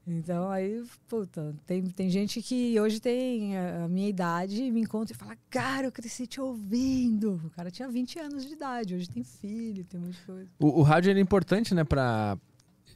Então, 0.07 0.51
aí, 0.51 0.83
puta, 1.09 1.55
tem, 1.65 1.83
tem 1.85 2.11
gente 2.11 2.43
que 2.43 2.79
hoje 2.81 3.01
tem 3.01 3.57
a 3.57 3.87
minha 3.89 4.09
idade 4.09 4.69
me 4.71 4.81
encontra 4.81 5.15
e 5.15 5.17
fala, 5.17 5.37
cara, 5.49 5.87
eu 5.87 5.93
cresci 5.93 6.27
te 6.27 6.41
ouvindo. 6.41 7.41
O 7.45 7.51
cara 7.51 7.71
tinha 7.71 7.89
20 7.89 8.19
anos 8.19 8.45
de 8.45 8.53
idade, 8.53 8.95
hoje 8.97 9.09
tem 9.09 9.23
filho, 9.23 9.85
tem 9.85 10.01
de 10.01 10.19
coisa. 10.23 10.49
O, 10.59 10.81
o 10.81 10.83
rádio 10.83 11.11
era 11.11 11.21
importante, 11.21 11.73
né, 11.73 11.85
pra 11.85 12.37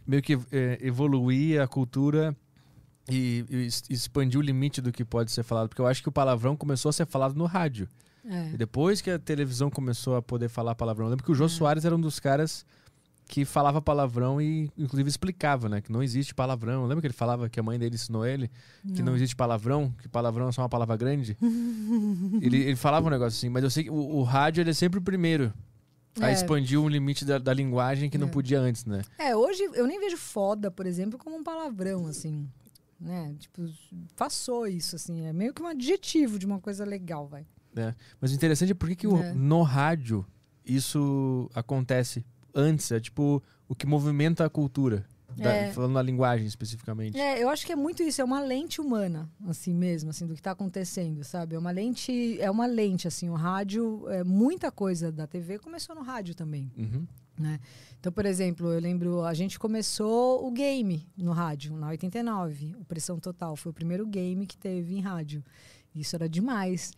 meio 0.04 0.20
que 0.22 0.34
é, 0.50 0.78
evoluir 0.80 1.60
a 1.60 1.68
cultura 1.68 2.36
e, 3.08 3.44
e 3.48 3.68
expandir 3.92 4.38
o 4.38 4.42
limite 4.42 4.80
do 4.80 4.90
que 4.90 5.04
pode 5.04 5.30
ser 5.30 5.44
falado. 5.44 5.68
Porque 5.68 5.80
eu 5.80 5.86
acho 5.86 6.02
que 6.02 6.08
o 6.08 6.12
palavrão 6.12 6.56
começou 6.56 6.88
a 6.88 6.92
ser 6.92 7.06
falado 7.06 7.34
no 7.34 7.44
rádio. 7.44 7.88
É. 8.28 8.56
depois 8.56 9.00
que 9.00 9.08
a 9.08 9.20
televisão 9.20 9.70
começou 9.70 10.16
a 10.16 10.22
poder 10.22 10.48
falar 10.48 10.74
palavrão. 10.74 11.06
Eu 11.06 11.10
lembro 11.10 11.24
que 11.24 11.30
o 11.30 11.34
Jô 11.34 11.44
É. 11.44 11.48
Soares 11.48 11.84
era 11.84 11.94
um 11.94 12.00
dos 12.00 12.18
caras 12.18 12.66
que 13.28 13.44
falava 13.44 13.82
palavrão 13.82 14.40
e, 14.40 14.70
inclusive, 14.78 15.08
explicava, 15.08 15.68
né? 15.68 15.80
Que 15.80 15.90
não 15.90 16.00
existe 16.02 16.32
palavrão. 16.34 16.82
Lembra 16.86 17.00
que 17.00 17.06
ele 17.08 17.14
falava 17.14 17.48
que 17.48 17.58
a 17.58 17.62
mãe 17.62 17.76
dele 17.78 17.96
ensinou 17.96 18.24
ele 18.24 18.48
que 18.94 19.02
não 19.02 19.16
existe 19.16 19.34
palavrão, 19.34 19.92
que 20.00 20.08
palavrão 20.08 20.48
é 20.48 20.52
só 20.52 20.62
uma 20.62 20.68
palavra 20.68 20.96
grande? 20.96 21.36
ele, 22.40 22.56
ele 22.58 22.76
falava 22.76 23.06
um 23.06 23.10
negócio 23.10 23.36
assim, 23.36 23.48
mas 23.48 23.64
eu 23.64 23.70
sei 23.70 23.84
que 23.84 23.90
o, 23.90 23.94
o 23.94 24.22
rádio 24.22 24.60
ele 24.62 24.70
é 24.70 24.72
sempre 24.72 24.98
o 24.98 25.02
primeiro 25.02 25.52
a 26.20 26.30
É. 26.30 26.32
expandir 26.32 26.80
um 26.80 26.88
limite 26.88 27.24
da, 27.24 27.38
da 27.38 27.52
linguagem 27.52 28.08
que 28.08 28.16
não 28.16 28.28
É. 28.28 28.30
podia 28.30 28.60
antes, 28.60 28.84
né? 28.84 29.02
É, 29.18 29.34
hoje 29.36 29.62
eu 29.74 29.86
nem 29.86 29.98
vejo 30.00 30.16
foda, 30.16 30.70
por 30.70 30.86
exemplo, 30.86 31.18
como 31.18 31.36
um 31.36 31.42
palavrão, 31.44 32.06
assim. 32.06 32.48
Né? 32.98 33.34
Tipo, 33.38 33.62
passou 34.16 34.66
isso, 34.66 34.96
assim. 34.96 35.26
É 35.26 35.32
meio 35.32 35.52
que 35.52 35.60
um 35.60 35.66
adjetivo 35.66 36.38
de 36.38 36.46
uma 36.46 36.58
coisa 36.60 36.84
legal, 36.84 37.26
vai. 37.26 37.44
Mas 38.20 38.30
o 38.30 38.34
interessante 38.34 38.70
é 38.72 38.74
por 38.74 38.88
que, 38.88 38.96
que 38.96 39.06
o- 39.06 39.18
É. 39.22 39.34
no 39.34 39.60
rádio 39.62 40.24
isso 40.64 41.50
acontece 41.54 42.24
antes, 42.56 42.90
é 42.90 42.98
tipo 42.98 43.42
o 43.68 43.74
que 43.74 43.86
movimenta 43.86 44.44
a 44.44 44.50
cultura. 44.50 45.04
da- 45.36 45.52
É. 45.52 45.70
falando 45.70 45.92
na 45.92 46.00
linguagem 46.00 46.46
especificamente. 46.46 47.18
É, 47.20 47.42
eu 47.42 47.50
acho 47.50 47.66
que 47.66 47.72
é 47.72 47.76
muito 47.76 48.02
isso, 48.02 48.22
é 48.22 48.24
uma 48.24 48.40
lente 48.40 48.80
humana, 48.80 49.28
assim 49.46 49.74
mesmo, 49.74 50.08
assim, 50.08 50.26
do 50.26 50.32
que 50.32 50.40
está 50.40 50.52
acontecendo, 50.52 51.22
sabe? 51.24 51.54
É 51.54 51.58
uma 51.58 51.70
lente, 51.72 52.40
é 52.40 52.50
uma 52.50 52.64
lente, 52.64 53.06
assim, 53.06 53.28
o 53.28 53.34
rádio, 53.34 54.08
é, 54.08 54.24
muita 54.24 54.70
coisa 54.72 55.12
da 55.12 55.26
TV 55.26 55.58
começou 55.58 55.94
no 55.94 56.00
rádio 56.00 56.34
também, 56.34 56.72
Uhum. 56.78 57.06
né? 57.38 57.60
Então, 58.00 58.10
por 58.10 58.24
exemplo, 58.24 58.72
eu 58.72 58.80
lembro, 58.80 59.24
a 59.24 59.34
gente 59.34 59.58
começou 59.58 60.46
o 60.46 60.50
game 60.50 61.06
no 61.18 61.32
rádio, 61.32 61.76
na 61.76 61.88
89, 61.88 62.74
o 62.80 62.84
Pressão 62.86 63.18
Total, 63.20 63.54
foi 63.56 63.70
o 63.70 63.74
primeiro 63.74 64.06
game 64.06 64.46
que 64.46 64.56
teve 64.56 64.94
em 64.96 65.00
rádio. 65.02 65.44
Isso 65.94 66.16
era 66.16 66.26
demais. 66.30 66.92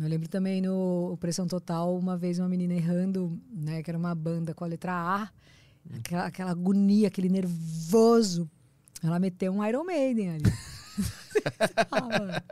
Eu 0.00 0.08
lembro 0.08 0.28
também 0.28 0.60
no 0.60 1.12
o 1.12 1.16
Pressão 1.16 1.46
Total, 1.46 1.96
uma 1.96 2.16
vez 2.16 2.38
uma 2.38 2.48
menina 2.48 2.74
errando, 2.74 3.40
né, 3.50 3.82
que 3.82 3.90
era 3.90 3.98
uma 3.98 4.14
banda 4.14 4.54
com 4.54 4.64
a 4.64 4.66
letra 4.66 4.92
A, 4.92 5.30
aquela, 5.96 6.26
aquela 6.26 6.50
agonia, 6.50 7.08
aquele 7.08 7.28
nervoso. 7.28 8.50
Ela 9.02 9.18
meteu 9.18 9.52
um 9.52 9.64
Iron 9.64 9.84
Maiden 9.84 10.30
ali. 10.30 10.42
ah. 11.92 12.42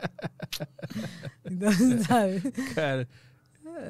Então, 1.49 1.71
sabe? 2.07 2.41
Cara, 2.73 3.07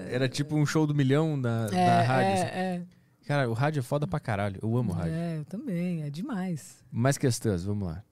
era 0.10 0.28
tipo 0.28 0.56
um 0.56 0.66
show 0.66 0.86
do 0.88 0.96
milhão 0.96 1.40
da, 1.40 1.68
da 1.68 1.78
É, 1.78 2.02
rádio. 2.02 2.34
assim. 2.34 2.44
é, 2.44 2.76
é. 2.76 2.86
Cara, 3.26 3.50
o 3.50 3.54
rádio 3.54 3.80
é 3.80 3.84
foda 3.84 4.06
pra 4.06 4.20
caralho. 4.20 4.60
Eu 4.62 4.76
amo 4.78 4.92
rádio. 4.92 5.14
É, 5.14 5.38
eu 5.40 5.46
também, 5.46 6.04
é 6.04 6.10
demais. 6.10 6.78
Mais 6.92 7.18
questões, 7.18 7.64
vamos 7.64 7.88
lá. 7.88 8.04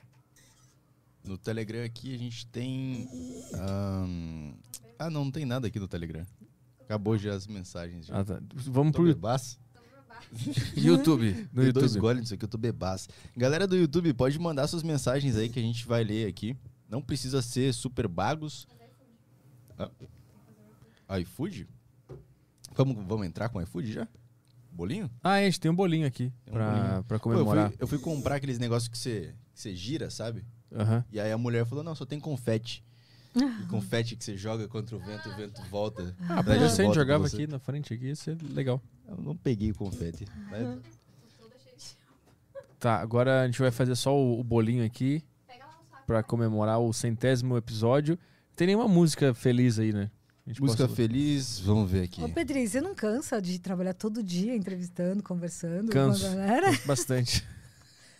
No 1.23 1.37
Telegram 1.37 1.83
aqui 1.85 2.13
a 2.15 2.17
gente 2.17 2.45
tem. 2.47 3.07
ahn, 3.53 4.53
Ah, 5.05 5.09
não, 5.09 5.25
não 5.25 5.31
tem 5.31 5.45
nada 5.45 5.67
aqui 5.67 5.79
no 5.79 5.87
Telegram. 5.87 6.25
Acabou 6.81 7.17
já 7.17 7.33
as 7.33 7.47
mensagens. 7.47 8.05
Já. 8.07 8.19
Ah, 8.19 8.23
tá. 8.25 8.39
Vamos 8.55 8.91
Tô 8.93 8.97
pro 8.99 9.05
bebaço. 9.07 9.59
YouTube. 10.75 11.47
No 11.51 11.61
Tem 11.63 11.71
dois 11.73 11.85
YouTube. 11.93 11.99
goles 12.01 12.21
nisso 12.21 12.33
aqui, 12.33 12.45
eu 12.45 12.49
tô 12.49 12.57
bebaço. 12.57 13.07
Galera 13.35 13.67
do 13.67 13.75
YouTube, 13.75 14.13
pode 14.13 14.37
mandar 14.39 14.67
suas 14.67 14.83
mensagens 14.83 15.35
aí 15.35 15.49
que 15.49 15.59
a 15.59 15.61
gente 15.61 15.85
vai 15.85 16.03
ler 16.03 16.27
aqui. 16.27 16.55
Não 16.89 17.01
precisa 17.01 17.41
ser 17.41 17.73
super 17.73 18.07
bagos. 18.07 18.65
Ah, 21.07 21.19
iFood? 21.19 21.67
Vamos, 22.75 22.95
vamos 23.05 23.25
entrar 23.27 23.49
com 23.49 23.61
iFood 23.61 23.91
já? 23.91 24.07
Bolinho? 24.71 25.09
Ah, 25.23 25.33
a 25.33 25.41
gente 25.43 25.59
tem 25.59 25.69
um 25.69 25.75
bolinho 25.75 26.07
aqui 26.07 26.31
Tem 26.45 26.53
um 26.53 26.57
pra, 26.57 26.71
bolinho. 26.71 27.03
pra 27.03 27.19
Pô, 27.19 27.29
eu, 27.31 27.33
comemorar. 27.37 27.69
fui, 27.69 27.77
eu 27.81 27.87
fui 27.87 27.99
comprar 27.99 28.35
aqueles 28.35 28.57
negócios 28.57 28.87
que 28.87 28.97
você, 28.97 29.35
que 29.53 29.61
você 29.61 29.75
gira, 29.75 30.09
sabe? 30.09 30.43
Aham. 30.73 31.05
E 31.11 31.19
aí 31.19 31.31
a 31.31 31.37
mulher 31.37 31.65
falou, 31.65 31.83
não, 31.83 31.93
só 31.93 32.05
tem 32.05 32.19
confete. 32.19 32.83
E 33.35 33.65
confete 33.67 34.15
que 34.15 34.23
você 34.23 34.37
joga 34.37 34.67
contra 34.67 34.95
o 34.95 34.99
vento, 34.99 35.27
o 35.29 35.35
vento 35.35 35.61
volta. 35.69 36.15
Ah, 36.21 36.43
traz 36.43 36.45
podia 36.45 36.67
de 36.67 36.73
ser, 36.75 36.81
a 36.81 36.85
gente 36.85 36.95
volta 36.95 36.99
jogava 36.99 37.19
pra 37.21 37.29
você. 37.29 37.35
aqui 37.43 37.47
na 37.51 37.59
frente 37.59 37.93
aqui, 37.93 38.05
ia 38.05 38.15
ser 38.15 38.37
legal. 38.51 38.81
Eu 39.07 39.17
não 39.17 39.35
peguei 39.35 39.71
o 39.71 39.75
confete. 39.75 40.25
mas- 40.49 40.79
Tá, 42.79 42.97
agora 42.99 43.41
a 43.43 43.45
gente 43.45 43.59
vai 43.59 43.71
fazer 43.71 43.95
só 43.95 44.13
o, 44.15 44.39
o 44.39 44.43
bolinho 44.43 44.83
aqui 44.85 45.23
pra 46.05 46.21
comemorar 46.21 46.79
o 46.79 46.91
centésimo 46.91 47.55
episódio. 47.55 48.19
Tem 48.55 48.67
nenhuma 48.67 48.87
música 48.89 49.33
feliz 49.33 49.79
aí, 49.79 49.93
né? 49.93 50.11
Música 50.59 50.83
possa- 50.83 50.89
feliz, 50.89 51.59
vamos 51.59 51.89
ver 51.89 52.03
aqui. 52.03 52.21
Ô, 52.21 52.27
Pedrinho, 52.27 52.67
você 52.67 52.81
não 52.81 52.93
cansa 52.93 53.41
de 53.41 53.57
trabalhar 53.59 53.93
todo 53.93 54.21
dia 54.21 54.53
entrevistando, 54.53 55.23
conversando 55.23 55.89
Canso. 55.89 56.19
com 56.25 56.27
a 56.27 56.35
galera? 56.35 56.67
Bastante. 56.85 57.43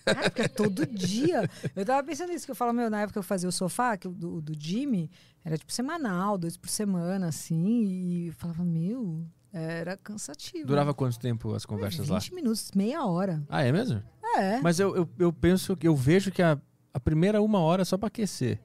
Cara, 0.05 0.29
porque 0.29 0.41
é 0.43 0.47
todo 0.47 0.85
dia. 0.85 1.49
Eu 1.75 1.85
tava 1.85 2.05
pensando 2.05 2.29
nisso, 2.29 2.45
que 2.45 2.51
eu 2.51 2.55
falo, 2.55 2.73
meu, 2.73 2.89
na 2.89 3.01
época 3.01 3.19
eu 3.19 3.23
fazia 3.23 3.47
o 3.47 3.51
sofá, 3.51 3.97
que 3.97 4.07
o 4.07 4.11
do, 4.11 4.41
do 4.41 4.53
Jimmy, 4.57 5.09
era 5.43 5.57
tipo 5.57 5.71
semanal, 5.71 6.37
dois 6.37 6.57
por 6.57 6.69
semana, 6.69 7.27
assim, 7.27 7.85
e 7.85 8.27
eu 8.27 8.33
falava, 8.33 8.63
meu, 8.63 9.25
era 9.51 9.95
cansativo. 9.97 10.65
Durava 10.65 10.93
quanto 10.93 11.19
tempo 11.19 11.53
as 11.53 11.65
conversas 11.65 12.07
20 12.07 12.09
lá? 12.09 12.35
minutos, 12.35 12.71
meia 12.75 13.05
hora. 13.05 13.43
Ah, 13.47 13.61
é 13.61 13.71
mesmo? 13.71 14.01
É. 14.35 14.59
Mas 14.61 14.79
eu, 14.79 14.95
eu, 14.95 15.09
eu 15.19 15.31
penso, 15.31 15.77
eu 15.81 15.95
vejo 15.95 16.31
que 16.31 16.41
a, 16.41 16.59
a 16.93 16.99
primeira 16.99 17.41
uma 17.41 17.59
hora 17.59 17.83
é 17.83 17.85
só 17.85 17.97
pra 17.97 18.07
aquecer. 18.07 18.59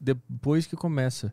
Depois 0.00 0.66
que 0.66 0.76
começa. 0.76 1.32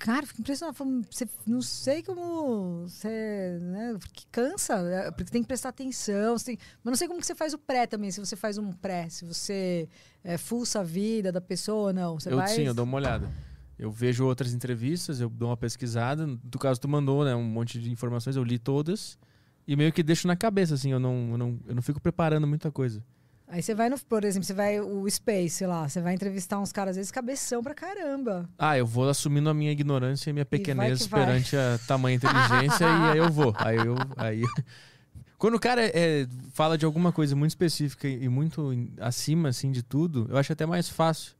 Cara, 0.00 0.26
fico 0.26 0.40
impressionado. 0.40 0.78
Você, 1.10 1.28
não 1.46 1.60
sei 1.60 2.02
como 2.02 2.88
você. 2.88 3.58
Né, 3.60 3.96
porque 3.98 4.24
cansa, 4.32 4.74
é, 4.76 5.10
porque 5.10 5.30
tem 5.30 5.42
que 5.42 5.48
prestar 5.48 5.68
atenção. 5.68 6.36
tem- 6.36 6.56
mas 6.82 6.92
não 6.92 6.96
sei 6.96 7.06
como 7.06 7.20
que 7.20 7.26
você 7.26 7.34
faz 7.34 7.52
o 7.52 7.58
pré 7.58 7.86
também, 7.86 8.10
se 8.10 8.18
você 8.18 8.34
faz 8.34 8.56
um 8.56 8.72
pré, 8.72 9.10
se 9.10 9.26
você 9.26 9.88
é, 10.24 10.38
fuça 10.38 10.80
a 10.80 10.82
vida 10.82 11.30
da 11.30 11.40
pessoa 11.40 11.88
ou 11.88 11.92
não. 11.92 12.18
Você 12.18 12.32
eu 12.32 12.36
vai... 12.36 12.48
sim, 12.48 12.62
eu 12.62 12.72
dou 12.72 12.84
uma 12.86 12.96
olhada. 12.96 13.30
Eu 13.78 13.90
vejo 13.90 14.24
outras 14.24 14.54
entrevistas, 14.54 15.20
eu 15.20 15.28
dou 15.28 15.50
uma 15.50 15.56
pesquisada. 15.56 16.26
No 16.26 16.58
caso, 16.58 16.80
tu 16.80 16.88
mandou, 16.88 17.24
né? 17.24 17.34
Um 17.34 17.44
monte 17.44 17.78
de 17.78 17.90
informações, 17.90 18.36
eu 18.36 18.44
li 18.44 18.58
todas. 18.58 19.18
E 19.66 19.76
meio 19.76 19.92
que 19.92 20.02
deixo 20.02 20.26
na 20.26 20.34
cabeça, 20.36 20.74
assim, 20.74 20.92
eu 20.92 20.98
não, 20.98 21.30
eu 21.32 21.38
não, 21.38 21.60
eu 21.66 21.74
não 21.74 21.82
fico 21.82 22.00
preparando 22.00 22.46
muita 22.46 22.70
coisa. 22.70 23.04
Aí 23.50 23.60
você 23.60 23.74
vai 23.74 23.90
no, 23.90 23.98
por 23.98 24.24
exemplo, 24.24 24.46
você 24.46 24.54
vai 24.54 24.80
o 24.80 25.10
Space 25.10 25.66
lá, 25.66 25.88
você 25.88 26.00
vai 26.00 26.14
entrevistar 26.14 26.60
uns 26.60 26.70
caras, 26.70 26.90
às 26.90 26.96
vezes, 26.96 27.10
cabeção 27.10 27.62
pra 27.64 27.74
caramba. 27.74 28.48
Ah, 28.56 28.78
eu 28.78 28.86
vou 28.86 29.08
assumindo 29.08 29.50
a 29.50 29.54
minha 29.54 29.72
ignorância 29.72 30.30
e 30.30 30.32
minha 30.32 30.46
pequenez 30.46 31.06
vai. 31.06 31.26
perante 31.26 31.56
a 31.56 31.78
tamanha 31.84 32.16
inteligência 32.16 32.84
e 32.84 33.10
aí 33.10 33.18
eu 33.18 33.30
vou. 33.30 33.52
Aí 33.58 33.76
eu. 33.76 33.96
Aí... 34.16 34.42
Quando 35.36 35.54
o 35.54 35.60
cara 35.60 35.82
é, 35.82 36.28
fala 36.52 36.76
de 36.76 36.84
alguma 36.84 37.12
coisa 37.12 37.34
muito 37.34 37.50
específica 37.50 38.06
e 38.06 38.28
muito 38.28 38.72
acima 39.00 39.48
assim, 39.48 39.72
de 39.72 39.82
tudo, 39.82 40.26
eu 40.28 40.36
acho 40.36 40.52
até 40.52 40.66
mais 40.66 40.88
fácil. 40.88 41.32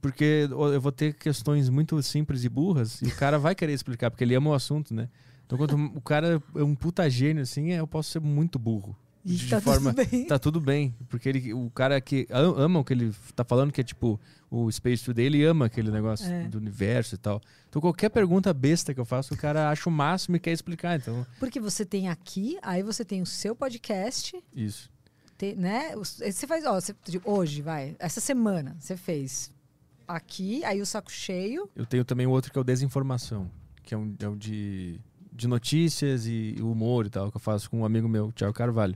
Porque 0.00 0.46
eu 0.50 0.80
vou 0.80 0.92
ter 0.92 1.14
questões 1.14 1.68
muito 1.68 2.00
simples 2.02 2.44
e 2.44 2.48
burras 2.48 3.00
e 3.02 3.06
o 3.06 3.16
cara 3.16 3.38
vai 3.38 3.54
querer 3.54 3.72
explicar, 3.72 4.10
porque 4.10 4.24
ele 4.24 4.34
ama 4.34 4.50
o 4.50 4.54
assunto, 4.54 4.94
né? 4.94 5.08
Então, 5.46 5.58
quando 5.58 5.74
o 5.96 6.00
cara 6.00 6.42
é 6.54 6.62
um 6.62 6.74
puta 6.74 7.08
gênio, 7.08 7.42
assim, 7.42 7.72
eu 7.72 7.86
posso 7.86 8.10
ser 8.10 8.20
muito 8.20 8.58
burro. 8.58 8.96
E 9.24 9.36
De 9.36 9.48
tá 9.48 9.60
forma- 9.60 9.94
tudo 9.94 10.04
bem. 10.10 10.26
Tá 10.26 10.38
tudo 10.38 10.60
bem, 10.60 10.94
porque 11.08 11.28
ele, 11.28 11.54
o 11.54 11.70
cara 11.70 11.98
que 12.00 12.26
am- 12.30 12.54
ama 12.58 12.80
o 12.80 12.84
que 12.84 12.92
ele 12.92 13.10
tá 13.34 13.42
falando, 13.42 13.72
que 13.72 13.80
é 13.80 13.84
tipo 13.84 14.20
o 14.50 14.70
Space 14.70 15.02
Today, 15.04 15.24
ele 15.26 15.42
ama 15.44 15.64
aquele 15.64 15.90
negócio 15.90 16.26
É. 16.30 16.46
do 16.46 16.58
universo 16.58 17.14
e 17.14 17.18
tal. 17.18 17.40
Então 17.68 17.80
qualquer 17.80 18.10
pergunta 18.10 18.52
besta 18.52 18.92
que 18.92 19.00
eu 19.00 19.04
faço, 19.04 19.32
o 19.34 19.36
cara 19.36 19.70
acha 19.70 19.88
o 19.88 19.92
máximo 19.92 20.36
e 20.36 20.38
quer 20.40 20.52
explicar. 20.52 20.96
Então, 21.00 21.26
Porque 21.40 21.58
você 21.58 21.84
tem 21.86 22.08
aqui, 22.08 22.58
aí 22.62 22.82
você 22.82 23.04
tem 23.04 23.22
o 23.22 23.26
seu 23.26 23.56
podcast, 23.56 24.36
isso. 24.54 24.90
tem, 25.38 25.56
né? 25.56 25.94
Você 25.96 26.46
faz, 26.46 26.64
ó, 26.66 26.74
você- 26.80 26.94
hoje, 27.24 27.62
vai, 27.62 27.96
essa 27.98 28.20
semana, 28.20 28.76
você 28.78 28.96
fez 28.96 29.50
aqui, 30.06 30.62
aí 30.64 30.80
o 30.82 30.86
saco 30.86 31.10
cheio. 31.10 31.68
Eu 31.74 31.86
tenho 31.86 32.04
também 32.04 32.26
outro 32.26 32.52
que 32.52 32.58
é 32.58 32.60
o 32.60 32.64
Desinformação, 32.64 33.50
que 33.82 33.94
é, 33.94 33.98
um, 33.98 34.14
é 34.20 34.28
o 34.28 34.36
de, 34.36 35.00
de 35.34 35.48
notícias 35.48 36.26
e 36.26 36.56
humor 36.60 37.06
e 37.06 37.10
tal, 37.10 37.30
que 37.30 37.36
eu 37.36 37.40
faço 37.40 37.68
com 37.68 37.80
um 37.80 37.84
amigo 37.84 38.08
meu, 38.08 38.30
Thiago 38.32 38.54
Carvalho, 38.54 38.94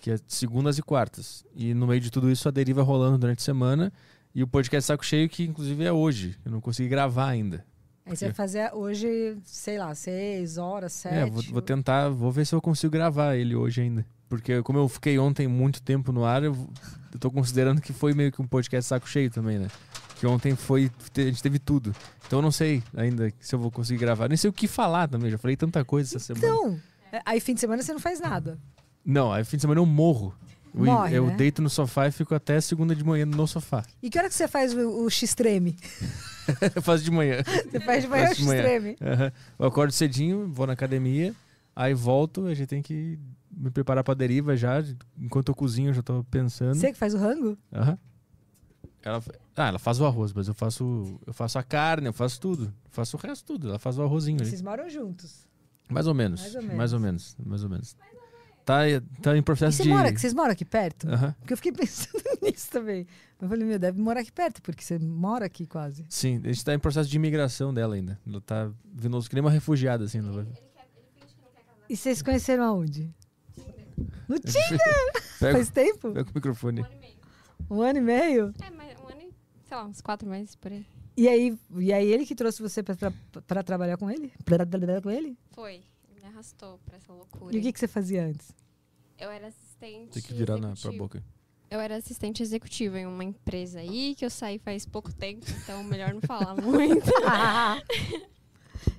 que 0.00 0.10
é 0.10 0.18
segundas 0.26 0.78
e 0.78 0.82
quartas. 0.82 1.44
E 1.54 1.74
no 1.74 1.86
meio 1.86 2.00
de 2.00 2.10
tudo 2.10 2.30
isso, 2.30 2.48
a 2.48 2.50
deriva 2.50 2.82
rolando 2.82 3.18
durante 3.18 3.40
a 3.40 3.44
semana. 3.44 3.92
E 4.34 4.42
o 4.42 4.46
podcast 4.46 4.86
Saco 4.86 5.04
Cheio, 5.04 5.28
que 5.28 5.44
inclusive 5.44 5.84
é 5.84 5.92
hoje. 5.92 6.36
Eu 6.44 6.52
não 6.52 6.60
consegui 6.60 6.88
gravar 6.88 7.28
ainda. 7.28 7.64
Aí 8.04 8.16
você 8.16 8.26
vai 8.26 8.34
fazer 8.34 8.70
hoje, 8.72 9.36
sei 9.44 9.78
lá, 9.78 9.94
seis 9.94 10.58
horas, 10.58 10.92
sete. 10.92 11.14
É, 11.14 11.26
vou, 11.26 11.42
vou 11.42 11.62
tentar, 11.62 12.08
vou 12.08 12.30
ver 12.30 12.46
se 12.46 12.54
eu 12.54 12.60
consigo 12.60 12.92
gravar 12.92 13.34
ele 13.34 13.56
hoje 13.56 13.80
ainda. 13.80 14.06
Porque 14.28 14.62
como 14.62 14.78
eu 14.78 14.88
fiquei 14.88 15.18
ontem 15.18 15.46
muito 15.48 15.82
tempo 15.82 16.12
no 16.12 16.24
ar, 16.24 16.42
eu, 16.42 16.54
eu 17.12 17.18
tô 17.18 17.30
considerando 17.30 17.80
que 17.80 17.92
foi 17.92 18.12
meio 18.12 18.30
que 18.30 18.40
um 18.40 18.46
podcast 18.46 18.88
saco 18.88 19.08
cheio 19.08 19.30
também, 19.30 19.58
né? 19.58 19.68
Que 20.16 20.26
ontem 20.26 20.56
foi, 20.56 20.90
a 21.16 21.20
gente 21.20 21.42
teve 21.42 21.58
tudo. 21.58 21.94
Então 22.26 22.38
eu 22.38 22.42
não 22.42 22.50
sei 22.50 22.82
ainda 22.96 23.30
se 23.38 23.54
eu 23.54 23.58
vou 23.58 23.70
conseguir 23.70 24.00
gravar. 24.00 24.28
Nem 24.28 24.36
sei 24.36 24.48
o 24.48 24.52
que 24.52 24.66
falar 24.66 25.08
também, 25.08 25.30
já 25.30 25.38
falei 25.38 25.56
tanta 25.56 25.84
coisa 25.84 26.16
essa 26.16 26.18
semana. 26.18 26.46
Então, 26.46 26.80
é, 27.12 27.20
aí 27.24 27.38
fim 27.38 27.54
de 27.54 27.60
semana 27.60 27.82
você 27.82 27.92
não 27.92 28.00
faz 28.00 28.18
nada. 28.18 28.58
Não, 29.04 29.32
aí 29.32 29.44
fim 29.44 29.56
de 29.56 29.62
semana 29.62 29.80
eu 29.80 29.86
morro. 29.86 30.34
Eu, 30.74 30.84
Morre, 30.84 31.16
eu 31.16 31.26
né? 31.26 31.36
deito 31.36 31.62
no 31.62 31.70
sofá 31.70 32.06
e 32.06 32.12
fico 32.12 32.34
até 32.34 32.60
segunda 32.60 32.94
de 32.94 33.02
manhã 33.02 33.24
no 33.24 33.46
sofá. 33.46 33.82
E 34.02 34.10
que 34.10 34.18
hora 34.18 34.28
que 34.28 34.34
você 34.34 34.46
faz 34.46 34.74
o, 34.74 35.04
o 35.04 35.08
X-Treme? 35.08 35.74
eu 36.76 36.82
faço 36.82 37.02
de 37.02 37.10
manhã. 37.10 37.42
Você 37.70 37.80
faz 37.80 38.02
de 38.02 38.08
manhã 38.10 38.24
o. 38.24 38.34
X-Treme. 38.34 38.96
Aham. 39.00 39.32
Eu 39.58 39.66
acordo 39.66 39.92
cedinho, 39.92 40.48
vou 40.52 40.66
na 40.66 40.74
academia, 40.74 41.34
aí 41.74 41.94
volto, 41.94 42.46
a 42.46 42.52
gente 42.52 42.68
tem 42.68 42.82
que 42.82 43.18
me 43.50 43.70
preparar 43.70 44.04
pra 44.04 44.12
deriva 44.12 44.54
já. 44.54 44.84
Enquanto 45.18 45.48
eu 45.48 45.54
cozinho, 45.54 45.90
eu 45.90 45.94
já 45.94 46.02
tô 46.02 46.22
pensando. 46.24 46.74
Você 46.74 46.92
que 46.92 46.98
faz 46.98 47.14
o 47.14 47.18
rango? 47.18 47.56
Aham. 47.72 47.98
Ela, 49.06 49.22
ah, 49.54 49.68
ela 49.68 49.78
faz 49.78 50.00
o 50.00 50.04
arroz, 50.04 50.32
mas 50.32 50.48
eu 50.48 50.54
faço, 50.54 51.20
eu 51.24 51.32
faço 51.32 51.56
a 51.60 51.62
carne, 51.62 52.08
eu 52.08 52.12
faço 52.12 52.40
tudo. 52.40 52.64
Eu 52.64 52.90
faço 52.90 53.16
o 53.16 53.20
resto 53.20 53.44
tudo. 53.44 53.68
Ela 53.68 53.78
faz 53.78 53.96
o 53.96 54.02
arrozinho 54.02 54.40
ali. 54.40 54.50
Vocês 54.50 54.60
moram 54.60 54.90
juntos. 54.90 55.46
Mais 55.88 56.08
ou 56.08 56.14
menos. 56.14 56.40
Mais 56.40 56.54
ou 56.56 56.62
menos. 56.62 56.76
Mais 56.76 56.92
ou 56.92 57.00
menos. 57.00 57.36
Mais 57.46 57.62
ou 57.62 57.70
menos. 57.70 57.96
tá, 58.64 58.78
tá 59.22 59.36
em 59.36 59.42
processo 59.42 59.76
você 59.76 59.84
de. 59.84 59.90
mora, 59.90 60.10
vocês 60.10 60.34
moram 60.34 60.50
aqui 60.50 60.64
perto? 60.64 61.08
Aham. 61.08 61.32
Porque 61.38 61.52
eu 61.52 61.56
fiquei 61.56 61.70
pensando 61.86 62.20
nisso 62.42 62.68
também. 62.68 63.06
Eu 63.40 63.48
falei, 63.48 63.64
meu, 63.64 63.78
deve 63.78 64.00
morar 64.00 64.22
aqui 64.22 64.32
perto, 64.32 64.60
porque 64.60 64.82
você 64.82 64.98
mora 64.98 65.46
aqui 65.46 65.66
quase. 65.68 66.04
Sim, 66.08 66.40
a 66.42 66.48
gente 66.48 66.64
tá 66.64 66.74
em 66.74 66.78
processo 66.80 67.08
de 67.08 67.14
imigração 67.14 67.72
dela 67.72 67.94
ainda. 67.94 68.18
Ela 68.26 68.40
tá 68.40 68.72
vindo 68.92 69.20
que 69.28 69.34
nem 69.36 69.40
uma 69.44 69.52
refugiada, 69.52 70.02
assim. 70.02 70.18
ela 70.18 70.32
vai- 70.32 70.46
E 71.88 71.96
vocês 71.96 72.18
se 72.18 72.24
conheceram 72.24 72.64
aonde? 72.64 73.08
No 74.28 74.36
Tinder! 74.40 75.12
Pega, 75.38 75.52
Faz 75.52 75.70
tempo? 75.70 76.12
pega 76.12 76.28
o 76.28 76.32
microfone. 76.34 76.84
Um 77.70 77.80
ano 77.82 77.98
e 77.98 78.02
meio? 78.02 78.52
É, 78.62 78.70
mas 78.70 78.85
um 78.85 78.85
ano 78.85 78.85
e, 78.85 78.85
sei 79.66 79.76
lá, 79.76 79.84
uns 79.84 80.00
quatro 80.00 80.28
meses 80.28 80.54
por 80.56 80.72
aí. 80.72 80.86
E 81.16 81.28
aí, 81.28 81.58
e 81.78 81.92
aí 81.92 82.12
ele 82.12 82.26
que 82.26 82.34
trouxe 82.34 82.60
você 82.62 82.82
pra, 82.82 82.94
tra 82.94 83.12
pra 83.46 83.62
trabalhar 83.62 83.96
com 83.96 84.10
ele? 84.10 84.32
Pra 84.44 84.64
trabalhar 84.66 85.00
com 85.00 85.10
ele? 85.10 85.36
Foi. 85.52 85.82
Me 86.14 86.24
arrastou 86.26 86.78
pra 86.84 86.96
essa 86.96 87.12
loucura. 87.12 87.54
E 87.54 87.58
o 87.58 87.62
que, 87.62 87.72
que 87.72 87.78
você 87.80 87.88
fazia 87.88 88.24
antes? 88.26 88.52
Eu 89.18 89.30
era 89.30 89.46
assistente. 89.48 90.12
Tem 90.12 90.22
que 90.22 90.34
virar 90.34 90.54
na, 90.56 90.68
pra 90.68 90.72
executiva. 90.72 91.02
boca. 91.04 91.24
Eu 91.70 91.80
era 91.80 91.96
assistente 91.96 92.42
executiva 92.42 92.98
em 93.00 93.06
uma 93.06 93.24
empresa 93.24 93.80
aí 93.80 94.14
que 94.14 94.24
eu 94.24 94.30
saí 94.30 94.58
faz 94.58 94.86
pouco 94.86 95.12
tempo, 95.12 95.46
então 95.62 95.82
melhor 95.82 96.14
não 96.14 96.20
falar 96.20 96.54
muito. 96.54 97.10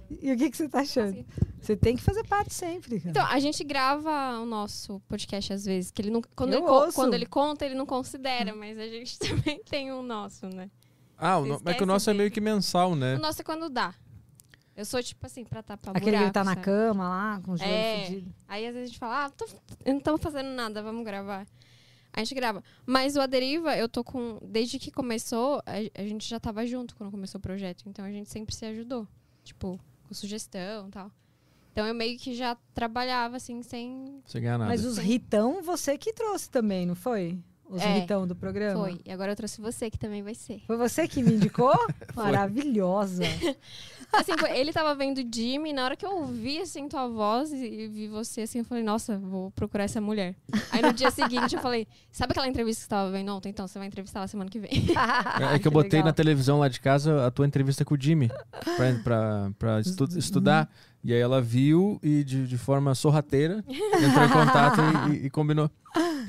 e 0.10 0.32
o 0.32 0.38
que, 0.38 0.50
que 0.50 0.58
você 0.58 0.70
tá 0.70 0.80
achando? 0.82 1.26
Você 1.60 1.76
tem 1.76 1.96
que 1.96 2.02
fazer 2.04 2.24
parte 2.28 2.54
sempre, 2.54 2.98
cara. 3.00 3.10
Então, 3.12 3.26
a 3.26 3.40
gente 3.40 3.64
grava 3.64 4.40
o 4.40 4.46
nosso 4.46 5.00
podcast 5.08 5.54
às 5.54 5.66
vezes, 5.66 5.92
que 5.92 6.02
ele 6.02 6.10
não, 6.12 6.22
quando, 6.36 6.54
Eu 6.54 6.60
ele, 6.60 6.68
ouço. 6.70 6.94
quando 6.96 7.14
ele 7.14 7.26
conta, 7.26 7.66
ele 7.66 7.76
não 7.76 7.86
considera, 7.86 8.56
mas 8.56 8.78
a 8.78 8.88
gente 8.88 9.18
também 9.20 9.62
tem 9.64 9.92
o 9.92 10.02
nosso, 10.02 10.48
né? 10.48 10.70
Ah, 11.18 11.40
no- 11.40 11.60
é 11.66 11.74
que 11.74 11.84
o 11.84 11.86
nosso 11.86 12.10
é 12.10 12.14
dele. 12.14 12.20
meio 12.24 12.32
que 12.32 12.40
mensal, 12.40 12.96
né? 12.96 13.16
O 13.16 13.20
nosso 13.20 13.42
é 13.42 13.44
quando 13.44 13.70
dá. 13.70 13.94
Eu 14.76 14.86
sou 14.86 15.02
tipo 15.02 15.26
assim, 15.26 15.44
pra 15.44 15.64
tapar 15.64 15.98
Aquele 15.98 16.12
que 16.12 16.18
buraco, 16.18 16.34
tá 16.34 16.44
na 16.44 16.52
sabe? 16.52 16.62
cama 16.62 17.10
lá, 17.10 17.42
com 17.44 17.54
o 17.54 17.58
joelho 17.58 17.72
É. 17.74 18.06
fudido. 18.06 18.36
Aí 18.48 18.68
às 18.68 18.74
vezes 18.74 18.90
a 18.90 18.92
gente 18.92 19.00
fala, 19.00 19.26
ah, 19.26 19.30
tô, 19.32 19.46
eu 19.84 19.92
não 19.94 19.98
estamos 19.98 20.22
fazendo 20.22 20.50
nada, 20.50 20.84
vamos 20.84 21.04
gravar. 21.04 21.48
A 22.14 22.20
gente 22.20 22.36
grava. 22.36 22.64
Mas 22.86 23.16
o 23.16 23.22
Aderiva, 23.22 23.76
eu 23.76 23.90
tô 23.90 24.04
com. 24.04 24.40
Desde 24.44 24.78
que 24.80 24.92
começou, 24.92 25.62
a, 25.66 26.02
a 26.02 26.04
gente 26.04 26.28
já 26.28 26.40
tava 26.40 26.66
junto 26.66 26.96
quando 26.96 27.12
começou 27.12 27.38
o 27.40 27.42
projeto. 27.42 27.84
Então 27.88 28.06
a 28.06 28.12
gente 28.12 28.30
sempre 28.30 28.56
se 28.56 28.66
ajudou. 28.66 29.08
Tipo, 29.44 29.80
com 30.08 30.14
sugestão 30.14 30.88
e 30.88 30.92
tal. 30.92 31.12
Então 31.72 31.86
eu 31.86 31.94
meio 31.94 32.18
que 32.18 32.34
já 32.34 32.58
trabalhava 32.74 33.38
assim, 33.38 33.62
sem. 33.62 34.22
Sem 34.26 34.42
ganhar 34.42 34.58
nada. 34.58 34.70
Mas 34.70 34.84
os 34.84 34.98
ritão 34.98 35.62
você 35.62 35.98
que 35.98 36.12
trouxe 36.12 36.50
também, 36.50 36.86
não 36.86 36.96
foi? 36.96 37.38
Os 37.70 37.82
É, 37.82 38.06
do 38.26 38.36
programa? 38.36 38.80
Foi. 38.80 39.00
E 39.06 39.12
agora 39.12 39.32
eu 39.32 39.36
trouxe 39.36 39.60
você, 39.60 39.90
que 39.92 39.98
também 40.00 40.24
vai 40.24 40.34
ser. 40.34 40.62
Foi 40.66 40.78
você 40.78 41.08
que 41.08 41.22
me 41.22 41.34
indicou? 41.34 41.74
Maravilhosa. 42.16 43.24
Assim, 44.14 44.38
foi- 44.38 44.58
ele 44.58 44.72
tava 44.72 44.96
vendo 44.96 45.22
Jimmy, 45.34 45.74
na 45.74 45.84
hora 45.84 45.96
que 45.98 46.06
eu 46.06 46.12
ouvi 46.20 46.60
assim 46.60 46.88
tua 46.88 47.10
voz 47.10 47.52
e, 47.52 47.58
e 47.58 47.88
vi 47.90 48.08
você 48.08 48.42
assim, 48.42 48.60
eu 48.60 48.64
falei, 48.66 48.82
nossa, 48.82 49.18
vou 49.18 49.52
procurar 49.52 49.84
essa 49.84 50.00
mulher. 50.00 50.34
Aí 50.72 50.82
no 50.82 50.94
dia 50.94 51.12
seguinte 51.12 51.56
eu 51.56 51.62
falei, 51.62 51.86
sabe 52.10 52.32
aquela 52.32 52.48
entrevista 52.48 52.80
que 52.80 52.84
você 52.86 52.90
tava 52.90 53.12
vendo 53.12 53.34
ontem? 53.36 53.50
Então, 53.50 53.68
você 53.68 53.78
vai 53.78 53.86
entrevistar 53.90 54.20
ela 54.22 54.28
semana 54.30 54.50
que 54.50 54.60
vem. 54.60 54.70
É 55.54 55.60
que 55.60 55.68
eu 55.68 55.72
botei 55.74 56.00
legal. 56.00 56.06
na 56.06 56.14
televisão 56.14 56.58
lá 56.60 56.70
de 56.70 56.80
casa 56.80 57.28
a 57.28 57.32
tua 57.32 57.46
entrevista 57.46 57.84
com 57.84 57.96
o 57.96 58.02
Jimmy 58.02 58.30
pra, 58.78 58.94
pra, 59.04 59.52
pra 59.60 59.80
estu- 59.82 60.18
estudar. 60.18 60.70
E 61.04 61.14
aí 61.14 61.20
ela 61.20 61.42
viu 61.42 62.00
e 62.02 62.24
de, 62.24 62.48
de 62.48 62.58
forma 62.58 62.96
sorrateira 62.96 63.64
entrou 63.68 64.26
em 64.26 64.30
contato 64.30 64.80
e, 65.10 65.16
e- 65.18 65.26
e 65.26 65.30
combinou. 65.30 65.70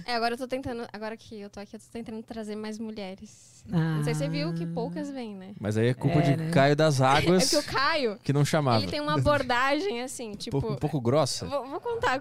É, 0.07 0.15
agora 0.15 0.35
eu 0.35 0.39
tô 0.39 0.47
tentando, 0.49 0.87
agora 0.93 1.17
que 1.17 1.39
eu 1.41 1.51
tô 1.51 1.61
aqui, 1.61 1.77
eu 1.77 1.81
tô 1.81 1.87
tentando 1.93 2.23
trazer 2.23 2.55
mais 2.57 2.79
mulheres. 2.79 3.63
Não 3.67 4.03
sei 4.05 4.15
se 4.15 4.21
você 4.21 4.29
viu 4.29 4.55
que 4.55 4.65
poucas 4.67 5.11
vêm, 5.11 5.35
né? 5.35 5.53
Mas 5.61 5.77
aí 5.77 5.89
é 5.89 5.95
culpa 5.95 6.21
É, 6.21 6.23
de 6.23 6.37
né? 6.37 6.51
Caio 6.51 6.75
das 6.77 7.01
É 7.03 7.05
Águas 7.05 7.51
porque 7.51 7.57
o 7.69 7.73
Caio, 7.73 8.19
que 8.23 8.33
não 8.33 8.45
chamava. 8.45 8.79
ele 8.83 8.91
tem 8.91 9.01
uma 9.01 9.15
abordagem 9.15 10.03
assim, 10.03 10.31
Um 10.31 10.35
tipo. 10.37 10.59
pouco, 10.61 10.75
um 10.75 10.79
pouco 10.79 11.01
grossa, 11.01 11.45
Vou, 11.47 11.67
vou 11.67 11.81
contar. 11.81 12.21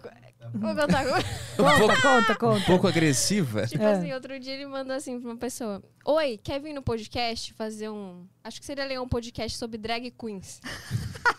Vou 0.53 0.75
contar. 0.75 1.03
um 1.59 1.77
pouco, 1.77 2.01
Conta, 2.01 2.31
um 2.33 2.35
conta. 2.35 2.65
pouco 2.65 2.87
agressiva. 2.87 3.67
Tipo 3.67 3.83
É. 3.83 3.93
assim, 3.93 4.13
outro 4.13 4.39
dia 4.39 4.53
ele 4.53 4.65
mandou 4.65 4.95
assim 4.95 5.19
pra 5.19 5.29
uma 5.29 5.37
pessoa: 5.37 5.81
Oi, 6.05 6.39
quer 6.43 6.59
vir 6.59 6.73
no 6.73 6.81
podcast 6.81 7.53
fazer 7.53 7.89
um. 7.89 8.25
Acho 8.43 8.59
que 8.59 8.65
seria 8.65 8.85
legal 8.85 9.03
um 9.03 9.09
podcast 9.09 9.57
sobre 9.57 9.77
drag 9.77 10.09
queens. 10.11 10.61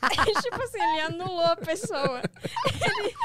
Aí, 0.02 0.16
tipo 0.42 0.62
assim, 0.62 0.78
ele 0.78 1.00
anulou 1.14 1.44
a 1.44 1.56
pessoa. 1.56 2.20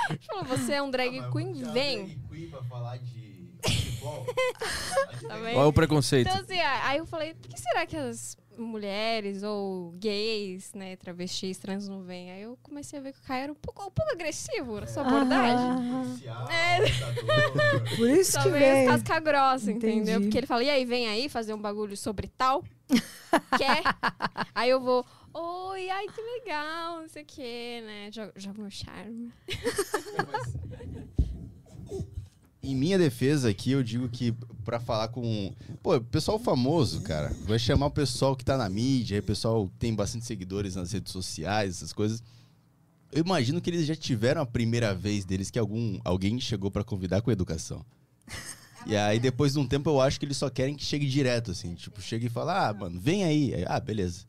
Ele 0.10 0.20
falou: 0.26 0.44
Você 0.46 0.74
é 0.74 0.82
um 0.82 0.90
drag 0.90 1.22
queen? 1.32 1.54
Vem. 1.74 2.18
pra 2.50 2.62
falar 2.74 2.98
de 2.98 3.52
futebol. 3.64 4.26
Tá 5.28 5.38
vendo? 5.38 5.58
Olha 5.58 5.68
o 5.68 5.74
preconceito. 5.74 6.28
Então, 6.28 6.42
assim, 6.42 6.60
aí 6.60 6.98
eu 6.98 7.06
falei: 7.06 7.34
Por 7.36 7.48
que 7.48 7.58
será 7.58 7.86
que 7.86 7.96
as 7.96 8.36
mulheres 8.58 9.42
ou 9.42 9.92
gays, 9.92 10.74
né, 10.74 10.96
travestis, 10.98 11.58
trans 11.58 11.88
não 11.88 12.02
vêm? 12.02 12.32
Aí 12.32 12.42
eu 12.42 12.58
comecei 12.62 13.00
a 13.00 13.02
ver 13.02 13.14
que 13.14 13.20
o 13.20 13.22
Caio 13.22 13.44
era 13.44 13.52
um 13.52 13.56
pouco, 13.56 13.84
um 13.84 13.92
pouco 13.92 14.12
agressivo 14.12 14.82
na 14.82 14.88
sua 14.88 15.04
abordagem. 15.04 16.28
Ah, 16.30 16.54
É, 16.54 17.96
por 17.96 18.10
isso 18.10 18.38
que 18.38 18.44
talvez 18.44 18.76
vem. 18.76 18.88
casca 18.88 19.20
grossa, 19.20 19.72
entendeu? 19.72 20.16
Entendi. 20.16 20.26
Porque 20.26 20.38
ele 20.40 20.48
fala, 20.48 20.64
e 20.64 20.70
aí, 20.70 20.84
vem 20.84 21.08
aí 21.08 21.30
fazer 21.30 21.54
um 21.54 21.62
bagulho 21.62 21.96
sobre 21.96 22.28
tal? 22.28 22.64
Quer? 23.58 23.82
aí 24.54 24.70
eu 24.70 24.82
vou, 24.82 25.06
oi, 25.34 25.90
ai, 25.90 26.06
que 26.08 26.22
legal, 26.22 27.02
não 27.02 27.08
sei 27.08 27.24
o 27.24 27.26
quê, 27.26 27.82
né? 27.86 28.10
Joga, 28.12 28.34
joga 28.36 28.62
meu 28.62 28.72
charme. 28.72 29.32
Em 32.64 32.74
minha 32.74 32.98
defesa 32.98 33.50
aqui, 33.50 33.72
eu 33.72 33.84
digo 33.84 34.08
que 34.08 34.34
pra 34.64 34.80
falar 34.80 35.10
com. 35.10 35.54
Pô, 35.82 36.00
pessoal 36.00 36.40
famoso, 36.40 37.02
cara. 37.02 37.30
Vai 37.46 37.60
chamar 37.60 37.88
o 37.88 37.92
pessoal 37.92 38.38
que 38.38 38.46
tá 38.46 38.56
na 38.56 38.70
mídia, 38.70 39.20
o 39.20 39.24
pessoal 39.24 39.68
que 39.68 39.76
tem 39.76 39.94
bastante 39.94 40.26
seguidores 40.26 40.76
nas 40.76 40.94
redes 40.94 41.12
sociais, 41.12 41.76
essas 41.76 41.92
coisas. 41.92 42.24
Eu 43.12 43.22
imagino 43.22 43.60
que 43.60 43.70
eles 43.70 43.86
já 43.86 43.96
tiveram 43.96 44.42
a 44.42 44.46
primeira 44.46 44.96
vez 44.96 45.26
deles 45.26 45.52
que 45.52 45.60
algum, 45.60 46.00
alguém 46.06 46.40
chegou 46.40 46.72
pra 46.72 46.86
convidar 46.86 47.22
com 47.22 47.30
educação. 47.30 47.86
E 48.88 48.96
aí, 48.96 49.20
depois 49.20 49.54
de 49.54 49.60
um 49.60 49.68
tempo, 49.68 49.90
eu 49.90 50.02
acho 50.02 50.18
que 50.18 50.26
eles 50.26 50.38
só 50.38 50.50
querem 50.50 50.76
que 50.76 50.84
chegue 50.84 51.06
direto, 51.06 51.52
assim. 51.52 51.76
Tipo, 51.76 52.02
chega 52.02 52.26
e 52.26 52.30
fala, 52.30 52.70
ah, 52.70 52.74
mano, 52.74 53.00
vem 53.00 53.24
aí. 53.24 53.54
Aí, 53.54 53.66
ah, 53.68 53.80
beleza. 53.80 54.26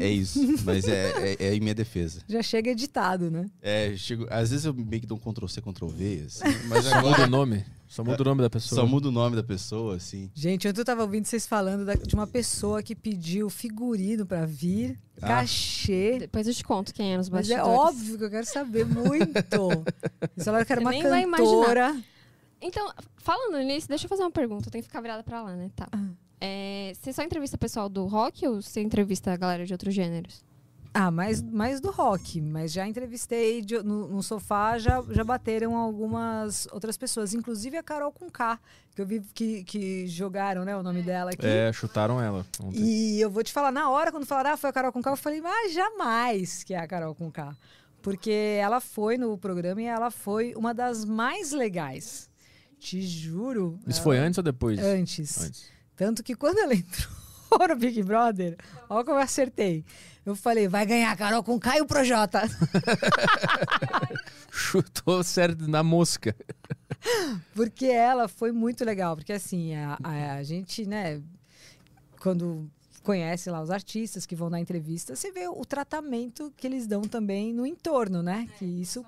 É 0.00 0.08
isso. 0.08 0.40
Mas 0.64 0.86
é, 0.88 1.34
é, 1.34 1.46
é 1.48 1.54
em 1.54 1.60
minha 1.60 1.74
defesa. 1.74 2.20
Já 2.28 2.42
chega 2.42 2.70
editado, 2.70 3.30
né? 3.30 3.48
É, 3.62 3.94
chego, 3.96 4.26
às 4.30 4.50
vezes 4.50 4.64
eu 4.64 4.74
meio 4.74 5.00
que 5.00 5.06
dou 5.06 5.16
um 5.16 5.20
Ctrl-C, 5.32 5.60
Ctrl-V, 5.60 6.24
assim. 6.26 6.44
Mas 6.68 6.84
Só 6.84 6.96
muda 6.96 6.98
agora 6.98 7.26
o 7.26 7.30
nome. 7.30 7.64
Só 7.86 8.04
muda 8.04 8.20
o 8.22 8.24
nome 8.24 8.42
da 8.42 8.50
pessoa. 8.50 8.80
só 8.82 8.86
muda 8.86 9.08
o 9.08 9.12
nome 9.12 9.34
da 9.36 9.42
pessoa, 9.42 9.96
assim. 9.96 10.30
Gente, 10.34 10.68
ontem 10.68 10.80
eu 10.80 10.84
tava 10.84 11.02
ouvindo 11.02 11.24
vocês 11.24 11.46
falando 11.46 11.86
da- 11.86 11.94
de 11.94 12.14
uma 12.14 12.26
pessoa 12.26 12.82
que 12.82 12.94
pediu 12.94 13.48
figurino 13.48 14.26
pra 14.26 14.44
vir, 14.44 14.98
Ah. 15.22 15.28
cachê. 15.28 16.16
Depois 16.18 16.46
eu 16.46 16.52
te 16.54 16.62
conto 16.64 16.92
quem 16.92 17.14
é 17.14 17.16
nos 17.16 17.30
Mas 17.30 17.48
é 17.48 17.56
bastidores. 17.56 17.80
óbvio 17.80 18.18
que 18.18 18.24
eu 18.24 18.30
quero 18.30 18.46
saber 18.46 18.84
muito. 18.84 19.08
Eles 20.36 20.44
falaram 20.44 20.64
que 20.66 20.72
era 20.72 20.80
Você 20.82 21.24
uma 21.24 21.36
cantora. 21.38 22.02
Então, 22.60 22.92
falando 23.18 23.56
nisso, 23.64 23.88
deixa 23.88 24.04
eu 24.04 24.08
fazer 24.08 24.22
uma 24.22 24.30
pergunta. 24.32 24.66
Eu 24.68 24.72
tenho 24.72 24.82
que 24.82 24.88
ficar 24.88 25.00
virada 25.00 25.22
pra 25.22 25.42
lá, 25.42 25.54
né? 25.56 25.70
Tá. 25.76 25.88
Ah. 25.92 26.08
É, 26.40 26.92
você 26.94 27.12
só 27.12 27.22
entrevista 27.22 27.58
pessoal 27.58 27.88
do 27.88 28.04
rock 28.06 28.46
ou 28.46 28.62
você 28.62 28.80
entrevista 28.80 29.32
a 29.32 29.36
galera 29.36 29.66
de 29.66 29.72
outros 29.72 29.94
gêneros? 29.94 30.44
Ah, 30.94 31.10
mais, 31.10 31.42
mais 31.42 31.80
do 31.80 31.90
rock. 31.90 32.40
Mas 32.40 32.72
já 32.72 32.86
entrevistei 32.86 33.60
de- 33.60 33.82
no, 33.82 34.08
no 34.08 34.22
sofá, 34.22 34.78
já, 34.78 35.02
já 35.10 35.22
bateram 35.22 35.76
algumas 35.76 36.66
outras 36.72 36.96
pessoas. 36.96 37.34
Inclusive 37.34 37.76
a 37.76 37.82
Carol 37.82 38.10
com 38.10 38.30
K, 38.30 38.58
que 38.94 39.02
eu 39.02 39.06
vi 39.06 39.20
que, 39.34 39.62
que 39.64 40.06
jogaram 40.06 40.64
né, 40.64 40.74
o 40.76 40.82
nome 40.82 41.02
dela 41.02 41.30
aqui. 41.32 41.46
É, 41.46 41.72
chutaram 41.72 42.20
ela. 42.20 42.44
ontem. 42.62 42.80
E 42.80 43.20
eu 43.20 43.30
vou 43.30 43.44
te 43.44 43.52
falar, 43.52 43.70
na 43.70 43.90
hora, 43.90 44.10
quando 44.10 44.24
falaram, 44.26 44.50
ah, 44.52 44.56
foi 44.56 44.70
a 44.70 44.72
Carol 44.72 44.90
com 44.92 45.02
K, 45.02 45.10
eu 45.10 45.16
falei, 45.16 45.40
mas 45.40 45.72
jamais 45.72 46.64
que 46.64 46.72
é 46.74 46.78
a 46.78 46.86
Carol 46.86 47.14
com 47.14 47.30
K. 47.30 47.54
Porque 48.00 48.30
ela 48.60 48.80
foi 48.80 49.18
no 49.18 49.36
programa 49.36 49.82
e 49.82 49.86
ela 49.86 50.10
foi 50.10 50.54
uma 50.56 50.72
das 50.72 51.04
mais 51.04 51.52
legais. 51.52 52.30
Te 52.78 53.02
juro. 53.02 53.78
Isso 53.86 53.98
ela- 53.98 54.04
foi 54.04 54.18
antes 54.18 54.38
ou 54.38 54.44
depois? 54.44 54.78
Antes. 54.78 55.38
Antes. 55.44 55.77
Tanto 55.98 56.22
que 56.22 56.34
quando 56.34 56.58
ela 56.58 56.72
entrou 56.74 57.68
no 57.68 57.76
Big 57.76 58.02
Brother, 58.02 58.56
olha 58.88 59.04
como 59.04 59.18
eu 59.18 59.22
acertei. 59.22 59.84
Eu 60.24 60.34
falei, 60.36 60.68
vai 60.68 60.86
ganhar 60.86 61.16
Carol 61.16 61.42
com 61.42 61.58
K 61.58 61.78
e 61.78 61.80
o 61.80 61.86
Projota. 61.86 62.42
Chutou 64.52 65.22
certo 65.22 65.68
na 65.68 65.82
mosca. 65.82 66.34
Porque 67.54 67.86
ela 67.86 68.28
foi 68.28 68.52
muito 68.52 68.84
legal. 68.84 69.16
Porque 69.16 69.32
assim, 69.32 69.74
a, 69.74 69.98
a- 70.02 70.34
a 70.34 70.42
gente, 70.42 70.86
né, 70.86 71.20
quando 72.20 72.70
conhece 73.02 73.48
lá 73.50 73.62
os 73.62 73.70
artistas 73.70 74.26
que 74.26 74.36
vão 74.36 74.50
dar 74.50 74.60
entrevista, 74.60 75.16
você 75.16 75.32
vê 75.32 75.48
o 75.48 75.64
tratamento 75.64 76.52
que 76.56 76.66
eles 76.66 76.86
dão 76.86 77.02
também 77.02 77.54
no 77.54 77.64
entorno, 77.64 78.22
né? 78.22 78.46
Que 78.58 78.64
isso 78.66 79.04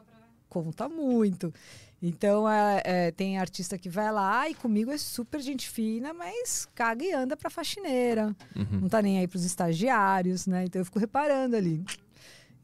conta 0.49 0.89
muito. 0.89 1.53
Então, 2.03 2.49
é, 2.49 2.83
é, 2.85 3.11
tem 3.11 3.39
artista 3.39 3.77
que 3.77 3.89
vai 3.89 4.11
lá 4.11 4.49
e 4.49 4.55
comigo 4.55 4.91
é 4.91 4.97
super 4.97 5.41
gente 5.41 5.69
fina, 5.69 6.15
mas 6.15 6.67
caga 6.75 7.05
e 7.05 7.13
anda 7.13 7.37
pra 7.37 7.51
faxineira. 7.51 8.35
Uhum. 8.57 8.81
Não 8.83 8.89
tá 8.89 9.03
nem 9.03 9.19
aí 9.19 9.29
pros 9.29 9.45
estagiários, 9.45 10.47
né? 10.47 10.65
Então 10.65 10.81
eu 10.81 10.85
fico 10.85 10.99
reparando 10.99 11.57
ali. 11.57 11.85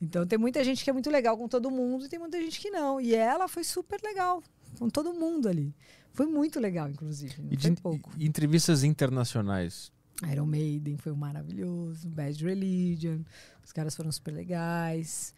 Então 0.01 0.27
tem 0.27 0.39
muita 0.39 0.65
gente 0.65 0.83
que 0.83 0.89
é 0.89 0.93
muito 0.93 1.11
legal 1.11 1.37
com 1.37 1.49
todo 1.49 1.71
mundo 1.71 2.07
e 2.07 2.09
tem 2.09 2.19
muita 2.19 2.41
gente 2.41 2.61
que 2.61 2.71
não. 2.71 3.01
E 3.01 3.15
ela 3.15 3.47
foi 3.47 3.65
super 3.65 4.01
legal 4.03 4.43
com 4.79 4.89
todo 4.89 5.13
mundo 5.13 5.49
ali. 5.49 5.75
Foi 6.13 6.27
muito 6.27 6.59
legal, 6.59 6.89
inclusive. 6.89 7.35
E 7.51 7.57
de 7.57 7.73
pouco. 7.73 8.11
e 8.17 8.27
entrevistas 8.27 8.85
internacionais. 8.85 9.93
Iron 10.33 10.47
Maiden 10.47 10.97
foi 10.97 11.13
maravilhoso, 11.13 12.09
Bad 12.09 12.43
Religion, 12.43 13.19
os 13.63 13.71
caras 13.71 13.95
foram 13.95 14.11
super 14.11 14.33
legais. 14.33 15.35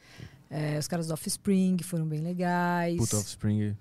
É, 0.51 0.79
os 0.79 0.89
caras 0.89 1.07
do 1.09 1.13
Offspring 1.13 1.77
foram 1.83 2.07
bem 2.07 2.21
legais. 2.21 2.97
Puta, 2.97 3.19
Offspring. 3.19 3.77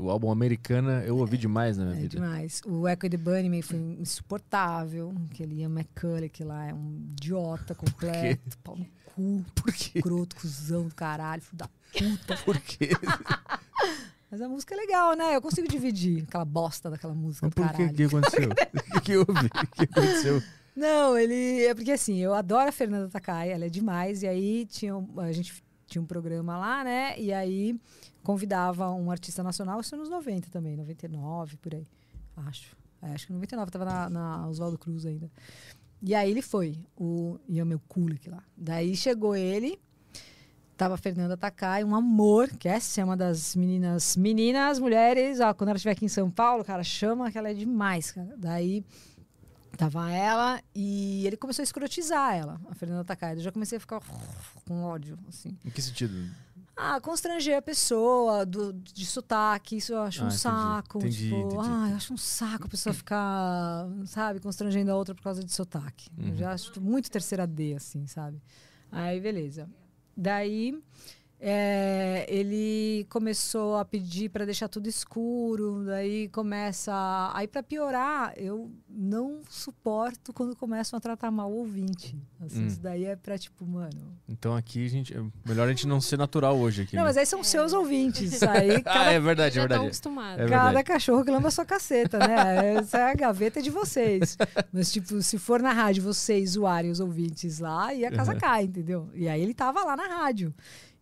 O 0.00 0.08
álbum 0.10 0.30
Americana 0.30 1.02
eu 1.04 1.16
ouvi 1.16 1.36
demais 1.36 1.76
na 1.76 1.84
minha 1.86 1.96
É 1.96 2.00
vida. 2.02 2.16
demais. 2.16 2.60
O 2.64 2.86
Echo 2.86 3.10
the 3.10 3.16
Bunnymen 3.16 3.60
foi 3.62 3.78
insuportável. 3.98 5.12
Aquele 5.30 5.56
Ian 5.60 5.70
McCulloch 5.70 6.44
lá 6.44 6.66
é 6.68 6.74
um 6.74 7.08
idiota 7.12 7.74
completo. 7.74 8.56
Pau 8.62 8.76
no 8.76 8.86
cu. 9.14 9.44
Por 9.54 9.72
quê? 9.72 9.98
Escroto, 9.98 10.36
cuzão 10.36 10.86
do 10.88 10.94
caralho, 10.94 11.42
filho 11.42 11.58
da 11.58 11.68
puta. 11.92 12.36
Por 12.44 12.58
quê? 12.60 12.90
Mas 14.30 14.40
a 14.40 14.48
música 14.48 14.74
é 14.74 14.78
legal, 14.78 15.14
né? 15.14 15.36
Eu 15.36 15.42
consigo 15.42 15.68
dividir 15.68 16.22
aquela 16.22 16.44
bosta 16.44 16.88
daquela 16.88 17.14
música 17.14 17.46
Mas 17.46 17.54
do 17.54 17.56
por 17.56 17.66
quê? 17.76 17.82
O 17.82 17.86
caralho. 17.86 17.96
que 17.96 18.02
aconteceu? 18.04 18.48
O 18.72 18.94
que, 18.94 19.00
que 19.00 19.16
houve? 19.16 19.46
O 19.46 19.66
que 19.76 19.82
aconteceu? 19.82 20.42
Não, 20.76 21.18
ele. 21.18 21.64
É 21.66 21.74
porque 21.74 21.90
assim, 21.92 22.16
eu 22.18 22.32
adoro 22.32 22.68
a 22.68 22.72
Fernanda 22.72 23.08
Takai, 23.08 23.50
ela 23.50 23.66
é 23.66 23.68
demais. 23.68 24.22
E 24.22 24.26
aí 24.28 24.64
tinha, 24.66 24.94
a 25.18 25.32
gente 25.32 25.62
tinha 25.92 26.02
um 26.02 26.06
programa 26.06 26.56
lá, 26.56 26.82
né? 26.82 27.18
E 27.18 27.32
aí 27.32 27.78
convidava 28.22 28.90
um 28.90 29.10
artista 29.10 29.42
nacional, 29.42 29.80
isso 29.80 29.96
nos 29.96 30.08
90 30.08 30.50
também, 30.50 30.76
99, 30.76 31.56
por 31.58 31.74
aí. 31.74 31.86
Acho. 32.36 32.76
É, 33.02 33.12
acho 33.12 33.26
que 33.26 33.32
99, 33.32 33.70
tava 33.70 33.84
na, 33.84 34.08
na 34.08 34.48
Oswaldo 34.48 34.78
Cruz 34.78 35.04
ainda. 35.04 35.30
E 36.00 36.14
aí 36.14 36.30
ele 36.30 36.42
foi, 36.42 36.78
o 36.96 37.38
Ian 37.48 37.64
meu 37.64 37.80
Kulik 37.88 38.28
lá. 38.28 38.42
Daí 38.56 38.96
chegou 38.96 39.36
ele, 39.36 39.78
tava 40.76 40.94
a 40.94 40.96
Fernanda 40.96 41.36
Takai, 41.36 41.84
um 41.84 41.94
amor, 41.94 42.48
que 42.48 42.68
essa 42.68 43.00
é 43.00 43.04
uma 43.04 43.16
das 43.16 43.54
meninas, 43.54 44.16
meninas, 44.16 44.78
mulheres, 44.78 45.40
ó, 45.40 45.52
quando 45.52 45.70
ela 45.70 45.76
estiver 45.76 45.92
aqui 45.92 46.04
em 46.04 46.08
São 46.08 46.30
Paulo, 46.30 46.64
cara, 46.64 46.82
chama 46.82 47.30
que 47.30 47.38
ela 47.38 47.50
é 47.50 47.54
demais, 47.54 48.12
cara. 48.12 48.34
Daí 48.36 48.84
Tava 49.76 50.10
ela 50.10 50.62
e 50.74 51.26
ele 51.26 51.36
começou 51.36 51.62
a 51.62 51.64
escrotizar 51.64 52.34
ela, 52.34 52.60
a 52.68 52.74
Fernanda 52.74 53.04
Takai. 53.04 53.34
Eu 53.34 53.40
já 53.40 53.50
comecei 53.52 53.78
a 53.78 53.80
ficar 53.80 54.00
com 54.66 54.82
ódio, 54.84 55.18
assim. 55.28 55.56
Em 55.64 55.70
que 55.70 55.80
sentido? 55.82 56.28
Ah, 56.76 57.00
constranger 57.00 57.56
a 57.58 57.62
pessoa 57.62 58.46
do, 58.46 58.72
de 58.72 59.04
sotaque, 59.04 59.76
isso 59.76 59.92
eu 59.92 60.00
acho 60.02 60.20
Ah, 60.22 60.24
um 60.24 60.28
entendi. 60.28 60.38
saco. 60.40 60.98
Entendi, 60.98 61.22
tipo, 61.24 61.34
entendi, 61.36 61.56
ah, 61.60 61.90
eu 61.90 61.96
acho 61.96 62.14
um 62.14 62.16
saco 62.16 62.66
a 62.66 62.68
pessoa 62.68 62.94
ficar, 62.94 63.86
sabe, 64.06 64.40
constrangendo 64.40 64.90
a 64.90 64.96
outra 64.96 65.14
por 65.14 65.22
causa 65.22 65.42
de 65.44 65.52
sotaque. 65.52 66.08
Eu 66.18 66.28
Uhum. 66.28 66.36
já 66.36 66.52
acho 66.52 66.80
muito 66.80 67.10
terceira 67.10 67.46
D, 67.46 67.74
assim, 67.74 68.06
sabe? 68.06 68.40
Aí, 68.90 69.20
beleza. 69.20 69.68
Daí, 70.16 70.78
é, 71.44 72.24
ele 72.28 73.04
começou 73.10 73.76
a 73.76 73.84
pedir 73.84 74.28
para 74.28 74.44
deixar 74.44 74.68
tudo 74.68 74.88
escuro, 74.88 75.82
daí 75.84 76.28
começa. 76.28 76.92
a- 76.94 77.32
Aí, 77.36 77.48
para 77.48 77.62
piorar, 77.64 78.32
eu 78.36 78.70
não 78.88 79.40
suporto 79.50 80.32
quando 80.32 80.54
começam 80.54 80.96
a 80.96 81.00
tratar 81.00 81.32
mal 81.32 81.50
o 81.50 81.56
ouvinte. 81.56 82.16
Assim, 82.40 82.62
Hum. 82.62 82.66
Isso 82.68 82.80
daí 82.80 83.04
é 83.06 83.16
pra, 83.16 83.36
tipo, 83.36 83.66
mano. 83.66 84.16
Então 84.28 84.54
aqui 84.54 84.86
a 84.86 84.88
gente. 84.88 85.16
é 85.16 85.20
Melhor 85.44 85.66
a 85.66 85.70
gente 85.70 85.86
não 85.86 86.00
ser 86.00 86.16
natural 86.16 86.56
hoje 86.56 86.82
aqui. 86.82 86.94
Não, 86.94 87.02
né? 87.02 87.08
mas 87.08 87.16
aí 87.16 87.26
são 87.26 87.42
seus 87.42 87.72
ouvintes. 87.72 88.40
Aí 88.44 88.76
Ah, 88.76 88.82
cada 88.82 89.12
é 89.12 89.18
verdade, 89.20 89.58
é 89.58 89.62
verdade. 89.62 89.90
É 90.38 90.46
Cada 90.48 90.84
cachorro 90.84 91.24
que 91.24 91.30
a 91.30 91.50
sua 91.50 91.64
caceta, 91.64 92.18
né? 92.18 92.76
Essa 92.78 92.98
é 92.98 93.10
a 93.10 93.14
gaveta 93.14 93.60
de 93.60 93.70
vocês. 93.70 94.36
Mas, 94.72 94.92
tipo, 94.92 95.20
se 95.22 95.38
for 95.38 95.60
na 95.60 95.72
rádio 95.72 96.04
vocês 96.04 96.50
zoarem 96.50 96.90
os 96.90 97.00
ouvintes 97.00 97.58
lá, 97.58 97.92
e 97.92 98.04
a 98.04 98.12
casa 98.12 98.32
Uhum. 98.32 98.38
cai, 98.38 98.64
entendeu? 98.64 99.08
E 99.12 99.28
aí 99.28 99.42
ele 99.42 99.54
tava 99.54 99.82
lá 99.84 99.96
na 99.96 100.06
rádio. 100.06 100.54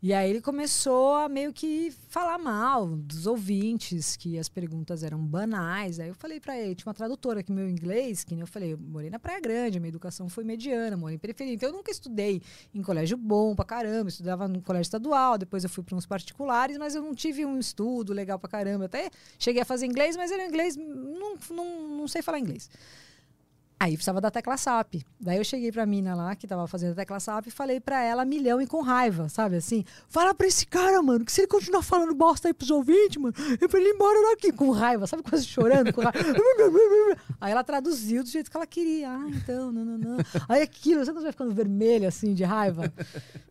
E 0.03 0.15
aí 0.15 0.31
ele 0.31 0.41
começou 0.41 1.15
a 1.15 1.29
meio 1.29 1.53
que 1.53 1.93
falar 2.09 2.39
mal 2.39 2.87
dos 2.87 3.27
ouvintes, 3.27 4.17
que 4.17 4.39
as 4.39 4.49
perguntas 4.49 5.03
eram 5.03 5.19
banais. 5.19 6.01
Aí 6.01 6.09
eu 6.09 6.15
falei 6.15 6.41
pra 6.41 6.59
ele, 6.59 6.75
tinha 6.75 6.89
uma 6.89 6.95
tradutora 6.95 7.41
aqui, 7.41 7.53
meu 7.53 7.69
inglês, 7.69 8.25
que 8.25 8.35
eu 8.35 8.47
falei, 8.47 8.73
eu 8.73 8.79
morei 8.79 9.11
na 9.11 9.19
Praia 9.19 9.39
Grande, 9.41 9.79
minha 9.79 9.91
educação 9.91 10.27
foi 10.27 10.43
mediana, 10.43 10.97
morei 10.97 11.17
em 11.17 11.19
periferia. 11.19 11.53
Então 11.53 11.69
eu 11.69 11.75
nunca 11.75 11.91
estudei 11.91 12.41
em 12.75 12.81
colégio 12.81 13.19
bom 13.19 13.55
pra 13.55 13.67
caramba, 13.67 14.09
estudava 14.09 14.49
no 14.49 14.63
colégio 14.63 14.87
estadual, 14.87 15.37
depois 15.37 15.65
eu 15.65 15.71
fui 15.71 15.85
para 15.85 15.95
uns 15.95 16.07
particulares, 16.07 16.79
mas 16.79 16.95
eu 16.95 17.03
não 17.03 17.15
tive 17.15 17.45
um 17.45 17.59
estudo 17.59 18.15
legal 18.15 18.39
pra 18.39 18.49
caramba. 18.49 18.87
Até 18.87 19.11
cheguei 19.39 19.61
a 19.61 19.67
fazer 19.67 19.85
inglês, 19.85 20.17
mas 20.17 20.31
era 20.31 20.47
inglês, 20.47 20.77
não, 20.77 21.37
não, 21.51 21.89
não 21.99 22.09
sei 22.09 22.23
falar 22.23 22.39
inglês. 22.39 22.71
Aí 23.83 23.95
precisava 23.95 24.21
da 24.21 24.31
tecla 24.31 24.59
SAP. 24.59 24.97
Daí 25.19 25.39
eu 25.39 25.45
cheguei 25.45 25.73
pra 25.73 25.87
mina 25.87 26.15
lá, 26.15 26.37
que 26.37 26.47
tava 26.47 26.67
fazendo 26.67 26.93
a 26.93 26.95
tecla 26.97 27.19
SAP, 27.19 27.47
e 27.47 27.51
falei 27.51 27.81
pra 27.81 28.05
ela 28.05 28.27
milhão 28.27 28.61
e 28.61 28.67
com 28.67 28.83
raiva, 28.83 29.31
sabe 29.31 29.57
assim? 29.57 29.87
Fala 30.07 30.35
pra 30.35 30.47
esse 30.47 30.67
cara, 30.67 31.01
mano, 31.01 31.25
que 31.25 31.33
se 31.33 31.41
ele 31.41 31.49
continuar 31.49 31.81
falando 31.81 32.15
bosta 32.15 32.49
aí 32.49 32.53
pros 32.53 32.71
ouvintes, 32.71 33.17
mano, 33.17 33.35
é 33.59 33.67
pra 33.67 33.81
ele 33.81 33.89
embora 33.89 34.21
daqui, 34.33 34.53
com 34.53 34.71
raiva, 34.71 35.07
sabe? 35.07 35.23
Quase 35.23 35.47
chorando, 35.47 35.95
com 35.95 36.03
raiva. 36.03 36.21
Aí 37.41 37.53
ela 37.53 37.65
traduziu 37.65 38.23
do 38.23 38.29
jeito 38.29 38.51
que 38.51 38.57
ela 38.57 38.67
queria. 38.67 39.11
Ah, 39.11 39.27
então, 39.29 39.73
não, 39.73 39.83
não, 39.83 39.97
não. 39.97 40.19
Aí 40.47 40.61
aquilo, 40.61 41.03
sabe 41.05 41.17
quando 41.17 41.23
vai 41.23 41.33
ficando 41.33 41.55
vermelho 41.55 42.07
assim, 42.07 42.35
de 42.35 42.45
raiva? 42.45 42.93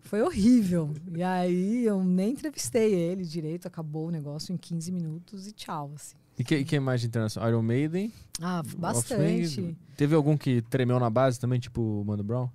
Foi 0.04 0.22
horrível. 0.22 0.94
E 1.16 1.24
aí 1.24 1.86
eu 1.86 2.04
nem 2.04 2.34
entrevistei 2.34 2.94
ele 2.94 3.24
direito, 3.24 3.68
acabou 3.68 4.08
o 4.08 4.12
negócio 4.12 4.54
em 4.54 4.58
15 4.58 4.92
minutos 4.92 5.48
e 5.48 5.52
tchau, 5.52 5.92
assim. 5.96 6.16
E 6.40 6.44
que, 6.44 6.56
e 6.56 6.64
que 6.66 6.80
mais 6.80 7.04
internacional? 7.04 7.50
Iron 7.50 7.62
Maiden? 7.62 8.14
Ah, 8.42 8.62
Offspring? 8.62 8.80
bastante. 8.80 9.78
Teve 9.98 10.16
algum 10.16 10.38
que 10.38 10.62
tremeu 10.64 10.98
na 11.00 11.10
base 11.10 11.38
também, 11.40 11.60
tipo 11.60 11.82
o 11.82 12.06
Mano 12.06 12.24
Brown? 12.24 12.50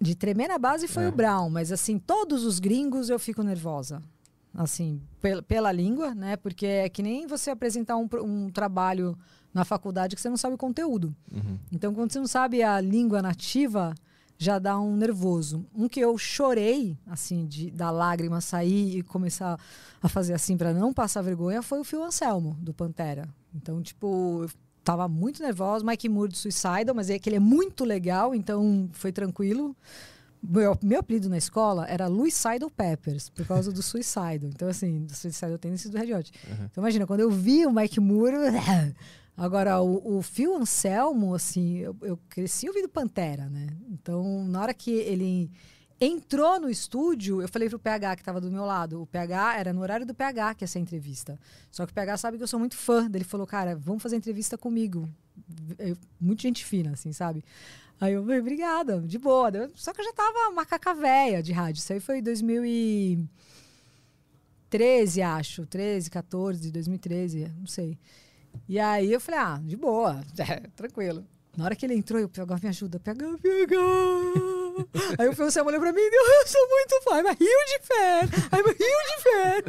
De 0.00 0.14
tremer 0.16 0.48
na 0.48 0.58
base 0.58 0.88
foi 0.88 1.04
É. 1.04 1.08
o 1.08 1.12
Brown, 1.12 1.48
mas 1.48 1.70
assim, 1.72 1.98
todos 1.98 2.44
os 2.44 2.58
gringos 2.58 3.08
eu 3.08 3.18
fico 3.18 3.42
nervosa. 3.42 4.02
Assim, 4.52 5.00
pel- 5.20 5.42
pela 5.42 5.70
língua, 5.70 6.14
né? 6.14 6.36
Porque 6.36 6.66
é 6.66 6.88
que 6.88 7.02
nem 7.02 7.26
você 7.26 7.50
apresentar 7.50 7.96
um, 7.96 8.08
um 8.24 8.50
trabalho 8.50 9.16
na 9.54 9.64
faculdade 9.64 10.16
que 10.16 10.20
você 10.20 10.28
não 10.28 10.36
sabe 10.36 10.54
o 10.54 10.58
conteúdo. 10.58 11.14
Uhum. 11.32 11.58
Então, 11.70 11.94
quando 11.94 12.10
você 12.12 12.18
não 12.18 12.26
sabe 12.26 12.62
a 12.62 12.80
língua 12.80 13.22
nativa, 13.22 13.94
já 14.38 14.58
dá 14.58 14.78
um 14.78 14.96
nervoso. 14.96 15.66
Um 15.74 15.88
que 15.88 16.00
eu 16.00 16.16
chorei, 16.18 16.96
assim, 17.06 17.46
de, 17.46 17.70
da 17.70 17.90
lágrima 17.90 18.40
sair 18.40 18.98
e 18.98 19.02
começar 19.02 19.58
a 20.02 20.08
fazer 20.08 20.34
assim 20.34 20.56
para 20.56 20.72
não 20.72 20.92
passar 20.92 21.22
vergonha, 21.22 21.62
foi 21.62 21.80
o 21.80 21.84
Phil 21.84 22.02
Anselmo, 22.02 22.56
do 22.60 22.74
Pantera. 22.74 23.28
Então, 23.54 23.80
tipo, 23.82 24.42
eu 24.42 24.50
tava 24.84 25.08
muito 25.08 25.42
nervosa. 25.42 25.84
Mike 25.84 26.08
Moore 26.08 26.30
do 26.30 26.36
Suicidal, 26.36 26.94
mas 26.94 27.10
é 27.10 27.18
que 27.18 27.28
ele 27.28 27.36
é 27.36 27.40
muito 27.40 27.84
legal, 27.84 28.34
então 28.34 28.88
foi 28.92 29.10
tranquilo. 29.10 29.74
Meu, 30.42 30.78
meu 30.82 31.00
apelido 31.00 31.28
na 31.28 31.38
escola 31.38 31.86
era 31.88 32.06
Luicidal 32.06 32.70
Peppers, 32.70 33.30
por 33.30 33.46
causa 33.46 33.72
do 33.72 33.82
Suicidal. 33.82 34.50
Então, 34.54 34.68
assim, 34.68 35.06
do 35.06 35.14
Suicidal 35.14 35.58
Tendencies 35.58 35.90
do 35.90 35.98
Red 35.98 36.14
Hot. 36.14 36.30
Uhum. 36.46 36.66
Então, 36.70 36.82
imagina, 36.82 37.06
quando 37.06 37.20
eu 37.20 37.30
vi 37.30 37.66
o 37.66 37.72
Mike 37.72 38.00
Moore. 38.00 38.36
Agora, 39.36 39.82
o, 39.82 40.18
o 40.18 40.22
Phil 40.22 40.56
Anselmo, 40.56 41.34
assim, 41.34 41.78
eu, 41.78 41.96
eu 42.00 42.16
cresci 42.28 42.68
ouvindo 42.68 42.88
Pantera, 42.88 43.50
né? 43.50 43.66
Então, 43.90 44.46
na 44.48 44.62
hora 44.62 44.72
que 44.72 44.90
ele 44.90 45.50
entrou 46.00 46.58
no 46.60 46.70
estúdio, 46.70 47.42
eu 47.42 47.48
falei 47.48 47.68
pro 47.68 47.78
PH 47.78 48.16
que 48.16 48.22
estava 48.22 48.40
do 48.40 48.50
meu 48.50 48.64
lado. 48.64 49.02
O 49.02 49.06
PH 49.06 49.58
era 49.58 49.72
no 49.72 49.82
horário 49.82 50.06
do 50.06 50.14
PH 50.14 50.54
que 50.54 50.64
ia 50.64 50.68
ser 50.68 50.78
a 50.78 50.82
entrevista. 50.82 51.38
Só 51.70 51.84
que 51.84 51.92
o 51.92 51.94
PH 51.94 52.16
sabe 52.16 52.38
que 52.38 52.42
eu 52.42 52.48
sou 52.48 52.58
muito 52.58 52.76
fã. 52.76 53.10
Ele 53.12 53.24
falou, 53.24 53.46
cara, 53.46 53.76
vamos 53.76 54.02
fazer 54.02 54.16
entrevista 54.16 54.56
comigo. 54.56 55.06
Eu, 55.78 55.96
muito 56.20 56.42
gente 56.42 56.64
fina, 56.64 56.92
assim, 56.92 57.12
sabe? 57.12 57.44
Aí 58.00 58.12
eu 58.12 58.22
falei, 58.22 58.40
obrigada, 58.40 59.00
de 59.00 59.18
boa. 59.18 59.50
Só 59.74 59.92
que 59.92 60.00
eu 60.00 60.04
já 60.04 60.12
tava 60.12 60.52
macaca 60.52 60.94
véia 60.94 61.42
de 61.42 61.52
rádio. 61.52 61.80
Isso 61.80 61.92
aí 61.92 62.00
foi 62.00 62.18
em 62.18 62.22
2013, 62.22 65.22
acho. 65.22 65.66
13, 65.66 66.10
14, 66.10 66.70
2013, 66.70 67.52
não 67.58 67.66
sei. 67.66 67.98
E 68.68 68.78
aí 68.78 69.12
eu 69.12 69.20
falei, 69.20 69.40
ah, 69.40 69.60
de 69.62 69.76
boa, 69.76 70.20
é, 70.38 70.60
tranquilo. 70.74 71.24
Na 71.56 71.64
hora 71.64 71.74
que 71.74 71.86
ele 71.86 71.94
entrou, 71.94 72.20
eu 72.20 72.28
pegava 72.28 72.60
me 72.62 72.68
ajuda, 72.68 73.00
pega, 73.00 73.26
pega. 73.38 73.76
Aí 75.18 75.26
o 75.26 75.32
Feliciano 75.32 75.68
olhou 75.70 75.80
pra 75.80 75.90
mim 75.90 76.00
e 76.02 76.14
eu 76.14 76.46
sou 76.46 76.68
muito 76.68 77.02
fã, 77.02 77.20
I'm 77.20 77.28
a 77.28 77.32
huge 77.32 77.78
fan, 77.80 78.28
I'm 78.52 78.66
a 78.66 78.72
huge 78.72 79.16
fan. 79.22 79.62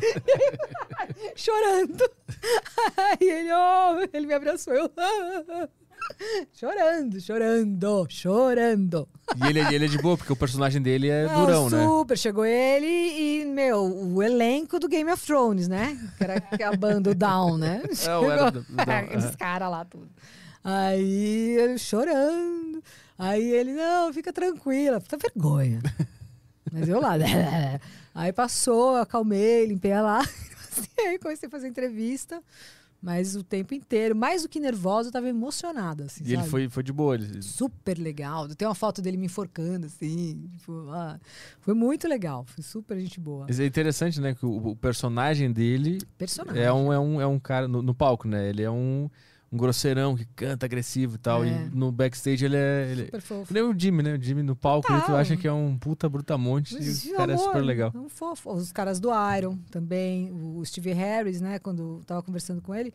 Chorando. 1.33 2.11
Aí 2.97 3.29
ele, 3.29 3.49
oh, 3.53 4.09
ele 4.11 4.27
me 4.27 4.33
abraçou, 4.33 4.73
eu, 4.73 4.91
chorando, 6.53 7.19
chorando, 7.21 8.05
chorando. 8.09 9.07
E 9.35 9.47
ele, 9.49 9.59
ele 9.75 9.85
é 9.85 9.87
de 9.87 9.97
boa, 9.97 10.17
porque 10.17 10.31
o 10.31 10.35
personagem 10.35 10.81
dele 10.81 11.09
é 11.09 11.25
Não, 11.25 11.41
durão, 11.45 11.69
né? 11.69 11.83
super. 11.85 12.17
Chegou 12.17 12.45
ele 12.45 12.85
e, 12.85 13.45
meu, 13.45 13.83
o 13.83 14.23
elenco 14.23 14.79
do 14.79 14.87
Game 14.87 15.11
of 15.11 15.25
Thrones, 15.25 15.67
né? 15.67 15.97
Que 16.17 16.23
era 16.23 16.69
a 16.69 16.75
banda 16.75 17.13
Down, 17.13 17.57
né? 17.57 17.83
É, 18.05 18.17
o 18.17 18.31
era 18.31 18.51
do- 18.51 18.61
do 18.61 18.67
Aqueles 18.81 19.35
caras 19.35 19.69
lá, 19.69 19.85
tudo. 19.85 20.07
Aí 20.63 21.57
ele 21.59 21.77
chorando. 21.77 22.83
Aí 23.17 23.49
ele, 23.51 23.73
não, 23.73 24.13
fica 24.13 24.31
tranquila. 24.33 24.99
Puta 25.01 25.17
vergonha. 25.17 25.81
Mas 26.71 26.87
eu 26.89 26.99
lá. 26.99 27.13
Aí 28.13 28.33
passou, 28.33 28.95
acalmei, 28.97 29.65
limpei 29.65 29.91
a 29.93 30.01
lágrima. 30.01 30.35
assim, 30.71 31.07
Aí 31.07 31.17
comecei 31.19 31.47
a 31.47 31.49
fazer 31.49 31.67
entrevista. 31.67 32.41
Mas 33.01 33.35
o 33.35 33.43
tempo 33.43 33.73
inteiro, 33.73 34.15
mais 34.15 34.41
do 34.41 34.49
que 34.49 34.59
nervosa, 34.59 35.09
eu 35.09 35.13
tava 35.13 35.29
emocionada. 35.29 36.05
Assim, 36.05 36.23
E 36.23 36.29
ele 36.29 36.37
sabe? 36.37 36.49
foi, 36.49 36.69
foi 36.69 36.83
de 36.83 36.91
boa. 36.91 37.15
Ele... 37.15 37.41
super 37.41 37.97
legal. 37.97 38.47
Tem 38.49 38.67
uma 38.67 38.73
foto 38.75 39.01
dele 39.01 39.17
me 39.17 39.27
enforcando, 39.27 39.85
assim. 39.85 40.49
tipo, 40.57 40.89
ah, 40.89 41.19
foi 41.61 41.73
muito 41.73 42.07
legal. 42.07 42.43
Foi 42.45 42.63
super 42.63 42.99
gente 42.99 43.19
boa. 43.19 43.45
Mas 43.47 43.59
É 43.59 43.65
interessante, 43.65 44.19
né? 44.19 44.33
Que 44.33 44.45
o, 44.45 44.69
o 44.69 44.75
personagem 44.75 45.51
dele 45.51 45.99
Personagem. 46.17 46.61
é 46.61 46.73
um, 46.73 46.91
é 46.91 46.99
um, 46.99 47.21
é 47.21 47.27
um 47.27 47.39
cara 47.39 47.67
no, 47.67 47.81
no 47.81 47.93
palco, 47.93 48.27
né? 48.27 48.49
Ele 48.49 48.63
é 48.63 48.71
um, 48.71 49.09
um 49.51 49.57
grosseirão 49.57 50.15
que 50.15 50.25
canta 50.35 50.65
agressivo 50.65 51.15
e 51.15 51.17
tal. 51.17 51.43
É. 51.43 51.47
E 51.47 51.69
no 51.75 51.91
backstage 51.91 52.45
ele 52.45 52.57
é. 52.57 52.87
Ele... 52.91 53.05
Super 53.05 53.21
fofo. 53.21 53.53
Nem 53.53 53.63
o 53.63 53.77
Jimmy, 53.77 54.03
né? 54.03 54.15
O 54.15 54.21
Jimmy 54.21 54.43
no 54.43 54.55
palco, 54.55 54.91
ele, 54.91 55.01
Total. 55.01 55.17
acha 55.17 55.37
que 55.37 55.47
é 55.47 55.53
um 55.53 55.77
puta 55.77 56.09
brutamonte 56.09 56.73
Mas, 56.73 57.05
e 57.05 57.13
o 57.13 57.15
cara 57.15 57.31
é 57.31 57.35
amor, 57.35 57.45
super 57.45 57.61
legal. 57.61 57.91
Um 57.95 58.09
fofo. 58.09 58.51
Os 58.51 58.71
caras 58.71 58.99
do 58.99 59.09
Iron 59.37 59.57
também, 59.71 60.31
o 60.31 60.63
Steve 60.65 60.91
Harris, 60.93 61.39
né? 61.39 61.59
Quando 61.59 61.81
eu 61.81 62.03
tava 62.05 62.21
conversando 62.21 62.61
com 62.61 62.75
ele, 62.75 62.93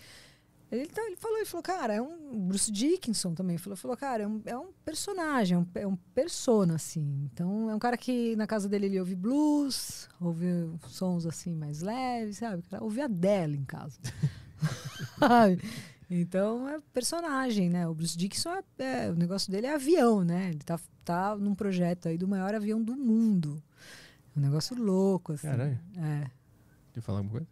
ele, 0.70 0.86
tá- 0.86 1.04
ele 1.04 1.16
falou, 1.16 1.36
ele 1.36 1.46
falou, 1.46 1.62
cara, 1.62 1.94
é 1.94 2.00
um. 2.02 2.46
Bruce 2.46 2.72
Dickinson 2.72 3.34
também 3.34 3.58
falou, 3.58 3.76
falou, 3.76 3.96
cara, 3.96 4.22
é 4.22 4.26
um, 4.26 4.42
é 4.46 4.56
um 4.56 4.68
personagem, 4.84 5.56
é 5.56 5.58
um, 5.58 5.66
é 5.74 5.86
um 5.86 5.96
persona, 6.14 6.76
assim. 6.76 7.28
Então 7.32 7.70
é 7.70 7.74
um 7.74 7.78
cara 7.78 7.96
que 7.96 8.34
na 8.36 8.46
casa 8.46 8.68
dele 8.68 8.86
ele 8.86 8.98
ouve 8.98 9.14
blues, 9.14 10.08
ouve 10.20 10.46
sons 10.88 11.26
assim 11.26 11.54
mais 11.54 11.82
leves, 11.82 12.38
sabe? 12.38 12.62
Ouve 12.80 13.00
Adele 13.02 13.58
em 13.58 13.64
casa. 13.64 13.98
Então 16.10 16.68
é 16.68 16.78
personagem, 16.92 17.70
né? 17.70 17.88
O 17.88 17.94
Bruce 17.94 18.16
Dickinson 18.16 18.50
é, 18.50 18.62
é- 18.78 19.10
o 19.10 19.14
negócio 19.14 19.50
dele 19.50 19.66
é 19.66 19.74
avião, 19.74 20.22
né? 20.24 20.50
Ele 20.50 20.58
tá, 20.60 20.78
tá 21.04 21.34
num 21.36 21.54
projeto 21.54 22.08
aí 22.08 22.18
do 22.18 22.28
maior 22.28 22.54
avião 22.54 22.82
do 22.82 22.94
mundo. 22.94 23.62
Um 24.36 24.40
negócio 24.40 24.76
louco, 24.76 25.32
assim. 25.32 25.46
Caralho. 25.48 25.78
É. 25.96 26.30
Quer 26.92 27.00
falar 27.00 27.18
alguma 27.18 27.32
coisa? 27.32 27.46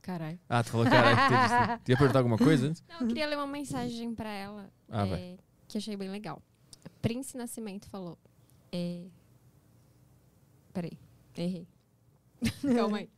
Caralho. 0.00 0.38
Ah, 0.48 0.64
tu 0.64 0.70
falou 0.70 0.86
caralho. 0.86 1.80
Tu 1.84 1.90
ia 1.90 1.96
perguntar 1.96 2.18
alguma 2.18 2.36
coisa 2.38 2.66
antes? 2.68 2.82
Não, 2.88 3.00
eu 3.02 3.06
queria 3.06 3.26
ler 3.26 3.36
uma 3.36 3.46
mensagem 3.46 4.12
pra 4.14 4.30
ela 4.30 4.68
Ah, 4.88 5.06
é, 5.06 5.08
vai. 5.08 5.38
que 5.68 5.78
achei 5.78 5.96
bem 5.96 6.10
legal. 6.10 6.42
Prince 7.00 7.36
Nascimento 7.36 7.88
falou. 7.88 8.18
É... 8.72 9.04
Peraí, 10.72 10.98
errei. 11.36 11.68
Calma 12.74 12.98
aí. 12.98 13.10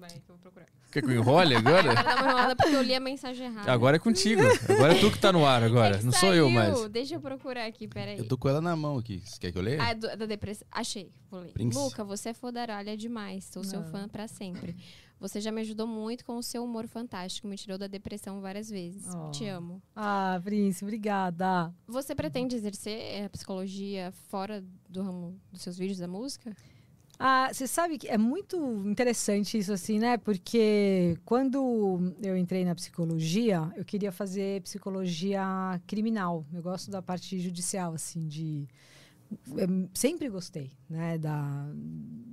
Vai, 0.00 0.08
que 0.08 0.16
eu 0.30 0.34
vou 0.34 0.38
procurar. 0.38 0.66
Quer 0.90 1.02
que 1.02 1.08
eu 1.10 1.14
enrole 1.14 1.54
agora? 1.54 1.90
Agora 1.92 2.02
dá 2.02 2.14
uma 2.16 2.30
enrolada 2.30 2.56
porque 2.56 2.74
eu 2.74 2.82
li 2.82 2.94
a 2.94 3.00
mensagem 3.00 3.46
errada. 3.46 3.70
Agora 3.70 3.96
é 3.96 3.98
contigo. 3.98 4.40
Agora 4.68 4.94
é 4.96 4.98
tu 4.98 5.10
que 5.10 5.18
tá 5.18 5.30
no 5.32 5.44
ar 5.46 5.62
agora. 5.62 5.98
É 5.98 6.02
Não 6.02 6.10
sou 6.12 6.34
eu 6.34 6.48
mais. 6.50 6.88
Deixa 6.88 7.14
eu 7.16 7.20
procurar 7.20 7.66
aqui, 7.66 7.86
peraí. 7.86 8.18
Eu 8.18 8.26
tô 8.26 8.38
com 8.38 8.48
ela 8.48 8.60
na 8.62 8.74
mão 8.74 8.96
aqui. 8.98 9.22
Você 9.24 9.38
quer 9.38 9.52
que 9.52 9.58
eu 9.58 9.62
leia? 9.62 9.82
Ah, 9.82 9.90
é 9.90 9.94
do- 9.94 10.16
da 10.16 10.26
depressão. 10.26 10.66
Achei, 10.72 11.12
vou 11.30 11.40
ler. 11.40 11.52
Prince. 11.52 11.76
Luca, 11.78 12.02
você 12.02 12.30
é 12.30 12.34
fodaralha 12.34 12.96
demais. 12.96 13.44
Sou 13.44 13.62
seu 13.62 13.80
Ah. 13.80 13.84
fã 13.84 14.08
pra 14.08 14.26
sempre. 14.26 14.74
Você 15.20 15.38
já 15.38 15.52
me 15.52 15.60
ajudou 15.60 15.86
muito 15.86 16.24
com 16.24 16.38
o 16.38 16.42
seu 16.42 16.64
humor 16.64 16.86
fantástico. 16.88 17.46
Me 17.46 17.54
tirou 17.54 17.76
da 17.76 17.86
depressão 17.86 18.40
várias 18.40 18.70
vezes. 18.70 19.04
Oh. 19.14 19.30
Te 19.30 19.46
amo. 19.46 19.82
Ah, 19.94 20.40
Prince, 20.42 20.82
obrigada. 20.82 21.70
Você 21.86 22.14
pretende 22.14 22.56
exercer 22.56 23.26
a 23.26 23.28
psicologia 23.28 24.10
fora 24.30 24.64
do 24.88 25.02
ramo 25.02 25.38
dos 25.52 25.60
seus 25.60 25.76
vídeos 25.76 25.98
da 25.98 26.08
música? 26.08 26.56
Ah, 27.22 27.50
você 27.52 27.66
sabe 27.66 27.98
que 27.98 28.08
é 28.08 28.16
muito 28.16 28.56
interessante 28.86 29.58
isso 29.58 29.72
assim, 29.74 29.98
né? 29.98 30.16
Porque 30.16 31.18
quando 31.22 32.14
eu 32.22 32.34
entrei 32.34 32.64
na 32.64 32.74
psicologia, 32.74 33.70
eu 33.76 33.84
queria 33.84 34.10
fazer 34.10 34.62
psicologia 34.62 35.42
criminal. 35.86 36.46
Eu 36.50 36.62
gosto 36.62 36.90
da 36.90 37.02
parte 37.02 37.38
judicial, 37.38 37.92
assim, 37.92 38.26
de 38.26 38.66
sempre 39.94 40.28
gostei, 40.28 40.72
né, 40.88 41.18
da 41.18 41.72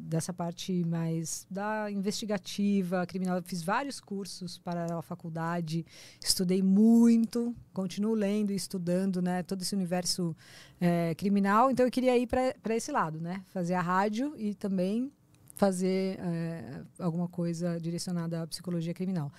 dessa 0.07 0.31
parte 0.31 0.85
mais 0.85 1.45
da 1.51 1.91
investigativa, 1.91 3.05
criminal. 3.05 3.41
Fiz 3.43 3.61
vários 3.61 3.99
cursos 3.99 4.57
para 4.57 4.97
a 4.97 5.01
faculdade, 5.01 5.85
estudei 6.23 6.63
muito, 6.63 7.53
continuo 7.73 8.13
lendo 8.13 8.51
e 8.51 8.55
estudando, 8.55 9.21
né, 9.21 9.43
todo 9.43 9.61
esse 9.61 9.75
universo 9.75 10.35
é, 10.79 11.13
criminal. 11.15 11.69
Então 11.69 11.85
eu 11.85 11.91
queria 11.91 12.17
ir 12.17 12.25
para 12.25 12.75
esse 12.75 12.91
lado, 12.91 13.19
né, 13.19 13.43
fazer 13.49 13.73
a 13.73 13.81
rádio 13.81 14.33
e 14.37 14.55
também 14.55 15.11
fazer 15.55 16.17
é, 16.19 16.83
alguma 16.99 17.27
coisa 17.27 17.77
direcionada 17.79 18.43
à 18.43 18.47
psicologia 18.47 18.93
criminal. 18.93 19.31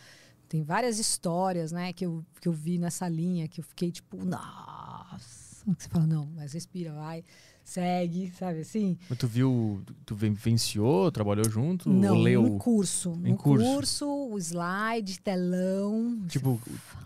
Tem 0.48 0.62
várias 0.62 0.98
histórias, 0.98 1.72
né, 1.72 1.92
que 1.94 2.04
eu, 2.04 2.24
que 2.40 2.48
eu 2.48 2.52
vi 2.52 2.78
nessa 2.78 3.08
linha 3.08 3.48
que 3.48 3.60
eu 3.60 3.64
fiquei 3.64 3.90
tipo, 3.90 4.22
nossa. 4.22 5.47
Que 5.74 5.82
você 5.84 5.88
fala, 5.88 6.06
não, 6.06 6.26
mas 6.34 6.52
respira, 6.52 6.92
vai, 6.92 7.24
segue, 7.64 8.32
sabe 8.38 8.60
assim? 8.60 8.98
Mas 9.08 9.18
tu 9.18 9.26
viu, 9.26 9.82
tu 10.06 10.14
vivenciou, 10.14 11.10
trabalhou 11.12 11.48
junto? 11.48 11.90
Não, 11.90 12.16
ou 12.16 12.22
leu? 12.22 12.42
um 12.44 12.58
curso. 12.58 13.12
Em 13.24 13.32
um 13.32 13.36
curso. 13.36 13.64
curso, 13.64 14.06
o 14.30 14.38
slide, 14.38 15.20
telão. 15.20 16.18
Tipo, 16.28 16.60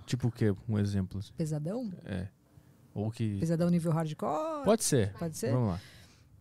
tipo 0.07 0.29
o 0.29 0.33
quê? 0.33 0.55
Um 0.69 0.79
exemplo. 0.79 1.19
assim. 1.19 1.33
Pesadão? 1.37 1.91
É. 2.05 2.29
Ou 2.95 3.11
que. 3.11 3.39
Pesadão 3.39 3.71
nível 3.71 3.93
hardcore? 3.93 4.65
Pode 4.65 4.85
ser. 4.85 5.13
Pode 5.15 5.37
ser? 5.37 5.53
Vamos 5.53 5.69
lá. 5.71 5.81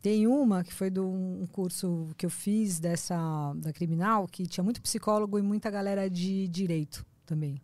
Tem 0.02 0.26
uma 0.26 0.64
que 0.64 0.74
foi 0.74 0.90
de 0.90 1.00
um 1.00 1.46
curso 1.52 2.10
que 2.18 2.26
eu 2.26 2.30
fiz 2.30 2.80
dessa 2.80 3.54
da 3.58 3.72
criminal, 3.72 4.28
que 4.28 4.48
tinha 4.48 4.64
muito 4.64 4.82
psicólogo 4.82 5.38
e 5.38 5.44
muita 5.44 5.70
galera 5.70 6.10
de 6.10 6.48
direito 6.48 7.06
também. 7.24 7.62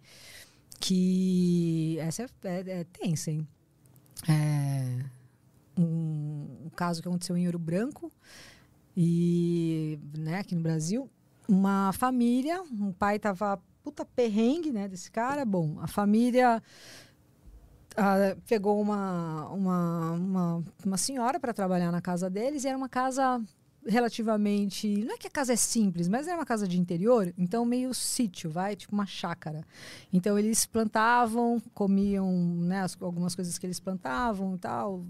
Que 0.80 1.98
essa 2.00 2.24
é, 2.24 2.28
é, 2.44 2.80
é 2.80 2.84
tensa, 2.84 3.32
hein? 3.32 3.48
É 4.28 5.18
um, 5.78 6.66
um 6.66 6.70
caso 6.76 7.02
que 7.02 7.08
aconteceu 7.08 7.38
em 7.38 7.46
Ouro 7.46 7.60
Branco 7.60 8.12
e 8.96 10.00
né, 10.18 10.40
aqui 10.40 10.56
no 10.56 10.62
Brasil, 10.62 11.10
uma 11.48 11.92
família, 11.94 12.62
um 12.64 12.92
pai 12.92 13.20
tava 13.20 13.62
puta 13.84 14.04
perrengue, 14.04 14.72
né, 14.72 14.88
desse 14.88 15.10
cara. 15.10 15.46
Bom, 15.46 15.78
a 15.80 15.88
família 15.88 16.62
ah, 17.96 18.36
pegou 18.48 18.82
uma, 18.82 19.48
uma, 19.50 20.12
uma, 20.12 20.64
uma 20.86 20.98
senhora 20.98 21.40
para 21.40 21.54
trabalhar 21.54 21.92
na 21.92 22.02
casa 22.02 22.30
deles 22.30 22.64
e 22.64 22.68
era 22.68 22.78
uma 22.78 22.90
casa 22.90 23.42
relativamente. 23.88 24.88
Não 25.06 25.16
é 25.16 25.18
que 25.18 25.28
a 25.28 25.32
casa 25.32 25.54
é 25.54 25.56
simples, 25.56 26.08
mas 26.08 26.28
era 26.28 26.38
uma 26.38 26.46
casa 26.46 26.68
de 26.68 26.80
interior, 26.80 27.34
então 27.38 27.66
meio 27.66 27.94
sítio, 27.94 28.50
vai, 28.50 28.76
tipo 28.76 28.94
uma 28.94 29.06
chácara. 29.06 29.66
Então 30.12 30.38
eles 30.38 30.66
plantavam, 30.66 31.62
comiam 31.74 32.32
né, 32.32 32.82
as- 32.82 32.98
algumas 33.02 33.36
coisas 33.36 33.58
que 33.58 33.66
eles 33.66 33.80
plantavam 33.80 34.56
e 34.56 34.58
tal, 34.58 35.06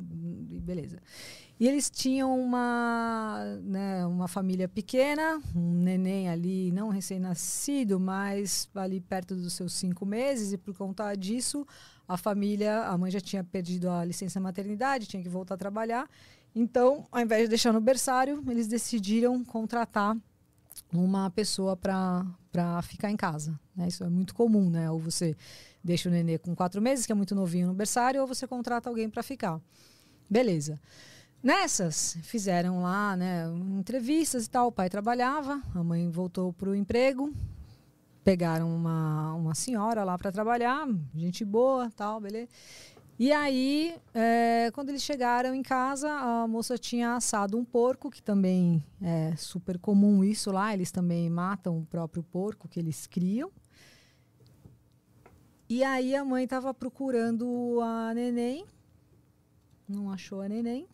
e 0.51 0.59
beleza. 0.59 0.97
E 1.59 1.67
eles 1.67 1.89
tinham 1.89 2.39
uma, 2.39 3.43
né, 3.63 4.05
uma 4.05 4.27
família 4.27 4.67
pequena, 4.67 5.41
um 5.55 5.73
neném 5.81 6.29
ali, 6.29 6.71
não 6.71 6.89
recém-nascido, 6.89 7.99
mas 7.99 8.69
ali 8.75 9.01
perto 9.01 9.35
dos 9.35 9.53
seus 9.53 9.73
cinco 9.73 10.05
meses, 10.05 10.53
e 10.53 10.57
por 10.57 10.75
conta 10.77 11.15
disso, 11.15 11.65
a 12.07 12.15
família, 12.15 12.83
a 12.83 12.97
mãe 12.97 13.09
já 13.09 13.19
tinha 13.19 13.43
perdido 13.43 13.89
a 13.89 14.05
licença 14.05 14.39
maternidade, 14.39 15.07
tinha 15.07 15.21
que 15.21 15.27
voltar 15.27 15.55
a 15.55 15.57
trabalhar. 15.57 16.07
Então, 16.55 17.05
ao 17.11 17.21
invés 17.21 17.43
de 17.43 17.49
deixar 17.49 17.71
no 17.71 17.79
berçário, 17.81 18.43
eles 18.47 18.67
decidiram 18.67 19.43
contratar 19.43 20.17
uma 20.91 21.29
pessoa 21.29 21.75
para 21.75 22.81
ficar 22.83 23.11
em 23.11 23.17
casa. 23.17 23.59
né? 23.75 23.87
Isso 23.87 24.03
é 24.03 24.09
muito 24.09 24.33
comum, 24.33 24.69
né? 24.69 24.89
Ou 24.89 24.99
você 24.99 25.35
deixa 25.83 26.09
o 26.09 26.11
nenê 26.11 26.37
com 26.37 26.55
quatro 26.55 26.81
meses, 26.81 27.05
que 27.05 27.11
é 27.11 27.15
muito 27.15 27.35
novinho 27.35 27.67
no 27.67 27.73
berçário, 27.73 28.21
ou 28.21 28.27
você 28.27 28.47
contrata 28.47 28.89
alguém 28.89 29.09
para 29.09 29.23
ficar. 29.23 29.61
Beleza. 30.29 30.79
Nessas, 31.41 32.17
fizeram 32.23 32.81
lá, 32.81 33.15
né, 33.15 33.45
entrevistas 33.77 34.45
e 34.45 34.49
tal. 34.49 34.67
O 34.67 34.71
pai 34.71 34.89
trabalhava, 34.89 35.61
a 35.73 35.83
mãe 35.83 36.09
voltou 36.09 36.51
para 36.51 36.69
o 36.69 36.75
emprego, 36.75 37.31
pegaram 38.23 38.75
uma, 38.75 39.33
uma 39.35 39.55
senhora 39.55 40.03
lá 40.03 40.17
para 40.17 40.31
trabalhar, 40.31 40.87
gente 41.15 41.45
boa, 41.45 41.89
tal, 41.95 42.19
beleza. 42.19 42.49
E 43.19 43.31
aí, 43.31 43.95
é, 44.13 44.69
quando 44.73 44.89
eles 44.89 45.01
chegaram 45.01 45.55
em 45.55 45.63
casa, 45.63 46.07
a 46.07 46.47
moça 46.47 46.77
tinha 46.77 47.15
assado 47.15 47.57
um 47.57 47.65
porco, 47.65 48.11
que 48.11 48.21
também 48.21 48.83
é 49.01 49.35
super 49.35 49.79
comum 49.79 50.23
isso 50.23 50.51
lá. 50.51 50.71
Eles 50.71 50.91
também 50.91 51.27
matam 51.27 51.79
o 51.79 51.85
próprio 51.85 52.21
porco 52.21 52.67
que 52.67 52.79
eles 52.79 53.07
criam. 53.07 53.51
E 55.67 55.83
aí 55.83 56.15
a 56.15 56.23
mãe 56.23 56.43
estava 56.43 56.73
procurando 56.73 57.79
a 57.81 58.13
neném, 58.13 58.65
não 59.89 60.11
achou 60.11 60.41
a 60.41 60.47
neném. 60.47 60.87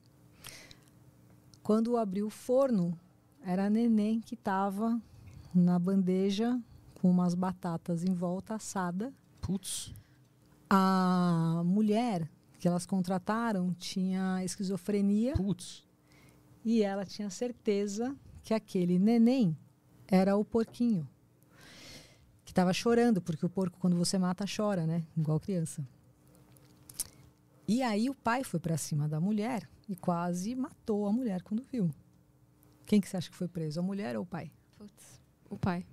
Quando 1.62 1.98
abriu 1.98 2.28
o 2.28 2.32
forno, 2.32 2.98
era 3.46 3.66
a 3.66 3.70
neném 3.70 4.22
que 4.22 4.36
estava 4.36 5.00
na 5.54 5.78
bandeja 5.78 6.58
com 7.02 7.12
umas 7.12 7.36
batatas 7.36 8.04
em 8.04 8.14
volta 8.14 8.56
assada. 8.56 9.14
Putz. 9.42 9.94
A 10.76 11.62
mulher 11.64 12.28
que 12.58 12.68
elas 12.68 12.84
contrataram 12.84 13.72
tinha 13.76 14.44
esquizofrenia 14.44 15.34
Putz. 15.34 15.86
e 16.66 16.82
ela 16.82 17.06
tinha 17.06 17.30
certeza 17.30 18.16
que 18.42 18.56
aquele 18.56 18.98
neném 18.98 19.56
era 20.08 20.36
o 20.36 20.44
porquinho. 20.44 21.08
Que 22.44 22.52
estava 22.52 22.74
chorando, 22.74 23.22
porque 23.22 23.46
o 23.46 23.50
porco, 23.50 23.78
quando 23.78 23.96
você 23.96 24.18
mata, 24.18 24.46
chora, 24.48 24.88
né? 24.88 25.06
Igual 25.16 25.40
criança. 25.40 25.88
E 27.68 27.84
aí 27.84 28.10
o 28.10 28.16
pai 28.16 28.44
foi 28.44 28.60
para 28.60 28.76
cima 28.76 29.08
da 29.08 29.20
mulher 29.20 29.70
e 29.88 29.96
quase 29.96 30.56
matou 30.56 31.06
a 31.06 31.12
mulher 31.12 31.44
quando 31.44 31.64
viu. 31.72 31.92
Quem 32.84 33.00
que 33.00 33.08
você 33.08 33.18
acha 33.18 33.30
que 33.30 33.38
foi 33.38 33.48
preso? 33.48 33.80
A 33.80 33.84
mulher 33.84 34.18
ou 34.18 34.24
o 34.24 34.26
pai? 34.26 34.52
Putz, 34.76 35.22
o 35.52 35.56
pai. 35.56 35.86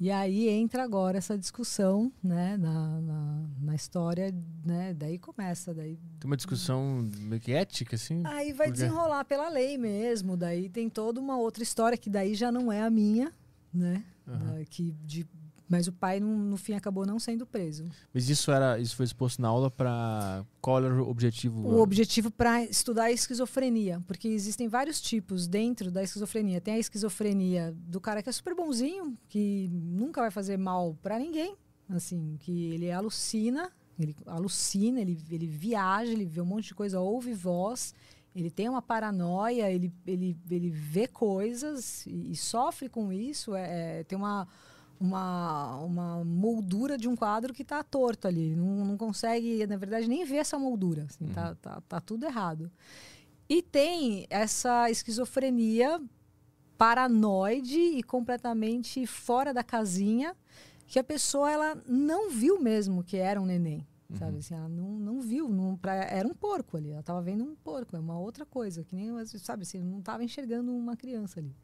E 0.00 0.10
aí 0.10 0.48
entra 0.48 0.82
agora 0.82 1.18
essa 1.18 1.36
discussão, 1.36 2.10
né, 2.24 2.56
na, 2.56 3.00
na, 3.02 3.42
na 3.60 3.74
história, 3.74 4.34
né, 4.64 4.94
daí 4.94 5.18
começa, 5.18 5.74
daí 5.74 5.98
Tem 6.18 6.28
uma 6.30 6.38
discussão 6.38 7.06
meio 7.18 7.38
que 7.38 7.52
ética, 7.52 7.96
assim? 7.96 8.22
Aí 8.24 8.54
vai 8.54 8.68
desenrolar 8.72 9.26
pela 9.26 9.50
lei 9.50 9.76
mesmo, 9.76 10.38
daí 10.38 10.70
tem 10.70 10.88
toda 10.88 11.20
uma 11.20 11.36
outra 11.36 11.62
história 11.62 11.98
que 11.98 12.08
daí 12.08 12.34
já 12.34 12.50
não 12.50 12.72
é 12.72 12.80
a 12.80 12.88
minha, 12.88 13.30
né? 13.74 14.02
Aham. 14.26 14.54
Da- 14.58 14.64
que 14.64 14.92
de 15.04 15.26
Mas 15.70 15.86
o 15.86 15.92
pai, 15.92 16.18
no, 16.18 16.36
no 16.36 16.56
fim, 16.56 16.72
acabou 16.72 17.06
não 17.06 17.20
sendo 17.20 17.46
preso. 17.46 17.84
Mas 18.12 18.28
isso 18.28 18.50
era, 18.50 18.76
isso 18.80 18.96
foi 18.96 19.04
exposto 19.04 19.40
na 19.40 19.46
aula 19.46 19.70
para 19.70 20.44
qual 20.60 20.84
era 20.84 20.92
o 20.92 21.08
objetivo? 21.08 21.60
O 21.60 21.80
objetivo 21.80 22.28
para 22.28 22.64
estudar 22.64 23.04
a 23.04 23.12
esquizofrenia, 23.12 24.02
porque 24.04 24.26
existem 24.26 24.66
vários 24.66 25.00
tipos 25.00 25.46
dentro 25.46 25.88
da 25.88 26.02
esquizofrenia. 26.02 26.60
Tem 26.60 26.74
a 26.74 26.78
esquizofrenia 26.78 27.72
do 27.86 28.00
cara 28.00 28.20
que 28.20 28.28
é 28.28 28.32
super 28.32 28.52
bonzinho, 28.52 29.16
que 29.28 29.70
nunca 29.72 30.20
vai 30.20 30.32
fazer 30.32 30.56
mal 30.56 30.98
para 31.00 31.20
ninguém, 31.20 31.56
assim, 31.88 32.36
que 32.40 32.72
ele 32.72 32.90
alucina, 32.90 33.70
ele 33.96 34.16
alucina, 34.26 35.00
ele, 35.00 35.22
ele 35.30 35.46
viaja, 35.46 36.10
ele 36.10 36.26
vê 36.26 36.40
um 36.40 36.46
monte 36.46 36.66
de 36.66 36.74
coisa, 36.74 36.98
ouve 36.98 37.32
voz, 37.32 37.94
ele 38.34 38.50
tem 38.50 38.68
uma 38.68 38.82
paranoia, 38.82 39.70
ele, 39.70 39.92
ele, 40.04 40.36
ele 40.50 40.68
vê 40.68 41.06
coisas 41.06 42.04
e, 42.06 42.32
e 42.32 42.36
sofre 42.36 42.88
com 42.88 43.12
isso, 43.12 43.54
é, 43.54 44.00
é, 44.00 44.04
tem 44.04 44.18
uma 44.18 44.48
uma, 45.00 45.78
uma 45.78 46.24
moldura 46.24 46.98
de 46.98 47.08
um 47.08 47.16
quadro 47.16 47.54
que 47.54 47.62
está 47.62 47.82
torto 47.82 48.28
ali. 48.28 48.54
Não, 48.54 48.84
não 48.84 48.96
consegue, 48.98 49.66
na 49.66 49.78
verdade, 49.78 50.06
nem 50.06 50.24
ver 50.26 50.36
essa 50.36 50.58
moldura. 50.58 51.06
Assim, 51.08 51.24
uhum. 51.24 51.32
tá, 51.32 51.54
tá, 51.54 51.82
tá 51.88 52.00
tudo 52.00 52.26
errado. 52.26 52.70
E 53.48 53.62
tem 53.62 54.26
essa 54.28 54.90
esquizofrenia 54.90 56.00
paranoide 56.76 57.78
e 57.78 58.02
completamente 58.02 59.06
fora 59.06 59.52
da 59.52 59.64
casinha, 59.64 60.36
que 60.86 60.98
a 60.98 61.04
pessoa 61.04 61.50
ela 61.50 61.82
não 61.86 62.30
viu 62.30 62.60
mesmo 62.60 63.02
que 63.02 63.16
era 63.16 63.40
um 63.40 63.46
neném. 63.46 63.86
Uhum. 64.08 64.16
Sabe 64.16 64.38
assim, 64.38 64.54
ela 64.54 64.68
não, 64.68 64.98
não 64.98 65.20
viu, 65.20 65.48
não, 65.48 65.76
pra, 65.76 65.94
era 65.94 66.26
um 66.26 66.34
porco 66.34 66.76
ali, 66.76 66.90
ela 66.90 67.00
estava 67.00 67.22
vendo 67.22 67.44
um 67.44 67.54
porco, 67.54 67.96
é 67.96 68.00
uma 68.00 68.18
outra 68.18 68.44
coisa, 68.44 68.82
que 68.82 68.96
nem, 68.96 69.10
sabe 69.26 69.62
assim, 69.62 69.82
não 69.82 70.00
estava 70.00 70.24
enxergando 70.24 70.72
uma 70.72 70.96
criança 70.96 71.38
ali. 71.38 71.54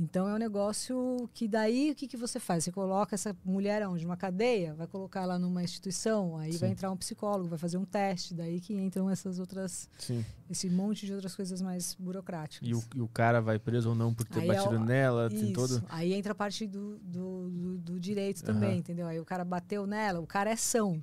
Então 0.00 0.26
é 0.26 0.34
um 0.34 0.38
negócio 0.38 1.28
que 1.34 1.46
daí 1.46 1.90
o 1.90 1.94
que, 1.94 2.08
que 2.08 2.16
você 2.16 2.40
faz? 2.40 2.64
Você 2.64 2.72
coloca 2.72 3.14
essa 3.14 3.36
mulher 3.44 3.86
onde? 3.86 4.06
Uma 4.06 4.16
cadeia? 4.16 4.72
Vai 4.72 4.86
colocar 4.86 5.26
lá 5.26 5.38
numa 5.38 5.62
instituição, 5.62 6.38
aí 6.38 6.54
Sim. 6.54 6.58
vai 6.58 6.70
entrar 6.70 6.90
um 6.90 6.96
psicólogo, 6.96 7.50
vai 7.50 7.58
fazer 7.58 7.76
um 7.76 7.84
teste, 7.84 8.32
daí 8.32 8.60
que 8.60 8.72
entram 8.72 9.10
essas 9.10 9.38
outras. 9.38 9.90
Sim. 9.98 10.24
Esse 10.48 10.70
monte 10.70 11.04
de 11.04 11.12
outras 11.12 11.36
coisas 11.36 11.60
mais 11.60 11.94
burocráticas. 12.00 12.66
E 12.66 12.74
o, 12.74 12.82
e 12.94 13.00
o 13.02 13.08
cara 13.08 13.42
vai 13.42 13.58
preso 13.58 13.90
ou 13.90 13.94
não 13.94 14.14
por 14.14 14.26
ter 14.26 14.40
aí 14.40 14.46
batido 14.46 14.76
é 14.76 14.78
o, 14.78 14.84
nela? 14.84 15.28
Isso. 15.30 15.44
Tem 15.44 15.52
todo... 15.52 15.84
Aí 15.90 16.14
entra 16.14 16.32
a 16.32 16.34
parte 16.34 16.66
do, 16.66 16.98
do, 17.00 17.50
do, 17.50 17.78
do 17.78 18.00
direito 18.00 18.42
também, 18.42 18.70
uhum. 18.70 18.78
entendeu? 18.78 19.06
Aí 19.06 19.20
o 19.20 19.24
cara 19.24 19.44
bateu 19.44 19.86
nela, 19.86 20.18
o 20.18 20.26
cara 20.26 20.48
é 20.48 20.56
são. 20.56 21.02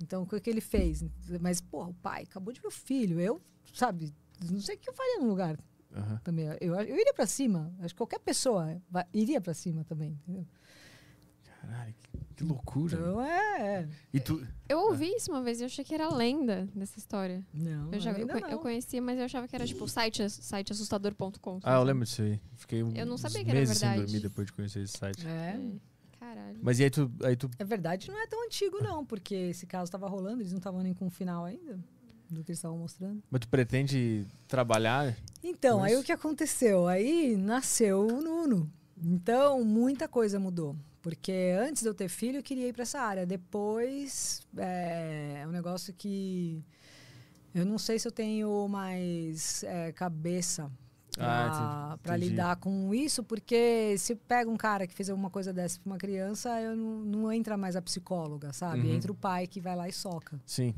Então 0.00 0.22
o 0.22 0.26
que, 0.26 0.38
que 0.38 0.48
ele 0.48 0.60
fez? 0.60 1.04
Mas, 1.40 1.60
pô, 1.60 1.86
o 1.86 1.94
pai 1.94 2.22
acabou 2.22 2.52
de 2.52 2.60
ver 2.60 2.68
o 2.68 2.70
filho. 2.70 3.18
Eu, 3.18 3.40
sabe, 3.74 4.14
não 4.48 4.60
sei 4.60 4.76
o 4.76 4.78
que 4.78 4.88
eu 4.88 4.94
faria 4.94 5.18
no 5.18 5.26
lugar. 5.26 5.58
Uhum. 5.96 6.18
Também. 6.18 6.46
Eu, 6.60 6.74
eu 6.74 6.96
iria 6.96 7.14
para 7.14 7.26
cima. 7.26 7.72
Acho 7.80 7.94
que 7.94 7.98
qualquer 7.98 8.20
pessoa 8.20 8.80
vai, 8.90 9.04
iria 9.12 9.40
para 9.40 9.54
cima 9.54 9.84
também. 9.84 10.18
Entendeu? 10.22 10.46
Caralho, 11.60 11.94
que, 11.94 12.18
que 12.36 12.44
loucura. 12.44 12.96
Então, 12.96 13.20
é, 13.20 13.80
é. 13.80 13.88
E 14.12 14.20
tu... 14.20 14.46
Eu 14.68 14.78
ouvi 14.80 15.08
isso 15.16 15.32
uma 15.32 15.42
vez 15.42 15.60
e 15.60 15.64
achei 15.64 15.84
que 15.84 15.94
era 15.94 16.08
lenda 16.14 16.68
dessa 16.74 16.98
história. 16.98 17.44
Não, 17.52 17.92
eu, 17.92 17.98
já, 17.98 18.12
eu, 18.12 18.26
não. 18.26 18.48
eu 18.48 18.58
conhecia, 18.58 19.00
mas 19.00 19.18
eu 19.18 19.24
achava 19.24 19.48
que 19.48 19.56
era 19.56 19.66
tipo 19.66 19.88
site, 19.88 20.28
site 20.28 20.72
assustador.com. 20.72 21.60
Ah, 21.62 21.74
eu 21.74 21.82
lembro 21.82 22.04
disso 22.04 22.22
aí. 22.22 22.40
Fiquei 22.54 22.82
um 22.82 22.92
eu 22.94 23.06
não 23.06 23.16
sabia 23.16 23.42
que 23.42 23.50
era 23.50 23.64
verdade. 23.64 23.78
sem 23.78 23.96
dormir 23.96 24.20
depois 24.20 24.46
de 24.46 24.52
conhecer 24.52 24.82
esse 24.82 24.96
site. 24.96 25.26
É. 25.26 25.30
é. 25.30 25.60
Caralho. 26.20 26.58
Mas 26.62 26.78
e 26.78 26.84
aí 26.84 26.90
tu, 26.90 27.10
aí 27.24 27.36
tu. 27.36 27.50
É 27.58 27.64
verdade, 27.64 28.10
não 28.10 28.20
é 28.20 28.26
tão 28.26 28.44
antigo, 28.44 28.82
não, 28.82 29.04
porque 29.04 29.34
esse 29.34 29.66
caso 29.66 29.84
estava 29.84 30.08
rolando, 30.08 30.42
eles 30.42 30.52
não 30.52 30.58
estavam 30.58 30.82
nem 30.82 30.94
com 30.94 31.06
o 31.06 31.10
final 31.10 31.44
ainda 31.44 31.78
do 32.30 32.42
que 32.42 32.50
eles 32.50 32.58
estavam 32.58 32.78
mostrando. 32.78 33.22
Mas 33.30 33.40
tu 33.40 33.48
pretende 33.48 34.26
trabalhar? 34.48 35.16
Então, 35.42 35.82
aí 35.82 35.96
o 35.96 36.02
que 36.02 36.12
aconteceu? 36.12 36.86
Aí 36.86 37.36
nasceu 37.36 38.06
o 38.06 38.20
Nuno. 38.20 38.70
Então, 39.02 39.64
muita 39.64 40.08
coisa 40.08 40.38
mudou. 40.38 40.76
Porque 41.02 41.56
antes 41.60 41.82
de 41.82 41.88
eu 41.88 41.94
ter 41.94 42.08
filho, 42.08 42.38
eu 42.38 42.42
queria 42.42 42.68
ir 42.68 42.72
para 42.72 42.82
essa 42.82 42.98
área. 42.98 43.24
Depois, 43.24 44.42
é, 44.56 45.40
é 45.42 45.46
um 45.46 45.52
negócio 45.52 45.94
que 45.94 46.64
eu 47.54 47.64
não 47.64 47.78
sei 47.78 47.98
se 47.98 48.08
eu 48.08 48.12
tenho 48.12 48.66
mais 48.68 49.62
é, 49.64 49.92
cabeça 49.92 50.70
para 51.16 51.96
ah, 52.12 52.16
lidar 52.16 52.56
com 52.56 52.94
isso, 52.94 53.22
porque 53.22 53.96
se 53.96 54.14
pega 54.14 54.50
um 54.50 54.56
cara 54.56 54.86
que 54.86 54.94
fez 54.94 55.08
alguma 55.08 55.30
coisa 55.30 55.52
dessa 55.52 55.80
para 55.80 55.90
uma 55.90 55.96
criança, 55.96 56.60
eu 56.60 56.76
não, 56.76 56.98
não, 56.98 57.32
entra 57.32 57.56
mais 57.56 57.74
a 57.74 57.80
psicóloga, 57.80 58.52
sabe? 58.52 58.86
Uhum. 58.86 58.94
Entra 58.94 59.10
o 59.10 59.14
pai 59.14 59.46
que 59.46 59.60
vai 59.60 59.74
lá 59.74 59.88
e 59.88 59.92
soca. 59.92 60.38
Sim. 60.44 60.74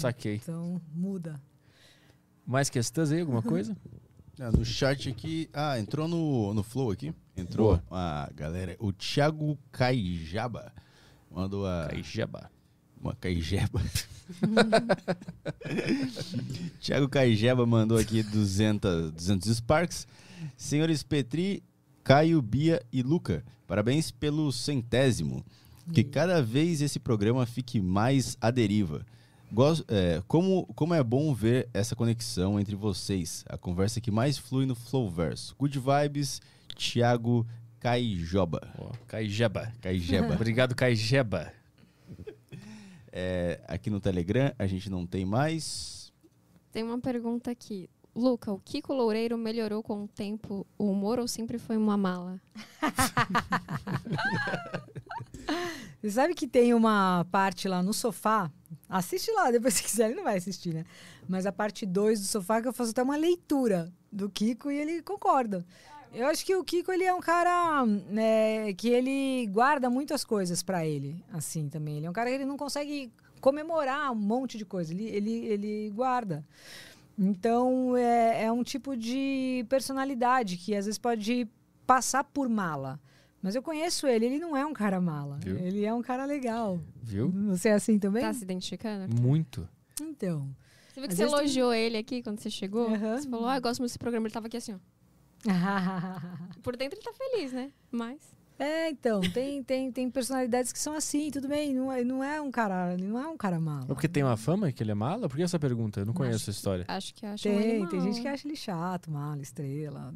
Saquei. 0.00 0.36
Então, 0.36 0.80
muda. 0.94 1.40
Mais 2.46 2.68
questões 2.68 3.10
aí, 3.10 3.20
alguma 3.20 3.42
coisa? 3.42 3.76
Ah, 4.38 4.52
no 4.52 4.66
chat 4.66 5.08
aqui. 5.08 5.48
Ah, 5.50 5.80
entrou 5.80 6.06
no, 6.06 6.52
no 6.52 6.62
Flow 6.62 6.90
aqui. 6.90 7.10
Entrou 7.34 7.78
Boa. 7.78 7.82
a 7.90 8.30
galera. 8.36 8.76
O 8.78 8.92
Thiago 8.92 9.58
Caijaba 9.72 10.74
mandou 11.30 11.66
a. 11.66 11.86
Caijaba. 11.88 12.50
Uma 13.00 13.14
Caijeba. 13.14 13.80
Thiago 16.82 17.08
Caijeba 17.08 17.64
mandou 17.64 17.96
aqui 17.96 18.22
200, 18.22 19.12
200 19.12 19.56
Sparks. 19.56 20.06
Senhores 20.54 21.02
Petri, 21.02 21.62
Caio, 22.04 22.42
Bia 22.42 22.84
e 22.92 23.02
Luca, 23.02 23.42
parabéns 23.66 24.10
pelo 24.10 24.52
centésimo. 24.52 25.42
Que 25.94 26.04
cada 26.04 26.42
vez 26.42 26.82
esse 26.82 26.98
programa 26.98 27.46
fique 27.46 27.80
mais 27.80 28.36
à 28.38 28.50
deriva. 28.50 29.02
Gosto, 29.50 29.84
é, 29.88 30.22
como, 30.26 30.66
como 30.74 30.92
é 30.92 31.02
bom 31.02 31.32
ver 31.32 31.68
essa 31.72 31.94
conexão 31.94 32.58
entre 32.58 32.74
vocês, 32.74 33.44
a 33.48 33.56
conversa 33.56 34.00
que 34.00 34.10
mais 34.10 34.36
flui 34.36 34.66
no 34.66 34.74
Flowverso. 34.74 35.54
Good 35.56 35.78
vibes, 35.78 36.40
Thiago 36.74 37.46
Caijoba. 37.78 38.72
Oh, 38.78 38.90
Caijeba. 39.06 39.72
Caijeba. 39.80 40.34
Obrigado, 40.34 40.74
Caijeba. 40.74 41.52
É, 43.12 43.60
aqui 43.66 43.88
no 43.88 44.00
Telegram 44.00 44.52
a 44.58 44.66
gente 44.66 44.90
não 44.90 45.06
tem 45.06 45.24
mais. 45.24 46.12
Tem 46.72 46.82
uma 46.82 47.00
pergunta 47.00 47.50
aqui. 47.50 47.88
Luca, 48.16 48.50
o 48.50 48.58
Kiko 48.58 48.94
Loureiro 48.94 49.36
melhorou 49.36 49.82
com 49.82 50.04
o 50.04 50.08
tempo 50.08 50.66
o 50.78 50.90
humor 50.90 51.18
ou 51.18 51.28
sempre 51.28 51.58
foi 51.58 51.76
uma 51.76 51.98
mala? 51.98 52.40
Você 56.00 56.10
sabe 56.10 56.34
que 56.34 56.48
tem 56.48 56.72
uma 56.72 57.26
parte 57.30 57.68
lá 57.68 57.82
no 57.82 57.92
sofá? 57.92 58.50
Assiste 58.88 59.30
lá, 59.32 59.50
depois 59.50 59.74
se 59.74 59.82
quiser, 59.82 60.06
ele 60.06 60.14
não 60.14 60.24
vai 60.24 60.38
assistir, 60.38 60.72
né? 60.72 60.86
Mas 61.28 61.44
a 61.44 61.52
parte 61.52 61.84
2 61.84 62.20
do 62.20 62.26
sofá 62.26 62.62
que 62.62 62.68
eu 62.68 62.72
faço 62.72 62.92
até 62.92 63.02
uma 63.02 63.16
leitura 63.16 63.92
do 64.10 64.30
Kiko 64.30 64.70
e 64.70 64.78
ele 64.78 65.02
concorda. 65.02 65.66
Eu 66.14 66.26
acho 66.28 66.46
que 66.46 66.56
o 66.56 66.64
Kiko 66.64 66.90
ele 66.90 67.04
é 67.04 67.12
um 67.12 67.20
cara 67.20 67.84
né, 67.84 68.72
que 68.74 68.88
ele 68.88 69.46
guarda 69.48 69.90
muitas 69.90 70.24
coisas 70.24 70.62
para 70.62 70.86
ele, 70.86 71.22
assim 71.34 71.68
também. 71.68 71.98
Ele 71.98 72.06
é 72.06 72.10
um 72.10 72.14
cara 72.14 72.30
que 72.30 72.36
ele 72.36 72.46
não 72.46 72.56
consegue 72.56 73.12
comemorar 73.42 74.10
um 74.10 74.14
monte 74.14 74.56
de 74.56 74.64
coisa, 74.64 74.94
ele, 74.94 75.04
ele, 75.04 75.44
ele 75.44 75.90
guarda. 75.90 76.42
Então 77.18 77.96
é, 77.96 78.44
é 78.44 78.52
um 78.52 78.62
tipo 78.62 78.96
de 78.96 79.64
personalidade 79.68 80.56
que 80.56 80.74
às 80.74 80.84
vezes 80.84 80.98
pode 80.98 81.48
passar 81.86 82.24
por 82.24 82.48
mala. 82.48 83.00
Mas 83.42 83.54
eu 83.54 83.62
conheço 83.62 84.06
ele, 84.06 84.26
ele 84.26 84.38
não 84.38 84.56
é 84.56 84.66
um 84.66 84.72
cara 84.72 85.00
mala. 85.00 85.38
Viu? 85.42 85.56
Ele 85.56 85.84
é 85.84 85.94
um 85.94 86.02
cara 86.02 86.24
legal. 86.24 86.80
Viu? 87.00 87.30
Você 87.48 87.68
é 87.68 87.74
assim 87.74 87.98
também? 87.98 88.22
Tá 88.22 88.32
se 88.32 88.42
identificando? 88.42 89.14
Muito. 89.20 89.68
Então. 90.00 90.48
Você 90.88 91.00
viu 91.00 91.08
que 91.08 91.14
você 91.14 91.22
elogiou 91.22 91.70
tem... 91.70 91.80
ele 91.82 91.96
aqui 91.96 92.22
quando 92.22 92.40
você 92.40 92.50
chegou? 92.50 92.88
Uhum. 92.88 93.16
Você 93.16 93.28
falou, 93.28 93.46
ah, 93.46 93.56
eu 93.56 93.62
gosto 93.62 93.80
muito 93.80 93.90
desse 93.90 93.98
programa. 93.98 94.26
Ele 94.26 94.34
tava 94.34 94.46
aqui 94.48 94.56
assim, 94.56 94.74
ó. 94.74 94.78
Por 96.62 96.76
dentro 96.76 96.98
ele 96.98 97.04
tá 97.04 97.12
feliz, 97.12 97.52
né? 97.52 97.70
Mas. 97.90 98.35
É, 98.58 98.88
então, 98.88 99.20
tem, 99.20 99.62
tem, 99.62 99.92
tem 99.92 100.10
personalidades 100.10 100.72
que 100.72 100.78
são 100.78 100.94
assim, 100.94 101.30
tudo 101.30 101.46
bem, 101.46 101.74
não 101.74 101.92
é, 101.92 102.02
não 102.02 102.24
é 102.24 102.40
um 102.40 102.50
cara, 102.50 102.96
não 102.96 103.18
é 103.18 103.28
um 103.28 103.36
cara 103.36 103.60
malo. 103.60 103.84
É 103.84 103.88
porque 103.88 104.08
tem 104.08 104.22
uma 104.22 104.36
fama 104.36 104.72
que 104.72 104.82
ele 104.82 104.92
é 104.92 104.94
malo? 104.94 105.28
Por 105.28 105.36
que 105.36 105.42
essa 105.42 105.58
pergunta? 105.58 106.00
Eu 106.00 106.06
não 106.06 106.14
conheço 106.14 106.36
acho, 106.36 106.50
essa 106.50 106.58
história. 106.58 106.84
Acho 106.88 107.14
que 107.14 107.26
acho 107.26 107.42
tem, 107.42 107.52
ele 107.54 107.86
Tem 107.86 108.00
gente 108.00 108.20
que 108.20 108.28
acha 108.28 108.48
ele 108.48 108.56
chato, 108.56 109.10
malo, 109.10 109.42
estrela. 109.42 110.14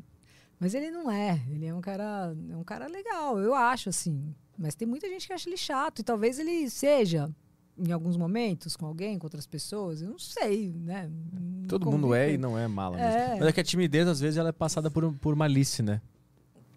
Mas 0.59 0.75
ele 0.75 0.91
não 0.91 1.10
é. 1.10 1.41
Ele 1.51 1.67
é 1.67 1.75
um 1.75 1.81
cara, 1.81 2.35
é 2.51 2.57
um 2.57 2.65
cara 2.65 2.86
legal, 2.86 3.39
eu 3.39 3.55
acho, 3.55 3.91
assim. 3.91 4.35
Mas 4.59 4.75
tem 4.75 4.86
muita 4.89 5.09
gente 5.09 5.27
que 5.27 5.33
acha 5.33 5.49
ele 5.49 5.57
chato. 5.57 6.01
E 6.01 6.02
talvez 6.02 6.39
ele 6.39 6.69
seja, 6.70 7.31
em 7.78 7.93
alguns 7.93 8.17
momentos, 8.17 8.77
com 8.77 8.86
alguém, 8.86 9.19
com 9.19 9.27
outras 9.27 9.47
pessoas. 9.47 10.01
Eu 10.01 10.10
não 10.10 10.19
sei, 10.19 10.73
né? 10.75 11.10
Não 11.33 11.67
Todo 11.67 11.91
mundo 11.91 12.15
é 12.15 12.35
e 12.35 12.39
não 12.39 12.59
é 12.59 12.67
mala 12.69 12.97
mesmo. 12.97 13.10
É. 13.10 13.39
Mas 13.39 13.49
é 13.49 13.52
que 13.52 13.60
a 13.60 13.65
timidez, 13.65 14.07
às 14.07 14.20
vezes, 14.20 14.39
ela 14.39 14.51
é 14.51 14.52
passada 14.52 14.91
por, 14.91 15.12
por 15.15 15.35
malícia, 15.35 15.83
né? 15.83 16.01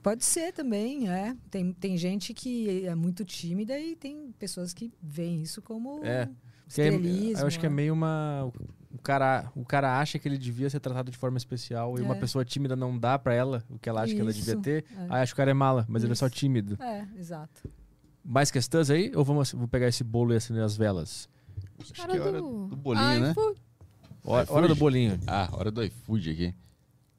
Pode 0.03 0.25
ser 0.25 0.51
também, 0.51 1.09
é. 1.09 1.35
Tem, 1.49 1.71
tem 1.71 1.97
gente 1.97 2.33
que 2.33 2.85
é 2.85 2.93
muito 2.93 3.23
tímida 3.23 3.79
e 3.79 3.95
tem 3.95 4.33
pessoas 4.37 4.73
que 4.73 4.91
veem 5.01 5.41
isso 5.41 5.61
como 5.61 6.03
é. 6.03 6.29
estrelismo. 6.67 7.41
eu 7.41 7.47
acho 7.47 7.57
que 7.57 7.65
é 7.65 7.69
meio 7.69 7.93
uma 7.93 8.51
o 8.93 8.97
cara, 8.99 9.51
o 9.55 9.65
cara 9.65 9.97
acha 9.99 10.19
que 10.19 10.27
ele 10.27 10.37
devia 10.37 10.69
ser 10.69 10.79
tratado 10.79 11.09
de 11.09 11.17
forma 11.17 11.37
especial 11.37 11.97
e 11.97 12.01
uma 12.01 12.15
é. 12.15 12.19
pessoa 12.19 12.45
tímida 12.45 12.75
não 12.75 12.97
dá 12.97 13.17
para 13.17 13.33
ela 13.33 13.63
o 13.69 13.79
que 13.79 13.89
ela 13.89 14.01
acha 14.01 14.09
Isso. 14.09 14.15
que 14.15 14.21
ela 14.21 14.33
devia 14.33 14.57
ter. 14.57 14.85
É. 14.95 15.01
Aí 15.09 15.21
acha 15.21 15.27
que 15.27 15.33
o 15.33 15.37
cara 15.37 15.51
é 15.51 15.53
mala, 15.53 15.85
mas 15.87 16.01
Isso. 16.01 16.07
ele 16.07 16.13
é 16.13 16.15
só 16.15 16.29
tímido. 16.29 16.77
É, 16.83 17.07
exato. 17.17 17.67
Mais 18.23 18.51
questões 18.51 18.89
aí? 18.89 19.11
Ou 19.15 19.23
vamos 19.23 19.51
vou 19.53 19.67
pegar 19.67 19.87
esse 19.87 20.03
bolo 20.03 20.33
e 20.33 20.35
acender 20.35 20.63
as 20.63 20.77
velas? 20.77 21.27
Acho 21.79 21.93
que 21.93 22.01
é 22.01 22.21
hora 22.21 22.41
do, 22.41 22.67
do 22.67 22.75
bolinho, 22.75 23.05
Ai, 23.05 23.19
né? 23.19 23.33
Hora, 24.25 24.53
hora, 24.53 24.67
do 24.67 24.75
bolinho. 24.75 25.19
Ah, 25.27 25.49
hora 25.51 25.71
do 25.71 25.83
iFood 25.83 26.29
aqui. 26.29 26.55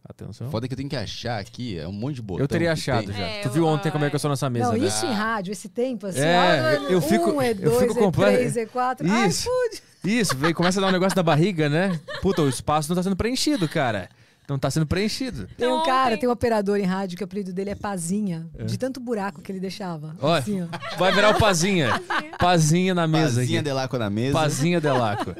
Atenção. 0.07 0.50
Foda 0.50 0.68
que 0.68 0.74
eu 0.74 0.76
tenho 0.76 0.89
que 0.89 0.97
achar 0.97 1.39
aqui, 1.41 1.78
é 1.78 1.89
um 1.89 1.92
monte 1.92 2.16
de 2.16 2.23
botão. 2.23 2.44
Eu 2.44 2.49
teria 2.49 2.73
achado 2.73 3.07
tem. 3.07 3.16
já. 3.16 3.24
É, 3.26 3.41
tu 3.41 3.49
viu 3.50 3.62
eu- 3.65 3.68
ontem 3.68 3.91
como 3.91 4.05
é 4.05 4.10
que 4.10 4.15
eu 4.16 4.20
sou 4.20 4.28
nessa 4.28 4.50
mesa, 4.50 4.66
Não, 4.73 4.78
né? 4.78 4.86
isso 4.86 5.07
em 5.07 5.12
rádio, 5.12 5.50
esse 5.52 5.68
tempo, 5.68 6.07
assim, 6.07 6.20
É, 6.20 6.78
eu 6.91 7.00
fico- 7.00 7.31
um, 7.31 7.41
eu 7.42 7.55
E2, 7.55 7.78
fico 7.81 7.94
completo- 7.94 8.42
E3, 8.42 8.57
E4. 8.66 9.07
Ai, 9.10 9.28
Isso. 9.28 9.49
fude. 9.49 9.83
Isso, 10.05 10.36
vem, 10.36 10.52
começa 10.52 10.78
a 10.78 10.83
dar 10.83 10.89
um 10.89 10.92
negócio 10.92 11.16
da 11.16 11.23
barriga, 11.23 11.70
né? 11.70 11.99
Puta, 12.20 12.42
o 12.42 12.49
espaço 12.50 12.91
não 12.91 12.97
tá 12.97 13.02
sendo 13.02 13.16
preenchido, 13.16 13.66
cara. 13.66 14.10
Não 14.47 14.58
tá 14.58 14.70
sendo 14.70 14.86
preenchido. 14.86 15.49
Tem 15.57 15.66
um 15.66 15.83
cara, 15.84 16.18
tem 16.18 16.28
um 16.28 16.33
operador 16.33 16.78
em 16.78 16.83
rádio 16.83 17.16
que 17.16 17.24
o 17.24 17.26
apelido 17.26 17.50
dele 17.50 17.70
é 17.70 17.74
Pazinha, 17.74 18.47
de 18.66 18.76
tanto 18.76 19.00
buraco 19.00 19.41
que 19.41 19.50
ele 19.50 19.58
deixava. 19.58 20.15
Olha, 20.20 20.41
Assim, 20.41 20.68
vai 20.99 21.10
virar 21.15 21.31
o 21.31 21.39
Pazinha. 21.39 21.99
Pazinha 22.39 22.94
na 22.94 23.07
mesa 23.07 23.41
Pazinha 23.41 23.60
aqui. 23.60 23.68
de 23.70 23.73
laco 23.73 23.97
na 23.97 24.10
mesa. 24.10 24.34
Pazinha 24.39 24.81
Delaco. 24.83 25.34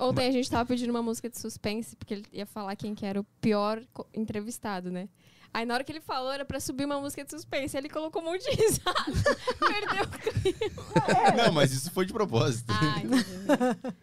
Ontem 0.00 0.28
a 0.28 0.32
gente 0.32 0.50
tava 0.50 0.66
pedindo 0.66 0.90
uma 0.90 1.02
música 1.02 1.28
de 1.28 1.38
suspense, 1.38 1.96
porque 1.96 2.14
ele 2.14 2.24
ia 2.32 2.46
falar 2.46 2.74
quem 2.76 2.94
que 2.94 3.04
era 3.04 3.20
o 3.20 3.24
pior 3.40 3.82
entrevistado, 4.14 4.90
né? 4.90 5.08
Aí 5.52 5.66
na 5.66 5.74
hora 5.74 5.82
que 5.82 5.90
ele 5.90 6.00
falou, 6.00 6.30
era 6.30 6.44
pra 6.44 6.60
subir 6.60 6.84
uma 6.84 7.00
música 7.00 7.24
de 7.24 7.30
suspense. 7.30 7.76
Aí 7.76 7.80
ele 7.80 7.88
colocou 7.88 8.22
um 8.22 8.24
monte 8.26 8.44
de 8.48 8.62
risada. 8.62 8.94
Perdeu 9.58 10.04
o 10.04 10.08
clima. 10.08 11.44
Não, 11.44 11.52
mas 11.52 11.72
isso 11.72 11.90
foi 11.90 12.06
de 12.06 12.12
propósito. 12.12 12.72
Ah, 12.72 12.98
entendi. 13.00 13.24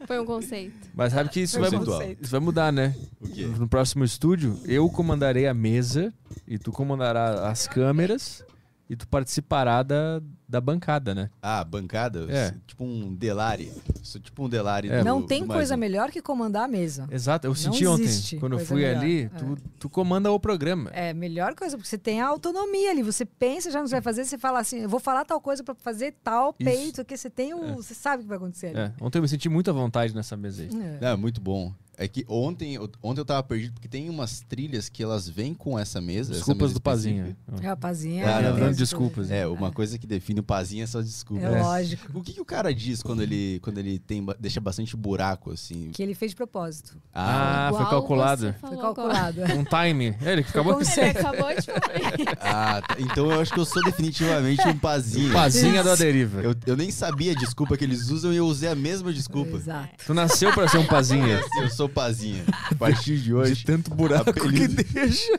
Foi 0.06 0.20
um 0.20 0.26
conceito. 0.26 0.90
Mas 0.94 1.14
sabe 1.14 1.30
que 1.30 1.40
isso 1.40 1.58
vai, 1.58 1.72
Conceitual. 1.72 2.02
isso 2.22 2.32
vai 2.32 2.40
mudar, 2.42 2.74
né? 2.74 2.94
O 3.22 3.30
quê? 3.30 3.46
No 3.46 3.68
próximo 3.68 4.04
estúdio, 4.04 4.60
eu 4.66 4.90
comandarei 4.90 5.48
a 5.48 5.54
mesa 5.54 6.14
e 6.46 6.60
tu 6.60 6.70
comandará 6.74 7.50
as 7.50 7.66
câmeras 7.66 8.44
e 8.90 8.98
tu 8.98 9.08
participará 9.08 9.84
da, 9.84 10.22
da 10.48 10.62
bancada, 10.62 11.14
né? 11.14 11.30
Ah, 11.42 11.64
bancada? 11.64 12.26
É. 12.30 12.54
Tipo 12.66 12.86
um 12.86 13.14
Delari. 13.14 13.72
Sou 14.02 14.22
tipo 14.22 14.46
um 14.46 14.50
Delari. 14.50 14.90
É. 14.90 15.00
do- 15.00 15.04
Não 15.06 15.22
tem 15.22 15.42
do 15.42 15.48
coisa 15.54 15.76
melhor 15.76 16.10
que 16.10 16.22
comandar 16.22 16.64
a 16.64 16.68
mesa. 16.68 17.08
Exato, 17.12 17.46
eu 17.48 17.50
Não 17.50 17.56
senti 17.56 17.86
ontem, 17.86 18.04
existe 18.04 18.38
quando 18.38 18.54
eu 18.54 18.60
fui 18.66 18.82
melhor. 18.84 19.02
ali, 19.02 19.24
É. 19.24 19.30
tu, 19.30 19.58
tu 19.80 19.90
comanda 19.90 20.32
o 20.32 20.40
programa. 20.40 20.90
É 20.94 21.14
melhor 21.14 21.54
coisa, 21.56 21.76
porque 21.76 21.90
você 21.90 21.98
tem 21.98 22.22
a 22.22 22.28
autonomia 22.28 22.92
ali. 22.92 23.04
Você 23.04 23.26
pensa 23.26 23.70
já 23.70 23.82
que 23.82 23.88
você 23.90 23.96
vai 23.96 24.02
fazer, 24.02 24.24
você 24.24 24.38
fala 24.38 24.60
assim, 24.60 24.80
eu 24.80 24.90
vou 24.90 25.00
falar 25.00 25.26
tal 25.26 25.42
coisa 25.42 25.64
pra 25.64 25.76
fazer 25.76 26.14
tal 26.24 26.56
Isso. 26.60 26.70
peito, 26.70 26.96
porque 26.98 27.18
você 27.18 27.30
tem 27.30 27.54
o. 27.54 27.76
Você 27.76 27.94
sabe 27.94 28.22
o 28.22 28.24
que 28.24 28.30
vai 28.30 28.38
acontecer 28.38 28.68
ali. 28.68 28.80
É, 28.80 28.94
ontem 29.02 29.18
eu 29.18 29.22
me 29.24 29.28
senti 29.28 29.50
muito 29.50 29.70
à 29.70 29.74
vontade 29.74 30.16
nessa 30.16 30.38
mesa 30.38 30.64
aí. 30.64 30.70
É. 31.02 31.12
É, 31.12 31.16
muito 31.18 31.42
bom. 31.42 31.74
É 32.00 32.08
que 32.08 32.24
ontem, 32.30 32.76
eu- 32.76 32.88
ontem 33.02 33.22
eu 33.22 33.26
tava 33.26 33.42
perdido 33.42 33.74
porque 33.74 33.88
tem 33.88 34.08
umas 34.08 34.42
trilhas 34.42 34.88
que 34.88 35.02
elas 35.02 35.28
vêm 35.28 35.56
com 35.56 35.80
essa 35.80 36.00
mesa. 36.00 36.32
essa 36.32 36.40
Desculpas 36.42 36.68
mesa 36.68 36.74
do 36.76 36.82
Pazinha. 36.82 37.24
específica. 37.30 37.68
Rapazinha. 37.70 38.26
Ah, 38.28 38.40
é 38.42 38.52
não, 38.54 38.72
de- 38.72 38.78
desculpas. 38.78 39.32
É, 39.32 39.48
uma 39.48 39.72
coisa 39.72 39.98
que 39.98 40.06
define 40.06 40.40
o 40.40 40.44
Pazinha 40.44 40.84
é 40.84 40.88
só 40.88 41.02
desculpa. 41.02 41.44
É 41.44 41.60
lógico. 41.62 42.18
O 42.20 42.22
que, 42.22 42.34
que 42.34 42.42
o 42.42 42.46
cara 42.46 42.72
diz 42.72 43.02
quando 43.02 43.24
ele, 43.24 43.60
quando 43.64 43.80
ele 43.80 43.98
tem, 43.98 44.24
deixa 44.40 44.62
bastante 44.62 44.96
buraco, 44.96 45.52
assim? 45.52 45.90
Que 45.92 46.04
ele 46.04 46.14
fez 46.14 46.32
de 46.32 46.36
propósito. 46.36 46.96
Ah, 47.12 47.70
foi 47.72 47.80
Igual 47.82 47.90
calculado. 47.90 48.54
Foi 48.60 48.70
falou 48.70 48.86
agora. 48.86 49.14
calculado. 49.14 49.42
Um 49.60 49.64
time. 49.64 50.16
É, 50.24 50.34
ele 50.34 50.42
acabou 50.42 50.74
Como 50.76 50.86
Ele 50.86 51.10
acabou 51.10 51.56
de 51.56 51.62
falar. 51.66 52.38
Ah, 52.40 52.82
tá. 52.88 52.96
então 53.00 53.32
eu 53.32 53.42
acho 53.42 53.52
que 53.52 53.60
eu 53.60 53.66
sou 53.66 53.84
definitivamente 53.84 54.62
um 54.68 54.78
Pazinha. 54.78 55.34
Pazinha 55.34 55.84
da 55.84 55.96
deriva. 55.96 56.42
Eu, 56.42 56.56
eu 56.68 56.78
nem 56.78 56.92
sabia 56.92 57.32
a 57.32 57.36
desculpa 57.36 57.76
que 57.76 57.84
eles 57.84 58.10
usam 58.12 58.32
e 58.32 58.38
eu 58.38 58.46
usei 58.46 58.70
a 58.70 58.76
mesma 58.76 59.12
desculpa. 59.12 59.58
Exato. 59.58 59.90
Tu 60.06 60.14
nasceu 60.14 60.54
pra 60.54 60.68
ser 60.68 60.78
um 60.78 60.86
pazinha. 60.86 61.42
Eu 61.62 61.70
sou 61.70 61.87
Pazinha. 61.90 62.44
A 62.72 62.76
partir 62.76 63.18
de 63.20 63.34
hoje, 63.34 63.56
De 63.56 63.66
tanto 63.66 63.94
buraco 63.94 64.32
que 64.34 64.40
apelido- 64.40 64.84
deixa. 64.94 65.32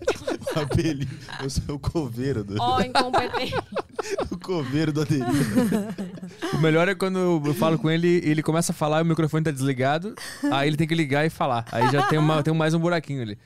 apelido, 0.56 1.14
eu 1.42 1.50
sou 1.50 1.74
o 1.76 1.78
coveiro 1.78 2.42
do, 2.44 2.56
Ó, 2.60 2.80
incompetente. 2.80 3.54
o 4.30 4.38
coveiro 4.38 4.92
do 4.92 5.02
Aderiva. 5.02 5.26
O 6.54 6.58
melhor 6.58 6.88
é 6.88 6.94
quando 6.94 7.18
eu 7.18 7.54
falo 7.54 7.78
com 7.78 7.90
ele 7.90 8.20
ele 8.24 8.42
começa 8.42 8.72
a 8.72 8.74
falar 8.74 9.00
e 9.00 9.02
o 9.02 9.06
microfone 9.06 9.44
tá 9.44 9.50
desligado. 9.50 10.14
Aí 10.52 10.68
ele 10.68 10.76
tem 10.76 10.86
que 10.86 10.94
ligar 10.94 11.26
e 11.26 11.30
falar. 11.30 11.64
Aí 11.72 11.90
já 11.90 12.06
tem, 12.06 12.18
uma, 12.18 12.42
tem 12.42 12.54
mais 12.54 12.72
um 12.72 12.78
buraquinho 12.78 13.20
ali. 13.22 13.36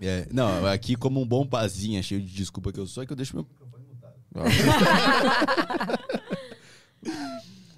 É, 0.00 0.26
não, 0.32 0.66
aqui 0.66 0.94
como 0.96 1.20
um 1.20 1.26
bom 1.26 1.46
Pazinha, 1.46 2.02
cheio 2.02 2.20
de 2.20 2.26
desculpa 2.32 2.72
que 2.72 2.78
eu 2.80 2.86
sou, 2.86 3.02
é 3.02 3.06
que 3.06 3.12
eu 3.12 3.16
deixo 3.16 3.34
meu... 3.36 3.46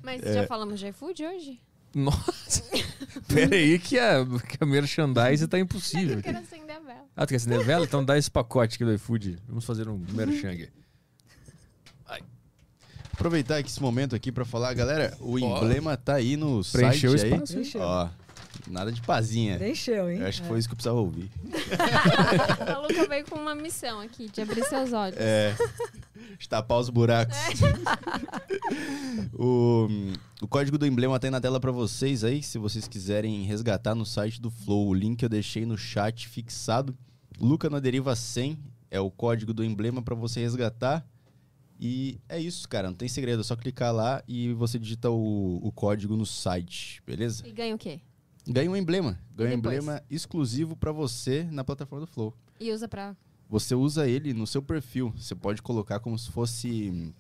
Mas 0.02 0.22
É. 0.22 0.34
já 0.34 0.46
falamos 0.46 0.78
de 0.80 0.88
iFood 0.88 1.24
hoje? 1.24 1.60
Nossa. 1.94 2.62
Pera 3.28 3.55
aí 3.55 3.78
que 3.78 3.98
a, 3.98 4.24
que 4.48 4.62
a 4.62 4.66
merchandise 4.66 5.47
tá 5.47 5.58
impossível. 5.58 6.16
Eu 6.16 6.23
quero 6.23 6.39
acender 6.39 6.76
a 6.76 6.81
vela. 6.81 7.05
Ah, 7.16 7.26
tu 7.26 7.31
quer 7.31 7.36
acender 7.36 7.60
a 7.60 7.62
vela? 7.62 7.84
Então 7.84 8.05
dá 8.05 8.18
esse 8.18 8.31
pacote 8.31 8.74
aqui 8.76 8.84
do 8.84 8.92
iFood. 8.94 9.39
Vamos 9.48 9.64
fazer 9.64 9.89
um 9.89 9.98
merchan. 10.10 10.55
Aproveitar 13.14 13.58
aqui 13.58 13.70
esse 13.70 13.81
momento 13.81 14.16
aqui 14.16 14.32
pra 14.32 14.44
falar, 14.44 14.74
galera, 14.74 15.16
o 15.20 15.39
emblema 15.39 15.97
tá 15.97 16.14
aí 16.14 16.36
no 16.36 16.60
Preencheu 16.73 17.12
o 17.12 17.18
site 17.18 17.56
aí. 17.56 17.62
espaço. 17.62 17.78
Ó, 17.78 18.08
nada 18.70 18.91
de 18.93 19.01
Pazinha. 19.01 19.57
Encheu, 19.68 20.10
hein? 20.10 20.20
Eu 20.20 20.26
acho 20.26 20.43
que 20.43 20.49
foi 20.49 20.59
isso 20.59 20.68
que 20.68 20.73
eu 20.73 20.76
precisava 20.76 20.99
ouvir. 20.99 21.31
A 22.75 22.78
Luca 22.78 23.09
veio 23.09 23.25
com 23.25 23.36
uma 23.36 23.55
missão 23.55 24.01
aqui, 24.01 24.28
de 24.28 24.41
abrir 24.41 24.65
seus 24.65 24.93
olhos. 24.93 25.17
É. 25.18 25.55
de 26.39 26.49
Tapar 26.49 26.78
os 26.78 26.89
buracos. 26.89 27.36
o, 29.34 29.89
o 30.43 30.49
código 30.49 30.78
do 30.78 30.86
emblema 30.86 31.18
tá 31.18 31.26
aí 31.26 31.31
na 31.31 31.41
tela 31.41 31.60
pra 31.60 31.73
vocês 31.73 32.25
aí, 32.25 32.43
se 32.43 32.59
vocês 32.59 32.89
quiserem 32.89 33.43
resgatar 33.44 33.94
no 33.94 34.07
site 34.07 34.41
do 34.41 34.51
Flow. 34.51 34.89
O 34.89 34.94
link 34.94 35.23
eu 35.23 35.28
deixei 35.28 35.67
no 35.67 35.76
chat 35.76 36.28
fixado. 36.28 36.97
Luca 37.41 37.68
na 37.68 37.81
deriva 37.81 38.15
100 38.15 38.59
é 38.91 39.01
o 39.01 39.10
código 39.10 39.52
do 39.52 39.65
emblema 39.65 40.02
pra 40.02 40.15
você 40.15 40.41
resgatar. 40.41 41.07
E 41.81 42.20
é 42.28 42.41
isso, 42.41 42.68
cara. 42.68 42.89
Não 42.89 42.97
tem 42.97 43.09
segredo. 43.09 43.41
É 43.41 43.44
só 43.44 43.57
clicar 43.57 43.93
lá 43.93 44.23
e 44.26 44.52
você 44.52 44.78
digita 44.78 45.10
o, 45.10 45.60
o 45.62 45.73
código 45.73 46.17
no 46.17 46.25
site, 46.25 47.02
beleza? 47.05 47.47
E 47.47 47.52
ganha 47.52 47.75
o 47.75 47.78
quê? 47.78 48.01
Ganha 48.47 48.70
um 48.70 48.76
emblema. 48.76 49.18
Ganha 49.34 49.50
um 49.50 49.58
emblema 49.58 50.02
exclusivo 50.10 50.76
pra 50.76 50.92
você 50.92 51.44
na 51.50 51.64
plataforma 51.64 52.05
do 52.05 52.10
Flow. 52.10 52.34
E 52.60 52.70
usa 52.70 52.86
pra. 52.86 53.16
Você 53.48 53.74
usa 53.74 54.06
ele 54.08 54.32
no 54.32 54.47
seu 54.47 54.62
perfil. 54.62 55.12
Você 55.16 55.34
pode 55.34 55.62
colocar 55.62 56.00
como 56.00 56.18
se 56.18 56.31
fosse. 56.31 57.12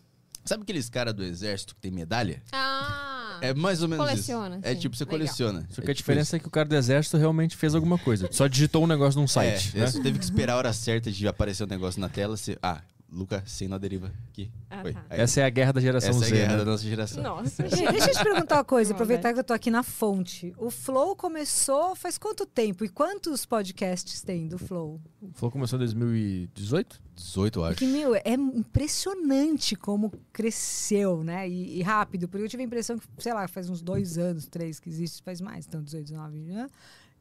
Sabe 0.44 0.62
aqueles 0.62 0.90
caras 0.90 1.14
do 1.14 1.24
exército 1.24 1.74
que 1.74 1.80
tem 1.80 1.90
medalha? 1.90 2.42
Ah! 2.52 3.38
É 3.40 3.52
mais 3.52 3.82
ou 3.82 3.88
menos 3.88 4.06
Coleciona, 4.06 4.56
isso. 4.56 4.66
É 4.66 4.74
sim. 4.74 4.80
tipo, 4.80 4.96
você 4.96 5.04
Legal. 5.04 5.18
coleciona. 5.18 5.66
Só 5.70 5.82
que 5.82 5.88
é 5.88 5.90
a 5.90 5.94
tipo 5.94 5.96
diferença 5.96 6.36
é 6.36 6.38
que 6.38 6.46
o 6.46 6.50
cara 6.50 6.68
do 6.68 6.74
exército 6.74 7.16
realmente 7.16 7.56
fez 7.56 7.74
alguma 7.74 7.98
coisa. 7.98 8.28
Só 8.30 8.46
digitou 8.46 8.84
um 8.84 8.86
negócio 8.86 9.18
num 9.18 9.24
isso. 9.24 9.34
site. 9.34 9.72
É, 9.74 9.80
né? 9.80 9.86
você 9.86 10.02
teve 10.02 10.18
que 10.18 10.24
esperar 10.24 10.54
a 10.54 10.56
hora 10.56 10.72
certa 10.72 11.10
de 11.10 11.26
aparecer 11.26 11.64
o 11.64 11.66
negócio 11.66 12.00
na 12.00 12.08
tela. 12.08 12.36
Você... 12.36 12.58
Ah, 12.62 12.80
Luca, 13.14 13.44
sem 13.46 13.68
na 13.68 13.78
deriva 13.78 14.10
aqui. 14.28 14.50
Ah, 14.68 14.82
tá. 14.82 15.04
Essa 15.08 15.40
é 15.40 15.44
a 15.44 15.50
guerra 15.50 15.72
da 15.72 15.80
geração 15.80 16.10
essa 16.10 16.24
é 16.24 16.26
a 16.26 16.28
Z. 16.28 16.34
guerra 16.34 16.52
né? 16.52 16.58
da 16.58 16.64
nossa 16.64 16.82
geração. 16.82 17.22
Nossa, 17.22 17.62
Gente, 17.70 17.92
deixa 17.92 18.10
eu 18.10 18.14
te 18.14 18.24
perguntar 18.24 18.56
uma 18.56 18.64
coisa, 18.64 18.90
Que 18.90 18.94
aproveitar 18.94 19.32
que 19.32 19.38
eu 19.38 19.44
tô 19.44 19.52
aqui 19.52 19.70
na 19.70 19.84
fonte. 19.84 20.52
O 20.58 20.68
Flow 20.70 21.14
começou 21.14 21.94
faz 21.94 22.18
quanto 22.18 22.44
tempo? 22.44 22.84
E 22.84 22.88
quantos 22.88 23.46
podcasts 23.46 24.20
tem 24.22 24.48
do 24.48 24.58
Flow? 24.58 25.00
O 25.22 25.30
Flow 25.32 25.50
começou 25.50 25.76
em 25.76 25.80
2018? 25.80 27.00
18, 27.14 27.58
eu 27.60 27.64
acho. 27.64 27.74
Porque, 27.74 27.86
meu, 27.86 28.16
é 28.16 28.34
impressionante 28.34 29.76
como 29.76 30.12
cresceu, 30.32 31.22
né? 31.22 31.48
E, 31.48 31.78
e 31.78 31.82
rápido, 31.82 32.28
porque 32.28 32.44
eu 32.44 32.48
tive 32.48 32.62
a 32.62 32.66
impressão 32.66 32.98
que, 32.98 33.06
sei 33.18 33.32
lá, 33.32 33.46
faz 33.46 33.70
uns 33.70 33.80
dois 33.80 34.18
anos, 34.18 34.46
três 34.46 34.80
que 34.80 34.88
existe, 34.88 35.22
faz 35.22 35.40
mais, 35.40 35.66
então 35.66 35.82
18, 35.82 36.04
19, 36.06 36.38
né? 36.40 36.68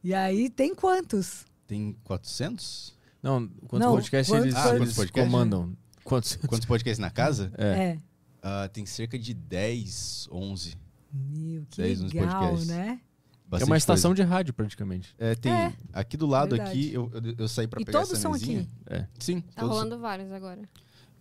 E 0.02 0.12
aí 0.12 0.50
tem 0.50 0.74
quantos? 0.74 1.46
Tem 1.66 1.96
400? 2.04 2.92
Não, 3.22 3.48
quantos 3.68 3.86
Não, 3.86 3.94
podcasts 3.94 4.30
quantos- 4.30 4.44
eles, 4.46 4.56
Ah, 4.56 4.68
eles 4.68 4.78
quantos 4.80 4.94
podcasts? 4.96 5.32
comandam? 5.32 5.76
Quantos? 6.04 6.36
Quantos 6.46 6.66
podcasts 6.66 6.98
na 6.98 7.10
casa? 7.10 7.50
É. 7.58 7.66
É. 7.66 7.98
Ah, 8.42 8.68
tem 8.72 8.84
cerca 8.86 9.18
de 9.18 9.32
10, 9.34 10.28
11. 10.30 10.76
Meu, 11.12 11.64
que 11.70 11.78
10 11.80 12.00
nos 12.02 12.12
legal, 12.12 12.30
podcasts. 12.40 12.66
né? 12.68 13.00
É 13.00 13.48
Bastante 13.48 13.70
uma 13.70 13.76
estação 13.76 14.10
coisa. 14.10 14.24
de 14.24 14.28
rádio, 14.28 14.54
praticamente. 14.54 15.14
É, 15.18 15.34
tem. 15.34 15.52
É, 15.52 15.72
aqui 15.92 16.16
do 16.16 16.26
lado, 16.26 16.56
verdade. 16.56 16.70
aqui, 16.70 16.92
eu, 16.92 17.10
eu, 17.14 17.34
eu 17.38 17.48
saí 17.48 17.66
pra 17.68 17.80
E 17.80 17.84
pegar 17.84 17.98
todos 18.00 18.12
essa 18.12 18.20
são 18.22 18.32
mesinha. 18.32 18.60
aqui. 18.62 18.70
É. 18.86 19.06
Sim, 19.18 19.40
Tá 19.40 19.60
todos, 19.62 19.76
rolando 19.76 19.98
vários 19.98 20.30
agora. 20.32 20.60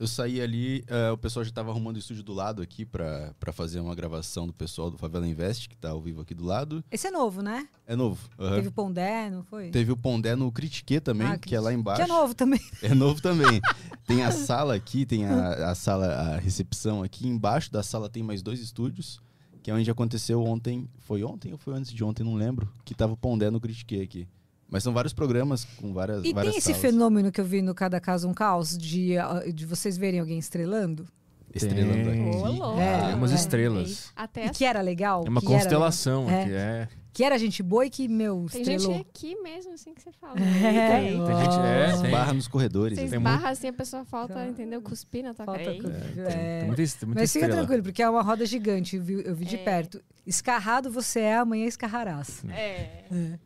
Eu 0.04 0.08
saí 0.08 0.42
ali, 0.42 0.84
eh, 0.88 1.12
o 1.12 1.18
pessoal 1.18 1.46
já 1.46 1.52
tava 1.54 1.72
arrumando 1.72 1.96
o 1.96 2.00
estúdio 2.00 2.24
do 2.24 2.34
lado 2.34 2.62
aqui 2.62 2.86
pra 2.86 3.34
fazer 3.54 3.80
uma 3.80 3.96
gravação 3.96 4.46
do 4.46 4.52
pessoal 4.52 4.92
do 4.92 4.98
Favela 4.98 5.26
Invest, 5.26 5.70
que 5.70 5.78
tá 5.78 5.92
ao 5.92 6.02
vivo 6.02 6.20
aqui 6.20 6.34
do 6.34 6.44
lado. 6.44 6.84
Esse 6.92 7.08
é 7.08 7.10
novo, 7.12 7.42
né? 7.42 7.70
É 7.88 7.96
novo. 7.96 8.30
aham. 8.38 8.56
Teve 8.58 8.68
o 8.68 8.72
Pondé, 8.74 9.30
não 9.30 9.44
foi? 9.44 9.70
Teve 9.70 9.94
o 9.94 9.96
Pondé 9.96 10.36
no 10.36 10.52
Critique 10.52 11.00
também, 11.00 11.26
Ah, 11.26 11.38
que 11.38 11.56
é 11.56 11.60
lá 11.62 11.72
embaixo. 11.72 12.04
Que 12.04 12.12
é 12.12 12.14
novo 12.14 12.36
também. 12.36 12.60
É 12.82 12.94
novo 12.94 13.22
também. 13.22 13.62
tem 14.06 14.24
a 14.24 14.32
sala 14.34 14.76
aqui, 14.76 15.06
tem 15.06 15.26
a, 15.26 15.70
a 15.72 15.74
sala, 15.74 16.08
a 16.08 16.38
recepção 16.38 17.02
aqui. 17.02 17.26
Embaixo 17.26 17.72
da 17.72 17.82
sala 17.82 18.10
tem 18.10 18.22
mais 18.22 18.42
dois 18.42 18.60
estúdios, 18.60 19.22
que 19.62 19.72
é 19.72 19.74
onde 19.74 19.90
aconteceu 19.90 20.44
ontem. 20.44 20.86
Foi 21.00 21.24
ontem 21.24 21.54
ou 21.54 21.58
foi 21.58 21.76
antes 21.76 21.94
de 21.94 22.04
ontem? 22.04 22.26
Não 22.26 22.36
lembro. 22.36 22.70
Que 22.84 22.94
tava 22.94 23.14
o 23.14 23.18
Pondé 23.18 23.50
no 23.50 23.62
Critique 23.62 24.02
aqui. 24.02 24.28
Mas 24.74 24.82
são 24.84 24.92
vários 24.92 25.14
programas 25.14 25.66
com 25.80 25.93
várias, 25.93 26.26
E 26.26 26.34
várias 26.34 26.53
tem 26.53 26.58
esse 26.58 26.74
salas. 26.74 26.82
fenômeno 26.82 27.32
que 27.32 27.40
eu 27.40 27.45
vi 27.45 27.61
no 27.61 27.76
Cada 27.76 28.00
Caso 28.00 28.27
Um 28.27 28.34
Caos, 28.34 28.76
de, 28.76 29.16
ah, 29.19 29.43
de 29.53 29.68
vocês 29.68 29.95
verem 29.98 30.19
alguém 30.19 30.40
estrelando? 30.40 31.06
Estrelando 31.53 32.10
Tem. 32.10 32.27
aqui. 32.30 32.38
Ô, 32.38 32.45
louco. 32.52 32.80
É, 32.80 33.06
Tem 33.06 33.14
umas 33.16 33.32
é. 33.32 33.35
estrelas. 33.35 34.11
Até 34.16 34.48
E 34.48 34.50
que 34.50 34.66
era 34.66 34.82
legal? 34.82 35.24
É 35.27 35.30
uma 35.30 35.40
que 35.40 35.45
era 35.48 35.56
constelação 35.61 36.26
legal. 36.26 36.42
aqui. 36.42 36.52
É. 36.53 36.88
Que 37.14 37.24
era 37.24 37.38
gente 37.38 37.61
boa 37.61 37.85
e 37.85 37.92
que, 37.92 38.08
meu, 38.08 38.48
Tem 38.52 38.61
estrelou. 38.64 38.93
gente 38.98 39.08
aqui 39.08 39.35
mesmo, 39.43 39.72
assim, 39.74 39.93
que 39.93 40.02
você 40.02 40.11
fala. 40.14 40.34
É, 40.40 41.11
Eita, 41.11 41.26
Tem 41.27 41.38
gente- 41.38 41.60
é, 41.60 42.02
tem. 42.02 42.10
Barra 42.10 42.34
nos 42.34 42.48
corredores. 42.48 42.98
Você 42.98 43.03
né? 43.03 43.10
Tem 43.11 43.19
esbarra 43.19 43.50
assim, 43.52 43.68
a 43.68 43.74
pessoa 43.74 44.03
falta, 44.03 44.43
entendeu? 44.48 44.82
Cuspir 44.82 45.24
na 45.24 45.35
tua 45.35 45.45
Falta 45.45 45.60
cara. 45.60 45.74
Eita. 45.74 45.90
Tem, 45.92 46.24
É. 46.26 46.58
tem 46.61 46.68
muita, 46.68 46.82
muita 47.06 47.22
Mas 47.22 47.32
fica 47.32 47.48
tranquilo, 47.48 47.84
porque 47.84 48.02
é 48.02 48.10
uma 48.10 48.24
roda 48.24 48.43
gigante, 48.48 48.95
eu 48.95 49.03
vi, 49.03 49.22
eu 49.24 49.35
vi 49.35 49.45
de 49.45 49.58
É. 49.58 49.60
perto. 49.64 50.02
Escarrado 50.26 50.90
você 50.90 51.19
é, 51.19 51.35
amanhã 51.38 51.68
escarrarás. 51.68 52.43
É. 52.50 53.03
É. 53.11 53.40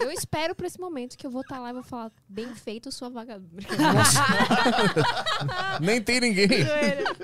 Eu 0.00 0.10
espero 0.10 0.54
pra 0.54 0.66
esse 0.66 0.80
momento 0.80 1.16
que 1.16 1.26
eu 1.26 1.30
vou 1.30 1.42
estar 1.42 1.58
lá 1.58 1.70
e 1.70 1.72
vou 1.72 1.82
falar, 1.82 2.10
bem 2.28 2.48
feito, 2.54 2.90
sua 2.90 3.10
vagabunda. 3.10 3.62
Nem 5.80 6.00
tem 6.00 6.20
ninguém. 6.20 6.48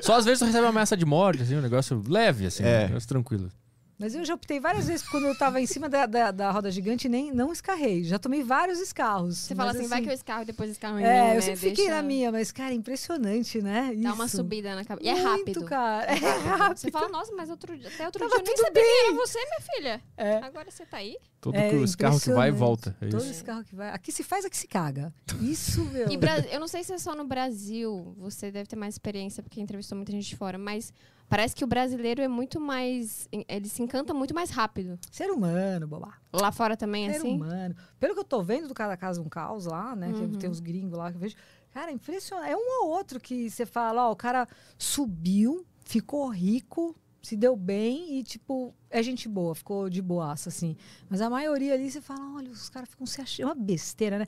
Só 0.01 0.17
às 0.17 0.25
vezes 0.25 0.39
tu 0.41 0.45
recebe 0.45 0.65
uma 0.65 0.71
ameaça 0.71 0.97
de 0.97 1.05
morte, 1.05 1.43
assim, 1.43 1.57
um 1.57 1.63
negócio 1.63 2.03
leve, 2.09 2.47
assim, 2.47 2.65
É. 2.65 2.85
um 2.85 2.89
negócio 2.89 3.09
tranquilo. 3.09 3.51
Mas 3.99 4.15
eu 4.15 4.25
já 4.26 4.34
optei 4.34 4.60
várias 4.60 4.86
vezes 4.89 5.08
quando 5.08 5.26
eu 5.26 5.34
tava 5.39 5.58
em 5.58 5.66
cima 5.66 5.89
da, 5.89 6.05
da, 6.05 6.31
da 6.31 6.50
roda 6.50 6.70
gigante 6.70 7.07
e 7.07 7.10
nem 7.10 7.33
não 7.33 7.50
escarrei. 7.50 8.05
Já 8.05 8.18
tomei 8.18 8.42
vários 8.42 8.78
escarros. 8.78 9.39
Você 9.39 9.55
fala 9.55 9.73
mas, 9.73 9.81
assim, 9.81 9.89
vai 9.89 10.02
que 10.02 10.08
eu 10.10 10.12
escarro 10.12 10.42
e 10.42 10.44
depois 10.44 10.70
escarro 10.70 10.99
em 10.99 11.02
mim, 11.02 11.08
É, 11.08 11.31
né? 11.31 11.36
eu 11.39 11.42
sempre 11.42 11.60
fiquei 11.60 11.86
Deixa- 11.86 11.92
na 11.94 12.02
minha, 12.02 12.31
mas, 12.31 12.52
cara, 12.52 12.75
impressionante, 12.75 13.62
né? 13.62 13.94
Dá 13.97 14.12
uma 14.12 14.26
Isso. 14.26 14.36
subida 14.36 14.75
na 14.75 14.84
cabeça. 14.84 15.07
E 15.08 15.10
é 15.10 15.15
Muito, 15.15 15.26
rápido. 15.39 15.65
cara. 15.65 16.12
É 16.12 16.15
rápido. 16.15 16.78
Você 16.78 16.91
fala, 16.91 17.08
nossa, 17.08 17.33
mas 17.34 17.49
outro 17.49 17.76
dia, 17.76 17.89
até 17.89 18.05
outro 18.05 18.20
Tava 18.28 18.42
dia 18.42 18.42
eu 18.42 18.44
nem 18.44 18.57
sabia 18.66 18.83
que 18.83 18.89
era 19.08 19.12
você, 19.16 19.39
minha 19.39 19.60
filha. 19.75 20.02
É. 20.16 20.36
Agora 20.39 20.70
você 20.70 20.84
tá 20.84 20.99
aí. 20.99 21.16
Todo 21.41 21.55
É 21.55 21.70
carros 21.99 22.23
que 22.25 22.33
vai 22.33 22.49
e 22.49 22.52
volta. 22.52 22.94
É 23.00 23.08
Todo 23.08 23.20
isso. 23.23 23.31
esse 23.31 23.44
carro 23.44 23.65
que 23.65 23.75
vai. 23.75 23.91
Aqui 23.91 24.12
se 24.12 24.23
faz, 24.23 24.44
aqui 24.44 24.57
se 24.57 24.66
caga. 24.66 25.12
Isso, 25.41 25.83
meu. 25.91 26.10
E 26.10 26.16
Bra- 26.18 26.41
eu 26.50 26.60
não 26.60 26.68
sei 26.68 26.84
se 26.84 26.92
é 26.92 26.99
só 26.99 27.15
no 27.15 27.25
Brasil, 27.25 28.15
você 28.18 28.50
deve 28.50 28.68
ter 28.68 28.76
mais 28.76 28.94
experiência, 28.94 29.42
porque 29.42 29.60
entrevistou 29.60 29.97
muita 29.97 30.12
gente 30.12 30.28
de 30.28 30.36
fora, 30.36 30.58
mas 30.58 30.92
parece 31.29 31.55
que 31.55 31.65
o 31.65 31.67
brasileiro 31.67 32.23
é 32.23 32.29
muito 32.29 32.61
mais. 32.61 33.29
Ele 33.49 33.69
se 33.69 33.83
encanta 33.83 34.15
muito 34.15 34.35
mais 34.35 34.51
rápido. 34.51 34.99
Ser 35.11 35.31
humano, 35.31 35.87
bobá. 35.87 36.15
Lá 36.33 36.53
fora 36.53 36.77
também 36.77 37.09
é 37.09 37.13
Ser 37.13 37.19
assim? 37.19 37.35
humano. 37.35 37.75
Pelo 37.99 38.15
que 38.15 38.21
eu 38.21 38.25
tô 38.25 38.43
vendo 38.43 38.69
do 38.69 38.75
Cada 38.75 38.97
Casa 38.97 39.21
um 39.21 39.29
Caos 39.29 39.67
lá, 39.67 39.95
né? 39.97 40.09
Uhum. 40.09 40.31
Que 40.31 40.39
tem 40.39 40.51
uns 40.51 40.61
gringos 40.61 40.97
lá 40.99 41.11
que 41.11 41.17
eu 41.17 41.21
vejo. 41.21 41.37
Cara, 41.73 41.93
impressionante. 41.93 42.51
É 42.51 42.57
um 42.57 42.85
ou 42.85 42.91
outro 42.91 43.21
que 43.21 43.51
você 43.51 43.67
fala, 43.67 44.09
ó, 44.09 44.13
o 44.13 44.17
cara 44.17 44.47
subiu, 44.79 45.67
ficou 45.85 46.29
rico, 46.29 46.97
se 47.23 47.37
deu 47.37 47.57
bem 47.57 48.19
e, 48.19 48.23
tipo, 48.23 48.73
é 48.89 49.03
gente 49.03 49.29
boa, 49.29 49.55
ficou 49.55 49.91
de 49.91 50.01
boaça, 50.01 50.49
assim. 50.49 50.77
Mas 51.09 51.21
a 51.21 51.29
maioria 51.29 51.75
ali 51.75 51.91
você 51.91 52.01
fala, 52.01 52.37
olha, 52.37 52.51
os 52.51 52.69
caras 52.71 52.89
ficam 52.89 53.05
se 53.05 53.21
achando. 53.21 53.43
É 53.43 53.47
uma 53.47 53.55
besteira, 53.55 54.19
né? 54.19 54.27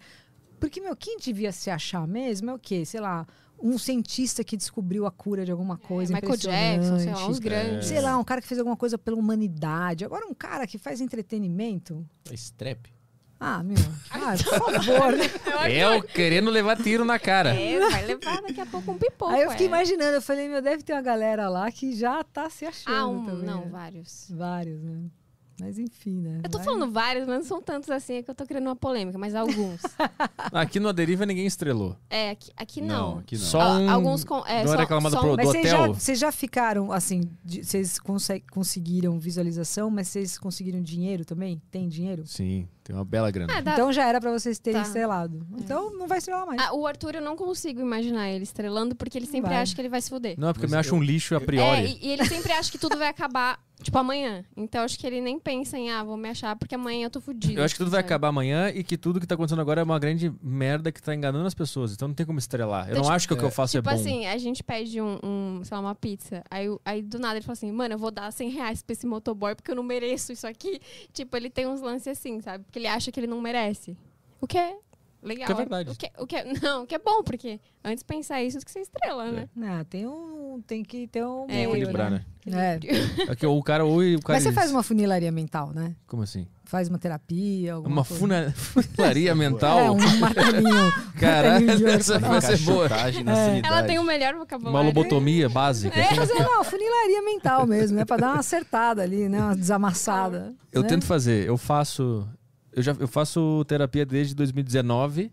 Porque, 0.58 0.80
meu, 0.80 0.96
quem 0.96 1.16
devia 1.18 1.52
se 1.52 1.70
achar 1.70 2.06
mesmo 2.06 2.50
é 2.50 2.54
o 2.54 2.58
quê? 2.58 2.84
Sei 2.84 3.00
lá, 3.00 3.26
um 3.60 3.78
cientista 3.78 4.44
que 4.44 4.56
descobriu 4.56 5.06
a 5.06 5.10
cura 5.10 5.44
de 5.44 5.50
alguma 5.50 5.76
coisa. 5.76 6.12
É, 6.12 6.16
Michael 6.16 6.36
Jackson, 6.36 6.98
sei 6.98 7.06
lá, 7.06 7.12
impressionante. 7.12 7.30
uns 7.30 7.38
grandes. 7.38 7.88
Sei 7.88 8.00
lá, 8.00 8.18
um 8.18 8.24
cara 8.24 8.40
que 8.40 8.46
fez 8.46 8.58
alguma 8.58 8.76
coisa 8.76 8.96
pela 8.96 9.16
humanidade. 9.16 10.04
Agora, 10.04 10.26
um 10.26 10.34
cara 10.34 10.66
que 10.66 10.78
faz 10.78 11.00
entretenimento. 11.00 12.06
É 12.30 12.34
strep. 12.34 12.92
Ah, 13.40 13.62
meu. 13.62 13.76
Ah, 14.10 14.34
por 14.36 14.72
favor. 14.74 15.12
né? 15.16 15.72
É 15.72 15.88
o 15.88 16.02
querendo 16.02 16.50
levar 16.50 16.76
tiro 16.76 17.04
na 17.04 17.18
cara. 17.18 17.54
É, 17.54 17.78
vai 17.78 18.04
levar 18.04 18.42
daqui 18.42 18.60
a 18.60 18.66
pouco 18.66 18.90
um 18.90 18.98
pipoco. 18.98 19.32
Aí 19.32 19.42
eu 19.42 19.50
fiquei 19.50 19.66
é. 19.66 19.68
imaginando, 19.68 20.16
eu 20.16 20.22
falei, 20.22 20.48
meu, 20.48 20.60
deve 20.60 20.82
ter 20.82 20.92
uma 20.92 21.02
galera 21.02 21.48
lá 21.48 21.70
que 21.70 21.94
já 21.94 22.24
tá 22.24 22.50
se 22.50 22.66
achando. 22.66 22.96
Ah, 22.96 23.06
um, 23.06 23.24
também, 23.24 23.44
não, 23.44 23.60
né? 23.60 23.68
vários. 23.70 24.26
Vários, 24.30 24.82
né? 24.82 25.04
Mas 25.60 25.78
enfim, 25.78 26.20
né? 26.20 26.40
Eu 26.44 26.50
tô 26.50 26.58
Vai- 26.58 26.64
falando 26.66 26.90
vários, 26.92 27.26
mas 27.26 27.38
não 27.38 27.44
são 27.44 27.60
tantos 27.60 27.90
assim, 27.90 28.14
é 28.14 28.22
que 28.22 28.30
eu 28.30 28.34
tô 28.34 28.46
criando 28.46 28.66
uma 28.66 28.76
polêmica, 28.76 29.18
mas 29.18 29.34
alguns. 29.34 29.80
Aqui 30.52 30.78
no 30.78 30.88
Aderiva 30.88 31.26
ninguém 31.26 31.46
estrelou. 31.46 31.96
é, 32.08 32.30
aqui, 32.30 32.50
aqui 32.56 32.80
não. 32.80 33.18
aqui 33.18 33.36
não. 33.36 33.44
Só 33.44 33.78
um... 33.78 33.90
Alguns 33.90 34.24
com, 34.24 34.44
é, 34.46 34.60
não 34.60 34.66
só, 34.68 34.72
era 34.74 34.82
reclamado 34.82 35.14
só 35.14 35.20
pro- 35.20 35.30
do 35.32 35.36
Mas 35.36 35.48
vocês 35.48 35.68
já, 35.68 35.80
hotel. 35.80 35.94
vocês 35.94 36.18
já 36.18 36.32
ficaram, 36.32 36.92
assim, 36.92 37.22
vocês 37.44 37.98
conse- 37.98 38.42
conseguiram 38.52 39.18
visualização, 39.18 39.90
mas 39.90 40.08
vocês 40.08 40.38
conseguiram 40.38 40.80
dinheiro 40.82 41.24
também? 41.24 41.60
Tem 41.70 41.88
dinheiro? 41.88 42.24
Sim, 42.26 42.68
tem 42.84 42.94
uma 42.94 43.04
bela 43.04 43.30
grana. 43.30 43.52
Ah, 43.56 43.60
dá- 43.60 43.72
Então 43.72 43.92
já 43.92 44.06
era 44.06 44.20
pra 44.20 44.30
vocês 44.30 44.58
terem 44.58 44.80
Tá. 44.80 44.86
estrelado. 44.86 45.46
Então 45.58 45.92
não 45.96 46.06
vai 46.06 46.18
estrelar 46.18 46.46
mais. 46.46 46.60
Ah, 46.60 46.72
o 46.74 46.86
Arthur 46.86 47.16
eu 47.16 47.22
não 47.22 47.36
consigo 47.36 47.80
imaginar 47.80 48.28
ele 48.30 48.44
estrelando, 48.44 48.94
porque 48.94 49.18
ele 49.18 49.26
sempre 49.26 49.50
Vai. 49.50 49.60
acha 49.62 49.74
que 49.74 49.80
ele 49.80 49.88
vai 49.88 50.00
se 50.00 50.08
fuder. 50.08 50.34
Não, 50.38 50.48
é 50.48 50.52
porque 50.52 50.66
Mas 50.66 50.72
me 50.72 50.78
acha 50.78 50.90
eu- 50.90 50.94
um 50.94 51.02
lixo 51.02 51.34
a 51.34 51.38
É, 51.38 51.40
priori. 51.40 51.98
e, 52.00 52.06
e 52.06 52.10
ele 52.12 52.24
sempre 52.26 52.52
acha 52.52 52.70
que 52.70 52.78
tudo 52.78 52.96
vai 52.96 53.08
acabar, 53.08 53.58
tipo, 53.82 53.96
amanhã. 53.98 54.44
Então 54.56 54.82
acho 54.82 54.98
que 54.98 55.06
ele 55.06 55.20
nem 55.20 55.38
pensa 55.38 55.78
em, 55.78 55.90
ah, 55.90 56.02
vou 56.02 56.16
me 56.16 56.28
achar 56.28 56.54
porque 56.56 56.74
amanhã 56.74 57.06
eu 57.06 57.10
tô 57.10 57.20
fudido. 57.20 57.58
Eu 57.60 57.64
acho 57.64 57.74
que 57.74 57.78
tudo 57.78 57.90
vai 57.90 57.98
sabe? 58.00 58.06
acabar 58.06 58.28
amanhã 58.28 58.70
e 58.70 58.82
que 58.82 58.96
tudo 58.96 59.20
que 59.20 59.26
tá 59.26 59.34
acontecendo 59.34 59.60
agora 59.60 59.80
é 59.80 59.84
uma 59.84 59.98
grande 59.98 60.32
merda 60.42 60.90
que 60.92 61.00
tá 61.02 61.14
enganando 61.14 61.46
as 61.46 61.54
pessoas. 61.54 61.92
Então 61.92 62.08
não 62.08 62.14
tem 62.14 62.26
como 62.26 62.38
estrelar. 62.38 62.86
Eu 62.86 62.90
Então, 62.90 62.96
não 62.96 63.02
tipo- 63.04 63.14
acho 63.14 63.28
que 63.28 63.34
o 63.34 63.36
que 63.36 63.44
eu 63.44 63.50
faço 63.50 63.76
Tipo 63.78 63.88
é 63.88 63.94
bom. 63.94 64.00
assim, 64.00 64.26
a 64.26 64.36
gente 64.38 64.62
pede 64.64 65.00
um, 65.00 65.18
um, 65.22 65.60
sei 65.64 65.74
lá, 65.76 65.80
uma 65.80 65.94
pizza. 65.94 66.42
Aí, 66.50 66.66
aí 66.84 67.02
do 67.02 67.18
nada 67.18 67.36
ele 67.36 67.44
fala 67.44 67.52
assim, 67.54 67.70
mano, 67.72 67.94
eu 67.94 67.98
vou 67.98 68.10
dar 68.10 68.30
100 68.32 68.50
reais 68.50 68.82
pra 68.82 68.92
esse 68.92 69.06
motoboy 69.06 69.54
porque 69.54 69.70
eu 69.70 69.76
não 69.76 69.82
mereço 69.82 70.32
isso 70.32 70.46
aqui. 70.46 70.80
Tipo, 71.12 71.36
ele 71.36 71.50
tem 71.50 71.66
uns 71.66 71.80
lances 71.80 72.08
assim, 72.08 72.40
sabe? 72.40 72.64
Porque 72.64 72.78
ele 72.78 72.86
acha 72.88 73.10
que 73.12 73.20
ele 73.20 73.26
não 73.26 73.40
merece. 73.40 73.96
O 74.40 74.46
que 74.46 74.56
é 74.58 74.76
legal. 75.22 75.46
Que 75.46 75.52
é 75.52 75.54
verdade. 75.54 75.90
O 75.90 75.94
que, 75.96 76.10
o 76.18 76.26
que 76.26 76.36
é- 76.36 76.44
não, 76.62 76.82
o 76.82 76.86
que 76.86 76.94
é 76.94 76.98
bom, 76.98 77.22
porque 77.22 77.60
antes 77.84 78.02
pensar 78.02 78.42
isso 78.42 78.58
do 78.58 78.64
que 78.64 78.70
ser 78.70 78.80
estrela, 78.80 79.30
né? 79.30 79.48
Ah, 79.62 79.84
tem 79.88 80.06
um. 80.06 80.62
Tem 80.66 80.82
que 80.82 81.06
ter 81.06 81.24
um. 81.24 81.46
É, 81.48 81.64
Equilibrar, 81.64 82.10
né? 82.10 82.24
É. 82.50 82.78
É 83.30 83.36
que 83.36 83.46
o 83.46 83.62
cara 83.62 83.84
ou 83.84 84.00
o 84.00 84.20
cara. 84.22 84.38
Mas 84.38 84.42
você 84.42 84.52
faz 84.52 84.70
uma 84.70 84.82
funilaria 84.82 85.30
mental, 85.30 85.70
né? 85.74 85.94
Como 86.06 86.22
assim? 86.22 86.46
Faz 86.64 86.88
uma 86.88 86.98
terapia, 86.98 87.74
alguma 87.74 87.96
Uma 87.96 88.04
coisa. 88.04 88.20
funa- 88.20 88.52
funilaria 88.52 89.34
mental? 89.36 89.78
É, 89.78 89.90
um 89.90 90.18
martelinho. 90.18 90.92
Caralho, 91.18 91.88
essa 91.88 92.18
vai 92.18 92.40
ser 92.40 92.58
boa. 92.58 92.86
É. 92.86 93.66
Ela 93.66 93.82
tem 93.82 93.98
o 93.98 94.02
melhor 94.04 94.32
Uma 94.34 94.40
vocabulário. 94.40 94.86
lobotomia 94.88 95.48
básica. 95.48 95.98
É, 95.98 96.14
fazer 96.14 96.34
não, 96.34 96.64
funilaria 96.64 97.22
mental 97.22 97.66
mesmo, 97.66 97.96
né? 97.98 98.04
Pra 98.04 98.16
dar 98.16 98.28
uma 98.32 98.40
acertada 98.40 99.02
ali, 99.02 99.28
né? 99.28 99.40
Uma 99.40 99.56
desamassada. 99.56 100.54
Eu 100.72 100.82
né? 100.82 100.88
tento 100.88 101.04
fazer. 101.06 101.46
Eu 101.46 101.56
faço. 101.56 102.26
Eu 102.78 102.82
já 102.82 102.92
eu 102.92 103.08
faço 103.08 103.64
terapia 103.64 104.06
desde 104.06 104.36
2019 104.36 105.32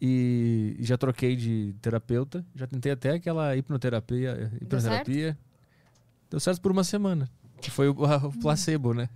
e 0.00 0.76
já 0.78 0.96
troquei 0.96 1.34
de 1.34 1.74
terapeuta. 1.82 2.46
Já 2.54 2.64
tentei 2.64 2.92
até 2.92 3.10
aquela 3.10 3.56
hipnoterapia. 3.56 4.52
hipnoterapia. 4.62 5.36
Deu 6.30 6.38
certo 6.38 6.60
por 6.60 6.70
uma 6.70 6.84
semana. 6.84 7.28
Que 7.60 7.72
foi 7.72 7.88
o, 7.88 7.92
o 7.92 8.38
placebo, 8.40 8.94
né? 8.94 9.08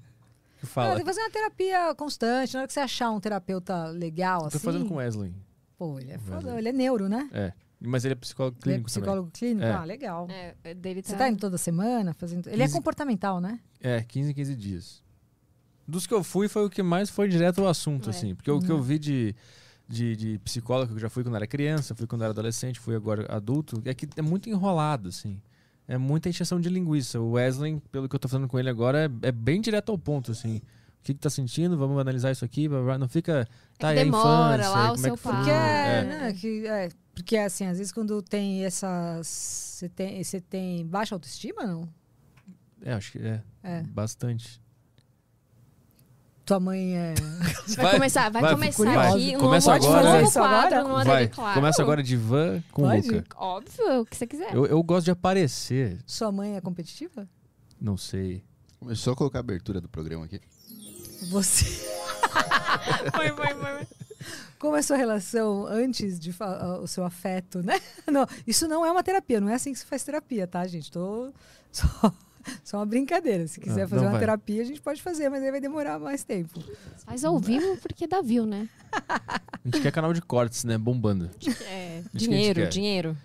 Que 0.58 0.64
Ah, 0.64 0.66
fala. 0.66 0.96
tem 0.96 1.04
que 1.04 1.10
fazer 1.10 1.20
uma 1.20 1.30
terapia 1.30 1.94
constante. 1.94 2.54
Na 2.54 2.58
hora 2.60 2.66
que 2.66 2.72
você 2.72 2.80
achar 2.80 3.08
um 3.12 3.20
terapeuta 3.20 3.86
legal, 3.86 4.40
Tô 4.40 4.46
assim. 4.48 4.58
fazendo 4.58 4.86
com 4.86 4.94
o 4.94 4.96
Wesley. 4.96 5.32
Pô, 5.76 6.00
ele 6.00 6.10
é 6.10 6.18
foda. 6.18 6.58
Ele 6.58 6.70
é 6.70 6.72
neuro, 6.72 7.08
né? 7.08 7.30
É. 7.32 7.52
Mas 7.80 8.04
ele 8.04 8.14
é 8.14 8.16
psicólogo 8.16 8.56
Ele 8.56 8.62
é 8.62 8.64
clínico 8.64 8.86
psicólogo 8.86 9.30
clínico? 9.30 9.64
É. 9.64 9.70
Ah, 9.70 9.84
legal. 9.84 10.26
É, 10.28 10.56
é, 10.64 10.74
dele 10.74 11.02
tá... 11.02 11.10
Você 11.10 11.16
tá 11.16 11.28
indo 11.28 11.38
toda 11.38 11.56
semana 11.56 12.12
fazendo. 12.14 12.48
Ele 12.48 12.62
é 12.62 12.66
15. 12.66 12.74
comportamental, 12.74 13.40
né? 13.40 13.60
também. 13.80 13.96
É, 13.96 14.02
15 14.02 14.30
em 14.32 14.34
15 14.34 14.56
dias. 14.56 15.07
Dos 15.88 16.06
que 16.06 16.12
eu 16.12 16.22
fui, 16.22 16.48
foi 16.48 16.66
o 16.66 16.70
que 16.70 16.82
mais 16.82 17.08
foi 17.08 17.28
direto 17.28 17.62
ao 17.62 17.68
assunto, 17.68 18.08
É. 18.08 18.10
assim. 18.10 18.34
Porque 18.34 18.50
o 18.50 18.60
que 18.60 18.70
eu 18.70 18.76
Uhum. 18.76 18.82
vi 18.82 18.98
de, 18.98 19.34
de, 19.88 20.14
de 20.14 20.38
psicólogo, 20.40 20.88
que 20.90 20.96
eu 20.96 21.00
já 21.00 21.08
fui 21.08 21.22
quando 21.24 21.36
era 21.36 21.46
criança, 21.46 21.94
fui 21.94 22.06
quando 22.06 22.22
era 22.22 22.30
adolescente, 22.30 22.78
fui 22.78 22.94
agora 22.94 23.24
adulto, 23.34 23.80
é 23.86 23.94
que 23.94 24.06
é 24.16 24.20
muito 24.22 24.50
enrolado, 24.50 25.08
assim. 25.08 25.40
É 25.86 25.96
muita 25.96 26.28
encheção 26.28 26.60
de 26.60 26.68
linguiça. 26.68 27.18
O 27.18 27.30
Wesley, 27.32 27.80
pelo 27.90 28.06
que 28.06 28.14
eu 28.14 28.20
tô 28.20 28.28
falando 28.28 28.46
com 28.46 28.58
ele 28.58 28.68
agora, 28.68 29.10
é, 29.22 29.28
é 29.28 29.32
bem 29.32 29.58
direto 29.62 29.90
ao 29.90 29.96
ponto, 29.98 30.30
assim. 30.32 30.58
O 30.58 31.02
que, 31.08 31.14
que 31.14 31.20
tá 31.20 31.30
sentindo? 31.30 31.78
Vamos 31.78 31.98
analisar 31.98 32.30
isso 32.30 32.44
aqui. 32.44 32.68
blá, 32.68 32.82
blá. 32.82 32.98
Não 32.98 33.08
fica. 33.08 33.48
Tá, 33.78 33.94
e 33.94 33.98
a 34.00 34.04
demora 34.04 34.56
infância, 34.64 34.70
lá 34.70 34.84
o 34.84 34.88
como 34.88 34.98
seu 34.98 35.14
é 35.14 35.16
que 35.16 35.22
pai. 35.22 35.34
Porque, 35.36 35.50
é, 35.50 35.54
É. 35.54 36.04
né, 36.04 36.32
que, 36.34 36.66
é, 36.66 36.88
porque 37.14 37.36
assim, 37.38 37.64
às 37.64 37.78
vezes 37.78 37.90
quando 37.92 38.20
tem 38.20 38.64
essas. 38.66 39.26
Você 39.26 39.88
tem, 39.88 40.22
você 40.22 40.38
tem 40.40 40.84
baixa 40.86 41.14
autoestima, 41.14 41.64
não? 41.64 41.88
É, 42.82 42.92
acho 42.92 43.12
que 43.12 43.18
é. 43.20 43.42
É. 43.62 43.82
Bastante. 43.84 44.60
Tua 46.48 46.58
mãe 46.58 46.96
é. 46.96 47.14
Vai, 47.76 47.84
Vai, 47.84 47.94
começar, 47.96 48.30
vai, 48.30 48.40
vai, 48.40 48.52
começar 48.54 49.14
aqui 49.14 49.36
Começa 49.36 49.74
agora. 49.74 50.12
novo 50.12 50.24
Isso 50.24 50.38
agora? 50.38 50.82
no 50.82 51.04
Vai. 51.04 51.28
Claro. 51.28 51.54
Começa 51.54 51.82
agora 51.82 52.02
de 52.02 52.16
van 52.16 52.64
com 52.72 52.84
o 52.84 52.88
Pode? 52.88 53.10
Luca. 53.10 53.36
Óbvio, 53.36 54.00
o 54.00 54.06
que 54.06 54.16
você 54.16 54.26
quiser. 54.26 54.54
Eu, 54.54 54.64
eu 54.64 54.82
gosto 54.82 55.04
de 55.04 55.10
aparecer. 55.10 55.98
Sua 56.06 56.32
mãe 56.32 56.56
é 56.56 56.60
competitiva? 56.62 57.28
Não 57.78 57.98
sei. 57.98 58.42
Começou 58.80 59.12
a 59.12 59.16
colocar 59.16 59.40
a 59.40 59.40
abertura 59.40 59.78
do 59.78 59.90
programa 59.90 60.24
aqui. 60.24 60.40
Você. 61.28 61.66
Foi, 63.14 63.28
foi, 63.30 63.54
foi. 63.54 63.86
Como 64.58 64.76
é 64.76 64.78
a 64.78 64.82
sua 64.82 64.96
relação 64.96 65.66
antes 65.66 66.18
de 66.18 66.34
o 66.82 66.86
seu 66.86 67.04
afeto, 67.04 67.62
né? 67.62 67.78
Não, 68.10 68.26
isso 68.46 68.66
não 68.66 68.84
é 68.86 68.90
uma 68.90 69.02
terapia, 69.02 69.40
não 69.40 69.48
é 69.48 69.54
assim 69.54 69.72
que 69.72 69.78
se 69.78 69.86
faz 69.86 70.02
terapia, 70.02 70.46
tá, 70.46 70.66
gente? 70.66 70.90
Tô 70.90 71.32
só, 71.72 72.12
só 72.64 72.78
uma 72.78 72.86
brincadeira. 72.86 73.46
Se 73.46 73.60
quiser 73.60 73.82
Ah, 73.82 73.88
fazer 73.88 73.96
não 74.02 74.06
uma 74.08 74.10
vai. 74.12 74.20
terapia, 74.20 74.62
a 74.62 74.64
gente 74.64 74.80
pode 74.80 75.02
fazer, 75.02 75.28
mas 75.28 75.42
aí 75.42 75.50
vai 75.50 75.60
demorar 75.60 75.98
mais 75.98 76.24
tempo. 76.24 76.60
Faz 77.04 77.24
ao 77.24 77.38
vivo 77.38 77.76
porque 77.78 78.06
dá 78.06 78.20
view, 78.20 78.44
né? 78.46 78.68
A 78.92 79.40
gente 79.64 79.80
quer 79.80 79.92
canal 79.92 80.12
de 80.12 80.20
cortes, 80.22 80.64
né? 80.64 80.76
Bombando. 80.78 81.30
É, 81.68 82.02
dinheiro, 82.12 82.60
quer. 82.62 82.68
dinheiro. 82.68 83.16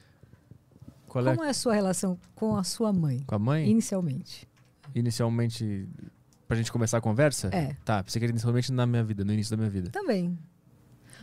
Qual 1.07 1.27
é? 1.27 1.35
Como 1.35 1.45
é 1.45 1.49
a 1.49 1.53
sua 1.53 1.73
relação 1.75 2.17
com 2.35 2.55
a 2.57 2.63
sua 2.63 2.91
mãe, 2.91 3.19
Com 3.27 3.35
a 3.35 3.39
mãe? 3.39 3.69
inicialmente? 3.69 4.47
Inicialmente, 4.95 5.87
pra 6.47 6.55
gente 6.57 6.71
começar 6.71 6.97
a 6.97 7.01
conversa? 7.01 7.49
É, 7.53 7.75
Tá, 7.85 8.03
pensei 8.03 8.19
que 8.19 8.25
era 8.25 8.31
inicialmente 8.31 8.71
na 8.71 8.85
minha 8.85 9.03
vida, 9.03 9.23
no 9.23 9.31
início 9.33 9.51
da 9.51 9.57
minha 9.57 9.69
vida. 9.69 9.89
também. 9.91 10.37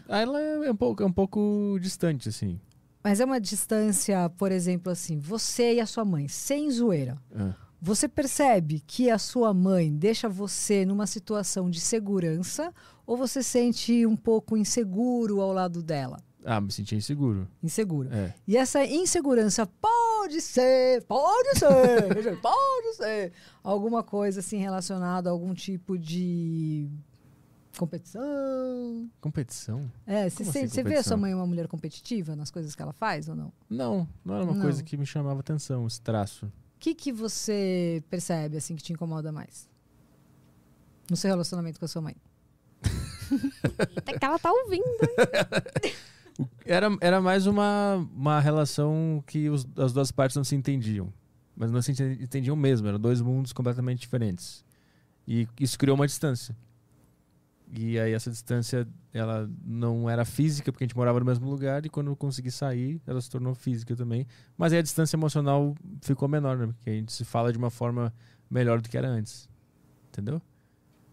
Ah, 0.08 0.18
ela 0.20 0.40
é 0.40 0.70
um 0.70 0.76
pouco, 0.76 1.02
é 1.02 1.06
um 1.06 1.12
pouco 1.12 1.78
distante, 1.80 2.28
assim. 2.28 2.60
Mas 3.02 3.18
é 3.20 3.24
uma 3.24 3.40
distância, 3.40 4.28
por 4.30 4.52
exemplo, 4.52 4.90
assim, 4.92 5.18
você 5.18 5.74
e 5.74 5.80
a 5.80 5.86
sua 5.86 6.04
mãe, 6.04 6.28
sem 6.28 6.70
zoeira. 6.70 7.16
Ah. 7.34 7.54
Você 7.82 8.08
percebe 8.08 8.80
que 8.86 9.10
a 9.10 9.18
sua 9.18 9.54
mãe 9.54 9.90
deixa 9.90 10.28
você 10.28 10.84
numa 10.84 11.06
situação 11.06 11.70
de 11.70 11.80
segurança 11.80 12.74
ou 13.06 13.16
você 13.16 13.42
sente 13.42 14.04
um 14.06 14.16
pouco 14.16 14.56
inseguro 14.56 15.40
ao 15.40 15.52
lado 15.52 15.82
dela? 15.82 16.18
Ah, 16.44 16.60
me 16.60 16.70
senti 16.72 16.94
inseguro. 16.94 17.48
Inseguro. 17.62 18.12
É. 18.12 18.34
E 18.46 18.56
essa 18.56 18.84
insegurança 18.84 19.66
pode 19.66 20.40
ser, 20.40 21.02
pode 21.04 21.58
ser, 21.58 22.40
pode 22.40 22.96
ser 22.96 23.32
alguma 23.62 24.02
coisa 24.02 24.40
assim 24.40 24.58
relacionada 24.58 25.28
a 25.28 25.32
algum 25.32 25.54
tipo 25.54 25.98
de 25.98 26.88
Competição. 27.78 29.08
Competição? 29.20 29.90
É, 30.06 30.28
você, 30.28 30.42
assim, 30.42 30.66
você 30.66 30.82
vê 30.82 30.96
a 30.96 31.02
sua 31.02 31.16
mãe 31.16 31.32
uma 31.32 31.46
mulher 31.46 31.66
competitiva 31.68 32.34
nas 32.36 32.50
coisas 32.50 32.74
que 32.74 32.82
ela 32.82 32.92
faz 32.92 33.28
ou 33.28 33.34
não? 33.34 33.52
Não, 33.68 34.08
não 34.24 34.34
era 34.34 34.44
uma 34.44 34.54
Não. 34.54 34.60
coisa 34.62 34.82
que 34.82 34.96
me 34.96 35.06
chamava 35.06 35.40
atenção, 35.40 35.86
esse 35.86 36.00
traço. 36.00 36.52
Que, 36.80 36.94
que 36.94 37.12
você 37.12 38.02
percebe, 38.10 38.56
assim, 38.56 38.74
que 38.74 38.82
te 38.82 38.92
incomoda 38.92 39.30
mais? 39.30 39.68
No 41.10 41.16
seu 41.16 41.28
relacionamento 41.30 41.78
com 41.78 41.84
a 41.84 41.88
sua 41.88 42.02
mãe? 42.02 42.16
Até 43.96 44.12
que 44.18 44.24
ela 44.24 44.38
tá 44.38 44.50
ouvindo. 44.50 44.84
Era, 46.64 46.86
era 47.02 47.20
mais 47.20 47.46
uma, 47.46 47.96
uma 48.16 48.40
relação 48.40 49.22
que 49.26 49.50
os- 49.50 49.66
as 49.76 49.92
duas 49.92 50.10
partes 50.10 50.36
não 50.36 50.44
se 50.44 50.54
entendiam. 50.56 51.12
Mas 51.54 51.70
não 51.70 51.82
se 51.82 51.90
ente- 51.92 52.18
entendiam 52.22 52.56
mesmo, 52.56 52.88
eram 52.88 52.98
dois 52.98 53.20
mundos 53.20 53.52
completamente 53.52 53.98
diferentes. 54.00 54.64
E 55.28 55.46
isso 55.60 55.78
criou 55.78 55.94
uma 55.96 56.06
distância. 56.06 56.56
E 57.72 57.98
aí 58.00 58.12
essa 58.12 58.30
distância, 58.30 58.86
ela 59.12 59.48
não 59.64 60.10
era 60.10 60.24
física, 60.24 60.72
porque 60.72 60.84
a 60.84 60.86
gente 60.86 60.96
morava 60.96 61.20
no 61.20 61.26
mesmo 61.26 61.48
lugar, 61.48 61.86
e 61.86 61.88
quando 61.88 62.08
eu 62.08 62.16
consegui 62.16 62.50
sair, 62.50 63.00
ela 63.06 63.20
se 63.20 63.30
tornou 63.30 63.54
física 63.54 63.94
também. 63.94 64.26
Mas 64.56 64.72
aí 64.72 64.80
a 64.80 64.82
distância 64.82 65.16
emocional 65.16 65.74
ficou 66.00 66.28
menor, 66.28 66.58
né? 66.58 66.66
Porque 66.66 66.90
a 66.90 66.94
gente 66.94 67.12
se 67.12 67.24
fala 67.24 67.52
de 67.52 67.58
uma 67.58 67.70
forma 67.70 68.12
melhor 68.50 68.80
do 68.80 68.88
que 68.88 68.98
era 68.98 69.08
antes. 69.08 69.48
Entendeu? 70.08 70.42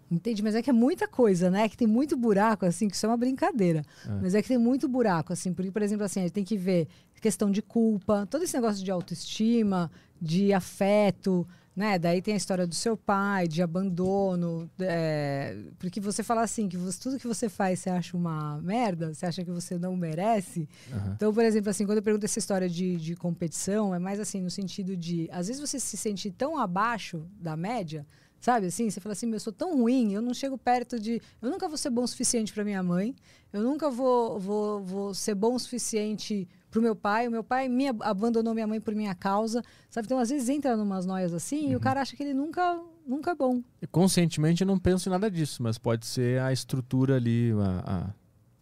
Entendi, 0.09 0.41
mas 0.41 0.55
é 0.55 0.61
que 0.61 0.69
é 0.69 0.73
muita 0.73 1.07
coisa, 1.07 1.51
né? 1.51 1.67
Que 1.67 1.75
tem 1.75 1.87
muito 1.87 2.15
buraco, 2.15 2.65
assim, 2.65 2.87
que 2.87 2.95
isso 2.95 3.05
é 3.05 3.09
uma 3.09 3.17
brincadeira. 3.17 3.83
Ah. 4.05 4.19
Mas 4.21 4.33
é 4.33 4.41
que 4.41 4.47
tem 4.47 4.57
muito 4.57 4.87
buraco, 4.87 5.33
assim, 5.33 5.53
porque, 5.53 5.69
por 5.69 5.81
exemplo, 5.81 6.05
assim, 6.05 6.21
a 6.21 6.23
gente 6.23 6.33
tem 6.33 6.45
que 6.45 6.57
ver 6.57 6.87
questão 7.21 7.51
de 7.51 7.61
culpa, 7.61 8.25
todo 8.27 8.43
esse 8.43 8.55
negócio 8.55 8.83
de 8.83 8.89
autoestima, 8.89 9.91
de 10.21 10.53
afeto, 10.53 11.45
né? 11.77 11.99
Daí 11.99 12.23
tem 12.23 12.33
a 12.33 12.37
história 12.37 12.65
do 12.65 12.73
seu 12.73 12.97
pai, 12.97 13.47
de 13.47 13.61
abandono, 13.61 14.67
é, 14.79 15.55
porque 15.77 16.01
você 16.01 16.23
fala 16.23 16.41
assim, 16.41 16.67
que 16.67 16.75
você- 16.75 16.99
tudo 16.99 17.19
que 17.19 17.27
você 17.27 17.47
faz 17.47 17.79
você 17.79 17.91
acha 17.91 18.17
uma 18.17 18.59
merda, 18.63 19.13
você 19.13 19.27
acha 19.27 19.45
que 19.45 19.51
você 19.51 19.77
não 19.77 19.95
merece. 19.95 20.67
Aham. 20.91 21.13
Então, 21.15 21.31
por 21.31 21.45
exemplo, 21.45 21.69
assim, 21.69 21.85
quando 21.85 21.99
eu 21.99 22.03
pergunto 22.03 22.25
essa 22.25 22.39
história 22.39 22.67
de, 22.67 22.97
de 22.97 23.15
competição, 23.15 23.93
é 23.93 23.99
mais 23.99 24.19
assim, 24.19 24.41
no 24.41 24.49
sentido 24.49 24.97
de, 24.97 25.29
às 25.31 25.45
vezes 25.47 25.61
você 25.61 25.79
se 25.79 25.95
sente 25.95 26.31
tão 26.31 26.57
abaixo 26.57 27.23
da 27.39 27.55
média, 27.55 28.07
sabe 28.41 28.65
assim? 28.65 28.89
Você 28.89 28.99
fala 28.99 29.13
assim, 29.13 29.31
eu 29.31 29.39
sou 29.39 29.53
tão 29.53 29.77
ruim, 29.77 30.13
eu 30.13 30.21
não 30.21 30.33
chego 30.33 30.57
perto 30.57 30.99
de. 30.99 31.21
Eu 31.39 31.51
nunca 31.51 31.67
vou 31.67 31.77
ser 31.77 31.91
bom 31.91 32.03
o 32.03 32.07
suficiente 32.07 32.51
para 32.53 32.63
minha 32.63 32.81
mãe, 32.81 33.15
eu 33.53 33.61
nunca 33.61 33.91
vou, 33.91 34.39
vou, 34.39 34.81
vou 34.83 35.13
ser 35.13 35.35
bom 35.35 35.53
o 35.53 35.59
suficiente 35.59 36.47
pro 36.69 36.81
meu 36.81 36.95
pai, 36.95 37.27
o 37.27 37.31
meu 37.31 37.43
pai 37.43 37.67
me 37.69 37.87
ab- 37.87 38.03
abandonou 38.03 38.53
minha 38.53 38.67
mãe 38.67 38.79
por 38.81 38.93
minha 38.93 39.15
causa, 39.15 39.63
sabe? 39.89 40.05
Então, 40.05 40.19
às 40.19 40.29
vezes 40.29 40.49
entra 40.49 40.75
numas 40.75 41.05
noias 41.05 41.33
assim 41.33 41.71
e 41.71 41.75
o 41.75 41.79
cara 41.79 42.01
acha 42.01 42.15
que 42.15 42.23
ele 42.23 42.33
nunca, 42.33 42.79
nunca 43.05 43.31
é 43.31 43.35
bom. 43.35 43.61
Conscientemente 43.91 44.61
eu 44.61 44.67
não 44.67 44.77
penso 44.77 45.07
em 45.09 45.11
nada 45.11 45.29
disso, 45.31 45.63
mas 45.63 45.77
pode 45.77 46.05
ser 46.05 46.41
a 46.41 46.51
estrutura 46.51 47.15
ali, 47.15 47.51
a, 47.53 47.83
a, 48.07 48.13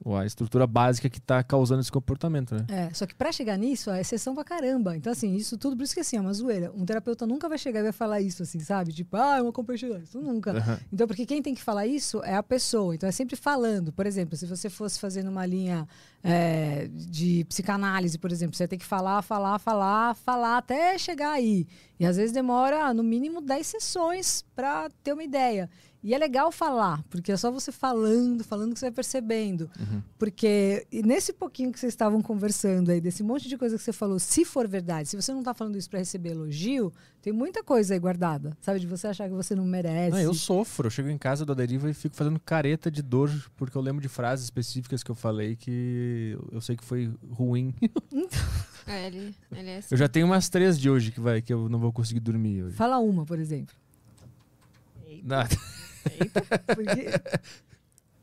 ou 0.06 0.16
a 0.16 0.24
estrutura 0.24 0.68
básica 0.68 1.10
que 1.10 1.18
está 1.18 1.44
causando 1.44 1.82
esse 1.82 1.92
comportamento, 1.92 2.54
né? 2.54 2.66
É, 2.70 2.94
só 2.94 3.08
que 3.08 3.16
pra 3.16 3.32
chegar 3.32 3.58
nisso, 3.58 3.90
é 3.90 4.02
exceção 4.02 4.36
pra 4.36 4.44
caramba. 4.44 4.96
Então, 4.96 5.12
assim, 5.12 5.34
isso 5.34 5.58
tudo, 5.58 5.76
por 5.76 5.82
isso 5.82 5.96
que 5.96 6.00
assim, 6.00 6.16
é 6.16 6.22
uma 6.22 6.32
zoeira. 6.32 6.72
Um 6.76 6.86
terapeuta 6.86 7.26
nunca 7.26 7.50
vai 7.50 7.58
chegar 7.58 7.80
e 7.80 7.84
vai 7.84 7.92
falar 7.92 8.22
isso, 8.22 8.44
assim, 8.44 8.60
sabe? 8.60 8.94
Tipo, 8.94 9.18
ah, 9.18 9.38
é 9.38 9.42
uma 9.42 9.52
competição. 9.52 9.98
Isso 9.98 10.22
nunca. 10.22 10.52
Aham. 10.52 10.80
Então, 10.94 11.08
porque 11.08 11.26
quem 11.26 11.42
tem 11.42 11.56
que 11.56 11.64
falar 11.64 11.88
isso 11.88 12.24
é 12.24 12.36
a 12.36 12.44
pessoa. 12.44 12.94
Então, 12.94 13.10
é 13.10 13.12
sempre 13.12 13.36
falando. 13.36 13.92
Por 13.92 14.06
exemplo, 14.06 14.38
se 14.38 14.46
você 14.46 14.70
fosse 14.70 15.00
fazendo 15.00 15.32
uma 15.32 15.44
linha 15.44 15.88
é, 16.24 16.88
de 16.92 17.44
psicanálise, 17.46 18.20
por 18.20 18.32
exemplo, 18.32 18.56
você 18.56 18.68
ter 18.68 18.78
que 18.78 18.86
falar, 18.86 19.24
falar, 19.24 19.58
falar, 19.58 20.14
falar 20.14 20.58
até 20.58 21.00
chegar 21.00 21.32
aí. 21.32 21.66
E 22.00 22.06
às 22.06 22.18
vezes 22.18 22.32
demora, 22.32 22.94
no 22.94 23.02
mínimo, 23.02 23.42
10 23.42 23.66
sessões 23.66 24.46
para 24.56 24.88
ter 25.04 25.14
uma 25.14 25.24
ideia. 25.24 25.68
E 26.06 26.14
é 26.14 26.20
legal 26.20 26.52
falar, 26.52 27.04
porque 27.10 27.32
é 27.32 27.38
só 27.38 27.50
você 27.50 27.72
falando, 27.72 28.44
falando 28.44 28.74
que 28.74 28.80
você 28.80 28.86
vai 28.86 28.94
percebendo. 28.94 29.68
Porque 30.20 30.86
e 30.92 31.02
nesse 31.02 31.34
pouquinho 31.34 31.72
que 31.72 31.80
vocês 31.80 31.92
estavam 31.92 32.22
conversando 32.22 32.92
aí, 32.92 33.02
desse 33.02 33.24
monte 33.24 33.50
de 33.50 33.58
coisa 33.58 33.76
que 33.76 33.82
você 33.82 33.92
falou, 33.92 34.20
se 34.20 34.46
for 34.46 34.68
verdade, 34.68 35.10
se 35.10 35.16
você 35.16 35.32
não 35.32 35.40
está 35.40 35.52
falando 35.56 35.76
isso 35.80 35.90
para 35.90 35.98
receber 35.98 36.30
elogio, 36.30 36.94
tem 37.24 37.34
muita 37.34 37.64
coisa 37.64 37.96
aí 37.96 38.00
guardada. 38.00 38.56
Sabe? 38.62 38.80
De 38.80 38.86
você 38.86 39.08
achar 39.08 39.28
que 39.28 39.34
você 39.34 39.56
não 39.56 39.66
merece. 39.66 40.12
Não, 40.12 40.20
eu 40.20 40.36
sofro. 40.36 40.86
Eu 40.86 40.92
chego 40.92 41.10
em 41.10 41.18
casa 41.18 41.44
da 41.44 41.56
deriva 41.56 41.90
e 41.90 41.94
fico 41.96 42.16
fazendo 42.16 42.40
careta 42.40 42.92
de 42.92 43.02
dor, 43.02 43.32
porque 43.58 43.76
eu 43.76 43.82
lembro 43.82 44.00
de 44.00 44.08
frases 44.08 44.46
específicas 44.46 45.02
que 45.02 45.10
eu 45.10 45.16
falei 45.16 45.56
que 45.56 46.38
eu 46.52 46.62
sei 46.62 46.78
que 46.78 46.86
foi 46.86 47.12
ruim. 47.32 47.74
É, 48.88 49.08
ele, 49.08 49.36
ele 49.52 49.70
é 49.72 49.78
assim. 49.78 49.88
Eu 49.90 49.98
já 49.98 50.08
tenho 50.08 50.28
umas 50.28 50.48
três 50.48 50.80
de 50.80 50.88
hoje 50.92 51.12
que, 51.12 51.20
vai, 51.20 51.42
que 51.42 51.52
eu 51.52 51.68
não 51.68 51.80
vou 51.80 51.92
conseguir 51.92 52.20
dormir 52.20 52.66
hoje. 52.66 52.76
Fala 52.76 53.00
uma, 53.00 53.26
por 53.26 53.40
exemplo. 53.40 53.74
Nada. 55.24 55.50
Porque 56.76 57.12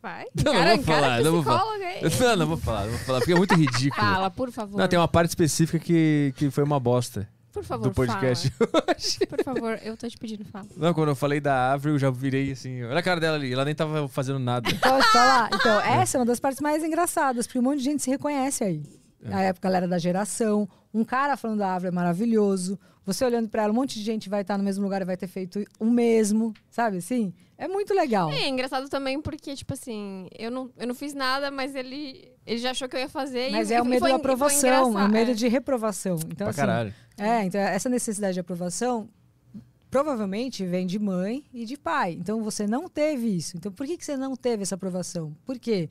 Vai. 0.02 0.26
Não, 0.34 0.52
não 0.52 0.60
Cara, 0.60 0.74
vou 0.74 0.84
falar, 0.84 1.20
encara 1.20 1.22
não 1.22 1.42
vou 1.42 1.52
aí. 1.52 2.02
Não, 2.20 2.36
não 2.36 2.46
vou 2.48 2.56
falar, 2.56 2.82
não 2.82 2.90
vou 2.90 2.98
falar, 2.98 3.18
porque 3.20 3.32
é 3.32 3.36
muito 3.36 3.54
ridículo. 3.54 4.04
Fala, 4.04 4.30
por 4.30 4.50
favor. 4.50 4.76
Não, 4.76 4.88
tem 4.88 4.98
uma 4.98 5.06
parte 5.06 5.28
específica 5.28 5.78
que, 5.78 6.34
que 6.36 6.50
foi 6.50 6.64
uma 6.64 6.80
bosta 6.80 7.28
Por 7.52 7.62
favor, 7.62 7.84
do 7.84 7.94
podcast. 7.94 8.50
fala. 8.50 8.82
Por 9.28 9.44
favor, 9.44 9.80
eu 9.84 9.96
tô 9.96 10.08
te 10.08 10.18
pedindo, 10.18 10.44
fala. 10.44 10.66
Não, 10.76 10.92
quando 10.92 11.10
eu 11.10 11.14
falei 11.14 11.40
da 11.40 11.72
Avril, 11.72 11.94
eu 11.94 11.98
já 12.00 12.10
virei 12.10 12.50
assim. 12.50 12.82
Olha 12.82 12.98
a 12.98 13.02
cara 13.02 13.20
dela 13.20 13.36
ali, 13.36 13.52
ela 13.52 13.64
nem 13.64 13.76
tava 13.76 14.08
fazendo 14.08 14.40
nada. 14.40 14.68
Posso 14.82 15.12
falar? 15.12 15.50
Então, 15.54 15.80
essa 15.80 16.18
é 16.18 16.20
uma 16.20 16.26
das 16.26 16.40
partes 16.40 16.60
mais 16.60 16.82
engraçadas, 16.82 17.46
porque 17.46 17.60
um 17.60 17.62
monte 17.62 17.78
de 17.78 17.84
gente 17.84 18.02
se 18.02 18.10
reconhece 18.10 18.64
aí. 18.64 18.82
É. 19.24 19.32
A 19.32 19.40
época 19.42 19.68
ela 19.68 19.76
era 19.76 19.86
da 19.86 19.98
geração. 19.98 20.68
Um 20.92 21.04
cara 21.04 21.36
falando 21.36 21.60
da 21.60 21.68
árvore 21.68 21.88
é 21.88 21.92
maravilhoso. 21.92 22.76
Você 23.06 23.24
olhando 23.24 23.48
pra 23.48 23.62
ela, 23.62 23.72
um 23.72 23.76
monte 23.76 24.00
de 24.00 24.04
gente 24.04 24.28
vai 24.28 24.42
estar 24.42 24.58
no 24.58 24.64
mesmo 24.64 24.82
lugar 24.82 25.00
e 25.00 25.04
vai 25.04 25.16
ter 25.16 25.28
feito 25.28 25.64
o 25.78 25.86
mesmo, 25.86 26.52
sabe 26.70 26.96
assim? 26.96 27.32
É 27.64 27.68
muito 27.68 27.94
legal. 27.94 28.30
É 28.32 28.48
engraçado 28.48 28.88
também 28.88 29.20
porque, 29.22 29.54
tipo 29.54 29.72
assim, 29.72 30.26
eu 30.36 30.50
não, 30.50 30.70
eu 30.76 30.86
não 30.86 30.94
fiz 30.94 31.14
nada, 31.14 31.50
mas 31.50 31.74
ele, 31.74 32.32
ele 32.44 32.58
já 32.58 32.72
achou 32.72 32.88
que 32.88 32.96
eu 32.96 33.00
ia 33.00 33.08
fazer. 33.08 33.50
Mas 33.52 33.70
e, 33.70 33.74
é 33.74 33.78
e 33.78 33.80
o 33.80 33.84
medo 33.84 34.00
foi- 34.00 34.10
da 34.10 34.16
aprovação, 34.16 34.98
é 34.98 35.04
o 35.04 35.08
medo 35.08 35.30
É. 35.30 35.34
de 35.34 35.46
reprovação. 35.48 36.16
Então, 36.26 36.36
pra 36.46 36.48
assim, 36.48 36.60
caralho. 36.60 36.94
É, 37.16 37.44
então 37.44 37.60
essa 37.60 37.88
necessidade 37.88 38.34
de 38.34 38.40
aprovação 38.40 39.08
provavelmente 39.90 40.64
vem 40.64 40.86
de 40.86 40.98
mãe 40.98 41.44
e 41.52 41.64
de 41.64 41.76
pai. 41.76 42.16
Então 42.18 42.42
você 42.42 42.66
não 42.66 42.88
teve 42.88 43.28
isso. 43.28 43.56
Então 43.56 43.70
por 43.70 43.86
que, 43.86 43.96
que 43.96 44.04
você 44.04 44.16
não 44.16 44.34
teve 44.34 44.62
essa 44.62 44.74
aprovação? 44.74 45.36
Por 45.44 45.58
quê? 45.58 45.88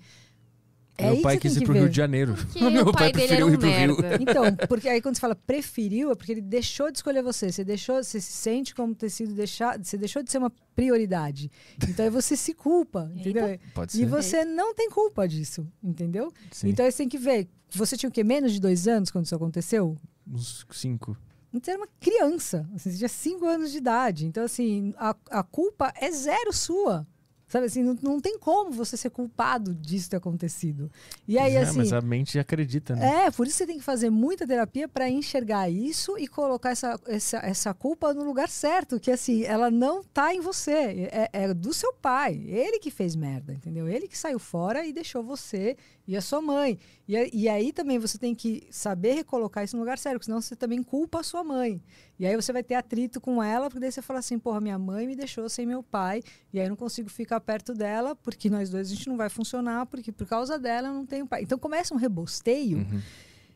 É 1.02 1.12
Meu 1.14 1.22
pai 1.22 1.36
que 1.38 1.42
quis 1.48 1.58
ir 1.58 1.64
pro 1.64 1.74
que 1.74 1.80
Rio 1.80 1.84
ver. 1.84 1.90
de 1.90 1.98
Janeiro. 1.98 2.36
Porque 2.36 2.60
Meu 2.70 2.84
o 2.84 2.92
pai 2.92 3.12
pai 3.12 3.12
dele 3.12 3.34
era 3.34 3.46
preferiu 3.46 3.48
um 3.48 3.54
ir 3.54 3.58
pro 3.58 3.70
Rio. 3.70 4.02
merda. 4.02 4.18
Então, 4.22 4.68
porque 4.68 4.88
aí 4.90 5.02
quando 5.02 5.16
você 5.16 5.22
fala 5.22 5.36
preferiu, 5.36 6.12
é 6.12 6.16
porque 6.16 6.32
ele 6.32 6.42
deixou 6.42 6.92
de 6.92 6.98
escolher 6.98 7.22
você. 7.24 7.52
Você 7.52 7.64
deixou, 7.64 8.04
você 8.04 8.20
se 8.22 8.32
sente 8.32 8.74
como 8.76 8.94
ter 8.96 9.10
sido 9.10 9.34
deixado, 9.34 9.84
você 9.84 9.98
deixou 9.98 10.22
de 10.24 10.32
ser 10.32 10.38
uma 10.38 10.52
prioridade. 10.76 11.52
Então 11.88 12.06
aí 12.06 12.12
você 12.12 12.36
se 12.36 12.54
culpa, 12.54 13.12
entendeu? 13.16 13.60
Pode 13.74 13.92
E 13.96 14.00
ser. 14.00 14.06
você 14.06 14.46
não 14.46 14.74
tem 14.74 14.90
culpa 14.90 15.28
disso, 15.28 15.68
entendeu? 15.84 16.32
Sim. 16.52 16.70
Então 16.70 16.86
aí 16.86 16.92
você 16.92 16.98
tem 17.00 17.10
que 17.10 17.18
ver. 17.18 17.48
Você 17.74 17.96
tinha 17.96 18.10
o 18.10 18.12
quê? 18.12 18.24
Menos 18.24 18.52
de 18.52 18.60
dois 18.60 18.88
anos 18.88 19.10
quando 19.12 19.26
isso 19.26 19.36
aconteceu? 19.36 19.98
Uns 20.28 20.66
cinco. 20.72 21.18
Então, 21.54 21.62
você 21.66 21.72
era 21.72 21.80
uma 21.82 21.90
criança, 22.00 22.66
assim, 22.74 22.90
você 22.92 22.98
tinha 22.98 23.10
cinco 23.10 23.46
anos 23.46 23.72
de 23.74 23.78
idade. 23.78 24.26
Então, 24.26 24.44
assim, 24.46 24.94
a, 24.98 25.14
a 25.30 25.44
culpa 25.44 25.92
é 26.00 26.10
zero 26.10 26.54
sua. 26.54 27.06
Sabe 27.52 27.66
assim, 27.66 27.84
não, 27.84 27.98
não 28.02 28.20
tem 28.22 28.40
como 28.40 28.72
você 28.72 28.96
ser 28.96 29.10
culpado 29.10 29.76
disso 29.76 30.10
ter 30.10 30.16
acontecido. 30.16 30.90
E 31.28 31.38
aí, 31.38 31.56
É, 31.56 31.64
assim. 31.64 31.80
mas 31.80 31.92
a 31.92 32.00
mente 32.00 32.40
acredita, 32.40 32.96
né? 32.96 33.26
É, 33.26 33.32
por 33.32 33.46
isso 33.46 33.58
você 33.58 33.68
tem 33.68 33.78
que 33.78 33.84
fazer 33.84 34.10
muita 34.10 34.48
terapia 34.48 34.88
para 34.88 35.10
enxergar 35.10 35.70
isso 35.70 36.18
e 36.18 36.30
colocar 36.30 36.70
essa, 36.70 36.98
essa, 37.06 37.40
essa 37.40 37.74
culpa 37.74 38.14
no 38.14 38.24
lugar 38.24 38.48
certo, 38.48 39.02
que 39.02 39.12
assim, 39.12 39.44
ela 39.44 39.70
não 39.70 40.02
tá 40.02 40.34
em 40.34 40.40
você, 40.40 41.10
é, 41.12 41.30
é 41.34 41.54
do 41.54 41.74
seu 41.74 41.92
pai. 41.92 42.42
Ele 42.48 42.80
que 42.80 42.90
fez 42.90 43.18
merda, 43.18 43.52
entendeu? 43.54 43.86
Ele 43.86 44.08
que 44.08 44.18
saiu 44.18 44.40
fora 44.40 44.86
e 44.86 44.94
deixou 44.94 45.22
você 45.22 45.76
e 46.12 46.18
a 46.18 46.22
sua 46.22 46.42
mãe. 46.42 46.78
E, 47.08 47.44
e 47.44 47.48
aí 47.48 47.72
também 47.72 47.98
você 47.98 48.18
tem 48.18 48.36
que 48.36 48.68
saber 48.70 49.14
recolocar 49.14 49.64
isso 49.64 49.76
no 49.78 49.82
lugar 49.82 49.98
certo, 49.98 50.16
porque 50.16 50.26
senão 50.26 50.42
você 50.42 50.56
também 50.56 50.84
culpa 50.84 51.22
a 51.22 51.24
sua 51.24 51.42
mãe. 51.44 51.82
E 52.20 52.26
aí 52.26 52.36
você 52.36 52.52
vai 52.52 52.62
ter 52.64 52.76
atrito 52.76 53.22
com 53.22 53.42
ela, 53.42 53.70
porque 53.70 53.80
daí 53.80 53.92
você 53.92 54.02
fala 54.02 54.20
assim, 54.20 54.38
porra, 54.38 54.60
minha 54.60 54.78
mãe 54.78 55.08
me 55.08 55.16
deixou 55.16 55.48
sem 55.48 55.66
meu 55.66 55.82
pai, 55.82 56.22
e 56.52 56.60
aí 56.60 56.66
eu 56.66 56.70
não 56.70 56.76
consigo 56.76 57.10
ficar 57.10 57.40
perto 57.40 57.74
dela, 57.74 58.16
porque 58.16 58.50
nós 58.50 58.70
dois 58.70 58.92
a 58.92 58.94
gente 58.96 59.08
não 59.08 59.16
vai 59.16 59.30
funcionar, 59.30 59.86
porque 59.86 60.12
por 60.12 60.28
causa 60.28 60.60
dela 60.60 60.90
eu 60.90 60.94
não 60.94 61.06
tenho 61.06 61.26
pai. 61.26 61.44
Então 61.44 61.58
começa 61.58 61.94
um 61.94 61.98
rebosteio, 61.98 62.80
Uhum. 62.80 63.02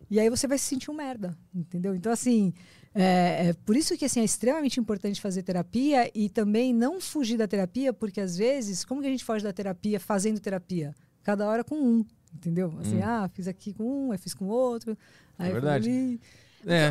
e 0.10 0.20
aí 0.20 0.30
você 0.30 0.48
vai 0.48 0.58
se 0.58 0.64
sentir 0.66 0.90
um 0.90 0.94
merda, 0.96 1.38
entendeu? 1.54 1.94
Então, 1.94 2.12
assim, 2.12 2.54
é, 2.94 3.48
é 3.50 3.54
por 3.66 3.76
isso 3.76 3.98
que 3.98 4.06
assim, 4.06 4.22
é 4.22 4.24
extremamente 4.24 4.80
importante 4.80 5.20
fazer 5.20 5.44
terapia 5.44 6.10
e 6.16 6.30
também 6.30 6.74
não 6.74 7.02
fugir 7.02 7.38
da 7.38 7.48
terapia, 7.48 7.92
porque 7.92 8.22
às 8.22 8.38
vezes, 8.38 8.86
como 8.86 9.02
que 9.02 9.08
a 9.08 9.12
gente 9.12 9.26
foge 9.26 9.44
da 9.44 9.52
terapia 9.52 10.00
fazendo 10.00 10.40
terapia? 10.40 10.96
Cada 11.22 11.48
hora 11.50 11.64
com 11.64 11.76
um, 11.76 12.06
entendeu? 12.36 12.74
Assim, 12.80 12.98
Hum. 12.98 13.04
ah, 13.06 13.30
fiz 13.34 13.48
aqui 13.48 13.74
com 13.74 13.84
um, 14.08 14.12
aí 14.12 14.18
fiz 14.18 14.34
com 14.34 14.46
outro, 14.46 14.98
aí 15.38 15.48
É 15.48 15.52
fui 15.52 15.60
verdade. 15.62 15.90
ali, 15.90 16.22
É, 16.68 16.90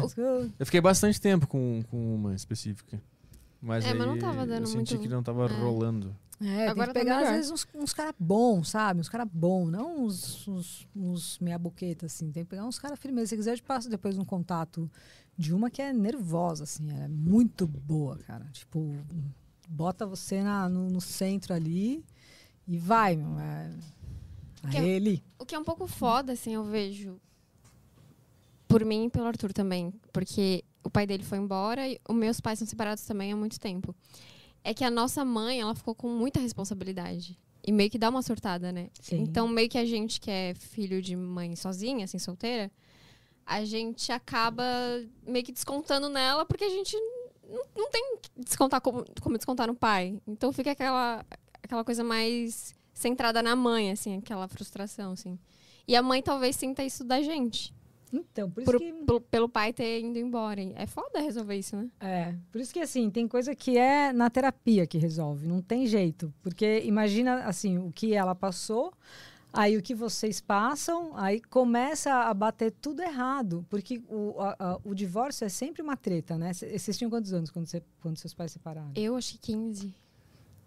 eu 0.58 0.66
fiquei 0.66 0.81
bastante 0.81 1.20
tempo 1.20 1.47
com, 1.47 1.82
com 1.90 2.14
uma 2.14 2.34
específica. 2.34 3.00
Mas 3.60 3.84
É, 3.84 3.89
aí 3.92 3.98
mas 3.98 4.06
não 4.06 4.18
tava 4.18 4.47
dando 4.47 4.62
eu 4.62 4.66
senti 4.66 4.94
muito- 4.94 4.98
que 5.02 5.08
não 5.08 5.23
tava 5.23 5.47
é. 5.47 5.60
rolando. 5.60 6.14
É, 6.40 6.68
Agora 6.68 6.92
tem 6.92 6.94
tá 6.94 7.00
que 7.00 7.05
pegar, 7.06 7.16
às 7.16 7.23
melhor. 7.23 7.34
vezes, 7.36 7.50
uns, 7.50 7.66
uns 7.74 7.92
caras 7.92 8.14
bons, 8.18 8.68
sabe? 8.68 9.00
Uns 9.00 9.08
caras 9.08 9.26
bons, 9.32 9.70
não 9.70 10.05
uns, 10.05 10.47
uns, 10.48 10.86
uns 10.94 11.39
meia 11.39 11.58
boqueta, 11.58 12.06
assim. 12.06 12.31
Tem 12.31 12.44
que 12.44 12.50
pegar 12.50 12.66
uns 12.66 12.78
caras 12.78 12.98
firmes. 12.98 13.23
Se 13.23 13.28
você 13.31 13.36
quiser, 13.36 13.52
eu 13.52 13.56
te 13.56 13.62
passo 13.62 13.89
depois 13.89 14.18
um 14.18 14.24
contato 14.24 14.90
de 15.39 15.55
uma 15.55 15.70
que 15.70 15.81
é 15.81 15.92
nervosa, 15.92 16.64
assim. 16.64 16.90
Ela 16.90 17.05
é 17.05 17.08
muito 17.08 17.66
boa, 17.66 18.18
cara. 18.18 18.44
Tipo, 18.52 18.94
bota 19.68 20.05
você 20.06 20.42
na, 20.42 20.68
no, 20.68 20.90
no 20.90 21.00
centro 21.00 21.55
ali 21.55 22.05
E 22.68 22.76
vai, 22.78 23.16
meu. 23.16 23.39
É... 23.39 23.70
Que- 24.70 24.78
ele. 24.78 25.23
O 25.39 25.44
que 25.44 25.55
é 25.55 25.59
um 25.59 25.65
pouco 25.65 25.86
foda, 25.86 26.33
assim, 26.33 26.55
eu 26.55 26.65
vejo. 26.65 27.20
Por 28.68 28.84
mim 28.84 29.07
e 29.07 29.10
pelo 29.10 29.26
Arthur 29.26 29.52
também. 29.52 29.93
Porque 30.12 30.65
o 30.83 30.91
pai 30.91 31.07
dele 31.07 31.23
foi 31.23 31.39
embora 31.39 31.89
e 31.89 31.99
os 32.09 32.15
meus 32.15 32.41
pais 32.41 32.59
são 32.59 32.67
separados 32.67 33.05
também 33.05 33.33
há 33.33 33.36
muito 33.36 33.59
tempo. 33.60 33.94
É 34.62 34.73
que 34.75 34.84
a 34.84 34.91
nossa 34.91 35.25
mãe, 35.25 35.60
ela 35.60 35.75
ficou 35.75 35.94
com 35.94 36.09
muita 36.09 36.41
responsabilidade. 36.41 37.39
E 37.67 37.73
meio 37.73 37.91
que 37.91 37.99
dá 37.99 38.10
uma 38.10 38.23
surtada, 38.23 38.73
né? 38.73 38.91
Sim. 39.01 39.20
Então, 39.20 39.49
meio 39.49 39.68
que 39.68 39.78
a 39.78 39.84
gente 39.84 40.20
que 40.20 40.31
é 40.31 40.55
filho 40.55 41.01
de 41.01 41.17
mãe 41.17 41.55
sozinha, 41.57 42.05
assim, 42.05 42.18
solteira, 42.18 42.70
a 43.47 43.65
gente 43.65 44.10
acaba 44.12 44.65
meio 45.26 45.44
que 45.44 45.52
descontando 45.52 46.09
nela 46.09 46.44
porque 46.44 46.65
a 46.65 46.68
gente 46.68 46.97
não, 47.49 47.65
não 47.76 47.91
tem 47.91 48.18
descontar 48.36 48.81
como, 48.81 49.05
como 49.20 49.36
descontar 49.36 49.67
no 49.67 49.75
pai. 49.75 50.18
Então 50.26 50.52
fica 50.52 50.73
aquela, 50.73 51.25
aquela 51.62 51.84
coisa 51.84 52.02
mais 52.05 52.75
centrada 52.94 53.42
na 53.42 53.55
mãe, 53.55 53.90
assim, 53.90 54.16
aquela 54.16 54.48
frustração, 54.48 55.12
assim. 55.12 55.39
E 55.86 55.94
a 55.94 56.00
mãe 56.02 56.23
talvez 56.23 56.56
sinta 56.56 56.82
isso 56.82 57.05
da 57.05 57.20
gente. 57.20 57.74
Então, 58.12 58.48
por 58.48 58.62
isso 58.62 58.70
Por- 58.70 58.78
que. 58.81 58.92
pelo, 58.92 59.20
pelo 59.20 59.48
pai 59.48 59.73
ter 59.73 60.00
ido 60.00 60.16
embora. 60.18 60.62
É 60.76 60.86
foda 60.86 61.18
resolver 61.20 61.56
isso, 61.56 61.76
né? 61.76 61.89
É, 61.98 62.34
por 62.52 62.60
isso 62.60 62.73
que 62.73 62.78
assim, 62.78 63.10
tem 63.10 63.26
coisa 63.26 63.55
que 63.56 63.76
é 63.76 64.12
na 64.12 64.31
terapia 64.31 64.86
que 64.86 64.97
resolve, 64.98 65.48
não 65.48 65.60
tem 65.60 65.84
jeito. 65.86 66.32
Porque 66.40 66.81
imagina 66.84 67.44
assim, 67.44 67.76
o 67.76 67.90
que 67.90 68.14
ela 68.14 68.32
passou, 68.32 68.92
aí 69.52 69.76
o 69.76 69.82
que 69.82 69.97
vocês 69.97 70.40
passam, 70.40 71.10
aí 71.16 71.40
começa 71.40 72.12
a 72.14 72.32
bater 72.32 72.70
tudo 72.81 73.02
errado. 73.02 73.66
Porque 73.68 74.00
o, 74.08 74.40
a- 74.40 74.56
a- 74.60 74.78
o 74.84 74.94
divórcio 74.94 75.44
é 75.44 75.48
sempre 75.48 75.82
uma 75.82 75.97
treta, 75.97 76.39
né? 76.39 76.52
Vocês 76.52 76.97
tinham 76.97 77.10
quantos 77.10 77.32
anos 77.32 77.50
quando, 77.50 77.66
você- 77.66 77.82
quando 78.00 78.16
seus 78.16 78.32
pais 78.32 78.52
se 78.52 78.58
separaram? 78.58 78.92
Eu 78.94 79.16
achei 79.16 79.39
15. 79.42 79.92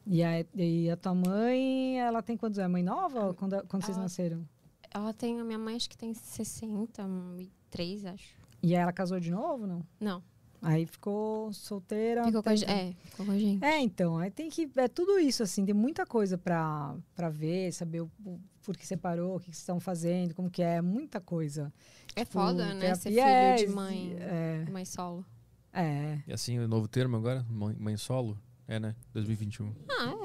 E 0.09 0.23
a, 0.23 0.45
e 0.55 0.89
a 0.89 0.95
tua 0.95 1.13
mãe, 1.13 1.99
ela 1.99 2.21
tem 2.21 2.37
quantos 2.37 2.57
anos? 2.59 2.69
É 2.69 2.71
mãe 2.71 2.83
nova 2.83 3.25
ou 3.27 3.33
quando, 3.33 3.61
quando 3.67 3.83
vocês 3.83 3.97
Ela- 3.97 4.03
nasceram? 4.05 4.47
Ela 4.89 5.13
tem, 5.13 5.39
a 5.39 5.43
minha 5.43 5.59
mãe 5.59 5.75
acho 5.75 5.89
que 5.89 5.97
tem 5.97 6.13
63, 6.13 8.05
acho. 8.05 8.35
E 8.63 8.75
aí 8.75 8.81
ela 8.81 8.91
casou 8.93 9.19
de 9.19 9.29
novo, 9.31 9.67
não? 9.67 9.83
Não, 9.99 10.23
Aí 10.61 10.85
ficou 10.87 11.53
solteira. 11.53 12.23
ficou 12.25 12.41
com 12.41 12.49
a, 12.49 12.53
é, 12.53 12.93
ficou 13.03 13.25
com 13.25 13.31
a 13.31 13.37
gente. 13.37 13.63
É, 13.63 13.79
então, 13.79 14.17
aí 14.17 14.31
tem 14.31 14.49
que. 14.49 14.67
É 14.77 14.87
tudo 14.87 15.19
isso, 15.19 15.43
assim, 15.43 15.63
tem 15.63 15.73
muita 15.75 16.03
coisa 16.05 16.35
pra, 16.37 16.95
pra 17.13 17.29
ver, 17.29 17.71
saber 17.73 18.01
o, 18.01 18.09
o 18.25 18.39
por 18.63 18.75
que 18.75 18.85
separou, 18.87 19.35
o 19.35 19.39
que 19.39 19.45
vocês 19.45 19.57
estão 19.59 19.79
fazendo, 19.79 20.33
como 20.33 20.49
que 20.49 20.63
é, 20.63 20.81
muita 20.81 21.21
coisa. 21.21 21.71
É 22.15 22.21
Tipo, 22.25 22.33
foda, 22.39 22.73
né? 22.73 22.95
Ser 22.95 23.09
filho 23.11 23.19
é- 23.21 23.55
de 23.55 23.67
mãe, 23.67 24.15
É, 24.19 24.65
mãe 24.71 24.83
solo. 24.83 25.23
é. 25.71 26.19
E 26.27 26.33
assim, 26.33 26.57
o 26.57 26.67
novo 26.67 26.87
termo 26.87 27.15
agora, 27.17 27.45
mãe, 27.49 27.75
mãe 27.77 27.95
solo, 27.95 28.35
é, 28.67 28.79
né? 28.79 28.95
2021. 29.13 29.73
Ah, 29.89 30.15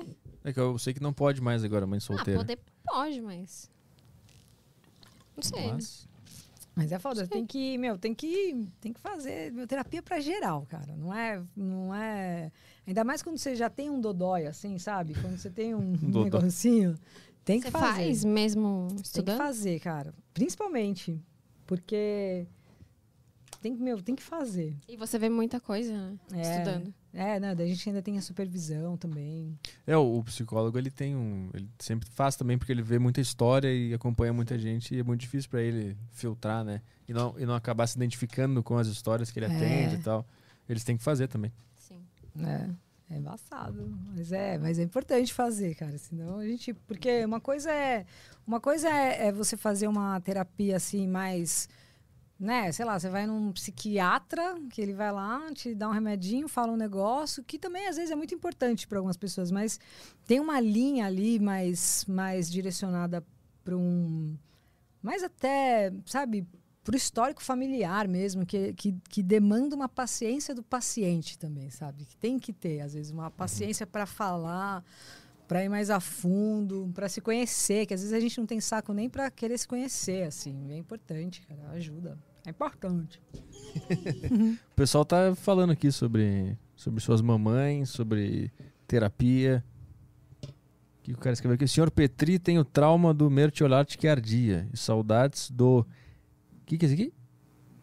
é. 0.45 0.51
É 0.51 0.53
que 0.53 0.59
eu 0.61 0.79
sei 0.79 0.93
que 0.93 1.01
não 1.03 1.13
pode 1.13 1.41
mais 1.41 1.63
agora, 1.65 1.87
mãe 1.87 1.99
Ah, 1.99 2.01
solteira. 2.01 2.41
poder 2.41 2.59
pode, 2.85 3.21
mas. 3.21 3.71
Não 5.37 5.43
sei. 5.43 5.61
né? 5.67 5.73
Mas, 5.75 6.09
Mas 6.75 6.91
é 6.93 6.99
foda, 6.99 7.27
tem 7.27 7.45
que, 7.47 7.77
meu, 7.79 7.99
tem 7.99 8.15
que, 8.15 8.67
tem 8.81 8.93
que 8.93 9.01
fazer 9.01 9.53
meu, 9.53 9.67
terapia 9.67 10.03
pra 10.03 10.21
geral, 10.21 10.67
cara. 10.69 10.97
Não 10.97 11.13
é, 11.15 11.43
não 11.57 11.95
é. 11.95 12.51
Ainda 12.87 13.05
mais 13.05 13.23
quando 13.23 13.37
você 13.39 13.55
já 13.55 13.69
tem 13.71 13.91
um 13.91 14.01
dodói, 14.01 14.47
assim, 14.47 14.79
sabe? 14.79 15.15
Quando 15.15 15.37
você 15.39 15.51
tem 15.51 15.75
um, 15.77 15.93
dodói. 15.93 16.25
negocinho, 16.25 16.97
tem 17.45 17.61
que 17.61 17.67
Você 17.67 17.71
fazer. 17.73 17.87
faz 17.93 18.25
mesmo 18.25 18.87
Tem 18.89 18.97
que 18.97 19.03
estudando? 19.07 19.37
fazer, 19.39 19.81
cara. 19.81 20.15
Principalmente. 20.33 21.21
Porque 21.67 22.47
tem, 23.61 23.77
que, 23.77 23.83
meu, 23.83 24.03
tem 24.03 24.15
que 24.17 24.23
fazer. 24.23 24.77
E 24.89 24.97
você 24.97 25.19
vê 25.19 25.29
muita 25.29 25.61
coisa, 25.61 25.93
né? 25.93 26.19
É. 26.33 26.41
Estudando. 26.59 26.95
É, 27.15 27.39
né? 27.39 27.55
Daí 27.55 27.67
a 27.67 27.75
gente 27.75 27.89
ainda 27.89 28.01
tem 28.01 28.17
a 28.17 28.23
supervisão 28.23 28.97
também. 28.97 29.59
é, 29.87 29.97
o, 29.97 30.19
o 30.19 30.25
psicólogo, 30.25 30.79
ele 30.79 30.91
tem 30.91 31.15
um... 31.15 31.51
Ele 31.53 31.69
sempre 31.79 32.09
faz 32.09 32.37
também, 32.37 32.57
porque 32.57 32.73
ele 32.73 32.83
vê 32.83 32.99
muita 32.99 33.21
história 33.21 33.73
e 33.73 33.93
acompanha 33.93 34.33
muita 34.33 34.59
gente 34.59 34.95
e 34.95 35.01
é 35.01 35.03
muito 35.03 35.21
difícil 35.21 35.51
pra 35.51 35.61
ele 35.61 35.97
filtrar, 36.11 36.65
né? 36.65 36.81
E 37.07 37.13
não, 37.13 37.35
e 37.39 37.45
não 37.45 37.55
acabar 37.55 37.87
se 37.87 37.97
identificando 37.97 38.63
com 38.63 38.79
as 38.79 38.87
histórias 38.87 39.31
que 39.31 39.39
ele 39.39 39.47
É. 39.47 39.55
atende 39.57 39.97
e 39.97 39.99
tal. 39.99 40.27
Eles 40.69 40.85
têm 40.85 40.97
que 40.97 41.03
fazer 41.03 41.29
também. 41.29 41.53
Sim. 41.77 42.01
É, 42.41 42.71
é 43.15 43.19
embaçado. 43.19 43.95
Mas 44.15 44.33
é, 44.33 44.57
mas 44.57 44.79
é 44.79 44.83
importante 44.83 45.35
fazer, 45.35 45.75
cara. 45.75 45.99
Senão 45.99 46.39
a 46.39 46.47
gente. 46.47 46.73
Porque 46.73 47.25
uma 47.27 47.41
coisa 47.41 47.71
é. 47.71 48.07
Uma 48.47 48.59
coisa 48.61 48.89
é, 48.89 49.27
é 49.27 49.33
você 49.33 49.55
fazer 49.57 49.87
uma 49.87 50.19
terapia 50.21 50.77
assim 50.77 51.07
mais. 51.07 51.69
Né, 52.41 52.73
sei 52.73 52.85
lá, 52.85 52.99
você 52.99 53.09
vai 53.09 53.25
num 53.25 53.53
psiquiatra, 53.53 54.57
que 54.71 54.81
ele 54.81 54.93
vai 54.93 55.13
lá, 55.13 55.49
te 55.55 55.77
dá 55.77 55.89
um 55.89 55.93
remedinho, 55.93 56.49
fala 56.49 56.73
um 56.73 56.77
negócio, 56.77 57.45
que 57.45 57.57
também 57.57 57.87
às 57.87 57.95
vezes 57.95 58.11
é 58.11 58.17
muito 58.17 58.35
importante 58.35 58.89
para 58.89 58.99
algumas 58.99 59.17
pessoas, 59.17 59.53
mas 59.53 59.79
tem 60.27 60.41
uma 60.41 60.59
linha 60.59 61.07
ali 61.07 61.39
mais, 61.39 62.05
mais 62.09 62.51
direcionada 62.51 63.25
para 63.63 63.77
um. 63.77 64.37
Mais 65.01 65.23
até, 65.23 65.93
sabe, 66.05 66.45
para 66.83 66.95
o 66.95 66.97
histórico 66.97 67.43
familiar 67.43 68.09
mesmo, 68.09 68.45
que, 68.45 68.73
que, 68.75 68.93
que 69.09 69.23
demanda 69.23 69.75
uma 69.77 69.89
paciência 69.89 70.55
do 70.55 70.63
paciente 70.63 71.39
também, 71.39 71.71
sabe? 71.71 72.05
Que 72.05 72.17
tem 72.17 72.39
que 72.39 72.53
ter, 72.53 72.81
às 72.81 72.95
vezes, 72.95 73.13
uma 73.13 73.31
paciência 73.31 73.87
para 73.87 74.05
falar, 74.05 74.85
para 75.53 75.63
ir 75.63 75.69
mais 75.69 75.91
a 75.91 76.01
fundo, 76.01 76.91
para 76.95 77.11
se 77.11 77.21
conhecer, 77.21 77.85
que 77.85 77.93
às 77.93 78.01
vezes 78.01 78.17
a 78.17 78.21
gente 78.21 78.39
não 78.39 78.47
tem 78.47 78.59
saco 78.59 78.95
nem 78.95 79.11
para 79.11 79.31
querer 79.31 79.59
se 79.59 79.69
conhecer, 79.69 80.23
assim. 80.23 80.73
É 80.73 80.79
importante, 80.79 81.43
cara, 81.43 81.69
ajuda. 81.73 82.19
É 82.47 82.51
importante. 82.51 83.21
O 84.73 84.75
pessoal 84.75 85.05
tá 85.05 85.35
falando 85.35 85.71
aqui 85.71 85.93
sobre, 85.93 86.59
sobre 86.75 87.01
suas 87.03 87.21
mamães, 87.21 87.91
sobre 87.91 88.51
terapia. 88.87 89.63
Que 91.03 91.13
o 91.13 91.19
cara 91.19 91.35
escreveu 91.35 91.55
aqui. 91.55 91.65
O 91.65 91.69
senhor 91.69 91.91
Petri 91.91 92.39
tem 92.39 92.59
o 92.59 92.65
trauma 92.65 93.13
do 93.13 93.31
mertiolate 93.31 93.99
que 93.99 94.09
ardia. 94.09 94.67
E 94.73 94.77
saudades 94.77 95.51
do. 95.51 95.81
O 95.81 95.87
que, 96.65 96.79
que 96.79 96.87
é 96.87 96.89
isso 96.89 96.95
aqui? 96.95 97.13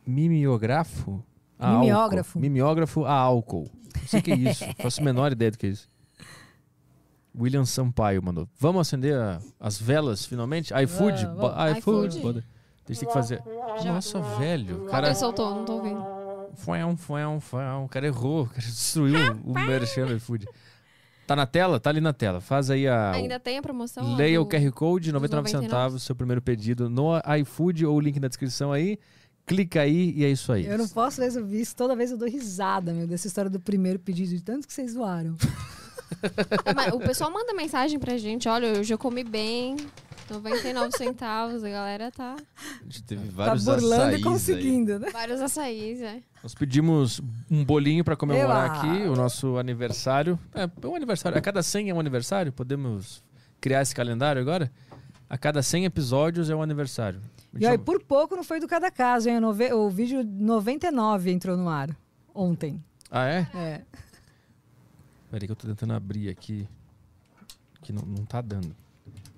Mimeógrafo? 0.05 1.23
A 1.57 1.69
álcool. 1.69 2.39
Mimeógrafo 2.39 3.05
a 3.05 3.13
álcool. 3.13 3.69
Não 3.95 4.07
sei 4.07 4.19
o 4.19 4.23
que 4.23 4.31
é 4.31 4.35
isso. 4.35 4.65
Faço 4.81 5.01
a 5.01 5.03
menor 5.03 5.31
ideia 5.31 5.51
do 5.51 5.57
que 5.57 5.67
é 5.67 5.69
isso. 5.69 5.87
William 7.37 7.65
Sampaio 7.65 8.21
mandou. 8.23 8.47
Vamos 8.59 8.81
acender 8.81 9.15
a- 9.15 9.39
as 9.59 9.77
velas 9.79 10.25
finalmente? 10.25 10.73
iFood? 10.83 11.27
Ah, 11.55 11.71
iFood. 11.71 12.17
iFood. 12.17 12.39
A 12.39 12.91
gente 12.91 12.99
tem 13.01 13.07
que 13.07 13.13
fazer. 13.13 13.41
Nossa, 13.85 14.19
velho. 14.39 14.83
O 14.83 14.85
cara. 14.87 15.07
Alguém 15.07 15.19
soltou, 15.19 15.53
não 15.55 15.65
tô 15.65 15.73
ouvindo. 15.73 16.03
Fuão, 16.55 16.97
fuão, 16.97 17.39
fuão. 17.39 17.85
O 17.85 17.89
cara 17.89 18.07
errou, 18.07 18.43
o 18.43 18.47
cara 18.47 18.61
destruiu 18.61 19.15
o 19.45 19.53
merchan 19.53 20.05
do 20.07 20.15
iFood. 20.15 20.47
Tá 21.27 21.35
na 21.35 21.45
tela? 21.45 21.79
Tá 21.79 21.91
ali 21.91 22.01
na 22.01 22.11
tela. 22.11 22.41
Faz 22.41 22.71
aí 22.71 22.87
a. 22.87 23.11
Ainda 23.11 23.39
tem 23.39 23.59
a 23.59 23.61
promoção? 23.61 24.15
leia 24.15 24.39
do- 24.39 24.43
o 24.43 24.49
QR 24.49 24.71
Code, 24.71 25.11
99 25.11 25.51
99. 25.53 25.65
centavos, 25.67 26.03
seu 26.03 26.15
primeiro 26.15 26.41
pedido 26.41 26.89
no 26.89 27.11
iFood 27.41 27.85
ou 27.85 27.95
o 27.95 27.99
link 27.99 28.19
na 28.19 28.27
descrição 28.27 28.71
aí. 28.73 28.97
Clica 29.45 29.81
aí 29.81 30.11
e 30.15 30.25
é 30.25 30.29
isso 30.29 30.51
aí. 30.51 30.65
Eu 30.65 30.77
não 30.77 30.87
posso 30.87 31.21
resolver 31.21 31.59
isso, 31.59 31.75
toda 31.75 31.95
vez 31.95 32.11
eu 32.11 32.17
dou 32.17 32.27
risada, 32.27 32.91
meu, 32.93 33.05
dessa 33.07 33.27
história 33.27 33.49
do 33.49 33.59
primeiro 33.59 33.99
pedido, 33.99 34.29
de 34.29 34.41
tanto 34.41 34.67
que 34.67 34.73
vocês 34.73 34.93
zoaram. 34.93 35.35
O 36.93 36.99
pessoal 36.99 37.31
manda 37.31 37.53
mensagem 37.53 37.99
pra 37.99 38.17
gente. 38.17 38.47
Olha, 38.49 38.79
hoje 38.79 38.93
eu 38.93 38.97
comi 38.97 39.23
bem. 39.23 39.77
99 40.29 40.95
centavos. 40.95 41.63
A 41.63 41.69
galera 41.69 42.11
tá. 42.11 42.35
A 42.35 42.83
gente 42.83 43.03
teve 43.03 43.27
Tá 43.29 43.31
vários 43.33 43.65
burlando 43.65 43.93
açaís 43.95 44.11
e 44.13 44.15
aí. 44.15 44.21
conseguindo, 44.23 44.99
né? 44.99 45.09
Vários 45.11 45.41
açaís, 45.41 46.01
é. 46.01 46.21
Nós 46.43 46.53
pedimos 46.53 47.19
um 47.49 47.65
bolinho 47.65 48.03
pra 48.03 48.15
comemorar 48.15 48.69
aqui 48.71 49.07
o 49.07 49.15
nosso 49.15 49.57
aniversário. 49.57 50.37
É, 50.53 50.63
é 50.63 50.87
um 50.87 50.95
aniversário. 50.95 51.37
A 51.37 51.41
cada 51.41 51.63
100 51.63 51.89
é 51.89 51.93
um 51.93 51.99
aniversário? 51.99 52.51
Podemos 52.53 53.23
criar 53.59 53.81
esse 53.81 53.95
calendário 53.95 54.39
agora? 54.41 54.71
A 55.27 55.37
cada 55.37 55.61
100 55.63 55.85
episódios 55.85 56.49
é 56.49 56.55
um 56.55 56.61
aniversário. 56.61 57.21
E 57.59 57.65
aí, 57.65 57.77
por 57.79 57.99
pouco 58.03 58.35
não 58.35 58.43
foi 58.43 58.59
do 58.59 58.67
cada 58.67 58.91
caso, 58.91 59.27
hein? 59.29 59.37
O, 59.37 59.41
nove- 59.41 59.73
o 59.73 59.89
vídeo 59.89 60.23
99 60.23 61.31
entrou 61.31 61.57
no 61.57 61.67
ar 61.67 61.89
ontem. 62.33 62.81
Ah, 63.11 63.25
é? 63.25 63.47
É. 63.55 63.81
Peraí 65.29 65.47
que 65.47 65.51
eu 65.51 65.55
tô 65.55 65.67
tentando 65.67 65.93
abrir 65.93 66.29
aqui. 66.29 66.67
Que 67.81 67.93
não, 67.93 68.01
não 68.03 68.25
tá 68.25 68.41
dando. 68.41 68.75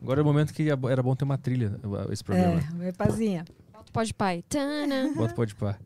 Agora 0.02 0.20
é 0.20 0.24
o 0.24 0.26
momento 0.26 0.54
que 0.54 0.68
era 0.70 1.04
bom 1.04 1.16
ter 1.16 1.24
uma 1.26 1.38
trilha, 1.38 1.80
esse 2.10 2.24
programa. 2.24 2.62
É, 2.82 2.90
é 2.90 2.92
pazinha. 2.92 3.46
Pode 3.94 4.14
pai. 4.14 4.44
Tana. 4.50 5.14
Bota 5.16 5.34
pode 5.34 5.54
pá. 5.54 5.78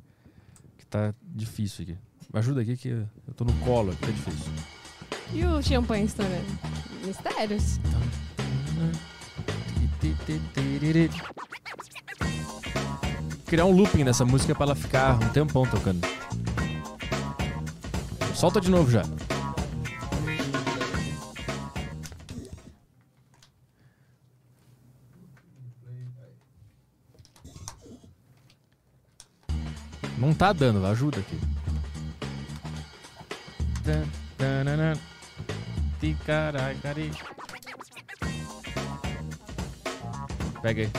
Que 0.78 0.86
tá 0.86 1.14
difícil 1.22 1.84
aqui. 1.84 1.98
Me 2.34 2.40
ajuda 2.40 2.62
aqui 2.62 2.78
que 2.78 2.90
eu 2.90 3.34
tô 3.36 3.44
no 3.44 3.54
colo 3.60 3.92
aqui, 3.92 4.02
tá 4.02 4.12
difícil. 4.12 4.54
E 5.34 5.46
o 5.46 5.62
champanhe 5.62 6.06
estourando? 6.06 6.46
Mistérios. 7.06 7.80
Criar 13.46 13.66
um 13.66 13.72
looping 13.72 14.04
nessa 14.04 14.24
música 14.24 14.56
pra 14.56 14.66
ela 14.66 14.76
ficar 14.76 15.16
um 15.16 15.30
tempão 15.30 15.66
tocando. 15.66 16.08
Solta 18.34 18.62
de 18.62 18.70
novo 18.70 18.90
já. 18.92 19.04
Não 30.26 30.34
tá 30.34 30.52
dando, 30.52 30.84
ajuda 30.88 31.20
aqui. 31.20 31.40
Pega 40.64 40.82
aí. 40.82 40.90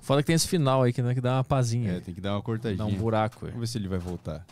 Foda 0.00 0.22
que 0.22 0.26
tem 0.28 0.36
esse 0.36 0.46
final 0.46 0.84
aí 0.84 0.92
que, 0.92 1.02
né, 1.02 1.12
que 1.12 1.20
dá 1.20 1.38
uma 1.38 1.44
pazinha. 1.44 1.94
É, 1.94 2.00
tem 2.00 2.14
que 2.14 2.20
dar 2.20 2.34
uma 2.34 2.42
cortadinha. 2.42 2.78
dá 2.78 2.86
um 2.86 2.94
buraco. 2.94 3.46
Vamos 3.46 3.58
ver 3.58 3.66
se 3.66 3.78
ele 3.78 3.88
vai 3.88 3.98
voltar. 3.98 4.46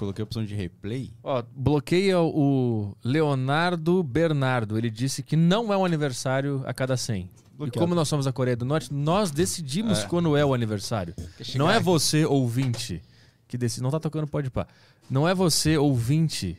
Coloquei 0.00 0.22
a 0.22 0.24
opção 0.24 0.42
de 0.46 0.54
replay. 0.54 1.12
Ó, 1.22 1.42
bloqueia 1.54 2.18
o 2.18 2.96
Leonardo 3.04 4.02
Bernardo. 4.02 4.78
Ele 4.78 4.88
disse 4.88 5.22
que 5.22 5.36
não 5.36 5.70
é 5.70 5.76
um 5.76 5.84
aniversário 5.84 6.62
a 6.64 6.72
cada 6.72 6.96
100. 6.96 7.28
E 7.66 7.70
como 7.72 7.94
nós 7.94 8.08
somos 8.08 8.26
a 8.26 8.32
Coreia 8.32 8.56
do 8.56 8.64
Norte, 8.64 8.90
nós 8.94 9.30
decidimos 9.30 9.98
É. 9.98 10.06
quando 10.06 10.34
é 10.38 10.42
o 10.42 10.54
aniversário. 10.54 11.14
Não 11.54 11.70
é 11.70 11.78
você, 11.78 12.24
ouvinte, 12.24 13.02
que 13.46 13.58
decide. 13.58 13.82
Não 13.82 13.90
tá 13.90 14.00
tocando 14.00 14.26
pode 14.26 14.48
pá. 14.48 14.66
Não 15.10 15.28
é 15.28 15.34
você, 15.34 15.76
ouvinte. 15.76 16.56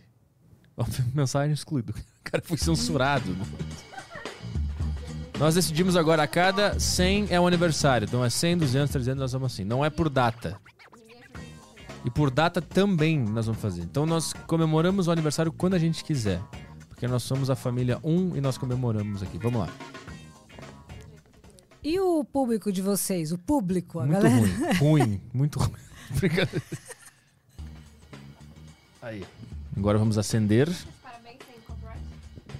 Ó, 0.78 0.86
Mensagem 1.12 1.52
excluída. 1.52 1.94
O 1.94 2.24
cara 2.24 2.44
foi 2.46 2.58
censurado. 2.58 3.36
Nós 5.40 5.56
decidimos 5.56 5.96
agora 5.96 6.22
a 6.22 6.28
cada 6.28 6.80
100 6.80 7.30
é 7.32 7.40
o 7.42 7.48
aniversário. 7.48 8.06
Então 8.06 8.24
é 8.24 8.30
100, 8.30 8.58
200, 8.60 8.92
300, 8.92 9.20
nós 9.20 9.32
vamos 9.32 9.52
assim. 9.52 9.64
Não 9.64 9.84
é 9.84 9.90
por 9.90 10.10
data. 10.10 10.62
E 12.04 12.10
por 12.10 12.32
data 12.32 12.62
também 12.62 13.20
nós 13.20 13.46
vamos 13.46 13.62
fazer. 13.62 13.82
Então 13.84 14.06
nós 14.06 14.34
comemoramos 14.48 15.08
o 15.08 15.12
aniversário 15.12 15.52
quando 15.52 15.76
a 15.76 15.80
gente 15.80 16.04
quiser. 16.04 16.42
Porque 16.90 17.08
nós 17.08 17.24
somos 17.24 17.50
a 17.50 17.56
família 17.56 18.00
1 18.04 18.36
e 18.36 18.42
nós 18.42 18.58
comemoramos 18.58 19.22
aqui. 19.24 19.38
Vamos 19.38 19.62
lá. 19.62 19.70
E 21.84 22.00
o 22.00 22.24
público 22.24 22.72
de 22.72 22.82
vocês? 22.82 23.32
O 23.32 23.38
público, 23.38 24.00
a 24.00 24.06
Muito 24.06 24.22
galera? 24.22 24.36
ruim. 24.40 24.74
Ruim. 24.78 25.22
Muito 25.34 25.60
ruim. 25.60 25.72
Brincadeira. 26.20 26.62
Aí. 29.02 29.26
Agora 29.76 29.98
vamos 29.98 30.18
acender. 30.18 30.70
Parabéns. 31.02 31.40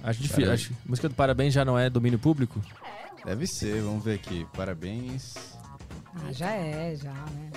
Acho 0.02 0.20
difícil. 0.22 0.50
Acho, 0.52 0.72
música 0.84 1.08
do 1.08 1.14
Parabéns 1.14 1.54
já 1.54 1.64
não 1.64 1.78
é 1.78 1.88
domínio 1.88 2.18
público? 2.18 2.60
Deve 3.24 3.46
ser, 3.46 3.80
vamos 3.82 4.02
ver 4.02 4.14
aqui. 4.14 4.44
Parabéns. 4.56 5.34
Ah, 6.14 6.32
já 6.32 6.50
é, 6.50 6.94
já, 6.94 7.12
né? 7.12 7.50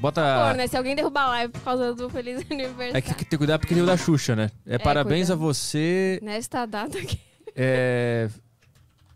Bota. 0.00 0.48
Pô, 0.50 0.56
né? 0.56 0.66
Se 0.66 0.76
alguém 0.76 0.96
derrubar 0.96 1.26
a 1.26 1.28
live 1.28 1.52
por 1.52 1.62
causa 1.62 1.94
do 1.94 2.10
feliz 2.10 2.44
aniversário. 2.50 2.96
É 2.96 3.00
que 3.00 3.08
tem 3.08 3.16
que 3.16 3.24
ter 3.24 3.38
cuidado 3.38 3.60
porque 3.60 3.74
tem 3.74 3.82
o 3.82 3.86
da 3.86 3.96
Xuxa, 3.96 4.34
né? 4.34 4.50
É, 4.66 4.78
parabéns 4.78 5.28
cuidado. 5.28 5.42
a 5.42 5.46
você. 5.46 6.18
Nesta 6.22 6.66
data 6.66 6.98
aqui. 6.98 7.20
É. 7.54 8.28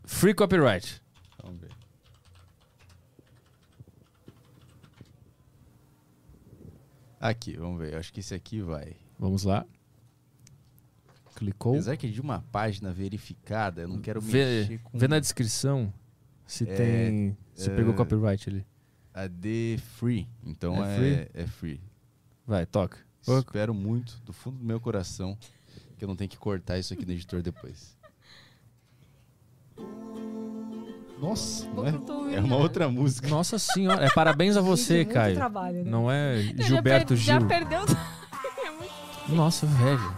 Free 0.04 0.32
copyright. 0.32 1.02
Vamos 1.42 1.60
ver. 1.60 1.70
Aqui, 7.20 7.56
vamos 7.56 7.78
ver. 7.80 7.96
Acho 7.96 8.12
que 8.12 8.20
esse 8.20 8.34
aqui 8.34 8.60
vai. 8.60 8.94
Vamos 9.18 9.42
lá. 9.42 9.66
Clicou. 11.34 11.72
Apesar 11.74 11.96
que 11.96 12.06
é 12.06 12.10
de 12.10 12.20
uma 12.20 12.44
página 12.52 12.92
verificada, 12.92 13.82
eu 13.82 13.88
não 13.88 13.98
quero 13.98 14.20
Vê, 14.20 14.60
mexer 14.60 14.78
com 14.78 14.98
vê 14.98 15.08
na 15.08 15.18
descrição 15.18 15.92
se 16.48 16.68
É, 16.68 16.74
tem. 16.74 17.36
Se 17.54 17.70
é, 17.70 17.76
pegou 17.76 17.94
copyright 17.94 18.48
ali. 18.50 18.66
a 19.14 19.26
D 19.28 19.78
Free. 19.96 20.28
Então 20.44 20.84
É 20.84 20.94
é, 20.94 20.96
free? 20.96 21.30
é 21.42 21.46
free. 21.46 21.80
Vai, 22.46 22.66
toca. 22.66 22.98
Espero 23.20 23.74
muito, 23.74 24.20
do 24.24 24.32
fundo 24.32 24.56
do 24.58 24.64
meu 24.64 24.80
coração, 24.80 25.36
que 25.98 26.04
eu 26.04 26.08
não 26.08 26.16
tenho 26.16 26.30
que 26.30 26.38
cortar 26.38 26.78
isso 26.78 26.94
aqui 26.94 27.04
no 27.04 27.12
editor 27.12 27.42
depois. 27.42 27.96
Nossa, 31.20 31.68
não 31.70 31.84
é, 31.84 32.36
é 32.36 32.40
uma 32.40 32.56
outra 32.56 32.88
música. 32.88 33.26
Nossa 33.28 33.58
senhora. 33.58 34.04
É 34.06 34.10
parabéns 34.10 34.56
a 34.56 34.60
você, 34.60 34.98
Gente, 34.98 35.06
muito 35.06 35.14
Caio. 35.14 35.34
trabalho, 35.34 35.84
né? 35.84 35.90
Não 35.90 36.10
é 36.10 36.42
já 36.56 36.64
Gilberto 36.64 37.08
per- 37.08 37.16
Gil. 37.16 37.26
Já 37.26 37.40
perdeu. 37.40 37.80
É 38.64 38.70
muito- 38.70 38.92
Nossa, 39.34 39.66
velho. 39.66 40.16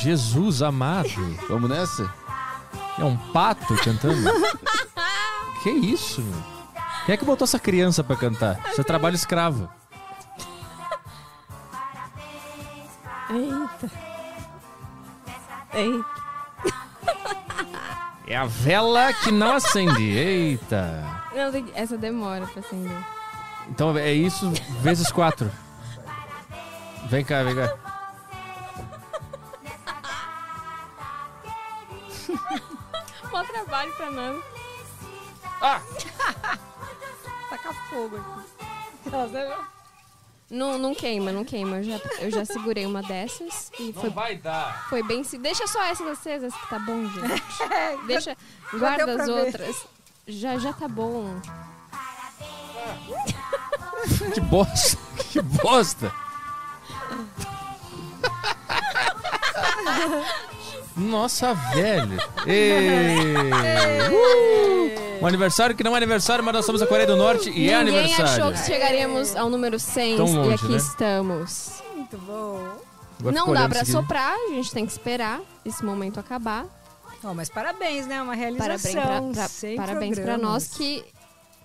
Jesus 0.00 0.62
amado. 0.62 1.08
Vamos 1.48 1.68
nessa? 1.68 2.02
É 2.98 3.04
um 3.04 3.16
pato 3.32 3.74
cantando? 3.82 4.22
que 5.64 5.70
isso, 5.70 6.20
meu? 6.20 6.42
Quem 7.06 7.14
é 7.14 7.16
que 7.16 7.24
botou 7.24 7.46
essa 7.46 7.58
criança 7.58 8.04
pra 8.04 8.14
cantar? 8.16 8.60
Isso 8.70 8.82
é 8.82 8.84
trabalho 8.84 9.14
escravo. 9.14 9.70
Eita. 13.30 13.90
Eita. 15.72 16.24
É 18.26 18.36
a 18.36 18.44
vela 18.44 19.10
que 19.14 19.32
não 19.32 19.54
acende. 19.54 20.02
Eita. 20.02 21.02
Não, 21.34 21.50
essa 21.74 21.96
demora 21.96 22.46
pra 22.46 22.60
acender. 22.60 23.04
Então 23.70 23.96
é 23.96 24.12
isso 24.12 24.52
vezes 24.82 25.10
quatro. 25.10 25.50
Vem 27.08 27.24
cá, 27.24 27.42
vem 27.42 27.56
cá. 27.56 27.74
Mó 33.32 33.42
trabalho 33.44 33.92
pra 33.94 34.10
nada. 34.10 34.53
Ah! 35.60 35.80
Tacar 37.50 37.74
fogo 37.88 38.16
aqui. 38.16 39.10
Nossa, 39.10 39.58
Não, 40.50 40.78
não 40.78 40.94
queima, 40.94 41.30
não 41.32 41.44
queima. 41.44 41.76
Eu 41.76 41.82
já, 41.84 42.00
eu 42.20 42.30
já 42.30 42.44
segurei 42.44 42.86
uma 42.86 43.02
dessas 43.02 43.70
e 43.78 43.92
foi, 43.92 44.10
vai 44.10 44.36
dar. 44.36 44.88
foi 44.88 45.02
bem. 45.02 45.22
se- 45.24 45.38
Deixa 45.38 45.66
só 45.66 45.82
essas 45.84 46.06
acesas 46.08 46.54
que 46.54 46.68
tá 46.68 46.78
bom, 46.78 47.04
gente. 47.08 47.42
Deixa. 48.06 48.36
Guarda 48.72 49.06
deu 49.06 49.20
as 49.20 49.26
ver. 49.26 49.46
outras. 49.46 49.86
Já, 50.26 50.58
já 50.58 50.72
tá 50.72 50.88
bom. 50.88 51.40
Que 54.34 54.40
bosta. 54.40 54.98
Que 55.34 55.40
bosta. 55.42 56.12
Nossa, 60.96 61.54
velho. 61.54 62.18
Ê. 62.46 63.34
Uh! 64.10 65.22
Um 65.22 65.26
aniversário 65.26 65.74
que 65.74 65.82
não 65.82 65.94
é 65.94 65.96
aniversário, 65.96 66.44
mas 66.44 66.54
nós 66.54 66.64
somos 66.66 66.82
a 66.82 66.86
Coreia 66.86 67.06
do 67.06 67.16
Norte 67.16 67.48
e 67.50 67.70
é 67.70 67.82
Ninguém 67.82 68.00
aniversário. 68.14 68.44
achou 68.44 68.52
que 68.52 68.58
chegaríamos 68.70 69.34
ao 69.36 69.48
número 69.48 69.78
100 69.78 70.16
Tão 70.16 70.26
e 70.26 70.32
longe, 70.34 70.54
aqui 70.54 70.68
né? 70.68 70.76
estamos. 70.76 71.82
muito 71.96 72.18
bom. 72.18 72.76
Agora 73.20 73.34
não 73.34 73.52
dá 73.54 73.68
pra 73.68 73.84
soprar, 73.84 74.34
a 74.34 74.48
gente 74.50 74.70
tem 74.72 74.84
que 74.84 74.92
esperar 74.92 75.40
esse 75.64 75.84
momento 75.84 76.20
acabar. 76.20 76.66
Ó, 77.22 77.32
mas 77.32 77.48
parabéns, 77.48 78.06
né? 78.06 78.20
Uma 78.20 78.36
Parabéns 78.36 78.58
realização. 78.82 79.32
pra, 79.32 79.32
pra- 79.32 79.48
sem 79.48 79.76
parabéns 79.76 80.18
pra 80.18 80.36
nós 80.36 80.68
que 80.68 81.02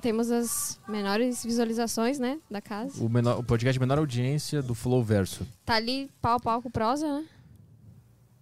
temos 0.02 0.32
as 0.32 0.80
menores 0.88 1.44
visualizações, 1.44 2.18
né, 2.18 2.38
da 2.50 2.62
casa. 2.62 3.04
O, 3.04 3.10
menor, 3.10 3.38
o 3.40 3.44
podcast 3.44 3.74
de 3.74 3.80
menor 3.80 3.98
audiência 3.98 4.62
do 4.62 4.74
Flow 4.74 5.04
Verso. 5.04 5.46
Tá 5.66 5.76
ali 5.76 6.10
pau 6.22 6.38
a 6.38 6.40
pau 6.40 6.62
com 6.62 6.70
o 6.70 6.72
prosa, 6.72 7.06
né? 7.06 7.26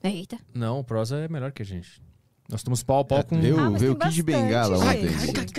Eita. 0.04 0.38
Não, 0.54 0.80
o 0.80 0.84
Prosa 0.84 1.18
é 1.18 1.28
melhor 1.28 1.52
que 1.52 1.62
a 1.62 1.66
gente. 1.66 2.02
Nós 2.50 2.62
estamos 2.62 2.82
pau 2.82 3.00
a 3.00 3.06
pau 3.06 3.24
com. 3.24 3.40
Veio, 3.42 3.60
Ah, 3.60 3.70
veio 3.72 3.92
o 3.92 3.96
Kid 3.98 4.24
Bengala 4.24 4.78
gente. 4.94 5.06
ontem. 5.10 5.50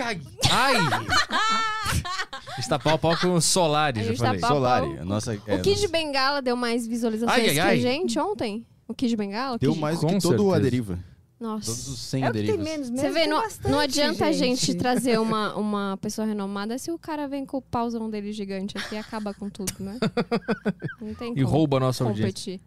Ai! 0.51 0.75
Está 2.57 2.77
pau 2.79 2.95
a 2.95 2.97
pau 2.97 3.17
com 3.17 3.33
o 3.35 3.41
Solari, 3.41 3.99
A 3.99 4.03
já 4.03 4.09
gente 4.09 4.19
tá 4.19 4.25
falei. 4.25 4.41
pau- 4.41 4.49
Solari, 4.51 4.97
a 4.99 5.05
nossa. 5.05 5.33
é, 5.33 5.55
o 5.55 5.61
Kid 5.61 5.81
nossa- 5.81 5.87
Bengala 5.87 6.41
deu 6.41 6.55
mais 6.55 6.85
visualizações 6.87 7.37
Ai, 7.37 7.47
ai, 7.47 7.53
que 7.53 7.59
ai. 7.59 7.73
a 7.77 7.77
gente 7.81 8.19
ontem? 8.19 8.65
O 8.87 8.93
Kid 8.93 9.15
Bengala? 9.15 9.55
O 9.55 9.59
Deu 9.59 9.71
Kid- 9.71 9.81
mais 9.81 9.99
do 9.99 10.07
Com 10.07 10.13
que 10.15 10.19
todo 10.21 10.33
o 10.33 10.37
certeza. 10.37 10.55
Aderiva. 10.57 10.99
Nossa. 11.39 11.67
Todos 11.67 11.87
os 11.87 11.99
100 11.99 12.23
É 12.23 12.27
Aderivas. 12.27 12.57
menos 12.59 12.89
mesmo. 12.89 12.97
Você 13.07 13.09
vê, 13.11 13.27
não, 13.27 13.41
bastante, 13.41 13.71
não 13.71 13.79
adianta 13.79 14.25
a 14.25 14.31
gente 14.33 14.73
trazer 14.73 15.17
uma, 15.21 15.55
uma 15.55 15.97
pessoa 16.01 16.27
renomada 16.27 16.77
se 16.77 16.91
o 16.91 16.97
cara 16.99 17.27
vem 17.29 17.45
com 17.45 17.57
o 17.57 17.61
pauzão 17.61 18.09
dele 18.09 18.33
gigante 18.33 18.77
aqui 18.77 18.95
e 18.95 18.97
acaba 18.97 19.33
com 19.33 19.49
tudo, 19.49 19.73
né? 19.79 19.97
Não 20.99 21.13
tem 21.15 21.31
E 21.31 21.35
como 21.35 21.47
rouba 21.47 21.77
a 21.77 21.79
nossa 21.79 22.03
audiência. 22.03 22.59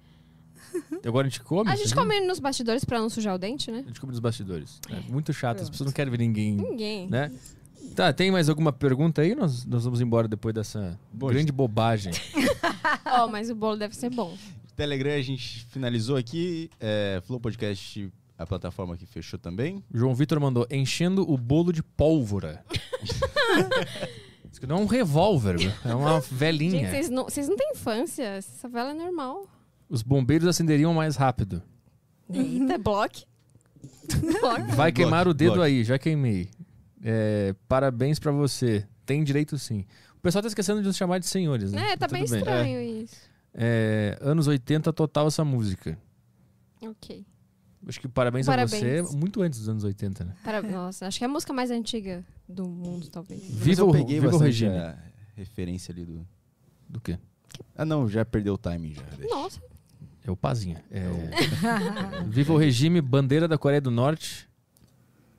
Competir. 0.73 1.09
Agora 1.09 1.27
a 1.27 1.31
gente 1.31 1.41
come? 1.43 1.71
A 1.71 1.77
gente 1.77 1.95
come 1.95 2.21
nos 2.21 2.39
bastidores 2.39 2.85
pra 2.85 2.99
não 2.99 3.09
sujar 3.11 3.35
o 3.35 3.39
dente, 3.39 3.71
né? 3.71 3.81
A 3.85 3.89
gente 3.89 4.01
come 4.01 4.11
nos 4.13 4.21
bastidores. 4.21 4.81
É 4.91 5.01
muito 5.13 5.33
chato, 5.33 5.63
as 5.63 5.69
pessoas 5.71 5.87
não 5.87 5.93
querem 5.95 6.11
ver 6.11 6.19
ninguém, 6.19 6.55
Ninguém. 6.57 7.09
né? 7.09 7.31
Tá, 7.97 8.13
tem 8.13 8.31
mais 8.31 8.49
alguma 8.49 8.73
pergunta 8.73 9.21
aí? 9.23 9.35
Nós, 9.35 9.65
nós 9.67 9.85
vamos 9.85 10.01
embora 10.01 10.27
depois 10.27 10.55
dessa 10.55 10.99
Bom, 11.13 11.27
grande 11.29 11.53
bobagem. 11.53 12.13
Ó, 13.05 13.29
mas 13.29 13.51
o 13.51 13.55
bolo 13.55 13.77
deve 13.77 13.95
ser 13.95 14.09
bom. 14.11 14.37
Telegram 14.75 15.13
a 15.13 15.21
gente 15.21 15.65
finalizou 15.67 16.17
aqui. 16.17 16.71
É, 16.81 17.21
Flow 17.27 17.39
Podcast, 17.39 18.11
a 18.39 18.47
plataforma 18.47 18.97
que 18.97 19.05
fechou 19.05 19.39
também. 19.39 19.85
João 19.93 20.15
Vitor 20.15 20.41
mandou 20.41 20.67
enchendo 20.71 21.31
o 21.31 21.37
bolo 21.37 21.73
de 21.73 21.83
pólvora. 21.83 22.65
Isso 24.51 24.61
que 24.61 24.67
não 24.67 24.77
é 24.79 24.81
um 24.81 24.87
revólver, 24.87 25.57
é 25.85 25.95
uma 25.95 26.21
Gente, 26.21 26.35
velhinha. 26.35 26.91
vocês 26.91 27.11
não, 27.11 27.25
vocês 27.25 27.49
não 27.49 27.57
têm 27.57 27.71
infância. 27.75 28.23
Essa 28.25 28.69
vela 28.69 28.91
é 28.91 28.95
normal. 28.95 29.47
Os 29.93 30.03
bombeiros 30.03 30.49
acenderiam 30.49 30.95
mais 30.95 31.17
rápido. 31.17 31.63
Eita, 32.33 32.79
bloque. 32.79 33.27
bloque. 34.41 34.73
Vai 34.75 34.91
queimar 34.91 35.29
o 35.29 35.35
dedo 35.35 35.57
bloque. 35.57 35.67
aí, 35.69 35.85
já 35.85 35.99
queimei. 35.99 36.49
É, 37.03 37.55
parabéns 37.69 38.19
pra 38.19 38.33
você. 38.33 38.87
Tem 39.05 39.23
direito 39.23 39.59
sim. 39.59 39.85
O 40.17 40.21
pessoal 40.23 40.41
tá 40.41 40.49
esquecendo 40.49 40.81
de 40.81 40.87
nos 40.87 40.97
chamar 40.97 41.19
de 41.19 41.27
senhores, 41.27 41.73
né? 41.73 41.91
É, 41.93 41.97
tá 41.99 42.07
Tudo 42.09 42.17
bem 42.17 42.25
estranho 42.25 42.81
isso. 43.03 43.17
É, 43.53 44.17
anos 44.23 44.47
80 44.47 44.91
total 44.95 45.27
essa 45.27 45.45
música. 45.45 45.99
Ok. 46.81 47.27
Acho 47.87 48.01
que 48.01 48.09
parabéns, 48.09 48.49
a 48.49 48.53
Parabéns. 48.53 49.09
você. 49.09 49.17
Muito 49.17 49.43
antes 49.43 49.59
dos 49.59 49.69
anos 49.69 49.85
80, 49.85 50.25
né? 50.25 50.35
Para- 50.43 50.63
Nossa, 50.63 51.07
acho 51.07 51.19
que 51.19 51.25
é 51.25 51.27
a 51.27 51.31
música 51.31 51.53
mais 51.53 51.71
antiga 51.71 52.25
do 52.49 52.67
mundo, 52.67 53.11
talvez. 53.11 53.43
Viva 53.43 53.83
eu 53.83 53.89
o, 53.89 53.93
peguei 53.93 54.15
viva 54.21 54.29
o 54.29 54.31
bastante 54.31 54.47
regime. 54.47 54.75
a 54.79 54.97
referência 55.37 55.93
ali 55.93 56.07
do... 56.07 56.27
Do 56.89 56.99
quê? 56.99 57.19
Ah, 57.77 57.85
não, 57.85 58.09
já 58.09 58.25
perdeu 58.25 58.55
o 58.55 58.59
timing 58.59 58.95
já. 58.95 59.03
deixa. 59.19 59.35
Nossa, 59.35 59.61
É 60.25 60.31
o 60.31 60.37
Pazinha. 60.37 60.83
É... 60.91 61.03
Viva 62.27 62.53
o 62.53 62.57
regime, 62.57 63.01
bandeira 63.01 63.49
da 63.49 63.59
Coreia 63.59 63.81
do 63.81 63.91
Norte. 63.91 64.49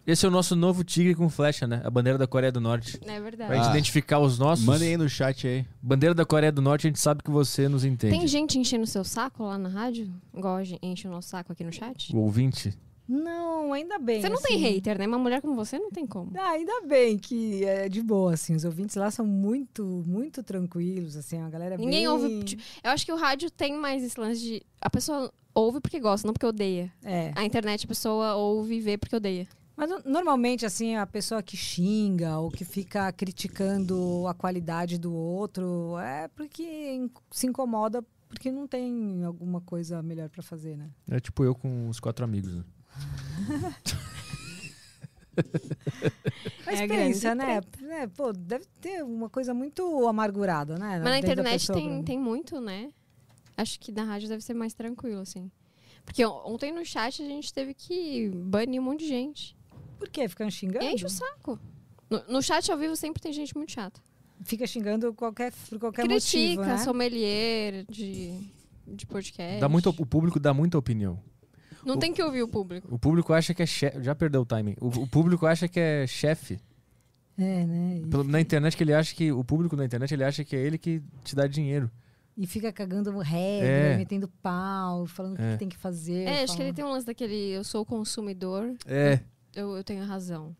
Esse 0.05 0.25
é 0.25 0.27
o 0.27 0.31
nosso 0.31 0.53
novo 0.53 0.83
tigre 0.83 1.15
com 1.15 1.29
flecha, 1.29 1.65
né? 1.65 1.81
A 1.85 1.89
bandeira 1.89 2.17
da 2.19 2.27
Coreia 2.27 2.51
do 2.51 2.59
Norte. 2.59 2.99
É 3.05 3.21
verdade. 3.21 3.47
Pra 3.47 3.55
gente 3.55 3.67
Ah. 3.67 3.71
identificar 3.71 4.19
os 4.19 4.37
nossos. 4.37 4.65
Mandem 4.65 4.89
aí 4.89 4.97
no 4.97 5.07
chat 5.07 5.47
aí. 5.47 5.65
Bandeira 5.81 6.13
da 6.13 6.25
Coreia 6.25 6.51
do 6.51 6.61
Norte, 6.61 6.85
a 6.87 6.89
gente 6.89 6.99
sabe 6.99 7.23
que 7.23 7.31
você 7.31 7.69
nos 7.69 7.85
entende. 7.85 8.17
Tem 8.17 8.27
gente 8.27 8.59
enchendo 8.59 8.83
o 8.83 8.87
seu 8.87 9.05
saco 9.05 9.43
lá 9.43 9.57
na 9.57 9.69
rádio? 9.69 10.11
Igual 10.35 10.57
a 10.57 10.63
gente 10.65 10.79
enche 10.85 11.07
o 11.07 11.11
nosso 11.11 11.29
saco 11.29 11.53
aqui 11.53 11.63
no 11.63 11.71
chat? 11.71 12.13
O 12.13 12.19
ouvinte. 12.19 12.77
Não, 13.07 13.73
ainda 13.73 13.99
bem. 13.99 14.21
Você 14.21 14.29
não 14.29 14.41
tem 14.41 14.55
assim. 14.55 14.63
hater, 14.75 14.97
né? 14.97 15.05
Uma 15.07 15.17
mulher 15.17 15.41
como 15.41 15.55
você 15.55 15.77
não 15.77 15.91
tem 15.91 16.05
como. 16.07 16.31
Ah, 16.37 16.51
ainda 16.51 16.81
bem 16.87 17.17
que 17.17 17.63
é 17.65 17.89
de 17.89 18.01
boa, 18.01 18.33
assim. 18.33 18.55
Os 18.55 18.63
ouvintes 18.63 18.95
lá 18.95 19.11
são 19.11 19.25
muito, 19.25 19.83
muito 20.07 20.41
tranquilos, 20.41 21.15
assim. 21.17 21.39
A 21.39 21.49
galera 21.49 21.75
é 21.75 21.77
Ninguém 21.77 21.99
bem... 22.01 22.07
ouve. 22.07 22.43
tipo, 22.43 22.61
Eu 22.83 22.91
acho 22.91 23.05
que 23.05 23.11
o 23.11 23.17
rádio 23.17 23.51
tem 23.51 23.73
mais 23.77 24.03
esse 24.03 24.19
lance 24.19 24.39
de. 24.41 24.61
A 24.81 24.89
pessoa 24.89 25.31
ouve 25.53 25.79
porque 25.81 25.99
gosta, 25.99 26.25
não 26.27 26.33
porque 26.33 26.45
odeia. 26.45 26.91
É. 27.03 27.31
A 27.35 27.43
internet 27.43 27.85
a 27.85 27.87
pessoa 27.87 28.35
ouve 28.35 28.75
e 28.75 28.81
vê 28.81 28.97
porque 28.97 29.15
odeia. 29.15 29.47
Mas 29.75 29.89
no- 29.89 30.01
normalmente, 30.05 30.65
assim, 30.65 30.95
a 30.95 31.05
pessoa 31.05 31.41
que 31.41 31.57
xinga 31.57 32.37
ou 32.37 32.51
que 32.51 32.63
fica 32.63 33.11
criticando 33.11 34.25
a 34.27 34.33
qualidade 34.33 34.97
do 34.97 35.13
outro 35.13 35.97
é 35.97 36.27
porque 36.29 37.09
se 37.31 37.47
incomoda 37.47 38.03
porque 38.29 38.51
não 38.51 38.67
tem 38.67 39.23
alguma 39.23 39.61
coisa 39.61 40.01
melhor 40.01 40.29
pra 40.29 40.41
fazer, 40.41 40.75
né? 40.77 40.89
É 41.09 41.19
tipo 41.19 41.43
eu 41.43 41.53
com 41.53 41.87
os 41.89 41.99
quatro 41.99 42.23
amigos. 42.25 42.55
Né? 42.55 42.63
Mas 46.65 46.79
É 46.79 46.83
a 46.83 46.87
pensa, 46.87 47.35
grande 47.35 47.67
né? 47.81 48.03
É, 48.03 48.07
pô, 48.07 48.31
deve 48.31 48.65
ter 48.79 49.03
uma 49.03 49.29
coisa 49.29 49.53
muito 49.53 50.07
amargurada, 50.07 50.77
né? 50.77 50.99
Mas 50.99 51.03
na 51.03 51.19
internet 51.19 51.51
pessoa 51.53 51.77
tem, 51.77 52.03
tem 52.03 52.19
muito, 52.19 52.61
né? 52.61 52.91
Acho 53.57 53.79
que 53.79 53.91
na 53.91 54.03
rádio 54.03 54.29
deve 54.29 54.43
ser 54.43 54.53
mais 54.53 54.73
tranquilo, 54.73 55.21
assim. 55.21 55.51
Porque 56.05 56.25
on- 56.25 56.41
ontem 56.53 56.71
no 56.71 56.85
chat 56.85 57.21
a 57.21 57.25
gente 57.25 57.53
teve 57.53 57.73
que 57.73 58.29
banir 58.29 58.81
um 58.81 58.83
monte 58.83 58.99
de 59.01 59.07
gente. 59.07 59.55
Por 59.97 60.09
quê? 60.09 60.27
Fica 60.27 60.49
xingando? 60.49 60.85
Enche 60.85 61.05
o 61.05 61.09
saco. 61.09 61.59
No, 62.09 62.21
no 62.27 62.41
chat 62.41 62.71
ao 62.71 62.77
vivo 62.77 62.95
sempre 62.95 63.21
tem 63.21 63.31
gente 63.33 63.55
muito 63.55 63.71
chata. 63.71 64.01
Fica 64.43 64.67
xingando 64.67 65.13
qualquer, 65.13 65.53
por 65.69 65.79
qualquer 65.79 66.03
Critica, 66.05 66.61
motivo, 66.61 66.63
né? 66.63 66.77
sommelier 66.79 67.85
de, 67.89 68.37
de 68.85 69.05
podcast. 69.05 69.61
Dá 69.61 69.69
muito, 69.69 69.89
o 69.89 70.05
público 70.05 70.39
dá 70.39 70.53
muita 70.53 70.77
opinião. 70.77 71.21
Não 71.85 71.95
o- 71.95 71.99
tem 71.99 72.13
que 72.13 72.21
ouvir 72.23 72.43
o 72.43 72.47
público. 72.47 72.87
O 72.93 72.97
público 72.99 73.33
acha 73.33 73.53
que 73.53 73.61
é 73.63 73.65
chefe. 73.65 74.01
Já 74.03 74.13
perdeu 74.15 74.41
o 74.41 74.45
timing. 74.45 74.75
O, 74.79 74.87
o 74.87 75.07
público 75.07 75.45
acha 75.45 75.67
que 75.67 75.79
é 75.79 76.07
chefe. 76.07 76.59
É, 77.37 77.65
né? 77.65 78.01
E, 78.03 78.07
Pelo- 78.07 78.23
Na 78.23 78.39
internet 78.39 78.77
que 78.77 78.83
ele 78.83 78.93
acha 78.93 79.13
que. 79.15 79.31
O 79.31 79.43
público 79.43 79.75
na 79.75 79.85
internet 79.85 80.13
ele 80.13 80.23
acha 80.23 80.43
que 80.43 80.55
é 80.55 80.59
ele 80.59 80.77
que 80.77 81.01
te 81.23 81.35
dá 81.35 81.47
dinheiro. 81.47 81.89
e 82.35 82.47
fica 82.47 82.73
cagando 82.73 83.15
regra, 83.19 83.67
É. 83.67 83.95
metendo 83.97 84.27
pau, 84.41 85.05
falando 85.05 85.37
o 85.37 85.41
É. 85.41 85.51
que 85.53 85.59
tem 85.59 85.69
que 85.69 85.77
fazer. 85.77 86.23
É, 86.27 86.29
acho 86.29 86.45
que 86.45 86.47
falando- 86.47 86.61
ele 86.61 86.73
tem 86.73 86.83
um 86.85 86.89
lance 86.91 87.05
daquele 87.05 87.35
eu 87.51 87.63
sou 87.63 87.85
consumidor, 87.85 88.73
É. 88.87 89.19
eu, 89.55 89.77
eu 89.77 89.83
tenho 89.83 90.03
razão. 90.03 90.55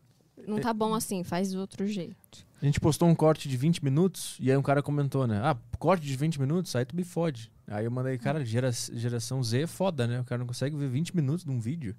Não 0.46 0.58
tá 0.58 0.72
bom 0.72 0.94
assim, 0.94 1.22
faz 1.22 1.52
do 1.52 1.60
outro 1.60 1.86
jeito. 1.86 2.46
A 2.60 2.64
gente 2.64 2.80
postou 2.80 3.08
um 3.08 3.14
corte 3.14 3.48
de 3.48 3.56
20 3.56 3.84
minutos 3.84 4.36
e 4.40 4.50
aí 4.50 4.56
um 4.56 4.62
cara 4.62 4.82
comentou, 4.82 5.26
né? 5.26 5.40
Ah, 5.42 5.56
corte 5.78 6.04
de 6.04 6.16
20 6.16 6.40
minutos, 6.40 6.74
aí 6.74 6.84
tu 6.84 6.96
me 6.96 7.04
fode. 7.04 7.52
Aí 7.66 7.84
eu 7.84 7.90
mandei, 7.90 8.16
cara, 8.18 8.44
gera, 8.44 8.70
geração 8.72 9.42
Z 9.42 9.62
é 9.62 9.66
foda, 9.66 10.06
né? 10.06 10.20
O 10.20 10.24
cara 10.24 10.38
não 10.38 10.46
consegue 10.46 10.76
ver 10.76 10.88
20 10.88 11.14
minutos 11.14 11.44
de 11.44 11.50
um 11.50 11.58
vídeo. 11.58 11.94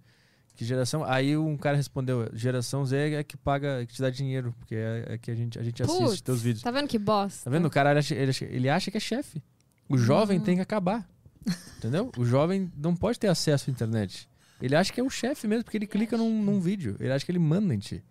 Que 0.55 0.63
geração. 0.63 1.03
Aí 1.03 1.35
um 1.35 1.57
cara 1.57 1.75
respondeu: 1.75 2.29
geração 2.33 2.85
Z 2.85 3.13
é 3.13 3.23
que 3.23 3.35
paga, 3.35 3.85
que 3.85 3.93
te 3.93 4.01
dá 4.01 4.09
dinheiro, 4.09 4.55
porque 4.57 4.75
é, 4.75 5.05
é 5.09 5.17
que 5.17 5.29
a 5.29 5.35
gente, 5.35 5.59
a 5.59 5.63
gente 5.63 5.83
assiste 5.83 6.01
Putz, 6.01 6.21
teus 6.21 6.41
vídeos. 6.41 6.63
Tá 6.63 6.71
vendo 6.71 6.87
que 6.87 6.97
bosta? 6.97 7.43
Tá 7.43 7.49
vendo? 7.49 7.65
O 7.65 7.69
cara 7.69 7.97
acha, 7.97 8.15
ele, 8.15 8.31
ele 8.41 8.69
acha 8.69 8.89
que 8.89 8.97
é 8.97 8.99
chefe. 8.99 9.43
O 9.89 9.97
jovem 9.97 10.39
tem 10.39 10.55
que 10.55 10.61
acabar. 10.61 11.07
Entendeu? 11.77 12.11
O 12.17 12.25
jovem 12.25 12.71
não 12.75 12.95
pode 12.95 13.19
ter 13.19 13.27
acesso 13.27 13.69
à 13.69 13.71
internet. 13.71 14.29
Ele 14.61 14.75
acha 14.75 14.91
que 14.91 14.99
é 14.99 15.03
um 15.03 15.09
chefe 15.09 15.47
mesmo, 15.47 15.65
porque 15.65 15.77
ele 15.77 15.85
clica 15.85 16.17
num, 16.17 16.41
num 16.41 16.59
vídeo. 16.59 16.95
Ele 16.99 17.11
acha 17.11 17.25
que 17.25 17.31
ele 17.31 17.39
manda 17.39 17.73
em 17.73 17.79
ti. 17.79 18.03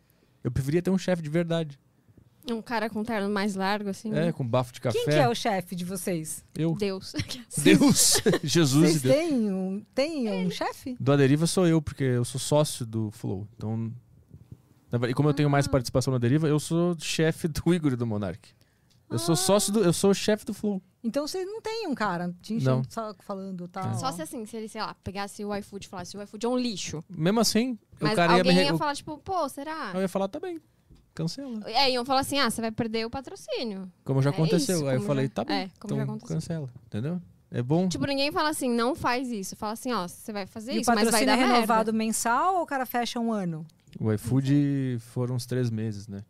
Eu 0.45 0.51
preferia 0.53 0.81
ter 0.83 0.91
um 0.91 0.99
chefe 0.99 1.23
de 1.23 1.29
verdade. 1.31 1.77
Um 2.51 2.61
cara 2.61 2.91
com 2.91 3.03
terno 3.03 3.31
mais 3.31 3.55
largo, 3.55 3.89
assim. 3.89 4.15
É, 4.15 4.31
com 4.31 4.47
bafo 4.47 4.71
de 4.71 4.79
café. 4.79 4.99
Quem 4.99 5.07
que 5.09 5.15
é 5.15 5.27
o 5.27 5.35
chefe 5.35 5.75
de 5.75 5.83
vocês? 5.83 6.45
Eu. 6.55 6.75
Deus. 6.75 7.15
Deus! 7.57 8.21
Jesus 8.43 8.91
e 8.91 8.99
Vocês 8.99 9.03
Deus. 9.03 9.15
têm 9.17 9.51
um, 9.51 9.83
têm 9.95 10.47
um 10.47 10.51
chefe? 10.51 10.95
Do 11.01 11.11
Aderiva 11.13 11.47
sou 11.47 11.67
eu, 11.67 11.81
porque 11.81 12.05
eu 12.05 12.25
sou 12.25 12.39
sócio 12.39 12.85
do 12.85 13.11
Flow. 13.11 13.49
Então. 13.57 13.91
E 15.09 15.15
como 15.15 15.31
eu 15.31 15.35
tenho 15.35 15.49
Ah. 15.49 15.53
mais 15.53 15.67
participação 15.67 16.13
na 16.13 16.19
Deriva, 16.19 16.47
eu 16.47 16.61
sou 16.61 16.95
chefe 17.01 17.49
do 17.49 17.63
Igor 17.75 17.95
e 17.95 17.97
do 17.97 18.07
Monark. 18.07 18.51
Eu 19.11 19.17
Ah. 19.17 19.19
sou 19.19 19.37
sócio 19.37 19.73
do. 19.73 19.81
Eu 19.85 19.93
sou 19.93 20.11
o 20.11 20.15
chefe 20.15 20.45
do 20.45 20.55
Flow. 20.55 20.83
Então 21.03 21.27
vocês 21.27 21.47
não 21.47 21.61
têm 21.61 21.87
um 21.87 21.95
cara 21.95 22.35
te 22.41 22.55
Não. 22.55 22.59
enchendo 22.81 22.89
o 22.89 22.93
saco 22.93 23.23
falando 23.23 23.69
tal. 23.69 23.91
É. 23.91 23.95
Só 23.95 24.11
se 24.11 24.23
assim, 24.23 24.45
se 24.47 24.57
ele, 24.57 24.69
sei 24.69 24.81
lá, 24.81 24.95
pegasse 25.05 25.45
o 25.45 25.55
iFood 25.57 25.85
e 25.87 25.89
falasse 25.89 26.17
o 26.17 26.23
iFood 26.23 26.47
é 26.47 26.49
um 26.49 26.57
lixo. 26.57 27.05
Mesmo 27.11 27.41
assim, 27.41 27.79
Mas 28.01 28.13
o 28.13 28.17
cara 28.17 28.33
ia 28.39 28.43
me. 28.43 28.49
alguém 28.51 28.65
re- 28.65 28.73
ia 28.73 28.79
falar, 28.79 28.95
tipo, 28.97 29.19
pô, 29.19 29.47
será? 29.49 29.93
Eu 29.95 30.01
ia 30.01 30.09
falar, 30.09 30.29
tá 30.29 30.41
bem. 30.41 30.59
Cancela. 31.15 31.61
É, 31.71 31.91
iam 31.93 32.05
falar 32.05 32.21
assim, 32.21 32.39
ah, 32.41 32.51
você 32.51 32.61
vai 32.61 32.73
perder 32.73 33.07
o 33.07 33.11
patrocínio. 33.11 33.93
Como 34.05 34.21
já 34.23 34.31
É 34.31 34.33
aconteceu. 34.33 34.77
isso, 34.79 34.87
Aí 34.87 34.95
eu 34.95 34.99
como 35.01 35.07
falei, 35.07 35.27
já- 35.27 35.33
tá 35.33 35.45
bem. 35.45 35.57
é, 35.57 35.71
como 35.79 35.95
já 35.95 36.03
então 36.03 36.15
aconteceu. 36.17 36.37
cancela. 36.37 36.71
Entendeu? 36.87 37.23
É 37.51 37.63
bom. 37.63 37.87
Tipo, 37.89 38.05
ninguém 38.07 38.33
fala 38.33 38.49
assim, 38.49 38.69
não 38.69 38.97
faz 38.97 39.31
isso. 39.31 39.55
Fala 39.55 39.75
assim, 39.75 39.93
ó, 39.93 40.09
você 40.09 40.33
vai 40.33 40.45
fazer 40.47 40.73
E 40.73 40.81
isso, 40.81 40.91
mas 40.91 40.97
vai 40.97 41.05
patrocínio 41.05 41.37
dar 41.37 41.41
é 41.41 41.47
renovado 41.53 41.93
merda. 41.93 41.93
mensal 41.93 42.57
ou 42.57 42.63
o 42.63 42.67
cara 42.67 42.85
fecha 42.85 43.21
um 43.21 43.31
ano? 43.33 43.65
O 44.01 44.11
iFood 44.13 44.97
foram 44.99 45.37
uns 45.37 45.47
três 45.47 45.71
meses, 45.71 46.09
né? 46.09 46.25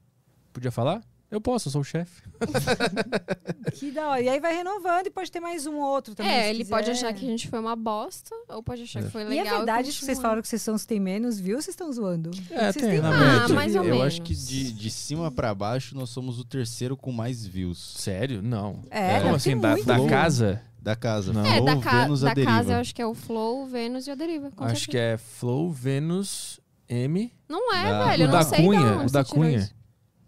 Podia 0.53 0.70
falar? 0.70 1.01
Eu 1.34 1.40
posso, 1.40 1.68
eu 1.68 1.72
sou 1.72 1.80
o 1.80 1.84
chefe. 1.84 2.22
Que 3.74 3.90
da 3.90 4.08
hora. 4.10 4.20
E 4.20 4.28
aí 4.28 4.38
vai 4.40 4.54
renovando 4.54 5.06
e 5.06 5.10
pode 5.10 5.30
ter 5.32 5.40
mais 5.40 5.66
um 5.66 5.76
ou 5.78 5.90
outro 5.92 6.14
também. 6.14 6.30
É, 6.32 6.48
ele 6.50 6.58
quiser. 6.58 6.70
pode 6.70 6.90
achar 6.90 7.12
que 7.12 7.24
a 7.26 7.28
gente 7.28 7.48
foi 7.48 7.58
uma 7.58 7.74
bosta, 7.74 8.34
ou 8.48 8.62
pode 8.62 8.82
achar 8.82 9.02
que 9.02 9.10
foi 9.10 9.22
E 9.22 9.24
legal. 9.24 9.46
é 9.46 9.56
verdade 9.56 9.88
que 9.88 9.94
continua. 9.94 10.06
vocês 10.06 10.18
falaram 10.20 10.42
que 10.42 10.48
vocês 10.48 10.62
são 10.62 10.74
os 10.74 10.82
que 10.82 10.88
têm 10.88 11.00
menos, 11.00 11.40
viu? 11.40 11.56
Vocês 11.56 11.68
estão 11.74 11.90
zoando? 11.92 12.30
É, 12.50 12.70
vocês 12.72 12.84
tem, 12.86 13.00
têm 13.00 13.10
Ah, 13.10 13.48
mais 13.48 13.74
ou 13.74 13.82
eu 13.82 13.94
menos. 13.96 14.06
acho 14.06 14.22
que 14.22 14.34
de, 14.34 14.72
de 14.72 14.90
cima 14.90 15.30
pra 15.30 15.52
baixo 15.54 15.96
nós 15.96 16.10
somos 16.10 16.38
o 16.38 16.44
terceiro 16.44 16.96
com 16.96 17.10
mais 17.10 17.44
views 17.44 17.94
Sério? 17.96 18.40
Não. 18.42 18.80
É, 18.90 19.20
Como 19.20 19.36
deve 19.36 19.36
assim? 19.36 19.58
Da, 19.58 19.74
da 19.98 20.06
casa? 20.08 20.62
da 20.80 20.94
casa. 20.94 21.32
Não. 21.32 21.44
É, 21.44 21.54
Flow, 21.56 21.64
da, 21.64 21.76
ca 21.78 22.02
Vênus, 22.02 22.22
a 22.24 22.28
da 22.28 22.34
deriva. 22.34 22.52
casa 22.56 22.72
eu 22.74 22.76
acho 22.78 22.94
que 22.94 23.02
é 23.02 23.06
o 23.06 23.14
Flow, 23.14 23.66
Vênus 23.66 24.06
e 24.06 24.10
a 24.10 24.14
Deriva. 24.14 24.50
com 24.52 24.64
Acho 24.64 24.86
que 24.86 24.92
certeza. 24.92 25.14
é 25.14 25.16
Flow, 25.16 25.70
Vênus, 25.72 26.60
M. 26.88 27.32
Não 27.48 27.74
é, 27.74 27.90
Da- 27.90 28.04
velho. 28.06 28.22
o 28.24 28.26
eu 28.26 28.30
da 28.30 28.38
não 28.42 28.48
sei 28.48 28.58
de 28.58 28.64
Cunha. 28.66 28.80
onde 28.98 29.06
O 29.06 29.10
da 29.12 29.24
Cunha. 29.24 29.70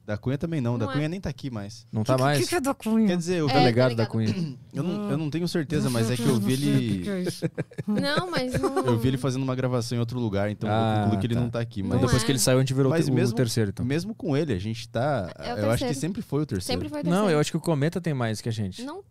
Da 0.06 0.16
Cunha 0.16 0.38
também 0.38 0.60
não. 0.60 0.78
Da 0.78 0.84
Não 0.86 0.92
é. 0.92 0.94
Cunha 0.94 1.08
nem 1.08 1.20
tá 1.20 1.28
aqui 1.28 1.50
mais. 1.50 1.84
Não 1.90 2.04
tá 2.04 2.14
O 2.14 2.20
mais. 2.20 2.38
que, 2.38 2.46
que 2.46 2.54
é 2.54 2.60
da 2.60 2.72
Cunha? 2.72 3.08
Quer 3.08 3.16
dizer, 3.16 3.38
eu, 3.38 3.46
É, 3.46 3.52
Tá 3.52 3.58
tá 3.58 3.66
ligado 3.66 3.96
da. 3.96 4.06
Cunha. 4.06 4.28
eu, 4.72 4.82
não, 4.84 5.10
eu 5.10 5.18
não 5.18 5.28
tenho 5.28 5.48
certeza, 5.48 5.90
mas 5.90 6.08
é 6.08 6.14
que 6.16 6.22
eu 6.22 6.38
vi 6.38 6.52
ele. 6.52 7.04
Não, 7.88 8.30
mas 8.30 8.52
não... 8.60 8.78
Eu 8.86 8.98
vi 8.98 9.08
ele 9.08 9.18
fazendo 9.18 9.42
uma 9.42 9.54
gravação 9.56 9.96
em 9.96 9.98
outro 9.98 10.18
lugar, 10.20 10.48
então 10.50 10.68
Ah, 10.70 10.94
eu 10.98 11.02
concluo 11.04 11.20
que 11.20 11.26
ele 11.26 11.34
tá. 11.34 11.40
não 11.40 11.50
tá 11.50 11.60
aqui. 11.60 11.82
Mas 11.82 11.90
Mas, 11.90 12.00
Não 12.00 12.06
depois 12.06 12.22
é. 12.22 12.26
que 12.26 12.32
ele 12.32 12.38
saiu, 12.38 12.58
a 12.58 12.60
gente 12.60 12.74
virou 12.74 12.90
Mas 12.90 13.08
o 13.08 13.12
mesmo- 13.12 13.34
terceiro, 13.34 13.70
então. 13.70 13.84
mesmo 13.84 14.14
com 14.14 14.36
ele, 14.36 14.52
a 14.52 14.58
gente 14.58 14.88
tá. 14.88 15.28
É 15.38 15.54
o 15.54 15.58
eu 15.58 15.70
acho 15.72 15.84
que 15.86 15.94
sempre 15.94 16.22
foi 16.22 16.42
o 16.42 16.46
terceiro. 16.46 16.72
Sempre 16.80 16.88
foi 16.88 17.02
Não, 17.02 17.10
terceiro. 17.10 17.30
eu 17.32 17.40
acho 17.40 17.50
que 17.50 17.56
o 17.56 17.60
Cometa 17.60 18.00
tem 18.00 18.14
mais 18.14 18.40
que 18.40 18.48
a 18.48 18.52
gente. 18.52 18.82
Não, 18.84 19.02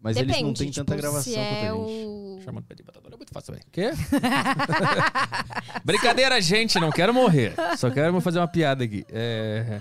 Mas 0.00 0.16
depende, 0.16 0.32
eles 0.32 0.42
não 0.42 0.54
têm 0.54 0.70
tipo, 0.70 0.84
tanta 0.84 0.96
gravação 1.00 1.32
se 1.32 1.38
é 1.38 1.68
quanto 1.70 1.84
a 1.84 1.86
gente. 1.88 2.06
o... 2.06 2.40
Chamando 2.44 2.64
de 2.74 2.82
batador 2.82 3.12
é 3.12 3.16
muito 3.16 3.32
fácil, 3.32 3.52
velho. 3.54 3.64
Quê? 3.70 3.90
Brincadeira, 5.84 6.40
gente, 6.40 6.78
não 6.80 6.90
quero 6.90 7.12
morrer. 7.14 7.54
Só 7.76 7.90
quero 7.90 8.20
fazer 8.20 8.38
uma 8.38 8.48
piada 8.48 8.84
aqui. 8.84 9.04
É... 9.10 9.80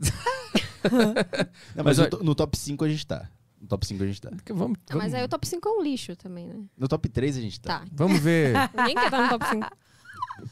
Não, 1.76 1.84
Mas 1.84 1.98
mas 1.98 2.10
no, 2.10 2.18
no 2.20 2.34
top 2.34 2.56
5 2.56 2.84
a 2.84 2.88
gente 2.88 3.06
tá. 3.06 3.28
No 3.60 3.68
top 3.68 3.86
5 3.86 4.02
a 4.02 4.06
gente 4.06 4.20
tá. 4.20 4.30
Vamos, 4.48 4.78
Não, 4.88 4.96
mas 4.96 5.12
vamos, 5.12 5.14
aí 5.14 5.24
o 5.24 5.28
top 5.28 5.46
5 5.46 5.68
é 5.68 5.72
um 5.72 5.82
lixo 5.82 6.16
também, 6.16 6.46
né? 6.46 6.64
No 6.76 6.88
top 6.88 7.08
3 7.08 7.36
a 7.36 7.40
gente 7.40 7.60
tá. 7.60 7.80
Tá. 7.80 7.86
vamos 7.92 8.18
ver. 8.18 8.54
Ninguém 8.74 8.94
quer 8.94 9.04
estar 9.04 9.22
no 9.22 9.28
top 9.28 9.46
5. 9.46 9.68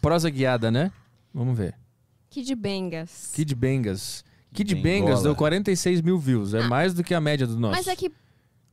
Prosa 0.03 0.29
guiada, 0.29 0.71
né? 0.71 0.93
Vamos 1.33 1.57
ver. 1.57 1.75
Kid 2.29 2.55
Bengas. 2.55 3.33
Kid 3.35 3.55
Bengas. 3.55 4.25
Kid 4.53 4.75
Bengola. 4.75 5.07
Bengas 5.07 5.23
deu 5.23 5.35
46 5.35 6.03
mil 6.03 6.19
views. 6.19 6.53
É 6.53 6.67
mais 6.69 6.93
do 6.93 7.03
que 7.03 7.15
a 7.15 7.21
média 7.21 7.47
do 7.47 7.59
nosso. 7.59 7.77
Mas 7.77 7.89
é 7.89 7.97
que 7.97 8.13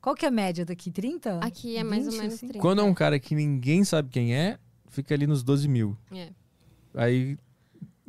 Qual 0.01 0.15
que 0.15 0.25
é 0.25 0.27
a 0.27 0.31
média 0.31 0.65
daqui? 0.65 0.91
30? 0.91 1.39
aqui 1.39 1.77
é 1.77 1.83
mais 1.83 2.05
ou 2.05 2.11
20, 2.11 2.19
menos 2.19 2.33
assim? 2.35 2.47
30. 2.47 2.61
Quando 2.61 2.81
é 2.81 2.83
um 2.83 2.93
cara 2.93 3.17
que 3.17 3.33
ninguém 3.33 3.83
sabe 3.83 4.09
quem 4.09 4.35
é, 4.35 4.59
fica 4.89 5.13
ali 5.13 5.25
nos 5.25 5.43
12 5.43 5.67
mil. 5.67 5.97
É. 6.11 6.29
Aí. 6.93 7.37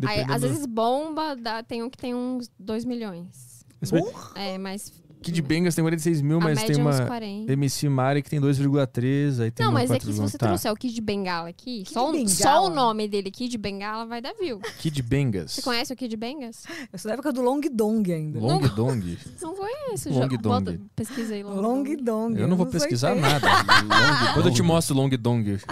Aí, 0.04 0.20
às 0.28 0.42
vezes 0.42 0.66
bomba, 0.66 1.34
dá, 1.36 1.62
tem 1.62 1.82
um 1.82 1.88
que 1.90 1.96
tem 1.98 2.14
uns 2.14 2.50
2 2.58 2.84
milhões. 2.84 3.64
Esse- 3.80 3.94
É, 4.34 4.58
mas 4.58 4.92
Kid 5.26 5.42
Bengas 5.42 5.74
tem 5.74 5.82
46 5.82 6.22
mil, 6.22 6.38
a 6.38 6.44
mas 6.44 6.62
tem 6.62 6.76
é 6.76 6.78
uma 6.78 6.92
40. 7.06 7.52
MC 7.52 7.88
Mari 7.88 8.22
que 8.22 8.30
tem 8.30 8.40
2,3. 8.40 9.40
Aí 9.40 9.50
tem 9.50 9.66
Não, 9.66 9.72
mas 9.72 9.90
é 9.90 9.98
que 9.98 10.04
se 10.06 10.12
4,1. 10.12 10.28
você 10.28 10.38
Tá. 10.38 10.46
trouxer 10.46 10.72
o 10.72 10.76
Kid 10.76 11.00
Bengala 11.00 11.48
aqui, 11.48 11.78
Kid 11.82 11.92
só, 11.92 12.08
o- 12.08 12.12
Bengala? 12.12 12.28
só 12.28 12.66
o 12.66 12.70
nome 12.70 13.08
dele, 13.08 13.30
Kid 13.30 13.58
Bengala, 13.58 14.06
vai 14.06 14.20
dar 14.22 14.32
view. 14.34 14.60
Kid 14.78 15.02
Bengas. 15.02 15.52
Você 15.52 15.62
conhece 15.62 15.92
o 15.92 15.96
Kid 15.96 16.16
Bengas? 16.16 16.62
Eu 16.92 16.98
sou 16.98 17.08
da 17.08 17.14
época 17.14 17.32
do 17.32 17.42
Long 17.42 17.60
Dong 17.72 18.12
ainda. 18.12 18.38
Long 18.38 18.60
Dong. 18.60 19.18
Não 19.42 19.54
conheço. 19.56 20.10
Long 20.10 20.20
já, 20.20 20.26
Dong. 20.28 20.38
bota, 20.64 20.80
pesquisa 20.94 21.34
aí. 21.34 21.42
Long, 21.42 21.60
Long 21.60 21.82
Dong. 21.82 21.96
Dong. 21.96 22.40
Eu 22.40 22.46
não 22.46 22.56
vou 22.56 22.66
nos 22.66 22.72
pesquisar 22.74 23.12
80. 23.14 23.28
nada. 23.28 23.48
Quando 24.34 24.48
eu 24.48 24.54
te 24.54 24.62
mostro 24.62 24.94
Long 24.96 25.08
Dong. 25.10 25.58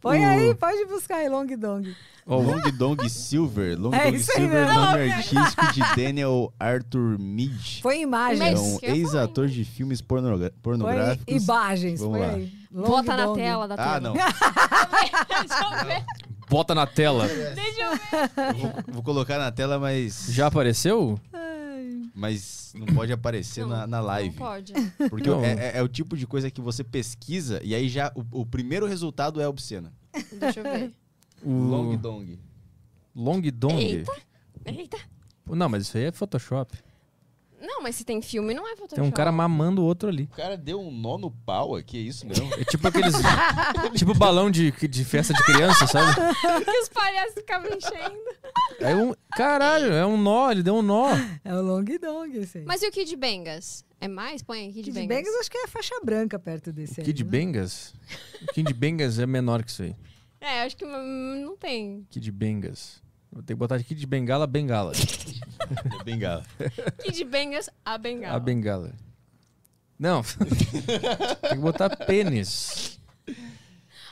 Põe 0.00 0.20
O- 0.20 0.24
aí, 0.26 0.54
pode 0.54 0.84
buscar 0.86 1.16
aí 1.16 1.28
Long 1.28 1.46
Dong. 1.46 1.94
Ó, 2.28 2.38
o 2.38 2.42
Long 2.42 2.60
Dong 2.76 3.08
Silver. 3.08 3.80
Long 3.80 3.94
É 3.94 4.06
Dong 4.10 4.18
Silver, 4.18 4.66
nome 4.74 5.12
artístico 5.12 5.72
de 5.72 5.80
Daniel 5.96 6.52
Arthur 6.58 7.16
Mead. 7.20 7.55
Foi 7.82 8.00
imagem. 8.00 8.48
É 8.54 8.58
um 8.58 8.78
ex-ator 8.82 9.48
de 9.48 9.64
filmes 9.64 10.00
pornogra- 10.00 10.50
Foi 10.50 10.60
pornográficos. 10.62 11.42
imagens. 11.44 12.00
Vamos 12.00 12.18
foi 12.18 12.26
lá. 12.26 12.32
aí. 12.34 12.52
Long 12.72 12.82
Bota 12.86 13.16
na 13.16 13.34
tela 13.34 13.68
da 13.68 13.76
tela. 13.76 13.96
Ah, 13.96 14.00
não. 14.00 14.12
Deixa 14.14 15.80
eu 15.80 15.86
ver. 15.86 16.04
Bota 16.48 16.74
na 16.74 16.86
tela. 16.86 17.26
Deixa 17.26 17.80
eu 17.82 17.90
ver. 17.96 18.30
Eu 18.48 18.54
vou, 18.54 18.72
vou 18.94 19.02
colocar 19.02 19.38
na 19.38 19.50
tela, 19.50 19.78
mas. 19.78 20.26
Já 20.30 20.46
apareceu? 20.46 21.18
Mas 22.14 22.72
não 22.74 22.86
pode 22.86 23.12
aparecer 23.12 23.62
Não, 23.62 23.68
na, 23.68 23.86
na 23.86 24.00
live. 24.00 24.30
Não 24.30 24.46
pode. 24.46 24.72
Porque 25.10 25.28
Não. 25.28 25.44
é, 25.44 25.52
é- 25.52 25.78
é 25.78 25.82
o 25.82 25.88
tipo 25.88 26.16
de 26.16 26.26
coisa 26.26 26.50
que 26.50 26.60
você 26.60 26.82
pesquisa 26.82 27.60
e 27.62 27.74
aí 27.74 27.88
já 27.88 28.10
o, 28.14 28.40
o 28.40 28.46
primeiro 28.46 28.86
resultado 28.86 29.40
é 29.40 29.46
obsceno. 29.48 29.90
Deixa 30.32 30.60
eu 30.60 30.64
ver. 30.64 30.92
O 31.42 31.50
Long 31.52 31.96
Dong. 31.96 32.38
Long 33.14 33.40
Dong. 33.52 33.74
Eita. 33.82 34.12
Eita. 34.64 34.96
Não, 35.48 35.68
mas 35.68 35.82
isso 35.84 35.96
aí 35.98 36.04
é 36.04 36.12
Photoshop. 36.12 36.76
Não, 37.66 37.82
mas 37.82 37.96
se 37.96 38.04
tem 38.04 38.22
filme, 38.22 38.54
não 38.54 38.66
é 38.66 38.76
Photoshop. 38.76 38.94
Tem 38.94 39.04
um 39.04 39.10
cara 39.10 39.32
mamando 39.32 39.82
o 39.82 39.84
outro 39.84 40.08
ali. 40.08 40.24
O 40.32 40.36
cara 40.36 40.56
deu 40.56 40.80
um 40.80 40.90
nó 40.90 41.18
no 41.18 41.30
pau 41.30 41.74
aqui, 41.74 41.98
é 41.98 42.00
isso 42.00 42.26
mesmo? 42.26 42.48
É 42.54 42.64
tipo 42.64 42.86
aqueles. 42.86 43.14
tipo 43.96 44.14
balão 44.14 44.50
de, 44.50 44.70
de 44.70 45.04
festa 45.04 45.34
de 45.34 45.42
criança, 45.42 45.86
sabe? 45.86 46.14
que 46.64 46.78
os 46.78 46.88
palhaços 46.88 47.34
ficavam 47.34 47.68
enchendo. 47.68 48.16
É 48.78 48.94
um. 48.94 49.14
Caralho, 49.36 49.92
é 49.92 50.06
um 50.06 50.16
nó, 50.16 50.50
ele 50.50 50.62
deu 50.62 50.76
um 50.76 50.82
nó. 50.82 51.08
É 51.44 51.54
o 51.54 51.60
long 51.60 51.84
dong 51.84 52.38
esse 52.38 52.58
aí. 52.58 52.64
Mas 52.64 52.82
e 52.82 52.88
o 52.88 52.92
Kid 52.92 53.14
Bengas? 53.16 53.84
É 54.00 54.08
mais? 54.08 54.42
Põe 54.42 54.60
aí, 54.60 54.72
Kid, 54.72 54.92
Kid 54.92 55.06
Bengas. 55.06 55.34
Acho 55.40 55.50
que 55.50 55.58
é 55.58 55.66
faixa 55.66 55.94
branca 56.04 56.38
perto 56.38 56.72
desse 56.72 57.00
aí. 57.00 57.04
Kid 57.04 57.24
né? 57.24 57.30
Bengas? 57.30 57.94
O 58.42 58.52
Kid 58.52 58.72
Bengas 58.74 59.18
é 59.18 59.26
menor 59.26 59.64
que 59.64 59.70
isso 59.70 59.82
aí. 59.82 59.96
É, 60.40 60.62
acho 60.62 60.76
que 60.76 60.84
hum, 60.84 61.42
não 61.44 61.56
tem. 61.56 62.06
Kid 62.10 62.30
Bengas. 62.30 63.02
Vou 63.30 63.42
ter 63.42 63.54
que 63.54 63.58
botar 63.58 63.76
de 63.78 63.84
Kid 63.84 64.06
Bengala, 64.06 64.46
Bengala. 64.46 64.92
É 66.00 66.04
bengala. 66.04 66.42
Kid 67.02 67.24
Bengas, 67.24 67.68
a 67.84 67.98
bengala. 67.98 68.36
A 68.36 68.40
Bengala. 68.40 68.92
Não. 69.98 70.22
Tem 71.42 71.50
que 71.50 71.56
botar 71.56 71.88
pênis. 71.96 72.98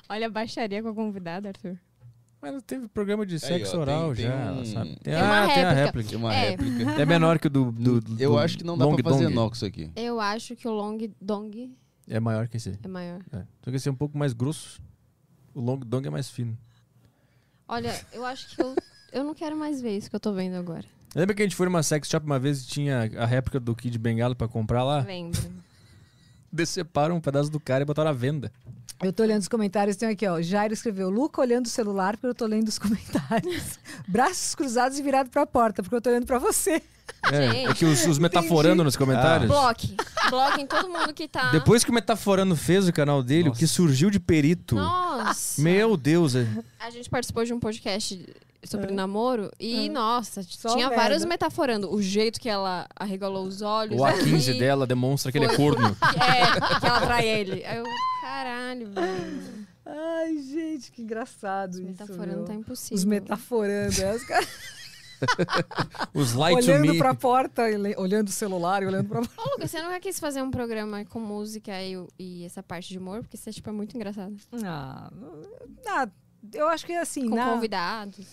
Olha 0.08 0.26
a 0.26 0.30
baixaria 0.30 0.82
com 0.82 0.88
a 0.88 0.94
convidada, 0.94 1.48
Arthur. 1.48 1.78
Mas 2.40 2.62
teve 2.66 2.88
programa 2.88 3.24
de 3.24 3.34
Aí, 3.36 3.40
sexo 3.40 3.78
ó, 3.78 3.80
oral 3.80 4.14
tem- 4.14 4.16
tem 4.16 4.24
já, 4.26 4.52
um- 4.52 4.64
sabe? 4.66 4.88
Tem, 4.96 5.14
Tem 5.14 5.22
uma 5.22 5.44
ah, 5.44 5.46
tem 5.54 5.64
a 5.64 5.72
réplica. 5.72 5.74
réplica. 5.84 6.08
Tem 6.10 6.18
uma 6.18 6.34
É. 6.34 6.50
réplica. 6.50 6.90
É 7.02 7.06
menor 7.06 7.38
que 7.38 7.46
o 7.46 7.50
do. 7.50 7.72
do, 7.72 8.00
do 8.02 8.20
Eu 8.22 8.32
do 8.32 8.38
acho 8.38 8.58
que 8.58 8.64
não 8.64 8.76
dá 8.76 8.84
Long 8.84 8.96
pra 8.96 9.12
fazer 9.12 9.30
Dong. 9.30 9.54
isso 9.54 9.64
aqui. 9.64 9.90
Eu 9.96 10.20
acho 10.20 10.54
que 10.54 10.68
o 10.68 10.72
Long 10.72 10.98
Dong 11.20 11.74
É 12.06 12.20
maior 12.20 12.46
que 12.48 12.58
esse. 12.58 12.68
aí. 12.70 12.78
é 12.82 12.88
maior. 12.88 13.20
É. 13.32 13.44
Só 13.62 13.70
que 13.70 13.76
esse 13.76 13.88
é 13.88 13.92
um 13.92 13.94
pouco 13.96 14.18
mais 14.18 14.34
grosso. 14.34 14.78
O 15.54 15.60
Long 15.60 15.78
Dong 15.78 16.06
é 16.06 16.10
mais 16.10 16.28
fino. 16.28 16.58
Olha, 17.66 17.98
eu 18.12 18.26
acho 18.26 18.54
que 18.54 18.60
eu, 18.60 18.74
eu 19.14 19.24
não 19.24 19.32
quero 19.32 19.56
mais 19.56 19.80
ver 19.80 19.96
isso 19.96 20.10
que 20.10 20.16
eu 20.16 20.20
tô 20.20 20.32
vendo 20.32 20.56
agora. 20.56 20.84
Lembra 21.14 21.34
que 21.34 21.42
a 21.42 21.44
gente 21.44 21.54
foi 21.54 21.66
numa 21.66 21.82
sex 21.82 22.08
shop 22.08 22.26
uma 22.26 22.38
vez 22.38 22.62
e 22.62 22.66
tinha 22.66 23.10
a 23.16 23.24
réplica 23.24 23.60
do 23.60 23.74
Kid 23.74 23.96
Bengala 23.96 24.34
pra 24.34 24.48
comprar 24.48 24.82
lá? 24.82 25.00
Lembro. 25.02 25.40
Deceparam 26.52 27.16
um 27.16 27.20
pedaço 27.20 27.50
do 27.50 27.60
cara 27.60 27.82
e 27.82 27.84
botaram 27.86 28.10
à 28.10 28.12
venda. 28.12 28.52
Eu 29.02 29.12
tô 29.12 29.22
olhando 29.22 29.40
os 29.40 29.48
comentários, 29.48 29.96
tem 29.96 30.08
aqui, 30.08 30.26
ó. 30.26 30.40
Jairo 30.40 30.72
escreveu, 30.72 31.10
Luca 31.10 31.40
olhando 31.40 31.66
o 31.66 31.68
celular 31.68 32.16
porque 32.16 32.28
eu 32.28 32.34
tô 32.34 32.46
lendo 32.46 32.68
os 32.68 32.78
comentários. 32.78 33.78
Braços 34.06 34.54
cruzados 34.54 34.98
e 34.98 35.02
virado 35.02 35.30
pra 35.30 35.46
porta, 35.46 35.82
porque 35.82 35.94
eu 35.94 36.00
tô 36.00 36.10
olhando 36.10 36.26
pra 36.26 36.38
você. 36.38 36.82
É, 37.30 37.50
Gente. 37.50 37.70
é 37.70 37.74
que 37.74 37.84
os, 37.84 38.06
os 38.06 38.18
metaforando 38.18 38.82
nos 38.82 38.96
comentários. 38.96 39.48
Bloque. 39.48 39.96
Bloque 40.30 40.60
em 40.62 40.66
todo 40.66 40.88
mundo 40.88 41.12
que 41.12 41.28
tá. 41.28 41.50
Depois 41.50 41.84
que 41.84 41.90
o 41.90 41.94
Metaforando 41.94 42.56
fez 42.56 42.88
o 42.88 42.92
canal 42.92 43.22
dele, 43.22 43.48
o 43.48 43.52
que 43.52 43.66
surgiu 43.66 44.10
de 44.10 44.18
perito. 44.18 44.74
Nossa. 44.76 45.60
Meu 45.60 45.96
Deus, 45.96 46.34
é. 46.34 46.46
A 46.78 46.90
gente 46.90 47.10
participou 47.10 47.44
de 47.44 47.52
um 47.52 47.60
podcast 47.60 48.24
sobre 48.66 48.92
namoro 48.92 49.50
e, 49.58 49.88
nossa, 49.88 50.42
Só 50.42 50.70
tinha 50.74 50.88
merda. 50.88 51.02
vários 51.02 51.24
metaforando. 51.24 51.92
O 51.92 52.00
jeito 52.02 52.40
que 52.40 52.48
ela 52.48 52.86
arregalou 52.96 53.44
os 53.46 53.62
olhos. 53.62 54.00
o 54.00 54.04
A15 54.04 54.50
ali, 54.50 54.58
dela 54.58 54.86
demonstra 54.86 55.30
que 55.32 55.38
ele 55.38 55.46
é 55.46 55.48
Foi. 55.48 55.56
corno. 55.56 55.96
É, 56.14 56.80
que 56.80 56.86
ela 56.86 57.00
trai 57.02 57.26
ele. 57.28 57.64
Aí 57.64 57.78
eu, 57.78 57.84
caralho, 58.22 58.90
velho. 58.90 59.64
Ai, 59.86 60.38
gente, 60.38 60.90
que 60.92 61.02
engraçado 61.02 61.72
Os 61.72 61.78
isso. 61.78 61.86
metaforando 61.86 62.36
meu. 62.38 62.44
tá 62.46 62.54
impossível. 62.54 62.96
Os 62.96 63.04
metaforando. 63.04 64.02
é, 64.02 64.14
os 64.14 64.24
caras 64.24 64.48
Os 66.12 66.32
light 66.34 66.64
to 66.64 66.70
olhando 66.70 66.90
me. 66.92 66.98
pra 66.98 67.14
porta, 67.14 67.70
e 67.70 67.94
olhando 67.96 68.28
o 68.28 68.32
celular 68.32 68.82
e 68.82 68.86
olhando 68.86 69.08
pra 69.08 69.20
porta. 69.20 69.40
Ô, 69.40 69.52
Lucas, 69.52 69.70
você 69.70 69.82
nunca 69.82 70.00
quis 70.00 70.18
fazer 70.18 70.42
um 70.42 70.50
programa 70.50 71.04
com 71.04 71.20
música 71.20 71.72
e, 71.82 71.96
e 72.18 72.44
essa 72.44 72.62
parte 72.62 72.88
de 72.88 72.98
humor? 72.98 73.20
Porque 73.22 73.36
você, 73.36 73.52
tipo, 73.52 73.68
é 73.68 73.72
muito 73.72 73.94
engraçado. 73.96 74.34
Ah, 74.64 75.10
ah, 75.86 76.08
eu 76.52 76.68
acho 76.68 76.84
que 76.86 76.92
assim, 76.94 77.28
Com 77.28 77.36
na, 77.36 77.52
convidados. 77.52 78.26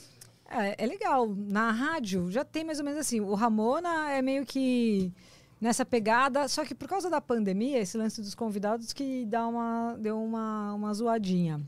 É, 0.51 0.75
é 0.77 0.85
legal. 0.85 1.27
Na 1.35 1.71
rádio 1.71 2.31
já 2.31 2.43
tem 2.43 2.63
mais 2.63 2.79
ou 2.79 2.85
menos 2.85 2.99
assim. 2.99 3.19
O 3.19 3.33
Ramona 3.33 4.11
é 4.11 4.21
meio 4.21 4.45
que 4.45 5.11
nessa 5.59 5.85
pegada, 5.85 6.47
só 6.47 6.65
que 6.65 6.73
por 6.73 6.87
causa 6.87 7.09
da 7.09 7.21
pandemia, 7.21 7.79
esse 7.79 7.97
lance 7.97 8.19
dos 8.21 8.33
convidados 8.33 8.91
que 8.93 9.25
dá 9.25 9.47
uma, 9.47 9.95
deu 9.99 10.21
uma, 10.21 10.73
uma 10.73 10.93
zoadinha. 10.93 11.61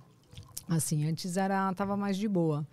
Assim, 0.67 1.07
antes 1.07 1.37
era 1.37 1.73
tava 1.73 1.95
mais 1.95 2.17
de 2.17 2.27
boa. 2.27 2.65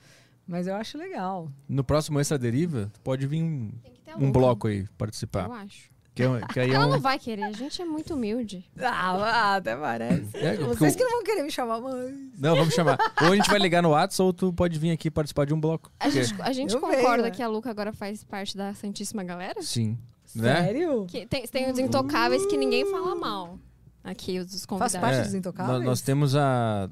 Mas 0.47 0.66
eu 0.66 0.74
acho 0.74 0.98
legal. 0.98 1.48
No 1.68 1.84
próximo 1.84 2.18
Extra 2.18 2.39
Deriva, 2.39 2.90
pode 3.05 3.26
vir 3.26 3.42
um, 3.42 3.70
um 4.18 4.32
bloco 4.32 4.66
aí 4.66 4.80
Eu 4.80 4.89
participar. 4.98 5.48
acho. 5.50 5.90
Que, 6.14 6.24
é- 6.24 6.40
que 6.52 6.60
aí 6.60 6.70
é 6.70 6.74
Ela 6.74 6.86
um. 6.86 6.90
não 6.90 7.00
vai 7.00 7.18
querer, 7.18 7.44
a 7.44 7.52
gente 7.52 7.80
é 7.80 7.84
muito 7.84 8.14
humilde. 8.14 8.64
Ah, 8.78 9.12
ah, 9.12 9.56
até 9.56 9.76
parece. 9.76 10.36
É, 10.36 10.56
Vocês 10.56 10.97
que 10.97 11.05
não 11.05 11.10
vão 11.12 11.22
querer 11.24 11.42
me 11.44 11.50
chamar 11.50 11.80
mãe. 11.80 12.30
Não, 12.39 12.56
vamos 12.56 12.74
chamar. 12.74 12.98
Ou 13.22 13.32
a 13.32 13.36
gente 13.36 13.48
vai 13.48 13.58
ligar 13.60 13.82
no 13.82 13.90
WhatsApp 13.90 14.22
ou 14.22 14.32
tu 14.32 14.52
pode 14.52 14.78
vir 14.78 14.90
aqui 14.90 15.10
participar 15.10 15.47
de 15.47 15.55
um 15.55 15.60
bloco. 15.60 15.90
A 16.00 16.08
gente, 16.10 16.34
a 16.42 16.52
gente 16.52 16.74
concorda 16.76 17.22
venho, 17.24 17.34
que 17.34 17.42
a 17.42 17.48
Luca 17.48 17.70
agora 17.70 17.92
faz 17.92 18.24
parte 18.24 18.56
da 18.56 18.74
Santíssima 18.74 19.22
Galera? 19.22 19.62
Sim. 19.62 19.97
Né? 20.34 20.62
Sério? 20.64 21.06
Que 21.06 21.26
tem, 21.26 21.47
tem 21.47 21.70
os 21.70 21.78
intocáveis 21.78 22.44
que 22.47 22.56
ninguém 22.56 22.84
fala 22.90 23.14
mal. 23.14 23.58
Aqui, 24.02 24.39
os 24.39 24.47
dos 24.47 24.64
Faz 24.64 24.66
convidados. 24.66 25.00
parte 25.00 25.24
dos 25.26 25.34
Intocáveis? 25.34 25.76
Nós, 25.78 25.84
nós 25.86 26.00
temos 26.00 26.34
a. 26.34 26.89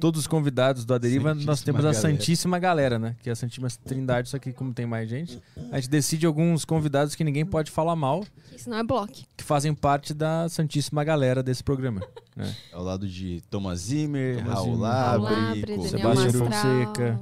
Todos 0.00 0.22
os 0.22 0.26
convidados 0.26 0.84
do 0.84 0.92
Aderiva, 0.92 1.34
nós 1.34 1.62
temos 1.62 1.80
a 1.84 1.92
Galera. 1.92 2.00
Santíssima 2.00 2.58
Galera, 2.58 2.98
né? 2.98 3.16
Que 3.22 3.28
é 3.28 3.32
a 3.32 3.36
Santíssima 3.36 3.68
Trindade, 3.84 4.28
só 4.28 4.38
que 4.38 4.52
como 4.52 4.74
tem 4.74 4.84
mais 4.86 5.08
gente, 5.08 5.40
a 5.70 5.76
gente 5.78 5.88
decide 5.88 6.26
alguns 6.26 6.64
convidados 6.64 7.14
que 7.14 7.22
ninguém 7.22 7.46
pode 7.46 7.70
falar 7.70 7.94
mal, 7.94 8.24
Isso 8.54 8.68
não 8.68 8.76
é 8.76 8.82
bloco. 8.82 9.12
que 9.36 9.44
fazem 9.44 9.72
parte 9.72 10.12
da 10.12 10.48
Santíssima 10.48 11.04
Galera 11.04 11.42
desse 11.42 11.62
programa. 11.62 12.00
Né? 12.34 12.54
Ao 12.72 12.82
lado 12.82 13.08
de 13.08 13.40
Thomas 13.48 13.80
Zimmer, 13.80 14.38
Thomas 14.38 14.54
Raul. 14.54 14.76
Labre, 14.76 15.88
Sebastião 15.88 16.14
Mastral. 16.14 16.32
Fonseca. 16.44 17.20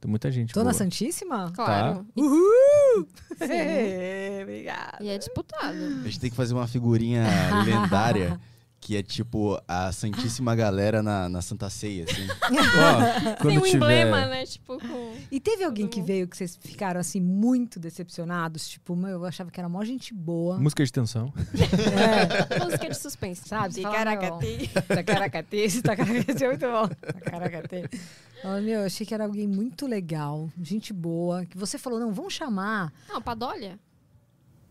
Tem 0.00 0.08
muita 0.10 0.30
gente. 0.30 0.54
Dona 0.54 0.70
boa. 0.70 0.74
Santíssima? 0.74 1.52
Claro. 1.54 2.06
Uhul! 2.16 3.06
Sim. 3.38 4.42
Obrigada. 4.42 4.96
E 5.00 5.08
é 5.08 5.18
disputado. 5.18 5.76
A 5.76 6.04
gente 6.04 6.18
tem 6.18 6.30
que 6.30 6.36
fazer 6.36 6.54
uma 6.54 6.66
figurinha 6.66 7.24
lendária 7.64 8.40
que 8.80 8.96
é 8.96 9.02
tipo 9.02 9.60
a 9.68 9.92
Santíssima 9.92 10.54
Galera 10.56 11.02
na, 11.02 11.28
na 11.28 11.42
Santa 11.42 11.68
Ceia, 11.68 12.04
assim. 12.04 12.26
Quando 13.38 13.48
Tem 13.48 13.58
um 13.58 13.62
tiver... 13.62 13.76
emblema, 13.76 14.26
né? 14.26 14.46
Tipo, 14.46 14.78
com... 14.78 15.16
E 15.30 15.38
teve 15.38 15.64
alguém 15.64 15.86
que 15.86 16.00
veio 16.00 16.26
que 16.26 16.36
vocês 16.36 16.56
ficaram 16.56 16.98
assim 16.98 17.20
muito 17.20 17.78
decepcionados? 17.78 18.68
Tipo, 18.68 18.96
meu, 18.96 19.10
eu 19.10 19.24
achava 19.26 19.50
que 19.50 19.60
era 19.60 19.68
mó 19.68 19.84
gente 19.84 20.14
boa. 20.14 20.58
Música 20.58 20.84
de 20.84 20.92
tensão. 20.92 21.32
É, 21.54 22.58
música 22.64 22.88
de 22.88 22.96
suspense. 22.96 23.46
sabe? 23.46 23.74
Você 23.74 23.82
fala, 23.82 23.98
Ticaracati. 23.98 24.70
meu, 24.74 24.82
Tacaracate, 24.82 25.82
tacaracate 25.82 26.44
é 26.44 26.48
muito 26.48 26.66
bom. 26.66 26.88
Tacaracate. 26.88 27.90
Fala, 28.40 28.58
meu, 28.62 28.80
eu 28.80 28.86
achei 28.86 29.04
que 29.04 29.12
era 29.12 29.24
alguém 29.24 29.46
muito 29.46 29.86
legal, 29.86 30.48
gente 30.62 30.94
boa. 30.94 31.44
Que 31.44 31.58
você 31.58 31.76
falou, 31.76 32.00
não, 32.00 32.10
vamos 32.10 32.32
chamar. 32.32 32.90
Não, 33.06 33.20
Padolha? 33.20 33.78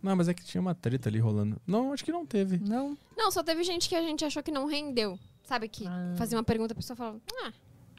Não, 0.02 0.16
mas 0.16 0.28
é 0.30 0.34
que 0.34 0.44
tinha 0.44 0.62
uma 0.62 0.74
treta 0.74 1.10
ali 1.10 1.20
rolando. 1.20 1.60
Não, 1.68 1.92
acho 1.94 2.04
que 2.06 2.12
não 2.12 2.26
teve. 2.26 2.58
Não? 2.60 2.98
Não, 3.18 3.30
só 3.32 3.44
teve 3.44 3.64
gente 3.64 3.90
que 3.90 3.96
a 3.96 4.02
gente 4.02 4.24
achou 4.24 4.42
que 4.42 4.52
não 4.52 4.66
rendeu. 4.66 5.20
Sabe 5.44 5.68
que 5.68 5.86
Ah. 5.88 6.14
fazia 6.18 6.38
uma 6.38 6.44
pergunta, 6.44 6.74
a 6.74 6.76
pessoa 6.76 6.96
falava, 6.96 7.20
ah, 7.44 7.52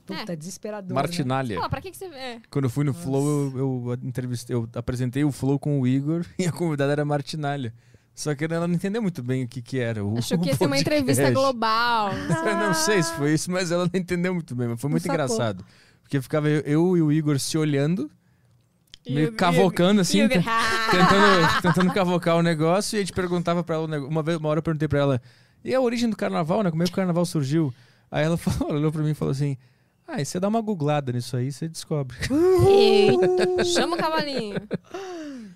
Puta, 0.07 0.33
É. 0.33 0.37
desesperador. 0.37 0.89
né? 0.89 0.95
Martinalha. 0.95 1.57
fala, 1.57 1.69
pra 1.69 1.81
que, 1.81 1.91
que 1.91 1.97
você... 1.97 2.07
É. 2.07 2.41
Quando 2.51 2.65
eu 2.65 2.71
fui 2.71 2.85
no 2.85 2.93
Flow, 2.95 3.53
eu, 3.57 3.91
eu 3.91 3.99
entrevistei, 4.03 4.57
eu 4.57 4.69
apresentei 4.75 5.23
o 5.25 5.31
Flow 5.31 5.57
com 5.59 5.81
o 5.81 5.87
Igor 5.87 6.25
e 6.39 6.47
a 6.47 6.53
convidada 6.53 6.91
era 6.93 7.03
a 7.03 7.05
Martinalha. 7.05 7.73
Só 8.15 8.35
que 8.35 8.45
ela 8.45 8.67
não 8.67 8.75
entendeu 8.75 9.01
muito 9.01 9.23
bem 9.23 9.45
o 9.45 9.49
que, 9.49 9.63
que 9.63 9.79
era. 9.79 10.05
O, 10.05 10.19
Achou 10.19 10.37
o 10.37 10.41
que 10.41 10.49
ia 10.49 10.57
ser 10.57 10.67
uma 10.67 10.77
entrevista 10.81 11.31
global. 11.31 12.11
Eu 12.45 12.57
não 12.57 12.75
sei 12.75 13.03
se 13.03 13.13
foi 13.15 13.35
isso, 13.35 13.51
mas 13.51 13.71
ela 13.71 13.89
não 13.93 14.01
entendeu 14.01 14.35
muito 14.35 14.55
bem. 14.55 14.69
Mas 14.69 14.81
foi 14.81 14.91
muito 14.91 15.07
engraçado. 15.07 15.65
Porque 16.03 16.21
ficava 16.21 16.49
eu, 16.49 16.61
eu 16.63 16.97
e 16.97 17.03
o 17.03 17.13
Igor 17.13 17.39
se 17.39 17.57
olhando, 17.57 18.11
meio 19.09 19.33
cavocando 19.33 20.01
assim, 20.01 20.27
tentando, 20.29 21.63
tentando 21.63 21.93
cavocar 21.93 22.37
o 22.37 22.43
negócio. 22.43 22.97
E 22.97 22.99
a 22.99 23.01
gente 23.01 23.13
perguntava 23.13 23.63
pra 23.65 23.77
ela, 23.77 23.87
uma, 24.01 24.23
vez, 24.23 24.39
uma 24.39 24.49
hora 24.49 24.59
eu 24.59 24.63
perguntei 24.63 24.89
pra 24.89 24.99
ela, 24.99 25.23
e 25.65 25.75
a 25.75 25.81
origem 25.81 26.09
do 26.11 26.17
carnaval, 26.17 26.63
né? 26.63 26.71
Como 26.71 26.83
é 26.83 26.87
que 26.87 26.93
o 26.93 26.97
carnaval 26.97 27.25
surgiu? 27.25 27.73
Aí 28.11 28.25
ela 28.25 28.37
falou, 28.39 28.75
olhou 28.75 28.91
pra 28.93 29.03
mim 29.03 29.11
e 29.11 29.15
falou 29.15 29.33
assim, 29.33 29.57
ah, 30.07 30.21
e 30.21 30.25
você 30.25 30.41
dá 30.41 30.49
uma 30.49 30.61
googlada 30.61 31.13
nisso 31.13 31.37
aí, 31.37 31.53
você 31.53 31.69
descobre. 31.69 32.17
Chama 33.65 33.95
o 33.95 33.99
cavalinho. 33.99 34.57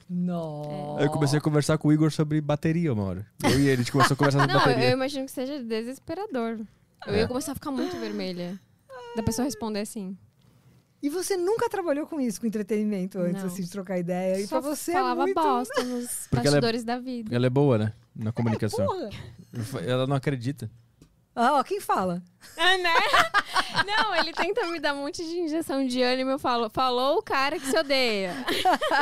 Nossa. 0.08 0.98
Aí 1.00 1.06
eu 1.06 1.10
comecei 1.10 1.38
a 1.38 1.42
conversar 1.42 1.78
com 1.78 1.88
o 1.88 1.92
Igor 1.92 2.10
sobre 2.12 2.40
bateria 2.40 2.92
uma 2.92 3.02
hora. 3.04 3.26
Eu 3.42 3.58
e 3.58 3.62
ele, 3.64 3.72
a 3.72 3.76
gente 3.76 3.90
começou 3.92 4.14
a 4.14 4.16
conversar 4.16 4.40
sobre 4.40 4.52
Não, 4.52 4.60
bateria. 4.60 4.88
eu 4.90 4.92
imagino 4.92 5.24
que 5.26 5.32
seja 5.32 5.62
desesperador. 5.62 6.60
Eu 7.06 7.14
É. 7.14 7.18
ia 7.20 7.28
começar 7.28 7.52
a 7.52 7.54
ficar 7.54 7.70
muito 7.70 7.96
vermelha. 7.98 8.58
Da 9.16 9.22
pessoa 9.22 9.44
responder 9.44 9.80
assim. 9.80 10.16
E 11.04 11.10
você 11.10 11.36
nunca 11.36 11.68
trabalhou 11.68 12.06
com 12.06 12.18
isso, 12.18 12.40
com 12.40 12.46
entretenimento, 12.46 13.18
antes 13.18 13.42
Não. 13.42 13.50
assim, 13.50 13.62
de 13.62 13.70
trocar 13.70 13.98
ideia. 13.98 14.40
E 14.40 14.46
Só 14.46 14.58
pra 14.60 14.70
você 14.70 14.92
falava 14.92 15.20
é 15.22 15.24
muito... 15.26 15.34
bosta 15.42 15.82
nos 15.82 16.26
Porque 16.30 16.48
é- 16.48 16.50
bastidores 16.50 16.82
da 16.82 16.98
vida. 16.98 17.34
Ela 17.36 17.44
é 17.46 17.50
boa, 17.50 17.76
né? 17.76 17.92
Na 18.16 18.32
comunicação. 18.32 18.86
Porra. 18.86 19.10
Ela 19.86 20.06
não 20.06 20.16
acredita. 20.16 20.70
Ah, 21.36 21.58
ó, 21.58 21.62
quem 21.64 21.78
fala? 21.80 22.22
Ah, 22.56 22.78
né? 22.78 22.94
Não, 23.84 24.14
ele 24.14 24.32
tenta 24.32 24.66
me 24.70 24.78
dar 24.80 24.94
um 24.94 24.98
monte 25.02 25.22
de 25.24 25.36
injeção 25.40 25.84
de 25.86 26.00
ânimo. 26.00 26.30
Eu 26.30 26.38
falo, 26.38 26.70
falou 26.70 27.18
o 27.18 27.22
cara 27.22 27.58
que 27.58 27.66
se 27.66 27.76
odeia. 27.76 28.32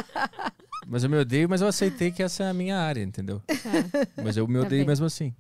Mas 0.89 1.05
eu 1.05 1.10
me 1.10 1.16
odeio, 1.18 1.48
mas 1.48 1.60
eu 1.60 1.68
aceitei 1.68 2.10
que 2.10 2.22
essa 2.22 2.42
é 2.42 2.50
a 2.50 2.52
minha 2.55 2.76
área, 2.76 3.00
entendeu? 3.02 3.40
Tá. 3.47 3.55
Mas 4.24 4.36
eu 4.36 4.47
me 4.48 4.55
Tá 4.58 4.66
odeio 4.66 4.81
bem. 4.81 4.89
mesmo 4.89 5.06
assim. 5.06 5.32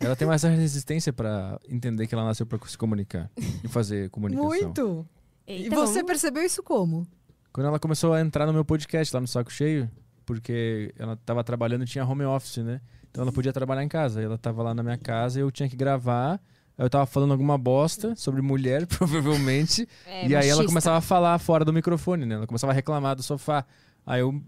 Ela 0.00 0.16
tem 0.16 0.26
mais 0.26 0.42
resistência 0.42 1.12
pra 1.12 1.60
entender 1.68 2.06
que 2.06 2.14
ela 2.14 2.24
nasceu 2.24 2.46
pra 2.46 2.58
se 2.66 2.78
comunicar 2.78 3.30
e 3.62 3.68
fazer 3.68 4.08
comunicação. 4.08 4.48
Muito. 4.48 5.06
E 5.50 5.62
Eita, 5.64 5.76
você 5.76 5.92
vamos- 5.94 6.02
percebeu 6.06 6.42
isso 6.42 6.62
como? 6.62 7.06
Quando 7.52 7.66
ela 7.66 7.78
começou 7.78 8.12
a 8.12 8.20
entrar 8.20 8.46
no 8.46 8.52
meu 8.52 8.64
podcast 8.64 9.14
lá 9.14 9.20
no 9.20 9.26
Saco 9.26 9.52
Cheio, 9.52 9.90
porque 10.24 10.94
ela 10.98 11.16
tava 11.16 11.42
trabalhando 11.42 11.82
e 11.82 11.86
tinha 11.86 12.04
home 12.04 12.24
office, 12.24 12.58
né? 12.58 12.80
Então 13.10 13.22
ela 13.22 13.32
podia 13.32 13.52
trabalhar 13.52 13.82
em 13.82 13.88
casa. 13.88 14.22
Ela 14.22 14.38
tava 14.38 14.62
lá 14.62 14.72
na 14.72 14.82
minha 14.82 14.96
casa 14.98 15.40
e 15.40 15.42
eu 15.42 15.50
tinha 15.50 15.68
que 15.68 15.74
gravar. 15.76 16.40
Aí 16.78 16.84
Eu 16.86 16.88
tava 16.90 17.04
falando 17.06 17.32
alguma 17.32 17.58
bosta 17.58 18.14
sobre 18.14 18.40
mulher, 18.40 18.86
provavelmente. 18.88 19.88
É, 20.06 20.26
e 20.28 20.34
aí 20.36 20.48
ela 20.48 20.58
machista. 20.58 20.66
começava 20.66 20.98
a 20.98 21.00
falar 21.00 21.38
fora 21.38 21.64
do 21.64 21.72
microfone, 21.72 22.24
né? 22.24 22.36
Ela 22.36 22.46
começava 22.46 22.72
a 22.72 22.74
reclamar 22.74 23.16
do 23.16 23.22
sofá. 23.22 23.64
Aí 24.06 24.20
eu 24.20 24.40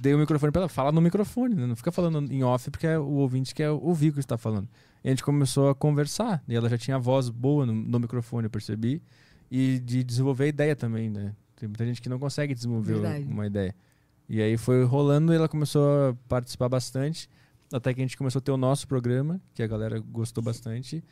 dei 0.00 0.14
o 0.14 0.18
microfone 0.18 0.52
pra 0.52 0.60
ela, 0.62 0.68
fala 0.68 0.92
no 0.92 1.00
microfone, 1.00 1.54
né? 1.54 1.66
Não 1.66 1.74
fica 1.74 1.90
falando 1.90 2.30
em 2.30 2.44
off, 2.44 2.70
porque 2.70 2.86
é 2.86 2.98
o 2.98 3.06
ouvinte 3.14 3.54
quer 3.54 3.70
ouvir 3.70 4.10
o 4.10 4.12
que 4.12 4.20
você 4.22 4.28
tá 4.28 4.36
falando. 4.38 4.68
E 5.02 5.08
a 5.08 5.10
gente 5.10 5.24
começou 5.24 5.70
a 5.70 5.74
conversar. 5.74 6.42
E 6.46 6.54
ela 6.54 6.68
já 6.68 6.76
tinha 6.76 6.98
voz 6.98 7.30
boa 7.30 7.64
no, 7.64 7.72
no 7.72 7.98
microfone, 7.98 8.44
eu 8.44 8.50
percebi. 8.50 9.02
E 9.50 9.78
de 9.80 10.04
desenvolver 10.04 10.46
ideia 10.48 10.76
também, 10.76 11.10
né? 11.10 11.34
Tem 11.56 11.68
muita 11.68 11.84
gente 11.84 12.00
que 12.00 12.08
não 12.08 12.18
consegue 12.18 12.54
desenvolver 12.54 12.94
Verdade. 12.94 13.24
uma 13.24 13.46
ideia. 13.46 13.74
E 14.28 14.40
aí 14.40 14.56
foi 14.56 14.84
rolando 14.84 15.32
e 15.32 15.36
ela 15.36 15.48
começou 15.48 16.10
a 16.10 16.14
participar 16.28 16.68
bastante. 16.68 17.28
Até 17.72 17.92
que 17.92 18.00
a 18.00 18.04
gente 18.04 18.16
começou 18.16 18.38
a 18.38 18.42
ter 18.42 18.50
o 18.52 18.56
nosso 18.56 18.86
programa, 18.86 19.40
que 19.54 19.62
a 19.62 19.66
galera 19.66 19.98
gostou 20.00 20.42
bastante. 20.42 21.02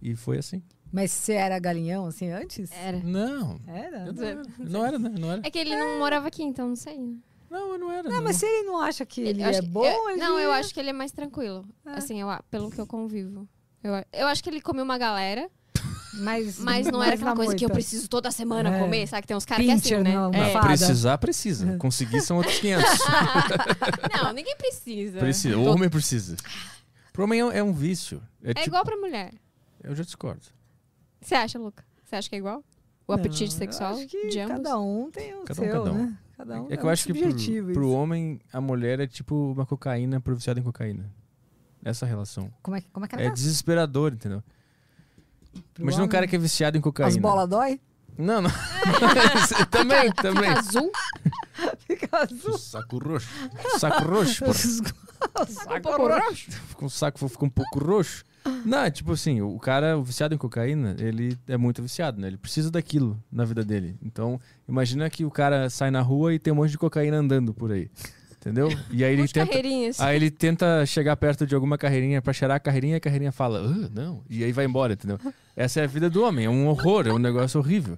E 0.00 0.14
foi 0.14 0.38
assim. 0.38 0.62
Mas 0.92 1.10
você 1.10 1.32
era 1.34 1.58
galinhão, 1.58 2.06
assim, 2.06 2.30
antes? 2.30 2.70
Era. 2.72 2.98
Não. 3.00 3.58
Era? 3.66 4.12
Não 4.12 4.24
era, 4.24 4.42
não 4.58 4.86
era, 4.86 4.98
né? 4.98 5.14
Não 5.18 5.32
era. 5.32 5.42
É 5.44 5.50
que 5.50 5.58
ele 5.58 5.74
não 5.76 5.98
morava 5.98 6.28
aqui, 6.28 6.42
então 6.42 6.68
não 6.68 6.76
sei. 6.76 6.98
né? 6.98 7.16
Não, 7.50 7.72
eu 7.72 7.78
não 7.78 7.90
era. 7.90 8.08
Não, 8.08 8.22
mas 8.22 8.36
se 8.36 8.46
ele 8.46 8.66
não 8.66 8.80
acha 8.80 9.04
que 9.04 9.20
ele 9.22 9.42
acho 9.42 9.58
é 9.58 9.62
que- 9.62 9.68
bom, 9.68 9.84
eu- 9.84 10.10
ele... 10.10 10.20
Não, 10.20 10.38
eu 10.38 10.52
acho 10.52 10.72
que 10.72 10.78
ele 10.78 10.90
é 10.90 10.92
mais 10.92 11.10
tranquilo. 11.12 11.66
É. 11.86 11.92
Assim, 11.92 12.20
eu, 12.20 12.30
a- 12.30 12.42
pelo 12.50 12.70
que 12.70 12.80
eu 12.80 12.86
convivo. 12.86 13.48
Eu, 13.82 13.94
a- 13.94 14.04
eu 14.12 14.26
acho 14.28 14.42
que 14.42 14.50
ele 14.50 14.60
come 14.60 14.80
uma 14.80 14.96
galera, 14.98 15.50
Mas, 16.14 16.58
mas 16.58 16.86
não 16.86 17.02
era 17.02 17.14
aquela 17.14 17.34
coisa 17.36 17.54
que 17.54 17.64
eu 17.64 17.70
preciso 17.70 18.08
toda 18.08 18.30
semana 18.30 18.76
É. 18.76 18.80
comer, 18.80 19.06
sabe? 19.06 19.22
Que 19.22 19.28
tem 19.28 19.36
uns 19.36 19.44
caras 19.44 19.64
que 19.64 19.70
é 19.70 19.74
assim, 19.74 19.96
né? 20.02 20.14
não, 20.14 20.30
É. 20.34 20.52
fada. 20.52 20.66
Precisar, 20.66 21.18
precisa. 21.18 21.76
Conseguir 21.78 22.20
são 22.20 22.36
outros 22.38 22.58
500. 22.58 22.84
Não, 24.22 24.32
ninguém 24.32 24.56
precisa. 24.56 25.18
precisa. 25.18 25.56
O 25.58 25.64
homem 25.64 25.88
precisa. 25.88 26.36
Pro 27.12 27.24
homem 27.24 27.40
é 27.40 27.58
é 27.58 27.62
um 27.62 27.72
vício. 27.72 28.22
É, 28.42 28.50
É 28.50 28.54
tipo, 28.54 28.68
igual 28.68 28.84
pra 28.84 28.96
mulher. 28.96 29.32
Eu 29.82 29.94
já 29.94 30.02
discordo. 30.02 30.42
Você 31.20 31.34
acha, 31.34 31.58
Luca? 31.58 31.84
Você 32.04 32.16
acha 32.16 32.28
que 32.28 32.34
é 32.34 32.38
igual? 32.38 32.62
O 33.06 33.12
apetite 33.12 33.50
Não, 33.52 33.58
sexual 33.58 33.90
eu 33.92 33.98
acho 33.98 34.06
que 34.08 34.28
de 34.28 34.38
ambos? 34.40 34.56
cada 34.56 34.78
um 34.78 35.10
tem 35.10 35.34
o 35.34 35.42
Cada 35.44 35.60
um, 35.60 35.64
seu, 35.64 35.72
cada 35.72 35.92
um. 35.92 35.94
né? 36.06 36.18
Cada 36.36 36.62
um 36.62 36.66
É 36.70 36.76
que 36.76 36.84
eu 36.84 36.88
acho 36.88 37.06
que 37.06 37.12
pro, 37.14 37.72
pro 37.72 37.90
homem, 37.90 38.40
a 38.52 38.60
mulher 38.60 39.00
é 39.00 39.06
tipo 39.06 39.52
uma 39.52 39.66
cocaína 39.66 40.20
pro 40.20 40.34
viciado 40.36 40.60
em 40.60 40.62
cocaína. 40.62 41.10
Essa 41.84 42.06
relação. 42.06 42.52
Como 42.62 42.76
é, 42.76 42.80
que- 42.80 42.88
como 42.92 43.04
é 43.04 43.08
que 43.08 43.16
É 43.16 43.20
ela 43.20 43.28
tá? 43.28 43.34
desesperador, 43.34 44.12
entendeu? 44.12 44.42
Pro 45.74 45.82
Imagina 45.82 46.04
um 46.04 46.08
cara 46.08 46.26
que 46.26 46.36
é 46.36 46.38
viciado 46.38 46.76
em 46.76 46.80
cocaína. 46.80 47.10
As 47.10 47.16
bolas 47.16 47.48
dói? 47.48 47.80
Não, 48.16 48.42
não. 48.42 48.50
também, 49.70 50.12
também. 50.12 50.50
Fica 50.50 50.58
azul? 50.58 50.92
Fica 51.86 52.18
azul. 52.18 52.58
Saco 52.58 52.98
roxo. 52.98 53.28
Saco 53.78 54.04
roxo, 54.04 54.44
porra. 54.44 55.46
Saco 55.46 55.96
roxo. 55.96 56.50
Fica 56.50 56.84
um 56.84 56.88
saco 56.88 57.28
fica 57.28 57.44
um 57.44 57.50
pouco 57.50 57.78
roxo. 57.78 58.24
Não, 58.64 58.78
é 58.78 58.90
tipo 58.90 59.12
assim, 59.12 59.40
o 59.40 59.58
cara, 59.58 59.98
o 59.98 60.02
viciado 60.02 60.34
em 60.34 60.38
cocaína, 60.38 60.96
ele 60.98 61.36
é 61.46 61.56
muito 61.56 61.82
viciado, 61.82 62.20
né? 62.20 62.26
Ele 62.28 62.38
precisa 62.38 62.70
daquilo 62.70 63.22
na 63.30 63.44
vida 63.44 63.64
dele. 63.64 63.96
Então, 64.02 64.40
imagina 64.68 65.08
que 65.10 65.24
o 65.24 65.30
cara 65.30 65.68
sai 65.68 65.90
na 65.90 66.00
rua 66.00 66.34
e 66.34 66.38
tem 66.38 66.52
um 66.52 66.56
monte 66.56 66.70
de 66.70 66.78
cocaína 66.78 67.18
andando 67.18 67.52
por 67.52 67.70
aí. 67.70 67.90
Entendeu? 68.40 68.68
E 68.90 69.04
aí 69.04 69.12
ele 69.12 69.28
tenta. 69.28 69.46
carreirinhas. 69.46 70.00
Aí 70.00 70.16
ele 70.16 70.30
tenta 70.30 70.86
chegar 70.86 71.14
perto 71.16 71.46
de 71.46 71.54
alguma 71.54 71.76
carreirinha 71.76 72.22
pra 72.22 72.32
cheirar 72.32 72.56
a 72.56 72.60
carreirinha 72.60 72.94
e 72.94 72.96
a 72.96 73.00
carreirinha 73.00 73.30
fala, 73.32 73.58
"Ah, 73.60 73.90
não. 73.92 74.24
E 74.30 74.42
aí 74.42 74.50
vai 74.50 74.64
embora, 74.64 74.94
entendeu? 74.94 75.18
Essa 75.54 75.80
é 75.80 75.84
a 75.84 75.86
vida 75.86 76.08
do 76.08 76.24
homem, 76.24 76.46
é 76.46 76.50
um 76.50 76.66
horror, 76.68 77.06
é 77.06 77.12
um 77.12 77.18
negócio 77.18 77.60
horrível. 77.60 77.96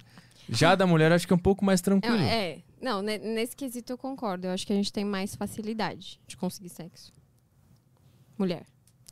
Já 0.48 0.74
da 0.74 0.84
mulher, 0.84 1.12
acho 1.12 1.28
que 1.28 1.32
é 1.32 1.36
um 1.36 1.38
pouco 1.38 1.64
mais 1.64 1.80
tranquilo. 1.80 2.16
É, 2.18 2.54
é. 2.54 2.62
não, 2.80 3.00
ne- 3.00 3.18
nesse 3.18 3.54
quesito 3.54 3.92
eu 3.92 3.96
concordo. 3.96 4.48
Eu 4.48 4.50
acho 4.50 4.66
que 4.66 4.72
a 4.72 4.76
gente 4.76 4.92
tem 4.92 5.04
mais 5.04 5.36
facilidade 5.36 6.20
de 6.26 6.36
conseguir 6.36 6.70
sexo. 6.70 7.12
Mulher. 8.36 8.66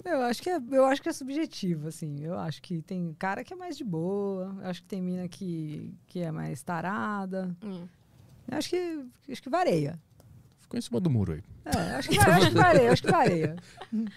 Eu 0.05 0.23
acho, 0.23 0.43
que 0.43 0.51
é, 0.51 0.59
eu 0.73 0.85
acho 0.87 1.01
que 1.01 1.09
é 1.11 1.13
subjetivo, 1.13 1.87
assim. 1.89 2.25
Eu 2.25 2.37
acho 2.39 2.61
que 2.61 2.83
tem 2.83 3.15
cara 3.19 3.45
que 3.45 3.53
é 3.53 3.57
mais 3.57 3.77
de 3.77 3.85
boa. 3.85 4.57
Eu 4.63 4.67
acho 4.69 4.83
que 4.83 4.89
tem 4.89 5.01
mina 5.01 5.29
que, 5.29 5.95
que 6.09 6.21
é 6.21 6.33
mais 6.33 6.61
tarada. 6.63 7.55
Hum. 7.63 7.87
Eu 8.51 8.59
acho 8.59 8.69
que, 8.71 9.05
acho 9.31 9.43
que 9.43 9.49
vareia. 9.51 9.97
Ficou 10.71 10.79
em 10.79 10.83
cima 10.83 11.01
do 11.01 11.11
muro 11.11 11.33
aí. 11.33 11.43
É, 11.65 11.79
acho 11.97 12.09
que, 12.09 12.17
vareia, 12.17 12.37
acho 12.39 12.49
que 12.51 12.55
vareia, 12.57 12.93
acho 12.93 13.03
que 13.03 13.11
vareia. 13.11 13.57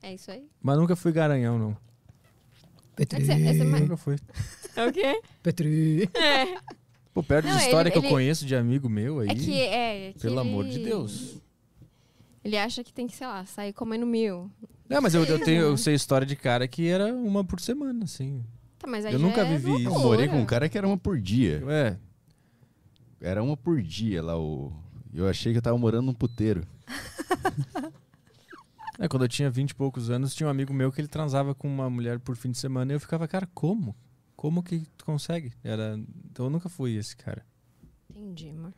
É 0.00 0.14
isso 0.14 0.30
aí? 0.30 0.46
Mas 0.62 0.78
nunca 0.78 0.94
fui 0.94 1.10
garanhão, 1.10 1.58
não. 1.58 1.76
Petri. 2.94 3.20
Esse- 3.20 3.32
esse 3.32 3.60
é 3.62 3.64
mais- 3.64 3.82
Nunca 3.82 3.96
fui. 3.96 4.16
É 4.76 4.86
o 4.86 4.92
quê? 4.92 5.20
Petri. 5.42 6.08
É. 6.14 6.56
Pô, 7.12 7.20
perto 7.20 7.46
Não, 7.48 7.56
de 7.56 7.64
história 7.64 7.88
ele- 7.88 7.92
que 7.94 7.98
ele- 7.98 8.06
eu 8.06 8.10
conheço 8.12 8.46
de 8.46 8.54
amigo 8.54 8.88
meu 8.88 9.18
aí. 9.18 9.28
É 9.28 9.34
que 9.34 9.60
é. 9.60 10.08
é 10.10 10.12
que 10.12 10.20
Pelo 10.20 10.38
amor 10.38 10.66
de 10.66 10.76
ele- 10.76 10.84
Deus. 10.84 11.38
Ele 12.44 12.56
acha 12.56 12.84
que 12.84 12.92
tem 12.92 13.08
que, 13.08 13.16
sei 13.16 13.26
lá, 13.26 13.44
sair 13.44 13.72
comendo 13.72 14.06
mil. 14.06 14.48
Não, 14.88 15.02
mas 15.02 15.16
eu, 15.16 15.24
eu 15.24 15.40
tenho, 15.44 15.62
eu 15.62 15.76
sei 15.76 15.94
história 15.96 16.24
de 16.24 16.36
cara 16.36 16.68
que 16.68 16.86
era 16.86 17.12
uma 17.12 17.42
por 17.44 17.58
semana, 17.60 18.04
assim. 18.04 18.44
Tá, 18.78 18.86
mas 18.86 19.04
aí 19.04 19.12
Eu 19.14 19.18
já 19.18 19.26
nunca 19.26 19.40
é 19.40 19.44
vivi 19.48 19.68
isso. 19.72 19.80
Eu 19.80 19.90
loucura. 19.90 20.06
morei 20.06 20.28
com 20.28 20.36
um 20.38 20.46
cara 20.46 20.68
que 20.68 20.78
era 20.78 20.86
uma 20.86 20.96
por 20.96 21.20
dia. 21.20 21.60
É. 21.68 21.96
Era 23.20 23.42
uma 23.42 23.56
por 23.56 23.82
dia 23.82 24.22
lá. 24.22 24.38
O... 24.38 24.72
Eu 25.12 25.28
achei 25.28 25.52
que 25.52 25.58
eu 25.58 25.62
tava 25.62 25.78
morando 25.78 26.06
num 26.06 26.14
puteiro. 26.14 26.66
É, 29.00 29.06
quando 29.06 29.22
eu 29.22 29.28
tinha 29.28 29.48
20 29.48 29.70
e 29.70 29.74
poucos 29.76 30.10
anos, 30.10 30.34
tinha 30.34 30.48
um 30.48 30.50
amigo 30.50 30.74
meu 30.74 30.90
que 30.90 31.00
ele 31.00 31.06
transava 31.06 31.54
com 31.54 31.68
uma 31.68 31.88
mulher 31.88 32.18
por 32.18 32.34
fim 32.34 32.50
de 32.50 32.58
semana 32.58 32.92
e 32.92 32.96
eu 32.96 33.00
ficava, 33.00 33.28
cara, 33.28 33.48
como? 33.54 33.94
Como 34.34 34.60
que 34.60 34.88
tu 34.96 35.04
consegue? 35.04 35.52
Era... 35.62 35.96
Então 36.28 36.46
eu 36.46 36.50
nunca 36.50 36.68
fui 36.68 36.96
esse 36.96 37.16
cara. 37.16 37.46
Entendi, 38.10 38.48
amor. 38.48 38.74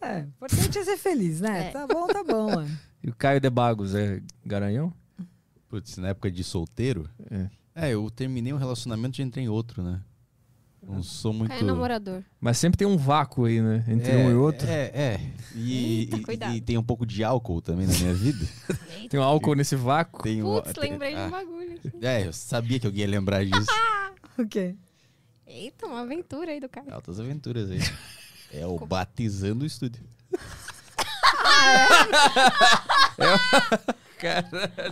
É, 0.00 0.20
importante 0.20 0.78
é 0.78 0.84
ser 0.84 0.96
feliz, 0.96 1.40
né? 1.40 1.68
É. 1.68 1.70
Tá 1.72 1.88
bom, 1.88 2.06
tá 2.06 2.22
bom, 2.22 2.54
mano. 2.54 2.78
E 3.02 3.08
o 3.08 3.14
Caio 3.16 3.40
de 3.40 3.50
Bagos 3.50 3.96
é 3.96 4.22
garanhão? 4.46 4.92
Putz, 5.68 5.96
na 5.96 6.08
época 6.08 6.30
de 6.30 6.44
solteiro. 6.44 7.10
É. 7.30 7.50
É, 7.74 7.94
eu 7.94 8.08
terminei 8.10 8.52
um 8.52 8.58
relacionamento 8.58 9.20
e 9.20 9.24
entrei 9.24 9.44
em 9.44 9.48
outro, 9.48 9.82
né? 9.82 10.00
Não 10.86 11.02
sou 11.02 11.32
muito. 11.32 11.52
É 11.52 11.62
namorador. 11.62 12.22
Mas 12.40 12.58
sempre 12.58 12.76
tem 12.78 12.86
um 12.86 12.96
vácuo 12.96 13.44
aí, 13.46 13.60
né? 13.60 13.84
Entre 13.88 14.10
É, 14.12 14.16
um 14.16 14.30
e 14.30 14.34
outro. 14.34 14.66
É, 14.68 14.90
é. 14.94 15.20
E, 15.54 16.08
Eita, 16.28 16.50
e- 16.50 16.56
e 16.56 16.60
tem 16.60 16.76
um 16.78 16.82
pouco 16.82 17.06
de 17.06 17.22
álcool 17.24 17.60
também 17.60 17.86
na 17.86 17.94
minha 17.94 18.14
vida. 18.14 18.46
Tem 19.08 19.20
um 19.20 19.22
álcool 19.22 19.54
nesse 19.54 19.76
vácuo. 19.76 20.22
Tem 20.22 20.42
um- 20.42 20.60
Putz, 20.60 20.72
tem- 20.72 20.90
lembrei 20.92 21.14
de 21.14 21.20
ah, 21.20 21.26
um 21.26 21.30
bagulho 21.30 21.74
aqui. 21.74 21.92
É, 22.02 22.26
eu 22.26 22.32
sabia 22.32 22.80
que 22.80 22.86
alguém 22.86 23.02
ia 23.02 23.08
lembrar 23.08 23.44
disso. 23.44 23.66
O 24.36 24.46
quê? 24.48 24.74
Eita, 25.46 25.86
uma 25.86 26.00
aventura 26.00 26.50
aí 26.50 26.58
do 26.58 26.68
cara. 26.68 26.92
Altas 26.92 27.20
aventuras 27.20 27.70
aí. 27.70 27.78
É 28.52 28.64
o 28.66 28.78
batizando 28.78 29.64
o 29.64 29.66
estúdio. 29.66 30.02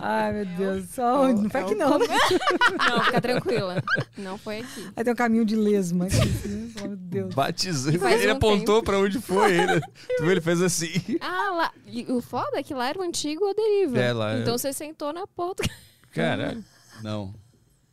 Ai, 0.01 0.33
meu 0.33 0.45
Deus. 0.45 0.89
Só 0.89 1.23
onde? 1.23 1.41
Não 1.43 1.49
foi 1.49 1.61
aqui, 1.61 1.75
não. 1.75 1.99
né? 1.99 2.05
Não, 2.89 3.03
fica 3.03 3.21
tranquila. 3.21 3.83
Não 4.17 4.37
foi 4.37 4.59
aqui. 4.59 4.91
Aí 4.95 5.03
tem 5.03 5.13
um 5.13 5.15
caminho 5.15 5.45
de 5.45 5.55
lesma 5.55 6.05
aqui. 6.05 6.15
né? 6.47 6.71
Oh, 6.83 6.87
meu 6.87 6.97
Deus. 6.97 7.33
Batizando. 7.35 7.99
Faz 7.99 8.21
Ele 8.21 8.33
um 8.33 8.35
apontou 8.35 8.75
tempo. 8.75 8.83
pra 8.83 8.97
onde 8.99 9.19
foi. 9.19 9.53
Ele, 9.55 9.81
tu 9.81 10.21
viu? 10.23 10.31
Ele 10.31 10.41
fez 10.41 10.61
assim. 10.61 10.91
Ah, 11.21 11.51
lá. 11.53 11.71
E 11.87 12.05
o 12.11 12.21
foda 12.21 12.59
é 12.59 12.63
que 12.63 12.73
lá 12.73 12.87
era 12.89 12.99
o 12.99 13.01
antigo 13.03 13.45
a 13.49 13.53
deriva. 13.53 13.99
É, 13.99 14.13
lá 14.13 14.33
é- 14.35 14.41
Então 14.41 14.57
você 14.57 14.71
sentou 14.73 15.11
na 15.13 15.25
porta. 15.27 15.63
Caralho. 16.11 16.63
Não. 17.03 17.33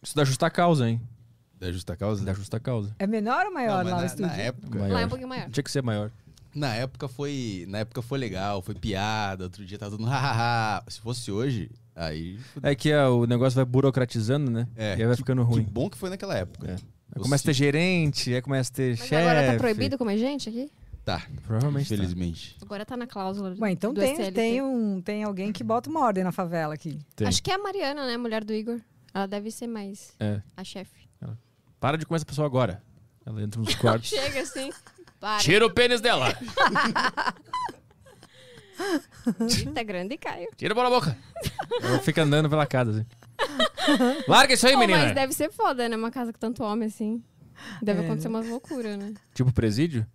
Isso 0.03 0.15
dá 0.17 0.25
justa 0.25 0.51
causa, 0.51 0.89
hein? 0.89 1.01
Da 1.59 1.71
justa 1.71 1.95
causa? 1.97 2.25
Dá 2.25 2.33
justa 2.33 2.59
causa. 2.59 2.95
É 2.99 3.07
menor 3.07 3.45
ou 3.47 3.53
maior 3.53 3.85
Não, 3.85 3.91
lá 3.91 3.97
o 3.99 4.01
na, 4.01 4.07
estúdio? 4.07 4.27
na 4.29 4.35
época. 4.37 4.79
Maior. 4.79 4.93
Lá 4.95 5.01
é 5.03 5.07
um 5.07 5.09
pouquinho 5.09 5.29
maior. 5.29 5.51
Tinha 5.51 5.63
que 5.63 5.71
ser 5.71 5.83
maior. 5.83 6.11
Na 6.55 6.75
época 6.75 7.07
foi. 7.09 7.65
Na 7.69 7.79
época 7.79 8.03
foi 8.03 8.19
legal, 8.19 8.61
foi 8.63 8.75
piada, 8.75 9.45
outro 9.45 9.65
dia 9.65 9.79
tava 9.79 9.93
todo 9.93 10.01
mundo. 10.01 10.11
hahaha. 10.13 10.83
Se 10.89 11.01
fosse 11.01 11.31
hoje, 11.31 11.71
aí. 11.95 12.39
É 12.63 12.75
que 12.75 12.93
ah, 12.93 13.09
o 13.11 13.27
negócio 13.27 13.55
vai 13.57 13.65
burocratizando, 13.65 14.51
né? 14.51 14.67
É, 14.77 14.91
e 14.91 15.01
aí 15.01 15.05
vai 15.07 15.11
que- 15.11 15.19
ficando 15.19 15.45
Que 15.47 15.53
ruim. 15.53 15.63
bom 15.63 15.89
que 15.89 15.97
foi 15.97 16.11
naquela 16.11 16.37
época. 16.37 16.73
É. 16.73 16.77
Aí 17.15 17.23
começa 17.23 17.45
a 17.45 17.47
ter 17.47 17.53
gerente, 17.55 18.33
aí 18.35 18.41
começa 18.43 18.71
a 18.73 18.75
ter 18.75 18.97
chefe. 18.97 19.15
agora 19.17 19.53
tá 19.53 19.59
proibido 19.59 19.99
comer 19.99 20.17
gente 20.19 20.49
aqui? 20.49 20.71
Tá, 21.05 21.27
Provavelmente 21.47 21.89
tá. 21.89 21.95
infelizmente. 21.95 22.57
Agora 22.63 22.85
tá 22.85 22.97
na 22.97 23.07
cláusula 23.07 23.55
Ué, 23.59 23.71
então 23.73 23.93
do 23.93 24.01
tem, 24.01 24.13
SLT. 24.13 24.33
tem, 24.33 24.63
um, 24.63 25.01
tem 25.01 25.25
alguém 25.25 25.51
que 25.51 25.65
bota 25.65 25.89
uma 25.91 26.01
ordem 26.05 26.23
na 26.23 26.31
favela 26.31 26.75
aqui. 26.75 26.99
Tem. 27.17 27.27
Acho 27.27 27.43
que 27.43 27.51
é 27.51 27.55
a 27.55 27.59
Mariana, 27.59 28.07
né? 28.07 28.17
Mulher 28.17 28.45
do 28.45 28.53
Igor. 28.53 28.79
Ela 29.13 29.27
deve 29.27 29.51
ser 29.51 29.67
mais 29.67 30.13
É. 30.21 30.41
a 30.57 30.63
chefe. 30.63 31.09
Para 31.81 31.97
de 31.97 32.05
comer 32.07 32.17
essa 32.17 32.27
pessoa 32.27 32.47
agora. 32.47 32.83
Ela 33.25 33.43
entra 33.43 33.61
nos 33.61 33.75
quartos. 33.75 34.11
Chega 34.11 34.43
assim. 34.43 34.71
Para. 35.21 35.39
Tira 35.41 35.67
o 35.67 35.71
pênis 35.73 36.01
dela! 36.01 36.29
Tá 39.75 39.83
grande 39.83 40.17
Caio. 40.17 40.49
Tira 40.57 40.75
pela 40.75 40.89
boca! 40.89 41.17
Ela 41.83 41.99
fica 41.99 42.23
andando 42.23 42.49
pela 42.49 42.67
casa, 42.67 42.91
assim. 42.91 43.07
Larga 44.27 44.55
isso 44.55 44.67
aí, 44.67 44.73
Pô, 44.73 44.79
menina! 44.81 45.05
mas 45.05 45.15
deve 45.15 45.33
ser 45.35 45.51
foda, 45.53 45.87
né? 45.89 45.97
Uma 45.97 46.11
casa 46.11 46.33
com 46.33 46.39
tanto 46.39 46.63
homem 46.63 46.89
assim. 46.89 47.23
Deve 47.83 48.01
É. 48.01 48.05
acontecer 48.07 48.29
umas 48.29 48.49
loucuras, 48.49 48.97
né? 48.97 49.13
Tipo 49.35 49.53
presídio? 49.53 50.07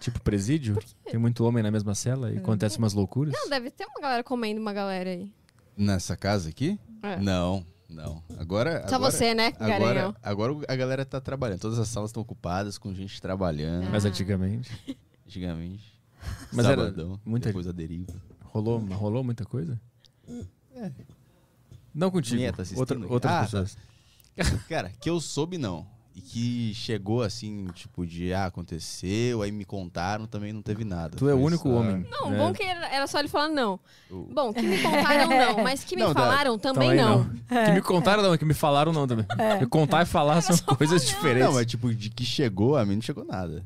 Tipo 0.00 0.20
presídio? 0.20 0.76
Tem 1.04 1.18
muito 1.18 1.44
homem 1.44 1.62
na 1.62 1.70
mesma 1.70 1.94
cela 1.94 2.32
e 2.32 2.38
acontece 2.38 2.78
umas 2.78 2.92
loucuras? 2.92 3.32
Não, 3.32 3.48
deve 3.48 3.70
ter 3.70 3.86
uma 3.86 4.00
galera 4.00 4.24
comendo 4.24 4.60
uma 4.60 4.72
galera 4.72 5.10
aí. 5.10 5.32
Nessa 5.76 6.16
casa 6.16 6.48
aqui? 6.48 6.78
É. 7.02 7.16
Não, 7.18 7.64
não. 7.88 8.22
Agora. 8.38 8.86
Só 8.88 8.96
agora, 8.96 9.10
você, 9.10 9.34
né, 9.34 9.48
Agora, 9.58 9.68
Garanhão? 9.78 10.16
agora 10.22 10.52
a 10.68 10.76
galera 10.76 11.04
tá 11.04 11.20
trabalhando. 11.20 11.60
Todas 11.60 11.78
as 11.78 11.88
salas 11.88 12.10
estão 12.10 12.22
ocupadas 12.22 12.78
com 12.78 12.92
gente 12.94 13.20
trabalhando. 13.20 13.88
Mas 13.90 14.04
antigamente. 14.04 14.70
Antigamente. 15.26 15.96
Mas 16.52 16.66
era 16.66 16.76
Sabadão, 16.84 17.20
muita- 17.24 17.48
depois 17.48 17.66
a 17.66 17.72
deriva. 17.72 18.12
Rolou, 18.44 18.78
rolou 18.78 19.22
muita 19.24 19.44
coisa? 19.44 19.80
Não 21.94 22.10
contigo. 22.10 22.42
É? 22.42 22.52
Tá 22.52 22.62
assistindo 22.62 22.80
Outra, 22.80 23.12
outras 23.12 23.32
Ah, 23.32 23.42
pessoas. 23.42 23.78
Cara, 24.68 24.90
que 25.00 25.08
eu 25.08 25.20
soube 25.20 25.56
não. 25.58 25.86
E 26.16 26.20
que 26.22 26.72
chegou 26.74 27.22
assim, 27.22 27.66
tipo, 27.74 28.06
de 28.06 28.32
ah, 28.32 28.46
aconteceu, 28.46 29.42
aí 29.42 29.52
me 29.52 29.66
contaram, 29.66 30.26
também 30.26 30.50
não 30.50 30.62
teve 30.62 30.82
nada. 30.82 31.14
Tu 31.14 31.28
é 31.28 31.34
o 31.34 31.38
único 31.38 31.68
só- 31.68 31.74
homem. 31.74 32.06
Não, 32.10 32.30
né? 32.30 32.38
bom 32.38 32.54
que 32.54 32.62
era 32.62 33.06
só 33.06 33.18
ele 33.18 33.28
falar 33.28 33.48
não. 33.48 33.78
o- 34.10 34.22
Bom, 34.32 34.50
que 34.50 34.62
me 34.62 34.80
contaram 34.82 35.28
não, 35.28 35.62
mas 35.62 35.84
que 35.84 35.94
me 35.94 36.00
Não, 36.00 36.14
falaram 36.14 36.58
também 36.58 36.96
Também 36.96 37.04
não. 37.04 37.64
Que 37.66 37.72
me 37.72 37.82
contaram 37.82 38.22
não, 38.22 38.38
que 38.38 38.46
me 38.46 38.54
falaram 38.54 38.94
não 38.94 39.06
também. 39.06 39.26
Me 39.60 39.66
contar 39.66 40.04
e 40.04 40.06
falar 40.06 40.40
são 40.40 40.56
coisas 40.74 41.06
diferentes. 41.06 41.44
Não, 41.48 41.52
mas 41.52 41.66
tipo, 41.66 41.94
de 41.94 42.08
que 42.08 42.24
chegou, 42.24 42.78
a 42.78 42.86
mim 42.86 42.94
não 42.94 43.02
chegou 43.02 43.22
nada. 43.22 43.62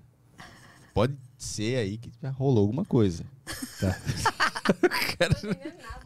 Pode 0.93 1.15
ser 1.39 1.77
aí 1.77 1.99
que 1.99 2.11
já 2.21 2.31
rolou 2.31 2.63
alguma 2.63 2.85
coisa. 2.85 3.25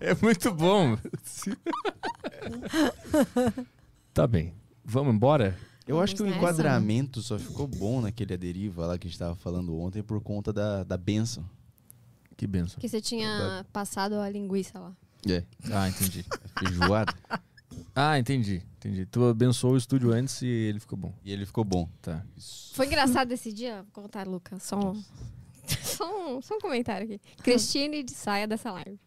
É 0.01 0.15
muito 0.21 0.53
bom. 0.53 0.97
tá 4.13 4.27
bem. 4.27 4.53
Vamos 4.85 5.15
embora? 5.15 5.57
Eu 5.87 6.01
acho 6.01 6.15
que 6.17 6.23
o 6.23 6.27
enquadramento 6.27 7.21
só 7.21 7.39
ficou 7.39 7.67
bom 7.67 8.01
naquele 8.01 8.33
aderiva 8.35 8.87
lá 8.87 8.99
que 8.99 9.07
a 9.07 9.11
gente 9.11 9.19
tava 9.19 9.35
falando 9.35 9.79
ontem 9.79 10.03
por 10.03 10.21
conta 10.21 10.53
da, 10.53 10.83
da 10.83 10.97
benção. 10.97 11.45
Que 12.37 12.47
benção. 12.47 12.79
Que 12.81 12.89
você 12.89 13.01
tinha 13.01 13.65
passado 13.73 14.15
a 14.15 14.29
linguiça 14.29 14.79
lá. 14.79 14.93
É, 15.29 15.45
Ah, 15.71 15.89
entendi. 15.89 16.25
feijoada. 16.59 17.15
Ah, 17.95 18.19
entendi. 18.19 18.63
Entendi. 18.79 19.07
Tu 19.07 19.25
abençoou 19.25 19.75
o 19.75 19.77
estúdio 19.77 20.13
antes 20.13 20.43
e 20.43 20.47
ele 20.47 20.81
ficou 20.81 20.99
bom. 20.99 21.15
e 21.25 21.33
ele 21.33 21.47
ficou 21.47 21.65
bom. 21.65 21.89
Tá. 22.03 22.25
Foi 22.73 22.87
engraçado 22.87 23.33
esse 23.33 23.53
dia? 23.53 23.83
Vou 23.93 24.03
contar, 24.05 24.27
Lucas. 24.27 24.63
Só 24.63 24.79
um, 24.79 25.05
só 25.83 26.37
um, 26.37 26.43
só 26.43 26.57
um 26.57 26.61
comentário 26.61 27.05
aqui. 27.07 27.21
Cristine 27.43 28.03
de 28.03 28.13
saia 28.13 28.47
dessa 28.47 28.71
live. 28.73 28.99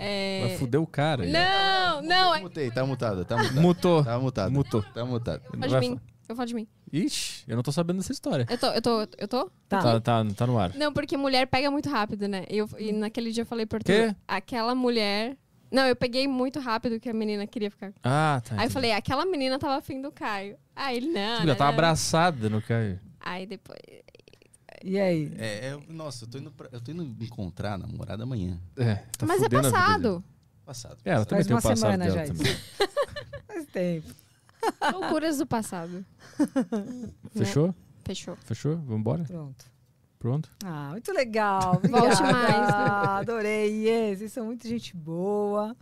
É... 0.00 0.40
Vai 0.48 0.56
fuder 0.56 0.80
o 0.80 0.86
cara. 0.86 1.24
aí. 1.24 1.30
Não, 1.30 2.02
não. 2.02 2.34
é- 2.34 2.40
Mutei, 2.40 2.70
tá 2.70 2.84
mutado, 2.84 3.24
tá 3.24 3.36
mutado. 3.36 3.60
Mutou. 3.60 4.04
Tá 4.04 4.18
mutado. 4.18 4.52
Mutou. 4.52 4.82
Tá 4.82 5.04
mutado. 5.04 5.42
Fala 5.58 5.80
de 5.80 5.88
mim. 5.88 6.00
Eu 6.28 6.36
falo 6.36 6.46
de 6.46 6.54
mim. 6.54 6.66
Ixi, 6.92 7.44
eu 7.48 7.56
não 7.56 7.62
tô 7.62 7.72
sabendo 7.72 7.98
dessa 7.98 8.12
história. 8.12 8.46
Eu 8.48 8.58
tô, 8.58 8.66
eu 8.68 8.82
tô, 8.82 9.00
eu 9.18 9.28
tô? 9.28 9.50
Tá. 9.68 9.80
Tá, 9.80 10.00
tá, 10.00 10.24
tá 10.36 10.46
no 10.46 10.58
ar. 10.58 10.72
Não, 10.74 10.92
porque 10.92 11.16
mulher 11.16 11.46
pega 11.46 11.70
muito 11.70 11.88
rápido, 11.88 12.26
né? 12.28 12.44
E, 12.48 12.58
eu, 12.58 12.68
e 12.78 12.92
naquele 12.92 13.30
dia 13.32 13.42
eu 13.42 13.46
falei 13.46 13.66
por 13.66 13.82
Quê? 13.82 14.08
tu, 14.08 14.16
aquela 14.26 14.74
mulher. 14.74 15.36
Não, 15.70 15.86
eu 15.86 15.94
peguei 15.94 16.26
muito 16.26 16.58
rápido 16.58 16.98
que 16.98 17.08
a 17.08 17.12
menina 17.14 17.46
queria 17.46 17.70
ficar. 17.70 17.92
Ah, 18.02 18.42
tá. 18.44 18.56
Aí 18.58 18.66
eu 18.66 18.70
falei, 18.70 18.92
aquela 18.92 19.24
menina 19.24 19.58
tava 19.58 19.76
afim 19.76 20.00
do 20.00 20.10
Caio. 20.10 20.56
Aí 20.74 20.96
ele, 20.96 21.08
não. 21.08 21.54
Tá 21.54 21.64
não. 21.64 21.72
abraçada 21.72 22.48
no 22.48 22.60
Caio. 22.60 22.98
Aí 23.20 23.46
depois. 23.46 23.78
E 24.82 24.98
aí? 24.98 25.32
É, 25.36 25.66
é, 25.68 25.80
nossa, 25.92 26.24
eu 26.24 26.28
tô, 26.28 26.38
indo 26.38 26.50
pra- 26.50 26.68
eu 26.72 26.80
tô 26.80 26.90
indo 26.90 27.02
encontrar 27.24 27.74
a 27.74 27.78
namorada 27.78 28.22
amanhã. 28.22 28.58
É, 28.76 28.94
tá 29.16 29.26
Mas 29.26 29.42
é 29.42 29.46
a 29.46 29.50
passado. 29.50 30.24
Passado. 30.64 30.96
É, 31.04 31.10
ela 31.10 31.24
também 31.24 31.44
Faz 31.44 31.46
tem 31.46 31.54
uma 31.56 31.62
passado 31.62 31.78
semana 31.78 32.04
dela 32.04 32.26
já 32.26 32.32
também. 32.32 32.56
Faz 33.46 33.66
tempo. 33.66 34.08
Loucuras 34.92 35.38
do 35.38 35.46
passado. 35.46 36.04
Fechou? 37.36 37.74
Fechou. 38.04 38.36
Fechou? 38.44 38.76
Vambora? 38.78 39.24
Pronto. 39.24 39.64
Pronto? 40.18 40.50
Ah, 40.64 40.90
muito 40.92 41.12
legal. 41.12 41.80
Volte 41.82 42.22
mais. 42.22 42.68
Adorei. 43.20 43.86
Yes, 43.86 44.18
vocês 44.18 44.32
são 44.32 44.46
muito 44.46 44.68
gente 44.68 44.94
boa. 44.94 45.74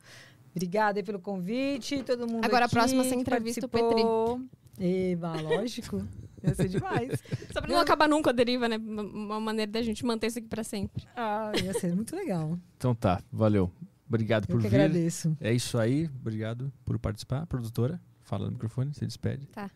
Obrigada 0.55 0.99
aí 1.01 1.03
pelo 1.05 1.19
convite. 1.21 2.03
Todo 2.03 2.27
mundo 2.27 2.45
Agora 2.45 2.65
a 2.65 2.67
aqui 2.67 2.75
próxima 2.75 3.03
você 3.05 3.11
que 3.11 3.21
entrevista 3.21 3.67
o 3.67 3.69
participou. 3.69 4.41
Eba, 4.79 5.41
lógico. 5.41 6.03
Ia 6.43 6.55
ser 6.55 6.69
demais. 6.69 7.23
Só 7.53 7.61
pra 7.61 7.69
não 7.71 7.79
acabar 7.81 8.09
nunca 8.09 8.31
a 8.31 8.33
deriva, 8.33 8.69
né? 8.69 8.77
Uma- 8.77 9.41
maneira 9.41 9.71
da 9.71 9.83
gente 9.83 10.05
manter 10.05 10.29
isso 10.29 10.39
aqui 10.39 10.49
pra 10.49 10.63
sempre. 10.65 11.05
Ah, 11.17 11.53
ia 11.63 11.73
ser 11.75 11.95
muito 11.95 12.15
legal. 12.15 12.59
Então 12.77 12.95
tá, 12.95 13.23
valeu. 13.33 13.71
Obrigado 14.09 14.45
Eu 14.49 14.55
por 14.57 14.63
que 14.63 14.69
vir. 14.69 14.77
agradeço. 14.77 15.37
É 15.41 15.53
isso 15.53 15.77
aí, 15.79 16.09
obrigado 16.21 16.73
por 16.85 16.99
participar. 16.99 17.47
Produtora, 17.47 18.01
fala 18.23 18.47
no 18.47 18.53
microfone, 18.53 18.95
se 18.95 19.05
despede. 19.07 19.47
Tá. 19.49 19.71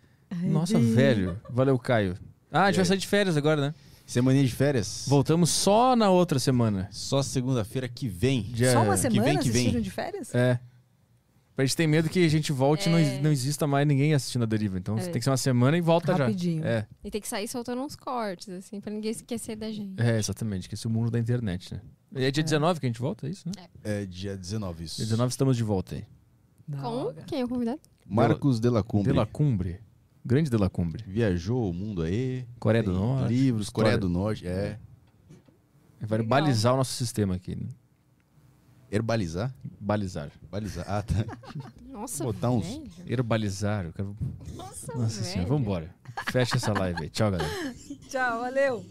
Nossa, 0.45 0.79
Ai, 0.79 0.83
velho. 0.85 1.39
Valeu, 1.51 1.79
Caio. 1.79 2.17
Ah, 2.51 2.65
a 2.65 2.67
gente 2.69 2.77
vai 2.77 2.85
sair 2.87 2.99
de 2.99 3.07
férias 3.07 3.37
agora, 3.37 3.61
né? 3.61 3.75
Semaninha 4.07 4.45
de 4.45 4.53
férias. 4.53 5.05
Voltamos 5.09 5.51
só 5.51 5.95
na 5.95 6.11
outra 6.11 6.39
semana. 6.39 6.89
Só 6.91 7.23
segunda-feira 7.23 7.89
que 7.89 8.09
vem. 8.09 8.43
Dia- 8.43 8.73
Só 8.73 8.83
uma 8.83 8.95
que 8.95 9.01
semana 9.01 9.23
vem, 9.25 9.39
que 9.39 9.45
vocês 9.51 9.73
vem. 9.73 9.81
de 9.83 9.91
férias? 9.91 10.35
É. 10.35 10.59
A 11.63 11.65
gente 11.67 11.77
tem 11.77 11.87
medo 11.87 12.09
que 12.09 12.25
a 12.25 12.29
gente 12.29 12.51
volte 12.53 12.89
e 12.89 12.93
não, 12.93 12.99
É. 12.99 13.21
não 13.21 13.31
exista 13.33 13.67
mais 13.67 13.87
ninguém 13.87 14.13
assistindo 14.15 14.43
a 14.43 14.47
deriva. 14.47 14.79
Então 14.79 14.99
É. 14.99 15.03
tem 15.03 15.13
que 15.13 15.23
ser 15.23 15.31
uma 15.31 15.37
semana 15.37 15.77
e 15.79 15.81
volta 15.81 16.15
Rapidinho. 16.15 16.63
já. 16.63 16.69
É, 16.69 16.87
E 17.05 17.11
tem 17.11 17.21
que 17.21 17.29
sair 17.29 17.47
soltando 17.49 17.81
uns 17.83 17.95
cortes, 17.97 18.49
assim, 18.49 18.81
pra 18.81 18.93
ninguém 18.93 19.11
esquecer 19.13 19.57
da 19.57 19.71
gente. 19.71 20.01
é, 20.03 20.19
exatamente. 20.19 20.69
Que 20.69 20.75
esse 20.75 20.87
é 20.87 20.91
o 20.91 20.93
mundo 20.93 21.11
da 21.11 21.19
internet, 21.19 21.75
né? 21.75 21.81
E 22.17 22.25
é 22.25 22.31
dia 22.31 22.43
19 22.43 22.81
que 22.81 22.87
a 22.87 22.89
gente 22.89 23.01
volta, 23.01 23.27
é 23.27 23.31
isso, 23.31 23.49
né? 23.49 23.67
É 23.85 24.05
dia 24.05 24.37
19 24.37 24.85
isso. 24.85 24.97
Dia 24.97 25.07
19 25.07 25.31
estamos 25.31 25.57
de 25.57 25.63
volta 25.63 25.95
aí. 25.95 26.05
Com 26.81 27.15
quem 27.27 27.41
é 27.41 27.45
o 27.45 27.49
convidado? 27.49 27.81
Marcos 28.07 28.59
de 28.61 28.69
la 28.69 28.83
Cumbre. 28.83 29.13
De 29.13 29.17
La 29.19 29.27
Cumbre. 29.27 29.81
Grande 30.25 30.51
De 30.51 30.57
La 30.57 30.69
Cumbre. 30.69 31.05
Viajou 31.07 31.71
o 31.71 31.73
mundo 31.73 32.03
aí. 32.03 32.45
Coreia 32.59 32.83
do 32.83 32.93
Norte. 32.93 33.33
Livros, 33.33 33.67
História. 33.69 33.85
Coreia 33.93 33.99
do 33.99 34.09
Norte. 34.09 34.47
É. 34.47 34.79
Vai 36.01 36.19
Legal. 36.19 36.27
balizar 36.29 36.75
o 36.75 36.77
nosso 36.77 36.93
sistema 36.95 37.35
aqui. 37.37 37.55
Né? 37.57 37.67
Herbalizar? 38.93 39.51
Balizar. 39.81 40.31
Balizar. 40.51 40.85
Ah, 40.87 41.03
tá. 41.03 41.15
Nossa, 41.89 42.23
Botar 42.25 42.51
uns- 42.51 42.67
velho. 42.67 42.91
Herbalizar. 43.07 43.87
Eu 43.87 43.93
quero... 43.93 44.17
Nossa, 44.55 44.95
Nossa 44.95 45.25
senhora, 45.25 45.49
vambora. 45.49 45.95
Fecha 46.31 46.57
essa 46.57 46.73
live 46.79 47.05
aí. 47.05 47.09
Tchau, 47.11 47.31
galera. 47.31 47.51
Tchau, 48.09 48.41
valeu. 48.41 48.85